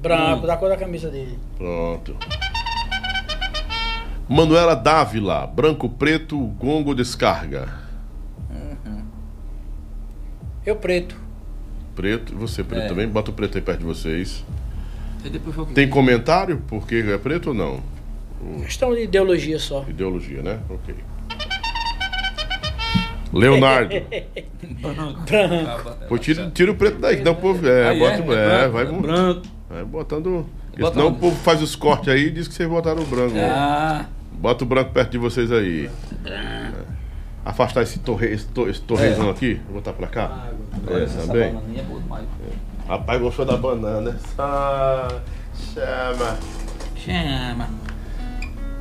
branco, 0.02 0.46
da 0.48 0.58
cor 0.58 0.70
da 0.70 0.78
camisa 0.78 1.10
dele. 1.10 1.38
Pronto. 1.58 2.16
Manuela 4.28 4.76
Dávila, 4.76 5.46
branco, 5.46 5.88
preto, 5.90 6.38
gongo, 6.38 6.96
descarga. 6.96 7.86
Eu 10.66 10.76
preto. 10.78 11.16
Preto, 11.96 12.34
e 12.34 12.36
você 12.36 12.64
preto 12.64 12.84
É. 12.84 12.88
também? 12.88 13.08
Bota 13.08 13.32
o 13.32 13.34
preto 13.34 13.58
aí 13.58 13.62
perto 13.64 13.80
de 13.80 13.86
vocês. 13.86 14.44
O? 15.58 15.66
Tem 15.68 15.90
comentário? 15.90 16.62
Porque 16.68 16.96
é 16.96 17.18
preto 17.18 17.48
ou 17.50 17.54
não? 17.56 17.80
Questão 18.62 18.94
de 18.94 19.04
ideologia 19.04 19.58
só. 19.58 19.84
Ideologia, 19.88 20.42
né? 20.44 20.60
Ok. 20.70 20.94
Leonardo. 23.34 23.90
Branco. 24.82 25.22
Branco. 25.26 25.92
Pô, 26.08 26.18
tira, 26.18 26.52
tira 26.54 26.72
o 26.72 26.76
preto 26.76 27.00
daí, 27.00 27.18
que 27.18 27.24
dá 27.24 27.32
o 27.32 27.36
povo. 27.36 27.68
É, 27.68 27.90
Aí 27.90 28.00
bota, 28.00 28.14
é, 28.14 28.18
é, 28.18 28.22
branco, 28.22 28.72
vai, 28.74 28.84
é 28.84 28.86
branco. 29.02 29.42
vai 29.70 29.84
botando. 29.84 30.46
Bota 30.78 30.94
senão 30.94 31.08
onde? 31.08 31.18
o 31.18 31.20
povo 31.20 31.36
faz 31.38 31.62
os 31.62 31.76
cortes 31.76 32.10
aí 32.10 32.28
e 32.28 32.32
diz 32.32 32.48
que 32.48 32.54
vocês 32.54 32.70
botaram 32.70 33.02
o 33.02 33.06
branco. 33.06 33.36
Ah, 33.38 34.06
Bota 34.34 34.64
o 34.64 34.68
branco 34.68 34.92
perto 34.92 35.12
de 35.12 35.18
vocês 35.18 35.52
aí. 35.52 35.90
É. 36.26 36.72
Afastar 37.46 37.84
esse, 37.84 38.00
torre, 38.00 38.32
esse, 38.32 38.48
to, 38.48 38.68
esse 38.68 38.82
torrezão 38.82 39.30
aqui. 39.30 39.62
Vou 39.66 39.76
botar 39.76 39.94
pra 39.94 40.08
cá. 40.08 40.48
É, 40.88 41.04
essa 41.04 41.28
também. 41.28 41.54
bananinha 41.54 41.82
é 41.82 41.84
boa 41.84 42.02
demais. 42.02 42.26
Rapaz 42.88 43.22
gostou 43.22 43.46
da 43.46 43.56
banana. 43.56 44.20
Ah, 44.38 45.08
chama. 45.54 46.38
Chama. 46.96 47.70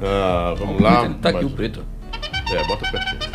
Ah, 0.03 0.55
vamos 0.59 0.81
lá. 0.81 1.15
Tá 1.21 1.29
aqui 1.29 1.45
o 1.45 1.51
preto. 1.51 1.85
É, 2.51 2.65
bota 2.67 2.91
pertinho. 2.91 3.33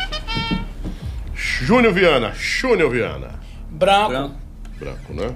Júnior 1.34 1.92
Viana. 1.92 2.32
Júnior 2.34 2.90
Viana. 2.90 3.30
Branco. 3.70 4.08
Branco. 4.08 4.34
Branco, 4.78 5.14
né? 5.14 5.34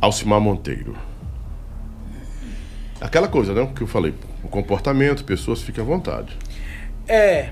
Alcimar 0.00 0.40
Monteiro. 0.40 0.96
Aquela 3.00 3.28
coisa, 3.28 3.52
né? 3.52 3.70
Que 3.74 3.82
eu 3.82 3.86
falei. 3.86 4.14
O 4.42 4.48
comportamento, 4.48 5.24
pessoas 5.24 5.60
fiquem 5.60 5.82
à 5.82 5.86
vontade. 5.86 6.36
É. 7.08 7.50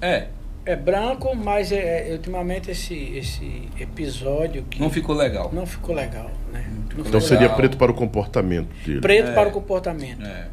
É. 0.00 0.28
É 0.64 0.76
branco, 0.76 1.34
mas 1.34 1.72
é, 1.72 2.10
é, 2.10 2.12
ultimamente 2.12 2.70
esse, 2.70 2.94
esse 3.16 3.68
episódio 3.80 4.64
que 4.64 4.78
Não 4.80 4.90
ficou 4.90 5.14
legal. 5.16 5.50
não 5.52 5.64
ficou 5.64 5.94
legal, 5.94 6.30
né? 6.52 6.66
Não 6.70 6.82
Então 7.00 7.04
ficou 7.04 7.20
seria 7.22 7.42
legal. 7.42 7.56
preto 7.56 7.78
para 7.78 7.90
o 7.90 7.94
comportamento 7.94 8.68
dele 8.84 9.00
preto 9.00 9.30
É. 9.30 9.34
para 9.34 9.48
o 9.48 9.52
comportamento, 9.52 10.22
É. 10.26 10.48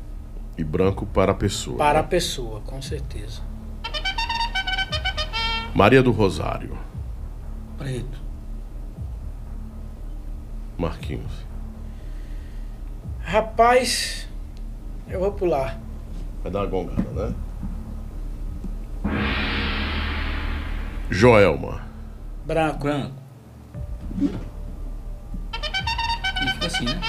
e 0.57 0.63
branco 0.63 1.05
para 1.05 1.33
a 1.33 1.35
pessoa. 1.35 1.77
para 1.77 1.99
a 1.99 2.01
né? 2.01 2.07
pessoa, 2.07 2.61
com 2.61 2.81
certeza. 2.81 3.41
Maria 5.73 6.01
do 6.01 6.11
Rosário, 6.11 6.77
Preto. 7.77 8.17
Marquinhos. 10.77 11.45
Rapaz, 13.21 14.27
eu 15.09 15.19
vou 15.19 15.33
pular. 15.33 15.77
Vai 16.41 16.51
dar 16.51 16.59
uma 16.59 16.67
gongada, 16.67 17.27
né? 17.29 17.35
Joelma, 21.09 21.83
Branco. 22.45 22.83
Branco. 22.83 23.15
E 26.41 26.47
fica 26.53 26.65
assim, 26.67 26.85
né? 26.85 27.01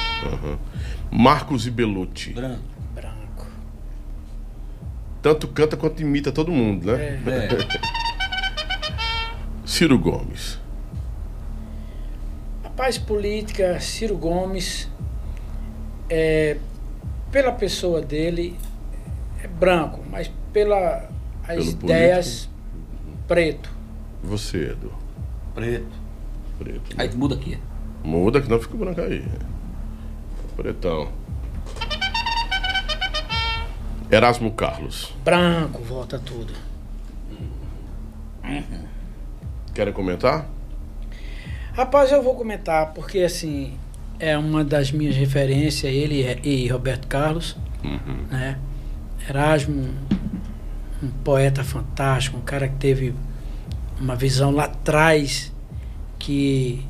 Marcos 1.11 1.67
e 1.67 1.71
Belucci. 1.71 2.33
Branco. 2.33 2.63
Branco. 2.95 3.47
Tanto 5.23 5.49
canta 5.49 5.77
quanto 5.77 6.01
imita 6.03 6.33
todo 6.33 6.51
mundo, 6.53 6.87
né? 6.93 7.05
É. 7.05 7.21
É. 7.87 7.97
Ciro 9.65 9.99
Gomes. 9.99 10.59
Rapaz, 12.63 12.99
política, 12.99 13.81
Ciro 13.81 14.17
Gomes, 14.17 14.89
é, 16.09 16.57
pela 17.33 17.53
pessoa 17.53 18.01
dele, 18.01 18.57
é 19.43 19.49
branco, 19.49 20.03
mas 20.09 20.31
pela 20.53 21.11
as 21.43 21.57
Pelo 21.57 21.71
ideias, 21.71 22.49
preto. 23.29 23.76
Você, 24.23 24.71
Edu. 24.71 24.93
Preto. 25.55 25.87
Preto. 26.59 26.97
né? 26.97 27.05
Aí 27.05 27.15
muda 27.15 27.35
aqui. 27.35 27.59
Muda 28.03 28.41
que 28.41 28.49
não 28.49 28.61
fica 28.61 28.77
branco 28.77 29.01
aí. 29.01 29.25
Pretão. 30.57 31.09
Erasmo 34.11 34.53
Carlos. 34.53 35.13
Branco, 35.25 35.83
volta 35.83 36.19
tudo. 36.19 36.53
Querem 39.75 39.93
comentar? 39.93 40.47
Rapaz, 41.73 42.11
eu 42.13 42.23
vou 42.23 42.35
comentar, 42.35 42.95
porque 42.95 43.19
assim, 43.19 43.77
é 44.19 44.39
uma 44.39 44.65
das 44.65 44.91
minhas 44.93 45.17
referências, 45.17 45.93
ele 45.93 46.25
e 46.43 46.69
Roberto 46.69 47.07
Carlos, 47.07 47.57
né? 48.31 48.59
Erasmo, 49.29 49.89
um 51.03 51.09
poeta 51.25 51.63
fantástico, 51.65 52.39
um 52.39 52.41
cara 52.41 52.69
que 52.69 52.77
teve 52.77 53.13
uma 54.01 54.17
visão 54.17 54.51
lá 54.51 54.65
atrás 54.65 55.53
que 56.19 56.85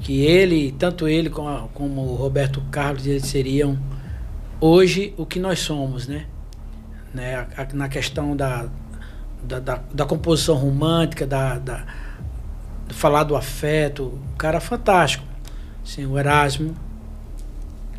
que 0.00 0.22
ele, 0.22 0.72
tanto 0.72 1.06
ele 1.06 1.28
como, 1.28 1.68
como 1.74 2.00
o 2.00 2.14
Roberto 2.14 2.62
Carlos, 2.70 3.06
eles 3.06 3.26
seriam 3.26 3.78
hoje 4.60 5.14
o 5.16 5.26
que 5.26 5.38
nós 5.38 5.60
somos, 5.60 6.08
né? 6.08 6.26
né? 7.12 7.46
Na 7.74 7.88
questão 7.88 8.34
da, 8.34 8.66
da, 9.42 9.60
da, 9.60 9.80
da 9.92 10.04
composição 10.06 10.56
romântica, 10.56 11.26
da, 11.26 11.58
da, 11.58 11.84
falar 12.88 13.24
do 13.24 13.36
afeto, 13.36 14.20
um 14.32 14.36
cara 14.36 14.58
fantástico. 14.58 15.24
Assim, 15.84 16.06
o 16.06 16.18
Erasmo, 16.18 16.74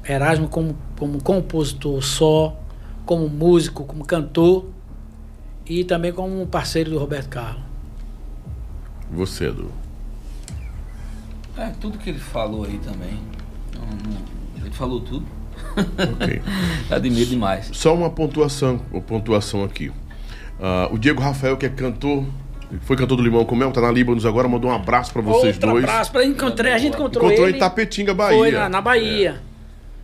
Erasmo 0.08 0.48
como, 0.48 0.76
como 0.98 1.22
compositor 1.22 2.02
só, 2.02 2.60
como 3.06 3.30
músico, 3.30 3.86
como 3.86 4.06
cantor 4.06 4.70
e 5.68 5.84
também 5.84 6.12
como 6.12 6.46
parceiro 6.48 6.90
do 6.90 6.98
Roberto 6.98 7.30
Carlos. 7.30 7.71
Você, 9.12 9.48
Edu. 9.48 9.70
É, 11.58 11.68
tudo 11.80 11.98
que 11.98 12.10
ele 12.10 12.20
falou 12.20 12.64
aí 12.66 12.80
também. 12.80 13.20
Ele 14.62 14.72
falou 14.72 15.02
tudo. 15.02 15.26
Ok. 15.76 16.42
Admiro 16.90 17.30
demais. 17.30 17.70
Só 17.74 17.94
uma 17.94 18.10
pontuação, 18.10 18.80
uma 18.92 19.02
pontuação 19.02 19.64
aqui. 19.64 19.92
Ah, 20.60 20.88
o 20.92 20.98
Diego 20.98 21.22
Rafael, 21.22 21.58
que 21.58 21.66
é 21.66 21.70
cantor, 21.70 22.24
foi 22.82 22.96
cantor 22.96 23.18
do 23.18 23.24
Limão 23.24 23.44
com 23.44 23.56
Mel, 23.56 23.72
tá 23.72 23.82
na 23.82 23.92
Líbanos 23.92 24.26
agora, 24.26 24.48
mandou 24.48 24.72
um 24.72 24.74
abraço 24.74 25.12
pra 25.12 25.22
vocês 25.22 25.56
Outro 25.56 25.72
dois. 25.72 25.84
abraço 25.84 26.12
para 26.12 26.24
encontrei, 26.26 26.72
a 26.72 26.78
gente 26.78 26.94
encontrou, 26.96 27.26
Encontrou 27.26 27.48
ele. 27.48 27.58
em 27.58 27.60
Tapetinga, 27.60 28.14
Bahia. 28.14 28.38
Foi 28.38 28.52
na, 28.52 28.70
na 28.70 28.82
Bahia. 28.82 29.42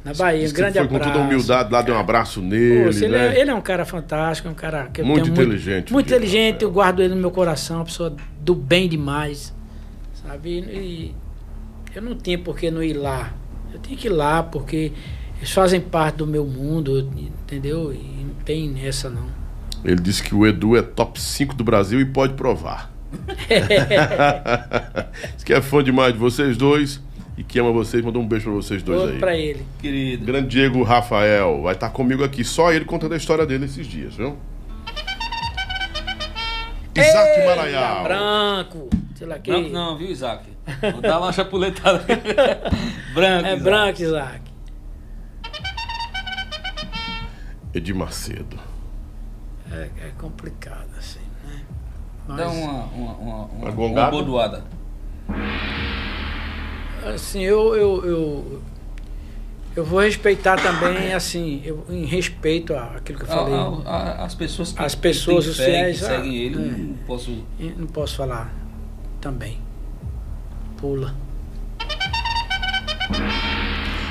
Na 0.08 0.14
Bahia, 0.14 0.48
um 0.48 0.54
grande 0.54 0.78
foi 0.80 0.88
com 0.88 0.96
abraço. 0.96 1.12
toda 1.12 1.24
a 1.26 1.28
humildade 1.28 1.74
lá, 1.74 1.82
deu 1.82 1.94
um 1.94 2.00
abraço 2.00 2.42
nele, 2.42 2.86
Poxa, 2.86 3.04
ele, 3.04 3.18
né? 3.18 3.36
é, 3.36 3.42
ele 3.42 3.52
é 3.52 3.54
um 3.54 3.60
cara 3.60 3.84
fantástico, 3.84 4.48
um 4.48 4.54
cara 4.54 4.88
que 4.88 5.04
Muito 5.04 5.24
tenho 5.24 5.34
inteligente, 5.34 5.92
Muito, 5.92 5.94
muito 5.94 6.08
inteligente, 6.08 6.64
eu 6.64 6.72
guardo 6.72 7.02
ele 7.02 7.14
no 7.14 7.20
meu 7.20 7.30
coração, 7.30 7.80
uma 7.80 7.86
pessoa 7.86 8.16
do 8.40 8.56
bem 8.56 8.88
demais. 8.88 9.54
Sabe? 10.26 10.60
E 10.60 11.14
eu 11.94 12.02
não 12.02 12.16
tinha 12.16 12.40
por 12.40 12.58
que 12.58 12.72
não 12.72 12.82
ir 12.82 12.94
lá. 12.94 13.34
Eu 13.74 13.80
tinha 13.80 13.98
que 13.98 14.08
ir 14.08 14.12
lá 14.12 14.42
porque 14.42 14.94
eles 15.40 15.52
fazem 15.52 15.82
parte 15.82 16.16
do 16.20 16.28
meu 16.28 16.46
mundo, 16.46 17.12
entendeu? 17.18 17.92
E 17.92 18.24
não 18.24 18.36
tem 18.46 18.80
essa 18.86 19.10
não. 19.10 19.28
Ele 19.84 20.00
disse 20.00 20.24
que 20.24 20.34
o 20.34 20.48
Edu 20.48 20.78
é 20.78 20.82
top 20.82 21.20
5 21.20 21.54
do 21.54 21.66
Brasil 21.66 22.00
e 22.00 22.06
pode 22.06 22.34
provar. 22.36 22.94
Diz 25.36 25.44
que 25.44 25.54
é 25.54 25.62
fã 25.62 25.84
demais 25.84 26.14
de 26.14 26.20
vocês 26.20 26.56
dois 26.56 27.06
e 27.38 27.44
que 27.44 27.60
ama 27.60 27.72
vocês. 27.72 28.04
Mandou 28.04 28.22
um 28.22 28.28
beijo 28.28 28.46
pra 28.46 28.54
vocês 28.54 28.82
dois 28.82 29.00
Outro 29.00 29.14
aí. 29.14 29.20
pra 29.20 29.38
ele. 29.38 29.66
Querido. 29.80 30.26
Grande 30.26 30.48
Diego 30.48 30.82
Rafael 30.84 31.62
vai 31.62 31.76
estar 31.76 31.90
comigo 31.92 32.24
aqui, 32.24 32.44
só 32.44 32.74
ele 32.74 32.84
contando 32.86 33.14
a 33.14 33.18
história 33.18 33.46
dele 33.46 33.66
esses 33.66 33.86
dias, 33.86 34.16
viu? 34.16 34.38
Isaac 36.96 37.46
Maranhão. 37.46 38.04
Branco. 38.04 38.90
Sei 39.16 39.28
lá 39.28 39.38
que. 39.38 39.52
Branco 39.52 39.70
não, 39.70 39.98
viu, 39.98 40.10
Isaac? 40.10 40.44
Vou 40.92 41.02
dar 41.02 41.20
uma 41.20 41.32
chapuletada. 41.32 42.00
branco. 43.14 43.46
É 43.46 43.54
Isaac. 43.54 43.64
branco, 43.64 44.02
Isaac. 44.02 44.42
Edir 47.74 47.96
Macedo. 47.96 48.58
É, 49.72 49.90
é 50.08 50.12
complicado, 50.18 50.88
assim, 50.98 51.20
né? 51.46 51.62
Mas, 52.28 52.38
Dá 52.38 52.48
uma, 52.50 52.72
uma, 52.86 53.12
uma, 53.14 53.46
uma, 53.46 53.70
Uma 53.70 53.86
uma 53.86 54.10
bordoada. 54.10 54.64
Assim, 57.16 57.42
eu, 57.42 57.76
eu, 57.76 58.06
eu, 58.06 58.62
eu 59.76 59.86
vou 59.86 60.00
respeitar 60.00 60.58
também, 60.62 61.14
assim, 61.16 61.62
eu, 61.64 61.86
em 61.90 62.06
respeito 62.06 62.74
àquilo 62.76 63.20
que 63.20 63.26
eu 63.26 63.28
falei. 63.30 63.54
A- 63.54 63.90
a- 63.90 63.98
a- 64.22 64.26
as 64.26 64.36
pessoas 64.36 64.72
que 64.72 64.82
As 64.82 64.96
pessoas, 64.96 65.48
os 65.48 65.58
fé, 65.58 65.66
que 65.66 65.72
fiéis, 65.72 66.04
ah, 66.04 66.08
seguem 66.08 66.36
ele, 66.36 66.56
é. 66.56 66.72
não 66.78 66.94
posso. 67.06 67.46
Não 67.60 67.88
posso 67.88 68.16
falar 68.18 68.54
também. 69.22 69.60
Pula. 70.78 71.16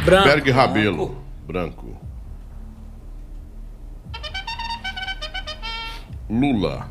Branco. 0.04 0.28
Berg 0.28 0.50
Rabelo. 0.50 1.16
Branco. 1.46 1.96
Lula. 6.28 6.88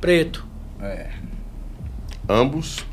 Preto. 0.00 0.44
É. 0.80 1.10
Ambos. 2.28 2.84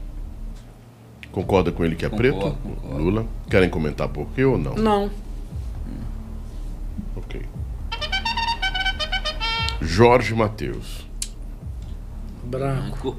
Concorda 1.32 1.72
com 1.72 1.84
ele 1.84 1.96
que 1.96 2.06
é 2.06 2.10
Concordo, 2.10 2.40
preto? 2.40 2.58
concordo. 2.62 2.98
Lula. 3.04 3.26
Querem 3.50 3.70
comentar 3.70 4.08
por 4.08 4.28
quê 4.30 4.46
ou 4.46 4.58
não? 4.58 4.76
Não. 4.76 5.10
Ok. 7.16 7.42
Jorge 9.82 10.34
Matheus. 10.36 11.08
Branco. 12.44 13.18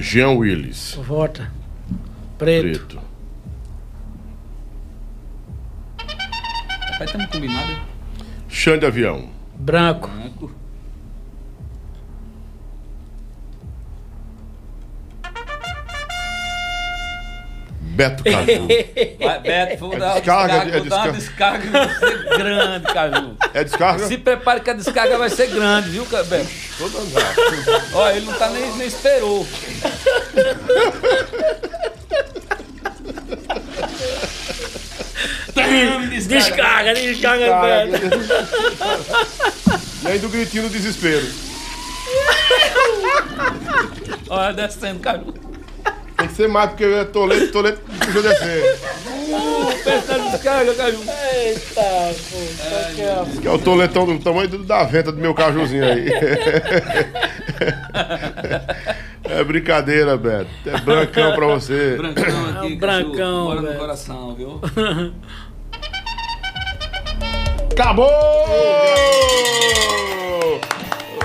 Jean 0.00 0.36
Willis. 0.38 0.94
Vota. 1.06 1.50
Preto. 2.38 2.62
Preto. 2.68 3.00
Rapaz, 5.98 7.02
estamos 7.10 7.26
combinados. 7.26 7.76
Xande 8.48 8.86
Avião. 8.86 9.28
Branco. 9.56 10.08
Branco. 10.08 10.50
Beto 17.98 18.22
Caju. 18.22 18.68
Vai, 19.18 19.40
Beto, 19.40 19.76
vou 19.78 19.92
É 19.92 19.98
dar 19.98 20.06
uma 20.06 20.14
descarga, 20.20 20.60
descarga, 20.60 20.76
é 20.76 20.78
vou 20.78 20.88
dar 20.88 21.02
uma 21.02 21.12
descarga 21.12 21.70
vai 21.72 21.88
ser 21.98 22.38
grande, 22.38 22.86
Caju. 22.92 23.36
É 23.54 23.64
descarga? 23.64 24.06
Se 24.06 24.18
prepare 24.18 24.60
que 24.60 24.70
a 24.70 24.72
descarga 24.74 25.18
vai 25.18 25.28
ser 25.28 25.48
grande, 25.48 25.90
viu, 25.90 26.06
Beto? 26.06 26.48
Toda. 26.78 26.98
Ó, 27.94 28.10
ele 28.10 28.26
não 28.26 28.34
tá 28.34 28.50
nem, 28.50 28.70
nem 28.76 28.86
esperou. 28.86 29.44
Descarga, 36.28 36.94
descarga, 36.94 37.60
Beto. 37.60 38.06
E 40.04 40.06
ainda 40.06 40.24
o 40.24 40.30
gritinho 40.30 40.62
do 40.62 40.68
desespero. 40.68 41.26
Olha, 44.30 44.52
descendo, 44.52 45.00
Caju. 45.00 45.47
Tem 46.18 46.26
que 46.28 46.34
ser 46.34 46.48
mais, 46.48 46.70
porque 46.70 46.84
é 46.84 47.04
Toledo, 47.04 47.48
Toledo 47.52 47.78
deixa 47.86 48.18
eu 48.18 48.22
descer. 48.22 48.78
Pensa 49.84 50.18
descarga, 50.18 50.74
Caju. 50.74 50.98
Eita, 50.98 52.14
pô. 52.30 53.40
Que 53.40 53.46
é 53.46 53.50
o 53.50 53.58
toletão 53.58 54.04
do 54.06 54.18
tamanho 54.18 54.48
do- 54.48 54.64
da 54.64 54.82
venta 54.84 55.12
do 55.12 55.18
meu 55.20 55.32
cajuzinho 55.34 55.84
aí. 55.84 56.08
é 59.24 59.44
brincadeira, 59.44 60.16
Beto. 60.16 60.48
É 60.66 60.78
brancão 60.80 61.34
pra 61.34 61.46
você. 61.46 61.96
Brancão 61.96 62.24
aqui, 62.24 62.28
É 62.28 62.40
um 62.40 62.50
cachorro, 62.50 62.76
brancão, 62.78 63.44
Bora 63.46 63.60
no 63.60 63.66
velho. 63.68 63.78
coração, 63.78 64.34
viu? 64.34 64.60
Acabou! 67.70 68.08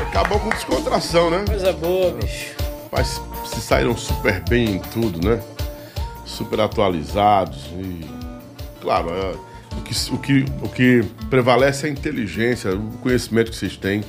Acabou 0.07 0.39
com 0.39 0.49
descontração, 0.49 1.29
né? 1.31 1.43
Coisa 1.47 1.73
boa, 1.73 2.11
bicho. 2.11 2.53
Mas 2.95 3.19
se 3.45 3.59
saíram 3.59 3.97
super 3.97 4.41
bem 4.47 4.75
em 4.75 4.79
tudo, 4.79 5.27
né? 5.27 5.41
Super 6.25 6.61
atualizados 6.61 7.65
e 7.77 8.05
claro, 8.79 9.09
é, 9.09 9.35
o, 9.77 9.81
que, 9.81 10.11
o, 10.11 10.17
que, 10.17 10.45
o 10.61 10.69
que 10.69 11.03
prevalece 11.29 11.87
é 11.87 11.89
a 11.89 11.91
inteligência, 11.91 12.75
o 12.75 12.91
conhecimento 12.97 13.49
que 13.49 13.57
vocês 13.57 13.77
têm, 13.77 14.03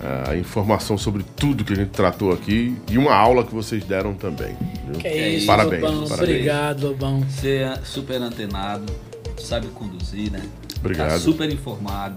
é, 0.00 0.30
a 0.32 0.36
informação 0.36 0.98
sobre 0.98 1.24
tudo 1.36 1.64
que 1.64 1.72
a 1.72 1.76
gente 1.76 1.90
tratou 1.90 2.30
aqui 2.30 2.76
e 2.90 2.98
uma 2.98 3.14
aula 3.14 3.42
que 3.42 3.54
vocês 3.54 3.82
deram 3.84 4.14
também. 4.14 4.56
viu? 4.86 5.00
Que 5.00 5.08
é 5.08 5.28
isso, 5.30 5.46
Parabéns, 5.46 5.82
Lobão. 5.82 6.08
parabéns. 6.08 6.28
Obrigado, 6.30 6.86
Lobão. 6.88 7.20
Você 7.22 7.56
é 7.56 7.78
super 7.82 8.20
antenado, 8.20 8.92
sabe 9.38 9.66
conduzir, 9.68 10.30
né? 10.30 10.42
Obrigado. 10.78 11.10
Tá 11.10 11.18
super 11.18 11.50
informado. 11.50 12.16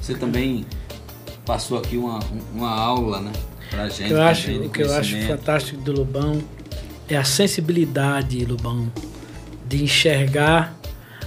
Você 0.00 0.14
também 0.14 0.66
passou 1.44 1.78
aqui 1.78 1.96
uma, 1.96 2.20
uma 2.54 2.70
aula, 2.70 3.20
né? 3.20 3.32
Pra 3.70 3.84
O 3.86 3.90
gente. 3.90 4.08
que 4.08 4.12
eu 4.12 4.22
acho, 4.22 4.50
o 4.50 4.70
que 4.70 4.82
eu 4.82 4.92
acho 4.92 5.16
fantástico 5.26 5.80
do 5.82 5.92
Lobão 5.92 6.40
é 7.08 7.16
a 7.16 7.24
sensibilidade, 7.24 8.44
Lobão, 8.44 8.90
de 9.68 9.82
enxergar 9.82 10.74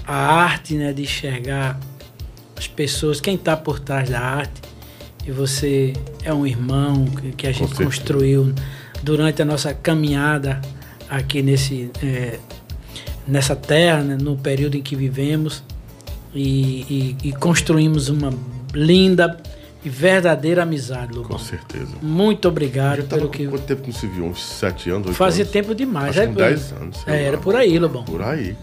a 0.05 0.15
arte, 0.15 0.75
né? 0.75 0.91
De 0.93 1.03
enxergar 1.03 1.79
as 2.57 2.67
pessoas, 2.67 3.21
quem 3.21 3.35
está 3.35 3.55
por 3.55 3.79
trás 3.79 4.09
da 4.09 4.19
arte. 4.19 4.61
E 5.25 5.31
você 5.31 5.93
é 6.23 6.33
um 6.33 6.47
irmão 6.47 7.05
que, 7.05 7.31
que 7.33 7.47
a 7.47 7.51
gente 7.51 7.73
construiu 7.75 8.53
durante 9.03 9.41
a 9.41 9.45
nossa 9.45 9.71
caminhada 9.73 10.59
aqui 11.09 11.41
nesse, 11.43 11.91
eh, 12.01 12.39
nessa 13.27 13.55
terra, 13.55 14.01
né, 14.01 14.17
no 14.19 14.35
período 14.35 14.75
em 14.77 14.81
que 14.81 14.95
vivemos. 14.95 15.63
E, 16.33 17.15
e- 17.23 17.29
e 17.29 17.31
construímos 17.33 18.09
uma 18.09 18.33
linda 18.73 19.37
e 19.83 19.89
verdadeira 19.89 20.63
amizade, 20.63 21.13
Lobão. 21.13 21.31
Com 21.31 21.39
certeza. 21.39 21.95
Muito 22.01 22.47
obrigado 22.47 23.03
pelo 23.03 23.27
com 23.27 23.29
que. 23.29 23.47
quanto 23.47 23.63
tempo 23.63 23.81
que 23.81 23.91
não 23.91 23.97
se 23.97 24.07
viu? 24.07 24.25
Uns 24.25 24.43
sete 24.43 24.89
anos, 24.89 25.07
oito 25.07 25.17
Fazia 25.17 25.43
anos? 25.43 25.51
tempo 25.51 25.73
demais. 25.73 26.17
Acho 26.17 26.19
que 26.19 26.25
é, 26.27 26.29
uns 26.29 26.35
10 26.35 26.71
anos. 26.73 27.07
É, 27.07 27.23
era 27.23 27.37
por 27.37 27.55
aí, 27.55 27.79
Lobão. 27.79 28.03
Por 28.03 28.21
aí. 28.21 28.55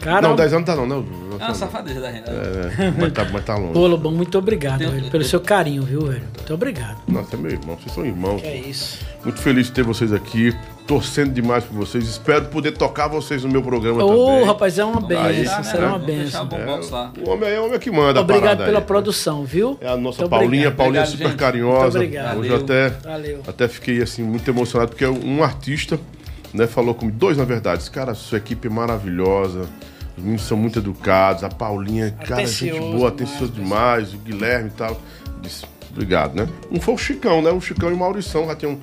Cara, 0.00 0.28
não, 0.28 0.36
10 0.36 0.52
anos 0.52 0.66
tá 0.66 0.76
não, 0.76 0.86
não. 0.86 1.04
É 1.40 1.44
uma 1.44 1.54
safadeza 1.54 2.00
da 2.00 2.12
gente. 2.12 2.30
É, 2.30 2.92
mas 2.96 3.12
tá, 3.12 3.24
mas 3.32 3.44
tá 3.44 3.56
longe. 3.56 3.72
Pô, 3.72 3.86
Lobão, 3.86 4.12
muito 4.12 4.38
obrigado, 4.38 4.78
velho, 4.78 5.10
pelo 5.10 5.24
seu 5.24 5.40
carinho, 5.40 5.82
viu, 5.82 6.02
velho? 6.02 6.22
Muito 6.36 6.54
obrigado. 6.54 6.98
Nossa, 7.08 7.34
é 7.34 7.38
meu 7.38 7.50
irmão, 7.50 7.76
vocês 7.76 7.92
são 7.92 8.06
irmãos. 8.06 8.40
Que 8.40 8.46
é 8.46 8.56
isso. 8.56 8.98
Muito 9.24 9.40
feliz 9.40 9.66
de 9.66 9.72
ter 9.72 9.82
vocês 9.82 10.12
aqui, 10.12 10.54
torcendo 10.86 11.32
demais 11.32 11.64
por 11.64 11.74
vocês. 11.76 12.04
Espero 12.08 12.46
poder 12.46 12.72
tocar 12.72 13.08
vocês 13.08 13.44
no 13.44 13.50
meu 13.50 13.62
programa 13.62 14.04
Ô, 14.04 14.26
também. 14.26 14.44
rapaz, 14.44 14.78
é 14.78 14.84
uma 14.84 15.00
benção, 15.00 15.24
Aí, 15.24 15.64
será 15.64 15.86
uma 15.88 15.98
Vamos 15.98 16.06
deixar 16.06 16.44
benção. 16.44 16.90
lá. 16.90 17.12
O 17.24 17.30
homem 17.30 17.48
é 17.50 17.60
o 17.60 17.66
homem 17.66 17.78
que 17.78 17.90
manda 17.90 18.18
a 18.20 18.22
Obrigado 18.22 18.64
pela 18.64 18.78
aí. 18.80 18.84
produção, 18.84 19.44
viu? 19.44 19.78
É 19.80 19.88
a 19.88 19.96
nossa 19.96 20.22
Muito 20.22 20.30
Paulinha, 20.30 20.68
obrigado. 20.68 20.76
Paulinha 20.76 21.00
é 21.00 21.02
Obrigado, 21.04 21.10
super 21.18 21.28
gente. 21.30 21.38
carinhosa. 21.38 21.82
Muito 21.82 21.96
obrigado. 21.96 22.38
Hoje 22.38 22.48
Valeu. 22.48 22.64
até, 22.64 22.88
Valeu. 22.90 23.40
até 23.46 23.68
fiquei 23.68 24.02
assim 24.02 24.22
muito 24.22 24.48
emocionado 24.50 24.90
porque 24.90 25.06
um 25.06 25.42
artista, 25.42 25.98
né, 26.52 26.66
falou 26.66 26.94
comigo, 26.94 27.16
dois 27.16 27.36
na 27.36 27.44
verdade, 27.44 27.88
cara, 27.90 28.14
sua 28.14 28.38
equipe 28.38 28.66
é 28.66 28.70
maravilhosa. 28.70 29.68
Os 30.16 30.22
meninos 30.22 30.42
são 30.42 30.58
muito 30.58 30.78
educados, 30.78 31.42
a 31.42 31.48
Paulinha, 31.48 32.10
cara, 32.10 32.44
gente 32.44 32.68
Atencioso 32.68 32.80
boa, 32.80 32.92
demais, 32.92 33.12
atencioso 33.14 33.52
demais, 33.52 34.14
o 34.14 34.18
Guilherme 34.18 34.68
e 34.68 34.72
tal. 34.72 35.00
Disse, 35.40 35.64
obrigado, 35.90 36.34
né? 36.34 36.46
Um 36.70 36.78
foi 36.80 36.92
o 36.94 36.98
Chicão, 36.98 37.40
né? 37.40 37.50
O 37.50 37.60
Chicão 37.62 37.88
e 37.90 37.94
o 37.94 37.96
Maurição 37.96 38.46
já 38.46 38.54
tinham 38.54 38.78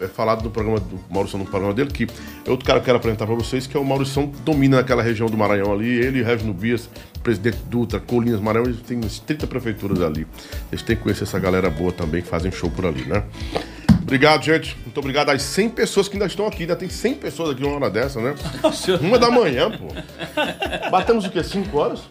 é, 0.00 0.06
falado 0.06 0.42
no 0.42 0.50
programa 0.50 0.80
do 0.80 0.98
Maurição 1.10 1.38
no 1.38 1.46
programa 1.46 1.72
dele, 1.72 1.90
que 1.90 2.06
é 2.44 2.50
outro 2.50 2.66
cara 2.66 2.78
que 2.78 2.82
eu 2.82 2.86
quero 2.86 2.98
apresentar 2.98 3.26
pra 3.26 3.34
vocês, 3.34 3.66
que 3.66 3.76
é 3.76 3.80
o 3.80 3.84
Maurição, 3.84 4.30
domina 4.44 4.80
aquela 4.80 5.02
região 5.02 5.28
do 5.28 5.36
Maranhão 5.36 5.72
ali, 5.72 5.88
ele 5.88 6.20
e 6.20 6.22
Regino 6.22 6.52
Bias, 6.52 6.88
presidente 7.22 7.58
Dutra, 7.68 7.98
Colinas, 8.00 8.40
Maranhão, 8.40 8.66
eles 8.66 8.80
têm 8.80 8.96
umas 8.98 9.18
30 9.18 9.46
prefeituras 9.46 10.00
ali. 10.02 10.26
Eles 10.70 10.82
têm 10.82 10.96
que 10.96 11.02
conhecer 11.02 11.24
essa 11.24 11.38
galera 11.38 11.70
boa 11.70 11.92
também, 11.92 12.22
que 12.22 12.28
fazem 12.28 12.50
show 12.52 12.70
por 12.70 12.86
ali, 12.86 13.04
né? 13.04 13.24
Obrigado, 14.06 14.44
gente. 14.44 14.76
Muito 14.84 14.98
obrigado 14.98 15.30
às 15.30 15.42
100 15.42 15.70
pessoas 15.70 16.06
que 16.06 16.14
ainda 16.14 16.26
estão 16.26 16.46
aqui. 16.46 16.62
Ainda 16.62 16.76
tem 16.76 16.88
100 16.88 17.14
pessoas 17.14 17.50
aqui 17.50 17.64
uma 17.64 17.74
hora 17.74 17.90
dessa, 17.90 18.20
né? 18.20 18.36
Uma 19.00 19.18
da 19.18 19.32
manhã, 19.32 19.68
pô. 19.68 19.88
Batemos 20.90 21.24
o 21.24 21.30
quê? 21.30 21.42
5 21.42 21.76
horas? 21.76 22.02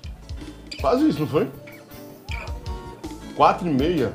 Quase 0.81 1.07
isso, 1.07 1.21
não 1.21 1.27
foi? 1.27 1.47
4 3.33 3.65
e 3.65 3.71
meia. 3.71 4.11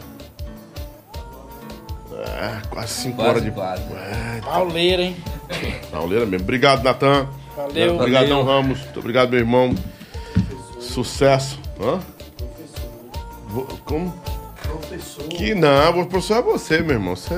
É, 2.20 2.60
quase 2.68 2.92
5 2.94 3.16
Quase, 3.16 3.31
horas 3.31 3.42
de. 3.42 3.50
quase. 3.50 3.82
É, 3.94 4.40
Pauleira, 4.44 5.02
hein? 5.02 5.16
pauleira 5.90 6.26
mesmo. 6.26 6.44
Obrigado, 6.44 6.82
Natan. 6.84 7.26
Valeu. 7.57 7.97
Obrigadão. 7.97 8.44
Ramos. 8.44 8.78
Muito 8.81 8.99
obrigado, 9.00 9.31
meu 9.31 9.39
irmão. 9.39 9.74
Sucesso. 10.81 11.58
Hã? 11.81 11.99
Vou- 13.49 13.66
Como? 13.84 14.15
Professor. 14.62 15.24
Que 15.28 15.55
não, 15.55 16.00
o 16.00 16.07
professor 16.07 16.39
é 16.39 16.42
você, 16.42 16.81
meu 16.81 16.92
irmão. 16.97 17.16
Você 17.16 17.34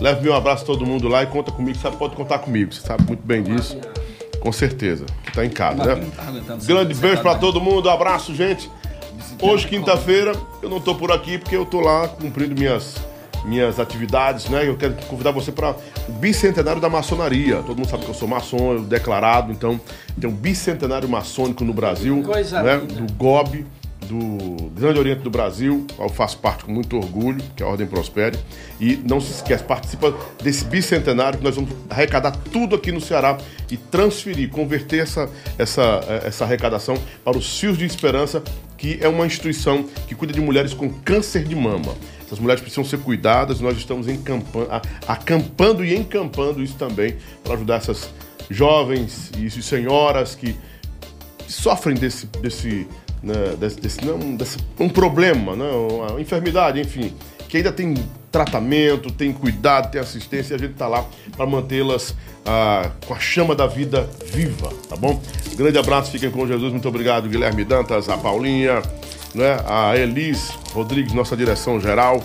leva 0.00 0.20
meu 0.20 0.34
abraço 0.34 0.62
a 0.64 0.66
todo 0.66 0.86
mundo 0.86 1.08
lá 1.08 1.22
e 1.22 1.26
conta 1.26 1.50
comigo. 1.50 1.76
Você 1.78 1.90
pode 1.90 2.14
contar 2.14 2.38
comigo. 2.40 2.72
Você 2.72 2.80
sabe 2.86 3.04
muito 3.04 3.22
bem 3.22 3.42
disso. 3.42 3.78
Com 4.40 4.52
certeza. 4.52 5.04
Que 5.24 5.32
tá 5.32 5.44
em 5.44 5.50
casa, 5.50 5.96
né? 5.96 6.06
tá 6.46 6.56
Grande 6.64 6.94
beijo 6.94 7.20
pra 7.22 7.34
todo 7.34 7.60
mundo. 7.60 7.90
Abraço, 7.90 8.34
gente. 8.34 8.70
Hoje, 9.42 9.66
quinta-feira, 9.68 10.32
eu 10.62 10.68
não 10.68 10.80
tô 10.80 10.94
por 10.94 11.10
aqui 11.12 11.38
porque 11.38 11.56
eu 11.56 11.64
tô 11.66 11.80
lá 11.80 12.08
cumprindo 12.08 12.54
minhas, 12.58 12.96
minhas 13.44 13.78
atividades, 13.78 14.48
né? 14.48 14.68
Eu 14.68 14.76
quero 14.76 14.94
convidar 15.06 15.30
você 15.30 15.50
para 15.50 15.74
o 16.08 16.12
bicentenário 16.12 16.80
da 16.80 16.88
maçonaria. 16.88 17.56
Todo 17.56 17.76
mundo 17.76 17.88
sabe 17.88 18.04
que 18.04 18.10
eu 18.10 18.14
sou 18.14 18.28
maçom, 18.28 18.74
eu 18.74 18.82
declarado, 18.82 19.52
então 19.52 19.80
tem 20.20 20.28
um 20.28 20.32
bicentenário 20.32 21.08
maçônico 21.08 21.64
no 21.64 21.72
Brasil, 21.72 22.22
Coisa 22.22 22.62
né? 22.62 22.76
linda. 22.76 22.94
Do 22.94 23.12
GOB, 23.14 23.64
do 24.10 24.70
Grande 24.70 24.98
Oriente 24.98 25.22
do 25.22 25.30
Brasil, 25.30 25.86
eu 25.98 26.08
faço 26.08 26.38
parte 26.38 26.64
com 26.64 26.72
muito 26.72 26.96
orgulho, 26.96 27.42
que 27.54 27.62
é 27.62 27.66
a 27.66 27.68
Ordem 27.68 27.86
Prospere. 27.86 28.36
E 28.80 28.96
não 28.96 29.20
se 29.20 29.32
esquece, 29.32 29.62
participa 29.62 30.12
desse 30.42 30.64
bicentenário 30.64 31.38
que 31.38 31.44
nós 31.44 31.54
vamos 31.54 31.70
arrecadar 31.88 32.32
tudo 32.52 32.74
aqui 32.74 32.90
no 32.90 33.00
Ceará 33.00 33.38
e 33.70 33.76
transferir, 33.76 34.50
converter 34.50 35.02
essa, 35.02 35.28
essa, 35.56 36.00
eh, 36.08 36.22
essa 36.26 36.44
arrecadação 36.44 36.96
para 37.24 37.38
os 37.38 37.58
Fios 37.58 37.78
de 37.78 37.84
Esperança, 37.84 38.42
que 38.76 38.98
é 39.00 39.08
uma 39.08 39.26
instituição 39.26 39.84
que 40.08 40.14
cuida 40.14 40.32
de 40.32 40.40
mulheres 40.40 40.74
com 40.74 40.88
câncer 40.88 41.44
de 41.44 41.54
mama. 41.54 41.94
Essas 42.30 42.38
mulheres 42.38 42.60
precisam 42.60 42.84
ser 42.84 42.98
cuidadas, 42.98 43.60
nós 43.60 43.76
estamos 43.76 44.06
acampando 45.08 45.84
e 45.84 45.96
encampando 45.96 46.62
isso 46.62 46.76
também 46.76 47.16
para 47.42 47.54
ajudar 47.54 47.78
essas 47.78 48.08
jovens 48.48 49.32
e 49.36 49.50
senhoras 49.50 50.36
que 50.36 50.54
sofrem 51.48 51.96
desse, 51.96 52.26
desse, 52.26 52.86
né, 53.20 53.56
desse, 53.58 53.80
desse- 53.80 54.04
não, 54.04 54.36
desse 54.36 54.58
um 54.78 54.88
problema, 54.88 55.56
né, 55.56 55.68
uma 55.72 56.20
enfermidade, 56.20 56.80
enfim, 56.80 57.12
que 57.48 57.56
ainda 57.56 57.72
tem 57.72 57.94
tratamento, 58.30 59.10
tem 59.10 59.32
cuidado, 59.32 59.90
tem 59.90 60.00
assistência, 60.00 60.54
e 60.54 60.56
a 60.56 60.58
gente 60.58 60.72
está 60.74 60.86
lá 60.86 61.04
para 61.36 61.44
mantê-las 61.46 62.14
ah, 62.46 62.92
com 63.08 63.12
a 63.12 63.18
chama 63.18 63.56
da 63.56 63.66
vida 63.66 64.08
viva, 64.32 64.72
tá 64.88 64.94
bom? 64.94 65.20
Grande 65.56 65.76
abraço, 65.78 66.12
fiquem 66.12 66.30
com 66.30 66.46
Jesus, 66.46 66.70
muito 66.72 66.88
obrigado, 66.88 67.28
Guilherme 67.28 67.64
Dantas, 67.64 68.08
a 68.08 68.16
Paulinha, 68.16 68.80
né, 69.34 69.58
a 69.66 69.96
Elis 69.96 70.50
Rodrigues, 70.72 71.12
nossa 71.12 71.36
direção 71.36 71.80
geral. 71.80 72.22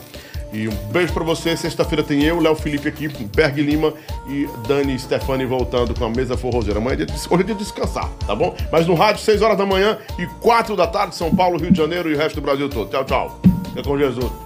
E 0.54 0.70
um 0.70 0.76
beijo 0.92 1.12
pra 1.12 1.24
você. 1.24 1.58
Sexta-feira 1.58 2.04
tem 2.04 2.24
eu, 2.24 2.40
Léo 2.40 2.56
Felipe 2.56 2.88
aqui, 2.88 3.10
Berg 3.36 3.62
Lima 3.62 3.94
e 4.28 4.48
Dani 4.68 4.98
Stefani 4.98 5.46
voltando 5.46 5.94
com 5.94 6.06
a 6.06 6.10
mesa 6.10 6.38
forrozeira. 6.38 6.80
Amanhã 6.80 6.94
é 6.94 6.98
dia 6.98 7.06
de, 7.08 7.14
hoje 7.14 7.44
é 7.44 7.44
dia 7.44 7.56
de 7.56 7.64
descansar, 7.64 8.10
tá 8.26 8.34
bom? 8.34 8.56
Mas 8.72 8.88
no 8.88 8.94
rádio, 8.94 9.22
6 9.22 9.42
horas 9.42 9.58
da 9.58 9.66
manhã 9.66 9.98
e 10.18 10.26
4 10.42 10.76
da 10.76 10.88
tarde, 10.88 11.16
São 11.16 11.36
Paulo, 11.36 11.60
Rio 11.60 11.72
de 11.72 11.78
Janeiro 11.78 12.10
e 12.10 12.14
o 12.14 12.18
resto 12.18 12.36
do 12.36 12.42
Brasil 12.42 12.70
todo. 12.70 12.90
Tchau, 12.90 13.04
tchau. 13.04 13.40
Fica 13.70 13.84
com 13.84 13.98
Jesus. 13.98 14.45